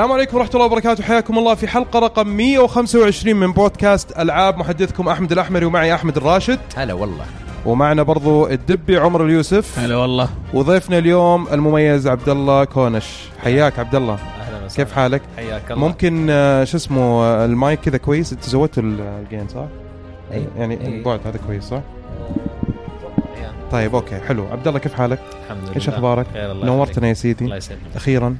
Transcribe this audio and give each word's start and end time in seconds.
السلام 0.00 0.12
عليكم 0.12 0.36
ورحمة 0.36 0.50
الله 0.54 0.66
وبركاته 0.66 1.04
حياكم 1.04 1.38
الله 1.38 1.54
في 1.54 1.68
حلقة 1.68 1.98
رقم 1.98 2.28
125 2.28 3.36
من 3.36 3.52
بودكاست 3.52 4.18
ألعاب 4.18 4.58
محدثكم 4.58 5.08
أحمد 5.08 5.32
الأحمري 5.32 5.64
ومعي 5.64 5.94
أحمد 5.94 6.16
الراشد 6.16 6.58
هلا 6.76 6.94
والله 6.94 7.24
ومعنا 7.66 8.02
برضو 8.02 8.46
الدبي 8.48 8.96
عمر 8.98 9.24
اليوسف 9.24 9.78
هلا 9.78 9.96
والله 9.96 10.28
وضيفنا 10.54 10.98
اليوم 10.98 11.48
المميز 11.52 12.06
عبد 12.06 12.28
الله 12.28 12.64
كونش 12.64 13.04
حياك 13.42 13.78
عبد 13.78 13.94
الله 13.94 14.14
أهلا 14.14 14.64
وسهلا 14.64 14.84
كيف 14.84 14.92
حالك؟ 14.92 15.22
حياك 15.36 15.70
الله 15.70 15.86
ممكن 15.88 16.26
آه، 16.30 16.64
شو 16.64 16.76
اسمه 16.76 17.02
آه، 17.24 17.44
المايك 17.44 17.80
كذا 17.80 17.98
كويس 17.98 18.32
انت 18.32 18.44
زودتوا 18.44 18.82
ال- 18.82 19.00
الجين 19.00 19.48
صح؟ 19.48 19.64
أي. 20.32 20.44
يعني 20.58 20.80
أي. 20.80 20.86
البعد 20.98 21.20
هذا 21.26 21.38
كويس 21.46 21.64
صح؟ 21.64 21.80
أيوة. 23.36 23.52
طيب 23.72 23.94
أوكي 23.94 24.18
حلو 24.20 24.46
عبد 24.52 24.68
الله 24.68 24.78
كيف 24.80 24.94
حالك؟ 24.94 25.18
الحمد 25.44 25.62
لله 25.64 25.76
إيش 25.76 25.88
أخبارك؟ 25.88 26.26
خير 26.32 26.52
الله 26.52 26.66
نورتنا 26.66 27.08
يا. 27.08 27.14
سيدي 27.14 27.44
الله 27.44 27.56
يسلمك 27.56 27.80
أخيرا 27.96 28.36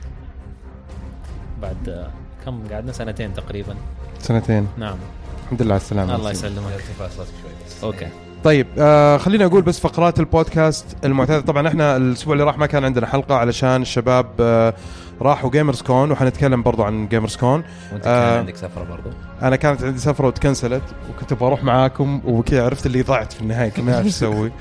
بعد 1.63 1.89
آه، 1.89 2.11
كم؟ 2.45 2.61
قعدنا 2.73 2.93
سنتين 2.93 3.35
تقريبا. 3.35 3.75
سنتين. 4.19 4.69
نعم. 4.79 4.97
الحمد 5.45 5.63
لله 5.63 5.73
على 5.75 5.81
السلامة. 5.81 6.15
الله. 6.17 6.31
يسلمك. 6.31 6.73
ارتفاع 6.73 7.09
صوتك 7.09 7.31
شوي 7.43 7.89
أوكي. 7.89 8.09
طيب 8.45 8.67
آه 8.79 9.17
خليني 9.17 9.45
أقول 9.45 9.63
بس 9.63 9.81
فقرات 9.81 10.21
البودكاست 10.21 10.97
المعتادة. 11.05 11.41
طبعا 11.47 11.69
إحنا 11.69 11.97
الأسبوع 11.97 12.33
اللي 12.33 12.45
راح 12.45 12.59
ما 12.59 12.67
كان 12.67 12.85
عندنا 12.85 13.07
حلقة 13.07 13.35
علشان 13.35 13.83
الشباب 13.83 14.27
آه 14.41 14.75
راحوا 15.23 15.51
Gamers 15.51 15.83
Con 15.83 16.11
وحنتكلم 16.11 16.63
برضو 16.63 16.83
عن 16.83 17.09
Gamers 17.09 17.37
Con 17.37 17.65
وأنت 17.93 18.07
آه. 18.07 18.31
كان 18.31 18.39
عندك 18.39 18.57
سفرة 18.57 18.85
برضو. 18.85 19.11
أنا 19.43 19.57
كانت 19.57 19.83
عندي 19.85 19.99
سفرة 19.99 20.27
وتكنسلت 20.27 20.83
وكنت 21.11 21.33
بروح 21.35 21.65
معاكم 21.65 22.21
وكذا 22.25 22.65
عرفت 22.65 22.87
اللي 22.87 23.03
ضعت 23.03 23.33
في 23.33 23.41
النهاية 23.41 23.69
كنت 23.69 23.81
ما 23.85 23.95
أعرف 23.95 24.07
أسوي 24.07 24.53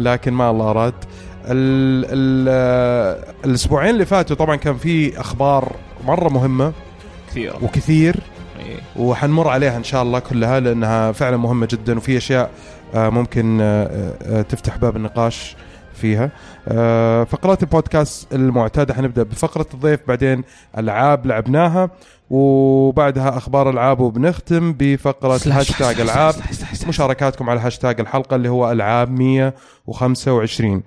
لكن 0.00 0.32
ما 0.32 0.50
الله 0.50 0.70
أراد. 0.70 0.94
ال 1.44 2.04
ال 2.08 2.46
آه، 2.48 3.24
الأسبوعين 3.44 3.90
اللي 3.94 4.04
فاتوا 4.06 4.36
طبعا 4.36 4.56
كان 4.56 4.76
في 4.76 5.20
أخبار 5.20 5.76
مرة 6.06 6.28
مهمة 6.28 6.72
كثير. 7.30 7.54
وكثير. 7.62 8.16
إيه. 8.58 8.76
وحنمر 8.96 9.48
عليها 9.48 9.76
إن 9.76 9.84
شاء 9.84 10.02
الله 10.02 10.18
كلها 10.18 10.60
لأنها 10.60 11.12
فعلا 11.12 11.36
مهمة 11.36 11.68
جدا 11.70 11.96
وفي 11.96 12.16
أشياء 12.16 12.50
آه، 12.94 13.08
ممكن 13.08 13.58
آه، 13.60 14.14
آه، 14.22 14.42
تفتح 14.42 14.76
باب 14.76 14.96
النقاش 14.96 15.56
فيها. 15.94 16.30
فقرات 17.24 17.62
البودكاست 17.62 18.34
المعتادة 18.34 18.94
حنبدأ 18.94 19.22
بفقرة 19.22 19.66
الضيف 19.74 20.00
بعدين 20.08 20.44
ألعاب 20.78 21.26
لعبناها 21.26 21.90
وبعدها 22.30 23.36
أخبار 23.36 23.70
العاب 23.70 24.00
وبنختم 24.00 24.72
بفقرة 24.72 25.40
هاشتاج 25.46 26.00
ألعاب. 26.00 26.34
مشاركاتكم 26.88 27.50
على 27.50 27.60
هاشتاج 27.60 28.00
الحلقة 28.00 28.36
اللي 28.36 28.48
هو 28.48 28.72
ألعاب 28.72 29.10
125 29.10 30.82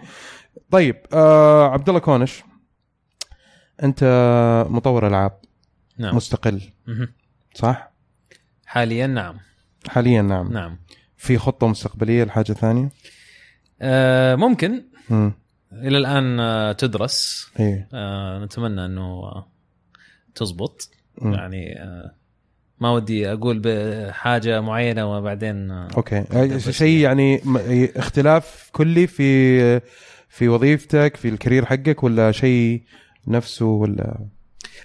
طيب 0.72 0.96
آه 1.14 1.70
عبد 1.70 1.90
الله 1.90 2.00
كونش 2.00 2.44
أنت 3.84 4.04
مطور 4.70 5.08
ألعاب. 5.08 5.40
نعم. 5.98 6.16
مستقل. 6.16 6.62
مهم. 6.88 7.08
صح؟ 7.54 7.92
حاليا 8.66 9.08
نعم. 9.08 9.38
حاليا 9.90 10.22
نعم. 10.22 10.54
نعم. 10.54 10.78
في 11.18 11.38
خطة 11.38 11.68
مستقبلية 11.68 12.24
لحاجة 12.24 12.54
ثانية؟ 12.54 12.90
آه 13.82 14.36
ممكن. 14.36 14.84
امم 15.12 15.34
إلى 15.74 15.98
الآن 15.98 16.40
آه 16.40 16.72
تدرس. 16.72 17.50
إيه 17.60 17.88
آه 17.94 18.40
نتمنى 18.46 18.86
إنه 18.86 19.02
آه 19.02 19.48
تزبط. 20.36 20.90
مم. 21.22 21.34
يعني 21.34 21.80
آه 21.84 22.12
ما 22.80 22.92
ودي 22.92 23.32
أقول 23.34 23.62
بحاجة 23.64 24.62
معينة 24.62 25.12
وبعدين 25.18 25.72
آه 25.72 25.88
okay. 25.98 26.60
شيء 26.72 26.98
يعني 26.98 27.42
م- 27.46 27.88
اختلاف 27.96 28.70
كلي 28.74 29.08
في 29.08 29.80
في 30.30 30.48
وظيفتك 30.48 31.16
في 31.16 31.30
ال 31.30 31.35
career 31.35 31.66
حقك 31.66 32.04
ولا 32.04 32.32
شيء 32.32 32.84
نفسه 33.30 33.66
ولا 33.66 34.18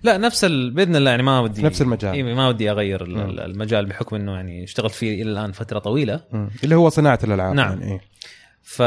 لا 0.03 0.19
نفس 0.19 0.44
ال... 0.44 0.71
بإذن 0.71 0.97
الله 0.97 1.10
يعني 1.10 1.22
ما 1.22 1.41
ودي 1.41 1.62
نفس 1.62 1.82
المجال. 1.82 2.15
إيه 2.15 2.22
ما 2.34 2.49
ودي 2.49 2.71
أغير 2.71 3.05
مم. 3.09 3.21
ال- 3.21 3.41
المجال 3.41 3.87
بحكم 3.87 4.16
إنه 4.16 4.32
يعني 4.34 4.65
اشتغلت 4.65 4.93
فيه 4.93 5.22
إلى 5.22 5.31
الآن 5.32 5.53
فترة 5.53 5.78
طويلة 5.78 6.21
مم. 6.32 6.49
اللي 6.65 6.75
هو 6.75 6.88
صناعة 6.88 7.19
الألعاب 7.25 7.55
نعم. 7.55 7.81
يعني 7.81 7.93
إيه. 7.93 8.00
ف 8.62 8.82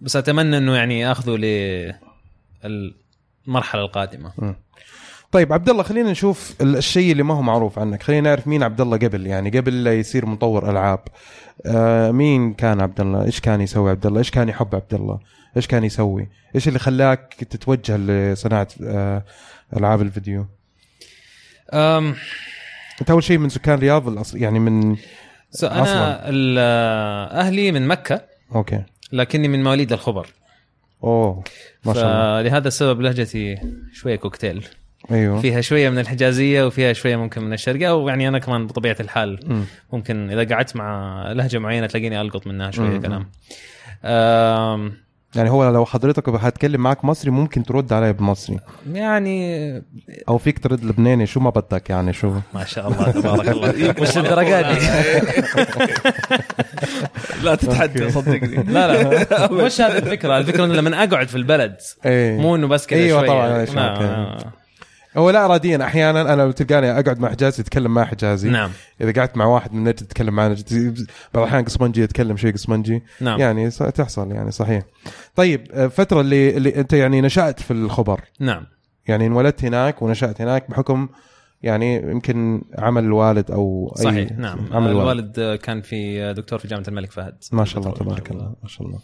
بس 0.00 0.16
أتمنى 0.16 0.56
إنه 0.58 0.74
يعني 0.76 1.12
اخذه 1.12 1.30
للمرحله 2.64 3.82
القادمة 3.82 4.32
مم. 4.38 4.54
طيب 5.32 5.52
عبد 5.52 5.68
الله 5.68 5.82
خلينا 5.82 6.10
نشوف 6.10 6.54
ال- 6.60 6.76
الشيء 6.76 7.12
اللي 7.12 7.22
ما 7.22 7.34
هو 7.34 7.42
معروف 7.42 7.78
عنك 7.78 8.02
خلينا 8.02 8.28
نعرف 8.28 8.46
مين 8.48 8.62
عبد 8.62 8.80
الله 8.80 8.96
قبل 8.98 9.26
يعني 9.26 9.50
قبل 9.50 9.84
لا 9.84 9.94
يصير 9.98 10.26
مطور 10.26 10.70
ألعاب 10.70 11.00
آه 11.66 12.10
مين 12.10 12.54
كان 12.54 12.80
عبد 12.80 13.00
الله 13.00 13.24
إيش 13.24 13.40
كان 13.40 13.60
يسوي 13.60 13.90
عبد 13.90 14.06
الله 14.06 14.18
إيش 14.18 14.30
كان 14.30 14.48
يحب 14.48 14.74
عبد 14.74 14.94
الله 14.94 15.18
إيش 15.56 15.66
كان 15.66 15.84
يسوي؟ 15.84 16.28
إيش 16.54 16.68
اللي 16.68 16.78
خلاك 16.78 17.34
تتوجه 17.50 17.96
لصناعة 17.96 18.68
آه 18.84 19.24
ألعاب 19.76 20.02
الفيديو؟ 20.02 20.46
أم... 21.72 22.14
أنت 23.00 23.10
أول 23.10 23.22
شيء 23.22 23.38
من 23.38 23.48
سكان 23.48 23.78
رياض 23.78 24.08
الأصل 24.08 24.38
يعني 24.38 24.58
من 24.58 24.96
أنا 25.62 26.30
أهلي 27.40 27.72
من 27.72 27.86
مكة. 27.86 28.20
أوكي. 28.54 28.82
لكني 29.12 29.48
من 29.48 29.62
مواليد 29.62 29.92
الخبر. 29.92 30.26
أوه 31.04 31.44
ما 31.84 31.94
شاء 31.94 32.04
الله. 32.04 32.42
فلهذا 32.42 32.68
السبب 32.68 33.00
لهجتي 33.00 33.58
شوية 33.92 34.16
كوكتيل. 34.16 34.66
أيوه. 35.10 35.40
فيها 35.40 35.60
شوية 35.60 35.90
من 35.90 35.98
الحجازية 35.98 36.66
وفيها 36.66 36.92
شوية 36.92 37.16
ممكن 37.16 37.44
من 37.44 37.52
الشرقية 37.52 37.96
ويعني 37.96 38.28
أنا 38.28 38.38
كمان 38.38 38.66
بطبيعة 38.66 38.96
الحال 39.00 39.40
مم. 39.46 39.64
ممكن 39.92 40.30
إذا 40.30 40.54
قعدت 40.54 40.76
مع 40.76 41.22
لهجة 41.32 41.58
معينة 41.58 41.86
تلاقيني 41.86 42.20
ألقط 42.20 42.46
منها 42.46 42.70
شوية 42.70 42.90
مم. 42.90 43.00
كلام. 43.00 43.30
يعني 45.36 45.50
هو 45.50 45.70
لو 45.70 45.84
حضرتك 45.84 46.28
هتكلم 46.28 46.80
معك 46.80 47.04
مصري 47.04 47.30
ممكن 47.30 47.64
ترد 47.64 47.92
علي 47.92 48.12
بالمصري 48.12 48.58
يعني 48.92 49.82
أو 50.28 50.38
فيك 50.38 50.58
ترد 50.58 50.84
لبناني 50.84 51.26
شو 51.26 51.40
ما 51.40 51.50
بدك 51.50 51.90
يعني 51.90 52.12
شو؟ 52.12 52.32
ما 52.54 52.64
شاء 52.64 52.88
الله 52.88 53.10
تبارك 53.10 53.48
الله. 53.48 53.92
مش 54.02 54.18
الدرجات 54.18 54.64
دي. 54.66 54.86
لا 57.44 57.54
تتحدى 57.54 58.10
صدقني. 58.10 58.62
لا 58.62 59.02
لا. 59.02 59.52
مش 59.64 59.80
هذه 59.80 59.98
الفكرة 59.98 60.38
الفكرة 60.38 60.64
إنه 60.64 60.74
لما 60.74 61.04
أقعد 61.04 61.28
في 61.28 61.36
البلد 61.36 61.76
إيه. 62.06 62.38
مو 62.38 62.56
إنه 62.56 62.66
بس 62.66 62.86
كذا 62.86 63.08
شوية. 63.08 63.28
طبعاً، 63.28 63.64
هو 65.16 65.30
لا 65.30 65.44
اراديا 65.44 65.84
أحيانا 65.84 66.32
أنا 66.32 66.52
تلقاني 66.52 66.90
أقعد 66.90 67.20
مع 67.20 67.30
حجازي 67.30 67.60
يتكلم 67.60 67.94
مع 67.94 68.04
حجازي. 68.04 68.48
نعم. 68.50 68.70
إذا 69.00 69.12
قعدت 69.12 69.36
مع 69.36 69.44
واحد 69.44 69.72
من 69.72 69.84
نجد 69.84 70.02
يتكلم 70.02 70.34
مع 70.34 70.48
نجد. 70.48 70.94
بعض 71.34 71.44
الأحيان 71.44 71.64
قصمنجي 71.64 72.02
يتكلم 72.02 72.36
شيء 72.36 72.52
قصمنجي 72.52 73.02
نعم. 73.20 73.40
يعني 73.40 73.70
تحصل 73.70 74.32
يعني 74.32 74.50
صحيح. 74.50 74.82
طيب 75.34 75.66
الفترة 75.74 76.20
اللي 76.20 76.56
اللي 76.56 76.76
أنت 76.76 76.92
يعني 76.92 77.20
نشأت 77.20 77.60
في 77.60 77.70
الخبر. 77.70 78.20
نعم. 78.40 78.66
يعني 79.06 79.26
انولدت 79.26 79.64
هناك 79.64 80.02
ونشأت 80.02 80.40
هناك 80.40 80.70
بحكم 80.70 81.08
يعني 81.62 81.96
يمكن 81.96 82.62
عمل 82.78 83.04
الوالد 83.04 83.50
أو 83.50 83.94
أي 83.98 84.04
صحيح 84.04 84.32
نعم. 84.32 84.68
عمل 84.72 84.90
الوالد. 84.90 85.38
الوالد 85.38 85.60
كان 85.60 85.82
في 85.82 86.32
دكتور 86.34 86.58
في 86.58 86.68
جامعة 86.68 86.84
الملك 86.88 87.12
فهد. 87.12 87.34
ما 87.52 87.64
شاء 87.64 87.82
الله 87.82 87.94
تبارك 87.94 88.30
الله. 88.30 88.54
ما 88.62 88.68
شاء 88.68 88.86
الله. 88.86 88.98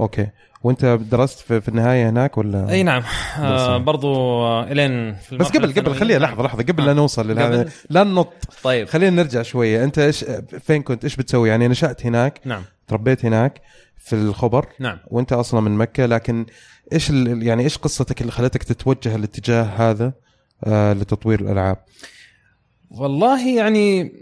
أوكي. 0.00 0.28
وانت 0.62 0.84
درست 0.84 1.38
في, 1.38 1.60
في 1.60 1.68
النهاية 1.68 2.08
هناك 2.08 2.38
ولا؟ 2.38 2.70
أي 2.70 2.82
نعم. 2.82 3.02
آه 3.38 3.78
برضو 3.78 4.14
آه 4.14 4.64
إلين 4.64 5.14
في 5.14 5.36
بس 5.36 5.46
قبل 5.46 5.72
قبل. 5.72 5.94
خلينا. 5.94 6.18
لحظة 6.18 6.42
لحظة 6.42 6.62
قبل 6.62 6.82
آه. 6.82 6.86
لا 6.86 6.92
نوصل 6.92 7.34
لهذا؟ 7.34 7.68
لا 7.90 8.04
ننط. 8.04 8.32
طيب. 8.62 8.88
خلينا 8.88 9.22
نرجع 9.22 9.42
شوية. 9.42 9.84
أنت 9.84 9.98
إيش 9.98 10.24
فين 10.60 10.82
كنت؟ 10.82 11.04
إيش 11.04 11.16
بتسوي؟ 11.16 11.48
يعني 11.48 11.68
نشأت 11.68 12.06
هناك 12.06 12.40
نعم. 12.44 12.62
تربيت 12.88 13.24
هناك 13.24 13.60
في 13.98 14.12
الخبر 14.12 14.66
نعم. 14.80 14.98
وأنت 15.06 15.32
أصلا 15.32 15.60
من 15.60 15.76
مكة 15.76 16.06
لكن 16.06 16.46
إيش 16.92 17.10
يعني 17.10 17.62
إيش 17.62 17.78
قصتك 17.78 18.20
اللي 18.20 18.32
خلتك 18.32 18.62
تتوجه 18.62 19.16
الاتجاه 19.16 19.62
هذا 19.62 20.12
آه 20.64 20.92
لتطوير 20.92 21.40
الألعاب؟ 21.40 21.76
والله 22.90 23.48
يعني 23.56 24.12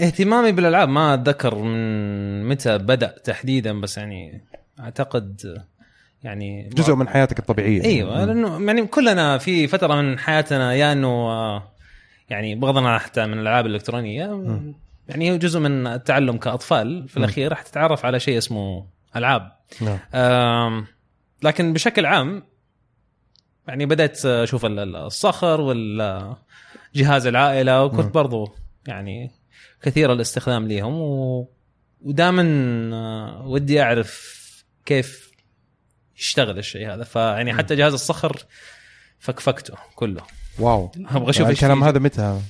اهتمامي 0.00 0.52
بالألعاب 0.52 0.88
ما 0.88 1.14
أتذكر 1.14 1.54
من 1.54 2.48
متى 2.48 2.78
بدأ 2.78 3.14
تحديدا 3.24 3.80
بس 3.80 3.98
يعني 3.98 4.44
أعتقد 4.80 5.58
يعني 6.22 6.68
جزء 6.68 6.94
من 6.94 7.08
حياتك 7.08 7.38
الطبيعية. 7.38 7.84
أيوه. 7.84 8.24
لأنه 8.24 8.66
يعني 8.66 8.86
كلنا 8.86 9.38
في 9.38 9.66
فترة 9.66 9.94
من 9.94 10.18
حياتنا 10.18 10.74
يا 10.74 10.92
إنه 10.92 11.08
آه، 11.08 11.72
يعني 12.30 12.54
بغض 12.54 12.76
النظر 12.76 12.98
حتى 12.98 13.26
من 13.26 13.32
الألعاب 13.32 13.66
الإلكترونية 13.66 14.24
يعني 15.08 15.32
هو 15.32 15.36
جزء 15.36 15.60
من 15.60 15.86
التعلم 15.86 16.36
كأطفال. 16.36 17.08
في 17.08 17.16
الأخير 17.16 17.50
راح 17.50 17.62
تتعرف 17.62 18.04
على 18.04 18.20
شيء 18.20 18.38
اسمه 18.38 18.86
ألعاب. 19.16 19.52
نعم. 19.80 19.98
لكن 21.42 21.72
بشكل 21.72 22.06
عام 22.06 22.42
يعني 23.68 23.86
ال- 24.64 24.78
ال- 24.78 24.96
الصخر 24.96 25.60
والجهاز 25.60 27.26
العائلة 27.26 27.84
وكنت. 27.84 28.14
برضو 28.14 28.54
يعني 28.86 29.30
كثير 29.82 30.12
الاستخدام 30.12 30.68
ليهم 30.68 31.00
و... 31.00 31.48
ودائما 32.02 32.42
ودي 33.44 33.82
أعرف 33.82 34.38
كيف 34.86 35.27
يشتغل 36.18 36.58
الشيء 36.58 36.94
هذا. 36.94 37.04
فيعني 37.04 37.54
حتى 37.54 37.74
جهاز 37.76 37.92
الصخر 37.92 38.36
فكفكته 39.18 39.74
كله. 39.94 40.22
واو. 40.58 40.90
أبغى 41.10 41.30
أشوف 41.30 41.48
إيش 41.48 41.56
الكلام. 41.56 41.84
هذا 41.84 41.98
متى؟ 41.98 42.20
هذا؟ 42.20 42.40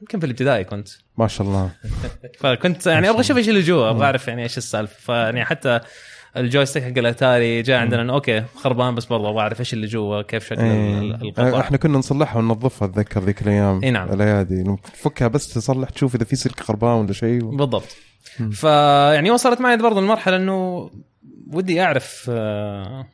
يمكن 0.00 0.20
في 0.20 0.26
الابتدائي 0.26 0.64
كنت. 0.64 0.88
ما 1.18 1.28
شاء 1.28 1.46
الله. 1.46 1.70
فكنت 2.40 2.86
يعني 2.86 3.10
أبغى 3.10 3.20
أشوف 3.20 3.36
إيش 3.36 3.48
اللي 3.48 3.60
جوا 3.60 3.90
أبغى 3.90 4.04
أعرف 4.04 4.28
يعني 4.28 4.42
إيش 4.42 4.58
السالفة. 4.58 4.94
فيعني 5.00 5.44
حتى 5.44 5.80
ال 6.36 6.41
joystick 6.41 6.82
حق 6.82 6.98
الأتاري 6.98 7.62
جاء 7.62 7.80
عندنا 7.80 8.02
إنه 8.02 8.12
okay 8.12 8.44
خربان 8.56 8.94
بس 8.94 9.04
برضه 9.04 9.30
أبغى 9.30 9.40
أعرف 9.40 9.60
إيش 9.60 9.72
اللي 9.74 9.86
جوا 9.86 10.22
كيف 10.22 10.44
شكل. 10.44 10.60
ال- 10.60 11.22
القطع 11.22 11.60
إحنا 11.60 11.76
كنا 11.76 11.98
نصلحها 11.98 12.38
وننظفها 12.38 12.88
أتذكر 12.88 13.24
ذيك 13.24 13.42
الأيام. 13.42 13.80
إي 13.84 13.90
نعم. 13.90 14.12
الايادي 14.12 14.76
تفكها 14.84 15.28
بس 15.28 15.54
تصلح 15.54 15.90
تشوف 15.90 16.14
إذا 16.14 16.24
في 16.24 16.36
سلك 16.36 16.60
خربان 16.60 16.90
ولا 16.92 17.12
شيء. 17.12 17.44
و... 17.44 17.50
بالضبط 17.50 17.96
فيعني 18.52 19.30
وصلت 19.30 19.60
معي 19.60 19.76
برضه 19.76 20.00
المرحلة 20.00 20.36
إنه 20.36 20.90
ودي 21.52 21.82
أعرف 21.82 22.26
آه 22.30 23.06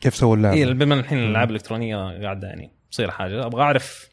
كيف 0.00 0.14
سووا 0.14 0.36
اللعبة؟ 0.36 0.56
اي 0.56 0.74
بما 0.74 0.94
الحين 0.94 1.18
الألعاب 1.18 1.50
الإلكترونية 1.50 1.96
قاعدة 2.22 2.48
يعني 2.48 2.70
تصير 2.90 3.10
حاجة 3.10 3.46
أبغى 3.46 3.62
أعرف 3.62 4.08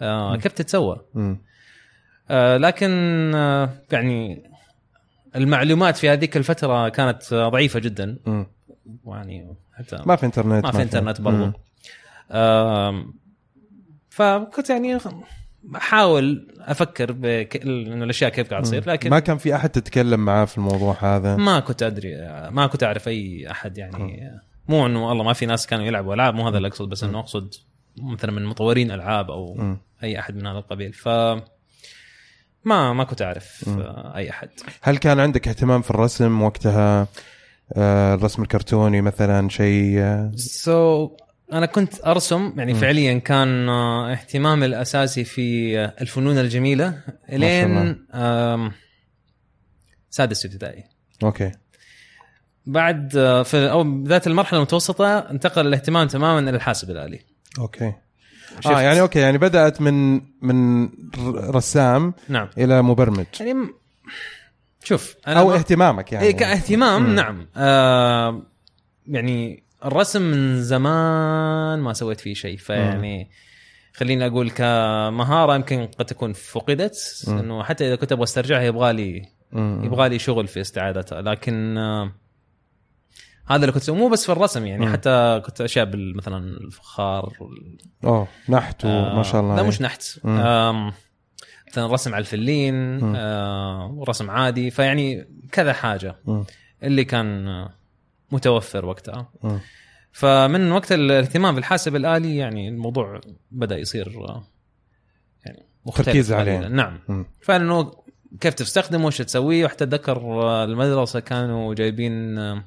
آه 0.00 0.36
كيف 0.36 0.52
تتسوى. 0.52 1.04
آه 2.30 2.56
لكن 2.56 2.90
آه 3.34 3.70
يعني 3.92 4.50
المعلومات 5.36 5.96
في 5.96 6.08
هذيك 6.08 6.36
الفترة 6.36 6.88
كانت 6.88 7.32
آه، 7.32 7.48
ضعيفة 7.48 7.80
جدا. 7.80 8.18
يعني 9.06 9.54
حتى 9.78 9.98
ما 10.06 10.16
في 10.16 10.26
إنترنت 10.26 10.64
ما 10.64 10.70
في 10.72 10.82
إنترنت 10.82 11.20
برضو. 11.20 11.52
آم، 12.30 13.14
فكنت 14.10 14.70
يعني 14.70 14.98
احاول 15.76 16.54
أفكر 16.60 17.12
بك... 17.12 17.56
إنه 17.66 18.04
الأشياء 18.04 18.30
كيف 18.30 18.50
قاعد 18.50 18.62
تصير 18.62 18.90
لكن 18.90 19.10
ما 19.10 19.20
كان 19.20 19.38
في 19.38 19.54
أحد 19.54 19.70
تتكلم 19.70 20.24
معاه 20.24 20.44
في 20.44 20.58
الموضوع 20.58 20.96
هذا؟ 21.00 21.36
ما 21.36 21.60
كنت 21.60 21.82
أدري 21.82 22.14
ما 22.50 22.66
كنت 22.66 22.82
أعرف 22.82 23.08
أي 23.08 23.50
أحد 23.50 23.78
يعني. 23.78 24.30
مو 24.68 24.86
إنه 24.86 25.08
والله 25.08 25.24
ما 25.24 25.32
في 25.32 25.46
ناس 25.46 25.66
كانوا 25.66 25.84
يلعبوا 25.84 26.14
ألعاب 26.14 26.34
مو 26.34 26.48
هذا 26.48 26.56
اللي 26.56 26.68
أقصد 26.68 26.88
بس 26.88 27.04
إنه 27.04 27.18
أقصد 27.18 27.54
مثلا 27.96 28.32
من 28.32 28.44
مطورين 28.44 28.90
ألعاب 28.90 29.30
أو. 29.30 29.76
أي 30.02 30.18
أحد 30.18 30.36
من 30.36 30.46
هذا 30.46 30.58
القبيل. 30.58 30.92
ف 30.92 31.08
ما 32.64 32.92
ما 32.92 33.04
كنت 33.04 33.22
أعرف 33.22 33.64
أي 34.16 34.30
أحد. 34.30 34.48
هل 34.82 34.96
كان 34.96 35.20
عندك 35.20 35.48
اهتمام 35.48 35.82
في 35.82 35.90
الرسم 35.90 36.42
وقتها؟ 36.42 37.06
آه، 37.76 38.14
الرسم 38.14 38.42
الكرتوني 38.42 39.00
مثلا 39.00 39.48
شيء؟ 39.48 40.30
so, 40.36 41.10
أنا 41.52 41.66
كنت 41.66 42.04
أرسم 42.06 42.52
يعني 42.56 42.74
فعليا 42.74 43.18
كان 43.18 43.68
آه، 43.68 44.12
اهتمامي 44.12 44.66
الأساسي 44.66 45.24
في 45.24 45.78
آه، 45.78 45.94
الفنون 46.00 46.38
الجميلة 46.38 46.86
الله. 47.32 47.64
لين 47.64 48.06
آم، 48.14 48.72
سادس 50.10 50.44
ابتدائي. 50.46 50.84
okay. 51.22 51.52
بعد 52.66 53.16
آه، 53.16 53.42
في 53.42 53.70
أو 53.70 53.84
بدايه 53.84 54.22
المرحلة 54.26 54.56
المتوسطة 54.58 55.18
انتقل 55.18 55.66
الاهتمام 55.66 56.08
تماما 56.08 56.38
إلى 56.50 56.56
الحاسب 56.56 56.90
الآلي. 56.90 57.20
okay. 57.58 57.92
شفت. 58.60 58.66
آه 58.66 58.80
يعني 58.80 59.00
okay 59.00 59.18
يعني 59.18 59.38
بدأت 59.38 59.80
من 59.80 60.20
من 60.42 60.88
رسام 61.50 62.14
نعم. 62.28 62.48
إلى 62.58 62.82
مبرمج. 62.82 63.26
يعني 63.40 63.54
م- 63.54 63.74
شوف 64.84 65.16
أنا 65.28 65.40
أو 65.40 65.48
ما- 65.48 65.54
اهتمامك 65.54 66.12
يعني. 66.12 66.26
إيه 66.26 66.36
كاهتمام 66.36 67.14
نعم. 67.14 67.46
آه 67.56 68.42
يعني 69.06 69.62
الرسم 69.84 70.22
من 70.22 70.62
زمان 70.62 71.78
ما 71.78 71.92
سويت 71.92 72.20
فيه 72.20 72.34
شيء 72.34 72.56
فيعني 72.56 73.30
خليني 73.94 74.26
أقول 74.26 74.50
كمهارة 74.50 75.54
يمكن 75.54 75.86
قد 75.98 76.04
تكون 76.04 76.32
فقدت 76.32 77.24
إنه 77.28 77.62
حتى 77.62 77.88
إذا 77.88 77.96
كنت 77.96 78.12
أبغى 78.12 78.24
أسترجعها 78.24 78.62
يبغى 78.62 78.92
لي 78.92 79.22
مم. 79.52 79.80
يبغى 79.84 80.08
لي 80.08 80.18
شغل 80.18 80.46
في 80.46 80.60
استعادتها 80.60 81.22
لكن 81.22 81.78
آه 81.78 82.12
هذا 83.46 83.56
اللي 83.60 83.72
كنت 83.72 83.82
أسويه. 83.82 83.98
مو 83.98 84.08
بس 84.08 84.26
في 84.26 84.32
الرسم 84.32 84.66
يعني 84.66 84.86
مم. 84.86 84.92
حتى 84.92 85.42
كنت 85.46 85.60
أشياء 85.60 85.90
مثلا 86.16 86.38
الفخار 86.38 87.32
وال- 87.40 87.78
أوه 88.04 88.28
نحت 88.48 88.84
وما 88.84 89.22
شاء 89.22 89.40
الله 89.40 89.54
لا 89.56 89.62
إيه. 89.62 89.68
مش 89.68 89.82
نحت 89.82 90.02
مثلا 90.24 91.86
رسم 91.86 92.14
على 92.14 92.20
الفلين. 92.20 92.74
آه 93.16 93.90
ورسم 93.94 94.30
عادي 94.30 94.70
فيعني 94.70 95.28
كذا 95.52 95.72
حاجة 95.72 96.16
مم. 96.24 96.44
اللي 96.82 97.04
كان 97.04 97.48
آه، 97.48 97.74
متوفر 98.32 98.86
وقتها 98.86 99.28
مم. 99.42 99.60
فمن 100.12 100.72
وقت 100.72 100.92
الاهتمام 100.92 101.54
بالحاسب 101.54 101.96
الآلي 101.96 102.36
يعني 102.36 102.68
الموضوع 102.68 103.20
بدأ 103.50 103.78
يصير 103.78 104.24
آه، 104.28 104.44
يعني 105.46 105.62
مختلف 105.86 106.06
تركيز. 106.06 106.32
عليه. 106.32 106.58
نعم 106.58 106.98
مم. 107.08 107.26
فانه 107.42 107.92
كيف 108.40 108.54
تستخدمه 108.54 109.06
وش 109.06 109.18
تسويه 109.18 109.64
وحتى 109.64 109.84
أتذكر 109.84 110.16
آه، 110.16 110.64
المدرسة 110.64 111.20
كانوا 111.20 111.74
جايبين 111.74 112.38
آه، 112.38 112.64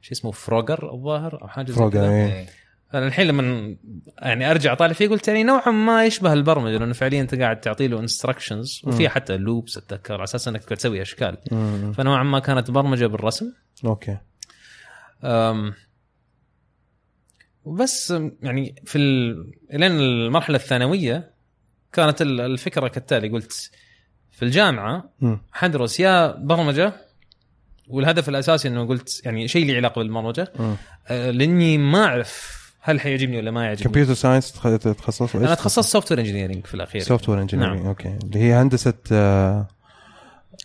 شو 0.00 0.12
اسمه 0.12 0.30
فروجر 0.30 0.92
الظاهر 0.94 1.42
أو 1.42 1.48
حاجة 1.48 1.66
زي 1.66 1.74
فروجر، 1.74 2.00
كذا. 2.00 2.10
إيه. 2.10 2.46
الحين 2.94 3.26
لما 3.26 3.76
يعني 4.18 4.50
أرجع 4.50 4.72
اطالع 4.72 4.92
فيه 4.92 5.08
قلت 5.08 5.28
يعني 5.28 5.42
نوعا 5.42 5.70
ما 5.70 6.04
يشبه 6.06 6.32
البرمجة 6.32 6.78
لأنه 6.78 6.92
فعليا 6.92 7.20
أنت 7.20 7.34
قاعد 7.34 7.60
تعطي 7.60 7.88
له 7.88 8.00
instructions 8.00 8.82
وفيها 8.84 9.08
حتى 9.08 9.36
loops 9.36 9.76
أتذكر 9.78 10.14
على 10.14 10.24
أساس 10.24 10.48
إنك 10.48 10.64
تسوي 10.64 11.02
أشكال 11.02 11.36
مم. 11.52 11.92
فنوعا 11.92 12.22
ما 12.22 12.38
كانت 12.38 12.70
برمجة 12.70 13.06
بالرسم 13.06 13.52
okay 13.84 14.16
وبس 17.64 18.14
يعني 18.42 18.74
في 18.84 18.98
ال... 18.98 19.36
لين 19.72 19.92
المرحلة 19.92 20.56
الثانوية 20.56 21.30
كانت 21.92 22.22
ال- 22.22 22.40
الفكرة 22.40 22.88
كالتالي 22.88 23.28
قلت 23.28 23.70
في 24.30 24.44
الجامعة. 24.44 25.10
حدرس 25.52 26.00
يا 26.00 26.36
برمجة 26.36 26.92
والهدف 27.88 28.28
الأساسي 28.28 28.68
إنه 28.68 28.86
قلت 28.86 29.22
يعني 29.24 29.48
شيء 29.48 29.66
له 29.66 29.76
علاقة 29.76 29.98
بالبرمجة. 29.98 30.52
أه، 31.08 31.30
لإني 31.30 31.78
ما 31.78 32.04
أعرف 32.04 32.60
هل 32.82 33.00
حيعجبني 33.00 33.36
ولا 33.38 33.50
ما 33.50 33.64
يعجبني 33.64 33.84
كمبيوتر 33.84 34.14
ساينس 34.14 34.52
تخصص 34.52 35.36
أنا 35.36 35.54
تخصصت 35.54 35.88
software 35.92 36.20
engineering 36.20 36.66
في 36.66 36.74
الأخير 36.74 37.00
software 37.02 37.40
engineering 37.40 37.78
نعم. 37.78 37.86
أوكي 37.86 38.18
اللي 38.24 38.38
هي 38.38 38.54
هندسة 38.54 38.94
آه، 39.12 39.68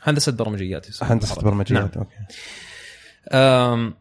هندسة 0.04 0.32
برمجيات 0.32 1.04
هندسة. 1.04 1.42
برمجيات 1.42 1.98
okay 1.98 2.16
أم 3.32 3.94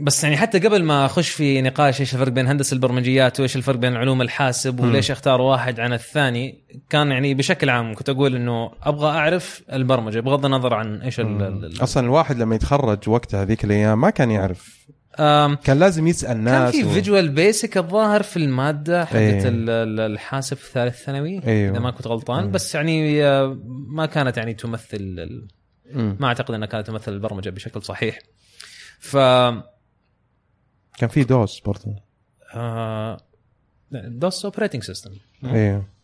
بس 0.00 0.24
يعني 0.24 0.36
حتى 0.36 0.58
قبل 0.58 0.82
ما 0.82 1.06
أخش 1.06 1.28
في 1.30 1.62
نقاش 1.62 2.00
إيش 2.00 2.14
الفرق 2.14 2.32
بين 2.32 2.46
هندسة 2.46 2.74
البرمجيات 2.74 3.40
وإيش 3.40 3.56
الفرق 3.56 3.76
بين 3.76 3.96
علوم 3.96 4.22
الحاسب 4.22 4.80
وليش 4.80 5.10
أختار 5.10 5.40
واحد 5.40 5.80
عن 5.80 5.92
الثاني 5.92 6.64
كان 6.90 7.10
يعني 7.10 7.34
بشكل 7.34 7.70
عام 7.70 7.94
كنت 7.94 8.08
أقول 8.08 8.36
إنه 8.36 8.70
أبغى 8.82 9.08
أعرف 9.10 9.62
البرمجة 9.72 10.20
بغض 10.20 10.44
النظر 10.44 10.74
عن 10.74 11.00
إيش 11.02 11.20
ال- 11.20 11.42
ال- 11.42 11.64
ال- 11.64 11.82
أصلا 11.82 12.04
الواحد 12.06 12.38
لما 12.38 12.54
يتخرج 12.54 13.08
وقتها 13.08 13.42
هذيك 13.42 13.64
الأيام 13.64 14.00
ما 14.00 14.10
كان 14.10 14.30
يعرف 14.30 14.78
كان 15.64 15.78
لازم 15.78 16.06
يسأل 16.06 16.28
كان 16.32 16.44
ناس 16.44 16.76
في 16.76 16.84
و- 16.84 16.88
فيجوال 16.90 17.28
بيسك 17.28 17.76
الظاهر 17.78 18.22
في 18.22 18.36
المادة 18.36 19.04
حقت. 19.04 19.16
ال- 19.16 19.70
ال- 19.70 20.00
الحاسب 20.12 20.56
في 20.56 20.70
ثالث 20.72 21.04
ثانوي 21.04 21.40
أيوه. 21.46 21.70
إذا 21.72 21.78
ما 21.78 21.90
كنت 21.90 22.06
غلطان 22.06 22.50
بس 22.50 22.74
يعني 22.74 23.24
آه، 23.24 23.58
ما 23.88 24.06
كانت 24.06 24.36
يعني 24.36 24.54
تمثل 24.54 25.16
مم. 25.92 26.16
ما 26.20 26.26
أعتقد 26.26 26.54
إنها 26.54 26.66
كانت 26.68 26.86
تمثل 26.86 27.12
البرمجة 27.12 27.50
بشكل 27.50 27.82
صحيح 27.82 28.18
ف 29.00 29.16
كان 30.98 31.08
في 31.08 31.24
دوس 31.24 31.60
برضه 31.60 31.96
آه، 32.54 33.16
DOS 33.92 34.44
operating 34.44 34.82
system 34.82 35.10
أيوه 35.44 35.98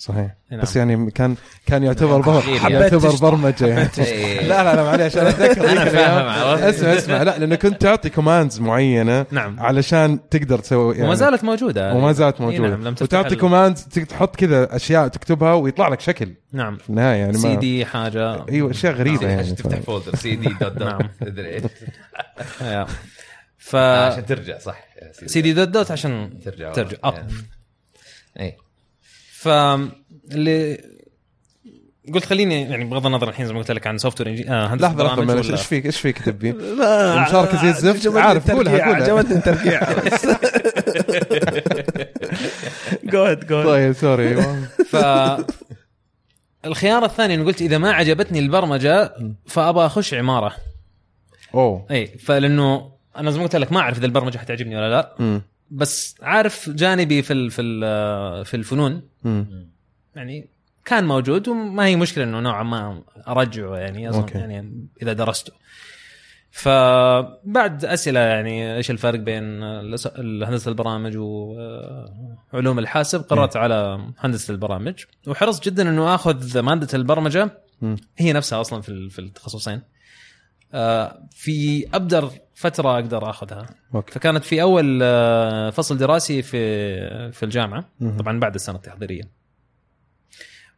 صحيح. 0.00 0.34
نعم. 0.50 0.60
بس 0.60 0.76
يعني 0.76 1.10
كان 1.10 1.34
كان 1.66 1.82
يعتبر 1.82 2.20
بر... 2.20 2.40
حبيت 2.40 2.92
يعتبر. 2.92 3.16
برمجة. 3.16 3.66
يعني. 3.66 3.88
إيه. 3.98 4.40
لا 4.48 4.64
لا 4.64 4.76
لا 4.76 4.84
معليش 4.84 5.16
أنا 5.16 5.28
أتذكر 5.28 5.64
الأيام. 5.64 5.88
فاهم،. 5.88 6.68
اسمع 6.68 6.94
اسمع. 6.94 7.22
لا 7.22 7.38
لأنه 7.38 7.54
كنت 7.54 7.80
تعطي 7.80 8.10
commands 8.10 8.60
معينة 8.60 9.26
نعم. 9.30 9.60
علشان 9.60 10.28
تقدر 10.30 10.58
تسوي 10.58 10.94
يعني. 10.94 11.06
وما 11.06 11.14
زالت 11.14 11.44
موجودة. 11.44 11.94
وما 11.94 12.12
زالت 12.12 12.40
إي 12.40 12.46
موجودة. 12.46 12.68
نعم 12.68 12.84
لم 12.84 12.94
تفتح 12.94 13.18
وتعطي 13.18 13.36
commands 13.36 13.82
تحط 13.82 14.36
كذا 14.36 14.76
أشياء 14.76 15.08
تكتبها 15.08 15.54
ويطلع 15.54 15.88
لك 15.88 16.00
شكل. 16.00 16.34
نعم. 16.52 16.76
في 16.76 16.90
النهاية 16.90 17.18
يعني 17.18 17.32
سي 17.32 17.56
دي 17.56 17.84
حاجة. 17.84 18.46
أيوه 18.48 18.70
أشياء 18.70 18.92
غريبة 18.92 19.26
يعني. 19.26 19.40
عشان 19.40 19.56
تفتح 19.56 19.80
folder 19.80 20.16
CD 20.16 20.48
dot 20.60 20.72
dot 20.72 20.82
نعم. 20.82 21.00
ف 23.70 23.76
آه، 23.76 24.12
عشان 24.12 24.26
ترجع 24.26 24.58
صح 24.58 24.84
CD 25.26 25.52
dot 25.52 25.68
dot 25.68 25.90
عشان 25.90 26.40
ترجع 26.44 26.72
ترجع. 26.72 26.96
اب 27.04 27.30
اي 28.40 28.56
ف 29.32 29.48
اللي 30.32 30.80
قلت 32.14 32.24
خليني 32.24 32.62
يعني 32.62 32.84
بغض 32.84 33.06
النظر 33.06 33.28
الحين 33.28 33.46
زي 33.46 33.52
ما 33.52 33.58
قلت 33.58 33.70
لك 33.70 33.86
عن 33.86 33.98
software 33.98 34.44
آه 34.48 34.74
لحظة 34.74 35.04
لحظة 35.04 35.24
معلش 35.24 35.46
ولا- 35.46 35.56
إيش 35.58 35.66
فيك؟ 35.66 35.86
إيش 35.86 36.00
فيك 36.00 36.22
تبي؟ 36.22 36.52
لا 36.52 37.14
المشاركة 37.14 37.62
زي 37.62 37.68
الزفت. 37.70 38.16
عارف، 38.16 38.50
قولها، 38.50 38.84
قولها. 38.86 39.02
عجبتني 39.02 39.36
الترقيع 39.38 39.80
good 43.04 43.46
good 43.46 43.64
طيب 43.64 43.92
sorry 43.92 44.42
ف 44.90 44.96
الخيار 46.64 47.04
الثاني 47.04 47.34
إنه 47.34 47.44
قلت 47.44 47.62
إذا 47.62 47.78
ما 47.78 47.92
عجبتني 47.92 48.38
البرمجة 48.38 49.12
فأبغى 49.46 49.86
أخش 49.86 50.14
عمارة. 50.14 50.52
أوه. 51.54 51.86
اي 51.90 52.06
فلأنه 52.06 52.92
أنا 53.20 53.30
زي 53.30 53.38
ما 53.38 53.44
قلت 53.44 53.56
لك 53.56 53.72
ما 53.72 53.80
أعرف 53.80 53.98
إذا 53.98 54.06
البرمجة 54.06 54.38
حتعجبني 54.38 54.76
ولا 54.76 54.90
لا 54.90 55.14
مم. 55.18 55.42
بس 55.70 56.14
عارف 56.22 56.70
جانبي 56.70 57.22
في 57.22 57.32
ال- 57.32 57.50
في 57.50 57.62
ال- 57.62 58.44
في 58.44 58.54
الفنون 58.56 59.02
مم. 59.24 59.68
يعني 60.16 60.48
كان 60.84 61.04
موجود 61.06 61.48
وما 61.48 61.86
هي 61.86 61.96
مشكلة 61.96 62.24
إنه 62.24 62.40
نوعا 62.40 62.62
ما 62.62 63.02
أرجعه 63.28 63.76
يعني 63.76 64.08
اظن 64.08 64.18
أوكي. 64.20 64.38
يعني 64.38 64.86
إذا 65.02 65.12
درسته 65.12 65.52
فبعد 66.50 67.84
أسئلة 67.84 68.20
يعني 68.20 68.76
إيش 68.76 68.90
الفرق 68.90 69.18
بين 69.18 69.62
هندسه 70.42 70.68
البرامج 70.68 71.16
وعلوم 71.16 72.78
الحاسب 72.78 73.20
قررت 73.22 73.56
على 73.56 74.00
هندسة 74.18 74.52
البرامج 74.52 75.04
وحرصت 75.26 75.64
جدا 75.64 75.88
إنه 75.88 76.14
آخذ 76.14 76.60
مادة 76.60 76.88
البرمجة. 76.98 77.50
هي 78.18 78.32
نفسها 78.32 78.60
أصلا 78.60 78.80
في 78.82 79.10
في 79.10 79.18
التخصصين 79.18 79.82
آه، 80.74 81.22
في 81.30 81.86
أبدر 81.94 82.30
فترة 82.60 82.94
أقدر 82.94 83.30
أخذها. 83.30 83.66
أوكي. 83.94 84.12
فكانت 84.12 84.44
في 84.44 84.62
أول 84.62 85.00
آه، 85.02 85.70
فصل 85.70 85.98
دراسي 85.98 86.42
في 86.42 87.32
في 87.32 87.42
الجامعة. 87.42 87.84
طبعا 88.18 88.40
بعد 88.40 88.54
السنة 88.54 88.76
التحضيريه 88.76 89.22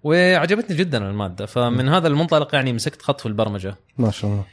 وعجبتني 0.02 0.76
جدا 0.76 1.10
المادة. 1.10 1.46
فمن 1.46 1.88
هذا 1.88 2.08
المنطلق 2.08 2.54
يعني 2.54 2.72
مسكت 2.72 3.02
خط 3.02 3.20
في 3.20 3.26
البرمجة. 3.26 3.76
ما 3.98 4.10
شاء 4.10 4.30
الله. 4.30 4.44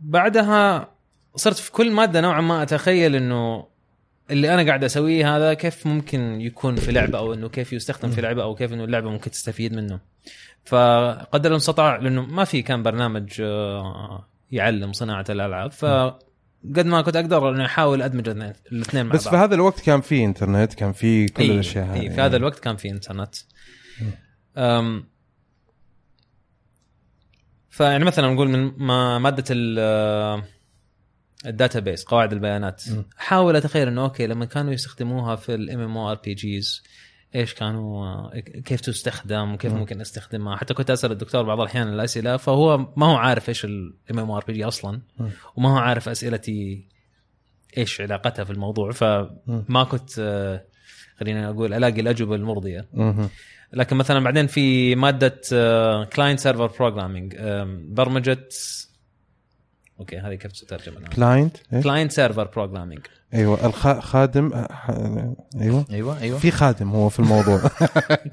بعدها 0.00 0.90
صرت 1.36 1.56
في 1.56 1.72
كل 1.72 1.92
مادة 1.92 2.20
نوعا 2.20 2.40
ما 2.40 2.62
أتخيل 2.62 3.16
إنه 3.16 3.66
اللي 4.30 4.54
أنا 4.54 4.62
قاعد 4.62 4.84
أسويه 4.84 5.36
هذا 5.36 5.54
كيف 5.54 5.86
ممكن 5.86 6.40
يكون 6.40 6.76
في 6.76 6.92
لعبة 6.92 7.18
أو 7.18 7.34
إنه 7.34 7.48
كيف 7.48 7.72
يستخدم 7.72 8.10
في 8.10 8.20
لعبة 8.20 8.42
أو 8.42 8.54
كيف 8.54 8.72
إنه 8.72 8.84
اللعبة 8.84 9.10
ممكن 9.10 9.30
تستفيد 9.30 9.74
منه. 9.74 10.00
فقدر 10.64 11.50
المستطاع 11.50 11.96
لأنه 11.96 12.22
ما 12.22 12.44
في 12.44 12.62
كان 12.62 12.82
برنامج 12.82 13.40
آه، 13.40 14.28
يعلم 14.50 14.92
صناعة 14.92 15.24
الألعاب 15.30 15.72
فقد 15.72 16.86
ما 16.86 17.02
كنت 17.02 17.16
أقدر 17.16 17.50
إني 17.54 17.66
أحاول 17.66 18.02
أدمج 18.02 18.28
الاثنين- 18.28 19.06
مع 19.06 19.12
بس 19.12 19.24
بعض 19.24 19.34
في 19.36 19.40
هذا 19.44 19.54
الوقت 19.54 19.80
كان 19.80 20.00
في 20.00 20.24
إنترنت 20.24 20.74
كان 20.74 20.92
في 20.92 21.26
كل 21.26 21.42
إيه، 21.42 21.50
الأشياء 21.50 21.86
هذه. 21.86 22.00
إيه 22.00 22.08
في 22.10 22.20
هذا 22.20 22.36
الوقت 22.36 22.58
كان 22.58 22.76
في 22.76 22.90
إنترنت. 22.90 23.34
أم 24.56 25.04
فيعني 27.70 28.04
مثلا 28.04 28.28
نقول 28.34 28.48
من 28.48 28.72
ما 28.76 29.18
مادة 29.18 29.44
ال 29.50 30.42
data 31.46 31.80
base 31.80 32.04
قواعد 32.04 32.32
البيانات. 32.32 32.82
أحاول 33.18 33.56
أتخيل 33.56 33.88
إنه 33.88 34.02
okay 34.02 34.26
لما 34.26 34.44
كانوا 34.44 34.72
يستخدموها 34.72 35.36
في 35.36 35.54
الام 35.54 35.80
ام 35.80 35.96
أو 35.96 36.10
ار 36.10 36.20
بي 36.24 36.34
جيز 36.34 36.82
إيش 37.34 37.54
كانوا 37.54 38.06
آه، 38.06 38.38
كيف 38.40 38.80
تستخدم 38.80 39.56
كيف 39.56 39.72
ممكن 39.74 40.00
أستخدمها. 40.00 40.56
حتى 40.56 40.74
كنت 40.74 40.90
أسأل 40.90 41.12
الدكتور 41.12 41.42
بعض 41.42 41.60
الأحيان 41.60 41.88
الأسئلة 41.88 42.36
فهو 42.36 42.78
ما 42.96 43.06
هو 43.06 43.16
عارف 43.16 43.48
إيش 43.48 43.64
ال 43.64 44.18
MMORPG 44.18 44.64
أصلا 44.64 45.00
وما 45.56 45.72
هو 45.72 45.76
عارف 45.76 46.08
أسئلتي 46.08 46.88
إيش 47.78 48.00
علاقتها 48.00 48.44
في 48.44 48.50
الموضوع. 48.50 48.90
فما 48.90 49.84
كنت 49.90 50.10
آه، 50.18 50.64
خلينا 51.20 51.48
أقول 51.50 51.74
ألاقي 51.74 52.00
الأجوبة 52.00 52.34
المرضية. 52.34 52.88
لكن 53.72 53.96
مثلا 53.96 54.20
بعدين 54.24 54.46
في 54.46 54.94
مادة 54.94 55.40
client 56.04 56.40
server 56.40 56.66
programming 56.66 57.36
برمجة 57.88 58.48
okay 60.00 60.18
هذه 60.18 60.34
كيف 60.34 60.52
تترجم 60.52 60.92
الآن؟ 60.92 61.10
client؟ 61.12 61.56
client 61.82 62.12
server 62.12 62.44
programming 62.44 63.00
أيوه 63.34 63.66
الخادم 63.66 64.52
أيوه. 65.60 65.84
أيوه 65.90 66.20
أيوه. 66.20 66.38
في 66.38 66.50
خادم 66.50 66.90
هو 66.90 67.08
في 67.08 67.20
الموضوع. 67.20 67.60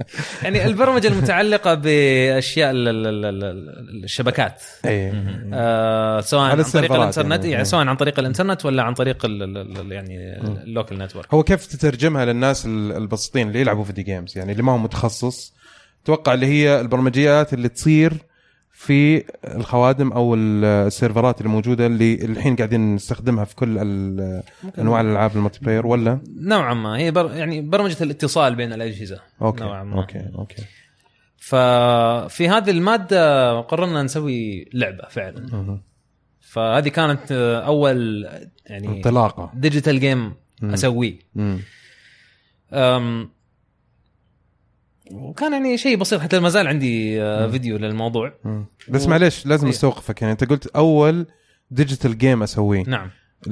يعني 0.43 0.65
البرمجة 0.65 1.07
المتعلقة 1.07 1.73
بأشياء 1.73 2.71
ال- 2.71 2.87
ال- 2.87 3.07
ال- 3.25 3.43
ال- 3.43 4.03
الشبكات. 4.03 4.61
اي 4.85 5.13
آه 5.53 6.21
سواء 6.21 6.41
عن 6.41 6.63
طريق 6.63 6.91
الإنترنت 6.93 7.31
يعني. 7.31 7.51
يعني 7.51 7.65
سواء 7.65 7.87
عن 7.87 7.95
طريق 7.95 8.19
الإنترنت 8.19 8.65
ولا 8.65 8.83
عن 8.83 8.93
طريق 8.93 9.25
ال- 9.25 9.43
ال- 9.43 9.77
ال- 9.77 9.91
يعني 9.91 10.37
ال 10.63 10.69
local 10.69 10.97
network 10.97 11.33
هو 11.33 11.43
كيف 11.43 11.65
تترجمها 11.65 12.25
للناس 12.25 12.65
ال- 12.65 12.91
البسيطين 12.91 13.47
اللي 13.47 13.61
يلعبوا 13.61 13.83
video 13.83 14.03
games 14.03 14.37
يعني 14.37 14.51
اللي 14.51 14.63
ما 14.63 14.71
هو 14.71 14.77
متخصص 14.77 15.53
أتوقع 16.03 16.33
اللي 16.33 16.45
هي 16.45 16.81
البرمجيات 16.81 17.53
اللي 17.53 17.69
تصير 17.69 18.13
في 18.79 19.23
الخوادم 19.55 20.11
أو 20.11 20.35
السيرفرات 20.35 21.41
اللي 21.41 21.49
موجوده 21.49 21.85
اللي 21.85 22.13
الحين 22.13 22.55
قاعدين 22.55 22.95
نستخدمها 22.95 23.45
في 23.45 23.55
كل 23.55 23.77
أنواع 24.79 25.01
الألعاب 25.01 25.35
ال 25.35 25.59
multiplayer 25.59 25.87
ولا؟ 25.87 26.19
نوعا 26.39 26.73
ما. 26.73 26.97
هي 26.97 27.11
بر 27.11 27.33
يعني 27.35 27.61
برمجة 27.61 28.03
الاتصال 28.03 28.55
بين 28.55 28.73
الأجهزة. 28.73 29.19
okay. 29.41 29.63
نوعا 29.63 29.83
ما. 29.83 29.95
okay. 29.97 30.29
okay. 30.35 30.63
ففي 31.37 32.49
هذه 32.49 32.69
المادة 32.69 33.61
قررنا 33.61 34.03
نسوي 34.03 34.69
لعبة 34.73 35.07
فعلا. 35.09 35.45
مهم. 35.51 35.81
فهذه 36.41 36.89
كانت 36.89 37.31
أول 37.65 38.27
يعني 38.65 38.87
انطلاقة. 38.87 39.51
digital 39.55 39.99
game 39.99 40.33
أسويه. 40.63 41.19
وكان 45.11 45.53
يعني 45.53 45.77
شيء 45.77 45.97
بسيط 45.97 46.21
حتى 46.21 46.39
ما 46.39 46.49
زال 46.49 46.67
عندي 46.67 47.21
آه، 47.21 47.47
فيديو 47.47 47.77
للموضوع 47.77 48.33
مم. 48.43 48.65
بس 48.89 49.07
معليش 49.07 49.45
لازم 49.45 49.67
إيه. 49.67 49.73
أستوقفك 49.73 50.21
يعني 50.21 50.31
أنت 50.31 50.43
قلت 50.43 50.67
أول 50.67 51.25
digital 51.71 52.17
game 52.17 52.43
أسويه 52.43 52.83
نعم 52.87 53.09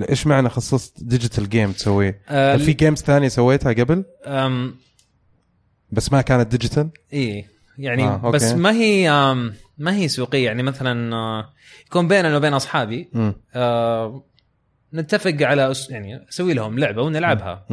إيش 0.09 0.27
معنى 0.27 0.49
خصصت 0.49 1.03
digital 1.03 1.49
game 1.49 1.71
تسويه؟ 1.71 2.19
آه، 2.29 2.55
هل 2.55 2.59
في 2.59 2.73
games 2.73 3.01
ثانية 3.01 3.27
سويتها 3.27 3.73
قبل 3.73 4.03
أم، 4.25 4.75
بس 5.91 6.11
ما 6.13 6.21
كانت 6.21 6.47
digital؟ 6.51 6.89
إيه 7.13 7.45
يعني 7.77 8.03
آه، 8.03 8.21
okay. 8.23 8.31
بس 8.31 8.53
ما 8.53 8.71
هي 8.71 9.09
ما 9.77 9.95
هي 9.95 10.07
سوقية 10.07 10.45
يعني 10.45 10.63
مثلا 10.63 11.15
آه، 11.15 11.53
يكون 11.87 12.07
بيننا 12.07 12.37
وبين 12.37 12.53
أصحابي. 12.53 13.09
آه، 13.55 14.23
نتفق 14.93 15.37
على 15.41 15.73
يعني 15.89 16.25
أسوي 16.29 16.53
لهم 16.53 16.79
لعبة 16.79 17.01
ونلعبها. 17.01 17.65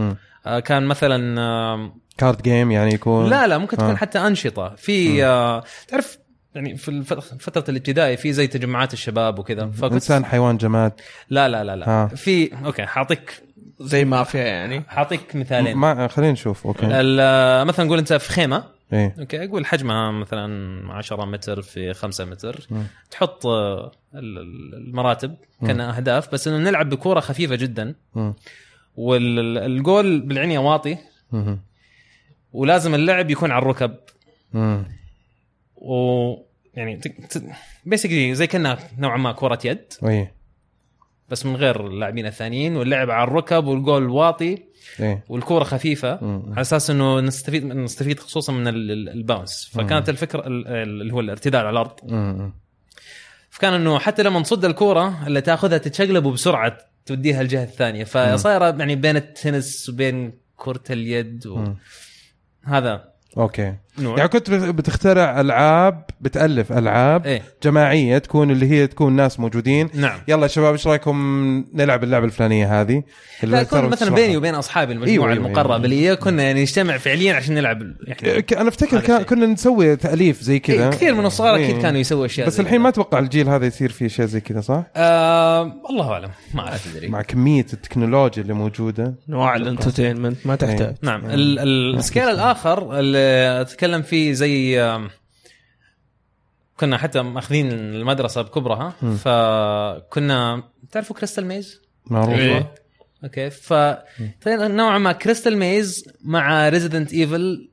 آه، 0.46 0.60
كان 0.60 0.86
مثلا 0.86 1.92
card 2.22 2.42
game 2.42 2.70
يعني 2.70 2.94
يكون 2.94 3.30
لا 3.30 3.46
لا 3.46 3.58
ممكن 3.58 3.76
تكون 3.76 3.90
آه. 3.90 3.94
حتى 3.96 4.18
أنشطة. 4.18 4.74
في 4.76 5.24
آه، 5.24 5.64
تعرف 5.88 6.18
يعني 6.54 6.76
في 6.76 6.88
الف- 6.88 7.12
فترة 7.14 7.64
الابتدائي 7.68 8.16
في 8.16 8.32
زي 8.32 8.46
تجمعات 8.46 8.92
الشباب 8.92 9.38
وكذا. 9.38 9.70
فكنت 9.70 9.92
إنسان 9.92 10.24
حيوان 10.24 10.56
جماد. 10.56 10.92
لا 11.30 11.48
لا 11.48 11.64
لا 11.64 11.76
لا. 11.76 11.88
آه. 11.88 12.06
في 12.06 12.50
okay 12.66 12.86
حاعطيك 12.86 13.42
زي 13.80 14.04
مافيا 14.04 14.40
يعني. 14.40 14.84
حاعطيك 14.88 15.36
مثالين. 15.36 15.76
ما 15.76 16.08
خلينا 16.08 16.32
نشوف 16.32 16.66
okay. 16.66 16.86
ال- 16.90 17.66
مثلا 17.66 17.86
نقول 17.86 17.98
أنت 17.98 18.12
في 18.12 18.30
خيمة. 18.32 18.64
إيه. 18.92 19.14
okay 19.18 19.44
أقول 19.44 19.66
حجمها 19.66 20.10
مثلا 20.10 20.48
10 20.92 21.24
متر 21.24 21.62
في 21.62 21.94
5 21.94 22.24
متر. 22.24 22.66
مم. 22.70 22.82
تحط 23.10 23.46
آه، 23.46 23.92
ال- 24.14 24.38
ال- 24.38 24.74
المراتب 24.88 25.34
كأنها 25.66 25.96
أهداف. 25.96 26.32
بس 26.32 26.48
إنه 26.48 26.58
نلعب 26.58 26.88
بكورة 26.88 27.20
خفيفة 27.20 27.54
جدا. 27.54 27.94
والجول 28.96 30.20
بالعنيه 30.20 30.58
واطي. 30.58 30.96
مم. 31.32 31.58
ولازم 32.52 32.94
اللعب 32.94 33.30
يكون 33.30 33.50
على 33.50 33.62
الركب. 33.62 33.94
مم. 34.52 34.84
و 35.76 35.94
يعني 36.74 37.00
basically 37.84 38.34
زي 38.34 38.46
كأنها 38.46 38.78
نوعا 38.98 39.16
ما 39.16 39.32
كرة 39.32 39.58
يد. 39.64 39.84
إيه 40.04 40.32
بس 41.28 41.46
من 41.46 41.56
غير 41.56 41.86
اللاعبين 41.86 42.26
الثانيين 42.26 42.76
واللعب 42.76 43.10
على 43.10 43.28
الركب 43.28 43.64
والجول 43.66 44.08
واطي 44.08 44.58
والكورة 45.28 45.64
خفيفة. 45.64 46.18
مم. 46.22 46.42
على 46.52 46.60
أساس 46.60 46.90
إنه 46.90 47.20
نستفيد 47.20 47.64
نستفيد 47.64 48.20
خصوصا 48.20 48.52
من 48.52 48.68
ال- 48.68 48.90
ال- 48.90 49.08
ال 49.08 49.16
bounce. 49.16 49.70
فكانت 49.74 50.08
الفكرة 50.08 50.46
ال- 50.46 50.68
ال- 50.68 51.00
اللي 51.00 51.12
هو 51.14 51.20
الارتداد 51.20 51.60
على 51.60 51.70
الأرض. 51.70 51.92
مم. 52.02 52.52
فكان 53.50 53.72
إنه 53.74 53.98
حتى 53.98 54.22
لما 54.22 54.40
نصد 54.40 54.64
الكورة 54.64 55.26
اللي 55.26 55.40
تأخذها 55.40 55.78
تتشقلب 55.78 56.24
وبسرعه 56.24 56.78
توديها 57.06 57.40
الجهة 57.40 57.64
الثانية. 57.64 58.04
فصايرة 58.04 58.76
يعني 58.78 58.96
بين 58.96 59.16
التنس 59.16 59.88
وبين 59.88 60.32
كرة 60.56 60.82
اليد 60.90 61.48
مم. 61.48 61.76
هذا. 62.64 63.12
أوكي. 63.38 63.74
نوع. 63.98 64.16
يعني 64.16 64.28
كنت 64.28 64.50
بتخترع 64.50 65.40
ألعاب 65.40 66.04
بتألف 66.20 66.72
ألعاب 66.72 67.26
إيه. 67.26 67.42
جماعية 67.62 68.18
تكون 68.18 68.50
اللي 68.50 68.70
هي 68.70 68.86
تكون 68.86 69.12
ناس 69.12 69.40
موجودين. 69.40 69.88
نعم. 69.94 70.18
يلا 70.28 70.42
يا 70.42 70.46
شباب 70.48 70.72
إيش 70.72 70.86
رأيكم 70.86 71.16
نلعب 71.74 72.04
اللعبة 72.04 72.24
الفلانية 72.26 72.80
هذه؟ 72.80 73.02
لا 73.42 73.60
يكون 73.60 73.84
مثلا. 73.84 74.14
بيني 74.14 74.36
وبين 74.36 74.54
أصحابي 74.54 74.92
المجموعة 74.92 75.12
أيوة، 75.12 75.24
أيوة 75.24 75.34
أيوة، 75.36 75.46
المقربة 75.46 75.74
أيوة. 75.74 75.84
اللي 75.84 76.08
هي 76.08 76.16
كنا 76.16 76.42
يعني 76.42 76.62
نجتمع 76.62 76.96
فعليا 76.98 77.34
عشان 77.34 77.54
نلعب 77.54 77.82
يعني 78.06 78.42
ك- 78.42 78.52
أنا 78.52 78.68
أفتكر 78.68 79.00
كان. 79.00 79.22
كنا 79.22 79.46
نسوي 79.46 79.96
تأليف 79.96 80.42
زي 80.42 80.58
كذا. 80.58 80.84
إيه، 80.84 80.90
كثير 80.90 81.14
من 81.14 81.26
الصغار 81.26 81.54
إيه. 81.54 81.64
أكيد 81.66 81.82
كانوا 81.82 82.00
يسووا 82.00 82.26
أشياء 82.26 82.46
بس 82.46 82.60
الحين. 82.60 82.80
ما 82.80 82.88
أتوقع 82.88 83.18
الجيل 83.18 83.48
هذا 83.48 83.66
يصير 83.66 83.92
فيه 83.92 84.06
اشياء 84.06 84.26
زي 84.26 84.40
كذا 84.40 84.60
صح؟ 84.60 84.82
آه 84.96 85.62
الله 85.90 86.12
أعلم 86.12 86.30
ما 86.54 86.60
اعرف 86.60 86.92
تدري 86.92 87.08
مع 87.14 87.22
كمية 87.22 87.66
التكنولوجيا 87.72 88.42
اللي 88.42 88.54
موجودة. 88.54 89.14
انواع 89.28 89.56
ال 89.56 89.62
entertainment 89.62 90.46
ما 90.46 90.56
تحتاج. 90.56 90.94
نعم 91.02 91.24
ال- 91.26 91.58
ال- 91.58 91.96
ال 91.98 92.02
scale 92.02 92.22
الآخر 92.28 92.88
اللي 93.84 93.96
اتكلم 93.96 94.02
فيه 94.10 94.32
زي 94.32 94.80
كنا 96.76 96.98
حتى 96.98 97.22
ماخذين 97.22 97.72
المدرسة 97.72 98.42
بكبرها 98.42 98.90
فكنا 99.24 100.62
تعرفوا 100.92 101.16
Crystal 101.16 101.46
Maze؟ 101.46 101.80
معروفه 102.06 102.38
إيه. 102.38 102.74
okay 103.24 103.50
ف 103.50 103.72
نوعا 104.48 104.98
ما 104.98 105.12
Crystal 105.12 105.58
Maze 105.58 106.04
مع 106.24 106.68
Resident 106.68 107.12
Evil 107.12 107.68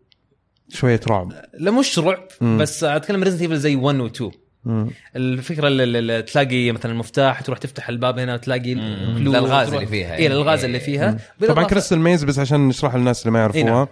شوية 0.69 0.99
رعب 1.07 1.33
لا 1.53 1.71
مش 1.71 1.99
رعب 1.99 2.27
مم. 2.41 2.57
بس 2.57 2.83
أتكلم 2.83 3.23
Resident 3.23 3.41
Evil 3.41 3.57
زي 3.57 3.75
1 3.75 3.99
و 3.99 4.05
2 4.05 4.31
مم. 4.65 4.89
الفكرة 5.15 5.67
اللي, 5.67 5.83
اللي 5.83 6.21
تلاقي 6.21 6.71
مثلا 6.71 6.93
مفتاح 6.93 7.41
تروح 7.41 7.57
تفتح 7.59 7.89
الباب 7.89 8.19
هنا 8.19 8.37
تلاقي 8.37 8.75
مم. 8.75 9.15
clue 9.17 9.31
الألغاز 9.31 9.67
تروح- 9.67 9.75
اللي 9.81 9.87
فيها 9.91 10.15
اي 10.15 10.27
الألغاز 10.27 10.59
إيه. 10.59 10.65
اللي 10.65 10.79
فيها 10.79 11.17
طبعا 11.47 11.63
كريستال 11.63 11.99
ميز 11.99 12.23
بس 12.23 12.39
عشان 12.39 12.67
نشرح 12.67 12.95
للناس 12.95 13.21
اللي 13.27 13.31
ما 13.39 13.51
إيه 13.55 13.87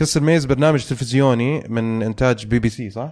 نعم. 0.00 0.08
يعرفوها 0.08 0.08
كريستال 0.08 0.22
ميز 0.22 0.44
برنامج 0.44 0.84
تلفزيوني 0.84 1.64
من 1.68 2.02
إنتاج 2.02 2.46
بي 2.46 2.58
بي 2.58 2.68
سي 2.68 2.90
صح؟ 2.90 3.10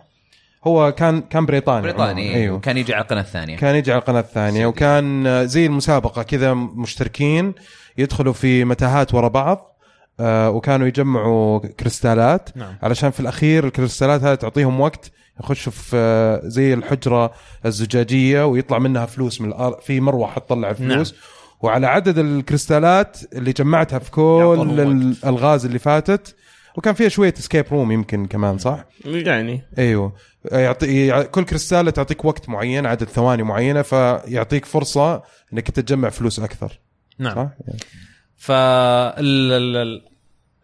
هو 0.66 0.92
كان 0.92 1.21
كان 1.21 1.47
بريطاني 1.47 1.83
بريطاني 1.83 2.35
أيوه 2.35 2.61
كان 2.61 2.76
يجي 2.76 2.95
على 2.95 3.02
القناة 3.02 3.21
الثانية 3.21 3.57
كان 3.57 3.75
يجي 3.75 3.92
على 3.92 4.00
القناة 4.00 4.21
الثانية 4.21 4.66
وكان 4.66 5.47
زي 5.47 5.66
المسابقة 5.66 6.23
كذا 6.23 6.54
مشتركين 6.54 7.54
يدخلوا 7.99 8.33
في 8.33 8.64
متاهات 8.64 9.14
ورا 9.14 9.28
بعض 9.28 9.78
آه، 10.21 10.50
وكانوا 10.50 10.87
يجمعوا 10.87 11.59
كريستالات 11.59 12.57
نعم. 12.57 12.75
علشان 12.83 13.11
في 13.11 13.21
الأخير 13.21 13.66
الكريستالات 13.66 14.23
هذه 14.23 14.35
تعطيهم 14.35 14.80
وقت 14.80 15.11
يخشوا 15.40 15.73
في 15.73 15.97
آه، 15.97 16.40
زي 16.45 16.75
الحجرة 16.75 17.33
الزجاجية 17.66 18.47
ويطلع 18.47 18.78
منها 18.78 19.07
فلوس 19.07 19.40
من 19.40 19.49
الأرض 19.49 19.80
في 19.80 20.00
مروحه 20.00 20.40
تطلع 20.40 20.71
الفلوس 20.71 21.12
نعم. 21.12 21.21
وعلى 21.61 21.87
عدد 21.87 22.18
الكريستالات 22.18 23.18
اللي 23.33 23.52
جمعتها 23.52 23.99
في 23.99 24.11
كل 24.11 24.80
الألغاز 24.80 25.64
اللي 25.66 25.78
فاتت 25.78 26.37
وكان 26.78 26.94
فيها 26.94 27.08
شوية 27.08 27.35
اسكيب 27.38 27.64
روم 27.73 27.92
يمكن 27.92 28.26
كمان 28.26 28.58
صح؟ 28.58 28.85
يعني. 29.04 29.62
أيوه. 29.78 30.12
يعطي 30.52 31.06
يع- 31.06 31.23
كل 31.23 31.44
كريستالة 31.44 31.90
تعطيك 31.90 32.25
وقت 32.25 32.49
معين 32.49 32.87
عدد 32.87 33.04
ثواني 33.08 33.42
معينة 33.42 33.82
فيعطيك 33.82 34.64
فرصة 34.64 35.23
إنك 35.52 35.70
تجمع 35.70 36.08
فلوس 36.08 36.40
أكثر. 36.40 36.80
نعم. 37.18 37.35
صح؟ 37.35 37.49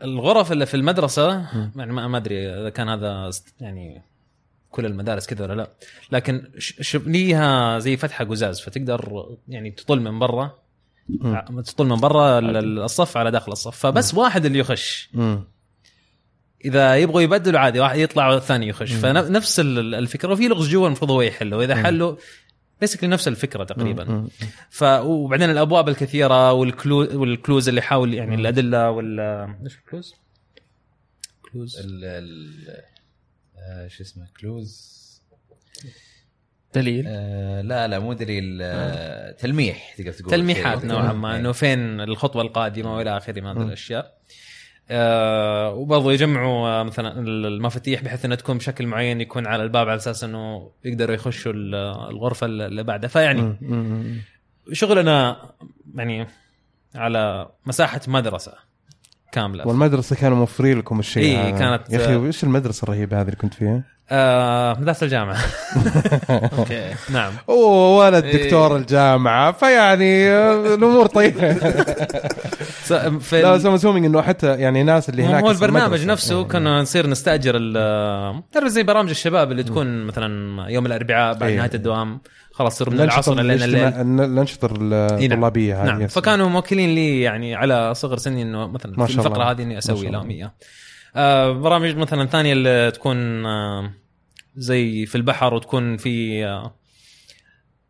فالغرف 0.01 0.53
اللي 0.53 0.67
في 0.67 0.75
المدرسة 0.75 1.47
يعني 1.77 1.93
ما 1.93 2.17
أدري 2.17 2.49
إذا 2.61 2.71
كان 2.71 2.89
هذا 2.89 3.31
يعني 3.61 4.03
كل 4.71 4.87
المدارس 4.87 5.27
كذا 5.27 5.45
ولا 5.45 5.55
لا. 5.55 5.71
لكن 6.13 6.51
ش- 6.59 6.75
ش- 6.81 6.97
ليها 6.97 7.79
زي 7.79 7.97
فتحة 7.97 8.25
قزاز 8.25 8.61
فتقدر 8.61 9.27
يعني 9.49 9.71
تطل 9.71 10.01
من 10.01 10.19
برا. 10.19 10.51
تطل 11.67 11.87
من 11.87 11.97
برا 12.01 12.39
ال- 12.39 12.57
ال- 12.57 12.79
الصف 12.83 13.17
على 13.17 13.31
داخل 13.31 13.53
الصف. 13.53 13.77
فبس 13.77 14.15
واحد 14.15 14.45
اللي 14.45 14.59
يخش. 14.59 15.11
مم. 15.15 15.45
إذا 16.65 16.97
يبغوا 16.97 17.21
يبدلوا 17.21 17.61
عادي 17.61 17.81
واحد 17.81 17.99
يطلع 17.99 18.29
والثاني 18.29 18.69
يخش. 18.69 18.93
فنفس 18.93 19.61
ال- 19.61 19.95
الفكرة. 19.95 20.33
وفي 20.33 20.49
لغز 20.49 20.69
جوا 20.69 20.87
المفروض 20.87 21.11
هو 21.11 21.23
يحله 21.23 21.57
وإذا 21.57 21.75
حله 21.77 22.19
basically 22.81 23.09
نفس 23.11 23.29
الفكرة 23.29 23.65
تقريبا. 23.65 24.29
ف 24.71 24.83
وبعدين 24.83 25.51
الأبواب 25.51 25.89
الكثيرة 25.89 26.53
وال 26.53 26.75
clue 26.75 27.21
وال 27.21 27.35
clues 27.35 27.69
اللي 27.69 27.83
حاول 27.83 28.15
يعني 28.15 28.35
الأدلة 28.35 28.91
وال 28.91 29.21
إيش 29.65 29.77
ال 29.77 29.82
clues؟ 29.82 30.15
كلوز. 31.53 31.77
ال 31.79 32.05
ال 32.05 32.55
آه، 33.59 33.89
شو 33.89 34.03
اسمه؟ 34.03 34.27
كلوز. 34.41 34.95
دليل. 36.75 37.05
آه 37.09 37.63
لا 37.63 37.89
لا 37.89 37.99
مو 37.99 38.13
دليل. 38.13 38.59
آه 38.63 39.33
تلميح 39.33 39.95
تقدر 39.99 40.13
تقول 40.13 40.31
تلميحات. 40.31 40.85
نوعا 40.85 41.13
ما. 41.13 41.33
إيه. 41.33 41.41
إنه 41.41 41.53
فين 41.53 42.01
الخطوة 42.01 42.43
القادمة 42.43 42.97
والى 42.97 43.17
آخره 43.17 43.41
من 43.41 43.47
هذه 43.47 43.67
الأشياء. 43.67 44.05
آه 44.05 44.15
وبرضه 44.91 46.13
يجمعوا 46.13 46.69
آه، 46.69 46.83
مثلا 46.83 47.21
المفاتيح 47.21 48.03
بحيث 48.03 48.25
إنها 48.25 48.37
تكون 48.37 48.59
بشكل 48.59 48.87
معين 48.87 49.21
يكون 49.21 49.47
على 49.47 49.63
الباب 49.63 49.89
على 49.89 49.97
أساس 49.97 50.25
إنه 50.25 50.71
يقدروا 50.85 51.15
يخشوا 51.15 51.53
ال- 51.53 51.75
الغرفة 52.11 52.47
اللي 52.47 52.83
بعدها 52.83 53.09
فيعني. 53.09 53.57
شغلنا 54.73 55.37
يعني 55.95 56.27
على 56.95 57.49
مساحة 57.67 58.01
مدرسة 58.09 58.53
كاملة 59.33 59.67
والمدرسة 59.69 60.17
كانوا 60.17 60.37
موفرين 60.37 60.79
لكم 60.79 60.99
الشيء 60.99 61.23
إيه، 61.23 61.49
هذا. 61.49 61.59
كانت- 61.59 61.91
يا 61.91 62.05
أخي 62.05 62.27
إيش 62.27 62.45
المدرسة 62.45 62.85
الرهيبة 62.85 63.17
هذه 63.21 63.25
اللي 63.27 63.37
كنت 63.37 63.55
فيها؟ 63.55 63.85
آه 64.11 64.77
مدرسة 64.81 65.05
الجامعة 65.05 65.37
okay 66.59 66.91
نعم 67.11 67.33
أوه 67.49 67.99
ولد 67.99 68.25
إيه. 68.25 68.45
دكتور 68.45 68.77
الجامعة 68.77 69.53
فيعني 69.53 70.29
آه، 70.31 70.75
الأمور 70.75 71.07
طيبة 71.07 71.53
س- 72.85 72.93
في 72.93 73.43
لا 73.43 73.55
ال- 73.55 73.61
so 73.61 73.75
assuming 73.75 74.07
إنه 74.07 74.23
حتى 74.23 74.47
يعني 74.55 74.83
ناس 74.83 75.09
اللي 75.09 75.23
هناك 75.25 75.43
هو 75.45 75.51
البرنامج. 75.51 76.07
نفسه 76.07 76.39
إيه. 76.39 76.45
كنا 76.49 76.81
نصير 76.83 77.07
نستأجر 77.07 77.53
ال- 77.57 78.43
تعرف 78.53 78.69
زي 78.69 78.83
برامج 78.83 79.11
الشباب 79.11 79.53
اللي 79.53 79.63
تكون 79.63 80.05
مثلا 80.07 80.65
يوم 80.71 80.87
الأربعاء 80.87 81.35
بعد 81.35 81.51
إيه. 81.51 81.57
نهاية 81.59 81.71
الدوام 81.75 82.21
خلاص 82.53 82.75
تصير 82.75 82.91
من 82.91 83.01
العصر 83.01 83.35
لين 83.35 83.51
الليل 83.63 83.77
الانشطه 84.21 84.69
نعم. 84.69 85.19
الطلابية 85.23 85.83
هذه 85.83 85.87
نعم. 85.87 86.07
فكانوا 86.07 86.49
موكلين 86.49 86.95
لي 86.95 87.21
يعني 87.21 87.55
على 87.55 87.95
صغر 87.95 88.17
سني 88.17 88.43
إنه 88.43 88.67
مثلا 88.69 89.07
في. 89.07 89.19
الفقرة 89.19 89.45
هذه 89.51 89.63
إني 89.63 89.73
ما 89.73 89.79
أسوي 89.79 89.97
شاء 89.97 90.07
الله. 90.07 90.19
لهم 90.19 90.31
إياه 90.31 90.53
برامج 91.53 91.97
مثلا 91.97 92.27
ثانية 92.27 92.53
اللي 92.53 92.91
تكون 92.91 93.47
آه 93.47 93.91
زي 94.57 95.07
في 95.07 95.15
البحر 95.15 95.55
وتكون 95.55 95.97
في 95.97 96.45
آه 96.47 96.75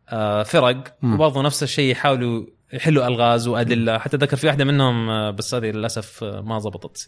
آه 0.09 0.43
فرق. 0.43 0.97
وبرضه 1.03 1.41
نفس 1.41 1.63
الشيء 1.63 1.91
يحاولوا 1.91 2.45
يحلوا 2.73 3.07
ألغاز 3.07 3.47
وأدلة 3.47 3.97
حتى 3.97 4.17
ذكر 4.17 4.37
في 4.37 4.47
واحدة 4.47 4.65
منهم 4.65 5.09
آه، 5.09 5.31
بس 5.31 5.53
هذه 5.53 5.65
للأسف 5.65 6.23
آه، 6.23 6.41
ما 6.41 6.59
زبطت. 6.59 7.07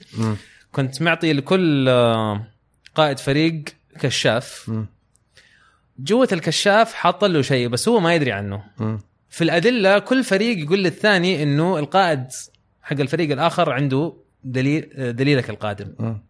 كنت 0.71 1.01
معطي 1.01 1.33
لكل 1.33 1.89
آه، 1.89 2.47
قائد 2.95 3.19
فريق 3.19 3.63
كشاف. 3.99 4.71
جوة 5.99 6.27
الكشاف 6.31 6.93
حاط 6.93 7.23
له 7.23 7.41
شيء 7.41 7.67
بس 7.67 7.89
هو 7.89 7.99
ما 7.99 8.15
يدري 8.15 8.31
عنه. 8.31 8.63
في 9.29 9.43
الأدلة 9.43 9.99
كل 9.99 10.23
فريق 10.23 10.57
يقول 10.57 10.83
للثاني 10.83 11.43
إنه 11.43 11.79
القائد 11.79 12.27
حق 12.81 12.99
الفريق 12.99 13.31
الآخر 13.31 13.71
عنده 13.71 14.13
دليل 14.51 14.89
دليلك 15.15 15.49
القادم 15.49 15.93
مم. 15.99 16.21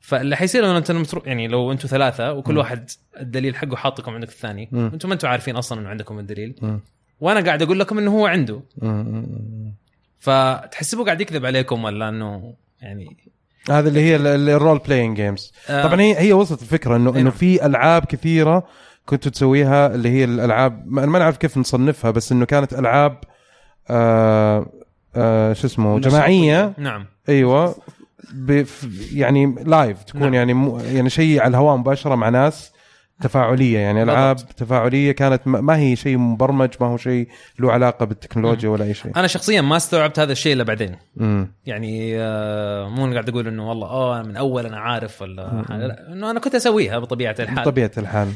فاللي 0.00 0.36
حيصير 0.36 0.64
أنه 0.64 0.78
أنت 0.78 0.90
المترو- 0.92 1.26
يعني 1.26 1.48
لو 1.48 1.72
أنتم 1.72 1.88
ثلاثة 1.88 2.32
وكل 2.32 2.58
واحد 2.58 2.90
الدليل 3.20 3.56
حقه 3.56 3.76
حاطكم 3.76 4.12
عندك 4.14 4.28
الثاني. 4.28 4.62
أنتم 4.72 5.08
ما 5.08 5.14
أنتم 5.14 5.28
عارفين 5.28 5.56
أصلا 5.56 5.80
أنه 5.80 5.88
عندكم 5.88 6.18
الدليل 6.18 6.54
مم. 6.62 6.80
وأنا 7.20 7.40
قاعد 7.40 7.62
أقول 7.62 7.80
لكم 7.80 7.98
إنه 7.98 8.10
هو 8.18 8.26
عنده 8.26 8.62
مم. 8.82 8.90
مم. 8.90 9.74
فتحسبوه 10.18 11.04
قاعد 11.04 11.20
يكذب 11.20 11.46
عليكم 11.46 11.84
ولا 11.84 12.08
إنه 12.08 12.54
يعني 12.82 13.16
هذا 13.70 13.88
اللي 13.88 14.00
هي 14.00 14.16
ال 14.16 14.28
role 14.28 14.78
playing 14.78 15.16
games 15.16 15.52
آه. 15.68 15.82
طبعا 15.82 16.00
هي 16.00 16.18
هي 16.18 16.32
وصلت 16.32 16.62
الفكرة 16.62 16.96
إنه 16.96 17.10
إنه 17.10 17.20
نعم. 17.20 17.30
في 17.30 17.66
ألعاب 17.66 18.04
كثيرة 18.04 18.66
كنتوا 19.06 19.30
تسويها 19.32 19.94
اللي 19.94 20.08
هي 20.08 20.24
الألعاب 20.24 20.82
ما 20.86 21.06
ما 21.06 21.18
نعرف 21.18 21.36
كيف 21.36 21.58
نصنفها 21.58 22.10
بس 22.10 22.32
إنه 22.32 22.44
كانت 22.44 22.72
ألعاب 22.72 23.20
آه 23.90 24.66
آه 25.16 25.52
شو 25.52 25.66
اسمه 25.66 25.98
جماعية. 26.00 26.72
نعم. 26.78 27.06
أيوه. 27.28 27.74
بف 28.34 28.88
يعني 29.14 29.54
live 29.66 30.02
تكون 30.02 30.20
نعم. 30.22 30.34
يعني 30.34 30.54
مو 30.54 30.78
يعني 30.80 31.10
شيء 31.10 31.40
على 31.40 31.50
الهواء 31.50 31.76
مباشرة 31.76 32.14
مع 32.14 32.28
ناس 32.28 32.72
تفاعلية. 33.20 33.78
يعني 33.78 34.02
العاب 34.02 34.36
تفاعلية 34.36 35.12
كانت 35.12 35.42
ما 35.46 35.60
ما 35.60 35.76
هي 35.78 35.96
شيء 35.96 36.18
مبرمج 36.18 36.68
ما 36.80 36.86
هو 36.86 36.96
شيء 36.96 37.28
له 37.58 37.72
علاقة 37.72 38.04
بالتكنولوجيا 38.06 38.68
ولا 38.68 38.84
أي 38.84 38.94
شيء. 38.94 39.12
أنا 39.16 39.26
شخصيا 39.26 39.60
ما 39.60 39.76
استوعبت 39.76 40.18
هذا 40.18 40.32
الشيء 40.32 40.52
إلا 40.52 40.64
بعدين. 40.64 40.96
امم 41.20 41.52
يعني 41.66 42.12
آه، 42.18 42.88
مو 42.88 43.12
قاعد 43.12 43.28
أقول 43.28 43.46
إنه 43.48 43.68
والله 43.68 43.86
آه 43.86 44.22
من 44.22 44.36
أول 44.36 44.66
أنا 44.66 44.76
عارف 44.78 45.22
ولا. 45.22 45.64
لا 45.70 46.12
إنه 46.12 46.30
أنا 46.30 46.40
كنت 46.40 46.54
أسويها 46.54 46.98
بطبيعة 46.98 47.36
الحال. 47.40 47.64
بطبيعة 47.64 47.90
الحال. 47.98 48.28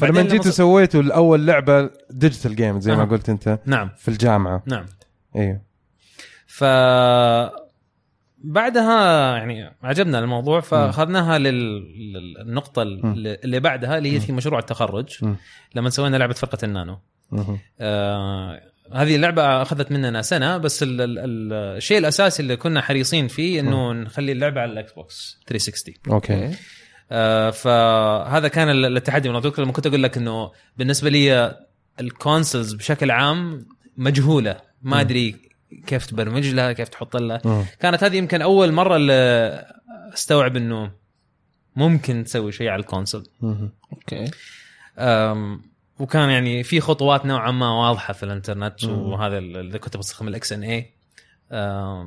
فلما 0.00 0.20
لما 0.20 0.28
جيتوا 0.28 0.50
ص- 0.50 0.56
سويتوا 0.56 1.00
الأول 1.00 1.46
لعبة 1.46 1.90
digital 2.10 2.56
game 2.56 2.80
زي 2.80 2.96
ما 2.96 3.02
أها. 3.02 3.06
قلت 3.06 3.28
أنت 3.28 3.58
نعم. 3.66 3.90
في 3.96 4.08
الجامعة. 4.08 4.62
نعم. 4.66 4.86
أيوه 5.36 5.69
ف 6.60 6.64
بعدها 8.44 9.36
يعني 9.36 9.76
عجبنا 9.82 10.18
الموضوع 10.18 10.60
فأخذناها 10.60 11.38
لل... 11.38 11.82
للنقطة 12.12 12.82
اللي 12.82 13.60
بعدها 13.60 13.98
اللي 13.98 14.12
هي 14.12 14.20
في 14.20 14.32
مشروع 14.32 14.58
التخرج. 14.58 15.24
لما 15.74 15.90
سوينا 15.90 16.16
لعبة 16.16 16.32
فرقة 16.34 16.58
النانو. 16.64 16.98
آه 17.80 18.60
هذه 18.92 19.16
اللعبة 19.16 19.62
أخذت 19.62 19.92
مننا 19.92 20.22
سنة 20.22 20.56
بس 20.56 20.82
ال... 20.82 21.00
ال... 21.00 21.18
ال... 21.18 21.52
الشيء 21.52 21.98
الأساسي 21.98 22.42
اللي 22.42 22.56
كنا 22.56 22.80
حريصين 22.80 23.28
فيه 23.28 23.60
إنه 23.60 23.92
نخلي 23.92 24.32
اللعبة 24.32 24.60
على 24.60 24.72
الاكس 24.72 24.92
بوكس 24.92 25.40
360 25.46 25.94
أوكي. 26.10 26.50
آه، 27.12 27.50
فهذا 27.50 28.48
كان 28.48 28.70
ال- 28.70 28.96
التحدي. 28.96 29.28
من 29.28 29.40
لما 29.58 29.72
كنت 29.72 29.86
أقول 29.86 30.02
لك 30.02 30.16
إنه 30.16 30.50
بالنسبة 30.76 31.10
لي 31.10 31.56
ال 32.00 32.08
consoles 32.08 32.72
بشكل 32.74 33.10
عام 33.10 33.66
مجهولة. 33.96 34.56
ما 34.82 35.00
أدري 35.00 35.49
كيف 35.86 36.06
تبرمج 36.06 36.48
لها 36.54 36.72
كيف 36.72 36.88
تحط 36.88 37.16
لها. 37.16 37.40
مم. 37.44 37.64
كانت 37.80 38.04
هذه 38.04 38.16
يمكن 38.16 38.42
أول 38.42 38.72
مرة 38.72 38.96
اللي 38.96 39.66
أستوعب 40.14 40.56
إنه 40.56 40.90
ممكن 41.76 42.24
تسوي 42.24 42.52
شيء 42.52 42.68
على 42.68 42.80
الكونسول. 42.80 43.26
أوكي. 43.92 44.30
أم، 44.98 45.62
وكان 45.98 46.30
يعني 46.30 46.62
في 46.62 46.80
خطوات 46.80 47.26
نوعا 47.26 47.50
ما 47.50 47.68
واضحة 47.88 48.12
في 48.12 48.22
الإنترنت 48.22 48.84
وهذا 48.84 49.38
ال- 49.38 49.56
اللي 49.56 49.78
كنت 49.78 49.96
بستخدم 49.96 50.28
ال 50.28 50.52
XNA 50.52 50.90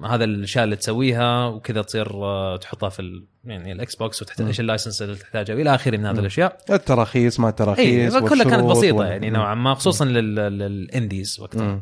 هذا 0.06 0.24
الأشياء 0.24 0.64
اللي 0.64 0.76
تسويها 0.76 1.46
وكذا 1.48 1.82
تصير 1.82 2.14
آه، 2.14 2.58
تحطها 2.58 2.90
في 2.90 3.00
ال 3.02 3.26
يعني 3.46 3.72
الاكس 3.72 3.96
بوكس 3.96 4.22
وتحتاج 4.22 4.48
إيش 4.48 4.60
ال 4.60 4.65
license 4.65 5.02
اللي 5.02 5.16
تحتاجها 5.16 5.56
والى 5.56 5.76
آخره 5.76 5.98
من 5.98 6.06
هذه 6.06 6.20
الأشياء. 6.20 6.58
التراخيص 6.70 7.40
ما 7.40 7.46
اي 7.48 7.50
التراخيص 7.50 8.16
كلها 8.18 8.44
كانت 8.44 8.64
بسيطة 8.64 8.96
وال- 8.96 9.08
يعني 9.08 9.30
نوعا 9.30 9.56
ما 9.56 9.74
خصوصا 9.74 10.06
لل- 10.06 10.36
لل 10.36 10.62
indies 10.62 11.40
وقتها. 11.40 11.62
مم. 11.64 11.82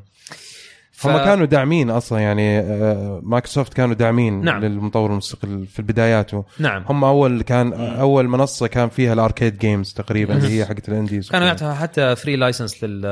ف- 1.02 1.08
هم 1.08 1.18
كانوا 1.18 1.46
داعمين 1.46 1.90
أصلا 1.90 2.20
يعني 2.20 2.60
آه، 2.60 3.20
مايكروسوفت 3.24 3.74
كانوا 3.74 3.96
داعمين 3.96 4.44
نعم. 4.44 4.62
للمطور 4.66 5.12
المستقل 5.12 5.66
في 5.68 5.82
بداياته 5.82 6.46
نعم. 6.60 6.84
هم 6.90 7.04
أول 7.04 7.42
كان 7.42 7.74
أول 7.74 8.28
منصة 8.28 8.68
كان 8.68 8.90
فيها 8.90 9.14
ال 9.14 9.20
arcade 9.20 9.58
games 9.58 9.94
تقريبا 9.94 10.38
اللي 10.38 10.60
هي 10.60 10.66
حقت 10.66 10.90
ال 10.90 10.95
indies. 10.95 11.30
كانوا. 11.30 11.48
يعطوها 11.48 11.74
حتى 11.74 12.16
free 12.16 12.36
license 12.36 12.84
لل 12.84 13.04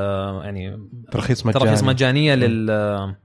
يعني 0.43 0.79
ترخيص 1.11 1.45
مجاني. 1.45 1.65
تراخيص 1.65 1.83
مجانية 1.83 2.35
لل 2.35 3.15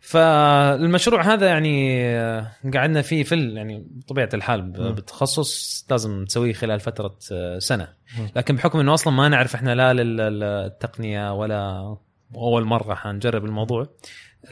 فالمشروع 0.00 1.22
هذا 1.34 1.46
يعني 1.46 2.04
آه، 2.06 2.52
قعدنا 2.74 3.02
فيه 3.02 3.22
في 3.24 3.50
يعني 3.54 3.86
بطبيعة 3.90 4.28
الحال 4.34 4.62
بالتخصص 4.62 5.86
لازم 5.90 6.24
تسويه 6.24 6.52
خلال 6.52 6.80
فترة 6.80 7.16
آه، 7.32 7.58
سنة. 7.58 7.88
لكن 8.36 8.56
بحكم 8.56 8.78
إنه 8.80 8.94
أصلا 8.94 9.12
ما 9.12 9.28
نعرف 9.28 9.54
إحنا 9.54 9.74
لا 9.74 9.92
لل- 9.92 10.16
للتقنية 10.16 11.34
ولا 11.34 11.96
أول 12.34 12.64
مرة 12.64 12.94
حنجرب 12.94 13.44
الموضوع 13.44 13.86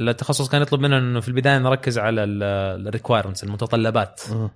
التخصص 0.01 0.49
كان 0.49 0.63
يطلب 0.63 0.81
منا 0.81 0.99
إنه 0.99 1.21
في 1.21 1.29
البداية 1.29 1.59
نركز 1.59 1.99
على 1.99 2.25
ال 2.25 2.34
requirements 2.34 3.45
المتطلبات. 3.45 4.21
مم. 4.31 4.51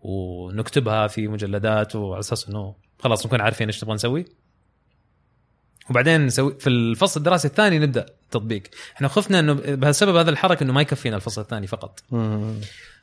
ونكتبها 0.00 1.06
في 1.06 1.28
مجلدات 1.28 1.96
وعلى 1.96 2.20
أساس 2.20 2.48
إنه 2.48 2.74
خلاص 2.98 3.26
نكون 3.26 3.40
عارفين 3.40 3.66
إيش 3.66 3.84
نبغى 3.84 3.94
نسوي. 3.94 4.24
وبعدين 5.90 6.26
نسوي 6.26 6.54
في 6.58 6.68
الفصل 6.68 7.20
الدراسي 7.20 7.48
الثاني 7.48 7.78
نبدأ 7.78 8.06
تطبيق. 8.30 8.62
إحنا 8.96 9.08
خفنا 9.08 9.40
إنه 9.40 9.52
بسبب 9.54 10.16
هذا 10.16 10.30
الحركة 10.30 10.64
إنه 10.64 10.72
ما 10.72 10.80
يكفينا 10.80 11.16
الفصل 11.16 11.40
الثاني 11.40 11.66
فقط. 11.66 12.00
مم. 12.10 12.54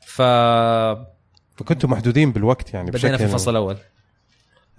فبدينا 0.06 1.18
فكنتوا 1.56 1.90
محدودين 1.90 2.32
بالوقت 2.32 2.74
يعني 2.74 2.92
في 2.92 2.98
بشكل 2.98 3.24
الفصل 3.24 3.50
الأول. 3.50 3.76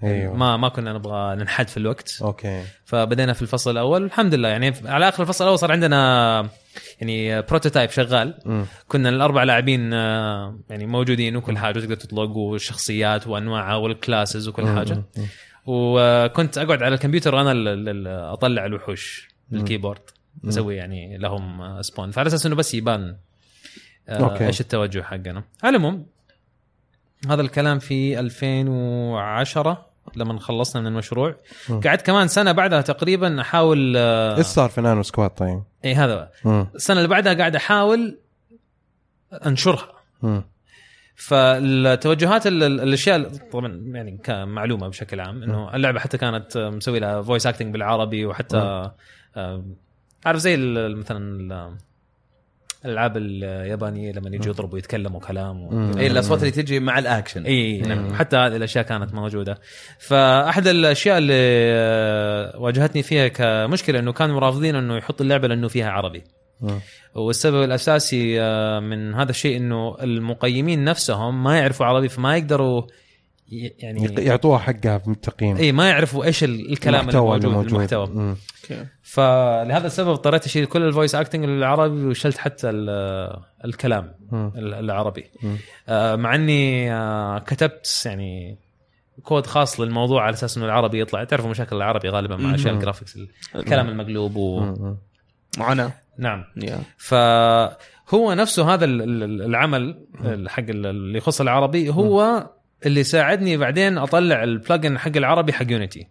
أيوه. 0.02 0.36
ما 0.36 0.56
ما 0.56 0.68
كنا 0.68 0.92
نبغى 0.92 1.36
ننحد 1.36 1.68
في 1.68 1.76
الوقت. 1.76 2.18
أوكي. 2.22 2.64
فبدينا 2.84 3.32
في 3.32 3.42
الفصل 3.42 3.70
الأول. 3.70 4.04
الحمد 4.04 4.34
لله 4.34 4.48
يعني 4.48 4.74
على 4.84 5.08
آخر 5.08 5.22
الفصل 5.22 5.44
الأول 5.44 5.58
صار 5.58 5.72
عندنا 5.72 6.48
يعني 7.00 7.42
prototype 7.42 7.90
شغال. 7.90 8.34
كنا 8.88 9.08
الأربع 9.08 9.42
لاعبين 9.44 9.92
آه، 9.92 10.58
يعني 10.70 10.86
موجودين 10.86 11.36
وكل 11.36 11.58
حاجة 11.58 11.80
تقدر 11.80 11.94
تطلق 11.94 12.36
والشخصيات 12.36 13.26
وأنواعها 13.26 13.76
وال 13.76 13.92
classes 13.92 14.48
وكل 14.48 14.66
حاجة. 14.66 15.04
وكنت 15.66 16.58
أقعد 16.58 16.82
على 16.82 16.94
الكمبيوتر 16.94 17.40
أنا 17.40 18.32
أطلع 18.32 18.66
الوحوش 18.66 19.28
بال 19.48 19.58
keyboard 19.58 20.00
أسوي 20.48 20.76
يعني 20.76 21.18
لهم 21.18 21.82
spawn 21.82 22.10
فعلى 22.10 22.26
أساس 22.26 22.46
إنه 22.46 22.54
بس 22.54 22.74
يبان 22.74 23.16
آه، 24.08 24.18
أوكي. 24.18 24.46
إيش 24.46 24.60
التوجه 24.60 25.02
حقنا. 25.02 25.44
على 25.62 25.76
العموم 25.76 26.06
هذا 27.28 27.42
الكلام 27.42 27.78
في 27.78 28.20
2010 28.20 29.89
لما 30.16 30.40
خلصنا 30.40 30.82
من 30.82 30.86
المشروع. 30.88 31.34
قعدت 31.84 32.02
كمان 32.06 32.28
سنة 32.28 32.52
بعدها 32.52 32.80
تقريبا 32.80 33.40
أحاول 33.40 33.94
آه، 33.96 34.36
إيش 34.38 34.46
صار 34.46 34.68
في 34.70 34.80
Nano 34.80 35.02
Squad 35.02 35.30
طيب؟ 35.30 35.62
اي 35.84 35.94
هذا 35.94 36.30
مم. 36.44 36.66
السنة 36.74 36.96
اللي 36.96 37.08
بعدها 37.08 37.34
قاعد 37.34 37.56
أحاول 37.56 38.18
أنشرها. 39.46 39.88
فالتوجهات 41.16 42.46
ال- 42.46 42.62
ال- 42.62 42.80
الأشياء 42.80 43.28
طبعا 43.52 43.82
يعني 43.86 44.18
كمعلومة 44.24 44.88
بشكل 44.88 45.20
عام 45.20 45.42
إنه 45.42 45.76
اللعبة 45.76 46.00
حتى 46.00 46.18
كانت 46.18 46.56
مسوي 46.58 46.98
لها 46.98 47.22
voice 47.22 47.46
acting 47.46 47.72
بالعربي 47.72 48.26
وحتى 48.26 48.90
آه، 49.36 49.64
عارف 50.26 50.38
زي 50.38 50.56
مثلا 50.94 51.76
الألعاب 52.84 53.16
اليابانية 53.16 54.12
لما 54.12 54.28
يجوا 54.36 54.52
يضربوا 54.52 54.78
يتكلموا 54.78 55.20
كلام 55.20 55.62
و... 55.62 55.98
اي 55.98 56.06
الاصوات 56.06 56.40
اللي 56.40 56.50
تجي 56.50 56.80
مع 56.80 56.98
الأكشن. 56.98 57.44
اي 57.44 57.78
نعم. 57.80 58.14
حتى 58.14 58.36
هذه 58.36 58.56
الأشياء 58.56 58.84
كانت 58.84 59.14
موجودة. 59.14 59.58
فأحد 59.98 60.66
الأشياء 60.66 61.18
اللي 61.18 61.34
آه، 61.72 62.58
واجهتني 62.58 63.02
فيها 63.02 63.28
كمشكلة 63.28 63.98
إنه 63.98 64.12
كانوا 64.12 64.40
رافضين 64.40 64.76
إنه 64.76 64.96
يحط 64.96 65.20
اللعبة 65.20 65.48
لأنه 65.48 65.68
فيها 65.68 65.90
عربي. 65.90 66.24
مم. 66.60 66.80
والسبب 67.14 67.62
الأساسي 67.62 68.40
آه، 68.40 68.80
من 68.80 69.14
هذا 69.14 69.30
الشيء 69.30 69.56
إنه 69.56 69.96
المقيمين 70.02 70.84
نفسهم 70.84 71.42
ما 71.42 71.58
يعرفوا 71.58 71.86
عربي 71.86 72.08
فما 72.08 72.36
يقدروا 72.36 72.82
يعني 73.50 74.14
يعطوها 74.24 74.58
حقها 74.58 74.98
في 74.98 75.08
التقييم. 75.08 75.56
إي 75.56 75.72
ما 75.72 75.88
يعرفوا 75.88 76.24
إيش 76.24 76.44
ال- 76.44 76.72
الكلام 76.72 77.00
المحتوى 77.00 77.36
الموجود. 77.36 77.72
المحتوى. 77.72 78.06
مم. 78.06 78.36
أوكي. 78.64 78.86
فلهذا 79.02 79.86
السبب 79.86 80.08
اضطريت 80.08 80.44
أشيل 80.46 80.66
كل 80.66 80.82
ال 80.82 80.87
voice 80.87 81.14
acting 81.14 81.44
العربي 81.44 82.04
وشلت 82.06 82.38
حتى 82.38 82.70
ال- 82.70 83.40
الكلام 83.64 84.12
مم. 84.32 84.52
ال- 84.56 84.74
العربي. 84.74 85.24
مم. 85.42 85.56
آه، 85.88 86.16
مع 86.16 86.34
إني 86.34 86.92
آه، 86.94 87.38
كتبت 87.38 88.02
يعني 88.06 88.58
كود 89.22 89.46
خاص 89.46 89.80
للموضوع 89.80 90.22
على 90.22 90.32
أساس 90.34 90.56
إنه 90.56 90.66
العربي 90.66 91.00
يطلع. 91.00 91.24
تعرفوا 91.24 91.50
مشاكل 91.50 91.76
العربي 91.76 92.08
غالبا 92.08 92.36
مع 92.36 92.54
أشياء 92.54 92.74
ال 92.74 92.79
graphics 92.79 93.18
الكلام 93.56 93.88
المقلوب 93.88 94.36
و... 94.36 94.74
معنا 95.58 95.90
نعم. 96.18 96.44
يا 96.56 96.80
فهو 96.98 98.32
نفسه 98.34 98.74
هذا 98.74 98.84
ال- 98.84 99.02
ال- 99.22 99.42
العمل 99.42 100.06
حق 100.48 100.62
ال- 100.68 100.86
اللي 100.86 101.18
يخص 101.18 101.40
العربي 101.40 101.88
هو 101.90 102.46
اللي 102.86 103.04
ساعدني 103.04 103.56
بعدين 103.56 103.98
أطلع 103.98 104.42
ال 104.44 104.52
plugin 104.52 104.98
حق 104.98 105.16
العربي 105.16 105.52
حق 105.52 105.66
Unity 105.70 106.06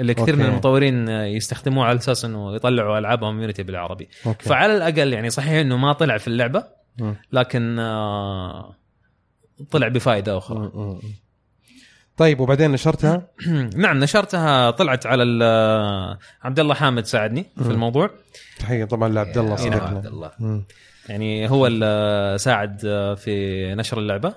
اللي 0.00 0.14
كثير 0.14 0.36
من 0.36 0.40
أوكي. 0.42 0.52
المطورين 0.52 1.08
يستخدموه 1.08 1.86
على 1.86 1.98
أساس 1.98 2.24
إنه 2.24 2.54
يطلعوا 2.54 2.98
ألعابهم 2.98 3.40
Unity 3.40 3.62
بالعربي 3.62 4.08
أوكي. 4.26 4.48
فعلى 4.48 4.76
الأقل 4.76 5.12
يعني 5.12 5.30
صحيح 5.30 5.52
إنه 5.52 5.76
ما 5.76 5.92
طلع 5.92 6.18
في 6.18 6.28
اللعبة 6.28 6.64
مم. 6.98 7.16
لكن 7.32 7.78
آه، 7.78 8.76
طلع 9.70 9.88
بفائدة 9.88 10.38
أخرى. 10.38 10.70
مم. 10.74 10.98
طيب 12.16 12.40
وبعدين 12.40 12.70
نشرتها 12.70 13.22
نعم 13.76 13.98
نشرتها 14.00 14.70
طلعت 14.70 15.06
على 15.06 15.22
عبد 16.42 16.60
الله 16.60 16.74
حامد 16.74 17.04
ساعدني 17.04 17.46
في 17.62 17.70
الموضوع 17.70 18.10
تحية 18.58 18.84
طبعا 18.84 19.08
لعبد 19.08 19.38
الله 19.38 19.50
يا 19.50 19.52
عبد 19.54 19.60
صديقنا 19.60 20.08
الله. 20.08 20.62
يعني 21.08 21.50
هو 21.50 21.66
اللي 21.66 22.36
ساعد 22.38 22.80
في 23.18 23.64
نشر 23.74 23.98
اللعبة 23.98 24.34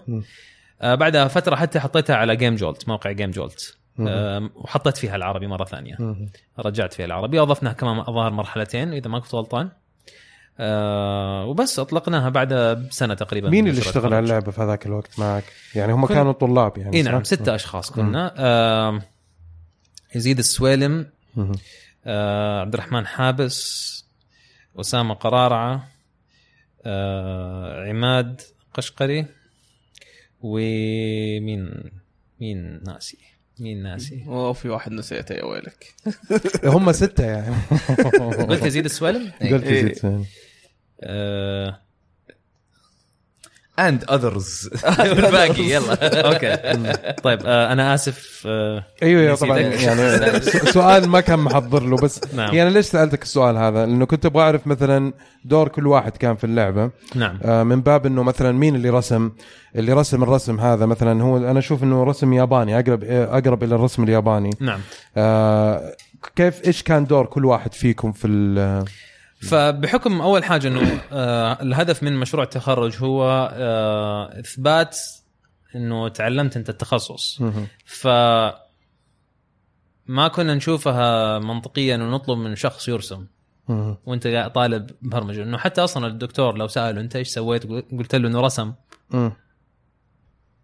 بعدها 0.83 1.27
فترة 1.27 1.55
حتى 1.55 1.79
حطيتها 1.79 2.15
على 2.15 2.35
جيم 2.35 2.55
جولت 2.55 2.87
موقع 2.87 3.11
جيم 3.11 3.31
جولت. 3.31 3.77
آه، 3.99 4.49
وحطيت 4.55 4.97
فيها 4.97 5.15
العربي 5.15 5.47
مرة 5.47 5.65
ثانية 5.65 5.95
مم. 5.99 6.29
رجعت 6.59 6.93
فيها 6.93 7.05
العربي 7.05 7.41
اضفنا 7.41 7.73
كمان 7.73 7.99
الظاهر 7.99 8.31
مرحلتين 8.31 8.93
إذا 8.93 9.09
ما 9.09 9.19
كنت 9.19 9.35
غلطان 9.35 9.69
آه 10.59 11.45
وبس 11.45 11.79
أطلقناها 11.79 12.29
بعد 12.29 12.83
سنة 12.91 13.13
تقريبا 13.13 13.49
مين 13.49 13.67
اللي 13.67 13.81
اشتغل 13.81 14.05
على. 14.13 14.19
اللعبة 14.19 14.51
في 14.51 14.61
هذاك 14.61 14.85
الوقت 14.85 15.19
معك؟ 15.19 15.43
يعني 15.75 15.93
هم 15.93 16.05
كن- 16.05 16.13
كانوا 16.13 16.31
طلاب 16.31 16.77
يعني 16.77 16.97
إي؟ 16.97 17.01
نعم 17.01 17.23
ستة 17.23 17.55
أشخاص 17.55 17.91
كنا 17.91 18.33
آه 18.37 19.01
يزيد 20.15 20.37
السويلم. 20.39 21.05
آه 22.05 22.61
عبد 22.61 22.73
الرحمن 22.73 23.07
حابس 23.07 23.83
أسامة 24.79 25.13
قرارعة 25.13 25.87
آه 26.85 27.89
عماد 27.89 28.41
قشقري 28.73 29.25
ومين؟ 30.43 31.91
مين 32.41 32.83
ناسي؟ 32.83 33.17
مين 33.59 33.83
ناسي؟ 33.83 34.23
اوه 34.27 34.53
في 34.53 34.69
واحد 34.69 34.91
نسيته 34.91 35.33
يا 35.33 35.43
ويلك. 35.45 35.95
هم 36.63 36.91
ستة 36.91 37.25
يعني. 37.25 37.55
قلت 38.49 38.65
يزيد 38.65 38.85
السويلم 38.85 39.31
قلت 39.41 39.63
إيه. 39.63 39.79
يزيد 39.79 39.95
سنة. 39.95 40.25
and 43.79 44.03
others 44.11 44.69
الباقي 44.99 45.63
يلا 45.63 46.27
أوكي 46.33 46.55
طيب 47.23 47.39
آه 47.45 47.71
أنا 47.73 47.93
آسف 47.93 48.43
آه 48.47 48.83
أيوه. 49.03 49.35
طبعا 49.35 49.59
يعني 49.59 50.39
سؤال 50.77 51.09
ما 51.09 51.21
كان 51.21 51.39
محضر 51.39 51.83
له 51.83 51.95
بس 51.95 52.21
نعم. 52.33 52.55
يعني 52.55 52.69
ليش 52.69 52.85
سألتك 52.85 53.21
السؤال 53.23 53.57
هذا؟ 53.57 53.85
لأنه 53.85 54.05
كنت 54.05 54.25
أبغى 54.25 54.43
أعرف 54.43 54.67
مثلا 54.67 55.13
دور 55.45 55.67
كل 55.67 55.87
واحد 55.87 56.17
كان 56.17 56.35
في 56.35 56.43
اللعبة. 56.43 56.91
نعم. 57.15 57.39
آه، 57.43 57.63
من 57.63 57.81
باب 57.81 58.05
إنه 58.05 58.23
مثلا 58.23 58.51
مين 58.51 58.75
اللي 58.75 58.89
رسم 58.89 59.31
اللي 59.75 59.93
رسم 59.93 60.23
الرسم 60.23 60.59
هذا؟ 60.59 60.85
مثلا 60.85 61.23
هو 61.23 61.37
أنا 61.37 61.59
أشوف 61.59 61.83
إنه 61.83 62.03
رسم 62.03 62.33
ياباني 62.33 62.79
أقرب 62.79 63.03
أقرب 63.03 63.63
إلى 63.63 63.75
الرسم 63.75 64.03
الياباني. 64.03 64.49
نعم. 64.59 64.79
آه، 65.17 65.95
كيف 66.35 66.67
إيش 66.67 66.83
كان 66.83 67.05
دور 67.05 67.25
كل 67.25 67.45
واحد 67.45 67.73
فيكم 67.73 68.11
في 68.11 68.27
ال- 68.27 68.85
فبحكم 69.49 70.21
أول 70.21 70.43
حاجة 70.43 70.67
إنه 70.67 71.01
آه 71.11 71.61
الهدف 71.61 72.03
من 72.03 72.19
مشروع 72.19 72.43
التخرج 72.43 73.03
هو 73.03 73.49
آه 73.53 74.39
إثبات 74.39 74.97
إنه 75.75 76.07
تعلمت 76.07 76.57
أنت 76.57 76.69
التخصص. 76.69 77.41
ف 77.85 78.07
ما 80.07 80.27
كنا 80.27 80.55
نشوفها 80.55 81.39
منطقيا 81.39 81.97
ونطلب 81.97 82.37
من 82.37 82.55
شخص 82.55 82.87
يرسم. 82.87 83.25
وأنت 84.05 84.27
قاعد 84.27 84.51
طالب 84.51 84.89
برمجة 85.01 85.43
إنه 85.43 85.57
حتى 85.57 85.83
أصلا 85.83 86.07
الدكتور 86.07 86.57
لو 86.57 86.67
سأله 86.67 87.01
أنت 87.01 87.15
إيش 87.15 87.27
سويت 87.27 87.67
قلت 87.91 88.15
له 88.15 88.27
إنه 88.27 88.41
رسم. 88.41 88.73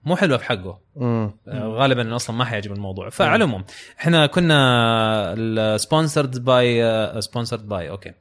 مو 0.03 0.15
حلوة 0.15 0.37
في 0.37 0.45
حقه 0.45 0.79
مم. 0.95 1.31
آه، 1.47 1.67
غالبا 1.67 2.15
أصلا 2.15 2.35
ما 2.35 2.45
حيعجب 2.45 2.71
الموضوع 2.71 3.09
فعلى 3.09 3.35
العموم 3.43 3.63
إحنا 3.99 4.25
كنا 4.25 5.77
sponsored 5.77 6.45
by 6.45 7.21
sponsored 7.21 7.67
by 7.67 7.89
أوكي. 7.89 8.13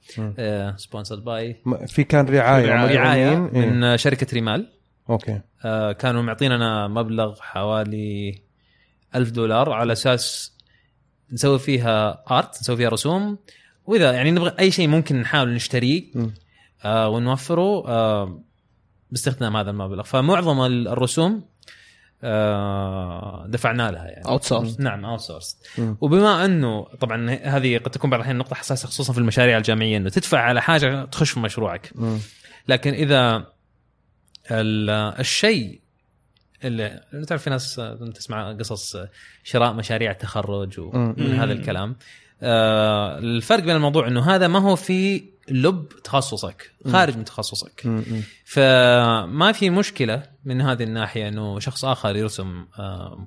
sponsored 0.77 1.25
by 1.25 1.57
م- 1.67 1.87
في 1.87 2.05
كان 2.05 2.27
رعاية 2.29 2.67
رعاية 2.67 3.31
مدعومين. 3.37 3.63
إيه. 3.65 3.71
من 3.71 3.97
شركة 3.97 4.27
ريمال 4.33 4.73
أوكي 5.11 5.41
آه، 5.65 5.93
كانوا 5.93 6.23
معطيننا 6.23 6.89
مبلغ 6.89 7.41
حوالي 7.41 8.43
ألف 9.15 9.31
دولار 9.31 9.73
على 9.73 9.93
أساس 9.93 10.57
نسوي 11.33 11.59
فيها 11.59 12.25
art 12.31 12.61
نسوي 12.61 12.77
فيها 12.77 12.89
رسوم 12.89 13.39
وإذا 13.87 14.13
يعني 14.13 14.31
نبغى 14.31 14.55
أي 14.61 14.71
شيء 14.71 14.89
ممكن 14.89 15.21
نحاول 15.21 15.55
نشتريه. 15.55 16.05
آه 16.85 17.09
ونوفره 17.09 17.89
آه 17.89 18.43
باستخدام 19.11 19.57
هذا 19.57 19.71
المبلغ 19.71 20.03
فمعظم 20.03 20.61
ال- 20.61 20.89
الرسوم 20.89 21.33
آه 21.33 21.43
دفعنا 23.47 23.91
لها 23.91 24.05
يعني 24.05 24.27
outsource 24.27 24.81
نعم 24.81 25.05
outsource. 25.05 25.57
وبما 26.01 26.45
أنه 26.45 26.85
طبعا 27.01 27.31
هذه 27.43 27.79
قد 27.79 27.91
تكون 27.91 28.11
بعض 28.11 28.21
الأحيان 28.21 28.39
نقطة 28.39 28.55
حساسة 28.55 28.89
خصوصا 28.89 29.13
في 29.13 29.19
المشاريع 29.19 29.59
الجامعية 29.59 29.97
إنه 29.97 30.09
تدفع 30.11 30.39
على 30.41 30.63
حاجة 30.63 31.05
تخش 31.05 31.31
في 31.31 31.41
مشروعك. 31.41 31.93
لكن 32.69 32.93
إذا 32.95 33.37
ال- 34.51 34.91
الشيء 35.21 35.81
اللي 36.65 37.01
تعرف 37.27 37.43
في 37.43 37.51
ناس 37.51 37.79
آه، 37.79 37.95
تسمع 38.15 38.53
قصص 38.53 38.97
آه، 38.97 39.09
شراء 39.45 39.73
مشاريع 39.73 40.11
التخرج 40.11 40.81
مم. 40.81 41.15
ومن 41.19 41.35
هذا 41.41 41.53
الكلام 41.53 41.97
آه 42.43 43.19
الفرق 43.19 43.65
بين 43.65 43.77
الموضوع 43.77 44.09
إنه 44.09 44.31
هذا 44.35 44.49
ما 44.49 44.59
هو 44.59 44.77
في 44.77 45.25
لب 45.51 45.89
تخصصك 46.05 46.71
خارج 46.93 47.17
من 47.17 47.25
تخصصك. 47.25 48.03
فما 48.45 49.53
في 49.53 49.71
مشكلة 49.71 50.23
من 50.45 50.61
هذه 50.61 50.83
الناحية 50.83 51.29
إنه 51.29 51.59
شخص 51.61 51.85
آخر 51.85 52.17
يرسم 52.17 52.67
آه 52.79 53.27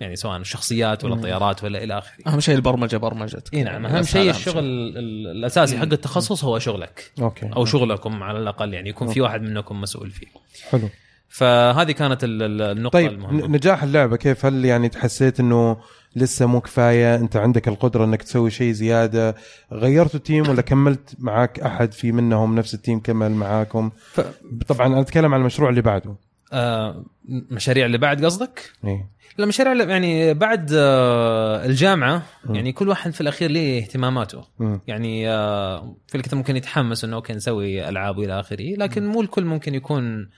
يعني 0.00 0.16
سواء 0.16 0.36
الشخصيات 0.36 1.04
ولا 1.04 1.14
الطيارات 1.14 1.64
ولا 1.64 1.84
إلى 1.84 1.98
آخره. 1.98 2.12
أهم 2.26 2.40
شيء 2.40 2.54
البرمجة 2.54 2.96
برمجتك. 2.96 3.54
إي 3.54 3.62
نعم 3.62 3.86
أهم 3.86 4.02
شيء 4.02 4.30
الشغل 4.30 4.64
ال- 4.64 5.26
الأساسي 5.36 5.78
حق 5.78 5.82
التخصص 5.92 6.44
هو 6.44 6.58
شغلك. 6.58 7.12
أوكي. 7.20 7.46
أو 7.56 7.64
شغلكم 7.64 8.22
على 8.22 8.38
الأقل 8.38 8.74
يعني 8.74 8.88
يكون 8.88 9.08
في 9.12 9.20
واحد 9.20 9.42
منكم 9.42 9.80
مسؤول 9.80 10.10
فيه. 10.10 10.26
حلو. 10.70 10.88
فهذه 11.28 11.92
كانت 11.92 12.24
ال- 12.24 12.42
ال- 12.42 12.62
النقطة 12.62 12.92
طيب 12.92 13.12
المهمة. 13.12 13.46
نجاح 13.46 13.82
اللعبة 13.82 14.16
كيف؟ 14.16 14.46
هل 14.46 14.64
يعني 14.64 14.90
حسيت 14.96 15.40
إنه 15.40 15.76
لسه 16.16 16.46
مو 16.46 16.60
كفاية. 16.60 17.14
أنت 17.14 17.36
عندك 17.36 17.68
القدرة 17.68 18.04
إنك 18.04 18.22
تسوي 18.22 18.50
شيء 18.50 18.72
زيادة. 18.72 19.36
غيرتوا 19.72 20.16
ال 20.16 20.22
team 20.22 20.48
ولا 20.48 20.62
كملت 20.62 21.14
معك 21.18 21.60
أحد 21.60 21.92
في 21.92 22.12
منهم 22.12 22.54
نفس 22.54 22.74
ال 22.74 22.79
team 22.79 23.00
كمل 23.00 23.30
معاكم؟ 23.30 23.90
ف... 24.12 24.20
طبعا 24.68 24.86
أنا 24.86 25.00
أتكلم 25.00 25.34
عن 25.34 25.40
المشروع 25.40 25.70
اللي 25.70 25.82
بعده. 25.82 26.14
آه 26.52 27.04
مشاريع 27.28 27.86
اللي 27.86 27.98
بعد 27.98 28.24
قصدك؟ 28.24 28.72
إيه. 28.84 29.08
لا 29.38 29.46
مشاريع 29.46 29.72
يعني 29.72 30.34
بعد 30.34 30.70
آه 30.74 31.66
الجامعة 31.66 32.22
يعني 32.50 32.72
كل 32.72 32.88
واحد 32.88 33.10
في 33.10 33.20
الأخير 33.20 33.50
ليه 33.50 33.82
اهتماماته. 33.82 34.44
مم. 34.58 34.80
يعني 34.86 35.30
آه 35.30 35.96
في 36.06 36.14
الكتاب 36.14 36.38
ممكن 36.38 36.56
يتحمس 36.56 37.04
إنه 37.04 37.16
أوكي 37.16 37.32
نسوي 37.32 37.88
ألعاب 37.88 38.18
وإلى 38.18 38.40
آخره 38.40 38.74
لكن 38.76 39.06
مو 39.06 39.20
الكل 39.20 39.44
ممكن 39.44 39.74
يكون 39.74 40.30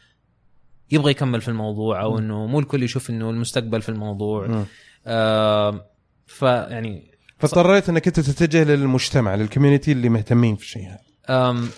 يبغى 0.90 1.11
يكمل 1.11 1.40
في 1.40 1.48
الموضوع 1.48 2.02
أو 2.02 2.18
إنه 2.18 2.46
مو 2.46 2.58
الكل 2.58 2.82
يشوف 2.82 3.11
إنه 3.11 3.30
المستقبل 3.30 3.82
في 3.82 3.88
الموضوع. 3.88 4.46
مم. 4.46 4.64
آه 5.06 5.86
فيعني 6.26 7.12
فاضطريت 7.38 7.88
انك 7.88 8.06
انت 8.06 8.20
تتجه 8.20 8.64
للمجتمع 8.64 9.34
لل 9.35 9.45
community 9.45 9.92
اللي 9.92 10.08
مهتمين 10.08 10.56
في 10.56 10.62
الشيء 10.62 10.88
هذا. 10.88 11.68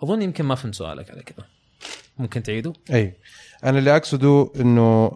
أظن 0.00 0.22
يمكن 0.22 0.44
ما 0.44 0.54
فهمت 0.54 0.74
سؤالك 0.74 1.10
على 1.10 1.22
كذا. 1.22 1.46
ممكن 2.18 2.42
تعيده؟ 2.42 2.72
أي. 2.92 3.16
أنا 3.64 3.78
اللي 3.78 3.96
أقصده 3.96 4.52
إنه 4.60 5.10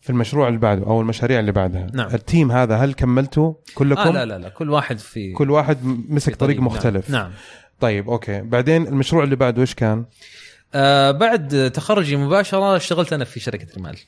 في 0.00 0.10
المشروع 0.10 0.48
اللي 0.48 0.58
بعده 0.58 0.86
أو 0.86 1.00
المشاريع 1.00 1.40
اللي 1.40 1.52
بعدها 1.52 1.86
نعم. 1.92 2.14
ال 2.14 2.22
team 2.22 2.52
هذا 2.52 2.76
هل 2.76 2.94
كملتوا 2.94 3.54
كلكم؟ 3.74 4.00
آه 4.00 4.10
لا 4.10 4.24
لا 4.24 4.38
لا. 4.38 4.48
كل 4.48 4.70
واحد 4.70 4.98
في 4.98 5.32
كل 5.32 5.50
واحد 5.50 5.78
مسك 6.08 6.32
في 6.32 6.38
طريق 6.38 6.56
نعم. 6.56 6.66
مختلف. 6.66 7.10
نعم. 7.10 7.32
طيب 7.80 8.10
أوكي. 8.10 8.40
بعدين 8.40 8.86
المشروع 8.86 9.24
اللي 9.24 9.36
بعده 9.36 9.62
إيش 9.62 9.74
كان؟ 9.74 10.04
آه 10.74 11.10
بعد 11.10 11.70
تخرجي 11.74 12.16
مباشرة 12.16 12.76
اشتغلت 12.76 13.12
أنا 13.12 13.24
في 13.24 13.40
شركة 13.40 13.66
ريمال 13.76 13.98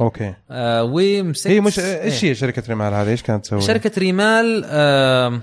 أوكي. 0.00 0.34
آه 0.50 0.84
ومسكت 0.84 1.46
هي 1.46 1.60
مش 1.60 1.78
إيش 1.78 2.24
إيه. 2.24 2.30
هي 2.30 2.34
شركة 2.34 2.62
ريمال 2.68 2.94
هذه؟ 2.94 3.08
إيش 3.10 3.22
كانت 3.22 3.44
تسوي؟ 3.44 3.60
شركة 3.60 3.90
ريمال 3.98 4.64
آه 4.66 5.40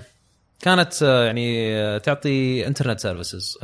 كانت 0.60 1.02
آه 1.02 1.24
يعني 1.24 1.76
آه، 1.76 1.98
تعطي 1.98 2.66
internet 2.66 3.00
services 3.00 3.58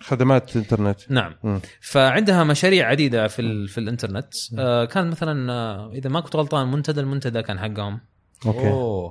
خدمات 0.00 0.56
انترنت 0.56 1.00
نعم. 1.08 1.34
مم. 1.44 1.60
فعندها 1.80 2.44
مشاريع 2.44 2.88
عديدة 2.88 3.28
في 3.28 3.42
ال 3.42 3.68
في 3.68 3.78
الإنترنت. 3.78 4.34
آه 4.58 4.84
كان 4.84 5.10
مثلا 5.10 5.52
آه 5.52 5.90
إذا 5.92 6.10
ما 6.10 6.20
كنت 6.20 6.36
غلطان 6.36 6.70
منتدى 6.70 7.00
المنتدى 7.00 7.42
كان 7.42 7.58
حقهم. 7.58 8.00
أوكي. 8.46 8.68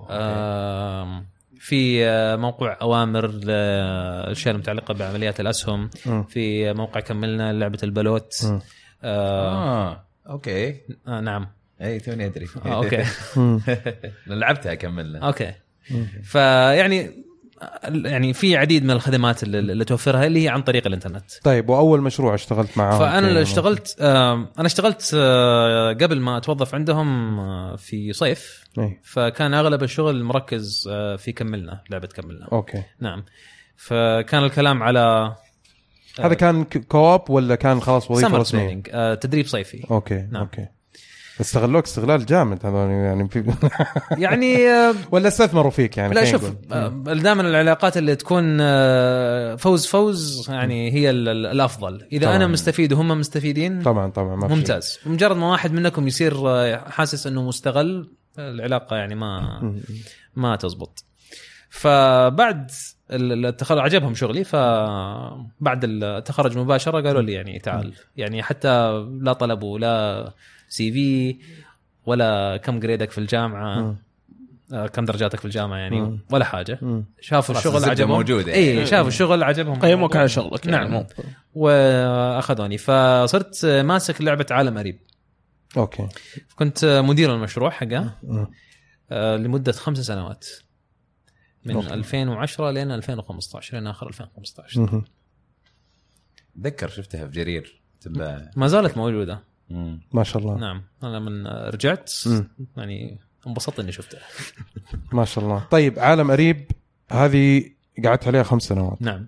آم، 0.10 1.26
في 1.60 2.06
آه، 2.06 2.36
موقع 2.36 2.78
أوامر 2.82 3.28
للاشياء 3.28 4.56
المتعلقة 4.56 4.94
بعمليات 4.94 5.40
الأسهم. 5.40 5.90
مم. 6.06 6.24
في 6.24 6.74
موقع 6.74 7.00
كملنا 7.00 7.54
لعبة 7.54 7.80
البلوت. 7.84 8.34
آه 8.44 8.62
آه. 9.04 10.06
أوكي. 10.30 10.76
آه 11.08 11.20
نعم. 11.22 11.48
اي 11.82 12.00
توني 12.00 12.26
أدري. 12.26 12.48
آه 12.66 12.84
أوكي. 12.84 13.04
لعبتها 14.28 14.74
كملنا 14.74 15.28
أوكي. 15.28 15.54
فيعني 16.24 17.26
يعني 18.06 18.34
في 18.34 18.58
عديد 18.58 18.84
من 18.84 18.92
الخدمات 18.92 19.44
اللي, 19.44 19.60
اللي 19.60 19.86
توفرها 19.86 20.26
اللي 20.26 20.44
هي 20.44 20.50
عن 20.50 20.62
طريق 20.62 20.88
الإنترنت. 20.88 21.32
طيب 21.44 21.70
وأول 21.70 22.02
مشروع 22.02 22.34
اشتغلت 22.34 22.78
معاه 22.78 23.00
فأنا 23.00 23.28
اللي 23.28 23.42
اشتغلت 23.42 23.96
آم، 24.02 24.48
أنا 24.60 24.66
اشتغلت 24.68 25.12
آه، 25.16 25.94
قبل 25.94 26.20
ما 26.20 26.38
أتوظف 26.38 26.76
عندهم 26.76 27.40
آه، 27.40 27.76
في 27.76 28.14
صيف. 28.14 28.64
اي 28.80 29.00
فكان 29.04 29.54
أغلب 29.54 29.84
الشغل 29.84 30.24
مركز 30.24 30.90
آه، 30.92 31.16
في 31.16 31.32
كملنا 31.32 31.82
لعبة 31.90 32.08
كملنا. 32.08 32.46
أوكي. 32.52 32.84
نعم. 33.00 33.24
فكان 33.78 34.44
الكلام 34.44 34.84
على 34.84 35.36
هذا 36.20 36.34
كان 36.34 36.64
ك- 36.64 36.78
co-op 36.78 37.30
ولا 37.30 37.56
كان 37.56 37.82
خلاص 37.82 38.12
وظيفة 38.12 38.38
رسمية؟ 38.38 38.82
آه، 38.92 39.14
تدريب 39.16 39.46
صيفي. 39.48 39.86
أوكي 39.92 40.28
نعم. 40.32 40.42
أوكي. 40.42 40.66
استغلوك 41.42 41.84
استغلال 41.86 42.26
جامد 42.26 42.66
هذول 42.66 42.90
يعني 42.90 43.30
في 43.30 43.54
يعني 44.18 44.70
آه، 44.70 44.94
ولا 45.12 45.28
استثمروا 45.28 45.72
فيك 45.72 45.98
يعني؟ 45.98 46.14
لا 46.16 46.26
شوف. 46.26 46.52
دائما 47.08 47.42
العلاقات 47.42 47.98
اللي 47.98 48.16
تكون 48.16 48.58
آه، 48.62 49.56
فوز 49.56 49.86
فوز 49.88 50.46
يعني 50.50 50.94
هي 50.94 51.10
ال- 51.10 51.30
ال- 51.30 51.46
الأفضل. 51.46 52.08
إذا 52.12 52.26
طبعاً. 52.26 52.36
أنا 52.36 52.48
مستفيد 52.48 52.94
وهم 52.94 53.08
مستفيدين 53.08 53.82
طبعا 53.82 54.12
طبعا 54.12 54.36
ما. 54.36 54.48
ممتاز. 54.48 55.00
مجرد 55.06 55.36
ما 55.36 55.52
واحد 55.52 55.72
منكم 55.74 56.08
يصير 56.08 56.34
آه، 56.50 56.90
حاسس 56.90 57.28
إنه 57.28 57.44
مستغل 57.44 58.12
العلاقة 58.40 58.96
يعني 58.96 59.16
ما. 59.16 59.62
ما 60.36 60.56
تزبط. 60.56 61.04
فبعد 61.70 62.72
ال- 63.12 63.46
التخرج 63.46 63.80
عجبهم 63.80 64.16
شغلي 64.16 64.44
فبعد 64.44 65.82
التخرج 65.84 66.58
مباشرة 66.58 67.02
قالوا 67.02 67.22
لي 67.22 67.32
يعني 67.34 67.60
تعال 67.60 67.94
يعني 68.18 68.44
حتى 68.44 68.92
لا 69.22 69.34
طلبوا 69.34 69.80
لا 69.80 70.32
سي 70.70 70.92
في 70.92 71.36
ولا 72.06 72.58
كم 72.58 72.80
جريدك 72.80 73.12
في 73.12 73.18
الجامعة. 73.18 73.96
آه، 74.74 74.88
كم 74.88 75.06
درجاتك 75.06 75.40
في 75.40 75.46
الجامعة 75.46 75.78
يعني 75.78 76.02
مم. 76.02 76.20
ولا 76.32 76.46
حاجة 76.46 76.80
مم. 76.82 77.06
شافوا 77.22 77.56
خلاص 77.56 77.66
الشغل 77.76 77.90
عجبهم 77.90 78.10
موجودة 78.18 78.52
يعني. 78.52 78.80
اي 78.80 78.86
شافوا 78.86 79.08
الشغل 79.08 79.44
عجبهم 79.44 79.80
قيموك 79.80 80.16
على 80.16 80.28
شغلك 80.30 80.66
يعني 80.66 80.90
نعم. 80.90 81.06
وأخذوني 81.56 82.78
فصرت 82.78 83.66
ماسك 83.66 84.22
لعبة 84.22 84.46
عالم 84.52 84.78
قريب 84.78 85.00
أوكي 85.78 86.08
كنت 86.56 86.86
مدير 87.06 87.34
المشروع 87.36 87.70
حقه. 87.70 88.10
آه، 89.12 89.38
لمدة 89.38 89.72
خمس 89.72 89.98
سنوات 89.98 90.48
من 91.66 91.76
أوكي. 91.76 91.94
2010 91.94 92.72
لين 92.72 92.92
2015 92.92 93.74
لين 93.78 93.88
آخر 93.88 94.08
2015 94.08 94.80
مم. 94.82 95.04
اتذكر 96.60 96.90
شفتها 96.90 97.26
في 97.26 97.32
جرير 97.32 97.82
تبع 98.02 98.42
ما 98.56 98.68
زالت 98.68 98.98
موجودة. 98.98 99.40
مم. 99.70 100.02
ما 100.12 100.24
شاء 100.24 100.42
الله. 100.42 100.58
نعم 100.58 100.84
أنا 101.04 101.20
من 101.20 101.48
رجعت 101.48 102.12
مم. 102.26 102.48
يعني 102.78 103.20
انبسطت 103.48 103.80
إني 103.80 103.92
شفتها. 103.92 104.22
ما 105.14 105.26
شاء 105.26 105.44
الله. 105.44 105.68
طيب 105.72 106.00
عالم 106.00 106.32
قريب 106.32 106.72
هذه 107.12 107.72
قعدت 108.06 108.28
عليها 108.28 108.44
خمس 108.44 108.64
سنوات. 108.64 109.02
نعم. 109.02 109.28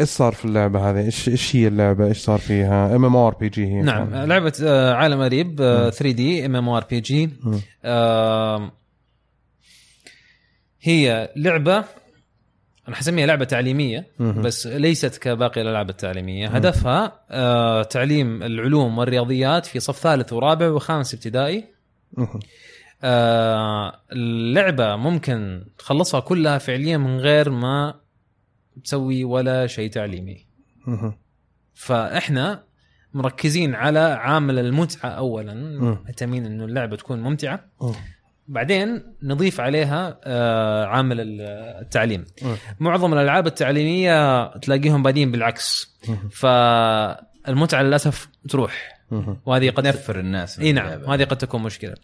إيش 0.00 0.08
صار 0.08 0.32
في 0.32 0.44
اللعبة 0.44 0.90
هذه؟ 0.90 1.04
إيش 1.04 1.28
إيش 1.28 1.56
هي 1.56 1.68
اللعبة؟ 1.68 2.06
إيش 2.06 2.18
صار 2.18 2.38
فيها؟ 2.38 2.96
ام 2.96 3.04
ام 3.04 3.16
ار 3.16 3.34
بي 3.34 3.48
جي 3.48 3.66
هي 3.66 3.82
نعم. 3.82 4.14
لعبة 4.14 4.52
آه، 4.62 4.94
عالم 4.94 5.22
قريب 5.22 5.56
3 5.56 6.10
دي 6.10 6.46
ام 6.46 6.56
ام 6.56 6.68
ار 6.68 6.84
بي 6.90 7.00
جي 7.00 7.30
هي 10.82 11.32
لعبة 11.36 11.84
أنا 12.88 12.96
حسميها 12.96 13.26
لعبة 13.26 13.44
تعليمية. 13.44 14.06
بس 14.18 14.66
ليست 14.66 15.18
كباقي 15.18 15.60
الألعاب 15.60 15.90
التعليمية 15.90 16.48
هدفها 16.48 17.20
آه، 17.30 17.82
تعليم 17.82 18.42
العلوم 18.42 18.98
والرياضيات 18.98 19.66
في 19.66 19.80
صف 19.80 19.98
ثالث 19.98 20.32
ورابع 20.32 20.68
وخامس 20.68 21.14
ابتدائي 21.14 21.64
مهم. 22.12 22.40
آه، 23.02 24.00
اللعبه 24.12 24.96
ممكن 24.96 25.64
تخلصها 25.78 26.20
كلها 26.20 26.58
فعليا 26.58 26.96
من 26.96 27.18
غير 27.18 27.50
ما 27.50 27.94
تسوي 28.84 29.24
ولا 29.24 29.66
شيء 29.66 29.90
تعليمي. 29.90 30.46
فإحنا 31.74 32.62
مركزين 33.14 33.74
على 33.74 33.98
عامل 33.98 34.58
المتعة 34.58 35.08
اولا. 35.08 35.54
مهتمين 35.54 36.46
إنه 36.46 36.64
اللعبة 36.64 36.96
تكون 36.96 37.20
ممتعة 37.20 37.64
مم. 37.82 37.92
بعدين 38.50 39.02
نضيف 39.22 39.60
عليها 39.60 40.18
آه، 40.24 40.84
عامل 40.86 41.20
ال- 41.20 41.40
التعليم. 41.82 42.24
معظم 42.80 43.12
الألعاب 43.14 43.46
التعليمية 43.46 44.46
تلاقيهم 44.58 45.02
بادين 45.02 45.30
بالعكس. 45.32 45.96
فالمتعة 46.32 47.82
للأسف 47.82 48.28
تروح. 48.48 49.00
وهذه 49.46 49.70
قد 49.70 49.86
نفر 49.86 50.18
الناس 50.20 50.58
إي 50.60 50.72
نعم 50.72 50.86
اللعبة. 50.86 51.14
هذه 51.14 51.24
قد 51.24 51.36
تكون 51.38 51.62
مشكلة. 51.62 51.94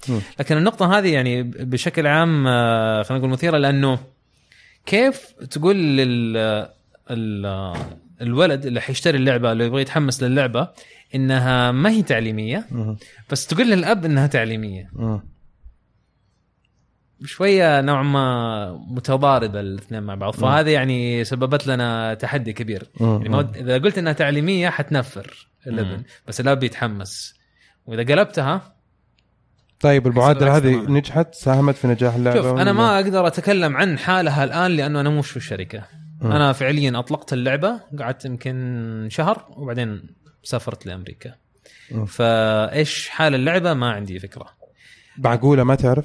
لكن 0.40 0.56
النقطة 0.56 0.98
هذه 0.98 1.12
يعني 1.12 1.42
بشكل 1.42 2.06
عام 2.06 2.46
آه، 2.46 3.02
خلينا 3.02 3.18
نقول 3.20 3.30
مثيرة 3.32 3.58
لأنه 3.58 3.98
كيف 4.86 5.26
تقول 5.50 5.76
لل 5.76 6.36
ال- 7.10 7.76
الولد 8.22 8.66
اللي 8.66 8.80
حيشتري 8.80 9.18
اللعبة 9.18 9.52
اللي 9.52 9.64
يبغى 9.66 9.82
يتحمس 9.82 10.22
للعبة 10.22 10.68
إنها 11.14 11.72
ما 11.72 11.90
هي 11.90 12.02
تعليمية. 12.02 12.66
بس 13.30 13.46
تقول 13.46 13.70
للأب 13.70 14.04
إنها 14.04 14.26
تعليمية. 14.26 14.90
شوية 17.24 17.80
نوعا 17.80 18.02
ما 18.02 18.72
متضاربه 18.90 19.60
الاثنين 19.60 20.02
مع 20.02 20.14
بعض 20.14 20.32
فهذا 20.34 20.70
يعني 20.70 21.24
سببت 21.24 21.66
لنا 21.66 22.14
تحدي 22.14 22.52
كبير 22.52 22.90
مم. 23.00 23.16
يعني 23.16 23.28
ما 23.28 23.38
ود- 23.38 23.56
إذا 23.56 23.78
قلت 23.78 23.98
إنها 23.98 24.12
تعليمية 24.12 24.68
حتنفر 24.68 25.48
الابن 25.66 26.02
بس 26.28 26.40
الاب 26.40 26.58
بيتحمس 26.58 27.34
وإذا 27.86 28.14
قلبتها 28.14 28.76
طيب 29.80 30.06
المعادله 30.06 30.56
هذه. 30.56 30.76
نجحت 30.76 31.34
ساهمت 31.34 31.74
في 31.74 31.86
نجاح 31.88 32.14
اللعبة 32.14 32.42
شوف 32.42 32.60
أنا؟ 32.60 32.72
ما 32.72 32.96
أقدر 32.96 33.26
أتكلم 33.26 33.76
عن 33.76 33.98
حالها 33.98 34.44
الآن 34.44 34.70
لأنه 34.70 35.00
أنا 35.00 35.10
مش 35.10 35.30
في 35.30 35.36
الشركة 35.36 35.84
مم. 36.20 36.32
أنا 36.32 36.52
فعليا 36.52 36.98
أطلقت 36.98 37.32
اللعبة 37.32 37.80
قعدت 37.98 38.24
يمكن 38.24 39.08
شهر 39.10 39.46
وبعدين 39.50 40.02
سافرت 40.42 40.86
لأمريكا. 40.86 41.34
فإيش 42.06 43.08
حال 43.08 43.34
اللعبة 43.34 43.74
ما 43.74 43.90
عندي 43.90 44.18
فكرة 44.18 44.46
معقولة 45.18 45.64
ما 45.64 45.74
تعرف؟ 45.74 46.04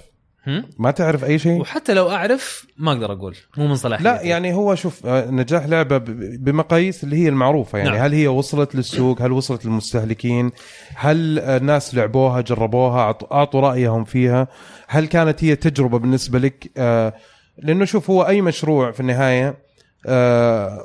ما 0.79 0.91
تعرف 0.91 1.23
أي 1.23 1.39
شيء؟ 1.39 1.61
وحتى 1.61 1.93
لو 1.93 2.09
أعرف 2.09 2.67
ما 2.77 2.91
أقدر 2.91 3.11
أقول 3.11 3.35
مو 3.57 3.67
من 3.67 3.75
صلاحيتي 3.75 4.09
لا 4.09 4.21
يعني 4.21 4.53
هو 4.53 4.75
شوف 4.75 5.05
آه، 5.05 5.31
نجاح 5.31 5.65
لعبة 5.65 5.97
بمقاييس 6.37 7.03
اللي 7.03 7.15
هي 7.15 7.29
المعروفة 7.29 7.77
يعني 7.77 7.89
نعم. 7.89 7.99
هل 7.99 8.13
هي 8.13 8.27
وصلت 8.27 8.75
للسوق؟ 8.75 9.21
هل 9.21 9.31
وصلت 9.31 9.65
للمستهلكين؟ 9.65 10.51
هل 10.95 11.39
الناس 11.39 11.95
لعبوها 11.95 12.41
جربوها 12.41 13.17
أعطوا 13.31 13.61
رأيهم 13.61 14.03
فيها؟ 14.03 14.47
هل 14.87 15.05
كانت 15.05 15.43
هي 15.43 15.55
تجربة 15.55 15.99
بالنسبة 15.99 16.39
لك؟ 16.39 16.71
آه، 16.77 17.13
لأنه 17.57 17.85
شوف 17.85 18.09
هو 18.09 18.23
أي 18.23 18.41
مشروع 18.41 18.91
في 18.91 18.99
النهاية 18.99 19.57
آه، 20.05 20.83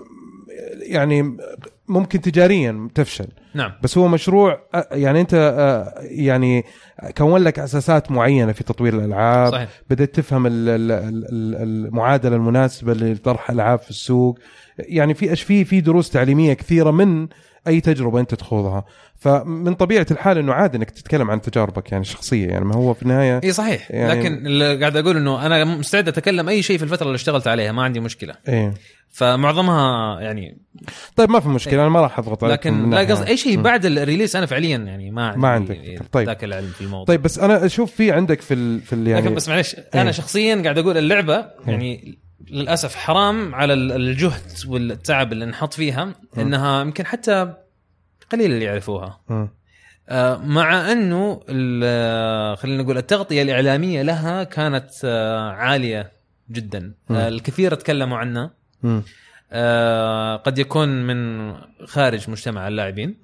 يعني 0.82 1.36
ممكن 1.88 2.20
تجاريا 2.20 2.88
تفشل. 2.94 3.27
نعم. 3.55 3.72
بس 3.83 3.99
هو 3.99 4.09
مشروع 4.09 4.61
يعني 4.92 5.20
أنت 5.20 5.35
يعني 6.01 6.64
كون 7.18 7.42
لك 7.42 7.59
أساسات 7.59 8.11
معينة 8.11 8.53
في 8.53 8.64
تطوير 8.64 8.94
الألعاب 8.94 9.53
صحيح. 9.53 9.68
بدأت 9.90 10.14
تفهم 10.14 10.46
ال- 10.46 10.68
ال- 10.68 10.92
ال- 10.92 11.62
المعادلة 11.62 12.37
المناسبة 12.37 12.92
لطرح 12.92 13.51
ألعاب 13.51 13.79
في 13.79 13.90
السوق. 13.90 14.38
يعني 14.79 15.14
في 15.14 15.37
في 15.37 15.64
في 15.64 15.81
دروس 15.81 16.11
تعليمية 16.11 16.53
كثيرة 16.53 16.90
من 16.90 17.29
أي 17.66 17.81
تجربة 17.81 18.20
أنت 18.20 18.35
تخوضها 18.35 18.85
فمن 19.18 19.74
طبيعة 19.74 20.07
الحال 20.11 20.38
إنه 20.38 20.52
عادي 20.52 20.76
إنك 20.76 20.90
تتكلم 20.90 21.31
عن 21.31 21.40
تجاربك 21.40 21.92
يعني 21.92 22.02
الشخصيه 22.02 22.46
يعني 22.48 22.64
ما 22.64 22.74
هو 22.74 22.94
في 22.94 23.02
النهاية 23.02 23.40
إي 23.44 23.52
صحيح 23.52 23.90
يعني- 23.90 24.20
لكن 24.20 24.46
اللي 24.46 24.76
قاعد 24.81 24.96
أقول 24.96 25.16
إنه 25.16 25.46
أنا 25.46 25.64
مستعد 25.64 26.09
أتكلم 26.09 26.48
أي 26.48 26.62
شيء 26.62 26.79
في 26.79 26.85
الفترة 26.85 27.07
اللي 27.07 27.14
اشتغلت 27.16 27.46
عليها 27.46 27.72
ما 27.72 27.83
عندي 27.83 28.00
مشكلة 28.00 28.35
إيه 28.48 28.74
فمعظمها 29.11 30.20
يعني 30.20 30.59
طيب 31.16 31.31
ما 31.31 31.40
في 31.40 31.48
مشكلة 31.48 31.81
أنا 31.81 31.88
ما 31.88 32.00
راح 32.00 32.18
أضغط 32.18 32.44
عليكم 32.44 32.74
من 32.74 32.94
لكن 32.94 33.09
لا. 33.09 33.14
قصدي 33.14 33.29
أي 33.31 33.37
شيء. 33.37 33.61
بعد 33.61 33.87
الريليس 33.87 34.37
أنا 34.37 34.46
فعليا 34.46 34.76
يعني 34.79 35.11
ما 35.11 35.26
عندي 35.26 35.40
ما 35.40 35.48
عندك. 35.48 36.00
طيب. 36.12 36.26
ذاك 36.26 36.44
العلم 36.44 36.68
في 36.68 36.81
الموضوع 36.81 37.05
طيب 37.05 37.22
بس 37.22 37.38
أنا 37.38 37.64
أشوف 37.66 37.92
في 37.92 38.12
عندك 38.12 38.40
في 38.40 38.55
ال 38.55 38.81
في 38.81 38.92
ال 38.92 39.07
يعني 39.09 39.26
لكن 39.26 39.35
بس 39.35 39.48
معلش 39.48 39.74
إيه. 39.74 40.02
أنا 40.02 40.12
شخصيا 40.12 40.62
قاعد 40.62 40.79
أقول 40.79 40.96
اللعبة 40.98 41.46
يعني 41.66 42.18
للأسف 42.50 42.94
حرام 42.94 43.54
على 43.54 43.72
ال- 43.72 43.92
الجهد 43.92 44.42
والتعب 44.66 45.32
اللي 45.32 45.46
نحط 45.46 45.74
فيها 45.74 46.14
إنها 46.38 46.80
يمكن 46.80 47.06
حتى 47.06 47.54
قليل 48.32 48.52
اللي 48.52 48.64
يعرفوها. 48.64 49.20
آه، 50.09 50.37
مع 50.38 50.92
أنه 50.92 51.40
ال- 51.48 52.56
خلينا 52.59 52.82
نقول 52.82 52.98
التغطية 52.98 53.42
الإعلامية 53.42 54.02
لها 54.02 54.44
كانت 54.44 54.90
آه، 55.04 55.50
عالية 55.50 56.12
جدا. 56.50 56.94
آه، 57.11 57.28
الكثير 57.28 57.74
تكلموا 57.74 58.18
عنها. 58.18 58.50
آه، 59.52 60.37
قد 60.37 60.59
يكون 60.59 60.88
من 61.06 61.52
خارج 61.87 62.30
مجتمع 62.30 62.68
اللاعبين. 62.68 63.16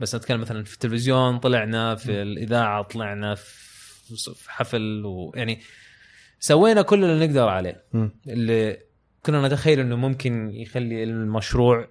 بس 0.00 0.14
نتكلم 0.14 0.40
مثلا 0.40 0.64
في 0.64 0.74
التلفزيون 0.74 1.38
طلعنا 1.38 1.94
في 1.94 2.22
الإذاعة 2.22 2.82
طلعنا 2.82 3.34
في 3.34 4.34
حفل 4.48 5.02
ويعني 5.04 5.60
سوينا 6.40 6.82
كل 6.82 7.04
اللي 7.04 7.26
نقدر 7.26 7.48
عليه. 7.48 7.84
اللي 8.28 8.78
كنا 9.22 9.48
نتخيل 9.48 9.80
إنه 9.80 9.96
ممكن 9.96 10.50
يخلي 10.50 11.02
المشروع 11.04 11.88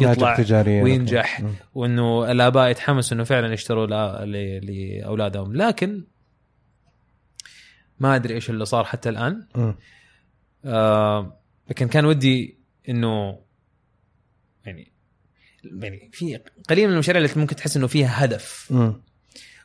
يطلع 0.00 0.34
وينجح. 0.82 1.42
وإنه 1.74 2.30
الآباء 2.30 2.70
يتحمسوا 2.70 3.16
إنه 3.16 3.24
فعلا 3.24 3.52
يشتروا 3.52 3.86
لأولادهم 4.60 5.56
لكن 5.56 6.04
ما 8.00 8.16
أدري 8.16 8.34
إيش 8.34 8.50
اللي 8.50 8.64
صار 8.64 8.84
حتى 8.84 9.08
الآن. 9.08 9.46
آه 10.64 11.40
لكن 11.70 11.88
كان 11.88 12.04
ودي 12.04 12.58
إنه 12.88 13.38
يعني 14.64 14.92
يعني 15.64 16.10
في 16.12 16.40
قليل 16.68 16.86
من 16.86 16.92
المشاريع 16.92 17.22
اللي 17.22 17.34
ممكن 17.36 17.56
تحس 17.56 17.76
إنه 17.76 17.86
فيها 17.86 18.24
هدف 18.24 18.68
مم. 18.70 19.02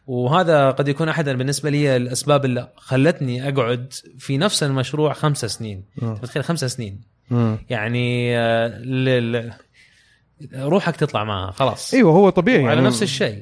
وهذا 0.08 0.72
قد 0.72 0.88
يكون 0.88 1.10
أحد 1.10 1.30
بالنسبة 1.30 1.70
لي 1.70 1.96
الأسباب 1.96 2.46
اللي 2.46 2.70
خلتني 2.78 3.50
أقعد 3.50 3.94
في 4.20 4.38
نفس 4.38 4.64
المشروع 4.64 5.14
خمسة 5.14 5.48
سنين. 5.48 5.84
تخيل 6.22 6.44
خمسة 6.44 6.68
سنين 6.68 7.02
مم. 7.32 7.58
يعني 7.70 8.38
آه، 8.38 8.68
ل- 8.68 9.32
ل- 9.32 9.54
روحك 10.56 10.96
تطلع 10.96 11.24
معها 11.24 11.52
خلاص 11.52 11.94
إيوه 11.94 12.12
هو 12.12 12.30
طبيعي 12.30 12.58
على 12.66 12.68
يعني 12.76 12.82
نفس 12.82 13.04
الشيء. 13.04 13.42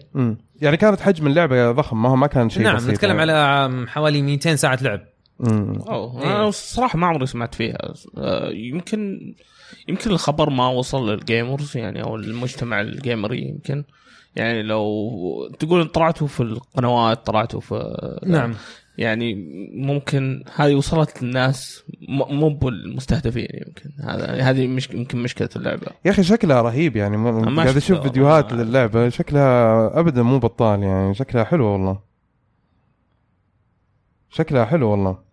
يعني 0.61 0.77
كانت 0.77 1.01
حجم 1.01 1.27
اللعبة 1.27 1.71
ضخم 1.71 2.01
ما 2.01 2.09
هو 2.09 2.15
ما 2.15 2.27
كان 2.27 2.49
شيء 2.49 2.63
نعم 2.63 2.75
بسيط 2.75 2.89
نتكلم 2.89 3.17
يعني. 3.19 3.31
على 3.31 3.87
حوالي 3.87 4.21
200 4.21 4.55
ساعة 4.55 4.79
لعب. 4.81 5.01
أوه 5.47 6.21
إيه. 6.21 6.25
أنا 6.35 6.47
الصراحه 6.47 6.99
ما 6.99 7.07
عمري 7.07 7.25
سمعت 7.25 7.55
فيها 7.55 7.77
آه، 8.17 8.49
يمكن 8.49 9.33
يمكن 9.87 10.11
الخبر 10.11 10.49
ما 10.49 10.67
وصل 10.67 11.09
لل 11.09 11.26
gamers 11.26 11.77
يعني 11.77 12.03
أو 12.03 12.15
المجتمع 12.15 12.81
الجيمري 12.81 13.41
يمكن 13.41 13.83
يعني 14.35 14.63
لو 14.63 15.09
تقول 15.59 15.87
طلعتوا 15.87 16.27
في 16.27 16.43
القنوات 16.43 17.25
طلعتوا 17.25 17.59
في 17.59 18.19
نعم. 18.25 18.53
يعني 18.97 19.35
ممكن 19.73 20.43
هذه 20.55 20.75
وصلت 20.75 21.23
للناس 21.23 21.83
مو 22.09 22.49
بالمستهدفين 22.49 23.47
يمكن. 23.53 23.89
هذا 24.03 24.41
هذه 24.41 24.67
مش 24.67 24.89
يمكن 24.89 25.17
مشكلة 25.23 25.49
اللعبة. 25.55 25.87
يا 26.05 26.11
أخي 26.11 26.23
شكلها 26.23 26.61
رهيب 26.61 26.95
يعني 26.95 27.17
قاعد 27.55 27.77
أشوف 27.77 28.01
فيديوهات. 28.01 28.53
للعبه 28.53 29.09
شكلها 29.09 29.99
ابدا 29.99 30.23
مو 30.23 30.39
بطال 30.39 30.83
يعني 30.83 31.13
شكلها 31.13 31.43
حلو 31.43 31.65
والله. 31.65 31.99
شكلها 34.29 34.65
حلو 34.65 34.89
والله. 34.89 35.32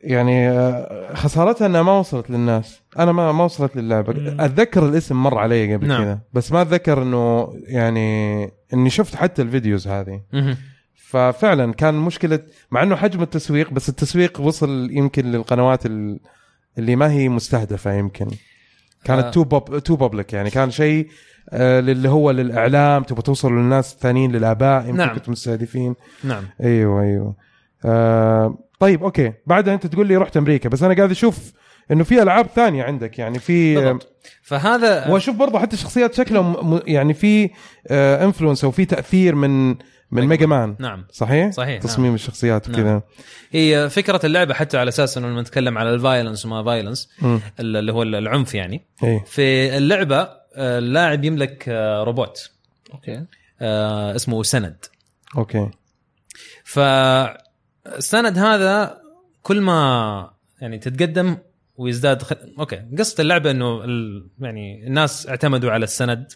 يعني 0.00 0.48
آه، 0.50 1.14
خسارتها 1.14 1.66
إنها 1.66 1.82
ما 1.82 1.98
وصلت 1.98 2.30
للناس 2.30 2.80
أنا 2.98 3.12
ما 3.12 3.32
ما 3.32 3.44
وصلت 3.44 3.76
للعبه 3.76 4.12
مم. 4.12 4.40
أتذكر 4.40 4.88
الاسم 4.88 5.22
مر 5.22 5.38
علي 5.38 5.74
قبل 5.74 5.86
نعم. 5.88 6.02
كذا 6.02 6.18
بس 6.32 6.52
ما 6.52 6.62
أتذكر 6.62 7.02
إنه 7.02 7.52
يعني 7.66 8.44
إني 8.74 8.90
شفت 8.90 9.14
حتى 9.14 9.42
ال 9.42 9.49
videos 9.49 9.88
هذه 9.88 10.20
مهم. 10.32 10.56
ففعلا 10.94 11.72
كان 11.72 11.94
مشكلة 11.94 12.40
مع 12.70 12.82
إنه 12.82 12.96
حجم 12.96 13.22
التسويق 13.22 13.70
بس 13.72 13.88
التسويق 13.88 14.40
وصل 14.40 14.88
يمكن 14.90 15.26
للقنوات 15.26 15.86
ال- 15.86 16.20
اللي 16.78 16.96
ما 16.96 17.10
هي 17.12 17.28
مستهدفة 17.28 17.92
يمكن 17.94 18.26
آه. 18.26 18.30
كانت 19.04 19.34
too 19.34 19.44
pub 19.44 19.78
too 19.78 19.96
public 19.96 20.32
يعني 20.32 20.50
كان 20.50 20.70
شيء 20.70 21.08
آه، 21.50 21.80
اللي 21.80 22.08
هو 22.08 22.30
للإعلام 22.30 23.02
تبغى 23.02 23.22
توصل 23.22 23.52
للناس 23.52 23.92
الثانيين 23.94 24.32
للآباء 24.32 24.82
يمكن 24.84 24.96
نعم. 24.96 25.14
كنتوا 25.14 25.32
مستهدفين 25.32 25.94
نعم 26.24 26.42
أيوه 26.60 27.02
أيوه 27.02 27.34
آه 27.84 28.58
طيب 28.80 29.02
أوكي. 29.02 29.32
بعدها 29.46 29.74
أنت 29.74 29.86
تقول 29.86 30.06
لي 30.06 30.16
رحت 30.16 30.36
أمريكا 30.36 30.68
بس 30.68 30.82
أنا 30.82 30.94
قاعد 30.94 31.10
أشوف 31.10 31.52
إنه 31.90 32.04
في 32.04 32.22
ألعاب 32.22 32.46
ثانية 32.46 32.84
عندك 32.84 33.18
يعني 33.18 33.38
في 33.38 33.74
بالضبط. 33.74 34.08
فهذا 34.42 35.08
واشوف 35.08 35.36
برضه 35.36 35.58
حتى 35.58 35.74
الشخصيات 35.74 36.14
شكلهم 36.14 36.74
م- 36.74 36.80
يعني 36.86 37.14
في 37.14 37.50
influence 37.90 38.64
أو 38.64 38.70
في 38.70 38.84
تأثير 38.84 39.34
من 39.34 39.68
من 40.10 40.26
ميجا 40.26 40.46
مان 40.46 40.76
نعم. 40.78 41.04
صحيح؟ 41.12 41.50
صحيح، 41.50 41.82
تصميم 41.82 42.06
نعم. 42.06 42.14
الشخصيات 42.14 42.68
نعم. 42.70 42.80
وكذا. 42.80 43.02
هي 43.50 43.90
فكرة 43.90 44.20
اللعبة 44.26 44.54
حتى 44.54 44.78
على 44.78 44.88
أساس 44.88 45.18
إنه 45.18 45.28
لما 45.28 45.40
نتكلم 45.42 45.78
على 45.78 45.90
ال 45.94 46.00
violence 46.00 46.46
وما 46.46 46.64
violence. 46.64 47.08
اللي 47.60 47.92
هو 47.92 48.02
العنف 48.02 48.54
يعني. 48.54 48.86
إيه. 49.04 49.24
في 49.26 49.76
اللعبة 49.76 50.18
آه، 50.56 50.78
اللاعب 50.78 51.24
يملك 51.24 51.64
آه، 51.68 52.02
روبوت. 52.04 52.50
أوكي. 52.94 53.24
آه، 53.60 54.16
اسمه 54.16 54.42
سند. 54.42 54.76
أوكي. 55.36 55.68
فالسند 57.88 58.38
هذا 58.38 59.00
كل 59.42 59.60
ما 59.60 60.30
يعني 60.60 60.78
تتقدم 60.78 61.36
ويزداد 61.76 62.22
خ... 62.22 62.32
أوكي 62.58 62.82
قصة 62.98 63.20
اللعبة 63.22 63.50
إنه 63.50 63.84
ال... 63.84 64.28
يعني 64.40 64.86
الناس 64.86 65.28
اعتمدوا 65.28 65.70
على 65.70 65.84
السند 65.84 66.32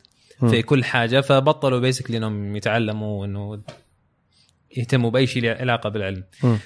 في 0.50 0.62
كل 0.62 0.84
حاجة 0.84 1.20
فبطلوا 1.20 1.80
بيسكلي 1.80 2.16
إنهم 2.16 2.56
يتعلموا 2.56 3.26
إنه 3.26 3.62
يهتموا 4.76 5.10
بأي 5.10 5.26
شيء 5.26 5.42
له 5.42 5.50
علاقة 5.50 5.88
بالعلم. 5.88 6.24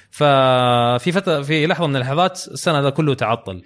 ففي 0.09 1.11
فترة 1.11 1.41
في 1.41 1.67
لحظة 1.67 1.87
من 1.87 1.95
اللحظات 1.95 2.47
السنة 2.47 2.79
هذا 2.79 2.89
كله 2.89 3.13
تعطل. 3.13 3.65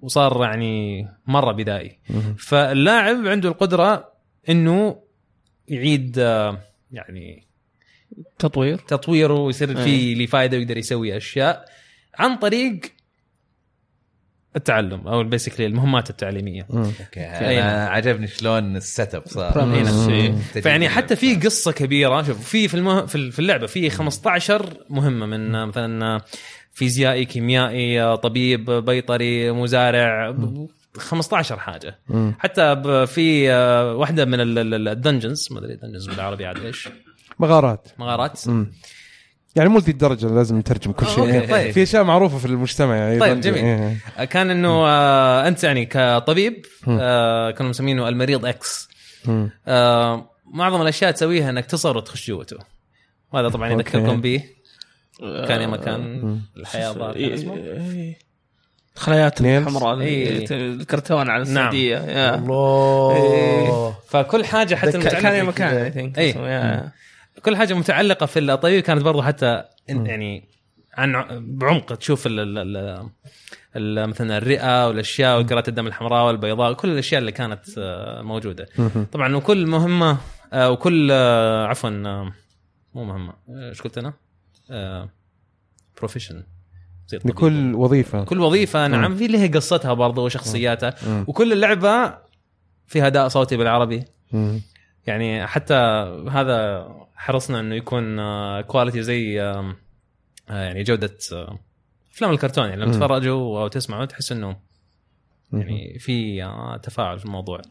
وصار 0.00 0.44
يعني 0.44 1.06
مرة 1.26 1.52
بدائي. 1.52 1.98
فاللاعب 2.38 3.26
عنده 3.26 3.48
القدرة 3.48 4.12
إنه 4.48 5.02
يعيد 5.68 6.18
آه، 6.18 6.58
يعني 6.92 7.46
تطوير. 8.38 8.76
تطويره 8.78 9.34
ويصير 9.34 9.68
إيه. 9.78 9.84
في 9.84 10.14
لي 10.14 10.26
فائده 10.26 10.56
ويقدر 10.58 10.76
يسوي 10.78 11.16
أشياء 11.16 11.64
عن 12.18 12.36
طريق 12.36 12.80
التعلم 14.56 15.08
أو 15.08 15.24
basically 15.24 15.66
المهمات 15.66 16.10
التعليمية. 16.10 16.66
okay. 16.70 17.20
أي 17.20 17.62
أنا 17.62 17.88
عجبني 17.88 18.26
شلون 18.26 18.76
ال 18.76 19.14
setup 19.14 19.22
صار 19.26 19.74
إيه. 19.74 20.08
إيه. 20.08 20.32
فيعني 20.62 20.88
حتى 20.88 21.16
في 21.16 21.34
قصة 21.34 21.72
كبيرة. 21.72 22.22
شوف 22.22 22.48
في 22.48 22.68
في 22.68 22.74
المه... 22.74 23.06
في 23.06 23.14
ال- 23.14 23.32
في 23.32 23.38
اللعبة 23.38 23.66
في 23.66 23.90
15 23.90 24.76
مهمة 24.90 25.26
من 25.26 25.66
مثلا 25.66 26.20
فيزيائي 26.72 27.24
كيميائي 27.24 28.16
طبيب 28.16 28.70
بيطري 28.70 29.50
مزارع 29.52 30.30
ب- 30.30 30.66
15 30.96 31.58
حاجة. 31.58 31.98
مم. 32.08 32.34
حتى 32.38 32.74
ب- 32.74 33.04
في 33.04 33.52
آه، 33.52 33.94
واحدة 33.94 34.24
من 34.24 34.36
ال 34.40 34.52
dungeons 34.52 35.48
ما 35.50 35.58
أدري 35.58 35.76
dungeons 35.76 36.06
بالعربي 36.08 36.46
عاد 36.46 36.64
إيش. 36.64 36.88
مغارات 37.40 37.88
مغارات 37.98 38.48
مم. 38.48 38.72
يعني 39.56 39.68
مو 39.68 39.78
ذي 39.78 39.92
الدرجه 39.92 40.26
لازم 40.26 40.58
نترجم 40.58 40.92
كل 40.92 41.06
شيء 41.06 41.18
أوكي، 41.18 41.46
طيب. 41.46 41.70
في 41.70 41.82
أشياء 41.82 42.04
معروفة 42.04 42.38
في 42.38 42.46
المجتمع 42.46 42.96
يعني 42.96 43.20
طيب،. 43.20 43.40
جميل. 43.40 43.64
إيه. 43.64 44.24
كان 44.24 44.50
إنه 44.50 44.86
آه، 44.86 45.48
أنت 45.48 45.64
يعني 45.64 45.86
كطبيب. 45.86 46.66
آه، 46.88 47.50
كانوا 47.50 47.70
مسمينه 47.70 48.08
المريض 48.08 48.46
إكس. 48.46 48.88
آه، 49.68 50.30
معظم 50.54 50.82
الأشياء 50.82 51.10
تسويها 51.10 51.50
إنك 51.50 51.66
تصور 51.66 51.96
وتخش 51.96 52.28
جوته 52.28 52.56
وهذا 53.32 53.48
طبعا. 53.48 53.68
يذكركم 53.72 54.20
به 54.20 54.44
كان 55.20 55.62
يوم 55.62 55.74
آه، 55.74 55.76
كان 55.76 56.00
مم. 56.00 56.40
الحياة 56.56 56.92
ظاهر 56.92 57.12
كان 57.12 57.22
إيه، 57.22 57.34
اسمه 57.34 57.56
إيه. 57.56 58.18
خلايات. 58.94 59.40
الحمراء 59.40 60.00
إيه. 60.00 60.46
الكرتون 60.50 61.30
على 61.30 61.42
السعودية 61.42 61.96
يا. 61.96 62.34
الله 62.34 63.94
فكل 64.08 64.44
حاجة 64.44 64.74
حتى 64.74 64.98
كان 64.98 65.34
يوم 65.34 65.48
المتعلقة 65.48 65.88
كان 65.88 66.12
اي 66.18 66.24
إيه. 66.24 66.92
كل 67.42 67.56
حاجة 67.56 67.74
متعلقة 67.74 68.26
في 68.26 68.38
الطبيب 68.38 68.82
كانت 68.82 69.02
برضو 69.02 69.22
حتى 69.22 69.64
يعني 69.88 70.48
عن 70.94 71.26
بعمق. 71.58 71.94
تشوف 71.94 72.26
ال 72.26 72.40
ال 72.40 72.58
ال 72.58 73.08
ال 73.76 74.08
مثلا 74.08 74.38
الرئة 74.38 74.88
والأشياء 74.88 75.40
وكرات 75.40 75.68
الدم 75.68 75.86
الحمراء 75.86 76.26
والبيضاء 76.26 76.72
كل 76.72 76.88
الأشياء 76.88 77.20
اللي 77.20 77.32
كانت 77.32 77.64
آه، 77.78 78.22
موجودة. 78.22 78.68
طبعا 79.12 79.36
وكل 79.36 79.66
مهمة 79.66 80.18
آه، 80.52 80.70
وكل 80.70 81.08
آه، 81.12 81.66
عفوا 81.66 81.90
مو 82.94 83.04
مهمة. 83.04 83.32
إيش 83.50 83.82
قلت 83.82 83.98
أنا؟ 83.98 84.12
بروفيشن 85.98 86.42
لكل 87.12 87.74
وظيفة. 87.74 88.24
كل 88.24 88.40
وظيفة 88.40 88.86
نعم 88.86 89.16
في 89.16 89.26
لها 89.26 89.46
قصتها 89.46 89.92
برضو 89.92 90.26
وشخصياتها. 90.26 90.94
مم. 91.06 91.24
وكل 91.28 91.52
اللعبة 91.52 92.14
فيها 92.86 93.06
أداء 93.06 93.28
صوتي 93.28 93.56
بالعربي. 93.56 94.04
يعني 95.10 95.46
حتى 95.46 95.74
هذا 96.30 96.88
حرصنا 97.16 97.60
إنه 97.60 97.74
يكون 97.74 98.16
كواليتي 98.62 99.02
زي 99.02 99.40
آم، 99.40 99.76
آه، 100.50 100.62
يعني 100.64 100.82
جودة 100.82 101.16
آه، 101.32 101.58
أفلام 102.12 102.30
الكرتون 102.30 102.68
يعني 102.68 102.82
لما. 102.82 102.92
تتفرجوا 102.92 103.62
أو 103.62 103.68
تسمعوا 103.68 104.04
تحس 104.04 104.32
إنه 104.32 104.56
يعني 105.52 105.98
في 105.98 106.44
آه، 106.44 106.76
تفاعل 106.76 107.18
في 107.18 107.24
الموضوع. 107.24 107.62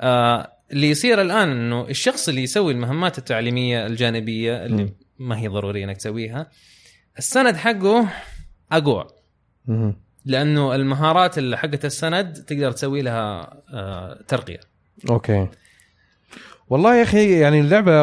آه، 0.00 0.52
اللي 0.72 0.90
يصير 0.90 1.20
الآن 1.20 1.48
إنه 1.48 1.88
الشخص 1.88 2.28
اللي 2.28 2.42
يسوي 2.42 2.72
المهمات 2.72 3.18
التعليمية 3.18 3.86
الجانبية 3.86 4.64
اللي. 4.66 4.92
ما 5.18 5.38
هي 5.38 5.48
ضروري 5.48 5.84
إنك 5.84 5.96
تسويها 5.96 6.50
السند 7.18 7.56
حقه 7.56 8.08
أقوى. 8.72 9.06
لأنه 10.24 10.74
المهارات 10.74 11.38
اللي 11.38 11.58
حقت 11.58 11.84
السند 11.84 12.32
تقدر 12.32 12.72
تسوي 12.72 13.02
لها 13.02 13.56
آه، 13.74 14.22
ترقية. 14.28 14.60
okay 15.10 15.48
والله 16.72 16.96
يا 16.96 17.02
أخي 17.02 17.40
يعني 17.40 17.60
اللعبة 17.60 18.02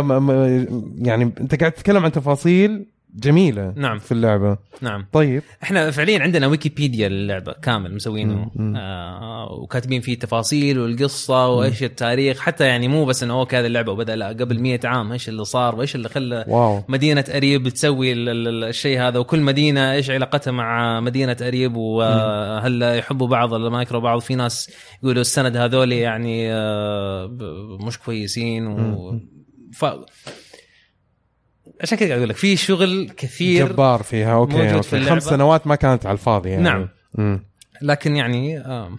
يعني 0.97 1.23
أنت 1.23 1.59
قاعد 1.59 1.71
تتكلم 1.71 2.05
عن 2.05 2.11
تفاصيل 2.11 2.85
جميلة 3.15 3.73
نعم. 3.75 3.99
في 3.99 4.11
اللعبة. 4.11 4.57
نعم. 4.81 5.05
طيب. 5.13 5.43
إحنا 5.63 5.91
فعليا 5.91 6.19
عندنا 6.19 6.47
ويكيبيديا 6.47 7.09
للعبة 7.09 7.51
كامل 7.61 7.95
مسوينه. 7.95 8.51
آه 8.77 9.51
وكاتبين 9.51 10.01
فيه 10.01 10.19
تفاصيل 10.19 10.79
والقصة 10.79 11.47
وإيش 11.47 11.83
التاريخ. 11.83 12.39
حتى 12.39 12.63
يعني 12.65 12.87
مو 12.87 13.05
بس 13.05 13.23
إنه 13.23 13.39
okay 13.39 13.55
هذه 13.57 13.65
اللعبة 13.65 13.91
وبدأ 13.91 14.15
لا 14.15 14.27
قبل 14.27 14.59
100 14.59 14.79
عام 14.83 15.11
إيش 15.11 15.29
اللي 15.29 15.45
صار 15.45 15.75
وإيش 15.75 15.95
اللي 15.95 16.09
خلى 16.09 16.45
wow. 16.47 16.81
مدينة 16.87 17.23
أريب 17.35 17.69
تسوي 17.69 18.11
ال- 18.13 18.29
ال- 18.29 18.47
ال- 18.47 18.63
الشيء 18.63 18.99
هذا. 19.01 19.19
وكل 19.19 19.39
مدينة 19.41 19.91
إيش 19.93 20.09
علاقتها 20.09 20.51
مع 20.51 20.99
مدينة 20.99 21.37
أريب؟ 21.41 21.75
وهل 21.75 22.81
يحبوا 22.97 23.27
بعض 23.27 23.51
ولا 23.51 23.69
ما 23.69 23.81
يكرهوا 23.81 24.01
بعض؟ 24.03 24.19
في 24.19 24.35
ناس 24.35 24.71
يقولوا 25.03 25.21
السند 25.21 25.57
هذول 25.57 25.91
يعني 25.91 26.53
آه، 26.53 27.27
مش 27.87 27.99
كويسين 27.99 28.67
و 28.67 29.19
ف 29.73 29.85
عشان 31.81 31.97
كذا 31.97 32.07
قاعد 32.07 32.19
أقول 32.19 32.29
لك 32.29 32.35
في 32.35 32.55
شغل 32.55 33.09
كثير 33.17 33.67
جبار 33.67 34.03
فيها 34.03 34.33
okay 34.33 34.53
موجود 34.53 34.73
okay 34.73 34.87
في 34.87 34.95
اللعبة. 34.95 35.11
خمس 35.11 35.23
سنوات 35.23 35.67
ما 35.67 35.75
كانت 35.75 36.05
على 36.05 36.13
الفاضي 36.13 36.49
يعني 36.49 36.63
نعم. 36.63 36.89
مم. 37.15 37.43
لكن 37.81 38.15
يعني 38.15 38.59
آه 38.59 38.91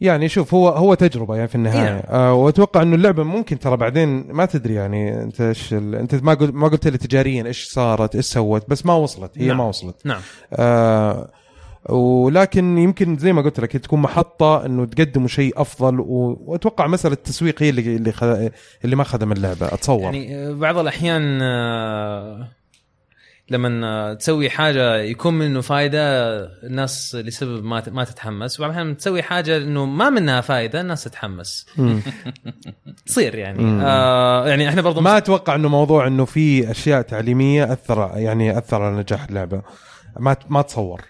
يعني 0.00 0.28
شوف 0.28 0.54
هو 0.54 0.68
هو 0.68 0.94
تجربة 0.94 1.36
يعني 1.36 1.48
في 1.48 1.54
النهاية 1.54 1.90
نعم. 1.90 2.02
آه 2.08 2.34
وأتوقع 2.34 2.82
إنه 2.82 2.96
اللعبة 2.96 3.22
ممكن 3.22 3.58
ترى 3.58 3.76
بعدين 3.76 4.32
ما 4.32 4.46
تدري 4.46 4.74
يعني 4.74 5.22
أنت 5.22 5.40
إيش 5.40 5.72
ال... 5.72 5.94
أنت 5.94 6.14
ما 6.14 6.34
قلت 6.34 6.54
ما 6.54 6.68
قلت 6.68 6.88
لي 6.88 6.98
تجاريا 6.98 7.46
إيش 7.46 7.64
صارت 7.64 8.16
إيش 8.16 8.24
سوت 8.24 8.70
بس 8.70 8.86
ما 8.86 8.94
وصلت 8.94 9.38
هي 9.38 9.46
نعم. 9.46 9.58
ما 9.58 9.64
وصلت 9.64 10.06
نعم 10.06 10.20
آه 10.52 11.30
ولكن 11.88 12.78
يمكن 12.78 13.16
زي 13.16 13.32
ما 13.32 13.42
قلت 13.42 13.60
لك 13.60 13.76
تكون 13.76 14.00
محطة 14.00 14.66
إنه 14.66 14.84
تقدموا 14.84 15.28
شيء 15.28 15.60
أفضل. 15.60 16.00
وأتوقع 16.00 16.86
مسألة 16.86 17.14
التسويق 17.14 17.62
هي 17.62 17.70
اللي 17.70 17.96
اللي, 17.96 18.12
خ... 18.12 18.22
اللي 18.84 18.96
ما 18.96 19.04
خدم 19.04 19.32
اللعبة 19.32 19.66
أتصور 19.66 20.02
يعني 20.02 20.36
آه، 20.36 20.52
بعض 20.52 20.78
الأحيان 20.78 21.42
آه، 21.42 22.48
لما 23.50 23.86
آه، 23.86 24.14
تسوي 24.14 24.50
حاجة 24.50 24.96
يكون 24.96 25.34
منه 25.34 25.60
فائده 25.60 26.00
الناس 26.62 27.14
لسبب 27.14 27.64
ما 27.64 27.82
ما 27.88 28.04
تتحمس 28.04 28.60
وبعض 28.60 28.70
الأحيان 28.70 28.96
تسوي 28.96 29.22
حاجة 29.22 29.56
إنه 29.56 29.84
ما 29.84 30.10
منها 30.10 30.40
فائده 30.40 30.80
الناس 30.80 31.04
تتحمس. 31.04 31.66
تصير 33.06 33.34
يعني. 33.34 33.82
آه 33.82 34.48
يعني 34.48 34.68
إحنا 34.68 34.82
برضو 34.82 35.00
ما 35.00 35.16
أتوقع 35.16 35.54
إنه 35.54 35.68
موضوع 35.68 36.06
إنه 36.06 36.24
في 36.24 36.70
أشياء 36.70 37.02
تعليمية 37.02 37.72
اثر 37.72 38.10
يعني 38.14 38.58
أثر 38.58 38.82
على 38.82 38.96
نجاح 38.96 39.24
اللعبة 39.24 39.62
ما 40.18 40.36
ما 40.48 40.60
أتصور 40.60 41.00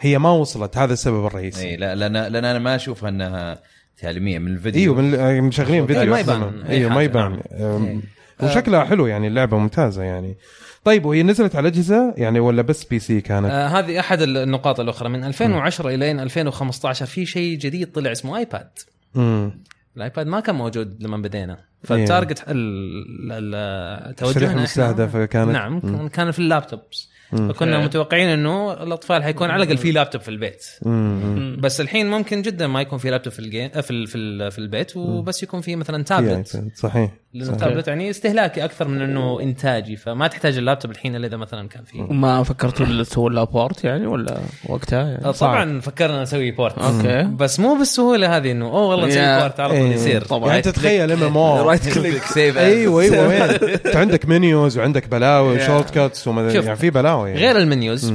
هي 0.00 0.18
ما 0.18 0.30
وصلت 0.30 0.76
هذا 0.76 0.92
السبب 0.92 1.26
الرئيسي. 1.26 1.68
اي 1.68 1.76
لا 1.76 1.94
لأن 1.94 2.12
لأن 2.12 2.44
أنا 2.44 2.58
ما 2.58 2.74
أشوفها 2.76 3.08
إنها 3.08 3.58
تعليمية 4.00 4.38
من 4.38 4.52
الفيديو. 4.52 4.82
إيوه 4.82 5.02
من 5.02 5.14
آه، 5.14 5.40
مشغلين 5.40 5.86
فيديو 5.86 6.04
ما 6.14 6.20
أصلاً. 6.20 6.34
يبان. 6.36 6.62
إيوه 6.66 6.88
ما 6.88 6.94
حاجة، 6.94 7.04
يبان. 7.04 7.40
نعم. 7.60 7.74
أم، 7.74 8.02
وشكلها 8.42 8.84
حلو 8.84 9.06
يعني 9.06 9.26
اللعبه 9.26 9.58
ممتازة 9.58 10.02
يعني. 10.02 10.36
طيب 10.84 11.04
وهي 11.04 11.22
نزلت 11.22 11.56
على 11.56 11.68
أجهزة 11.68 12.14
يعني 12.16 12.40
ولا 12.40 12.62
بس 12.62 12.84
PC 12.84 13.20
كانت؟ 13.20 13.46
آه 13.50 13.66
هذه 13.66 14.00
أحد 14.00 14.22
النقاط 14.22 14.80
الأخرى. 14.80 15.08
من 15.08 15.24
2010 15.24 15.88
إلى 15.94 16.12
2015 16.12 17.06
في 17.06 17.26
شيء 17.26 17.58
جديد 17.58 17.92
طلع 17.92 18.12
اسمه 18.12 18.36
iPad 18.38 18.68
امم 19.16 19.62
ال 19.96 20.02
iPad 20.02 20.26
ما 20.26 20.40
كان 20.40 20.54
موجود 20.54 21.02
لما 21.02 21.16
بدينا. 21.16 21.58
فال 21.84 21.99
target 21.99 22.44
ال- 22.48 23.32
ال- 23.32 24.14
توجهنا 24.16 24.52
المستهدفه 24.52 25.24
كانت. 25.24 25.50
نعم 25.50 25.80
مم. 25.84 26.08
كان- 26.08 26.30
في 26.30 26.38
ال 26.38 26.46
laptops. 26.46 27.10
فكنا 27.30 27.74
okay. 27.76 27.84
متوقعين 27.86 28.28
إنه 28.28 28.72
الأطفال 28.82 29.22
حيكون 29.22 29.50
على 29.50 29.62
الأقل 29.62 29.76
في 29.78 29.92
لابتوب 29.92 30.20
في 30.22 30.28
البيت. 30.28 30.64
مم. 30.82 31.56
بس 31.60 31.80
الحين 31.80 32.10
ممكن 32.10 32.42
جدا 32.42 32.66
ما 32.66 32.80
يكون 32.80 32.98
في 32.98 33.10
لابتوب 33.10 33.32
في 33.32 33.38
ال 33.38 33.44
game 33.44 33.68
في 33.68 33.90
ال- 33.90 34.06
في, 34.06 34.18
ال- 34.18 34.50
في 34.50 34.58
البيت 34.58 34.96
وبس 34.96 35.42
يكون 35.42 35.60
في 35.60 35.76
مثلا 35.76 36.04
تابلت 36.04 36.62
صحيح. 36.76 37.10
لأنه. 37.34 37.52
التابلت 37.52 37.88
يعني 37.88 38.10
استهلاكي 38.10 38.64
أكثر 38.64 38.88
من 38.88 39.02
إنه 39.02 39.40
إنتاجي 39.40 39.96
فما 39.96 40.26
تحتاج 40.26 40.56
اللابتوب 40.56 40.90
الحين 40.90 41.16
إلا 41.16 41.26
إذا 41.26 41.36
مثلا 41.36 41.68
كان 41.68 41.84
فيه 41.84 42.02
ما 42.02 42.42
فكرتوا 42.42 43.02
تسووا 43.02 43.30
لها 43.30 43.44
port 43.44 43.84
يعني 43.84 44.06
ولا 44.06 44.40
وقتها 44.68 45.10
يعني 45.10 45.32
صعب. 45.32 45.50
طبعا 45.50 45.80
فكرنا 45.80 46.22
نسوي 46.22 46.50
port 46.50 46.78
okay 46.78 47.22
بس 47.22 47.60
مو 47.60 47.74
بالسهولة 47.74 48.36
هذه 48.36 48.50
إنه 48.50 48.66
أوه 48.66 48.86
والله 48.86 49.06
نسوي 49.06 49.40
port 49.40 49.60
على 49.60 49.72
طول 49.72 49.80
إيه. 49.80 49.94
يصير 49.94 50.24
طبعا 50.24 50.48
يعني 50.48 50.62
تتخيل 50.62 51.12
ام 51.12 51.22
ام 51.22 51.36
أو 51.36 51.68
right 51.68 51.98
click 51.98 52.24
save 52.24 52.58
أيوه 52.58 53.02
أيوه 53.02 53.28
وين 53.28 53.40
أنت 53.86 53.96
عندك 53.96 54.26
menus 54.26 54.78
وعندك 54.78 55.08
بلاوي 55.08 55.56
و 55.56 55.90
shortcuts 55.90 56.26
يعني 56.26 56.76
في 56.76 56.90
بلاوي 56.90 57.30
يعني. 57.30 57.40
غير 57.40 57.58
ال 57.58 57.66
menus. 57.66 58.14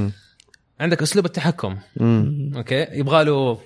عندك 0.80 1.02
أسلوب 1.02 1.24
التحكم. 1.24 1.76
okay 2.56 2.86
يبغى 2.92 3.24
له 3.24 3.58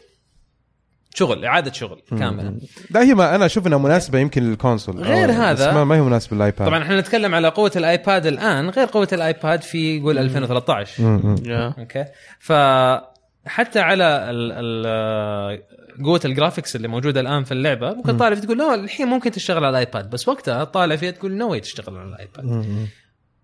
شغل 1.14 1.44
إعادة 1.44 1.72
شغل 1.72 2.02
كاملة 2.10 2.54
لا 2.90 3.02
هي 3.02 3.14
ما 3.14 3.34
أنا 3.34 3.46
أشوف 3.46 3.66
إنها 3.66 3.78
مناسبة 3.78 4.18
يمكن 4.18 4.42
لل 4.50 4.62
console 4.62 5.02
غير 5.02 5.32
هذا- 5.32 5.68
بس 5.68 5.74
ما, 5.74 5.84
ما 5.84 5.96
هي 5.96 6.00
مناسبة 6.00 6.36
لل 6.36 6.47
iPad 6.47 6.68
طبعا 6.68 6.82
إحنا 6.82 7.00
نتكلم 7.00 7.34
على 7.34 7.48
قوة 7.48 7.72
ال 7.76 7.86
iPad 7.86 8.26
الآن 8.26 8.70
غير 8.70 8.86
قوة 8.86 9.08
ال 9.12 9.22
iPad 9.22 9.62
في 9.62 10.00
قول 10.00 10.18
2013 10.18 11.02
مم. 11.02 11.20
مم. 11.24 11.36
يا. 11.46 11.74
okay 11.78 12.04
ف 12.38 12.52
حتى 13.46 13.80
على 13.80 14.04
ال 14.04 14.52
ال 14.52 15.62
قوة 16.04 16.20
ال 16.24 16.30
graphics 16.30 16.76
اللي 16.76 16.88
موجودة 16.88 17.20
الآن 17.20 17.44
في 17.44 17.52
اللعبة 17.52 17.94
ممكن 17.94 18.16
طالع 18.16 18.34
فيها 18.34 18.44
تقول 18.44 18.58
لا 18.58 18.74
الحين 18.74 19.06
ممكن 19.06 19.30
تشتغل 19.30 19.56
على 19.64 19.68
ال 19.70 19.78
iPad 19.78 20.10
بس 20.10 20.28
وقتها 20.28 20.64
طالع 20.64 20.96
فيها 20.96 21.10
تقول 21.10 21.32
no 21.32 21.56
تشتغل 21.58 21.96
على 21.98 22.08
ال 22.08 22.18
iPad. 22.18 22.64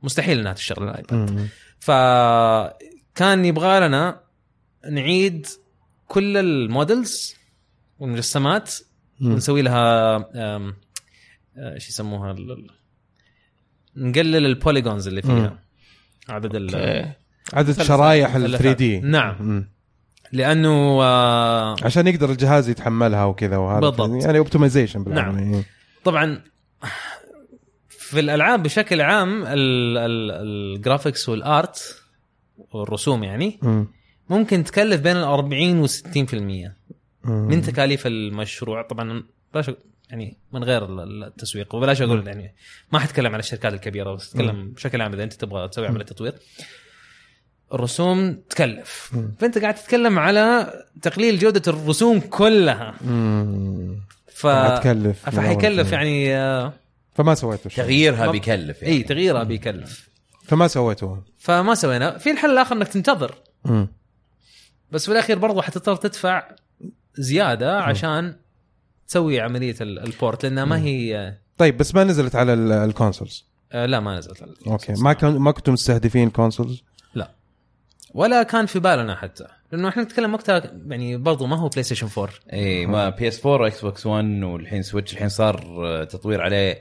مستحيل 0.03 0.39
إنها 0.39 0.53
تشتغل 0.53 0.89
على 0.89 0.91
ال 1.01 1.09
iPad. 1.09 1.49
فكان 1.81 3.45
يبغى 3.45 3.81
لنا 3.81 4.21
نعيد 4.91 5.47
كل 6.09 6.37
ال 6.37 6.51
models 6.51 7.35
والمجسمات 7.99 8.75
مم. 9.21 9.33
ونسوي 9.33 9.63
لها 9.63 10.17
أم، 10.17 10.75
آه، 11.57 11.75
إيش 11.75 11.89
يسموها 11.89 12.33
ال- 12.33 12.67
نقلل 13.97 14.47
ال 14.47 14.54
polygons 14.54 15.09
اللي 15.09 15.23
فيها 15.23 15.59
عدد 16.29 16.55
ال 16.55 16.75
okay. 16.75 17.13
عدد 17.53 17.83
شرايح 17.83 18.35
ال 18.35 18.43
مثلثات. 18.43 18.61
3D 18.63 19.01
نعم. 19.01 19.69
لأنه 20.33 21.03
آه، 21.03 21.77
عشان 21.83 22.07
يقدر 22.07 22.31
الجهاز 22.31 22.69
يتحملها 22.69 23.25
وكذا 23.25 23.57
وهذا 23.57 23.81
بالضبط. 23.81 24.25
يعني 24.25 24.39
optimization 24.39 25.05
نعم. 25.15 25.63
طبعا 26.05 26.43
في 27.89 28.21
الألعاب 28.21 28.63
بشكل 28.63 29.01
عام 29.01 29.43
ال- 29.43 29.99
ال- 29.99 30.31
ال 30.77 30.83
graphics 30.83 31.29
وال 31.29 31.56
art 31.56 31.97
والرسوم 32.73 33.25
يعني 33.25 33.59
مم. 33.63 33.87
ممكن 34.31 34.65
تكلف 34.65 35.01
بين 35.01 35.17
ال 35.17 35.23
40 35.25 35.79
و 35.79 35.87
60% 35.87 35.95
مم. 36.35 36.75
من 37.27 37.63
تكاليف 37.63 38.07
المشروع. 38.07 38.83
طبعا 38.83 39.23
بلاش 39.55 39.71
يعني 40.11 40.37
من 40.53 40.65
غير 40.65 40.85
ال- 40.85 41.25
التسويق 41.25 41.75
وبلاش 41.75 42.03
أقول 42.03 42.27
يعني 42.27 42.55
ما 42.93 42.99
حتكلم 42.99 43.33
على 43.33 43.39
الشركات 43.41 43.73
الكبيرة 43.73 44.15
بس 44.15 44.31
اتكلم 44.31 44.71
بشكل 44.73 45.01
عام 45.03 45.13
إذا 45.13 45.25
أنت 45.25 45.33
تبغى 45.33 45.69
تسوي 45.69 45.87
عملية 45.87 46.05
تطوير. 46.05 46.35
الرسوم 47.75 48.33
تكلف. 48.51 49.11
مم. 49.15 49.35
فأنت 49.39 49.59
قاعد 49.59 49.75
تتكلم 49.75 50.19
على 50.19 50.73
تقليل 51.03 51.39
جودة 51.39 51.63
الرسوم 51.67 52.21
كلها. 52.21 52.95
مم. 53.01 54.01
ف 54.33 54.47
حتكلف 54.47 55.31
فحيكلف 55.31 55.93
يعني 55.93 56.37
آه، 56.37 56.73
فما 57.15 57.35
سويته 57.35 57.71
شيء. 57.71 57.85
تغييرها 57.85 58.27
ما- 58.27 58.33
بيكلف 58.33 58.83
يعني. 58.83 58.95
اي 58.95 59.03
تغييرها 59.03 59.43
بيكلف. 59.43 60.09
فما 60.45 60.69
سويته. 60.69 61.23
فما 61.39 61.75
سوينا. 61.75 62.19
في 62.19 62.31
الحل 62.31 62.51
الآخر 62.51 62.77
إنك 62.77 62.89
تنتظر. 62.89 63.35
مم. 63.65 63.89
بس 64.93 65.07
في 65.07 65.13
الأخير 65.13 65.39
برضو 65.39 65.63
حتضطر 65.63 65.97
تدفع 65.97 66.49
زيادة 67.19 67.81
عشان 67.81 68.35
تسوي 69.09 69.41
عملية 69.41 69.75
ال- 69.81 69.99
ال 69.99 70.08
port 70.08 70.43
لأنها 70.47 70.65
ما 70.65 70.79
هي 70.79 71.35
طيب 71.59 71.77
بس 71.77 71.95
ما 71.95 72.05
نزلت 72.05 72.37
على 72.37 72.53
ال- 72.55 72.73
ال 72.73 72.81
consoles 72.81 73.45
آه 73.73 73.87
لا 73.87 74.01
ما 74.01 74.19
نزلت 74.19 74.43
على 74.43 74.53
okay. 74.67 74.93
ما 74.93 75.13
كان 75.13 75.37
ما 75.39 75.51
كنتم 75.51 75.73
مستهدفين 75.73 76.31
consoles 76.31 76.83
لا. 77.15 77.31
ولا 78.15 78.43
كان 78.43 78.67
في 78.67 78.79
بالنا 78.79 79.15
حتى. 79.15 79.47
لأنه 79.73 79.89
إحنا 79.89 80.03
نتكلم 80.03 80.35
وقتها 80.35 80.63
يعني 80.89 81.17
برضو 81.17 81.47
ما 81.47 81.57
هو 81.57 81.69
PlayStation 81.69 82.09
4 82.19 82.35
اي 82.53 82.87
ما 82.87 83.09
بي 83.09 83.29
اس 83.29 83.47
4 83.47 83.67
إكس 83.67 83.81
بوكس 83.81 84.07
1 84.07 84.25
والحين 84.43 84.83
سويتش 84.83 85.13
الحين 85.13 85.29
صار 85.29 85.87
آه، 85.87 86.05
تطوير 86.05 86.41
عليه 86.41 86.79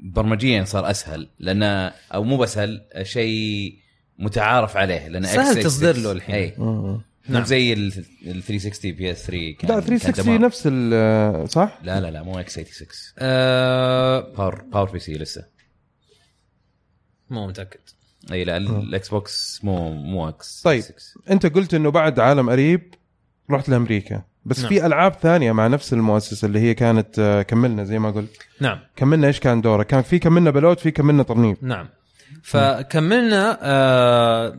برمجيا 0.00 0.64
صار 0.64 0.90
أسهل. 0.90 1.28
لأنه 1.38 1.92
أو 2.14 2.24
مو 2.24 2.36
بسهل 2.36 2.82
شيء 3.02 3.74
متعارف 4.18 4.76
عليه. 4.76 5.08
لأن 5.08 5.22
سهل 5.24 5.56
X86 5.60 5.64
تصدير 5.64 5.96
له 5.96 6.12
الحين. 6.12 6.34
اي 6.34 6.54
مم. 6.58 7.00
نعم. 7.28 7.44
زي 7.44 7.72
ال 7.72 7.92
ال 8.26 8.42
360 8.42 8.92
بي 8.92 9.10
اس 9.12 9.26
3 9.26 9.52
كان 9.58 9.68
لا 9.70 9.80
كان 9.80 9.98
360 9.98 10.24
دمار. 10.24 10.40
نفس 10.40 10.62
ال 10.66 11.50
صح؟ 11.50 11.78
لا 11.82 12.00
لا 12.00 12.10
لا 12.10 12.22
مو 12.22 12.40
إكس 12.40 12.52
86 12.52 12.88
آه 13.18 14.20
باور 14.36 14.62
باور 14.62 14.90
بي 14.90 14.98
سي 14.98 15.12
لسه 15.14 15.44
مو 17.30 17.46
متأكد 17.46 17.80
أي 18.32 18.44
لا 18.44 18.56
ال- 18.56 18.76
الاكس 18.76 19.08
بوكس 19.08 19.60
مو 19.64 19.92
مو 19.92 20.28
إكس 20.28 20.62
طيب. 20.62 20.84
أنت 21.30 21.46
قلت 21.46 21.74
إنه 21.74 21.90
بعد 21.90 22.20
عالم 22.20 22.50
قريب 22.50 22.94
رحت 23.50 23.68
لأمريكا 23.68 24.22
بس 24.44 24.60
نعم. 24.60 24.68
في 24.68 24.86
ألعاب 24.86 25.12
ثانية 25.12 25.52
مع 25.52 25.66
نفس 25.66 25.92
المؤسسة 25.92 26.46
اللي 26.46 26.58
هي 26.60 26.74
كانت 26.74 27.18
آه، 27.18 27.42
كملنا 27.42 27.84
زي 27.84 27.98
ما 27.98 28.10
قلت 28.10 28.36
نعم 28.60 28.78
كملنا 28.96 29.26
إيش 29.26 29.40
كان 29.40 29.60
دوره 29.60 29.82
كان 29.82 30.02
في 30.02 30.18
كملنا 30.18 30.50
بلوت 30.50 30.80
في 30.80 30.90
كملنا 30.90 31.22
ترنيب 31.22 31.56
نعم 31.62 31.88
فكملنا 32.42 33.58
آه 33.62 34.58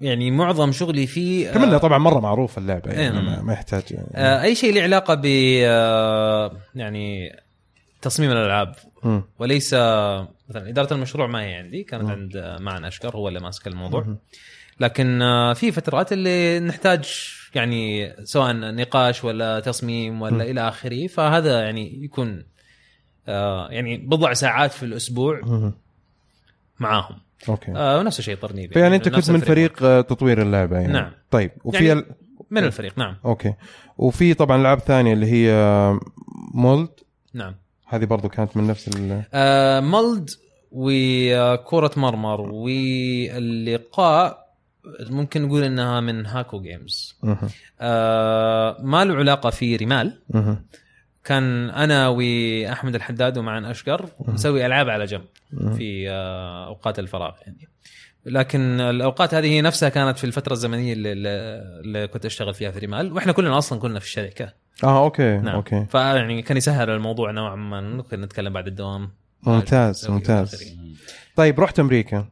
يعني 0.00 0.30
معظم 0.30 0.72
شغلي 0.72 1.06
فيه 1.06 1.50
آه، 1.50 1.54
كملنا 1.54 1.78
طبعا 1.78 1.98
مرة 1.98 2.20
معروف 2.20 2.58
اللعبة 2.58 2.90
يعني 2.90 3.18
إيه. 3.18 3.24
ما, 3.24 3.42
ما 3.42 3.52
يحتاج 3.52 3.82
يعني. 3.90 4.08
آه 4.14 4.42
أي 4.42 4.54
شيء 4.54 4.74
له 4.74 4.82
علاقة 4.82 5.14
ب 5.14 5.24
آه 5.64 6.52
يعني 6.74 7.36
تصميم 8.02 8.30
الألعاب 8.30 8.74
مم. 9.04 9.22
وليس 9.38 9.74
مثلا 10.48 10.68
إدارة 10.68 10.94
المشروع 10.94 11.26
ما 11.26 11.42
هي 11.42 11.54
عندي 11.54 11.82
كانت 11.82 12.10
عند 12.10 12.36
آه، 12.36 12.58
معن 12.58 12.84
أشقر 12.84 13.16
هو 13.16 13.28
اللي 13.28 13.40
ماسك 13.40 13.66
الموضوع 13.66 14.16
لكن 14.80 15.22
آه، 15.22 15.52
في 15.52 15.72
فترات 15.72 16.12
اللي 16.12 16.60
نحتاج 16.60 17.32
يعني 17.54 18.14
سواء 18.24 18.52
نقاش 18.54 19.24
ولا 19.24 19.60
تصميم 19.60 20.22
ولا 20.22 20.44
إلى 20.44 20.68
آخره 20.68 21.06
فهذا 21.06 21.60
يعني 21.60 22.04
يكون 22.04 22.44
آه، 23.28 23.68
يعني 23.70 23.96
بضع 23.96 24.32
ساعات 24.32 24.72
في 24.72 24.82
الأسبوع. 24.82 25.40
معاهم 26.80 27.20
okay. 27.48 27.72
آه، 27.76 27.98
ونفس 27.98 28.18
الشيء 28.18 28.36
ترنيب 28.36 28.72
فيعني 28.72 28.96
أنت 28.96 29.08
نفس 29.08 29.30
كنت 29.30 29.30
من. 29.30 29.40
فريق 29.40 29.82
آه، 29.82 30.00
تطوير 30.00 30.42
اللعبة 30.42 30.78
يعني. 30.78 30.92
نعم. 30.92 31.10
طيب 31.30 31.50
وفي 31.64 31.86
يعني- 31.86 32.00
ال... 32.00 32.06
من 32.50 32.64
الفريق 32.64 32.98
نعم. 32.98 33.16
okay. 33.24 33.54
وفي 33.98 34.34
طبعا 34.34 34.60
العاب 34.60 34.78
ثانية 34.78 35.12
اللي 35.12 35.26
هي 35.32 35.50
آه، 35.52 36.00
مولد. 36.54 36.88
نعم. 37.34 37.54
هذه 37.86 38.04
برضو 38.04 38.28
كانت 38.28 38.56
من 38.56 38.66
نفس 38.66 38.88
ال... 38.88 39.22
آه 39.34 39.80
مولد 39.80 40.30
وكرة 40.72 41.90
مرمر 41.96 42.40
واللقاء 42.40 44.46
ممكن 45.10 45.42
نقول 45.42 45.62
إنها 45.62 46.00
من 46.00 46.26
هاكو 46.26 46.60
جيمز. 46.60 47.16
آه 47.80 48.76
ما 48.80 49.04
له 49.04 49.14
علاقة 49.14 49.50
في 49.50 49.76
رمال. 49.76 50.18
كان 51.26 51.70
أنا 51.70 52.08
وأحمد 52.08 52.94
الحداد 52.94 53.38
ومعن 53.38 53.64
أشقر 53.64 54.08
نسوي 54.28 54.66
ألعاب 54.66 54.88
على 54.88 55.04
جنب. 55.04 55.24
في 55.76 56.10
آه 56.10 56.66
أوقات 56.66 56.98
الفراغ 56.98 57.32
يعني. 57.40 57.68
لكن 58.26 58.80
الأوقات 58.80 59.34
هذه 59.34 59.46
هي 59.46 59.60
نفسها 59.60 59.88
كانت 59.88 60.18
في 60.18 60.24
الفترة 60.24 60.52
الزمنية 60.52 60.92
اللي, 60.92 61.12
اللي 61.12 62.08
كنت 62.08 62.24
أشتغل 62.24 62.54
فيها 62.54 62.70
في 62.70 62.78
رمال. 62.78 63.12
وإحنا 63.12 63.32
كلنا 63.32 63.58
أصلا 63.58 63.78
كنا 63.78 63.98
في 63.98 64.06
الشركة. 64.06 64.52
آه 64.84 65.04
okay 65.04 65.36
نعم. 65.38 65.54
okay. 65.54 65.86
فيعني 65.90 66.42
كان 66.42 66.56
يسهل 66.56 66.90
الموضوع 66.90 67.30
نوعا 67.30 67.56
ما. 67.56 67.80
ممكن 67.80 68.20
نتكلم 68.20 68.52
بعد 68.52 68.66
الدوام. 68.66 69.10
ممتاز 69.42 70.10
ممتاز. 70.10 70.76
طيب 71.36 71.60
رحت 71.60 71.80
أمريكا. 71.80 72.28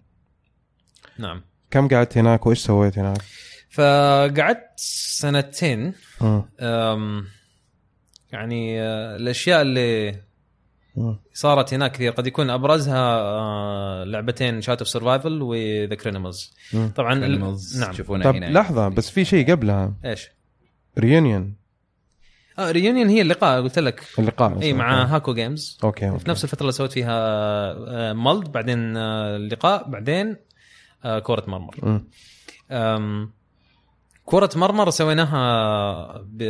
نعم. 1.18 1.42
كم 1.70 1.88
قعدت 1.88 2.18
هناك؟ 2.18 2.46
وإيش 2.46 2.58
سويت 2.58 2.98
هناك؟ 2.98 3.22
فقعدت 3.70 4.70
سنتين. 4.76 5.94
يعني 8.34 8.80
آه، 8.82 9.16
الأشياء 9.16 9.62
اللي 9.62 10.14
مم. 10.96 11.16
صارت 11.32 11.74
هناك 11.74 11.92
كثير 11.92 12.12
قد 12.12 12.26
يكون 12.26 12.50
أبرزها 12.50 13.18
آه، 13.20 14.04
لعبتين 14.04 14.60
Shout 14.60 14.78
Of 14.78 14.88
Survival 14.88 15.42
و 15.42 15.55
The 15.55 15.94
Cranimals. 15.94 16.54
طبعا 16.96 17.12
ال- 17.12 17.40
نعم. 17.80 17.92
تشوفونها 17.92 18.24
طب 18.32 18.36
هنا. 18.36 18.46
لحظة 18.46 18.88
بس 18.88 19.10
في 19.10 19.24
شيء 19.24 19.50
قبلها. 19.50 19.94
إيش؟ 20.04 20.28
Reunion 20.98 21.54
آه 22.58 22.70
Reunion 22.70 23.08
هي 23.08 23.20
اللقاء 23.22 23.62
قلت 23.62 23.78
لك. 23.78 24.04
اللقاء 24.18 24.62
إي 24.62 24.72
مع 24.72 25.04
Hako 25.04 25.34
Games 25.34 25.78
okay 25.84 26.18
في 26.18 26.28
نفس 26.30 26.44
الفترة 26.44 26.60
اللي 26.60 26.72
سويت 26.72 26.92
فيها 26.92 27.10
آه، 27.12 28.12
مولد 28.12 28.52
بعدين 28.52 28.96
آه، 28.96 29.36
اللقاء 29.36 29.88
بعدين 29.90 30.36
آه، 31.04 31.18
كرة 31.18 31.44
مرمر. 31.46 32.00
كرة 34.24 34.50
مرمر 34.56 34.90
سويناها 34.90 36.18
ب 36.26 36.42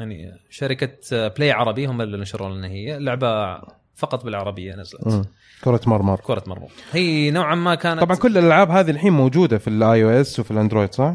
يعني 0.00 0.40
شركة 0.50 1.28
Play 1.28 1.52
3arabi 1.52 1.86
هم 1.86 2.00
اللي 2.00 2.16
نشروا 2.16 2.48
لنا 2.48 2.68
هي 2.68 2.98
لعبة 2.98 3.60
فقط 3.94 4.24
بالعربية 4.24 4.74
نزلت 4.74 5.06
مم. 5.06 5.24
كرة 5.64 5.80
مرمر 5.86 6.20
كرة 6.20 6.42
مرمر 6.46 6.68
هي 6.92 7.30
نوعا 7.30 7.54
ما 7.54 7.74
كانت 7.74 8.00
طبعا 8.00 8.16
كل 8.16 8.38
الألعاب 8.38 8.70
هذه 8.70 8.90
الحين 8.90 9.12
موجودة 9.12 9.58
في 9.58 9.68
ال 9.68 10.04
iOS 10.04 10.40
وفي 10.40 10.50
ال 10.50 10.55
Android 10.55 10.94
صح؟ 10.94 11.14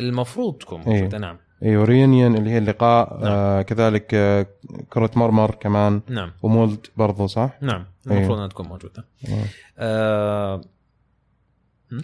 المفروض 0.00 0.54
تكون 0.54 0.80
إيه. 0.80 0.92
موجودة 0.92 1.18
نعم 1.18 1.38
أيوه 1.62 1.84
Reunion 1.84 2.36
اللي 2.36 2.50
هي 2.50 2.58
اللقاء 2.58 3.18
نعم. 3.20 3.32
آه 3.32 3.62
كذلك 3.62 4.14
آه 4.14 4.46
كرة 4.90 5.10
مرمر 5.16 5.54
كمان 5.54 6.00
نعم 6.08 6.32
ومولد 6.42 6.86
برضو 6.96 7.26
صح؟ 7.26 7.58
نعم 7.60 7.86
إيه. 8.10 8.16
المفروض 8.16 8.38
إنها 8.38 8.48
تكون 8.48 8.68
موجودة 8.68 9.04
مم. 9.28 9.42
آه 9.78 10.60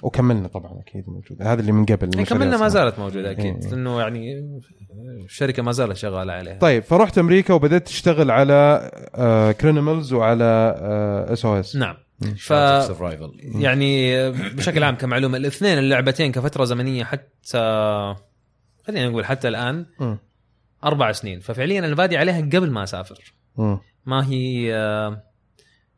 وكملنا 0.03 0.49
طبعا 0.49 0.81
أكيد 0.81 1.09
موجودة. 1.09 1.53
هذا 1.53 1.61
اللي 1.61 1.73
من 1.73 1.85
قبل 1.85 2.11
يعني 2.15 2.27
كملنا 2.27 2.57
ما. 2.57 2.69
زالت 2.69 2.99
موجودة 2.99 3.31
أكيد 3.31 3.65
إيه. 3.65 3.71
لأنه 3.71 4.01
يعني 4.01 4.51
الشركة 5.25 5.63
ما 5.63 5.73
زالت 5.73 5.97
شغالة 5.97 6.33
عليها. 6.33 6.59
طيب 6.59 6.83
فرحت 6.83 7.19
أمريكا 7.19 7.55
وبدأت 7.55 7.87
تشتغل 7.87 8.31
على 8.31 8.91
آه 9.15 9.53
Cranimals 9.53 10.13
وعلى 10.13 10.45
آه 10.79 11.33
SO 11.33 11.61
S 11.61 11.77
نعم. 11.77 11.97
ف 12.37 12.51
يعني 13.41 14.31
بشكل 14.31 14.83
عام 14.83 14.95
كمعلومة 14.97 15.37
الاثنين 15.37 15.79
اللعبتين 15.79 16.33
كفترة 16.33 16.65
زمنية 16.65 17.05
حتى 17.05 17.59
خلينا 18.87 19.09
نقول 19.09 19.25
حتى 19.25 19.49
الآن 19.49 19.87
أربع 20.85 21.13
سنين. 21.13 21.41
ففعليا 21.41 21.79
أنا 21.79 21.95
بادي 21.95 22.17
عليها 22.17 22.41
قبل 22.41 22.71
ما 22.71 22.83
أسافر. 22.83 23.35
ما 24.07 24.27
هي 24.29 24.75
آه، 24.75 25.23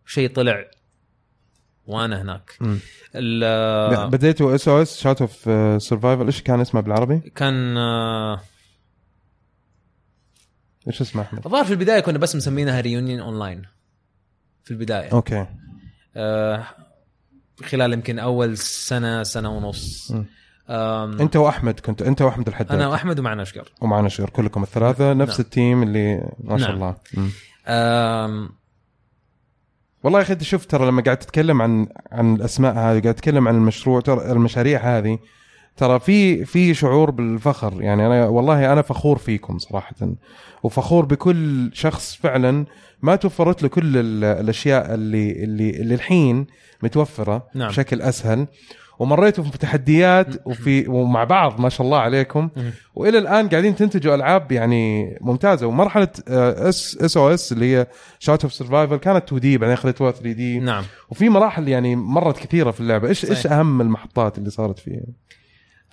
شيء 0.06 0.28
طلع 0.30 0.64
وانا 1.86 2.22
هناك. 2.22 2.58
بديتوا 4.10 4.54
SOS 4.54 4.68
Shout 4.68 5.20
Of 5.20 5.32
Survival 5.82 6.26
إيش 6.26 6.42
كان 6.42 6.60
اسمه 6.60 6.80
بالعربي؟ 6.80 7.18
كان 7.18 7.76
آه، 7.76 8.40
إيش 10.86 11.00
اسمه 11.00 11.22
أحمد؟ 11.22 11.46
الظاهر 11.46 11.64
في 11.64 11.70
البداية 11.70 12.00
كنا 12.00 12.18
بس 12.18 12.36
مسمينها 12.36 12.80
Reunion 12.80 13.20
Online 13.20 13.62
في 14.64 14.70
البداية. 14.70 15.12
okay. 15.12 15.46
آه، 16.16 16.64
خلال 17.64 17.92
يمكن 17.92 18.18
أول 18.18 18.58
سنة 18.58 19.22
سنة 19.22 19.56
ونص. 19.56 20.12
آم، 20.70 21.20
أنت 21.20 21.36
وأحمد 21.36 21.80
كنت 21.80 22.02
أنت 22.02 22.22
وأحمد 22.22 22.48
الحداد. 22.48 22.72
أنا 22.72 22.88
وأحمد 22.88 23.18
ومعن 23.18 23.42
أشقر. 23.42 23.72
ومعنا 23.80 24.08
شير 24.08 24.30
كلكم 24.30 24.62
الثلاثة 24.62 25.12
نفس 25.12 25.32
نعم. 25.32 25.40
ال 25.40 25.49
team 25.49 25.82
اللي 25.82 26.30
ما 26.38 26.58
شاء 26.58 26.76
نعم. 26.76 26.94
الله. 27.66 28.54
والله 30.04 30.18
يا 30.18 30.24
أخي 30.24 30.32
أنت 30.32 30.42
شوف 30.42 30.66
ترى 30.66 30.86
لما 30.86 31.02
قاعد 31.02 31.16
تتكلم 31.16 31.62
عن 31.62 31.86
عن 32.12 32.34
الأسماء 32.34 32.72
هذه 32.74 33.00
قاعد 33.02 33.14
تتكلم 33.14 33.48
عن 33.48 33.54
المشروع 33.54 34.00
ترى 34.00 34.32
المشاريع 34.32 34.80
هذه 34.98 35.18
ترى 35.76 36.00
في 36.00 36.44
في 36.44 36.74
شعور 36.74 37.10
بالفخر 37.10 37.82
يعني 37.82 38.06
أنا 38.06 38.26
والله 38.28 38.72
أنا 38.72 38.82
فخور 38.82 39.18
فيكم 39.18 39.58
صراحة 39.58 39.94
وفخور 40.62 41.04
بكل 41.04 41.70
شخص 41.74 42.14
فعلا 42.22 42.64
ما 43.02 43.16
توفرت 43.16 43.62
له 43.62 43.68
كل 43.68 43.96
ال- 43.96 44.24
الأشياء 44.24 44.94
اللي 44.94 45.44
اللي 45.44 45.70
اللي 45.70 45.94
الحين 45.94 46.46
متوفرة 46.82 47.46
نعم. 47.54 47.68
بشكل 47.68 48.02
أسهل 48.02 48.46
ومريتوا 48.98 49.44
في 49.44 49.58
تحديات 49.58 50.46
وفي 50.46 50.88
ومع 50.88 51.24
بعض 51.24 51.60
ما 51.60 51.68
شاء 51.68 51.86
الله 51.86 51.98
عليكم. 51.98 52.48
وإلى 52.94 53.18
الآن 53.18 53.48
قاعدين 53.48 53.76
تنتجوا 53.76 54.14
ألعاب 54.14 54.52
يعني 54.52 55.14
ممتازة. 55.20 55.66
ومرحلة 55.66 56.08
اس 56.28 56.98
SOS 57.00 57.52
اللي 57.52 57.76
هي 57.76 57.86
Shout 58.18 58.42
Of 58.42 58.52
Survival 58.52 58.96
كانت 58.96 59.24
2D 59.24 59.58
بعدين 59.58 59.76
خليتوها 59.76 60.10
3D 60.10 60.58
نعم. 60.60 60.84
وفي 61.10 61.28
مراحل 61.28 61.68
يعني 61.68 61.96
مرت 61.96 62.38
كثيرة 62.38 62.70
في 62.70 62.80
اللعبة. 62.80 63.08
إيش 63.08 63.30
إيش. 63.30 63.46
أهم 63.46 63.80
المحطات 63.80 64.38
اللي 64.38 64.50
صارت 64.50 64.78
فيها؟ 64.78 65.02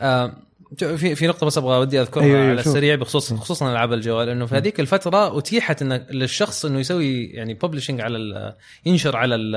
آه، 0.02 0.34
في 0.78 1.16
في 1.16 1.28
نقطة 1.28 1.46
بس 1.46 1.58
أبغى 1.58 1.78
ودي 1.80 2.02
أذكرها 2.02 2.24
أيوة، 2.24 2.38
أيوة، 2.38 2.50
على. 2.50 2.60
السريع 2.60 2.96
بخصوص 2.96 3.34
خصوصا 3.34 3.72
العاب 3.72 3.94
الجوال 3.94 4.30
إنه 4.30 4.46
في 4.46 4.56
هذيك 4.56 4.80
الفترة 4.80 5.38
أتيحت 5.40 5.82
إن 5.82 5.94
للشخص 6.12 6.66
إنه 6.66 6.80
يسوي 6.80 7.24
يعني 7.26 7.54
publishing 7.54 8.02
على 8.02 8.18
ال- 8.18 8.54
ينشر 8.86 9.18
على 9.18 9.36
ال- 9.36 9.56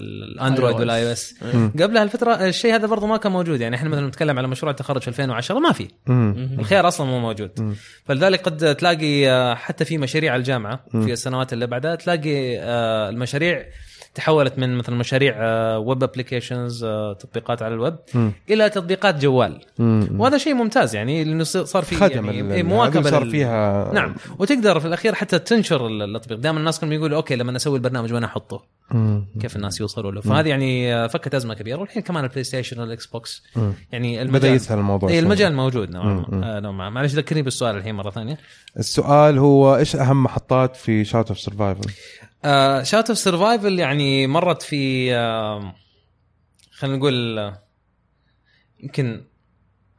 ال 0.00 0.74
Android. 0.76 1.06
وال 1.06 1.12
iOS 1.12 1.34
مم. 1.54 1.72
قبلها 1.80 2.02
الفترة 2.02 2.32
الشيء 2.34 2.74
هذا 2.74 2.86
برضه 2.86 3.06
ما 3.06 3.16
كان 3.16 3.32
موجود 3.32 3.60
يعني 3.60 3.76
إحنا 3.76 3.88
مثلا 3.88 4.06
نتكلم 4.06 4.38
على 4.38 4.48
مشروع 4.48 4.70
التخرج 4.70 5.02
في 5.02 5.08
2010 5.08 5.58
ما 5.58 5.72
في. 5.72 5.88
الخيار 6.58 6.88
أصلا 6.88 7.06
مو 7.06 7.18
موجود. 7.20 7.76
فلذلك 8.04 8.40
قد 8.40 8.74
تلاقي 8.76 9.30
آه، 9.30 9.54
حتى 9.54 9.84
في 9.84 9.98
مشاريع 9.98 10.36
الجامعة 10.36 10.84
في 10.90 11.12
السنوات 11.12 11.52
اللي 11.52 11.66
بعدها 11.66 11.94
تلاقي 11.94 12.58
آه، 12.58 13.08
المشاريع 13.08 13.64
تحولت 14.14 14.58
من 14.58 14.78
مثلا 14.78 14.96
مشاريع 14.96 15.36
web 15.76 16.02
applications 16.02 16.84
تطبيقات 17.20 17.62
على 17.62 17.74
الويب 17.74 17.96
مم. 18.14 18.32
إلى 18.50 18.70
تطبيقات 18.70 19.22
جوال. 19.22 19.60
مم. 19.78 20.08
وهذا 20.18 20.38
شيء 20.38 20.54
ممتاز 20.54 20.94
يعني 20.94 21.24
لأنه 21.24 21.44
صار 21.44 21.82
في 21.82 22.06
يعني 22.06 22.54
إيه، 22.54 22.62
مواكبة 22.62 23.10
صار 23.10 23.30
فيها 23.30 23.92
نعم. 23.94 24.14
وتقدر 24.38 24.80
في 24.80 24.86
الأخير 24.86 25.14
حتى 25.14 25.38
تنشر 25.38 25.86
التطبيق. 25.86 26.38
دائما 26.38 26.58
الناس 26.58 26.80
كانوا 26.80 26.94
يقولوا 26.94 27.16
okay 27.16 27.36
لما 27.36 27.56
أسوي 27.56 27.76
البرنامج 27.76 28.12
وين 28.12 28.24
أحطه. 28.24 28.62
كيف 29.40 29.56
الناس 29.56 29.80
يوصلوا 29.80 30.12
له؟ 30.12 30.20
فهذه 30.20 30.48
يعني 30.48 30.94
آه، 30.94 31.06
فكت 31.06 31.34
أزمة 31.34 31.54
كبيرة. 31.54 31.80
والحين 31.80 32.02
كمان 32.02 32.24
ال 32.24 32.44
PlayStation 32.44 32.80
وال 32.80 33.06
Xbox. 33.06 33.42
يعني 33.92 34.14
بدأ 34.14 34.22
المجال 34.22 34.54
يسهل 34.54 34.78
الموضوع 34.78 35.10
اي. 35.10 35.18
المجال 35.18 35.54
موجود 35.54 35.90
نوعا 35.90 36.04
مم. 36.04 36.40
ما. 36.40 36.56
آه، 36.56 36.60
نوعاً 36.60 36.74
ما. 36.74 36.90
معلش 36.90 37.12
ذكرني 37.12 37.42
بالسؤال 37.42 37.76
الحين 37.76 37.94
مرة 37.94 38.10
ثانية. 38.10 38.38
السؤال 38.78 39.38
هو 39.38 39.76
إيش 39.76 39.96
أهم 39.96 40.22
محطات 40.22 40.76
في 40.76 41.04
Shout 41.04 41.28
Of 41.28 41.40
Survival 41.40 41.90
Shout 42.82 43.08
Of 43.08 43.18
Survival 43.18 43.78
يعني 43.78 44.26
مرت 44.26 44.62
في 44.62 45.14
آه، 45.14 45.74
خلينا 46.70 46.96
نقول 46.96 47.38
آه، 47.38 47.62
يمكن 48.80 49.24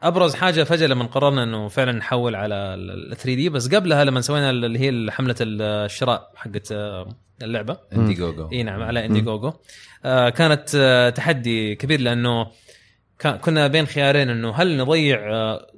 أبرز 0.01 0.35
حاجة 0.35 0.63
فجأة 0.63 0.87
لما 0.87 1.05
قررنا 1.05 1.43
إنه 1.43 1.67
فعلا 1.67 1.91
نحول 1.91 2.35
على 2.35 2.55
ال 2.55 3.17
3D 3.17 3.49
بس 3.49 3.75
قبلها 3.75 4.03
لما 4.03 4.21
سوينا 4.21 4.49
اللي 4.49 4.79
هي 4.79 5.11
حملة 5.11 5.35
الشراء 5.41 6.31
حقت 6.35 6.71
آه، 6.71 7.15
اللعبة. 7.41 7.77
Indiegogo 7.93 8.49
إي 8.51 8.63
نعم 8.63 8.81
على 8.81 9.05
Indiegogo 9.05 9.53
آه 10.05 10.29
كانت 10.29 10.69
آه 10.75 11.09
تحدي 11.09 11.75
كبير 11.75 12.01
لأنه 12.01 12.51
كنا 13.41 13.67
بين 13.67 13.85
خيارين 13.85 14.29
إنه 14.29 14.51
هل 14.55 14.77
نضيع 14.77 15.19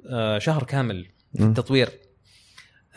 آه 0.09 0.37
شهر 0.39 0.63
كامل 0.63 1.05
في. 1.37 1.43
التطوير 1.43 1.89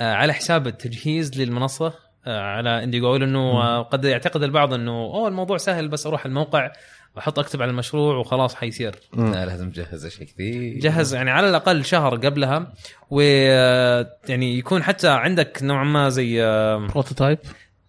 على 0.01 0.33
حساب 0.33 0.67
التجهيز 0.67 1.41
للمنصة 1.41 1.95
على 2.27 2.85
Indiegogo 2.85 3.17
لأنه 3.17 3.39
آه 3.63 3.83
قد 3.83 4.05
يعتقد 4.05 4.43
البعض 4.43 4.75
إنه 4.75 4.93
أوه 4.93 5.29
الموضوع 5.29 5.57
سهل 5.57 5.89
بس 5.89 6.07
أروح 6.07 6.27
الموقع 6.27 6.73
وأحط 7.17 7.39
أكتب 7.39 7.63
على 7.63 7.71
المشروع 7.71 8.17
وخلاص 8.17 8.55
حيصير. 8.55 8.95
لا 9.17 9.47
لازم 9.47 9.71
تجهز 9.71 10.07
أشياء 10.07 10.29
كثير. 10.29 10.79
جهز 10.79 11.15
يعني 11.15 11.31
على 11.31 11.49
الأقل 11.49 11.85
شهر 11.85 12.17
قبلها 12.17 12.73
و 13.11 13.21
آه، 13.23 14.07
يعني 14.29 14.59
يكون 14.59 14.83
حتى 14.83 15.09
عندك 15.09 15.59
نوعا 15.63 15.85
ما 15.85 16.09
زي 16.09 16.43
آه، 16.45 16.87
prototype 16.87 17.39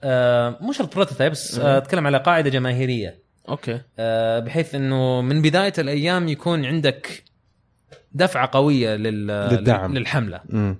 آه، 0.03 0.57
مو 0.61 0.71
شرط 0.71 0.95
prototype 0.95 1.32
بس 1.32 1.59
آه، 1.59 1.77
أتكلم 1.77 2.07
على 2.07 2.17
قاعدة 2.17 2.49
جماهيرية. 2.49 3.21
okay. 3.49 3.82
آه، 3.99 4.39
بحيث 4.39 4.75
إنه 4.75 5.21
من 5.21 5.41
بداية 5.41 5.73
الأيام 5.77 6.27
يكون 6.27 6.65
عندك 6.65 7.23
دفعة 8.11 8.49
قوية 8.53 8.95
لل... 8.95 9.27
للدعم. 9.27 9.93
للحملة. 9.93 10.41
مم. 10.49 10.77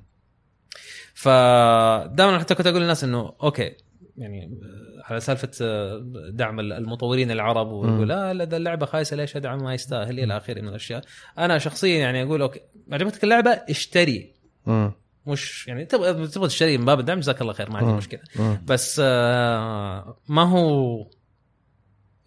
فدائما 1.22 2.40
حتى 2.40 2.56
كنت 2.56 2.68
أقول 2.68 2.82
للناس 2.82 3.04
إنه 3.04 3.34
okay 3.44 3.76
يعني 4.18 4.46
آه، 4.46 5.04
على 5.12 5.20
سالفة 5.20 5.52
آه، 5.62 6.02
دعم 6.32 6.60
المطورين 6.60 7.32
العرب 7.32 7.68
ويقول 7.72 8.10
لا 8.10 8.34
لا 8.34 8.44
ده 8.44 8.58
اللعبة 8.58 8.86
خايسة 8.86 9.16
ليش 9.16 9.36
أدعم 9.36 9.64
ما 9.64 9.74
يستاهل 9.74 10.20
إلى 10.20 10.38
آخره 10.38 10.62
من 10.62 10.68
الأشياء 10.68 11.02
أنا 11.38 11.58
شخصيا 11.58 12.00
يعني 12.00 12.24
أقول 12.24 12.42
okay 12.42 12.60
عجبتك 12.92 13.24
اللعبة 13.24 13.52
اشتري 13.52 14.34
مم. 14.66 14.92
مش 15.28 15.68
يعني 15.68 15.86
تبغى 15.86 16.28
تبغى 16.28 16.48
تشتري 16.48 16.78
من 16.78 16.86
باب 16.86 17.00
الدعم 17.00 17.20
جزاك 17.20 17.42
الله 17.42 17.54
خير 17.54 17.70
ما 17.70 17.78
عندي. 17.78 17.92
مشكلة 17.94 18.22
مم. 18.36 18.62
بس 18.66 19.02
آه، 19.04 20.18
ما 20.30 20.44
هو 20.44 21.08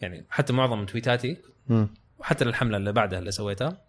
يعني 0.00 0.26
حتى 0.30 0.52
معظم 0.52 0.86
تويتاتي. 0.86 1.36
وحتى 2.18 2.44
الحملة 2.44 2.76
اللي 2.76 2.92
بعدها 2.92 3.18
اللي 3.18 3.30
سويتها. 3.30 3.84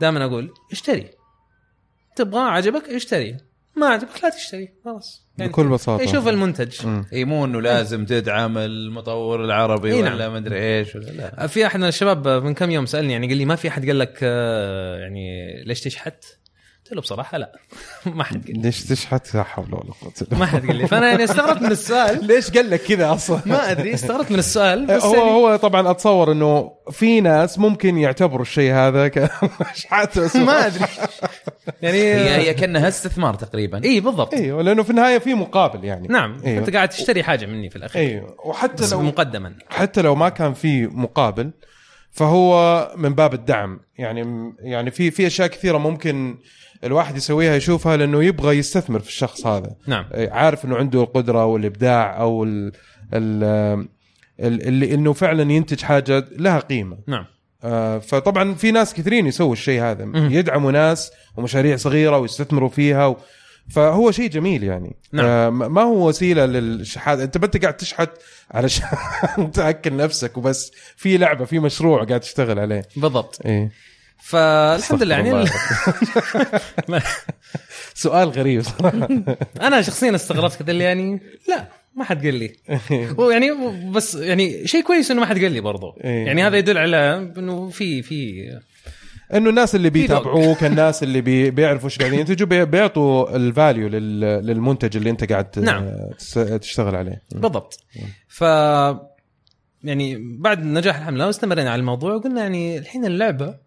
دائما 0.00 0.24
أقول 0.24 0.54
اشتري 0.72 1.10
تبغى 2.16 2.40
عجبك 2.40 2.88
اشتري 2.88 3.36
ما 3.76 3.86
عجبك 3.86 4.24
لا 4.24 4.28
تشتري 4.28 4.68
خلاص 4.84 5.24
بكل 5.38 5.68
بساطة 5.68 6.06
شوف 6.06 6.28
المنتج. 6.28 6.86
إي 7.12 7.24
مو 7.24 7.44
إنه 7.44 7.60
لازم 7.60 8.04
تدعم 8.04 8.58
المطور 8.58 9.44
العربي 9.44 9.92
إي 9.92 10.02
ولا 10.02 10.16
نعم. 10.16 10.32
ما 10.32 10.38
ادري 10.38 10.78
إيش 10.78 10.96
ولا 10.96 11.10
لا 11.10 11.46
في 11.46 11.66
أحد 11.66 11.80
من 11.80 11.88
الشباب 11.88 12.28
من 12.28 12.54
كم 12.54 12.70
يوم 12.70 12.86
سألني 12.86 13.12
يعني 13.12 13.26
قال 13.26 13.36
لي 13.36 13.44
ما 13.44 13.56
في 13.56 13.68
أحد 13.68 13.86
قال 13.86 13.98
لك 13.98 14.18
آه، 14.22 14.98
يعني 14.98 15.54
ليش 15.64 15.80
تشحت؟ 15.80 16.24
قلت 16.84 16.92
له 16.92 17.00
بصراحة 17.00 17.38
لا. 17.38 17.52
ما 18.06 18.24
حد 18.24 18.46
قال 18.46 18.56
لي. 18.56 18.62
ليش 18.62 18.84
تشحت 18.84 19.34
لا 19.34 19.42
حول 19.42 19.74
ولا 19.74 19.92
قوة 20.02 20.12
إلا 20.22 20.38
ما 20.38 20.46
حد 20.46 20.66
قال 20.66 20.76
لي. 20.76 20.86
فأنا 20.86 21.08
يعني 21.08 21.24
استغربت 21.24 21.62
من 21.62 21.70
السؤال. 21.70 22.24
ليش 22.26 22.50
قال 22.50 22.70
لك 22.70 22.82
كذا 22.82 23.12
أصلا؟ 23.12 23.40
ما 23.46 23.70
أدري 23.70 23.94
استغربت 23.94 24.32
من 24.32 24.38
السؤال 24.38 24.86
بس 24.86 25.02
هو 25.02 25.14
يعني 25.14 25.30
هو 25.30 25.56
طبعا 25.56 25.90
أتصور 25.90 26.32
إنه 26.32 26.72
في 26.90 27.20
ناس 27.20 27.58
ممكن 27.58 27.98
يعتبروا 27.98 28.42
الشيء 28.42 28.72
هذا 28.72 29.08
كشحات 29.08 30.18
ما 30.36 30.66
أدري. 30.66 30.84
يعني 31.82 31.98
هي 31.98 32.36
هي 32.36 32.54
كأنها 32.54 32.88
استثمار 32.88 33.34
تقريبا. 33.34 33.84
اي 33.84 34.00
بالضبط. 34.00 34.34
أيوه 34.34 34.62
لأنه 34.62 34.82
في 34.82 34.90
النهاية 34.90 35.18
في 35.18 35.34
مقابل 35.34 35.84
يعني. 35.84 36.08
نعم 36.08 36.40
أيوه 36.46 36.58
أنت 36.58 36.74
قاعد 36.74 36.88
تشتري 36.88 37.22
حاجة 37.22 37.46
مني 37.46 37.70
في 37.70 37.76
الأخير. 37.76 38.02
أيوه 38.02 38.36
وحتى 38.44 38.82
بس 38.82 38.92
لو 38.92 39.02
مقدما. 39.02 39.54
حتى 39.68 40.02
لو 40.02 40.14
ما 40.14 40.28
كان 40.28 40.54
في 40.54 40.86
مقابل 40.86 41.50
فهو 42.14 42.92
من 42.96 43.14
باب 43.14 43.34
الدعم. 43.34 43.80
يعني 43.98 44.54
يعني 44.58 44.90
في 44.90 45.10
في 45.10 45.26
أشياء 45.26 45.48
كثيرة 45.48 45.78
ممكن 45.78 46.38
الواحد 46.84 47.16
يسويها 47.16 47.56
يشوفها 47.56 47.96
لأنه 47.96 48.24
يبغى 48.24 48.58
يستثمر 48.58 49.00
في 49.00 49.08
الشخص 49.08 49.46
هذا. 49.46 49.74
نعم. 49.86 50.04
عارف 50.14 50.64
إنه 50.64 50.76
عنده 50.76 51.02
القدرة 51.02 51.44
والإبداع 51.46 52.20
أو 52.20 52.44
ال 52.44 52.72
ال 53.14 53.44
ال- 54.40 54.68
اللي 54.68 54.94
إنه 54.94 55.12
فعلا 55.12 55.52
ينتج 55.52 55.82
حاجة 55.82 56.24
لها 56.38 56.58
قيمة. 56.58 56.98
نعم. 57.06 57.24
آه، 57.64 57.98
فطبعا 57.98 58.54
في 58.54 58.70
ناس 58.70 58.94
كثيرين 58.94 59.26
يسووا 59.26 59.52
الشيء 59.52 59.82
هذا. 59.82 60.04
مم. 60.04 60.28
يدعموا 60.32 60.72
ناس 60.72 61.12
ومشاريع 61.36 61.76
صغيرة 61.76 62.18
ويستثمروا 62.18 62.68
فيها 62.68 63.06
و... 63.06 63.16
فهو 63.70 64.10
شيء 64.10 64.30
جميل 64.30 64.64
يعني. 64.64 64.96
نعم. 65.12 65.24
آه، 65.26 65.50
ما 65.50 65.82
هو 65.82 66.08
وسيلة 66.08 66.46
للشحات. 66.46 67.18
أنت 67.18 67.38
ما 67.38 67.44
أنت 67.44 67.56
قاعد 67.62 67.76
تشحت 67.76 68.10
علشان 68.50 68.88
تأكل 69.54 69.96
نفسك 69.96 70.36
وبس. 70.36 70.72
في 70.96 71.16
لعبة 71.16 71.44
في 71.44 71.58
مشروع 71.58 72.04
قاعد 72.04 72.20
تشتغل 72.20 72.58
عليه. 72.58 72.82
بالضبط. 72.96 73.38
إيه. 73.46 73.70
فالحمد 74.22 75.02
لله 75.02 75.16
يعني. 75.16 75.48
سؤال 77.94 78.28
غريب 78.28 78.62
صراحة 78.62 79.08
أنا 79.66 79.82
شخصيا 79.82 80.14
استغربت 80.14 80.54
كذا 80.56 80.70
اللي 80.70 80.84
يعني 80.84 81.20
لا 81.48 81.68
ما 81.96 82.04
حد 82.04 82.24
قال 82.24 82.34
لي 82.34 82.52
ويعني 83.18 83.50
بس 83.90 84.14
يعني 84.14 84.66
شيء 84.66 84.82
كويس 84.82 85.10
إنه 85.10 85.20
ما 85.20 85.26
حد 85.26 85.38
قال 85.38 85.52
لي 85.52 85.60
برضو 85.60 85.94
إيه. 86.04 86.26
يعني 86.26 86.46
هذا 86.46 86.56
يدل 86.56 86.78
على 86.78 87.32
إنه 87.38 87.68
في 87.68 88.02
في 88.02 88.44
إنه 89.34 89.50
الناس 89.50 89.74
اللي. 89.74 89.90
بيتابعوك 89.90 90.64
الناس 90.64 91.02
اللي 91.02 91.20
بي 91.20 91.50
بيعرفوا 91.50 91.88
إيش 91.88 91.98
قاعدين 91.98 92.18
ينتجوا 92.18 92.48
بي- 92.48 92.64
بيعطوا 92.64 93.36
ال 93.36 93.45
value 93.45 93.88
لل... 93.88 94.20
للمنتج 94.20 94.96
اللي 94.96 95.10
أنت 95.10 95.32
قاعد 95.32 95.58
نعم. 95.58 95.90
تشتغل 96.60 96.96
عليه 96.96 97.22
بالضبط 97.32 97.78
ف 98.28 98.40
يعني 99.84 100.18
بعد 100.38 100.64
نجاح 100.64 100.96
الحملة 100.96 101.26
واستمرينا 101.26 101.70
على 101.70 101.80
الموضوع 101.80 102.14
وقلنا 102.14 102.42
يعني 102.42 102.78
الحين 102.78 103.04
اللعبة 103.04 103.63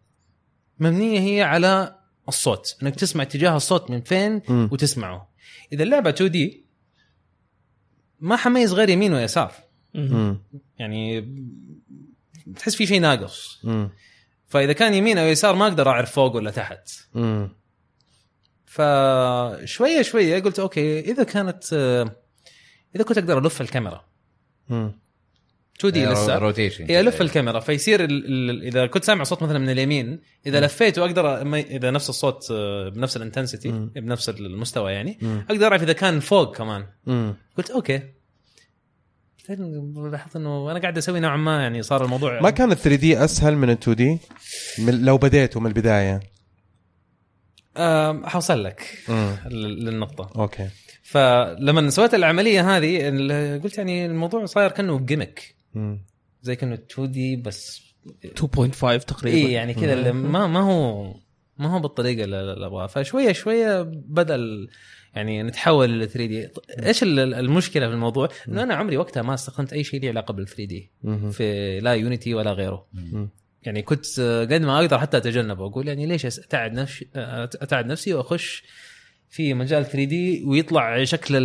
مبنية 0.79 1.19
هي 1.19 1.41
على 1.41 1.95
الصوت 2.27 2.77
إنك 2.83 2.95
تسمع 2.95 3.23
اتجاه 3.23 3.55
الصوت 3.57 3.91
من 3.91 4.01
فين 4.01 4.41
مم. 4.49 4.69
وتسمعه 4.71 5.29
إذا 5.73 5.83
اللعبة 5.83 6.09
2 6.09 6.31
دي 6.31 6.65
ما 8.19 8.35
حميز 8.35 8.73
غير 8.73 8.89
يمين 8.89 9.13
ويسار 9.13 9.53
مم. 9.93 10.41
يعني 10.79 11.21
تحس 12.55 12.75
في 12.75 12.87
شيء 12.87 13.01
ناقص. 13.01 13.65
فإذا 14.47 14.73
كان 14.73 14.93
يمين 14.93 15.17
أو 15.17 15.25
يسار 15.25 15.55
ما 15.55 15.67
أقدر 15.67 15.89
أعرف 15.89 16.11
فوق 16.11 16.35
ولا 16.35 16.51
تحت. 16.51 16.89
فشوية 18.65 20.01
شوية 20.01 20.39
قلت 20.39 20.59
أوكي 20.59 20.99
إذا 20.99 21.23
كانت 21.23 21.73
آه، 21.73 22.15
إذا 22.95 23.03
كنت 23.03 23.17
أقدر 23.17 23.37
ألف 23.37 23.61
الكاميرا 23.61 24.05
مم. 24.69 24.99
2 25.79 25.93
دي 25.93 26.05
لسه. 26.05 26.37
rotation 26.37 26.85
اي 26.85 26.99
ألف 26.99 27.21
الكاميرا. 27.21 27.59
فيصير 27.59 28.03
ال 28.03 28.25
ال 28.49 28.63
إذا 28.63 28.85
كنت 28.87 29.03
سامع 29.03 29.23
صوت 29.23 29.43
مثلا 29.43 29.59
من 29.59 29.69
اليمين 29.69 30.19
إذا 30.45 30.59
لفيت 30.59 30.99
وأقدر 30.99 31.39
أمي- 31.43 31.71
إذا 31.71 31.91
نفس 31.91 32.09
الصوت 32.09 32.47
آه، 32.51 32.89
بنفس 32.89 33.17
ال 33.17 33.22
intensity. 33.22 33.71
بنفس 33.95 34.29
المستوى 34.29 34.91
يعني. 34.91 35.19
أقدر 35.49 35.67
أعرف 35.67 35.83
إذا 35.83 35.93
كان 35.93 36.19
فوق 36.19 36.55
كمان. 36.57 36.85
قلت 37.57 37.71
okay. 37.71 38.01
لاحظت 40.11 40.35
إنه 40.35 40.71
أنا 40.71 40.79
قاعد 40.79 40.97
أسوي 40.97 41.19
نوعا 41.19 41.37
ما 41.37 41.61
يعني 41.61 41.83
صار 41.83 42.05
الموضوع 42.05 42.41
ما 42.41 42.49
كان 42.49 42.71
ال 42.71 42.77
3D 42.77 43.23
أسهل 43.23 43.55
من 43.55 43.69
ال 43.69 43.77
2D 43.79 44.19
لو 44.79 45.17
بديته 45.17 45.59
من 45.59 45.67
البداية. 45.67 46.19
حوصل 48.23 48.63
لك 48.63 48.97
للنقطة. 49.51 50.41
okay. 50.41 50.69
فلما 51.03 51.89
سويت 51.89 52.13
العملية 52.13 52.77
هذه 52.77 53.09
قلت 53.63 53.77
يعني 53.77 54.05
الموضوع 54.05 54.45
صاير 54.45 54.71
كأنه 54.71 54.99
جيمك. 54.99 55.56
زي 56.41 56.55
كأنه 56.55 56.73
2 56.91 57.11
دي 57.11 57.35
بس 57.35 57.81
2.5 58.25 59.05
تقريبا. 59.05 59.37
اي 59.37 59.51
يعني 59.51 59.73
كذا 59.73 59.93
اللي 59.93 60.11
ما 60.11 60.47
ما 60.47 60.59
هو 60.59 61.13
ما 61.57 61.67
هو 61.75 61.79
بالطريقة 61.79 62.23
اللي 62.23 62.65
أبغاها. 62.65 62.87
فشويه 62.87 63.31
شوية 63.31 63.81
بدأ 63.91 64.35
ال- 64.35 64.69
يعني 65.15 65.43
نتحول 65.43 65.89
لل 65.89 66.09
3 66.09 66.25
دي 66.25 66.49
إيش 66.85 67.03
ال- 67.03 67.33
المشكلة 67.33 67.87
في 67.87 67.93
الموضوع؟ 67.93 68.29
إنه 68.47 68.63
أنا 68.63 68.75
عمري 68.75 68.97
وقتها 68.97 69.23
ما 69.23 69.33
استخدمت 69.33 69.73
أي 69.73 69.83
شيء 69.83 70.01
له 70.01 70.09
علاقة 70.09 70.31
بال 70.31 70.47
3 70.47 70.63
دي. 70.65 70.91
في 71.31 71.79
لا 71.79 71.91
يونيتي 71.95 72.33
ولا 72.33 72.51
غيره. 72.51 72.87
يعني 73.63 73.81
كنت 73.81 74.19
قد 74.51 74.61
ما 74.61 74.79
أقدر 74.79 74.99
حتى 74.99 75.17
أتجنبه. 75.17 75.65
أقول 75.65 75.87
يعني 75.87 76.05
ليش 76.05 76.25
أتعب 76.25 76.73
نفسي 76.73 77.07
أتعب 77.15 77.85
نفسي 77.85 78.13
وأخش 78.13 78.63
في 79.29 79.53
مجال 79.53 79.85
3D 79.85 80.43
ويطلع 80.45 81.03
شكل 81.03 81.35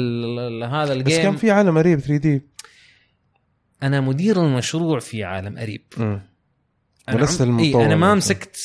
هذا 0.64 0.84
بس 0.84 0.90
ال 0.90 0.97
game 0.97 1.22
كان 1.22 1.36
في 1.36 1.50
عالم 1.50 1.78
قريب 1.78 1.98
3D 2.00 2.42
أنا 3.82 4.00
مدير 4.00 4.44
المشروع 4.46 4.98
في 4.98 5.24
عالم 5.24 5.58
قريب. 5.58 5.82
أنا 5.98 6.22
ولسه 7.14 7.44
عم... 7.44 7.58
إيه 7.58 7.64
المطور 7.66 7.84
أنا 7.84 7.96
ما. 7.96 8.14
مسكت 8.14 8.56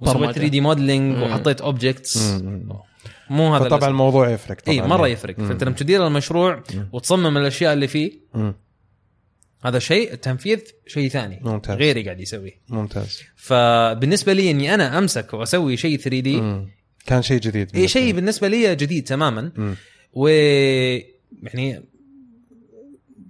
وسويت 0.00 0.16
برمجة. 0.16 0.32
3D 0.32 0.60
modeling. 0.60 1.22
وحطيت 1.22 1.60
objects. 1.60 2.40
مو 3.30 3.54
هذا 3.54 3.64
فطبعا 3.64 3.78
طبعا 3.78 3.90
الموضوع 3.90 4.30
يفرق 4.30 4.60
طبعا 4.60 4.76
اي 4.76 4.82
مرة 4.82 5.08
يفرق 5.08 5.38
مم. 5.38 5.48
فأنت 5.48 5.64
لما 5.64 5.74
تدير 5.74 6.06
المشروع 6.06 6.62
مم. 6.74 6.88
وتصمم 6.92 7.36
الأشياء 7.38 7.72
اللي 7.72 7.88
فيه 7.88 8.12
مم. 8.34 8.54
هذا 9.64 9.78
شيء 9.78 10.12
التنفيذ 10.12 10.60
شيء 10.86 11.08
ثاني 11.08 11.40
ممتاز. 11.42 11.76
غيري 11.76 12.02
قاعد 12.02 12.20
يسويه 12.20 12.60
ممتاز 12.68 13.22
فبالنسبة 13.36 14.32
لي 14.32 14.50
إني 14.50 14.74
أنا 14.74 14.98
أمسك 14.98 15.34
وأسوي 15.34 15.76
شيء 15.76 15.96
3D. 15.98 16.42
كان 17.06 17.22
شيء 17.22 17.40
جديد 17.40 17.56
اي 17.56 17.64
بالنسبة 17.64 17.80
إيه، 17.80 17.86
شيء 17.86 18.04
لي. 18.04 18.12
بالنسبة 18.12 18.48
لي 18.48 18.76
جديد 18.76 19.04
تماما 19.04 19.52
مم. 19.56 19.76
و 20.12 20.28
يعني 21.42 21.82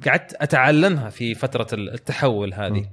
قعدت 0.08 0.34
أتعلمها 0.34 1.10
في 1.10 1.34
فترة 1.34 1.66
التحول 1.72 2.54
هذه. 2.54 2.86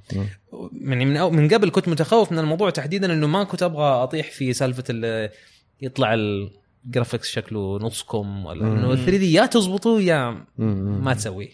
يعني 0.81 1.05
من 1.05 1.17
أو 1.17 1.29
من 1.29 1.47
قبل 1.49 1.69
كنت 1.69 1.87
متخوف 1.87 2.31
من 2.31 2.39
الموضوع 2.39 2.69
تحديدا 2.69 3.13
إنه 3.13 3.27
ما 3.27 3.43
كنت 3.43 3.63
أبغى 3.63 4.03
أطيح 4.03 4.31
في 4.31 4.53
سالفة 4.53 4.83
ال- 4.89 5.29
يطلع 5.81 6.13
الجرافيكس 6.13 7.29
شكله 7.31 7.77
نص 7.81 8.03
كم 8.03 8.45
ولا. 8.45 8.67
إنه 8.67 8.95
3 8.95 9.17
دي 9.17 9.33
يا 9.33 9.45
تزبطه 9.45 10.01
يا. 10.01 10.45
ما 10.57 11.13
تسويه. 11.13 11.49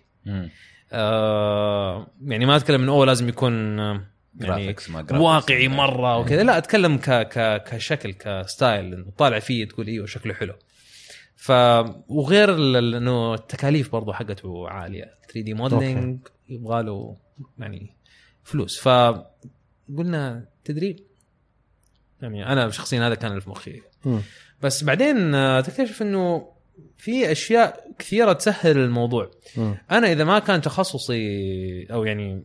آه 0.91 2.08
يعني 2.26 2.45
ما 2.45 2.55
أتكلم 2.55 2.82
إنه 2.82 2.91
أوه 2.91 3.05
لازم 3.05 3.30
يكون 3.30 3.80
آه، 3.80 4.01
يعني 4.41 4.76
ما. 4.89 5.01
واقعي 5.20 5.68
مرة 5.68 6.18
وكذا 6.18 6.43
لا 6.43 6.58
أتكلم 6.58 6.97
ك 6.97 7.10
ك 7.10 7.64
كشكل 7.64 8.12
ك 8.14 8.27
style 8.27 8.93
إنه 8.93 9.05
طالع 9.18 9.39
فيه 9.39 9.66
تقول 9.66 9.88
إيوه 9.88 10.05
شكله 10.05 10.34
حلو 10.34 10.53
ف 11.38 11.52
وغير 12.08 12.56
إنه 12.80 13.34
التكاليف 13.34 13.92
برضو 13.92 14.14
حقته 14.14 14.70
عالية. 14.70 15.14
3D 15.24 15.54
modeling 15.54 16.20
يبغى 16.50 16.84
له 16.84 17.18
يعني 17.60 17.94
فلوس. 18.44 18.80
فقلنا 18.80 20.46
تدري 20.64 21.04
يعني 22.22 22.52
أنا 22.52 22.70
شخصيا 22.70 23.08
هذا 23.08 23.16
كان 23.16 23.32
اللي 23.32 23.42
في 23.42 23.50
مخي. 23.50 23.82
بس 24.62 24.84
بعدين 24.84 25.36
آه، 25.36 25.62
تكتشف 25.62 26.02
إنه 26.02 26.52
في 26.98 27.32
أشياء 27.32 27.92
كثيرة 28.00 28.34
تسهل 28.34 28.78
الموضوع. 28.78 29.32
مم. 29.58 29.78
أنا 29.92 30.12
إذا 30.12 30.24
ما 30.24 30.40
كان 30.40 30.62
تخصصي 30.62 31.24
أو 31.94 32.04
يعني 32.04 32.44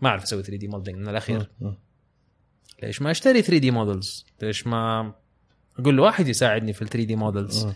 ما 0.00 0.08
أعرف 0.08 0.22
أسوي 0.22 0.42
3D 0.42 0.68
modeling 0.68 1.00
من 1.02 1.08
الأخير. 1.08 1.50
ليش 2.82 3.02
ما 3.02 3.10
أشتري 3.10 3.42
3D 3.42 3.70
models 3.70 4.26
ليش 4.42 4.66
ما 4.66 5.12
أقول 5.78 5.96
له 5.96 6.02
واحد 6.02 6.28
يساعدني 6.28 6.72
في 6.72 6.82
ال 6.82 6.88
3D 6.88 7.16
models 7.16 7.66
مم. 7.66 7.74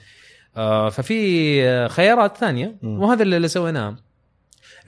ففي 0.90 1.62
آه، 1.64 1.88
خيارات 1.88 2.36
ثانية. 2.36 2.76
وهذا 2.82 3.22
اللي, 3.22 3.48
سويناه 3.48 3.96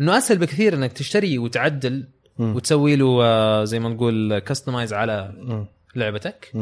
إنه 0.01 0.19
أسهل 0.19 0.39
بكثير 0.39 0.75
إنك 0.75 0.93
تشتري 0.93 1.39
وتعدل. 1.39 2.09
وتسوي 2.39 2.97
له 2.97 3.25
آه، 3.25 3.65
زي 3.65 3.79
ما 3.79 3.89
نقول 3.89 4.39
customize 4.39 4.93
على. 4.93 5.33
لعبتك. 5.97 6.53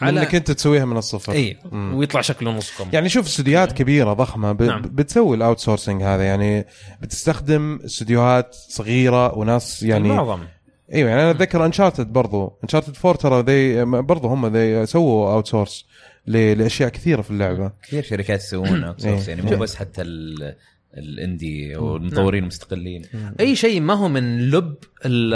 على 0.00 0.20
إنك 0.20 0.34
أنت 0.34 0.50
تسويها 0.50 0.84
من 0.84 0.96
الصفر 0.96 1.32
اي. 1.32 1.56
ويطلع 1.72 2.20
شكله 2.20 2.50
نص 2.50 2.78
كم 2.78 2.88
يعني 2.92 3.08
شوف 3.08 3.26
استديوهات 3.26 3.72
كبيرة 3.72 4.12
ضخمة 4.12 4.52
ب... 4.52 4.62
نعم. 4.62 4.82
بتسوي 4.82 5.36
ال 5.36 5.58
outsourcing 5.58 6.02
هذا 6.02 6.24
يعني 6.24 6.66
بتستخدم 7.02 7.78
استديوهات 7.84 8.56
صغيرة 8.68 9.38
وناس 9.38 9.82
يعني 9.82 10.08
معظم 10.08 10.40
إيوه 10.92 11.10
يعني 11.10 11.22
أنا 11.22 11.30
أتذكر 11.30 11.66
Uncharted 11.66 12.12
برضو 12.12 12.52
Uncharted 12.64 12.96
4 13.04 13.16
ترى 13.16 13.42
ذي 13.42 13.84
برضو 13.84 14.28
هم 14.28 14.56
ذي 14.56 14.86
سووا 14.86 15.32
outsource 15.32 15.86
لأشياء 16.26 16.88
كثيرة 16.88 17.22
في 17.22 17.30
اللعبة. 17.30 17.72
كثير 17.82 18.02
شركات 18.02 18.40
يسوون 18.40 18.84
outsource 18.84 19.28
إيه. 19.28 19.36
يعني 19.36 19.50
مو 19.50 19.56
بس 19.56 19.74
حتى 19.76 20.02
ال- 20.02 20.56
ال 20.96 21.09
indie 21.09 21.76
أو 21.76 21.96
المطورين 21.96 22.42
المستقلين. 22.42 23.02
أي 23.40 23.56
شيء 23.56 23.80
ما 23.80 23.94
هو 23.94 24.08
من 24.08 24.50
لب 24.50 24.74
ال- 25.04 25.34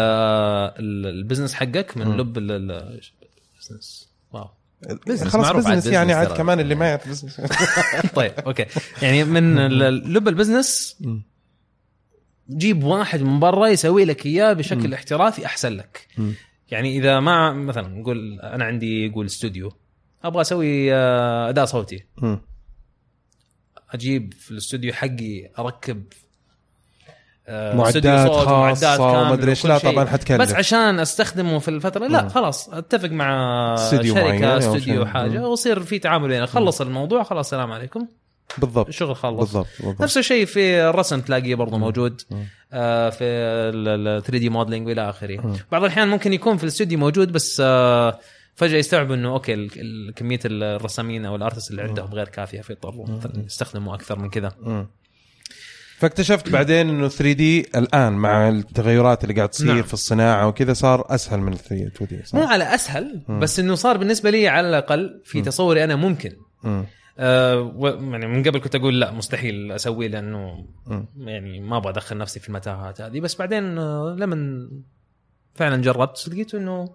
ال- 0.79 1.07
ال 1.07 1.12
business 1.12 1.55
حقك 1.55 1.97
من. 1.97 2.17
لب 2.17 2.39
ال- 2.39 2.51
ال- 2.53 3.01
ال 3.55 3.61
business 3.61 4.09
واو. 4.33 4.49
business 5.07 5.29
خلاص 5.29 5.53
business 5.67 5.87
يعني 5.87 6.13
عاد. 6.13 6.33
كمان 6.37 6.61
اللي 6.61 6.75
ما 6.75 6.87
يعرف 6.89 7.09
business 7.09 7.41
طيب 8.15 8.33
okay. 8.47 8.67
يعني 9.03 9.25
من 9.25 9.59
ال- 9.59 10.13
لب 10.13 10.29
ال 10.29 10.36
business. 10.36 10.99
جيب 12.51 12.85
واحد 12.85 13.23
من 13.23 13.41
برا 13.41 13.67
يسوي 13.67 14.05
لك 14.05 14.27
إياه 14.27 14.53
بشكل 14.53 14.95
احترافي 14.95 15.47
أحسن 15.47 15.73
لك. 15.73 16.07
يعني 16.71 16.97
إذا 16.99 17.21
ما 17.21 17.53
مثلا 17.53 17.89
نقول 17.89 18.41
أنا 18.41 18.65
عندي 18.65 19.07
يقول 19.07 19.27
استوديو 19.27 19.73
أبغى 20.25 20.41
أسوي 20.41 20.95
آه، 20.95 21.49
أداء 21.49 21.65
صوتي. 21.65 22.05
أجيب 23.91 24.35
في 24.35 24.51
الاستوديو 24.51 24.93
حقي 24.93 25.51
أركب 25.59 26.05
آه، 27.49 27.75
معدات 27.77 28.03
كاملة 28.03 29.31
ومدري 29.31 29.51
إيش. 29.51 29.61
وكل 29.61 29.69
لا. 29.69 29.79
طبعاً 29.79 30.05
حتكلف. 30.05 30.41
بس 30.41 30.55
عشان 30.55 31.01
أستخدمه 31.01 31.59
في 31.59 31.69
الفترة 31.69 32.07
لا. 32.07 32.29
خلاص 32.29 32.69
أتفق 32.69 33.09
مع 33.09 33.75
استوديو 33.75 34.15
شركة 34.15 34.53
أو 34.53 34.59
استوديو. 34.59 35.07
حاجة. 35.07 35.49
ويصير 35.49 35.81
في 35.83 35.99
تعامل 35.99 36.29
بيننا 36.29 36.47
خلص 36.47 36.81
الموضوع 36.81 37.23
خلاص 37.23 37.47
السلام 37.47 37.73
عليكم 37.73 38.07
بالضبط 38.59 38.89
الشغل 38.89 39.17
خلص 39.17 39.39
بالضبط 39.41 39.67
بالضبط 39.81 40.01
نفس 40.03 40.19
الشيء 40.19 40.45
في 40.47 40.81
الرسم 40.83 41.21
تلاقيه 41.21 41.55
برضه. 41.55 41.79
موجود 41.79 42.23
مم. 42.31 42.45
آه 42.73 43.11
في 43.11 43.25
ال 43.25 44.23
3D 44.23 44.49
modeling 44.49 44.87
وإلى 44.87 45.11
آخره. 45.11 45.57
بعض 45.73 45.83
الأحيان 45.85 46.09
ممكن 46.09 46.33
يكون 46.33 46.57
في 46.57 46.63
الاستوديو 46.63 46.99
موجود 46.99 47.33
بس 47.33 47.63
آه 47.65 48.19
فجأة 48.61 48.79
يستوعبوا 48.79 49.15
إنه 49.15 49.33
okay 49.33 49.69
كمية 50.17 50.41
الرسامين 50.45 51.25
أو 51.25 51.37
ال 51.37 51.41
artists 51.41 51.71
اللي 51.71 51.83
عندهم 51.83 52.11
غير 52.15 52.29
كافية 52.29 52.61
فيضطروا 52.61 53.07
مثلا 53.11 53.45
يستخدموا 53.47 53.95
أكثر 53.95 54.19
من 54.19 54.31
كذا. 54.31 54.53
فاكتشفت 55.99 56.49
بعدين 56.49 56.89
إنه 56.89 57.09
3D 57.09 57.61
الآن 57.77 58.13
مع 58.13 58.49
التغيرات 58.49 59.25
اللي 59.25 59.35
قاعد 59.35 59.49
تصير 59.49 59.75
نعم. 59.75 59.83
في 59.83 59.95
الصناعة 59.95 60.49
وكذا 60.49 60.73
صار 60.73 61.07
أسهل 61.09 61.41
من 61.41 61.55
3 61.55 61.87
2D 61.87 62.17
مو 62.17 62.23
صح؟ 62.25 62.53
على 62.53 62.75
أسهل. 62.75 63.23
بس 63.29 63.61
إنه 63.61 63.75
صار 63.75 63.97
بالنسبة 63.97 64.31
لي 64.31 64.49
على 64.49 64.69
الأقل 64.69 65.21
في 65.25 65.43
تصوري 65.43 65.85
أنا 65.85 65.97
ممكن 65.97 66.33
مم. 66.65 66.85
آه 67.19 67.99
يعني 68.01 68.27
من 68.27 68.43
قبل 68.43 68.59
كنت 68.59 68.75
أقول 68.75 69.01
لا 69.01 69.11
مستحيل 69.11 69.73
اسويه 69.73 70.09
لأنه 70.09 70.67
مم. 70.87 71.07
يعني 71.17 71.61
ما 71.61 71.77
أبغى 71.77 71.91
أدخل 71.91 72.19
نفسي 72.19 72.41
في 72.41 72.49
المتاهات 72.49 73.01
هذه 73.01 73.21
بس 73.21 73.35
بعدين 73.35 73.79
آه 73.79 74.17
لما 74.19 74.69
فعلا 75.55 75.83
جربت 75.83 76.29
لقيت 76.29 76.55
إنه 76.55 76.89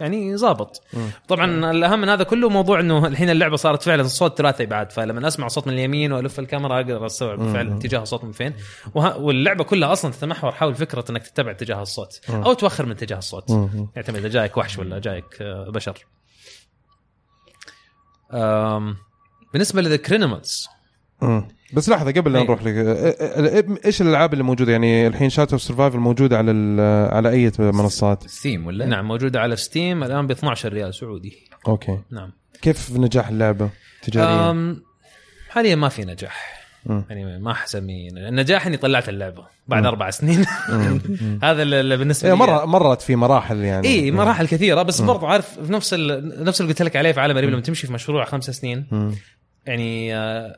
يعني 0.00 0.36
ظابط 0.36 0.82
طبعا 1.28 1.70
الأهم 1.70 2.00
من 2.00 2.08
هذا 2.08 2.24
كله 2.24 2.48
موضوع 2.48 2.80
إنه 2.80 3.06
الحين 3.06 3.30
اللعبة 3.30 3.56
صارت 3.56 3.82
فعلا 3.82 4.02
الصوت 4.02 4.38
ثلاثي 4.38 4.66
بعد 4.66 4.92
فلما 4.92 5.28
أسمع 5.28 5.48
صوت 5.48 5.66
من 5.66 5.72
اليمين 5.72 6.12
وألف 6.12 6.38
الكاميرا 6.38 6.76
أقدر 6.76 7.06
أستوعب 7.06 7.52
فعلا 7.52 7.76
اتجاه 7.76 8.02
الصوت 8.02 8.24
من 8.24 8.32
فين. 8.32 8.54
واللعبة 8.94 9.64
كلها 9.64 9.92
أصلا 9.92 10.12
تتمحور 10.12 10.52
حول 10.52 10.74
فكرة 10.74 11.04
إنك 11.10 11.26
تتبع 11.26 11.50
اتجاه 11.50 11.82
الصوت 11.82 12.20
أو 12.28 12.52
توخر 12.52 12.86
من 12.86 12.92
اتجاه 12.92 13.18
الصوت. 13.18 13.50
يعتمد 13.96 14.16
إذا 14.16 14.28
جايك 14.28 14.56
وحش 14.56 14.78
ولا 14.78 14.98
جايك 14.98 15.42
آه، 15.42 15.70
بشر. 15.70 16.06
بالنسبة 19.52 19.82
لذا 19.82 19.96
creanimals. 19.96 20.68
بس 21.72 21.88
لحظة 21.88 22.10
قبل 22.12 22.32
لا 22.32 22.38
أي. 22.38 22.44
نروح 22.44 22.62
لك 22.62 22.74
إيه- 22.74 23.86
إيش 23.86 24.02
الألعاب 24.02 24.32
اللي 24.32 24.44
موجودة؟ 24.44 24.72
يعني 24.72 25.06
الحين 25.06 25.30
Château 25.30 25.56
Survival 25.58 25.98
موجودة 25.98 26.38
على 26.38 26.50
ال- 26.50 27.10
على 27.14 27.30
أي 27.30 27.52
منصات؟ 27.58 28.26
Steam 28.26 28.66
ولا؟ 28.66 28.86
نعم 28.86 29.08
موجودة 29.08 29.40
على 29.40 29.56
Steam 29.56 30.04
الآن 30.04 30.26
ب 30.26 30.30
12 30.30 30.72
ريال 30.72 30.94
سعودي. 30.94 31.32
okay. 31.68 31.98
نعم. 32.10 32.32
كيف 32.62 32.90
نجاح 32.96 33.28
اللعبة 33.28 33.70
تجاريا؟ 34.02 34.50
أم... 34.50 34.82
حاليا 35.50 35.74
ما 35.74 35.88
في 35.88 36.04
نجاح. 36.04 36.60
مم. 36.86 37.04
يعني 37.10 37.38
ما 37.38 37.54
حسمي 37.54 38.08
النجاح 38.08 38.66
إني 38.66 38.76
طلعت 38.76 39.08
اللعبة 39.08 39.44
بعد 39.68 39.86
أربع 39.86 40.10
سنين. 40.10 40.44
هذا 41.42 41.62
اللي 41.62 41.96
بالنسبة 41.96 42.28
إيه 42.28 42.34
لي. 42.34 42.40
مرة 42.40 42.64
مرت 42.64 43.02
في 43.02 43.16
مراحل 43.16 43.56
يعني. 43.64 43.88
اي 43.88 44.10
مراحل 44.10 44.46
كثيرة 44.48 44.82
بس 44.82 45.00
برضو 45.00 45.26
عارف 45.26 45.60
في 45.60 45.72
نفس 45.72 45.94
ال... 45.94 46.44
نفس 46.44 46.60
اللي 46.60 46.72
قلت 46.72 46.82
لك 46.82 46.96
عليه 46.96 47.12
في 47.12 47.20
عالم 47.20 47.36
قريب 47.36 47.50
لما 47.50 47.60
تمشي 47.60 47.86
في 47.86 47.92
مشروع 47.92 48.24
خمسة 48.24 48.52
سنين 48.52 48.86
مم. 48.92 49.14
يعني 49.66 50.16
آه، 50.16 50.56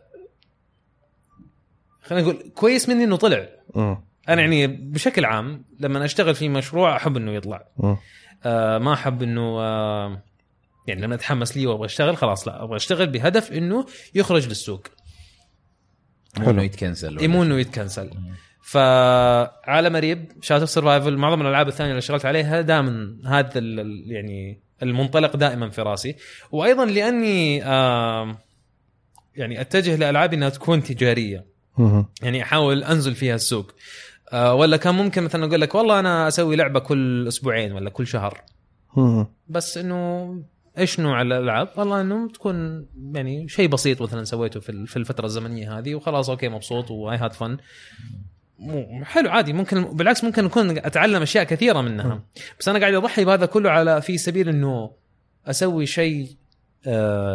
خلينا 2.02 2.24
نقول 2.28 2.52
كويس 2.54 2.88
مني 2.88 3.04
إنه 3.04 3.16
طلع 3.16 3.48
مم. 3.74 4.04
أنا 4.28 4.40
يعني 4.40 4.66
بشكل 4.66 5.24
عام 5.24 5.64
لما 5.80 6.04
أشتغل 6.04 6.34
في 6.34 6.48
مشروع 6.48 6.96
أحب 6.96 7.16
إنه 7.16 7.32
يطلع 7.32 7.68
مم. 7.76 7.96
آه 8.44 8.78
ما 8.78 8.92
أحب 8.92 9.22
إنه 9.22 9.60
آه 9.60 10.22
يعني 10.86 11.00
لما 11.00 11.14
أتحمس 11.14 11.56
ليه 11.56 11.66
وأبغى 11.66 11.86
أشتغل 11.86 12.16
خلاص 12.16 12.48
لا 12.48 12.64
أبغى 12.64 12.76
أشتغل 12.76 13.06
بهدف 13.06 13.52
إنه 13.52 13.86
يخرج 14.14 14.48
للسوق 14.48 14.86
مو 16.38 16.44
حلو. 16.44 16.50
إنه 16.50 16.62
يتكنسل 16.62 17.18
إيه 17.18 17.28
مو 17.28 17.42
إنه 17.42 17.60
يتكنسل 17.60 18.10
فعالم 18.62 19.96
قريب 19.96 20.32
شاتو 20.42 20.66
سرفايفل 20.66 21.16
معظم 21.16 21.40
الألعاب 21.40 21.68
الثانية 21.68 21.90
اللي 21.90 21.98
اشتغلت 21.98 22.24
عليها 22.24 22.60
دائما 22.60 23.16
هذا 23.26 23.60
يعني 24.06 24.62
المنطلق 24.82 25.36
دائما 25.36 25.70
في 25.70 25.82
راسي 25.82 26.16
وأيضا 26.52 26.84
لأني 26.84 27.64
آه 27.64 28.38
يعني 29.36 29.60
أتجه 29.60 29.96
لألعاب 29.96 30.34
إنها 30.34 30.48
تكون 30.48 30.82
تجارية. 30.82 31.51
يعني 32.22 32.42
أحاول 32.42 32.84
أنزل 32.84 33.14
فيها 33.14 33.34
السوق. 33.34 33.72
آه 34.32 34.54
ولا 34.54 34.76
كان 34.76 34.94
ممكن 34.94 35.22
مثلا 35.22 35.46
أقول 35.46 35.60
لك 35.60 35.74
والله 35.74 35.98
أنا 36.00 36.28
أسوي 36.28 36.56
لعبة 36.56 36.80
كل 36.80 37.28
أسبوعين 37.28 37.72
ولا 37.72 37.90
كل 37.90 38.06
شهر. 38.06 38.40
بس 39.48 39.78
إنه 39.78 40.42
إيش 40.78 41.00
نوع 41.00 41.22
الألعاب؟ 41.22 41.68
والله 41.76 42.00
إنه 42.00 42.28
تكون 42.28 42.86
يعني 43.14 43.48
شيء 43.48 43.68
بسيط 43.68 44.02
مثلا 44.02 44.24
سويته 44.24 44.60
في 44.60 44.68
ال- 44.68 44.86
في 44.86 44.96
الفترة 44.96 45.26
الزمنية 45.26 45.78
هذه 45.78 45.94
وخلاص 45.94 46.30
okay 46.30 46.48
مبسوط 46.48 46.90
واي 46.90 47.16
هاد 47.16 47.32
فن 47.32 47.56
حلو 49.02 49.30
عادي. 49.30 49.52
ممكن 49.52 49.84
بالعكس 49.84 50.24
ممكن 50.24 50.44
أكون 50.44 50.70
أتعلم 50.78 51.22
أشياء 51.22 51.44
كثيرة 51.44 51.80
منها. 51.80 52.22
بس 52.60 52.68
أنا 52.68 52.78
قاعد 52.78 52.94
أضحي 52.94 53.24
بهذا 53.24 53.46
كله 53.46 53.70
على 53.70 54.02
في 54.02 54.18
سبيل 54.18 54.48
إنه 54.48 54.90
أسوي 55.46 55.86
شيء 55.86 56.28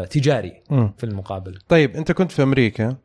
تجاري 0.09 0.61
مم. 0.69 0.93
في 0.97 1.03
المقابل. 1.03 1.59
طيب 1.69 1.95
انت 1.95 2.11
كنت 2.11 2.31
في 2.31 2.43
أمريكا. 2.43 2.95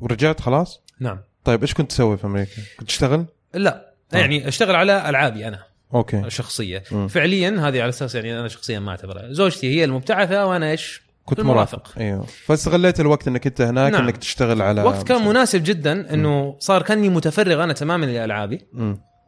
ورجعت 0.00 0.40
خلاص؟ 0.40 0.82
نعم. 1.00 1.18
طيب 1.44 1.62
إيش 1.62 1.74
كنت 1.74 1.90
تسوي 1.90 2.16
في 2.16 2.24
أمريكا؟ 2.24 2.62
كنت 2.78 2.88
تشتغل؟ 2.88 3.24
لا 3.54 3.92
يعني 4.12 4.48
أشتغل 4.48 4.74
على 4.74 5.08
ألعابي 5.08 5.48
أنا 5.48 5.58
okay. 5.94 6.30
شخصية. 6.30 6.82
مم. 6.92 7.08
فعليا 7.08 7.50
هذه 7.50 7.82
على 7.82 7.88
أساس 7.88 8.14
يعني 8.14 8.40
أنا 8.40 8.48
شخصيا 8.48 8.78
ما 8.78 8.90
أعتبرها. 8.90 9.32
زوجتي 9.32 9.74
هي 9.76 9.84
المبتعثة 9.84 10.46
وأنا 10.46 10.70
إيش؟ 10.70 11.02
كنت. 11.24 11.40
مرافق. 11.40 11.94
أيوه. 11.98 12.26
فاستغليت 12.46 13.00
الوقت 13.00 13.28
إنك 13.28 13.46
أنت 13.46 13.60
هناك 13.60 13.92
نعم. 13.92 14.02
إنك 14.04 14.16
تشتغل 14.16 14.62
على 14.62 14.82
وقت 14.82 15.02
كان 15.06 15.28
مناسب 15.28 15.64
جدا 15.64 16.14
إنه 16.14 16.56
صار 16.58 16.82
كأني 16.82 17.08
متفرغ 17.08 17.64
أنا 17.64 17.72
تماما 17.72 18.06
لألعابي. 18.06 18.66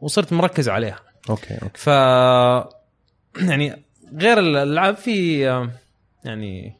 وصرت 0.01 0.33
مركز 0.33 0.69
عليها. 0.69 0.99
okay 1.29 1.53
okay. 1.53 1.79
ف 1.79 1.87
يعني 3.49 3.83
غير 4.17 4.39
الألعاب 4.39 4.95
في 4.95 5.49
آه، 5.49 5.69
يعني 6.25 6.79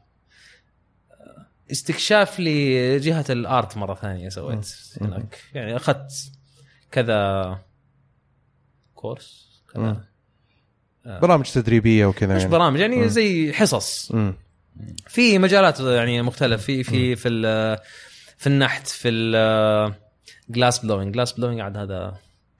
آه، 1.12 1.48
استكشاف 1.72 2.40
لجهة 2.40 3.26
ال 3.30 3.42
art 3.42 3.78
مرة 3.78 3.96
ثانية 3.96 4.30
سويت 4.30 4.76
هناك. 5.02 5.44
يعني 5.54 5.76
أخذت 5.76 6.12
كذا 6.92 7.60
كورس. 8.96 9.62
كذا 9.74 10.04
برامج 11.06 11.52
تدريبية 11.52 12.06
وكذا 12.06 12.36
مش 12.36 12.42
يعني. 12.42 12.52
برامج 12.52 12.80
يعني 12.80 13.10
زي 13.10 13.54
حصص. 13.54 14.12
في 15.08 15.40
مجالات 15.40 15.80
يعني 15.80 16.22
مختلف. 16.22 16.64
في 16.64 16.84
في 16.84 17.16
في 17.16 17.30
في 18.38 18.48
النحت 18.48 18.88
في 18.88 19.10
ال 20.50 20.56
glass 20.56 20.86
blowing 20.86 21.14
glass 21.14 21.32
blowing 21.34 21.60
عاد 21.60 21.78
هذا 21.78 22.18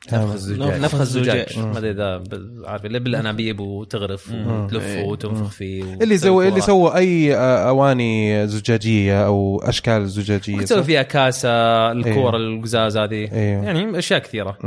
هذا. 0.10 0.34
الزجاج. 0.34 0.82
نفخ 0.82 1.00
الزجاج. 1.00 1.38
الزجاج. 1.38 1.66
ما 1.66 1.78
أدري 1.78 1.92
إذا 1.92 2.24
عارف 2.66 2.86
اللي 2.86 3.00
بالأنابيب 3.00 3.60
وتغرف 3.60 4.32
وتلف 4.32 4.84
إيه. 4.86 5.06
وتنفخ 5.06 5.50
فيه 5.52 5.84
اللي 5.84 6.18
سوى 6.18 6.48
اللي 6.48 6.62
سوى 6.62 6.96
أي 6.96 7.36
آه، 7.36 7.70
أواني 7.70 8.48
زجاجية 8.48 9.26
أو 9.26 9.62
أشكال 9.64 10.10
زجاجية. 10.10 10.66
صح؟ 10.66 10.80
فيها 10.80 11.02
كاسة 11.02 11.50
الكور 11.92 12.36
إيه. 12.36 12.42
القزاز 12.42 12.98
هذه. 12.98 13.14
إيه. 13.14 13.64
يعني 13.64 13.98
أشياء 14.00 14.20
كثيرة. 14.20 14.58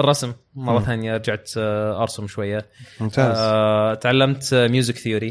الرسم. 0.00 0.32
مرة 0.54 0.78
مم. 0.78 0.84
ثانية 0.84 1.14
رجعت 1.16 1.50
آه، 1.56 2.02
أرسم 2.02 2.26
شوية. 2.26 2.66
ممتاز. 3.00 3.36
آه، 3.38 3.94
تعلمت 3.94 4.54
music 4.54 4.96
theory 4.96 5.26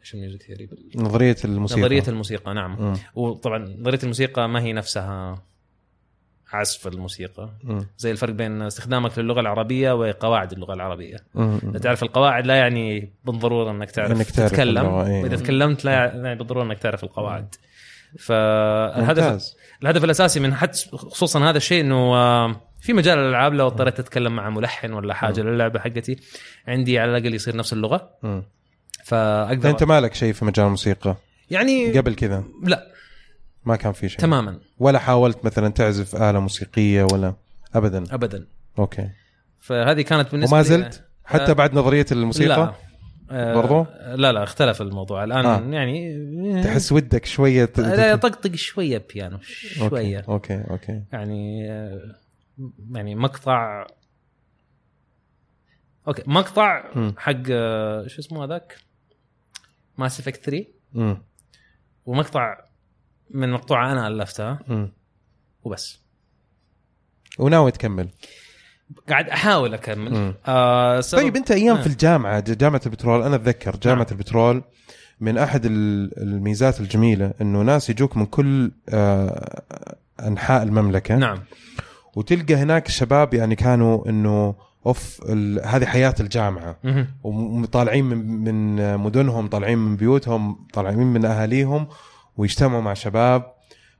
إيش 0.00 0.14
ال 0.14 0.19
music 0.19 0.42
theory 0.42 0.68
نظرية 0.96 1.36
الموسيقى. 1.44 1.80
نظرية 1.80 2.04
الموسيقى 2.08 2.54
نعم. 2.54 2.76
مم. 2.80 2.96
وطبعا 3.14 3.76
نظرية 3.78 3.98
الموسيقى 4.02 4.48
ما 4.48 4.62
هي 4.62 4.72
نفسها 4.72 5.42
عزف 6.52 6.86
الموسيقى. 6.86 7.50
مم. 7.64 7.86
زي 7.98 8.10
الفرق 8.10 8.32
بين 8.32 8.62
استخدامك 8.62 9.18
للغة 9.18 9.40
العربية 9.40 9.92
وقواعد 9.92 10.52
اللغة 10.52 10.74
العربية. 10.74 11.16
إذا 11.36 11.78
تعرف 11.78 12.02
القواعد 12.02 12.46
لا 12.46 12.54
يعني 12.54 13.12
بالضرورة 13.24 13.70
إنك 13.70 13.90
تعرف 13.90 14.10
إنك 14.10 14.30
تعرف 14.30 14.50
تتكلم. 14.50 14.86
إيه. 14.86 15.22
وإذا 15.22 15.36
تكلمت 15.36 15.84
لا 15.84 15.92
يعني 15.92 16.34
بالضرورة 16.34 16.64
إنك 16.64 16.78
تعرف 16.78 17.04
القواعد. 17.04 17.54
فالهدف 18.18 19.22
ممتاز. 19.22 19.56
الهدف 19.82 20.04
الأساسي 20.04 20.40
من 20.40 20.54
حتى 20.54 20.88
خصوصا 20.96 21.50
هذا 21.50 21.56
الشيء 21.56 21.80
إنه 21.80 22.14
آه، 22.14 22.60
في 22.80 22.92
مجال 22.92 23.18
الألعاب 23.18 23.54
لو 23.54 23.66
اضطريت 23.66 24.00
اتكلم 24.00 24.36
مع 24.36 24.50
ملحن 24.50 24.92
ولا 24.92 25.14
حاجة 25.14 25.40
للعبة 25.40 25.80
حقتي 25.80 26.16
عندي 26.68 26.98
على 26.98 27.16
الأقل 27.16 27.34
يصير 27.34 27.56
نفس 27.56 27.72
اللغة. 27.72 28.10
مم. 28.22 28.42
فأقدر 29.04 29.70
أنت 29.70 29.84
مالك 29.84 30.14
شيء 30.14 30.32
في 30.32 30.44
مجال 30.44 30.66
الموسيقى؟ 30.66 31.16
يعني 31.50 31.98
قبل 31.98 32.14
كذا. 32.14 32.44
لا. 32.62 32.91
ما 33.64 33.76
كان 33.76 33.92
في 33.92 34.08
شيء. 34.08 34.18
تماما. 34.20 34.58
ولا 34.78 34.98
حاولت 34.98 35.44
مثلا 35.44 35.68
تعزف 35.68 36.16
آلة 36.22 36.40
موسيقية 36.40 37.02
ولا؟ 37.12 37.34
ابدا. 37.74 38.04
ابدا. 38.14 38.46
okay. 38.78 39.10
فهذه 39.60 40.02
كانت 40.02 40.32
بالنسبة 40.32 40.54
وما 40.56 40.62
لي- 40.62 40.68
زلت؟ 40.68 41.04
حتى 41.24 41.50
آه، 41.50 41.52
بعد 41.52 41.74
نظرية 41.74 42.06
الموسيقى؟ 42.12 42.48
لا. 42.48 42.72
آه، 43.30 43.54
برضو؟ 43.54 43.86
لا 44.14 44.32
لا 44.32 44.42
اختلف 44.42 44.82
الموضوع. 44.82 45.24
الآن 45.24 45.46
آه. 45.46 45.60
يعني 45.74 46.62
تحس 46.64 46.92
ودك 46.92 47.24
شوية 47.26 47.64
ت- 47.64 47.80
لا 47.80 48.10
يطقطق 48.10 48.54
شوية 48.54 49.04
بيانو 49.14 49.36
okay. 49.36 49.88
شوية. 49.88 50.24
okay 50.28 50.64
okay. 50.70 51.02
يعني 51.12 51.70
آه، 51.70 52.00
يعني 52.90 53.14
مقطع 53.14 53.86
okay 56.08 56.22
مقطع 56.26 56.84
مم. 56.96 57.14
حق 57.18 57.46
شو 58.06 58.18
اسمه 58.20 58.44
هذاك؟ 58.44 58.76
Mass 59.98 60.20
Effect 60.20 60.44
3 60.44 60.66
مم. 60.92 61.22
ومقطع 62.06 62.56
من 63.32 63.52
مقطوعه 63.52 63.92
أنا 63.92 64.08
الفتها. 64.08 64.58
وبس 65.64 66.00
وناوي 67.38 67.70
تكمل 67.70 68.08
قاعد 69.08 69.28
أحاول 69.28 69.74
أكمل. 69.74 70.34
آه 70.46 71.00
طيب 71.00 71.36
أنت 71.36 71.50
أيام 71.50 71.76
آه. 71.76 71.80
في 71.80 71.86
الجامعة 71.86 72.40
ج- 72.40 72.56
جامعة 72.58 72.80
البترول 72.86 73.22
أنا 73.22 73.36
أتذكر 73.36 73.76
جامعة 73.76 73.96
نعم. 74.04 74.12
البترول 74.12 74.62
من 75.20 75.38
أحد 75.38 75.64
ال- 75.66 76.18
الميزات 76.22 76.80
الجميلة 76.80 77.34
إنه 77.40 77.62
ناس 77.62 77.90
يجوك 77.90 78.16
من 78.16 78.26
كل 78.26 78.72
آه، 78.88 79.62
أنحاء 80.20 80.62
المملكة 80.62 81.16
نعم 81.16 81.38
وتلقى 82.16 82.54
هناك 82.54 82.86
الشباب 82.86 83.34
يعني 83.34 83.56
كانوا 83.56 84.08
إنه 84.08 84.54
أوف 84.86 85.20
ال- 85.28 85.66
هذه 85.66 85.84
حياة 85.86 86.14
الجامعة. 86.20 86.76
وطالعين 87.24 88.04
من 88.04 88.18
من 88.44 88.96
مدنهم 88.98 89.46
طالعين 89.48 89.78
من 89.78 89.96
بيوتهم 89.96 90.66
طالعين 90.72 90.98
من 90.98 91.24
أهاليهم 91.24 91.88
ويجتمعوا 92.36 92.82
مع 92.82 92.94
شباب 92.94 93.52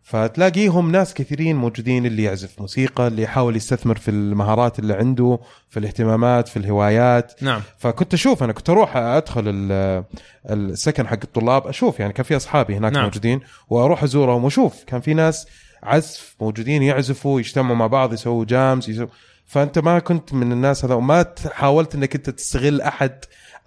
فتلاقيهم 0.04 0.92
ناس 0.92 1.14
كثيرين 1.14 1.56
موجودين 1.56 2.06
اللي 2.06 2.22
يعزف 2.22 2.60
موسيقى 2.60 3.06
اللي 3.06 3.22
يحاول 3.22 3.56
يستثمر 3.56 3.96
في 3.96 4.10
المهارات 4.10 4.78
اللي 4.78 4.94
عنده 4.94 5.38
في 5.70 5.78
الاهتمامات 5.78 6.48
في 6.48 6.56
الهوايات. 6.56 7.42
نعم. 7.42 7.60
فكنت 7.78 8.14
أشوف 8.14 8.42
أنا 8.42 8.52
كنت 8.52 8.70
أروح 8.70 8.96
أدخل 8.96 9.42
ال- 9.46 10.04
السكن 10.50 11.06
حق 11.08 11.18
الطلاب 11.24 11.66
أشوف 11.66 12.00
يعني 12.00 12.12
كان 12.12 12.24
في 12.24 12.36
أصحابي 12.36 12.76
هناك 12.76 12.92
نعم. 12.92 13.04
موجودين 13.04 13.40
وأروح 13.70 14.02
أزورهم 14.02 14.44
وأشوف 14.44 14.84
كان 14.84 15.00
في 15.00 15.14
ناس 15.14 15.46
عزف 15.82 16.36
موجودين 16.40 16.82
يعزفوا 16.82 17.40
يجتمعوا 17.40 17.76
مع 17.76 17.86
بعض 17.86 18.12
يسووا 18.12 18.44
جامز 18.44 18.90
يسووا. 18.90 19.08
فأنت 19.46 19.78
ما 19.78 19.98
كنت 19.98 20.32
من 20.34 20.52
الناس 20.52 20.84
هذا 20.84 20.94
وما 20.94 21.26
حاولت 21.52 21.94
إنك 21.94 22.14
أنت 22.14 22.30
تستغل 22.30 22.80
أحد 22.80 23.18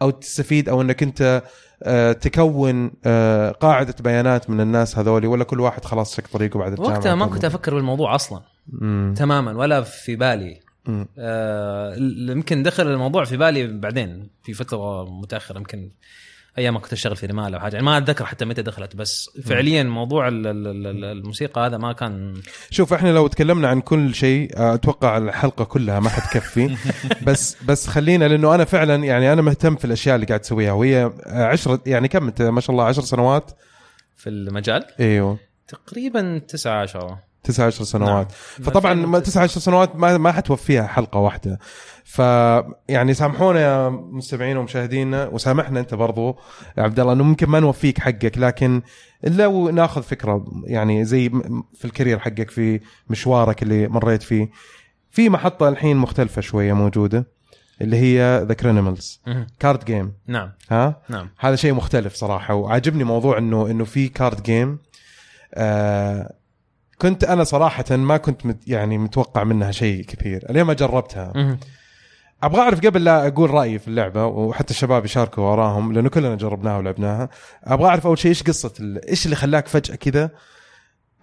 أو 0.01 0.09
تستفيد 0.09 0.69
أو 0.69 0.81
إنك 0.81 1.03
أنت 1.03 1.43
تكون 2.21 2.91
آه، 3.05 3.51
قاعدة 3.51 3.95
بيانات 3.99 4.49
من 4.49 4.61
الناس 4.61 4.97
هذولي 4.97 5.27
ولا 5.27 5.43
كل 5.43 5.59
واحد 5.59 5.85
خلاص 5.85 6.15
شق 6.15 6.23
طريقه 6.33 6.59
بعد 6.59 6.71
الجامعة 6.71 6.93
وقتها 6.93 7.15
ما 7.15 7.25
كنت 7.25 7.45
أفكر 7.45 7.75
بالموضوع 7.75 8.15
أصلا 8.15 8.41
مم. 8.69 9.13
تماما 9.17 9.51
ولا 9.51 9.81
في 9.81 10.15
بالي. 10.15 10.59
آه، 11.17 11.95
يمكن 12.29 12.63
دخل 12.63 12.87
الموضوع 12.87 13.23
في 13.23 13.37
بالي 13.37 13.67
بعدين 13.67 14.29
في 14.43 14.53
فترة 14.53 15.09
متأخرة 15.09 15.57
يمكن 15.57 15.89
أيام 16.57 16.73
ما 16.73 16.79
كنت 16.79 16.93
أشتغل 16.93 17.15
في 17.15 17.25
رمال 17.25 17.53
أو 17.53 17.59
حاجة. 17.59 17.73
يعني 17.73 17.85
ما 17.85 17.97
أتذكر 17.97 18.25
حتى 18.25 18.45
متى 18.45 18.61
دخلت 18.61 18.95
بس 18.95 19.29
فعليا 19.45 19.83
موضوع 19.83 20.27
ال- 20.27 20.47
ال- 20.47 20.67
ال- 20.87 21.03
الموسيقى 21.05 21.65
هذا 21.65 21.77
ما 21.77 21.93
كان 21.93 22.33
شوف 22.69 22.93
إحنا 22.93 23.09
لو 23.09 23.27
تكلمنا 23.27 23.67
عن 23.67 23.81
كل 23.81 24.15
شيء 24.15 24.57
آه، 24.57 24.73
أتوقع 24.73 25.17
الحلقة 25.17 25.63
كلها 25.65 25.99
ما 25.99 26.09
حتكفي. 26.09 26.77
بس 27.27 27.57
بس 27.63 27.87
خلينا 27.87 28.25
لأنه 28.25 28.55
أنا 28.55 28.65
فعلا 28.65 28.95
يعني 29.03 29.33
أنا 29.33 29.41
مهتم 29.41 29.75
في 29.75 29.85
الأشياء 29.85 30.15
اللي 30.15 30.27
قاعد 30.27 30.39
تسويها. 30.39 30.71
وهي 30.71 31.11
آه، 31.25 31.45
عشرة 31.45 31.81
يعني 31.85 32.07
كم 32.07 32.27
أنت؟ 32.27 32.41
ما 32.41 32.61
شاء 32.61 32.71
الله 32.71 32.83
عشر 32.83 33.01
سنوات؟ 33.01 33.51
في 34.15 34.29
المجال؟ 34.29 34.85
إيوه. 34.99 35.37
تقريبا 35.67 36.37
9 36.47 36.81
10 36.81 37.19
تسعة 37.45 37.65
عشر 37.65 37.83
سنوات. 37.83 38.27
نعم. 38.59 38.65
فطبعا 38.65 39.19
تسعة 39.19 39.43
عشر 39.43 39.59
سنوات 39.59 39.95
ما 39.95 40.17
ما 40.17 40.31
حتوفيها 40.31 40.87
حلقة 40.87 41.19
واحدة. 41.19 41.59
ف 42.03 42.19
يعني 42.89 43.13
سامحونا 43.13 43.59
يا 43.59 43.89
مستمعينا 43.89 44.59
ومشاهدينا 44.59 45.27
وسامحنا 45.27 45.79
أنت 45.79 45.93
برضو 45.93 46.37
يا 46.77 46.83
عبد 46.83 46.99
الله 46.99 47.13
إنه 47.13 47.23
ممكن 47.23 47.49
ما 47.49 47.59
نوفيك 47.59 47.99
حقك 47.99 48.37
لكن 48.37 48.81
لو 49.23 49.69
ناخذ 49.69 50.03
فكرة 50.03 50.45
يعني 50.63 51.05
زي 51.05 51.29
في 51.73 51.85
ال 51.85 51.90
career 51.90 52.19
حقك 52.19 52.49
في 52.49 52.79
مشوارك 53.09 53.63
اللي 53.63 53.87
مريت 53.87 54.23
فيه. 54.23 54.49
في 55.11 55.29
محطة 55.29 55.69
الحين 55.69 55.97
مختلفة 55.97 56.41
شوية 56.41 56.73
موجودة 56.73 57.27
اللي 57.81 57.97
هي 57.97 58.45
The 58.47 58.53
Criminals 58.53 59.21
مهم. 59.27 59.47
card 59.59 59.85
game 59.85 60.13
نعم. 60.27 60.51
ها؟ 60.69 61.01
نعم. 61.09 61.29
هذا 61.39 61.55
شيء 61.55 61.73
مختلف 61.73 62.13
صراحة 62.13 62.53
وعاجبني 62.53 63.03
موضوع 63.03 63.37
انه 63.37 63.71
إنه 63.71 63.83
في 63.83 64.07
card 64.07 64.43
game 64.43 64.79
آه 65.53 66.33
كنت 67.01 67.23
أنا 67.23 67.43
صراحة 67.43 67.95
ما 67.95 68.17
كنت 68.17 68.45
مت 68.45 68.67
يعني 68.67 68.97
متوقع 68.97 69.43
منها 69.43 69.71
شيء 69.71 70.03
كثير. 70.03 70.63
ما 70.63 70.73
جربتها. 70.73 71.57
أبغى 72.43 72.61
أعرف 72.61 72.79
قبل 72.85 73.03
لا 73.03 73.27
أقول 73.27 73.49
رأيي 73.49 73.79
في 73.79 73.87
اللعبة 73.87 74.25
وحتى 74.25 74.71
الشباب 74.71 75.05
يشاركوا 75.05 75.43
وراهم 75.43 75.93
لأنه 75.93 76.09
كلنا 76.09 76.35
جربناها 76.35 76.77
ولعبناها. 76.77 77.29
أبغى 77.63 77.87
أعرف 77.87 78.07
أول 78.07 78.17
شيء 78.17 78.29
إيش 78.29 78.43
قصة 78.43 78.99
إيش 79.09 79.25
اللي 79.25 79.35
خلاك 79.35 79.67
فجأة 79.67 79.95
كذا 79.95 80.29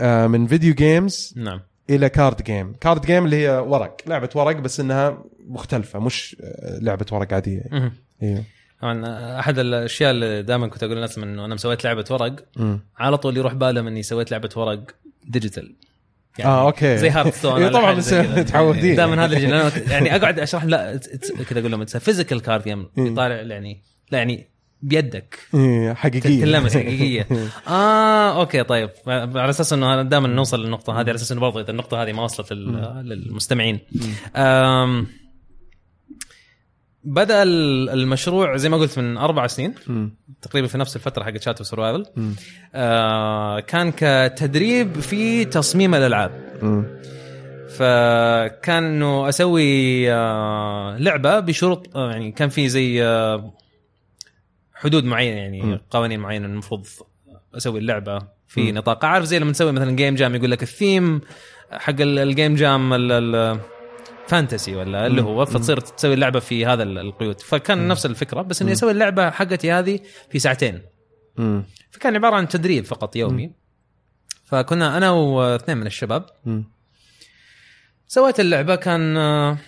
آه 0.01 0.27
من 0.27 0.47
video 0.47 0.75
games 0.75 1.35
نعم. 1.37 1.61
إلى 1.91 2.09
card 2.09 2.43
game 2.43 2.73
card 2.73 3.07
game 3.07 3.25
اللي 3.25 3.37
هي 3.37 3.59
ورق. 3.59 3.97
لعبة 4.07 4.29
ورق 4.35 4.57
بس 4.57 4.81
إنها 4.81 5.25
مختلفة 5.47 5.99
مش 5.99 6.37
آه، 6.41 6.79
لعبة 6.79 7.07
ورق 7.13 7.33
عادية. 7.35 7.65
مهم. 7.73 7.93
إيوه. 8.23 8.45
طبعا 8.83 9.05
أحد 9.39 9.59
الأشياء 9.59 10.11
اللي 10.11 10.43
دائما 10.43 10.67
كنت 10.67 10.83
أقول 10.83 10.95
للناس 10.95 11.19
إنه 11.19 11.45
أنا 11.45 11.55
مسويت 11.55 11.85
لعبة 11.85 12.05
ورق. 12.11 12.37
على 12.99 13.17
طول 13.19 13.37
يروح 13.37 13.55
بالهم 13.55 13.87
إني 13.87 14.03
سويت 14.03 14.31
لعبة 14.31 14.51
ورق. 14.57 14.81
digital. 15.25 15.77
آه 16.45 16.67
okay. 16.67 16.99
زي 16.99 17.11
Hearthstone 17.11 17.63
إيه، 17.63 17.69
طبعا 17.69 17.95
بس 17.95 18.13
متعودين 18.13 18.97
دائما 18.97 19.25
هذا 19.25 19.37
اللي 19.37 19.71
يعني 19.93 20.17
أقعد 20.17 20.39
أشرح 20.39 20.65
لا 20.65 21.01
كذا 21.51 21.61
أقول 21.61 21.71
لهم 21.71 21.85
physical 21.85 22.41
card 22.43 22.63
game 22.65 22.87
يطالع 22.97 23.35
يعني 23.35 23.83
لا 24.11 24.19
يعني 24.19 24.49
بيدك. 24.83 25.39
إيه، 25.55 25.93
حقيقية. 25.95 26.45
تلمس 26.45 26.77
حقيقية. 26.77 27.27
آه 27.69 28.41
okay 28.41 28.63
طيب. 28.63 28.91
على 29.07 29.51
أساس 29.51 29.73
إنه 29.73 30.03
دائما 30.03 30.29
نوصل 30.29 30.65
للنقطة 30.65 30.93
هذه 30.93 31.09
على 31.09 31.15
أساس 31.15 31.33
إنه 31.33 31.41
برضه 31.41 31.61
اذا 31.61 31.71
النقطة 31.71 32.03
هذه 32.03 32.13
ما 32.13 32.23
وصلت 32.23 32.53
لل- 32.53 33.03
للمستمعين. 33.09 33.79
بدأ 37.05 37.43
ال- 37.43 37.91
المشروع 37.91 38.57
زي 38.57 38.69
ما 38.69 38.77
قلت 38.77 38.99
من 38.99 39.17
أربع 39.17 39.47
سنين 39.47 39.75
مم. 39.87 40.15
تقريبا 40.43 40.69
في 40.69 40.79
نفس 40.79 40.97
الفترة 40.97 41.25
حقت 41.25 41.43
شاتو 41.43 41.65
survival. 41.65 42.07
آه 42.75 43.61
كان 43.61 43.93
كتدريب 43.97 45.01
في 45.01 45.45
تصميم 45.45 45.95
الألعاب. 45.95 46.31
فكان 47.69 48.85
إنه 48.85 49.29
أسوي 49.29 50.13
آه 50.13 50.97
لعبة 50.99 51.41
بشروط 51.41 51.97
آه 51.97 52.11
يعني 52.11 52.33
كان 52.33 52.49
في 52.49 52.69
زي 52.69 53.05
آه 53.05 53.53
حدود 54.75 55.05
معينة 55.05 55.37
يعني 55.37 55.63
م. 55.63 55.79
قوانين 55.91 56.21
معينة 56.21 56.47
المفروض 56.47 56.87
أسوي 57.57 57.79
اللعبة 57.81 58.19
في 58.49 58.73
نطاق 58.73 59.05
عارف 59.05 59.25
زي 59.25 59.39
لما 59.39 59.53
تسوي 59.53 59.73
مثلا 59.73 59.97
game 59.97 60.15
jam 60.15 60.35
يقول 60.35 60.51
لك 60.51 60.63
الثيم 60.63 61.21
حق 61.73 62.01
ال- 62.01 62.19
ال 62.19 62.26
game 62.26 62.55
jam 62.55 62.93
ال- 62.93 63.13
ال- 63.13 63.61
fantasy 64.27 64.75
ولا 64.77 65.07
اللي 65.07 65.23
هو 65.23 65.45
فتصير 65.47 65.81
تسوي 65.81 66.15
اللعبة 66.15 66.41
في 66.41 66.67
هذا 66.67 66.83
ال- 66.83 66.99
القيود. 66.99 67.41
فكان 67.41 67.89
نفس 67.89 68.07
الفكرة 68.07 68.43
بس 68.43 68.63
إني 68.63 68.73
أسوي 68.73 68.91
اللعبة 68.91 69.31
حقتي 69.31 69.73
هذه 69.73 70.01
في 70.31 70.39
ساعتين. 70.39 70.83
مم. 71.37 71.65
فكان 71.91 72.15
عبارة 72.15 72.37
عن 72.37 72.49
تدريب 72.49 72.85
فقط 72.85 73.17
يومي. 73.17 73.53
فكنا 74.45 74.97
أنا 74.97 75.11
واثنين 75.11 75.79
من 75.79 75.87
الشباب. 75.87 76.27
سويت 78.07 78.41
اللعبة 78.41 78.75
كان 78.75 79.17
آه، 79.17 79.59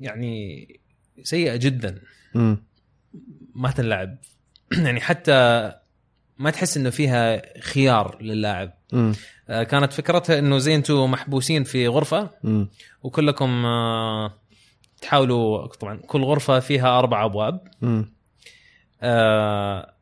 يعني 0.00 0.66
سيئة 1.22 1.56
جدا. 1.56 2.00
مم. 2.34 2.64
ما 3.54 3.70
تنلعب. 3.70 4.18
يعني 4.84 5.00
حتى 5.00 5.72
ما 6.38 6.50
تحس 6.50 6.76
إنه 6.76 6.90
فيها 6.90 7.42
خيار 7.60 8.22
للاعب 8.22 8.72
مم. 8.92 9.12
آه، 9.48 9.62
كانت 9.62 9.92
فكرتها 9.92 10.38
إنه 10.38 10.58
زي 10.58 10.74
أنتم 10.74 11.10
محبوسين 11.10 11.64
في 11.64 11.88
غرفة 11.88 12.30
مم. 12.44 12.68
وكلكم 13.02 13.66
آه، 13.66 14.32
تحاولوا 15.02 15.66
طبعا 15.66 15.96
كل 15.96 16.22
غرفة 16.22 16.60
فيها 16.60 16.98
أربع 16.98 17.24
أبواب. 17.24 17.60
آه، 19.02 19.94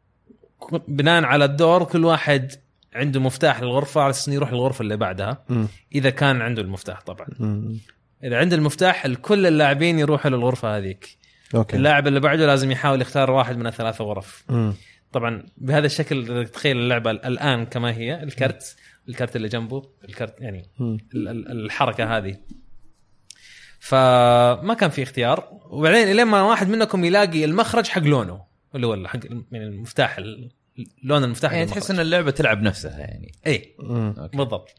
بناء 0.89 1.25
على 1.25 1.45
الدور 1.45 1.85
كل 1.85 2.05
واحد 2.05 2.53
عنده 2.95 3.21
مفتاح 3.21 3.63
للغرفة 3.63 4.01
على 4.01 4.11
أساس 4.11 4.29
يروح 4.29 4.53
للغرفه 4.53 4.83
اللي 4.83 4.97
بعدها 4.97 5.45
مم. 5.49 5.69
إذا 5.95 6.11
كان 6.11 6.41
عنده 6.41 6.63
المفتاح 6.63 7.01
طبعا 7.01 7.27
مم. 7.39 7.79
إذا 8.25 8.39
عنده 8.39 8.57
المفتاح 8.57 9.05
الكل 9.05 9.47
اللاعبين 9.47 9.99
يروحوا 9.99 10.31
للغرفة 10.31 10.77
هذيك 10.77 11.19
أوكي 11.55 11.77
اللاعب 11.77 12.07
اللي 12.07 12.21
بعده 12.21 12.47
لازم 12.47 12.71
يحاول 12.71 13.01
يختار 13.01 13.31
واحد 13.31 13.57
من 13.57 13.67
الثلاث 13.67 14.01
غرف 14.01 14.45
مم. 14.49 14.75
طبعا 15.13 15.47
بهذا 15.57 15.87
الشكل 15.87 16.47
تخيل 16.49 16.77
اللعبة 16.77 17.11
الآن 17.11 17.67
كما 17.67 17.93
هي 17.97 18.23
الكرت 18.23 18.77
الكرت 19.09 19.37
اللي 19.37 19.49
جنبه 19.49 19.83
الكرت 20.09 20.41
يعني 20.41 20.71
مم. 20.79 20.99
ال- 21.15 21.29
ال- 21.29 21.65
الحركة 21.65 22.17
هذه 22.17 22.37
فما 23.81 24.75
كان 24.81 24.91
في 24.91 25.03
اختيار 25.03 25.49
وبعدين 25.71 26.09
إلين 26.11 26.27
ما 26.27 26.43
واحد 26.43 26.69
منكم 26.69 27.05
يلاقي 27.05 27.45
المخرج 27.45 27.87
حق 27.87 28.03
لونه 28.03 28.43
اللي 28.75 28.87
هو 28.87 29.09
حق 29.09 29.21
يعني 29.53 29.65
المفتاح 29.67 30.19
ال- 30.19 30.51
لون 31.03 31.25
المفتاح 31.25 31.53
يعني. 31.53 31.67
تحس 31.67 31.91
إن 31.91 32.01
اللعبة 32.01 32.31
تلعب 32.31 32.63
نفسها 32.63 32.99
يعني 32.99 33.33
اي. 33.47 33.75
بالضبط 34.35 34.75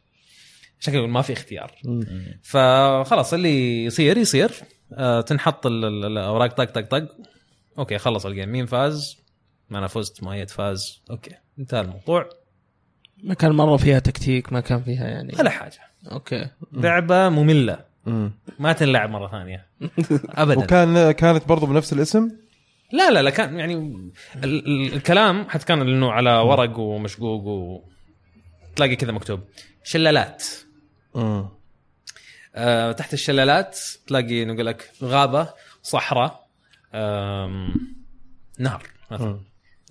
أقول 0.87 1.09
ما 1.09 1.21
في 1.21 1.33
اختيار 1.33 1.71
مم. 1.85 2.01
فخلاص 2.43 3.33
اللي 3.33 3.85
يصير 3.85 4.17
يصير 4.17 4.51
آه 4.93 5.21
تنحط 5.21 5.65
ال- 5.65 5.85
ال- 5.85 6.05
الأوراق 6.05 6.53
طق 6.53 6.63
طق 6.63 6.81
طق 6.81 7.07
okay 7.77 7.97
خلص 7.97 8.25
ال 8.25 8.30
game 8.30 8.49
مين 8.49 8.65
فاز؟ 8.65 9.22
ما 9.73 9.79
أنا 9.79 9.87
فزت 9.87 10.23
مؤيد 10.23 10.49
فاز 10.49 11.01
okay 11.11 11.31
انتهى 11.59 11.81
الموضوع. 11.81 12.29
ما 13.23 13.33
كان 13.33 13.51
مرة 13.51 13.77
فيها 13.77 13.99
تكتيك 13.99 14.53
ما 14.53 14.59
كان 14.59 14.83
فيها 14.83 15.07
يعني. 15.07 15.33
ولا 15.39 15.49
حاجة. 15.49 15.79
أوكي. 16.11 16.49
لعبة 16.71 17.29
مملة. 17.29 17.79
مم. 18.05 18.31
ما 18.59 18.73
تنلعب 18.73 19.09
مرة 19.09 19.27
ثانية. 19.27 19.67
ابدا. 20.29 20.59
وكان 20.59 21.11
كانت 21.11 21.47
برضو 21.47 21.65
بنفس 21.65 21.93
الاسم؟ 21.93 22.31
لا 22.91 23.11
لا 23.11 23.21
لا 23.21 23.29
كان 23.29 23.59
يعني 23.59 23.73
ال- 23.75 24.11
ال- 24.43 24.93
الكلام 24.93 25.49
حتى 25.49 25.65
كان 25.65 25.81
إنه 25.81 26.11
على 26.11 26.33
ورق 26.37 26.79
ومشقوق 26.79 27.43
و 27.45 27.83
تلاقي 28.75 28.95
كذا 28.95 29.11
مكتوب. 29.11 29.39
شلالات. 29.83 30.43
مم. 31.15 31.49
آه 32.55 32.91
تحت 32.91 33.13
الشلالات 33.13 33.79
تلاقي 34.07 34.45
نقول 34.45 34.65
لك 34.65 34.91
غابة 35.03 35.53
صحراء 35.83 36.47
آم، 36.93 37.73
نهر 38.59 38.83
مثلا. 39.11 39.39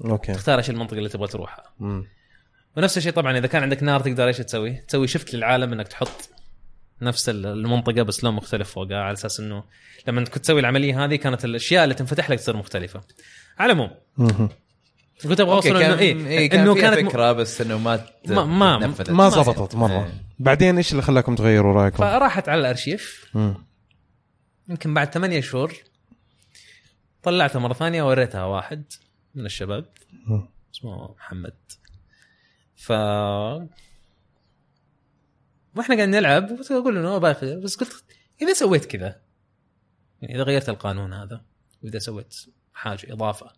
أوكي 0.04 0.32
تختار 0.32 0.58
إيش 0.58 0.70
المنطقة 0.70 0.98
اللي 0.98 1.08
تبغى 1.08 1.28
تروحها 1.28 1.64
مم. 1.80 2.06
ونفس 2.76 2.98
الشيء 2.98 3.12
طبعا 3.12 3.38
إذا 3.38 3.46
كان 3.46 3.62
عندك 3.62 3.82
نار 3.82 4.00
تقدر 4.00 4.26
إيش 4.28 4.38
تسوي؟ 4.38 4.72
تسوي 4.72 5.06
شفت 5.06 5.34
للعالم 5.34 5.72
إنك 5.72 5.88
تحط 5.88 6.28
نفس 7.02 7.28
ال- 7.28 7.46
المنطقة 7.46 8.02
بس 8.02 8.24
لون 8.24 8.34
مختلف 8.34 8.70
فوقها 8.70 8.98
على 9.02 9.12
أساس 9.12 9.40
إنه 9.40 9.64
لما 10.08 10.24
كنت 10.24 10.38
تسوي 10.38 10.60
العملية 10.60 11.04
هذه 11.04 11.16
كانت 11.16 11.44
الأشياء 11.44 11.84
اللي 11.84 11.94
تنفتح 11.94 12.30
لك 12.30 12.38
تصير 12.38 12.56
مختلفة. 12.56 13.00
على 13.58 13.72
العموم. 13.72 13.90
كنت 15.22 15.40
أبغى 15.40 15.54
أوصل 15.54 15.82
إنه 15.82 15.98
إيه 15.98 16.26
إيه 16.26 16.48
كان 16.50 16.60
إنه 16.60 16.74
كانت 16.74 16.98
م- 16.98 17.08
فكرة 17.08 17.32
بس 17.32 17.60
إنه 17.60 17.78
ما 17.78 18.06
ما- 18.26 18.44
ما-. 18.44 18.94
ما 19.08 19.28
زبطت 19.28 19.74
مرة 19.74 20.04
إيه. 20.04 20.12
بعدين 20.38 20.76
إيش 20.76 20.92
اللي 20.92 21.02
خلاكم 21.02 21.34
تغيروا 21.34 21.72
رأيكم؟ 21.82 21.96
فراحت 21.96 22.48
على 22.48 22.60
الأرشيف. 22.60 23.26
يمكن 24.68 24.94
بعد 24.94 25.12
ثمانية 25.14 25.40
شهور 25.40 25.74
طلعتها 27.22 27.58
مرة 27.58 27.72
ثانية 27.72 28.02
ووريتها 28.02 28.44
واحد 28.44 28.84
من 29.34 29.46
الشباب. 29.46 29.86
اسمه 30.74 31.12
محمد 31.12 31.56
ف 32.74 32.90
وإحنا 35.76 35.94
قاعدين 35.94 36.10
نلعب 36.10 36.60
أقول 36.70 37.02
له 37.02 37.18
باخذ 37.18 37.60
بس 37.60 37.76
قلت 37.76 38.04
إذا 38.42 38.52
سويت 38.52 38.84
كذا 38.84 39.20
يعني 40.22 40.34
إذا 40.34 40.42
غيرت 40.42 40.68
القانون 40.68 41.12
هذا 41.12 41.44
وإذا 41.82 41.98
سويت 41.98 42.34
حاجة 42.72 43.12
إضافة 43.12 43.52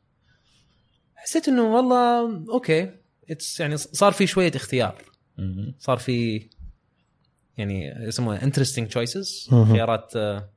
حسيت 1.15 1.49
إنه 1.49 1.75
والله 1.75 2.21
okay 2.49 2.91
it's 3.31 3.61
يعني 3.61 3.77
صار 3.77 4.13
في 4.13 4.27
شوية 4.27 4.53
اختيار. 4.55 5.03
صار 5.79 5.99
في 5.99 6.49
يعني 7.57 7.87
يسمونها 7.87 8.43
interesting 8.43 8.89
choices. 8.89 9.49
خيارات 9.51 10.17
آه، 10.17 10.51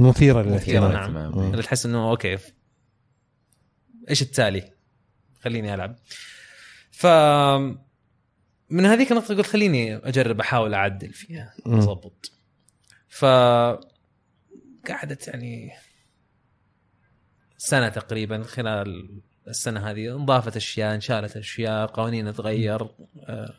مثيرة 0.00 0.42
للاهتمام 0.42 0.92
نعم. 0.92 1.38
اللي 1.38 1.62
تحس 1.62 1.86
إنه 1.86 2.10
okay 2.10 2.38
إيش 4.12 4.22
التالي؟ 4.22 4.72
خليني 5.40 5.74
ألعب. 5.74 5.96
ف 6.90 7.06
من 8.70 8.86
هذيك 8.86 9.12
النقطة 9.12 9.34
قلت 9.34 9.46
خليني 9.46 9.96
أجرب 9.96 10.40
أحاول 10.40 10.74
أعدل 10.74 11.12
فيها. 11.12 11.54
اضبط. 11.66 12.32
ف 13.08 13.24
قعدت 14.88 15.28
يعني 15.28 15.72
سنة 17.56 17.88
تقريبا 17.88 18.42
خلال 18.42 19.20
السنة 19.48 19.90
هذه 19.90 20.16
انضافت 20.16 20.56
أشياء 20.56 20.94
انشالت 20.94 21.36
أشياء 21.36 21.86
قوانين 21.86 22.34
تغير 22.34 22.82
آه، 23.28 23.54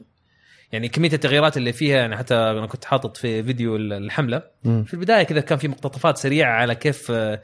يعني 0.71 0.89
كمية 0.89 1.13
التغييرات 1.13 1.57
اللي 1.57 1.73
فيها 1.73 1.97
يعني 1.97 2.17
حتى 2.17 2.35
أنا 2.35 2.67
كنت 2.67 2.85
حاطط 2.85 3.17
في 3.17 3.43
فيديو 3.43 3.75
الحملة 3.75 4.43
مم. 4.63 4.83
في 4.83 4.93
البداية 4.93 5.23
كذا 5.23 5.41
كان 5.41 5.57
في 5.57 5.67
مقتطفات 5.67 6.17
سريعة 6.17 6.53
على 6.53 6.75
كيف 6.75 7.11
آه، 7.11 7.41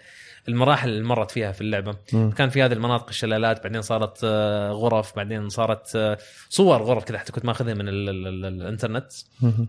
المراحل 0.47 0.89
اللي 0.89 1.03
مرت 1.03 1.31
فيها 1.31 1.51
في 1.51 1.61
اللعبة 1.61 1.95
مم. 2.13 2.31
كان 2.31 2.49
في 2.49 2.63
هذه 2.63 2.73
المناطق 2.73 3.07
الشلالات 3.09 3.63
بعدين 3.63 3.81
صارت 3.81 4.19
آه، 4.23 4.71
غرف 4.71 5.15
بعدين 5.15 5.49
صارت 5.49 5.95
آه، 5.95 6.17
صور 6.49 6.81
غرف 6.81 7.03
كذا 7.03 7.17
حتى 7.17 7.31
كنت 7.31 7.45
ماخذها 7.45 7.73
من 7.73 7.89
ال 7.89 8.09
ال 8.09 8.27
ال 8.27 8.45
الانترنت. 8.45 9.11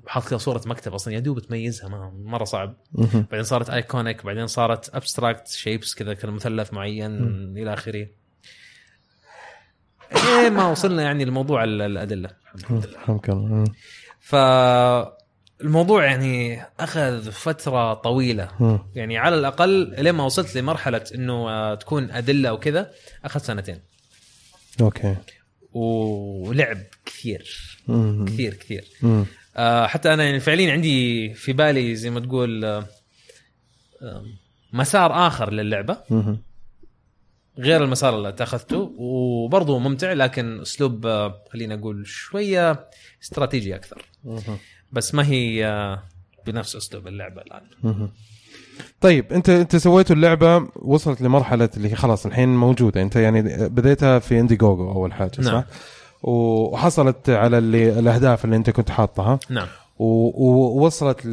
وحاط 0.07 0.29
كذا 0.29 0.39
صورة 0.39 0.63
مكتب 0.67 0.95
أصلا 0.95 1.15
يا 1.15 1.19
دوب 1.21 1.39
تميزها 1.39 1.89
ما 1.89 2.13
مرة 2.25 2.45
صعب 2.45 2.75
مهم. 2.93 3.27
بعدين 3.31 3.45
صارت 3.45 3.71
iconic 3.71 4.25
بعدين 4.25 4.47
صارت 4.47 4.95
abstract 4.95 5.49
shapes 5.49 5.95
كذا 5.95 6.15
كان 6.15 6.31
مثلث 6.31 6.73
معين 6.73 7.17
إلى 7.57 7.73
آخره 7.75 8.07
إيه 10.17 10.51
ما 10.51 10.71
وصلنا 10.71 11.03
يعني 11.03 11.25
لموضوع 11.25 11.65
ال- 11.65 11.83
الأدلة 11.83 12.31
رحمك 12.97 13.31
الله 13.31 13.47
مم. 13.49 13.65
فالموضوع 15.61 16.05
يعني 16.05 16.63
أخذ 16.81 17.31
فترة 17.31 17.95
طويلة 17.95 18.51
مم. 18.61 18.79
يعني 18.95 19.19
على 19.19 19.37
الأقل 19.37 19.95
لين 19.99 20.15
ما 20.15 20.25
وصلت 20.25 20.57
لمرحلة 20.57 21.05
إنه 21.15 21.51
آه، 21.51 21.75
تكون 21.75 22.11
أدلة 22.11 22.53
وكذا 22.53 22.91
أخذ 23.25 23.41
سنتين 23.41 23.81
أوكي 24.81 25.17
ولعب 25.73 26.79
كثير 27.07 27.79
مم. 27.89 28.25
كثير 28.29 28.55
كثير 28.55 28.85
مم. 29.03 29.27
آه، 29.57 29.87
حتى 29.87 30.15
أنا 30.15 30.25
يعني 30.25 30.41
فعليا 30.41 30.73
عندي 30.73 31.35
في 31.35 31.53
بالي 31.53 31.97
زي 31.97 32.11
ما 32.11 32.21
تقول 32.21 32.65
آه، 32.65 32.87
مسار 34.73 35.27
آخر 35.27 35.53
للعبة 35.53 35.97
مم. 36.11 36.39
غير 37.59 37.85
المسار 37.85 38.17
اللي 38.17 38.29
اتخذته 38.29 38.93
وبرضه 38.97 39.79
ممتع 39.79 40.13
لكن 40.13 40.61
أسلوب 40.61 41.07
آه، 41.07 41.45
خلينا 41.53 41.75
أقول 41.75 42.07
شوية 42.07 42.89
استراتيجي 43.23 43.75
أكثر. 43.75 44.05
بس 44.93 45.15
ما 45.15 45.27
هي 45.27 45.67
آه، 45.67 46.03
بنفس 46.47 46.77
أسلوب 46.77 47.07
اللعبة 47.07 47.43
الآن. 47.43 48.09
طيب 49.01 49.33
أنت 49.33 49.49
أنت 49.49 49.77
سويتوا 49.77 50.17
اللعبة 50.17 50.69
وصلت 50.77 51.23
لمرحلة 51.23 51.71
اللي 51.77 51.91
هي 51.91 51.95
خلاص 51.95 52.27
الحين 52.27 52.49
موجودة. 52.49 53.03
أنت 53.03 53.17
يعني 53.17 53.69
بديتها 53.69 54.19
في 54.19 54.41
اندي 54.41 54.57
جوجو 54.57 54.93
أول 54.93 55.13
حاجة 55.13 55.41
صح؟ 55.41 55.53
نعم. 55.53 55.65
وحصلت 56.23 57.31
على 57.31 57.59
اللي 57.59 57.99
الأهداف 57.99 58.45
اللي 58.45 58.57
أنت 58.57 58.71
كنت 58.71 58.91
حاطها. 58.91 59.39
نعم. 59.49 59.69
ووصلت 59.99 61.27
ل... 61.27 61.31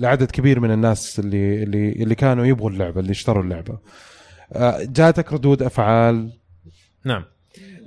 لعدد 0.00 0.30
كبير 0.30 0.60
من 0.60 0.70
الناس 0.70 1.18
اللي 1.18 1.62
اللي 1.62 1.92
اللي 1.92 2.14
كانوا 2.14 2.46
يبغوا 2.46 2.70
اللعبة 2.70 3.00
اللي 3.00 3.10
اشتروا 3.10 3.42
اللعبة. 3.42 3.78
آه، 4.52 4.78
جاتك 4.84 5.32
ردود 5.32 5.62
أفعال؟ 5.62 6.32
نعم. 7.04 7.24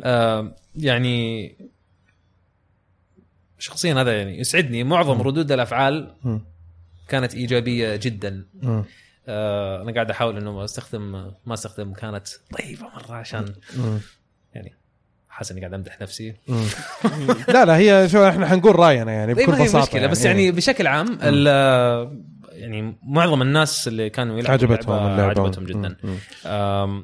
آه 0.03 0.55
يعني 0.75 1.49
شخصيا 3.59 3.93
هذا 4.01 4.17
يعني 4.17 4.39
يسعدني 4.39 4.83
معظم 4.83 5.21
ردود 5.21 5.51
الأفعال. 5.51 6.13
كانت 7.07 7.33
إيجابية 7.33 7.95
جدا. 7.95 8.45
آه 9.27 9.81
أنا 9.81 9.91
قاعد 9.93 10.11
أحاول 10.11 10.37
إنه 10.37 10.63
استخدم 10.63 11.31
ما 11.45 11.53
أستخدم 11.53 11.93
كانت 11.93 12.27
طيبة 12.59 12.83
مرة 12.83 13.15
عشان. 13.15 13.45
يعني 14.53 14.73
حاسس 15.29 15.51
إني 15.51 15.59
قاعد 15.59 15.73
أمدح 15.73 16.01
نفسي. 16.01 16.35
لا 17.47 17.65
لا 17.65 17.77
هي 17.77 18.09
شو 18.09 18.27
إحنا 18.27 18.47
حنقول 18.47 18.79
رأينا 18.79 19.11
يعني 19.11 19.35
طيب 19.35 19.49
بكل 19.49 19.57
ما 19.57 19.63
بساطة 19.63 19.83
مشكلة 19.83 20.07
بس 20.07 20.25
يعني 20.25 20.51
بشكل 20.51 20.87
عام 20.87 21.19
يعني 22.51 22.97
معظم 23.03 23.41
الناس 23.41 23.87
اللي 23.87 24.09
كانوا 24.09 24.39
يلعبوا 24.39 24.53
عجبتهم 24.53 24.95
اللعبة 24.95 25.13
اللعبة 25.13 25.41
عجبتهم 25.41 25.65
جدا 25.65 25.95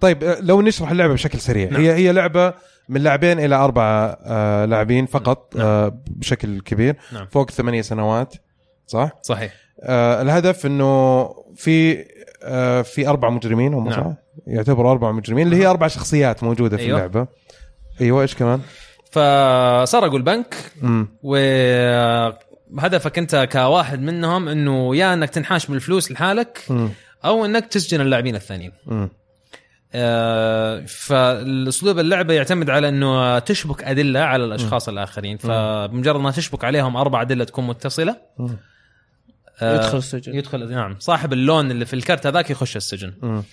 طيب 0.01 0.37
لو 0.39 0.61
نشرح 0.61 0.91
اللعبة 0.91 1.13
بشكل 1.13 1.39
سريع 1.39 1.69
نعم. 1.69 1.81
هي 1.81 1.93
هي 1.93 2.11
لعبة 2.11 2.53
من 2.89 3.01
لاعبين 3.01 3.39
إلى 3.39 3.55
أربعة 3.55 4.17
آه 4.25 4.65
لاعبين 4.65 5.05
فقط 5.05 5.55
نعم. 5.55 5.65
آه 5.65 5.97
بشكل 6.07 6.61
كبير 6.61 6.95
نعم. 7.13 7.27
فوق 7.31 7.51
ثمانية 7.51 7.81
سنوات 7.81 8.33
صح؟ 8.87 9.09
صحيح 9.21 9.53
آه 9.81 10.21
الهدف 10.21 10.65
إنه 10.65 11.23
في 11.55 12.05
آه 12.43 12.81
في 12.81 13.07
أربع 13.07 13.29
مجرمين 13.29 13.73
هم 13.73 13.89
نعم. 13.89 14.03
صح؟ 14.03 14.13
يعتبروا 14.47 14.91
أربع 14.91 15.11
مجرمين 15.11 15.45
اللي 15.45 15.57
هي 15.57 15.65
أربع 15.65 15.87
شخصيات 15.87 16.43
موجودة 16.43 16.77
في 16.77 16.83
أيوة. 16.83 16.97
اللعبة 16.97 17.27
أيوه 18.01 18.21
إيش 18.21 18.35
كمان؟ 18.35 18.61
فسرقوا 19.11 20.17
البنك 20.17 20.55
امم 20.83 21.07
وهدفك 22.73 23.17
أنت 23.17 23.47
كواحد 23.51 24.01
منهم 24.01 24.47
إنه 24.47 24.95
يا 24.95 25.13
إنك 25.13 25.29
تنحاش 25.29 25.65
بالفلوس 25.67 26.11
لحالك 26.11 26.59
امم 26.71 26.89
أو 27.25 27.45
إنك 27.45 27.65
تسجن 27.65 28.01
اللاعبين 28.01 28.35
الثانيين. 28.35 28.71
امم 28.91 29.09
آه، 29.95 30.85
فالأسلوب 30.85 31.99
اللعبة 31.99 32.33
يعتمد 32.33 32.69
على 32.69 32.89
إنه 32.89 33.39
تشبك 33.39 33.83
أدلة 33.83 34.19
على 34.19 34.45
الأشخاص 34.45 34.89
الآخرين. 34.89 35.37
فبمجرد 35.37 36.19
ما 36.19 36.31
تشبك 36.31 36.63
عليهم 36.63 36.97
أربع 36.97 37.21
أدلة 37.21 37.43
تكون 37.43 37.67
متصلة. 37.67 38.17
آه، 39.61 39.75
يدخل 39.75 39.97
السجن. 39.97 40.35
يدخل 40.35 40.71
نعم. 40.71 40.95
صاحب 40.99 41.33
اللون 41.33 41.71
اللي 41.71 41.85
في 41.85 41.93
الكرت 41.93 42.27
هذاك 42.27 42.49
يخش 42.49 42.77
السجن. 42.77 43.43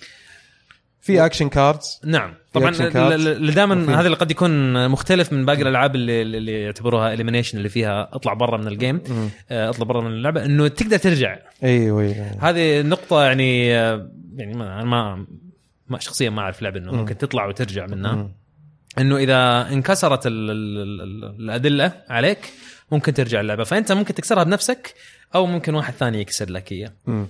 في 1.01 1.25
action 1.25 1.49
cards 1.49 2.01
نعم. 2.05 2.33
طبعا 2.53 2.71
دائما 2.71 3.99
هذا 3.99 4.05
اللي 4.05 4.17
قد 4.17 4.31
يكون 4.31 4.89
مختلف 4.89 5.33
من 5.33 5.45
باقي 5.45 5.61
الألعاب 5.61 5.95
اللي, 5.95 6.21
اللي 6.21 6.61
يعتبروها 6.61 7.13
elimination 7.13 7.57
اللي 7.57 7.69
فيها 7.69 8.09
اطلع 8.13 8.33
برا 8.33 8.57
من 8.57 8.67
ال 8.67 8.74
game 8.74 9.01
آه، 9.51 9.69
اطلع 9.69 9.85
برا 9.85 10.01
من 10.01 10.11
اللعبة. 10.11 10.45
إنه 10.45 10.67
تقدر 10.67 10.97
ترجع. 10.97 11.39
أيوه 11.63 12.01
أيوه 12.01 12.37
هذه 12.39 12.81
نقطة 12.81 13.23
يعني 13.23 13.67
يعني 14.35 14.53
ما 14.85 15.25
ما, 15.91 15.99
شخصيا 15.99 16.29
ما 16.29 16.41
أعرف 16.41 16.61
لعبة 16.61 16.79
إنه 16.79 16.91
ممكن 16.91 17.17
تطلع 17.17 17.45
وترجع 17.45 17.85
منها. 17.85 18.29
إنه 18.97 19.17
إذا 19.17 19.69
انكسرت 19.73 20.27
ال 20.27 20.51
ال 20.51 20.77
ال 21.01 21.23
الأدلة 21.39 22.03
عليك 22.09 22.53
ممكن 22.91 23.13
ترجع 23.13 23.41
اللعبة 23.41 23.63
فأنت 23.63 23.91
ممكن 23.91 24.13
تكسرها 24.13 24.43
بنفسك 24.43 24.93
أو 25.35 25.45
ممكن 25.45 25.73
واحد 25.75 25.93
ثاني 25.93 26.21
يكسر 26.21 26.49
لك 26.49 26.71
إياه. 26.71 26.93
مم. 27.05 27.27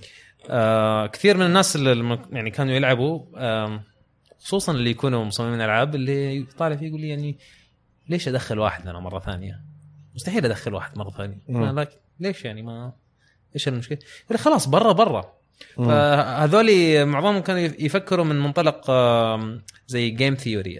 آه 0.49 1.07
كثير 1.07 1.37
من 1.37 1.45
الناس 1.45 1.75
اللي 1.75 2.19
يعني 2.31 2.51
كانوا 2.51 2.73
يلعبوا 2.73 3.21
آم، 3.37 3.81
خصوصا 4.39 4.71
اللي 4.71 4.89
يكونوا 4.89 5.25
مصممين 5.25 5.61
ألعاب 5.61 5.95
اللي 5.95 6.47
طالع 6.57 6.75
فيه 6.75 6.87
يقول 6.87 7.01
لي 7.01 7.09
يعني 7.09 7.37
ليش 8.09 8.27
أدخل 8.27 8.59
واحد 8.59 8.87
أنا 8.87 8.99
مرة 8.99 9.19
ثانية؟ 9.19 9.61
مستحيل 10.15 10.45
أدخل 10.45 10.73
واحد 10.73 10.97
مرة 10.97 11.09
ثانية 11.09 11.37
مم. 11.49 11.61
ما 11.75 11.81
لك 11.81 11.99
ليش 12.19 12.45
يعني 12.45 12.61
ما 12.61 12.93
إيش 13.55 13.67
المشكلة؟ 13.67 13.97
يقول 14.25 14.39
خلاص 14.39 14.67
برا 14.67 14.91
برا. 14.91 15.33
فهذول 15.77 17.05
معظمهم 17.05 17.39
كانوا 17.41 17.61
يفكروا 17.61 18.25
من 18.25 18.39
منطلق 18.39 18.91
زي 19.87 20.09
جيم 20.09 20.35
ثيوري 20.35 20.79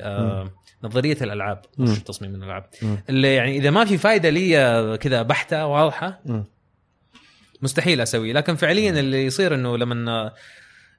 نظرية 0.83 1.17
الألعاب. 1.21 1.61
مش 1.77 1.99
تصميم 1.99 2.35
الألعاب. 2.35 2.65
اللي 3.09 3.35
يعني 3.35 3.57
إذا 3.57 3.69
ما 3.69 3.85
في 3.85 3.97
فائده 3.97 4.29
لي 4.29 4.97
كذا 5.01 5.21
بحتة 5.21 5.65
واضحة. 5.65 6.21
مستحيل 7.61 8.01
أسويه 8.01 8.33
لكن 8.33 8.55
فعليا 8.55 8.99
اللي 8.99 9.25
يصير 9.25 9.55
إنه 9.55 9.77
لما 9.77 10.31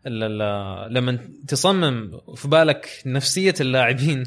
ال- 0.07 0.95
لما 0.95 1.19
تصمم 1.49 2.11
في 2.35 2.49
بالك 2.49 2.89
نفسية 3.07 3.55
اللاعبين. 3.61 4.25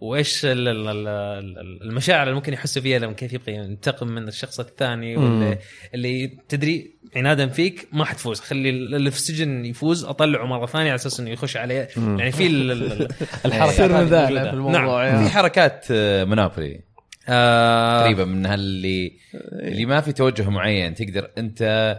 وإيش 0.00 0.44
ال- 0.44 0.68
ال- 0.68 0.88
ال- 0.88 1.08
ال- 1.08 1.82
المشاعر 1.82 2.22
اللي 2.22 2.34
ممكن 2.34 2.52
يحسوا 2.52 2.82
فيها 2.82 2.98
لما 2.98 3.12
كيف 3.12 3.32
يبغى 3.32 3.54
ينتقم 3.54 4.06
من 4.08 4.28
الشخص 4.28 4.60
الثاني. 4.60 5.16
واللي 5.16 5.58
اللي 5.94 6.38
تدري 6.48 6.97
عنادا 7.16 7.46
فيك 7.46 7.88
ما 7.92 8.04
حتفوز 8.04 8.40
خلي 8.40 8.70
اللي 8.70 9.10
في 9.10 9.16
السجن 9.16 9.64
يفوز 9.64 10.04
أطلعه 10.04 10.46
مرة 10.46 10.66
ثانية 10.66 10.86
على 10.86 10.94
أساس 10.94 11.20
إنه 11.20 11.30
يخش 11.30 11.56
عليه 11.56 11.88
مم. 11.96 12.18
يعني 12.18 12.32
في 12.32 12.46
ال- 12.46 12.72
ال- 12.72 13.08
الحركات 13.46 13.90
موجودة. 13.90 14.26
في 14.26 14.32
الموضوع 14.56 14.80
نعم. 14.80 15.14
يعني. 15.14 15.24
في 15.28 15.34
حركات 15.34 15.86
آه، 15.90 16.24
منابري 16.24 16.80
آه 17.28 18.00
تقريبا 18.02 18.24
من 18.24 18.46
هاللي 18.46 19.12
اللي 19.52 19.86
ما 19.86 20.00
في 20.00 20.12
توجه 20.12 20.50
معين 20.50 20.94
تقدر 20.94 21.30
أنت 21.38 21.96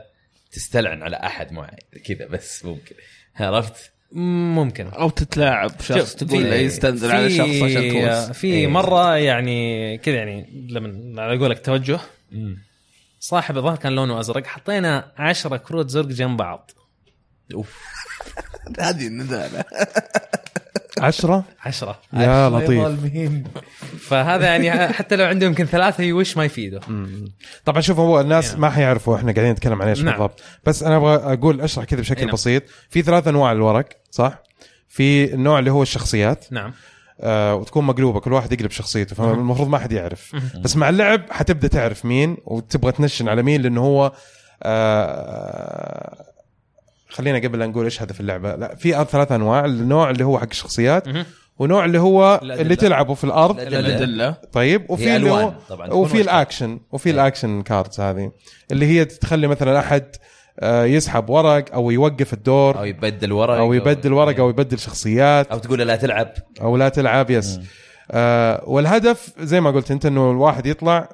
تستلعن 0.52 1.04
على 1.04 1.16
أحد 1.16 1.52
معين 1.52 1.78
كذا 2.06 2.28
بس 2.28 2.66
ممكن 2.66 2.96
عرفت؟ 3.36 3.92
ممكن 4.12 4.88
أو 4.88 5.10
تتلاعب 5.10 5.72
شخص 5.82 6.16
تقول 6.16 6.44
في- 6.44 6.50
له 6.50 6.56
يستنزل 6.56 7.12
على 7.12 7.30
شخص 7.30 7.50
عشان 7.64 7.90
تفوز 7.90 8.32
في 8.38 8.48
إيه. 8.48 8.68
مرة 8.68 9.18
يعني 9.18 9.98
كذا 9.98 10.16
يعني 10.16 10.68
لما 10.70 11.22
على 11.22 11.40
قولك 11.40 11.66
توجه 11.66 12.00
صاحب 13.20 13.58
الظهر 13.58 13.76
كان 13.76 13.92
لونه 13.92 14.20
أزرق. 14.20 14.48
حطينا 14.48 15.12
10 15.18 15.58
كروت 15.58 15.90
زرق 15.90 16.06
جنب 16.06 16.38
بعض. 16.38 16.72
هذه 18.80 19.08
النزاله 19.08 19.64
عشرة؟ 21.00 21.44
10 21.66 22.00
يا 22.14 22.50
لطيف. 22.50 22.86
المهم 22.86 23.44
فهذا 24.00 24.46
يعني 24.46 24.94
حتى 24.94 25.16
لو 25.16 25.26
عنده 25.26 25.46
يمكن 25.46 25.66
ثلاثة 25.66 26.04
يوش 26.04 26.38
ما 26.38 26.46
يفيده. 26.46 26.80
طبعا 27.66 27.82
شوف 27.82 28.00
هو 28.00 28.22
الناس 28.22 28.52
نعم. 28.52 28.62
ما 28.62 28.70
حيعرفوا 28.70 29.16
إحنا 29.16 29.32
قاعدين 29.32 29.52
نتكلم 29.52 29.82
عن 29.82 29.88
إيش 29.88 30.02
نعم. 30.02 30.14
بالضبط. 30.14 30.42
بس 30.66 30.84
أنا 30.84 30.98
أبغى 30.98 31.16
أقول 31.16 31.62
أشرح 31.62 31.86
كذا 31.86 32.00
بشكل 32.00 32.26
نعم. 32.26 32.34
بسيط. 32.34 32.64
في 32.90 33.02
ثلاث 33.02 33.28
انواع 33.28 33.52
الورق 33.52 33.90
صح؟ 34.12 34.44
في 34.88 35.34
النوع 35.34 35.60
اللي 35.60 35.72
هو 35.72 35.82
الشخصيات. 35.82 36.46
نعم. 36.52 36.74
آه 37.22 37.56
وتكون 37.56 37.86
مقلوبة 37.86 38.20
كل 38.20 38.34
واحد 38.34 38.54
يقلب 38.54 38.72
شخصيته 38.72 39.16
فالمفروض 39.16 39.70
ما 39.70 39.78
حد 39.78 39.92
يعرف. 39.92 40.36
بس 40.64 40.76
مع 40.76 40.90
اللعب 40.90 41.22
حتبدأ 41.30 41.68
تعرف 41.68 42.06
مين 42.06 42.38
وتبغى 42.46 42.92
تنشن 42.92 43.30
على 43.30 43.44
مين 43.44 43.62
لأنه 43.62 43.82
هو 43.82 44.12
آه 44.64 46.26
خلينا 47.10 47.38
قبل 47.38 47.60
لا 47.60 47.68
نقول 47.68 47.84
إيش 47.86 48.02
هدف 48.02 48.20
اللعبة. 48.20 48.56
لا 48.56 48.76
في 48.76 49.06
ثلاث 49.12 49.32
أنواع 49.32 49.66
النوع 49.66 50.10
اللي 50.10 50.26
هو 50.26 50.40
حق 50.40 50.48
الشخصيات. 50.52 51.04
ونوع 51.60 51.86
اللي 51.86 52.00
هو 52.00 52.40
الأدلة. 52.44 52.62
اللي 52.62 52.76
تلعبه 52.76 53.14
في 53.14 53.24
الأرض. 53.24 53.60
الأدلة. 53.60 54.36
طيب 54.52 54.90
وفي 54.90 55.16
اللي 55.16 55.32
هو 55.32 55.54
وفي 55.92 56.22
الأكشن 56.22 56.80
وفي. 56.92 57.10
ال 57.10 57.17
action 57.17 57.62
cards 57.62 58.00
هذه 58.00 58.32
اللي 58.72 58.86
هي 58.86 59.06
تخلي 59.06 59.48
مثلا 59.48 59.80
أحد 59.80 60.04
آه، 60.04 60.20
يسحب 60.64 61.30
ورق 61.30 61.74
أو 61.74 61.92
يوقف 61.92 62.34
الدور 62.34 62.78
أو 62.80 62.86
يبدل 62.86 63.34
ورق 63.34 63.56
أو 63.58 63.74
يبدل 63.74 64.14
ورق 64.14 64.40
أو 64.40 64.50
يبدل 64.50 64.80
شخصيات 64.80 65.48
أو 65.48 65.58
تقول 65.58 65.80
له 65.80 65.86
لا 65.86 65.96
تلعب 65.96 66.34
أو 66.62 66.78
لا 66.78 66.90
تلعب 66.90 67.30
yes 67.30 67.60
آه 68.12 68.64
والهدف 68.68 69.34
زي 69.40 69.62
ما 69.62 69.72
قلت 69.72 69.92
أنت 69.92 70.06
إنه 70.06 70.32
الواحد 70.32 70.66
يطلع 70.66 71.10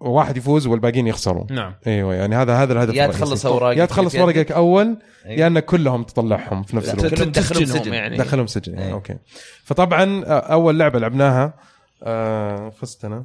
وواحد 0.00 0.36
يفوز 0.36 0.66
والباقيين 0.66 1.06
يخسروا 1.06 1.44
نعم 1.50 1.74
أيوه 1.86 2.14
يعني 2.14 2.36
هذا 2.36 2.54
هذا 2.54 2.72
الهدف 2.72 2.94
يا. 2.94 3.06
تخلص 3.06 3.46
أوراقك 3.46 3.76
يا 3.76 3.84
تخلص. 3.84 4.14
ورقك 4.14 4.52
أول 4.52 4.98
أيوة. 5.26 5.40
يا 5.40 5.46
انك 5.46 5.64
كلهم 5.64 6.02
تطلعهم 6.02 6.62
في 6.62 6.76
نفس 6.76 6.88
الوقت 6.88 7.14
كلهم 7.14 7.30
دخلهم 7.30 7.64
تسجنهم 7.64 7.82
سجن. 7.82 7.94
يعني 7.94 8.16
دخلهم 8.16 8.46
سجن 8.46 8.72
يعني. 8.74 8.86
إيه. 8.86 8.92
okay 8.92 9.16
فطبعا 9.64 10.24
آه، 10.26 10.38
أول 10.38 10.78
لعبة 10.78 10.98
لعبناها 10.98 11.54
آه 12.02 12.70
فزت 12.70 13.04
أنا 13.04 13.24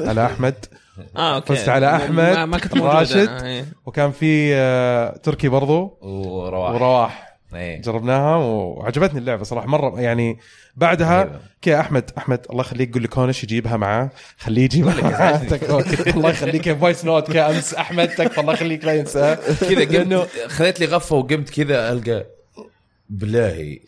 على 0.00 0.26
أحمد 0.26 0.54
آه 1.16 1.34
okay. 1.36 1.54
فزت 1.56 1.68
على 1.68 1.96
أحمد، 1.96 2.38
ما, 2.38 2.58
كنت 2.58 2.76
راشد. 2.78 3.16
أنا، 3.28 3.46
إيه. 3.46 3.64
وكان 3.86 4.10
في 4.10 4.54
آه 4.54 5.16
تركي 5.22 5.48
برضو. 5.48 5.98
ورواح. 6.02 6.74
ورواح. 6.74 7.30
إيه. 7.54 7.82
جربناها 7.82 8.36
وعجبتني 8.36 9.18
اللعبة 9.18 9.44
صراحة. 9.44 9.66
مرة 9.66 10.00
يعني 10.00 10.38
بعدها. 10.76 11.40
كي 11.62 11.80
أحمد 11.80 12.10
أحمد 12.18 12.46
الله 12.50 12.60
يخليك 12.60 12.94
قول 12.94 13.02
لكونش 13.04 13.44
يجيبها 13.44 13.76
معاه. 13.76 14.10
خليه 14.38 14.62
يجيبها 14.62 15.40
الله 16.16 16.30
يخليك. 16.30 16.72
voice 16.72 17.04
note 17.04 17.32
كامس 17.32 17.74
أحمد 17.74 18.08
تكفى. 18.08 18.40
الله 18.40 18.52
يخليك 18.52 18.84
لا 18.84 18.92
ينساها 18.94 19.34
كذا 19.34 19.98
قمت. 19.98 20.28
خذيت 20.48 20.80
لي 20.80 20.86
غفة 20.86 21.16
وقمت 21.16 21.50
كذا 21.50 21.92
ألقى 21.92 22.26
بالله. 23.10 23.78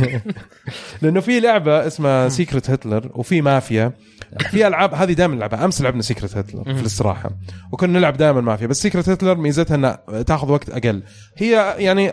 لأنه 1.02 1.20
في 1.20 1.40
لعبة 1.40 1.86
اسمها 1.86 2.28
Secret 2.28 2.70
Hitler 2.70 3.10
وفي 3.14 3.42
مافيا. 3.42 3.92
في 4.38 4.66
ألعاب 4.66 4.94
هذه 4.94 5.12
دائما 5.12 5.34
نلعبها 5.34 5.64
أمس 5.64 5.82
لعبنا 5.82 6.02
Secret 6.02 6.36
Hitler 6.36 6.64
في 6.64 6.80
الاستراحة. 6.80 7.30
وكنا 7.72 7.98
نلعب 7.98 8.16
دائما 8.16 8.40
مافيا 8.40 8.66
بس 8.66 8.82
Secret 8.82 9.08
Hitler 9.08 9.34
ميزتها 9.34 9.74
إنها 9.74 10.22
تأخذ 10.26 10.50
وقت 10.50 10.70
أقل. 10.70 11.02
هي 11.36 11.74
يعني 11.78 12.12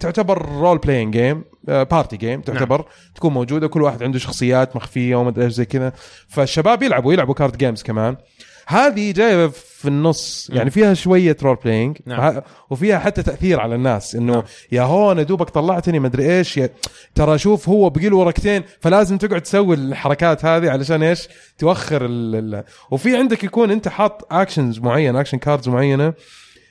تعتبر 0.00 0.42
role 0.48 0.78
playing 0.78 1.16
game 1.16 1.44
party 1.64 2.16
game 2.16 2.40
تعتبر 2.40 2.84
تكون 3.14 3.32
موجودة 3.32 3.66
كل 3.66 3.82
واحد 3.82 4.02
عنده 4.02 4.18
شخصيات 4.18 4.76
مخفية 4.76 5.16
وما 5.16 5.28
أدري 5.28 5.44
إيش 5.44 5.52
زي 5.52 5.64
كذا. 5.64 5.92
فالشباب 6.28 6.82
يلعبوا 6.82 7.12
يلعبوا 7.12 7.34
card 7.34 7.56
games 7.56 7.82
كمان. 7.82 8.16
هذه 8.72 9.12
جاية 9.12 9.46
في 9.82 9.88
النص 9.88 10.50
يعني 10.52 10.70
فيها 10.70 10.94
شوية 10.94 11.36
role 11.42 11.56
playing 11.64 11.98
نعم. 12.06 12.40
وفيها 12.70 12.98
حتى 12.98 13.22
تأثير 13.22 13.60
على 13.60 13.74
الناس 13.74 14.14
إنه 14.14 14.44
يا 14.72 14.82
هو 14.82 15.12
أنا 15.12 15.22
دوبك 15.22 15.50
طلعتني 15.50 15.98
مدري 15.98 16.38
إيش 16.38 16.56
يا 16.56 16.68
ترى 17.14 17.38
شوف 17.38 17.68
هو 17.68 17.90
بقي 17.90 18.08
له 18.08 18.16
ورقتين 18.16 18.62
فلازم 18.80 19.18
تقعد 19.18 19.40
تسوي 19.40 19.74
الحركات 19.74 20.44
هذه 20.44 20.70
علشان 20.70 21.02
إيش؟ 21.02 21.28
توخر 21.58 22.04
ال... 22.04 22.34
ال... 22.54 22.64
وفي 22.90 23.16
عندك 23.16 23.44
يكون 23.44 23.70
أنت 23.70 23.88
حاط 23.88 24.32
actions 24.32 24.78
معين 24.78 25.16
action 25.16 25.38
cards 25.38 25.68
معينة 25.68 26.14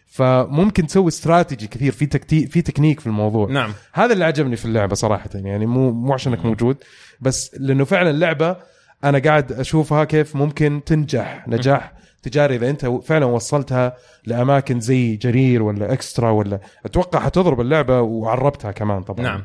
فممكن 0.08 0.88
تسوي 0.88 1.08
استراتيجي 1.08 1.68
كثير 1.68 1.92
في 1.92 2.06
tacti... 2.06 2.48
في 2.48 2.62
تكنيك 2.62 3.00
في 3.00 3.08
الموضوع. 3.08 3.50
نعم. 3.50 3.74
هذا 3.94 4.14
اللي 4.14 4.26
عجبني 4.26 4.56
في 4.56 4.66
اللعبة 4.66 4.96
صراحة 4.96 5.30
يعني 5.34 5.66
مو 5.66 5.92
مو 5.92 6.14
عشانك 6.14 6.46
موجود 6.46 6.78
بس 7.22 7.56
لأنه 7.60 7.86
فعلا 7.86 8.10
اللعبة 8.10 8.56
أنا 9.04 9.20
قاعد 9.20 9.52
أشوفها 9.52 10.04
كيف 10.04 10.36
ممكن 10.36 10.82
تنجح 10.86 11.48
نجاح 11.48 11.94
تجاري. 12.24 12.56
إذا 12.56 12.70
أنت 12.70 12.86
فعلا 12.86 13.26
وصلتها 13.26 13.98
لأماكن 14.26 14.80
زي 14.80 15.16
جرير 15.16 15.64
ولا 15.64 15.94
إكسترا 15.94 16.30
ولا 16.32 16.60
أتوقع 16.86 17.20
حتضرب 17.20 17.62
اللعبة 17.62 18.02
وعربتها 18.02 18.72
كمان 18.72 19.04
طبعا. 19.04 19.26
نعم. 19.26 19.44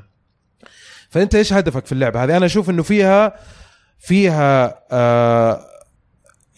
فأنت 1.11 1.35
إيش 1.35 1.53
هدفك 1.53 1.87
في 1.87 1.93
اللعبة 1.93 2.25
هذه؟ 2.25 2.37
أنا 2.37 2.47
أشوف 2.47 2.71
إنه 2.71 2.83
فيها 2.83 3.37
فيها 3.99 4.81
آه 4.93 5.61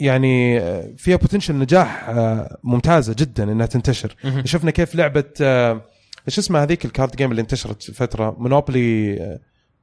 يعني 0.01 0.61
آه، 0.61 0.93
فيها 0.97 1.17
potential 1.17 1.59
نجاح 1.59 2.09
آه 2.09 2.59
ممتازة 2.65 3.15
جدا 3.19 3.53
إنها 3.53 3.67
تنتشر. 3.67 4.15
شفنا 4.45 4.71
كيف 4.71 4.95
لعبة 4.95 5.25
آه 5.41 5.81
إيش 6.29 6.39
اسمها 6.39 6.63
هذيك 6.63 6.85
ال 6.85 6.91
card 6.91 7.17
game 7.17 7.31
اللي 7.31 7.43
انتشرت 7.43 7.91
فترة؟ 7.91 8.37
Monopoly 8.39 9.21
آه، 9.21 9.41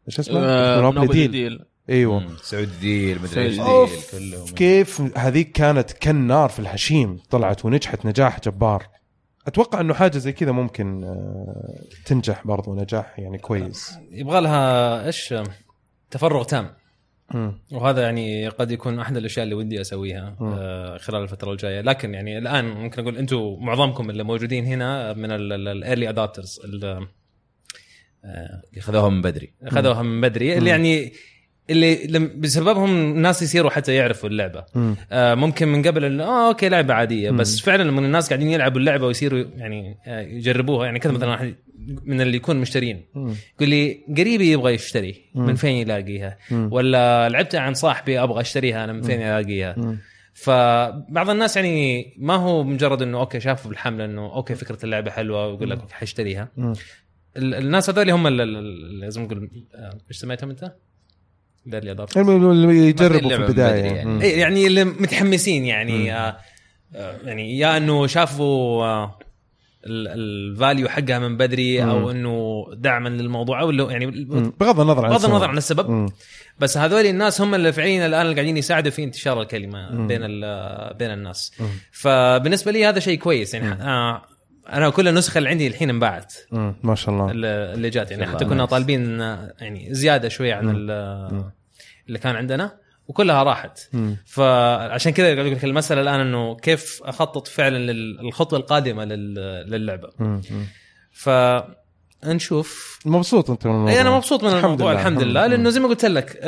إيش 0.08 0.20
اسمها؟ 0.20 0.76
Monopoly 0.82 1.08
Deal 1.08 1.32
Deal 1.32 1.66
إيوه. 1.90 2.20
مم. 2.20 2.38
سعودي 2.44 2.72
Deal 2.80 3.22
مدري 3.22 3.46
إيش 3.46 3.58
كلهم. 4.12 4.48
كيف 4.56 5.18
هذيك 5.18 5.52
كانت 5.52 5.92
كالنار 5.92 6.50
في 6.50 6.60
الهشيم 6.60 7.18
طلعت 7.30 7.66
ونجحت 7.66 8.06
نجاح 8.06 8.40
جبار. 8.40 8.88
أتوقع 9.48 9.82
إنه 9.82 9.94
حاجة 9.94 10.18
زي 10.18 10.32
كذا 10.32 10.52
ممكن 10.52 11.04
آه، 11.04 11.80
تنجح 12.06 12.48
برضو 12.48 12.76
نجاح 12.76 13.20
يعني 13.20 13.38
كويس. 13.38 13.98
يبغى 14.12 14.42
لها 14.42 15.06
إيش؟ 15.06 15.34
تفرغ 16.12 16.44
تام. 16.44 16.74
وهذا 17.72 18.02
يعني 18.02 18.48
قد 18.48 18.72
يكون 18.72 19.00
أحد 19.00 19.18
الأشياء 19.18 19.44
اللي 19.44 19.56
ودي 19.56 19.82
أسويها 19.82 20.36
آه 20.42 20.98
خلال 20.98 21.24
الفترة 21.24 21.52
الجاية. 21.52 21.82
لكن 21.82 22.14
يعني 22.14 22.38
الآن 22.38 22.66
ممكن 22.66 23.02
أقول 23.02 23.18
أنتم 23.18 23.58
معظمكم 23.60 24.10
اللي 24.10 24.24
موجودين 24.24 24.66
هنا 24.66 25.14
من 25.14 25.32
ال 25.32 25.45
early 25.45 26.10
adopters 26.10 26.60
خذوها 28.80 29.10
من 29.10 29.22
بدري 29.22 29.54
اخذوها 29.64 30.02
من 30.02 30.22
بدري. 30.22 30.58
اللي 30.58 30.70
يعني 30.70 31.14
اللي 31.70 32.20
بسببهم 32.20 32.90
الناس 32.90 33.42
يصيروا 33.42 33.72
حتى 33.72 33.96
يعرفوا 33.96 34.30
اللعبة 34.30 34.66
مم. 34.76 34.96
آه 35.12 35.36
ممكن 35.36 35.68
من 35.68 35.84
قبل 35.84 36.22
آه 36.22 36.48
okay 36.48 36.70
لعبة 36.70 36.94
عادية 36.94 37.32
بس 37.32 37.60
فعلا 37.62 37.84
لما 37.84 38.00
الناس 38.02 38.30
قاعدين 38.30 38.48
يلعبوا 38.50 38.80
اللعبة 38.80 39.06
ويصيروا 39.08 39.44
يعني 39.58 39.98
آه 40.08 40.22
يجربوها 40.22 40.86
يعني 40.86 41.00
كذا 41.00 41.12
مثلا 41.12 41.30
واحد 41.30 41.56
من 42.06 42.22
اللي 42.22 42.38
يكون 42.38 42.56
مشترين 42.58 43.06
مم. 43.16 43.34
يقول 43.56 43.70
لي 43.70 44.00
قريبي 44.18 44.52
يبغى 44.52 44.74
يشتري 44.74 45.22
مم. 45.36 45.46
من 45.46 45.56
فين 45.56 45.76
يلاقيها 45.76 46.38
مم. 46.52 46.70
ولا 46.72 47.30
لعبتها 47.30 47.60
عن 47.60 47.74
صاحبي 47.74 48.20
أبغى 48.24 48.42
أشتريها 48.42 48.84
أنا 48.84 48.94
من 48.94 49.02
فين 49.02 49.22
ألاقيها 49.22 49.76
مم. 49.78 49.98
فبعض 50.34 51.30
الناس 51.30 51.56
يعني 51.56 52.14
ما 52.18 52.36
هو 52.36 52.64
مجرد 52.64 53.02
إنه 53.02 53.20
okay 53.20 53.40
شافوا 53.40 53.70
بالحملة 53.70 54.06
إنه 54.06 54.36
okay 54.36 54.56
فكرة 54.56 54.78
اللعبة 54.86 55.12
حلوة 55.12 55.48
ويقول 55.48 55.70
لك 55.70 55.92
حاشتريها 55.92 56.48
مم. 56.58 56.74
ال- 57.38 57.54
الناس 57.56 57.90
هذول 57.90 58.10
هم 58.10 58.28
لازم 58.28 59.22
نقول 59.24 59.50
آه، 59.76 59.98
إيش 60.10 60.18
سميتهم 60.18 60.50
أنت؟ 60.50 60.74
اللي 61.68 61.92
اللي 62.52 62.88
يجربوا 62.88 63.30
في 63.30 63.36
البداية 63.36 63.84
يعني. 63.84 64.06
مم. 64.10 64.22
إيه 64.22 64.40
يعني 64.40 64.68
اللي 64.68 64.84
متحمسين 64.84 65.66
يعني 65.66 66.14
آه 66.16 66.38
آه، 66.96 67.16
يعني 67.24 67.58
يا 67.60 67.78
إنه 67.78 68.08
شافوا 68.08 68.86
آه 68.86 69.20
الفاليو 69.88 70.88
حقها 70.90 71.20
من 71.20 71.38
بدري 71.38 71.84
أو 71.84 72.12
إنه 72.12 72.66
دعما 72.74 73.10
للموضوع 73.10 73.62
أو 73.62 73.70
اللي- 73.70 73.88
يعني 73.92 74.06
مم. 74.06 74.54
بغض 74.60 74.80
النظر 74.80 75.06
عن 75.06 75.12
بغض. 75.12 75.26
النظر 75.26 75.48
عن 75.48 75.58
السبب 75.58 75.90
مم. 75.90 76.10
بس 76.60 76.78
هذول 76.78 77.06
الناس 77.06 77.42
هم 77.42 77.56
اللي 77.56 77.74
فعليا 77.74 78.06
الآن 78.06 78.22
اللي 78.22 78.36
قاعدين 78.36 78.58
يساعدوا 78.58 78.92
في 78.92 79.04
انتشار 79.04 79.42
الكلمة 79.42 79.90
بين 80.08 80.20
ال- 80.24 80.94
بين 80.94 81.12
الناس 81.12 81.52
فبالنسبة 81.92 82.72
لي 82.72 82.86
هذا 82.86 83.00
شيء 83.00 83.18
كويس 83.18 83.54
يعني 83.54 83.72
آه 83.84 84.22
أنا 84.74 84.90
كل 84.90 85.08
النسخة 85.08 85.38
اللي 85.38 85.50
عندي 85.50 85.68
الحين 85.68 85.90
انباعت. 85.90 86.34
ما 86.84 86.96
شاء 86.96 87.16
الله 87.16 87.32
اللي 87.74 87.90
جات 87.90 88.12
يعني 88.12 88.26
حتى 88.28 88.46
كنا. 88.46 88.66
طالبين 88.66 89.20
يعني 89.60 89.88
زيادة 89.94 90.30
شوية 90.30 90.54
عن 90.56 90.70
ال- 90.76 91.44
اللي 92.08 92.20
كان 92.20 92.36
عندنا 92.36 92.78
وكلها 93.08 93.44
راحت 93.44 93.80
مم. 93.94 94.18
فعشان 94.26 95.12
كذا 95.12 95.26
قاعد 95.26 95.38
أقول 95.40 95.52
لك 95.52 95.64
المسألة 95.66 96.02
الآن 96.02 96.20
إنه 96.20 96.56
كيف 96.56 97.00
أخطط 97.04 97.48
فعلا 97.48 97.92
للخطوه 97.92 98.60
القادمة 98.60 99.06
لل- 99.06 99.70
للعبة 99.72 100.10
مم. 100.20 100.42
مم. 100.52 100.66
فنشوف 102.22 103.00
مبسوط 103.06 103.50
انت 103.50 103.68
من 103.68 103.74
الموضوع 103.74 103.94
اي 103.94 104.02
أنا 104.02 104.10
مبسوط 104.16 104.44
من 104.44 104.50
الحمد 104.50 104.64
الموضوع 104.64 104.92
لله. 104.92 105.02
الحمد 105.02 105.22
لله 105.22 105.48
لأنه 105.48 105.70
زي 105.70 105.80
ما 105.80 105.88
قلت 105.88 106.06
لك 106.06 106.40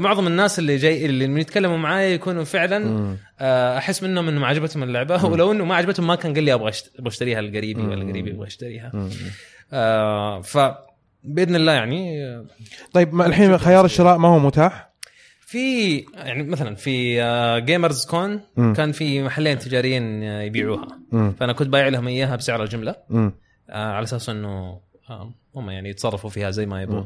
معظم 0.00 0.26
الناس 0.26 0.58
اللي 0.58 0.76
جاي 0.76 1.06
اللي 1.06 1.26
من 1.26 1.40
يتكلموا 1.40 1.76
معايا 1.76 2.08
يكونوا 2.08 2.44
فعلا 2.44 2.78
مم. 2.78 3.16
آه، 3.40 3.78
أحس 3.78 4.02
منهم 4.02 4.28
إنه 4.28 4.40
ما 4.40 4.46
عجبتهم 4.46 4.82
اللعبة 4.82 5.24
ولو 5.24 5.52
إنه 5.52 5.64
ما 5.64 5.74
عجبتهم 5.74 6.06
ما 6.06 6.14
كان 6.14 6.34
قال 6.34 6.44
لي 6.44 6.54
أبغى 6.54 6.72
أشتريها 7.06 7.40
لقريبي 7.42 7.82
ولا 7.82 8.10
قريبي 8.10 8.30
يبغى 8.30 8.46
يشتريها 8.46 8.90
مم. 8.94 9.10
آه، 9.72 10.40
ف 10.40 10.58
بإذن 11.24 11.56
الله 11.56 11.72
يعني 11.72 12.24
آه، 12.24 12.44
طيب 12.92 13.14
ما 13.14 13.26
الحين 13.26 13.58
خيار 13.58 13.84
الشراء 13.84 14.18
ما 14.18 14.28
هو 14.28 14.38
متاح 14.38 14.94
في 15.46 15.96
يعني 16.14 16.42
مثلا 16.42 16.74
في 16.74 17.16
Gamers 17.66 18.06
Con 18.06 18.40
مم. 18.56 18.74
كان 18.74 18.92
في 18.92 19.22
محلين 19.22 19.58
تجاريين 19.58 20.22
آه، 20.22 20.42
يبيعوها 20.42 20.88
مم. 21.12 21.32
فأنا 21.40 21.52
كنت 21.52 21.68
بايع 21.68 21.88
لهم 21.88 22.08
إياها 22.08 22.36
بسعر 22.36 22.62
الجملة 22.62 22.94
مم. 23.10 23.32
آه، 23.70 23.92
على 23.92 24.04
أساس 24.04 24.28
إنه 24.28 24.48
آه، 24.48 24.80
هم 25.56 25.70
يعني 25.70 25.88
يتصرفوا 25.88 26.30
فيها 26.30 26.50
زي 26.50 26.66
ما 26.66 26.82
يبغوا 26.82 27.04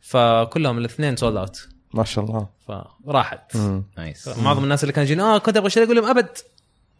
فكلهم 0.00 0.78
الاثنين 0.78 1.16
sold 1.16 1.36
out 1.36 1.68
ما 1.94 2.04
شاء 2.04 2.24
الله 2.24 2.46
فراحت. 3.06 3.56
nice 3.96 4.28
معظم 4.38 4.64
الناس 4.64 4.82
اللي 4.84 4.92
كانوا 4.92 5.10
يجون 5.10 5.20
آه 5.20 5.38
كنت 5.38 5.56
أبغى 5.56 5.66
اشتري 5.66 5.84
أقول 5.84 5.96
لهم 5.96 6.04
أبد 6.10 6.28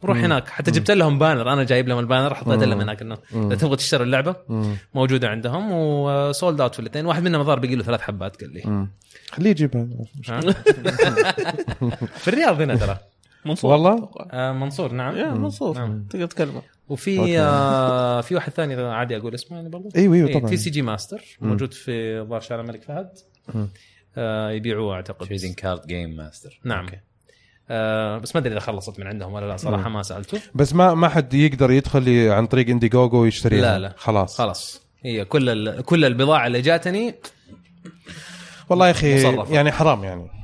روح 0.04 0.16
مم. 0.16 0.24
هناك 0.24 0.48
حتى 0.48 0.70
جبت 0.70 0.90
لهم 0.90 1.18
banner 1.18 1.52
أنا 1.52 1.64
جايب 1.64 1.88
لهم 1.88 1.98
ال 1.98 2.03
banner 2.03 2.34
حطيت. 2.34 2.62
لهم 2.62 2.80
هناك 2.80 3.02
إنه. 3.02 3.18
إذا 3.34 3.54
تبغى 3.56 3.76
تشتري 3.76 4.04
اللعبة 4.04 4.36
مم. 4.48 4.76
موجودة 4.94 5.28
عندهم 5.28 5.72
و 5.72 5.90
sold 5.90 6.60
out 6.60 6.74
في 6.74 6.80
الاثنين 6.80 7.06
واحد 7.06 7.22
منهم 7.22 7.40
الظاهر 7.40 7.58
بقي 7.58 7.74
له 7.74 7.82
ثلاث 7.82 8.00
حبات 8.00 8.40
قال 8.40 8.52
لي. 8.52 8.86
خليه 9.30 9.50
يجيبها 9.50 9.86
ها؟ 10.28 10.40
في 12.22 12.28
الرياض 12.28 12.60
هنا 12.60 12.76
ترى 12.76 12.98
منصور. 13.44 13.72
والله؟ 13.72 14.08
آه 14.30 14.52
منصور 14.52 14.92
نعم. 14.92 15.16
يا 15.16 15.30
منصور. 15.34 15.78
نعم. 15.78 16.04
تقدر 16.10 16.26
تكلمه. 16.26 16.54
okay. 16.54 16.66
وفي 16.88 17.40
آه 17.40 18.20
في 18.20 18.34
واحد 18.34 18.52
ثاني 18.52 18.74
عادي 18.74 19.16
أقول 19.16 19.34
اسمه 19.34 19.56
يعني 19.56 19.68
برضه 19.68 19.88
أيوه 19.96 20.14
أيوه 20.14 20.32
طبعا. 20.32 20.48
TCG 20.50 20.82
Master. 20.82 21.22
موجود 21.40 21.72
في 21.74 22.20
ظهر 22.20 22.40
شارع 22.40 22.60
الملك 22.60 22.82
فهد. 22.82 23.08
آه 24.16 24.50
يبيعوه 24.50 24.94
أعتقد. 24.94 25.26
Trading 25.26 25.54
Card 25.54 25.86
Game 25.86 26.16
Master 26.16 26.60
نعم. 26.64 26.86
آه 27.70 28.18
بس 28.18 28.34
ما 28.36 28.40
أدري 28.40 28.52
إذا 28.52 28.60
خلصت 28.60 29.00
من 29.00 29.06
عندهم 29.06 29.32
ولا 29.32 29.46
لا 29.46 29.56
صراحة 29.56 29.88
ما 29.88 30.02
سألته. 30.02 30.40
بس 30.54 30.74
ما 30.74 30.94
ما 30.94 31.08
حد 31.08 31.34
يقدر 31.34 31.70
يدخل 31.70 32.28
عن 32.28 32.46
طريق 32.46 32.68
Indiegogo 32.68 33.22
ويشتريها. 33.22 33.60
لا، 33.62 33.78
لا. 33.78 33.94
خلاص. 33.96 34.38
خلاص. 34.38 34.82
هي 35.04 35.24
كل 35.24 35.48
ال- 35.48 35.82
كل 35.82 36.04
البضاعة 36.04 36.46
اللي 36.46 36.60
جاتني 36.60 37.14
والله 38.68 38.86
يا 38.86 38.90
أخي 38.90 39.28
مصرفة. 39.28 39.54
يعني 39.54 39.72
حرام 39.72 40.04
يعني. 40.04 40.39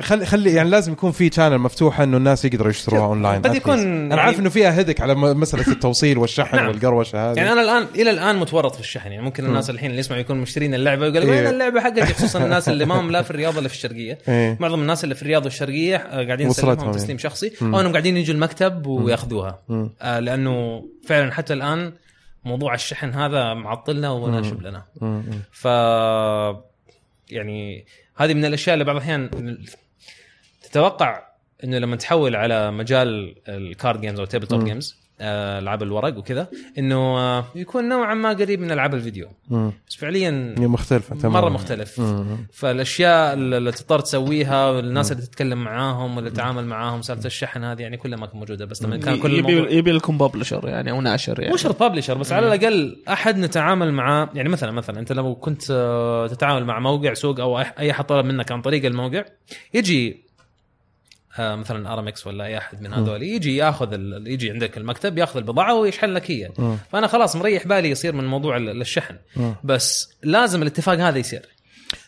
خلي 0.00 0.26
خلي 0.26 0.52
يعني 0.54 0.70
لازم 0.70 0.92
يكون 0.92 1.12
في 1.12 1.30
channel 1.34 1.58
مفتوحه 1.58 2.04
إنه 2.04 2.16
الناس 2.16 2.44
يقدروا 2.44 2.70
يشتروها 2.70 3.04
اونلاين 3.04 3.42
قد 3.42 3.54
يكون. 3.54 3.78
أنا 3.78 4.08
يعني- 4.08 4.20
عارف 4.20 4.40
إنه 4.40 4.48
فيها 4.48 4.80
headache 4.80 5.00
على 5.00 5.14
مسألة 5.14 5.68
التوصيل 5.72 6.18
والشحن 6.18 6.56
نعم. 6.56 6.68
والقروشة 6.68 7.30
هذه 7.30 7.36
يعني 7.36 7.52
أنا 7.52 7.60
الان 7.62 7.86
إلى 7.94 8.10
الآن 8.10 8.36
متورط 8.36 8.74
في 8.74 8.80
الشحن 8.80 9.10
يعني 9.12 9.24
ممكن 9.24 9.46
الناس 9.46 9.70
الحين 9.70 9.90
اللي 9.90 10.00
يسمعوا 10.00 10.20
يكونوا 10.20 10.42
مشترين 10.42 10.74
اللعبة 10.74 11.02
ويقول 11.02 11.22
لك 11.22 11.28
إيه. 11.28 11.40
وين 11.40 11.46
اللعبة 11.46 11.80
حقتي 11.80 12.06
خصوصا 12.14 12.44
الناس 12.44 12.68
اللي 12.68 12.84
ما 12.84 13.00
هم 13.00 13.10
لا 13.10 13.22
في 13.22 13.30
الرياض 13.30 13.56
ولا 13.56 13.68
في 13.68 13.74
الشرقية 13.74 14.18
إيه. 14.28 14.56
معظم 14.60 14.80
الناس 14.80 15.04
اللي 15.04 15.14
في 15.14 15.22
الرياض 15.22 15.44
والشرقية 15.44 15.96
آه، 15.96 16.24
قاعدين 16.26 16.48
يسلمهم 16.48 16.78
يعني. 16.80 16.92
تسليم 16.92 17.18
شخصي 17.18 17.52
مم. 17.60 17.74
أو 17.74 17.80
إنهم 17.80 17.92
قاعدين 17.92 18.16
يجوا 18.16 18.34
المكتب 18.34 18.86
وياخذوها. 18.86 19.58
آه 20.02 20.18
لأنه 20.20 20.84
فعلا 21.06 21.32
حتى 21.32 21.52
الآن 21.52 21.92
موضوع 22.44 22.74
الشحن 22.74 23.10
هذا 23.10 23.54
معطلنا 23.54 24.10
وناشب 24.10 24.62
لنا. 24.62 24.82
ف 25.52 25.64
يعني 27.30 27.84
هذه 28.18 28.34
من 28.34 28.44
الأشياء 28.44 28.74
اللي 28.74 28.84
بعض 28.84 28.96
الأحيان 28.96 29.58
تتوقع 30.62 31.28
إنه 31.64 31.78
لما 31.78 31.96
تحول 31.96 32.36
على 32.36 32.70
مجال 32.70 33.34
ال 33.48 33.58
card 33.58 34.00
games 34.00 34.18
أو 34.20 34.24
tabletop. 34.24 34.64
games 34.64 35.07
ألعاب 35.20 35.82
الورق 35.82 36.18
وكذا 36.18 36.48
إنه 36.78 36.96
آه، 37.18 37.44
يكون 37.54 37.88
نوعا 37.88 38.14
ما 38.14 38.28
قريب 38.28 38.60
من 38.60 38.70
ألعاب 38.70 38.94
الفيديو. 38.94 39.28
مم. 39.50 39.72
بس 39.88 39.96
فعليا 39.96 40.54
مختلفة 40.58 41.16
تماما. 41.16 41.40
مرة 41.40 41.48
مختلف. 41.48 42.00
مم. 42.00 42.46
فالأشياء 42.52 43.34
اللي 43.34 43.72
تضطر 43.72 44.00
تسويها 44.00 44.70
والناس 44.70 45.12
اللي 45.12 45.22
تتكلم 45.22 45.64
معاهم 45.64 46.16
واللي 46.16 46.30
تتعامل 46.30 46.64
معاهم 46.66 47.02
سالفة 47.02 47.26
الشحن 47.26 47.64
هذه 47.64 47.82
يعني 47.82 47.96
كلها 47.96 48.18
ما 48.18 48.26
كانت 48.26 48.36
موجودة 48.36 48.64
بس 48.64 48.82
لما 48.82 48.96
كان 48.96 49.18
كل 49.18 49.32
يبي 49.34 49.52
الموضوع 49.52 49.70
يبي 49.70 49.92
لكم 49.92 50.18
publisher 50.18 50.68
يعني 50.68 50.90
أو 50.90 51.00
ناشر 51.00 51.40
يعني. 51.40 51.50
مو 51.50 51.56
شرط 51.56 51.80
publisher 51.80 52.18
بس 52.18 52.32
على 52.32 52.46
الأقل 52.54 52.96
أحد 53.08 53.38
نتعامل 53.38 53.92
معاه. 53.92 54.30
يعني 54.34 54.48
مثلا 54.48 54.72
مثلا 54.72 54.98
أنت 54.98 55.12
لو 55.12 55.34
كنت 55.34 55.62
آه، 55.70 56.26
تتعامل 56.26 56.64
مع 56.64 56.78
موقع 56.80 57.14
سوق 57.14 57.40
أو 57.40 57.62
أي- 57.62 57.66
أي 57.78 57.90
أحد 57.90 58.04
طلب 58.04 58.24
منك 58.26 58.52
عن 58.52 58.62
طريق 58.62 58.84
الموقع 58.84 59.24
يجي 59.74 60.10
آه، 60.10 60.27
مثلا 61.38 61.92
أرامكس 61.92 62.26
ولا 62.26 62.44
أي 62.44 62.58
أحد 62.58 62.82
من 62.82 62.92
هذول 62.94 63.22
يجي 63.22 63.56
ياخذ 63.56 63.92
يجي 64.26 64.50
عندك 64.50 64.76
المكتب 64.78 65.18
ياخذ 65.18 65.36
البضاعة 65.36 65.74
ويشحن 65.74 66.06
لك 66.10 66.30
هي. 66.30 66.50
فأنا 66.92 67.06
خلاص 67.06 67.36
مريح 67.36 67.66
بالي 67.66 67.90
يصير 67.90 68.12
من 68.14 68.26
موضوع 68.26 68.56
ال- 68.56 68.80
الشحن. 68.80 69.16
بس 69.64 70.12
لازم 70.22 70.62
الاتفاق 70.62 70.98
هذا 70.98 71.18
يصير. 71.18 71.42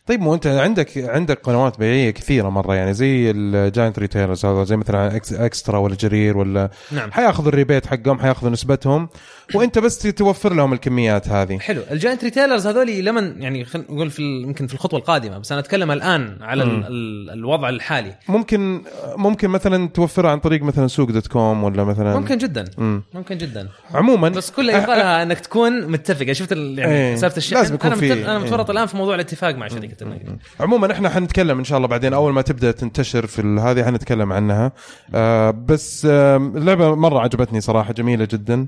طيب 0.06 0.20
مو 0.20 0.34
أنت 0.34 0.46
عندك 0.46 0.98
عندك 0.98 1.40
قنوات 1.40 1.78
بيعية 1.78 2.10
كثيرة 2.10 2.48
مرة 2.48 2.74
يعني 2.74 2.94
زي 2.94 3.30
ال 3.30 3.41
giant 3.41 3.98
retailers 3.98 4.46
هذا 4.46 4.64
زي 4.64 4.76
مثلا 4.76 5.16
اكسترا 5.32 5.78
ولا 5.78 5.94
جرير 5.94 6.38
ولا 6.38 6.70
نعم. 6.92 7.12
حياخذوا 7.12 7.48
ال 7.48 7.53
rebate 7.53 7.86
حقهم 7.86 8.18
حياخذوا 8.20 8.50
نسبتهم. 8.50 9.08
وانت 9.54 9.78
بس 9.78 9.98
توفر 9.98 10.54
لهم 10.54 10.72
الكميات 10.72 11.28
هذه. 11.28 11.58
حلو. 11.58 11.82
ال 11.90 11.96
giant 11.96 12.24
retailers 12.24 12.66
هذول 12.66 12.86
لمن 13.04 13.42
يعني 13.42 13.64
خلينا 13.64 13.92
نقول 13.92 14.10
في 14.10 14.22
يمكن 14.22 14.66
في 14.66 14.74
الخطوة 14.74 15.00
القادمة 15.00 15.38
بس 15.38 15.52
أنا 15.52 15.60
أتكلم 15.60 15.90
الآن 15.90 16.36
على 16.40 16.62
ال 16.62 16.84
ال 16.86 17.30
الوضع 17.30 17.68
الحالي. 17.68 18.14
ممكن 18.28 18.82
ممكن 19.16 19.48
مثلا 19.48 19.88
توفرها 19.88 20.30
عن 20.30 20.38
طريق 20.38 20.62
مثلا 20.62 20.86
سوق 20.86 21.10
dot 21.10 21.26
com 21.26 21.64
ولا 21.64 21.84
مثلا 21.84 22.18
ممكن 22.18 22.38
جدا. 22.38 22.64
مم. 22.78 23.02
ممكن 23.14 23.38
جدا. 23.38 23.68
عموما 23.94 24.28
بس 24.28 24.50
كل 24.50 24.68
يبغى 24.70 24.94
إنك 25.22 25.40
تكون 25.40 25.86
متفق 25.86 26.32
شفت 26.32 26.52
يعني 26.52 26.92
إيه. 26.92 27.16
سالفه 27.16 27.36
الشحن 27.36 27.56
لازم 27.56 27.74
يكون 27.74 27.92
أنا 27.92 28.12
أنا. 28.12 28.38
متورط 28.38 28.70
الآن 28.70 28.86
في 28.86 28.96
موضوع 28.96 29.14
الاتفاق 29.14 29.54
مع 29.54 29.68
شركة 29.68 30.02
النقل 30.02 30.36
عموما 30.60 30.92
إحنا 30.92 31.08
حنتكلم 31.08 31.58
إن 31.58 31.64
شاء 31.64 31.76
الله 31.76 31.88
بعدين. 31.88 32.12
أول 32.14 32.32
ما 32.32 32.42
تبدأ 32.42 32.70
تنتشر 32.70 33.26
في 33.26 33.42
هذه 33.60 33.84
حنتكلم 33.84 34.32
عنها. 34.32 34.72
آه 35.14 35.50
بس 35.50 36.06
آه 36.10 36.36
اللعبه 36.36 36.94
مرة 36.94 37.20
عجبتني 37.20 37.60
صراحة 37.60 37.92
جميلة 37.92 38.28
جدا. 38.30 38.66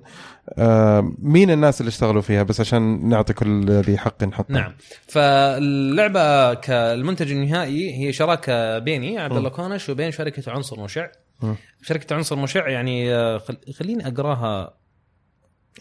مين 1.19 1.51
الناس 1.51 1.81
اللي 1.81 1.89
اشتغلوا 1.89 2.23
فيها؟ 2.23 2.43
بس 2.43 2.60
عشان 2.60 3.09
نعطي 3.09 3.32
كل 3.32 3.70
ذي 3.70 3.98
حق 3.98 4.24
نحطه. 4.24 4.52
نعم. 4.55 4.74
فاللعبة 5.09 6.55
كالمنتج 6.55 7.32
النهائي 7.32 8.06
هي 8.06 8.12
شراكة 8.12 8.78
بيني 8.78 9.19
عبد 9.19 9.36
الله 9.36 9.51
كونش 9.51 9.89
وبين 9.89 10.10
شركة 10.10 10.52
عنصر 10.52 10.81
مشع. 10.81 11.09
مم. 11.43 11.56
شركة 11.82 12.16
عنصر 12.16 12.36
مشع 12.36 12.69
يعني 12.69 13.14
آه، 13.14 13.39
خل... 13.39 13.56
خليني 13.78 14.09
أقراها؟ 14.09 14.74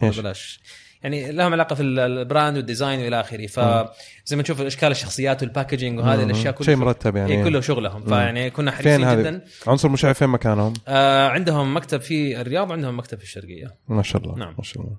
بلاش. 0.01 0.59
يعني 1.03 1.31
لهم 1.31 1.51
علاقة 1.53 1.75
في 1.75 1.83
ال- 1.83 1.99
brand 1.99 2.57
وال 2.57 2.68
design 2.68 2.99
والى 2.99 3.19
آخره. 3.19 3.47
فزي 3.47 4.35
ما 4.35 4.43
تشوف 4.43 4.61
اشكال 4.61 4.91
الشخصيات 4.91 5.41
وال 5.43 5.53
packaging 5.53 5.99
وهذه. 5.99 6.23
الأشياء 6.23 6.53
كلها 6.53 6.65
شيء 6.65 6.75
مرتب 6.75 7.15
يعني. 7.15 7.31
إيه 7.31 7.43
كله 7.43 7.61
شغلهم. 7.61 8.03
فيعني 8.05 8.49
كنا 8.49 8.71
حريصين 8.71 9.19
جدا. 9.19 9.41
عنصر 9.67 9.89
مشاع 9.89 10.13
فين 10.13 10.29
مكانهم؟ 10.29 10.73
آه 10.87 11.27
عندهم 11.27 11.75
مكتب 11.77 12.01
في 12.01 12.41
الرياض 12.41 12.71
عندهم 12.71 12.97
مكتب 12.99 13.17
في 13.17 13.23
الشرقية. 13.23 13.75
ما 13.87 14.03
شاء 14.03 14.21
الله 14.21 14.35
نعم. 14.35 14.55
ما 14.57 14.63
شاء 14.63 14.83
الله. 14.83 14.95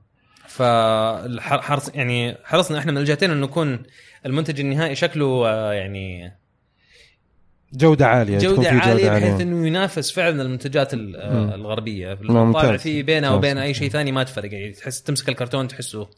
فحرص 0.48 1.88
يعني 1.94 2.36
حرصنا 2.44 2.78
إحنا 2.78 2.92
من 2.92 2.98
الجهتين 2.98 3.30
انه 3.30 3.44
يكون 3.46 3.82
المنتج 4.26 4.60
النهائي 4.60 4.94
شكله 4.94 5.48
آه 5.48 5.72
يعني 5.72 6.32
جودة 7.74 8.06
عالية 8.06 8.38
جودة 8.38 8.62
في 8.62 8.68
عالية 8.68 9.10
بحيث 9.10 9.40
إنه 9.40 9.66
ينافس 9.66 10.10
فعلا 10.12 10.42
المنتجات 10.42 10.94
ال- 10.94 11.16
الغربية 11.54 12.18
ممتاز. 12.22 12.62
طالع 12.62 12.76
فيه 12.76 13.02
بينه 13.02 13.26
ممتاز. 13.28 13.38
وبين 13.38 13.58
أي 13.58 13.74
شيء 13.74 13.88
ثاني 13.90 14.12
ما 14.12 14.22
تفرق 14.22 14.52
يعني 14.52 14.72
تحس 14.72 15.02
تمسك 15.02 15.28
الكرتون 15.28 15.68
تحسه 15.68 16.08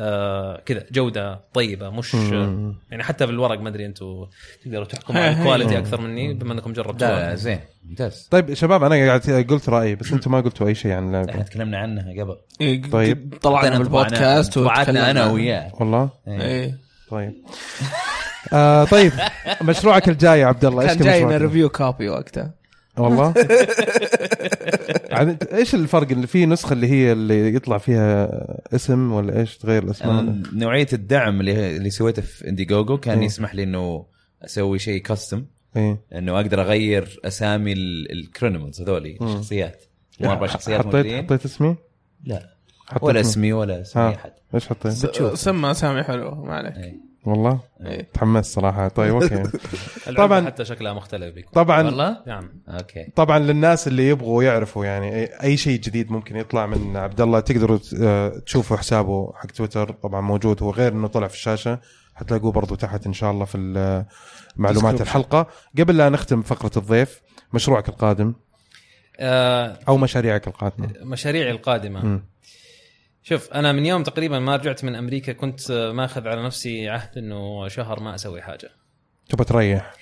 آه 0.00 0.62
كذا 0.66 0.84
جودة 0.92 1.40
طيبة 1.54 1.90
مش 1.90 2.14
مم. 2.14 2.74
يعني 2.90 3.02
حتى 3.02 3.26
بالورق 3.26 3.60
ما 3.60 3.68
أدري 3.68 3.86
أنتم 3.86 4.26
تقدروا 4.64 4.84
تحكموا 4.84 5.20
على. 5.20 5.38
ال 5.38 5.43
quality 5.43 5.78
أكثر 5.78 6.00
مني 6.00 6.34
بما 6.34 6.52
إنكم 6.52 6.72
جربتوها 6.72 7.10
لا 7.30 7.34
زين 7.34 7.60
ممتاز 7.88 8.28
طيب 8.30 8.54
شباب 8.54 8.82
أنا 8.84 9.06
قاعد 9.06 9.46
قلت 9.50 9.68
رأيي 9.68 9.94
بس 9.94 10.12
أنتم 10.12 10.30
ما 10.32 10.40
قلتوا 10.40 10.66
أي 10.68 10.74
شيء 10.74 10.92
عن 10.92 11.04
إحنا 11.14 11.20
اللعبه 11.20 11.42
تكلمنا 11.42 11.78
عنها 11.78 12.22
قبل 12.22 12.36
إيه، 12.60 12.82
طيب. 12.90 13.34
طلعنا 13.42 13.78
بالبودكاست 13.78 14.58
طبعنا 14.58 15.10
أنا. 15.10 15.30
وياه 15.30 15.72
والله 15.80 16.10
إيه. 16.28 16.40
إيه 16.42 16.78
طيب 17.10 17.32
آه 18.52 18.84
طيب 18.84 19.12
مشروعك 19.62 20.08
الجاي 20.08 20.40
يا 20.40 20.46
عبد 20.46 20.64
الله 20.64 20.82
إيش 20.82 20.92
كان 20.92 21.02
جاينا؟ 21.02 21.36
review 21.36 21.68
copy 21.68 22.08
وقتها 22.08 22.54
والله 22.96 23.34
عاد 25.12 25.44
إيش 25.52 25.74
الفرق 25.74 26.10
اللي 26.10 26.26
في 26.26 26.46
نسخة 26.46 26.72
اللي 26.72 26.86
هي 26.90 27.12
اللي 27.12 27.54
يطلع 27.54 27.78
فيها 27.78 28.30
اسم 28.74 29.12
ولا 29.12 29.40
إيش 29.40 29.58
تغير 29.58 29.82
الأسماء 29.82 30.34
نوعية 30.52 30.86
الدعم 30.92 31.40
اللي 31.40 31.76
اللي 31.76 31.90
سويته 31.90 32.22
في 32.22 32.48
Indiegogo 32.48 32.98
كان 32.98 33.18
إيه. 33.18 33.26
يسمح 33.26 33.54
لي 33.54 33.62
إنه 33.62 34.06
أسوي 34.44 34.78
شيء 34.78 35.02
custom 35.02 35.44
إيه 35.76 36.00
إنه 36.12 36.36
أقدر 36.36 36.60
أغير 36.60 37.20
أسامي 37.24 37.72
ال 38.12 38.19
Cronimals 38.19 38.82
هذولي 38.82 39.18
مم. 39.20 39.26
الشخصيات 39.26 39.84
مو 40.20 40.30
أربع 40.30 40.46
شخصيات 40.46 40.80
حطيت 40.80 40.94
موجودين 40.94 41.24
حطيت 41.24 41.44
اسمي؟ 41.44 41.76
لا 42.24 42.54
حطيت 42.86 43.02
ولا 43.02 43.20
اسمي 43.20 43.52
ولا 43.52 43.80
اسم 43.80 44.00
ها. 44.00 44.08
أي 44.08 44.14
احد 44.14 44.32
إيش 44.54 44.68
حطيت؟ 44.68 44.92
سمى 45.34 45.70
أسامي 45.70 46.02
حلوة 46.02 46.44
ما 46.44 46.54
عليك 46.54 46.76
إيه. 46.76 47.07
والله؟ 47.28 47.60
إيه. 47.86 48.10
تحمست 48.14 48.54
صراحة. 48.54 48.88
طيب 48.88 49.14
أوكي. 49.14 49.42
طبعا 50.16 50.40
طبعاً- 50.42 50.46
حتى 50.46 50.64
شكلها 50.64 50.92
مختلف 50.92 51.34
بيكون. 51.34 51.52
طبعا 51.52 51.82
والله؟ 51.82 52.16
نعم. 52.26 52.50
أوكي. 52.68 53.12
طبعا 53.16 53.38
للناس 53.38 53.88
اللي 53.88 54.08
يبغوا 54.08 54.42
يعرفوا 54.42 54.84
يعني 54.84 55.26
أي- 55.26 55.42
أي 55.44 55.56
شيء 55.56 55.80
جديد 55.80 56.12
ممكن 56.12 56.36
يطلع 56.36 56.66
من 56.66 56.96
عبد 56.96 57.20
الله 57.20 57.40
تقدروا 57.40 57.78
آه، 58.02 58.28
تشوفوا 58.46 58.76
حسابه 58.76 59.32
حق 59.36 59.46
تويتر. 59.46 59.92
طبعا 59.92 60.20
موجود 60.20 60.62
هو 60.62 60.70
غير 60.70 60.92
إنه 60.92 61.08
طلع 61.08 61.26
في 61.28 61.34
الشاشة. 61.34 61.80
حتلاقوه 62.14 62.52
برضو 62.52 62.74
تحت 62.74 63.06
إن 63.06 63.12
شاء 63.12 63.30
الله 63.30 63.44
في 63.44 63.58
ال- 63.58 64.04
معلومات. 64.56 65.00
الحلقة. 65.00 65.46
قبل 65.78 65.96
لا 65.96 66.08
نختم 66.08 66.42
فقرة 66.42 66.70
الضيف 66.76 67.20
مشروعك 67.52 67.88
القادم. 67.88 68.34
آه 69.20 69.78
أو 69.88 69.96
مشاريعك 69.96 70.48
القادمة. 70.48 70.88
مشاريعي 71.02 71.50
القادمة. 71.50 72.04
مم. 72.04 72.22
شوف 73.28 73.52
أنا 73.52 73.72
من 73.72 73.86
يوم 73.86 74.02
تقريبا 74.02 74.38
ما 74.38 74.56
رجعت 74.56 74.84
من 74.84 74.94
أمريكا 74.94 75.32
كنت 75.32 75.70
آه، 75.70 75.92
ماخذ 75.92 76.28
على 76.28 76.42
نفسي 76.46 76.88
عهد 76.88 77.18
إنه 77.18 77.68
شهر 77.68 78.00
ما 78.00 78.14
أسوي 78.14 78.42
حاجة 78.42 78.70
تبغى 79.28 79.44
تريح 79.44 79.94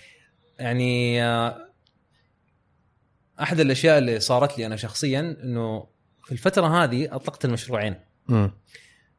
يعني 0.59 1.23
آه، 1.25 1.67
أحد 3.43 3.61
الأشياء 3.61 3.99
اللي 3.99 4.21
صارت 4.21 4.59
لي 4.59 4.67
أنا 4.67 4.77
شخصيا 4.77 5.21
إنه 5.43 5.87
في 6.25 6.33
الفترة 6.33 6.85
هذه 6.85 7.15
أطلقت 7.17 7.45
المشروعين 7.45 7.95
مم. 8.29 8.51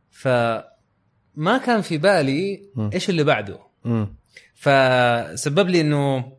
فما 0.10 1.58
كان 1.66 1.82
في 1.82 1.98
بالي 1.98 2.70
مم. 2.76 2.90
إيش 2.94 3.10
اللي 3.10 3.24
بعده 3.24 3.60
مم. 3.86 4.16
فسبب 4.56 5.68
لي 5.70 5.82
إنه 5.82 6.34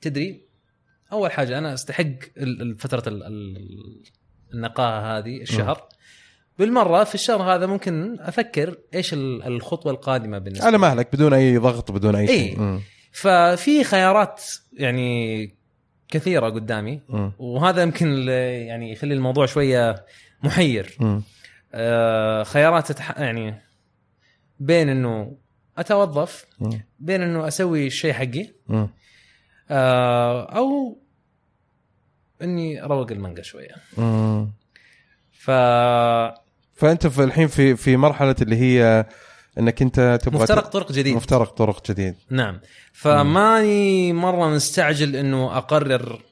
تدري 0.00 0.48
أول 1.12 1.32
حاجة 1.32 1.58
أنا 1.58 1.74
أستحق 1.74 2.06
فترة 2.78 3.08
ال- 3.08 3.22
ال- 3.22 4.02
النقاهة 4.54 5.18
هذه 5.18 5.42
الشهر 5.42 5.88
بالمرة 6.58 7.04
في 7.04 7.14
الشهر 7.14 7.42
هذا 7.42 7.66
ممكن 7.66 8.16
أفكر 8.20 8.78
إيش 8.94 9.12
ال- 9.14 9.42
الخطوة 9.46 9.92
القادمة 9.92 10.38
بالنسبة 10.38 10.66
على. 10.66 10.78
مهلك 10.78 11.12
بدون 11.12 11.32
أي 11.32 11.56
ضغط 11.58 11.90
بدون 11.92 12.14
أي 12.14 12.26
شيء 12.26 12.60
إيه. 12.62 12.80
ففي 13.12 13.84
خيارات 13.84 14.44
يعني 14.72 15.54
كثيرة 16.08 16.48
قدامي 16.50 17.00
مم. 17.08 17.32
وهذا 17.38 17.82
يمكن 17.82 18.28
يعني 18.28 18.92
يخلي 18.92 19.14
الموضوع 19.14 19.46
شوية 19.46 20.04
محير. 20.42 20.98
آه، 21.74 22.42
خيارات 22.42 22.88
تتح... 22.92 23.18
يعني 23.18 23.54
بين 24.60 24.88
إنه 24.88 25.36
أتوظف 25.78 26.46
مم. 26.60 26.80
بين 26.98 27.22
إنه 27.22 27.48
أسوي 27.48 27.86
الشيء 27.86 28.12
حقي. 28.12 28.48
آه، 29.70 30.44
أو 30.56 30.98
إني 32.42 32.84
أروق 32.84 33.10
المانجا 33.12 33.42
شوية. 33.42 33.74
ف 35.32 35.50
فأنت 36.78 37.06
في 37.06 37.24
الحين 37.24 37.46
في 37.46 37.76
في 37.76 37.96
مرحلة 37.96 38.36
اللي 38.42 38.56
هي 38.56 39.06
إنك 39.58 39.82
أنت 39.82 40.18
تبغى 40.22 40.42
مفترق 40.42 40.66
طرق 40.66 40.92
جديد. 40.92 41.16
مفترق 41.16 41.54
طرق 41.54 41.90
جديد. 41.90 42.14
نعم. 42.30 42.60
فماني 42.92 44.12
مرة 44.12 44.48
مستعجل 44.48 45.16
إنه 45.16 45.56
أقرر 45.56 46.22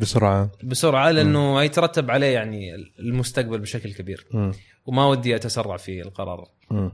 بسرعة. 0.00 0.50
بسرعة 0.64 1.10
لأنه 1.10 1.62
يترتب 1.62 2.10
عليه 2.10 2.26
يعني 2.26 2.74
المستقبل 2.98 3.58
بشكل 3.58 3.92
كبير. 3.92 4.26
مم. 4.32 4.52
وما 4.86 5.06
ودي 5.06 5.36
أتسرع 5.36 5.76
في 5.76 6.02
القرار. 6.02 6.48
مم. 6.70 6.92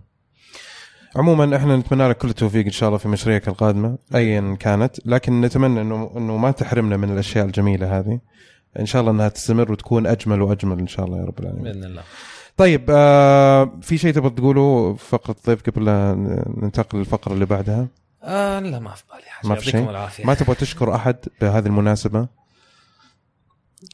عموما 1.16 1.56
إحنا 1.56 1.76
نتمنى 1.76 2.08
لك 2.08 2.18
كل 2.18 2.28
التوفيق 2.28 2.64
إن 2.64 2.70
شاء 2.70 2.88
الله 2.88 2.98
في 2.98 3.08
مشاريعك 3.08 3.48
القادمة 3.48 3.98
ايا 4.14 4.56
كانت. 4.60 4.96
لكن 5.04 5.40
نتمنى 5.40 5.80
انه 5.80 6.12
إنه 6.16 6.36
ما 6.36 6.50
تحرمنا 6.50 6.96
من 6.96 7.12
الأشياء 7.12 7.46
الجميلة 7.46 7.98
هذه. 7.98 8.20
إن 8.78 8.86
شاء 8.86 9.00
الله 9.00 9.12
إنها 9.12 9.28
تستمر 9.28 9.72
وتكون 9.72 10.06
أجمل 10.06 10.42
وأجمل 10.42 10.78
إن 10.78 10.86
شاء 10.86 11.06
الله 11.06 11.18
يا 11.18 11.24
رب 11.24 11.40
العالمين. 11.40 11.64
بإذن 11.64 11.84
الله. 11.84 12.02
طيب 12.60 12.86
آه 12.90 13.70
في 13.82 13.98
شيء 13.98 14.12
تبغى 14.12 14.30
تقوله 14.30 14.94
فقره 14.94 15.36
الضيف 15.38 15.62
قبل 15.62 15.84
لا 15.84 16.14
ننتقل 16.62 16.98
للفقرة 16.98 17.32
اللي 17.32 17.46
بعدها. 17.46 17.86
آه 18.22 18.58
لا 18.60 18.78
ما 18.78 18.90
في 18.94 19.02
بالي. 19.12 19.22
حاجة 19.28 19.48
ما 19.48 19.54
في 19.54 19.70
شيء؟ 19.70 19.90
العافية. 19.90 20.26
ما 20.26 20.34
تبغى 20.34 20.54
تشكر 20.54 20.94
أحد 20.94 21.16
بهذه 21.40 21.66
المناسبة؟ 21.66 22.26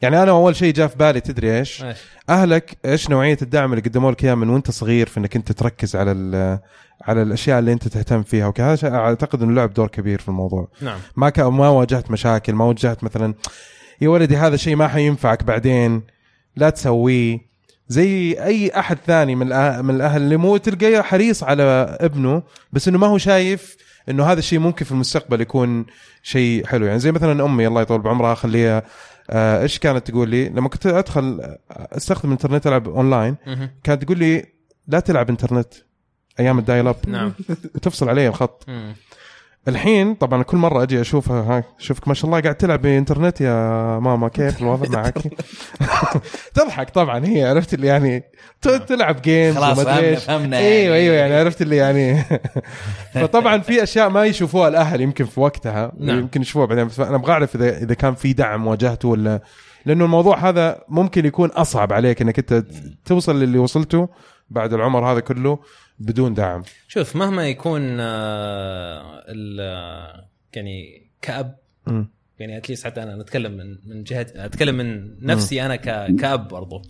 يعني 0.02 0.22
أنا 0.22 0.30
أول 0.30 0.56
شيء 0.56 0.74
جاء 0.74 0.86
في 0.86 0.96
بالي 0.96 1.20
تدري 1.20 1.58
إيش؟ 1.58 1.84
إيش؟ 1.84 1.98
أهلك 2.28 2.76
إيش 2.84 3.10
نوعية 3.10 3.38
الدعم 3.42 3.72
اللي 3.72 3.82
قدموا 3.82 4.10
لك 4.12 4.24
اياه 4.24 4.34
من 4.34 4.48
وأنت 4.48 4.70
صغير 4.70 5.06
في 5.08 5.20
إنك 5.20 5.36
أنت 5.36 5.52
تركز 5.52 5.96
على 5.96 6.12
ال- 6.12 6.58
على 7.02 7.22
الأشياء 7.22 7.58
اللي 7.58 7.72
أنت 7.72 7.88
تهتم 7.88 8.22
فيها؟ 8.22 8.46
وكذا 8.46 8.94
أعتقد 8.94 9.42
إنه 9.42 9.52
لعب 9.52 9.74
دور 9.74 9.88
كبير 9.88 10.20
في 10.20 10.28
الموضوع. 10.28 10.68
نعم. 10.80 10.98
ما 11.16 11.30
كان 11.30 11.46
ما 11.46 11.68
واجهت 11.68 12.10
مشاكل 12.10 12.52
ما 12.52 12.64
واجهت 12.64 13.04
مثلا 13.04 13.34
يا 14.00 14.08
ولدي 14.08 14.36
هذا 14.36 14.54
الشيء 14.54 14.76
ما 14.76 14.88
حينفعك 14.88 15.44
بعدين 15.44 16.02
لا 16.56 16.70
تسويه. 16.70 17.55
زي 17.88 18.32
أي 18.44 18.70
أحد 18.78 18.98
ثاني 19.06 19.34
من 19.34 19.46
من 19.84 19.94
الأهل 19.94 20.22
اللي 20.22 20.36
مو 20.36 20.56
تلقاه 20.56 21.02
حريص 21.02 21.42
على 21.42 21.96
ابنه 22.00 22.42
بس 22.72 22.88
إنه 22.88 22.98
ما 22.98 23.06
هو 23.06 23.18
شايف 23.18 23.76
إنه 24.08 24.24
هذا 24.24 24.38
الشيء 24.38 24.58
ممكن 24.58 24.84
في 24.84 24.92
المستقبل 24.92 25.40
يكون 25.40 25.86
شيء 26.22 26.66
حلو. 26.66 26.86
يعني 26.86 26.98
زي 26.98 27.12
مثلا 27.12 27.44
أمي 27.44 27.66
الله 27.66 27.82
يطول 27.82 28.00
بعمرها 28.00 28.34
خليها 28.34 28.82
آه، 29.30 29.62
إيش 29.62 29.78
كانت 29.78 30.10
تقول 30.10 30.28
لي؟ 30.28 30.48
لما 30.48 30.68
كنت 30.68 30.86
أدخل 30.86 31.56
أستخدم 31.70 32.28
الانترنت 32.28 32.66
ألعب 32.66 32.88
أونلاين. 32.88 33.36
كانت 33.84 34.04
تقول 34.04 34.18
لي 34.18 34.44
لا 34.88 35.00
تلعب 35.00 35.30
إنترنت 35.30 35.74
أيام 36.40 36.58
ال 36.58 36.64
dial 36.64 36.88
up. 36.88 36.96
نعم. 37.08 37.32
تفصل 37.82 38.08
علي 38.08 38.28
الخط. 38.28 38.64
الحين 39.68 40.14
طبعا 40.14 40.42
كل 40.42 40.56
مرة 40.56 40.82
أجي 40.82 41.00
أشوفها 41.00 41.40
ها 41.42 41.64
شوفك 41.78 42.08
ما 42.08 42.14
شاء 42.14 42.26
الله 42.26 42.40
قاعد 42.40 42.54
تلعب 42.54 42.82
بإنترنت 42.82 43.40
يا 43.40 43.54
ماما 43.98 44.28
كيف 44.28 44.60
الوضع 44.62 44.88
معك؟ 45.00 45.14
تضحك 46.54 46.90
طبعا 46.90 47.26
هي 47.26 47.44
عرفت 47.44 47.74
اللي 47.74 47.86
يعني 47.86 48.24
ت- 48.62 48.68
تلعب 48.68 49.22
جيمز 49.22 49.56
خلاص 49.56 49.80
فهمنا. 49.80 50.14
فهمنا 50.16 50.58
إيوه 50.58 50.94
إيوه 50.96 51.16
يعني 51.16 51.34
عرفت 51.34 51.62
اللي 51.62 51.76
يعني 51.76 52.22
فطبعا 53.14 53.58
في 53.58 53.82
أشياء 53.82 54.08
ما 54.08 54.24
يشوفوها 54.24 54.68
الأهل 54.68 55.00
يمكن 55.00 55.24
في 55.24 55.40
وقتها 55.40 55.92
نعم. 55.98 56.18
يمكن 56.18 56.40
يشوفوها 56.40 56.66
بعدين 56.66 56.86
بس 56.86 57.00
أنا 57.00 57.16
أبغى 57.16 57.32
أعرف 57.32 57.56
إذا 57.56 57.78
إذا 57.78 57.94
كان 57.94 58.14
في 58.14 58.32
دعم 58.32 58.66
واجهته 58.66 59.08
ولا 59.08 59.40
لأنه 59.86 60.04
الموضوع 60.04 60.48
هذا 60.48 60.78
ممكن 60.88 61.26
يكون 61.26 61.48
أصعب 61.50 61.92
عليك 61.92 62.22
إنك 62.22 62.38
أنت 62.38 62.64
توصل 63.04 63.40
للي 63.40 63.58
وصلته 63.58 64.08
بعد 64.50 64.72
العمر 64.72 65.12
هذا 65.12 65.20
كله. 65.20 65.58
بدون 65.98 66.34
دعم 66.34 66.62
شوف 66.88 67.16
مهما 67.16 67.48
يكون 67.48 67.96
آه، 68.00 69.24
ال 69.28 69.60
آه، 69.60 70.28
يعني 70.54 71.06
كأب 71.22 71.56
مم. 71.86 72.08
يعني 72.38 72.56
اتليست 72.56 72.86
حتى 72.86 73.02
أنا 73.02 73.20
أتكلم 73.20 73.52
من 73.52 73.78
من 73.86 74.02
جهة 74.04 74.26
أتكلم 74.36 74.74
من 74.74 75.16
نفسي 75.26 75.62
أنا 75.66 75.76
ك- 75.76 76.16
كأب 76.20 76.48
برضو. 76.48 76.82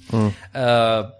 آه، 0.57 1.13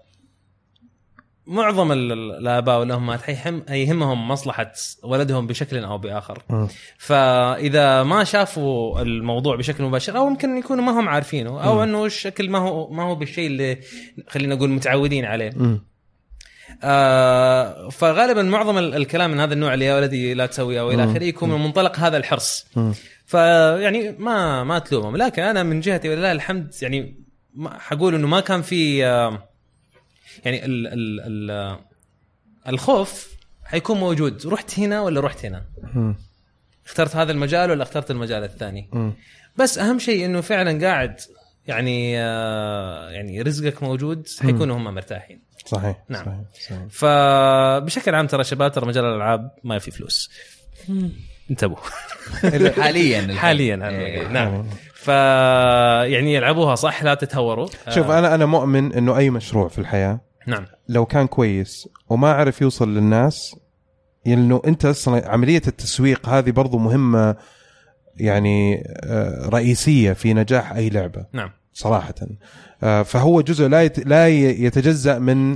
معظم 1.47 1.91
ال- 1.91 2.11
ال- 2.11 2.31
الآباء 2.37 2.79
والامهات 2.79 3.29
يهمهم 3.69 4.27
مصلحة 4.27 4.71
ولدهم 5.03 5.47
بشكل 5.47 5.83
أو 5.83 5.97
بآخر 5.97 6.43
مم. 6.49 6.67
فإذا 6.97 8.03
ما 8.03 8.23
شافوا 8.23 9.01
الموضوع 9.01 9.55
بشكل 9.55 9.83
مباشر 9.83 10.17
أو 10.17 10.27
يمكن 10.27 10.57
يكونوا 10.57 10.83
ما 10.83 10.99
هم 10.99 11.09
عارفينه 11.09 11.63
أو 11.63 11.83
إنه 11.83 12.05
الشكل 12.05 12.49
ما 12.49 12.59
هو 12.59 12.89
ما 12.91 13.03
هو 13.03 13.15
بالشيء 13.15 13.47
اللي 13.47 13.77
خلينا 14.27 14.55
نقول 14.55 14.69
متعودين 14.69 15.25
عليه 15.25 15.51
مم. 15.55 15.81
آه 16.83 17.89
فغالبا 17.89 18.43
معظم 18.43 18.77
ال- 18.77 18.95
الكلام 18.95 19.31
من 19.31 19.39
هذا 19.39 19.53
النوع 19.53 19.73
اللي 19.73 19.85
يا 19.85 19.95
ولدي 19.95 20.33
لا 20.33 20.45
تسوي 20.45 20.79
أو 20.79 20.91
إلى. 20.91 21.03
آخره 21.11 21.23
يكون 21.23 21.49
من 21.49 21.59
منطلق 21.63 21.99
هذا 21.99 22.17
الحرص. 22.17 22.65
فيعني 23.25 24.11
ما 24.11 24.63
ما 24.63 24.79
تلومهم 24.79 25.17
لكن 25.17 25.41
أنا 25.41 25.63
من 25.63 25.79
جهتي 25.79 26.09
ولله 26.09 26.31
الحمد 26.31 26.73
يعني 26.81 27.15
ما 27.55 27.79
حقول 27.79 28.15
إنه 28.15 28.27
ما 28.27 28.39
كان 28.39 28.61
في 28.61 29.05
آه، 29.05 29.47
يعني 30.45 30.65
ال 30.65 30.87
ال 30.87 31.19
ال 31.51 31.77
الخوف 32.67 33.27
حيكون 33.65 33.97
موجود 33.99 34.47
رحت 34.47 34.79
هنا 34.79 35.01
ولا 35.01 35.21
رحت 35.21 35.45
هنا. 35.45 35.63
اخترت 36.85 37.15
هذا 37.15 37.31
المجال 37.31 37.71
ولا 37.71 37.83
اخترت 37.83 38.11
المجال 38.11 38.43
الثاني. 38.43 39.13
بس 39.55 39.77
أهم 39.77 39.99
شيء 39.99 40.25
إنه 40.25 40.41
فعلا 40.41 40.85
قاعد 40.87 41.19
يعني 41.67 42.19
آه، 42.21 43.09
يعني 43.09 43.41
رزقك 43.41 43.83
موجود 43.83 44.27
حيكونوا 44.41 44.77
هم 44.77 44.83
مرتاحين 44.83 45.41
صحيح 45.67 46.03
نعم. 46.09 46.25
صحيح, 46.25 46.37
صحيح. 46.67 46.81
فبشكل 46.89 48.15
عام 48.15 48.27
ترى 48.27 48.43
شباب 48.43 48.71
ترى 48.71 48.85
مجال 48.85 49.05
الألعاب 49.05 49.51
ما 49.63 49.79
في 49.79 49.91
فلوس. 49.91 50.29
انتبهوا. 51.51 51.77
حاليا. 52.81 53.33
حاليا. 53.41 53.89
إيه. 53.89 54.27
نعم. 54.27 54.63
ف 54.93 55.07
يعني 55.07 56.33
يلعبوها 56.33 56.75
صح 56.75 57.03
لا 57.03 57.13
تتهوروا. 57.13 57.67
شوف 57.89 58.09
آه، 58.09 58.19
أنا 58.19 58.35
أنا 58.35 58.45
مؤمن 58.45 58.93
إنه 58.93 59.17
أي 59.17 59.29
مشروع 59.29 59.67
في 59.67 59.79
الحياة 59.79 60.19
نعم. 60.47 60.65
لو 60.89 61.05
كان 61.05 61.27
كويس 61.27 61.89
وما 62.09 62.31
عرف 62.33 62.61
يوصل 62.61 62.95
للناس 62.95 63.55
لأنه 64.25 64.61
أنت 64.67 64.85
أصلا 64.85 65.29
عملية 65.29 65.61
التسويق 65.67 66.29
هذه 66.29 66.51
برضو 66.51 66.77
مهمة 66.77 67.35
يعني 68.17 68.83
آه، 69.03 69.49
رئيسية 69.49 70.13
في 70.13 70.33
نجاح 70.33 70.71
أي 70.71 70.89
لعبة. 70.89 71.25
نعم. 71.33 71.51
صراحة. 71.77 72.15
آه، 72.83 73.03
فهو 73.03 73.41
جزء 73.41 73.67
لا 73.67 73.87
لا 73.87 74.27
يتجزأ 74.27 75.19
من 75.19 75.55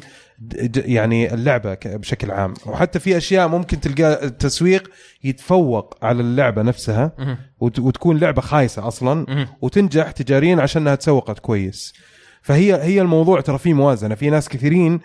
يعني 0.75 1.33
اللعبة 1.33 1.77
بشكل 1.85 2.31
عام. 2.31 2.53
وحتى 2.65 2.99
في 2.99 3.17
أشياء 3.17 3.47
ممكن 3.47 3.79
تلقى 3.79 4.25
التسويق 4.25 4.91
يتفوق 5.23 5.97
على 6.01 6.21
اللعبة 6.21 6.61
نفسها 6.61 7.11
وتكون 7.59 8.17
لعبة 8.17 8.41
خايسة 8.41 8.87
أصلا. 8.87 9.25
وتنجح 9.61 10.11
تجاريا 10.11 10.61
عشان 10.61 10.81
انها 10.81 10.95
تسوقت 10.95 11.39
كويس. 11.39 11.93
فهي 12.41 12.83
هي 12.83 13.01
الموضوع 13.01 13.41
ترى 13.41 13.57
فيه 13.57 13.73
موازنة. 13.73 14.15
في 14.15 14.29
ناس 14.29 14.49
كثيرين 14.49 14.99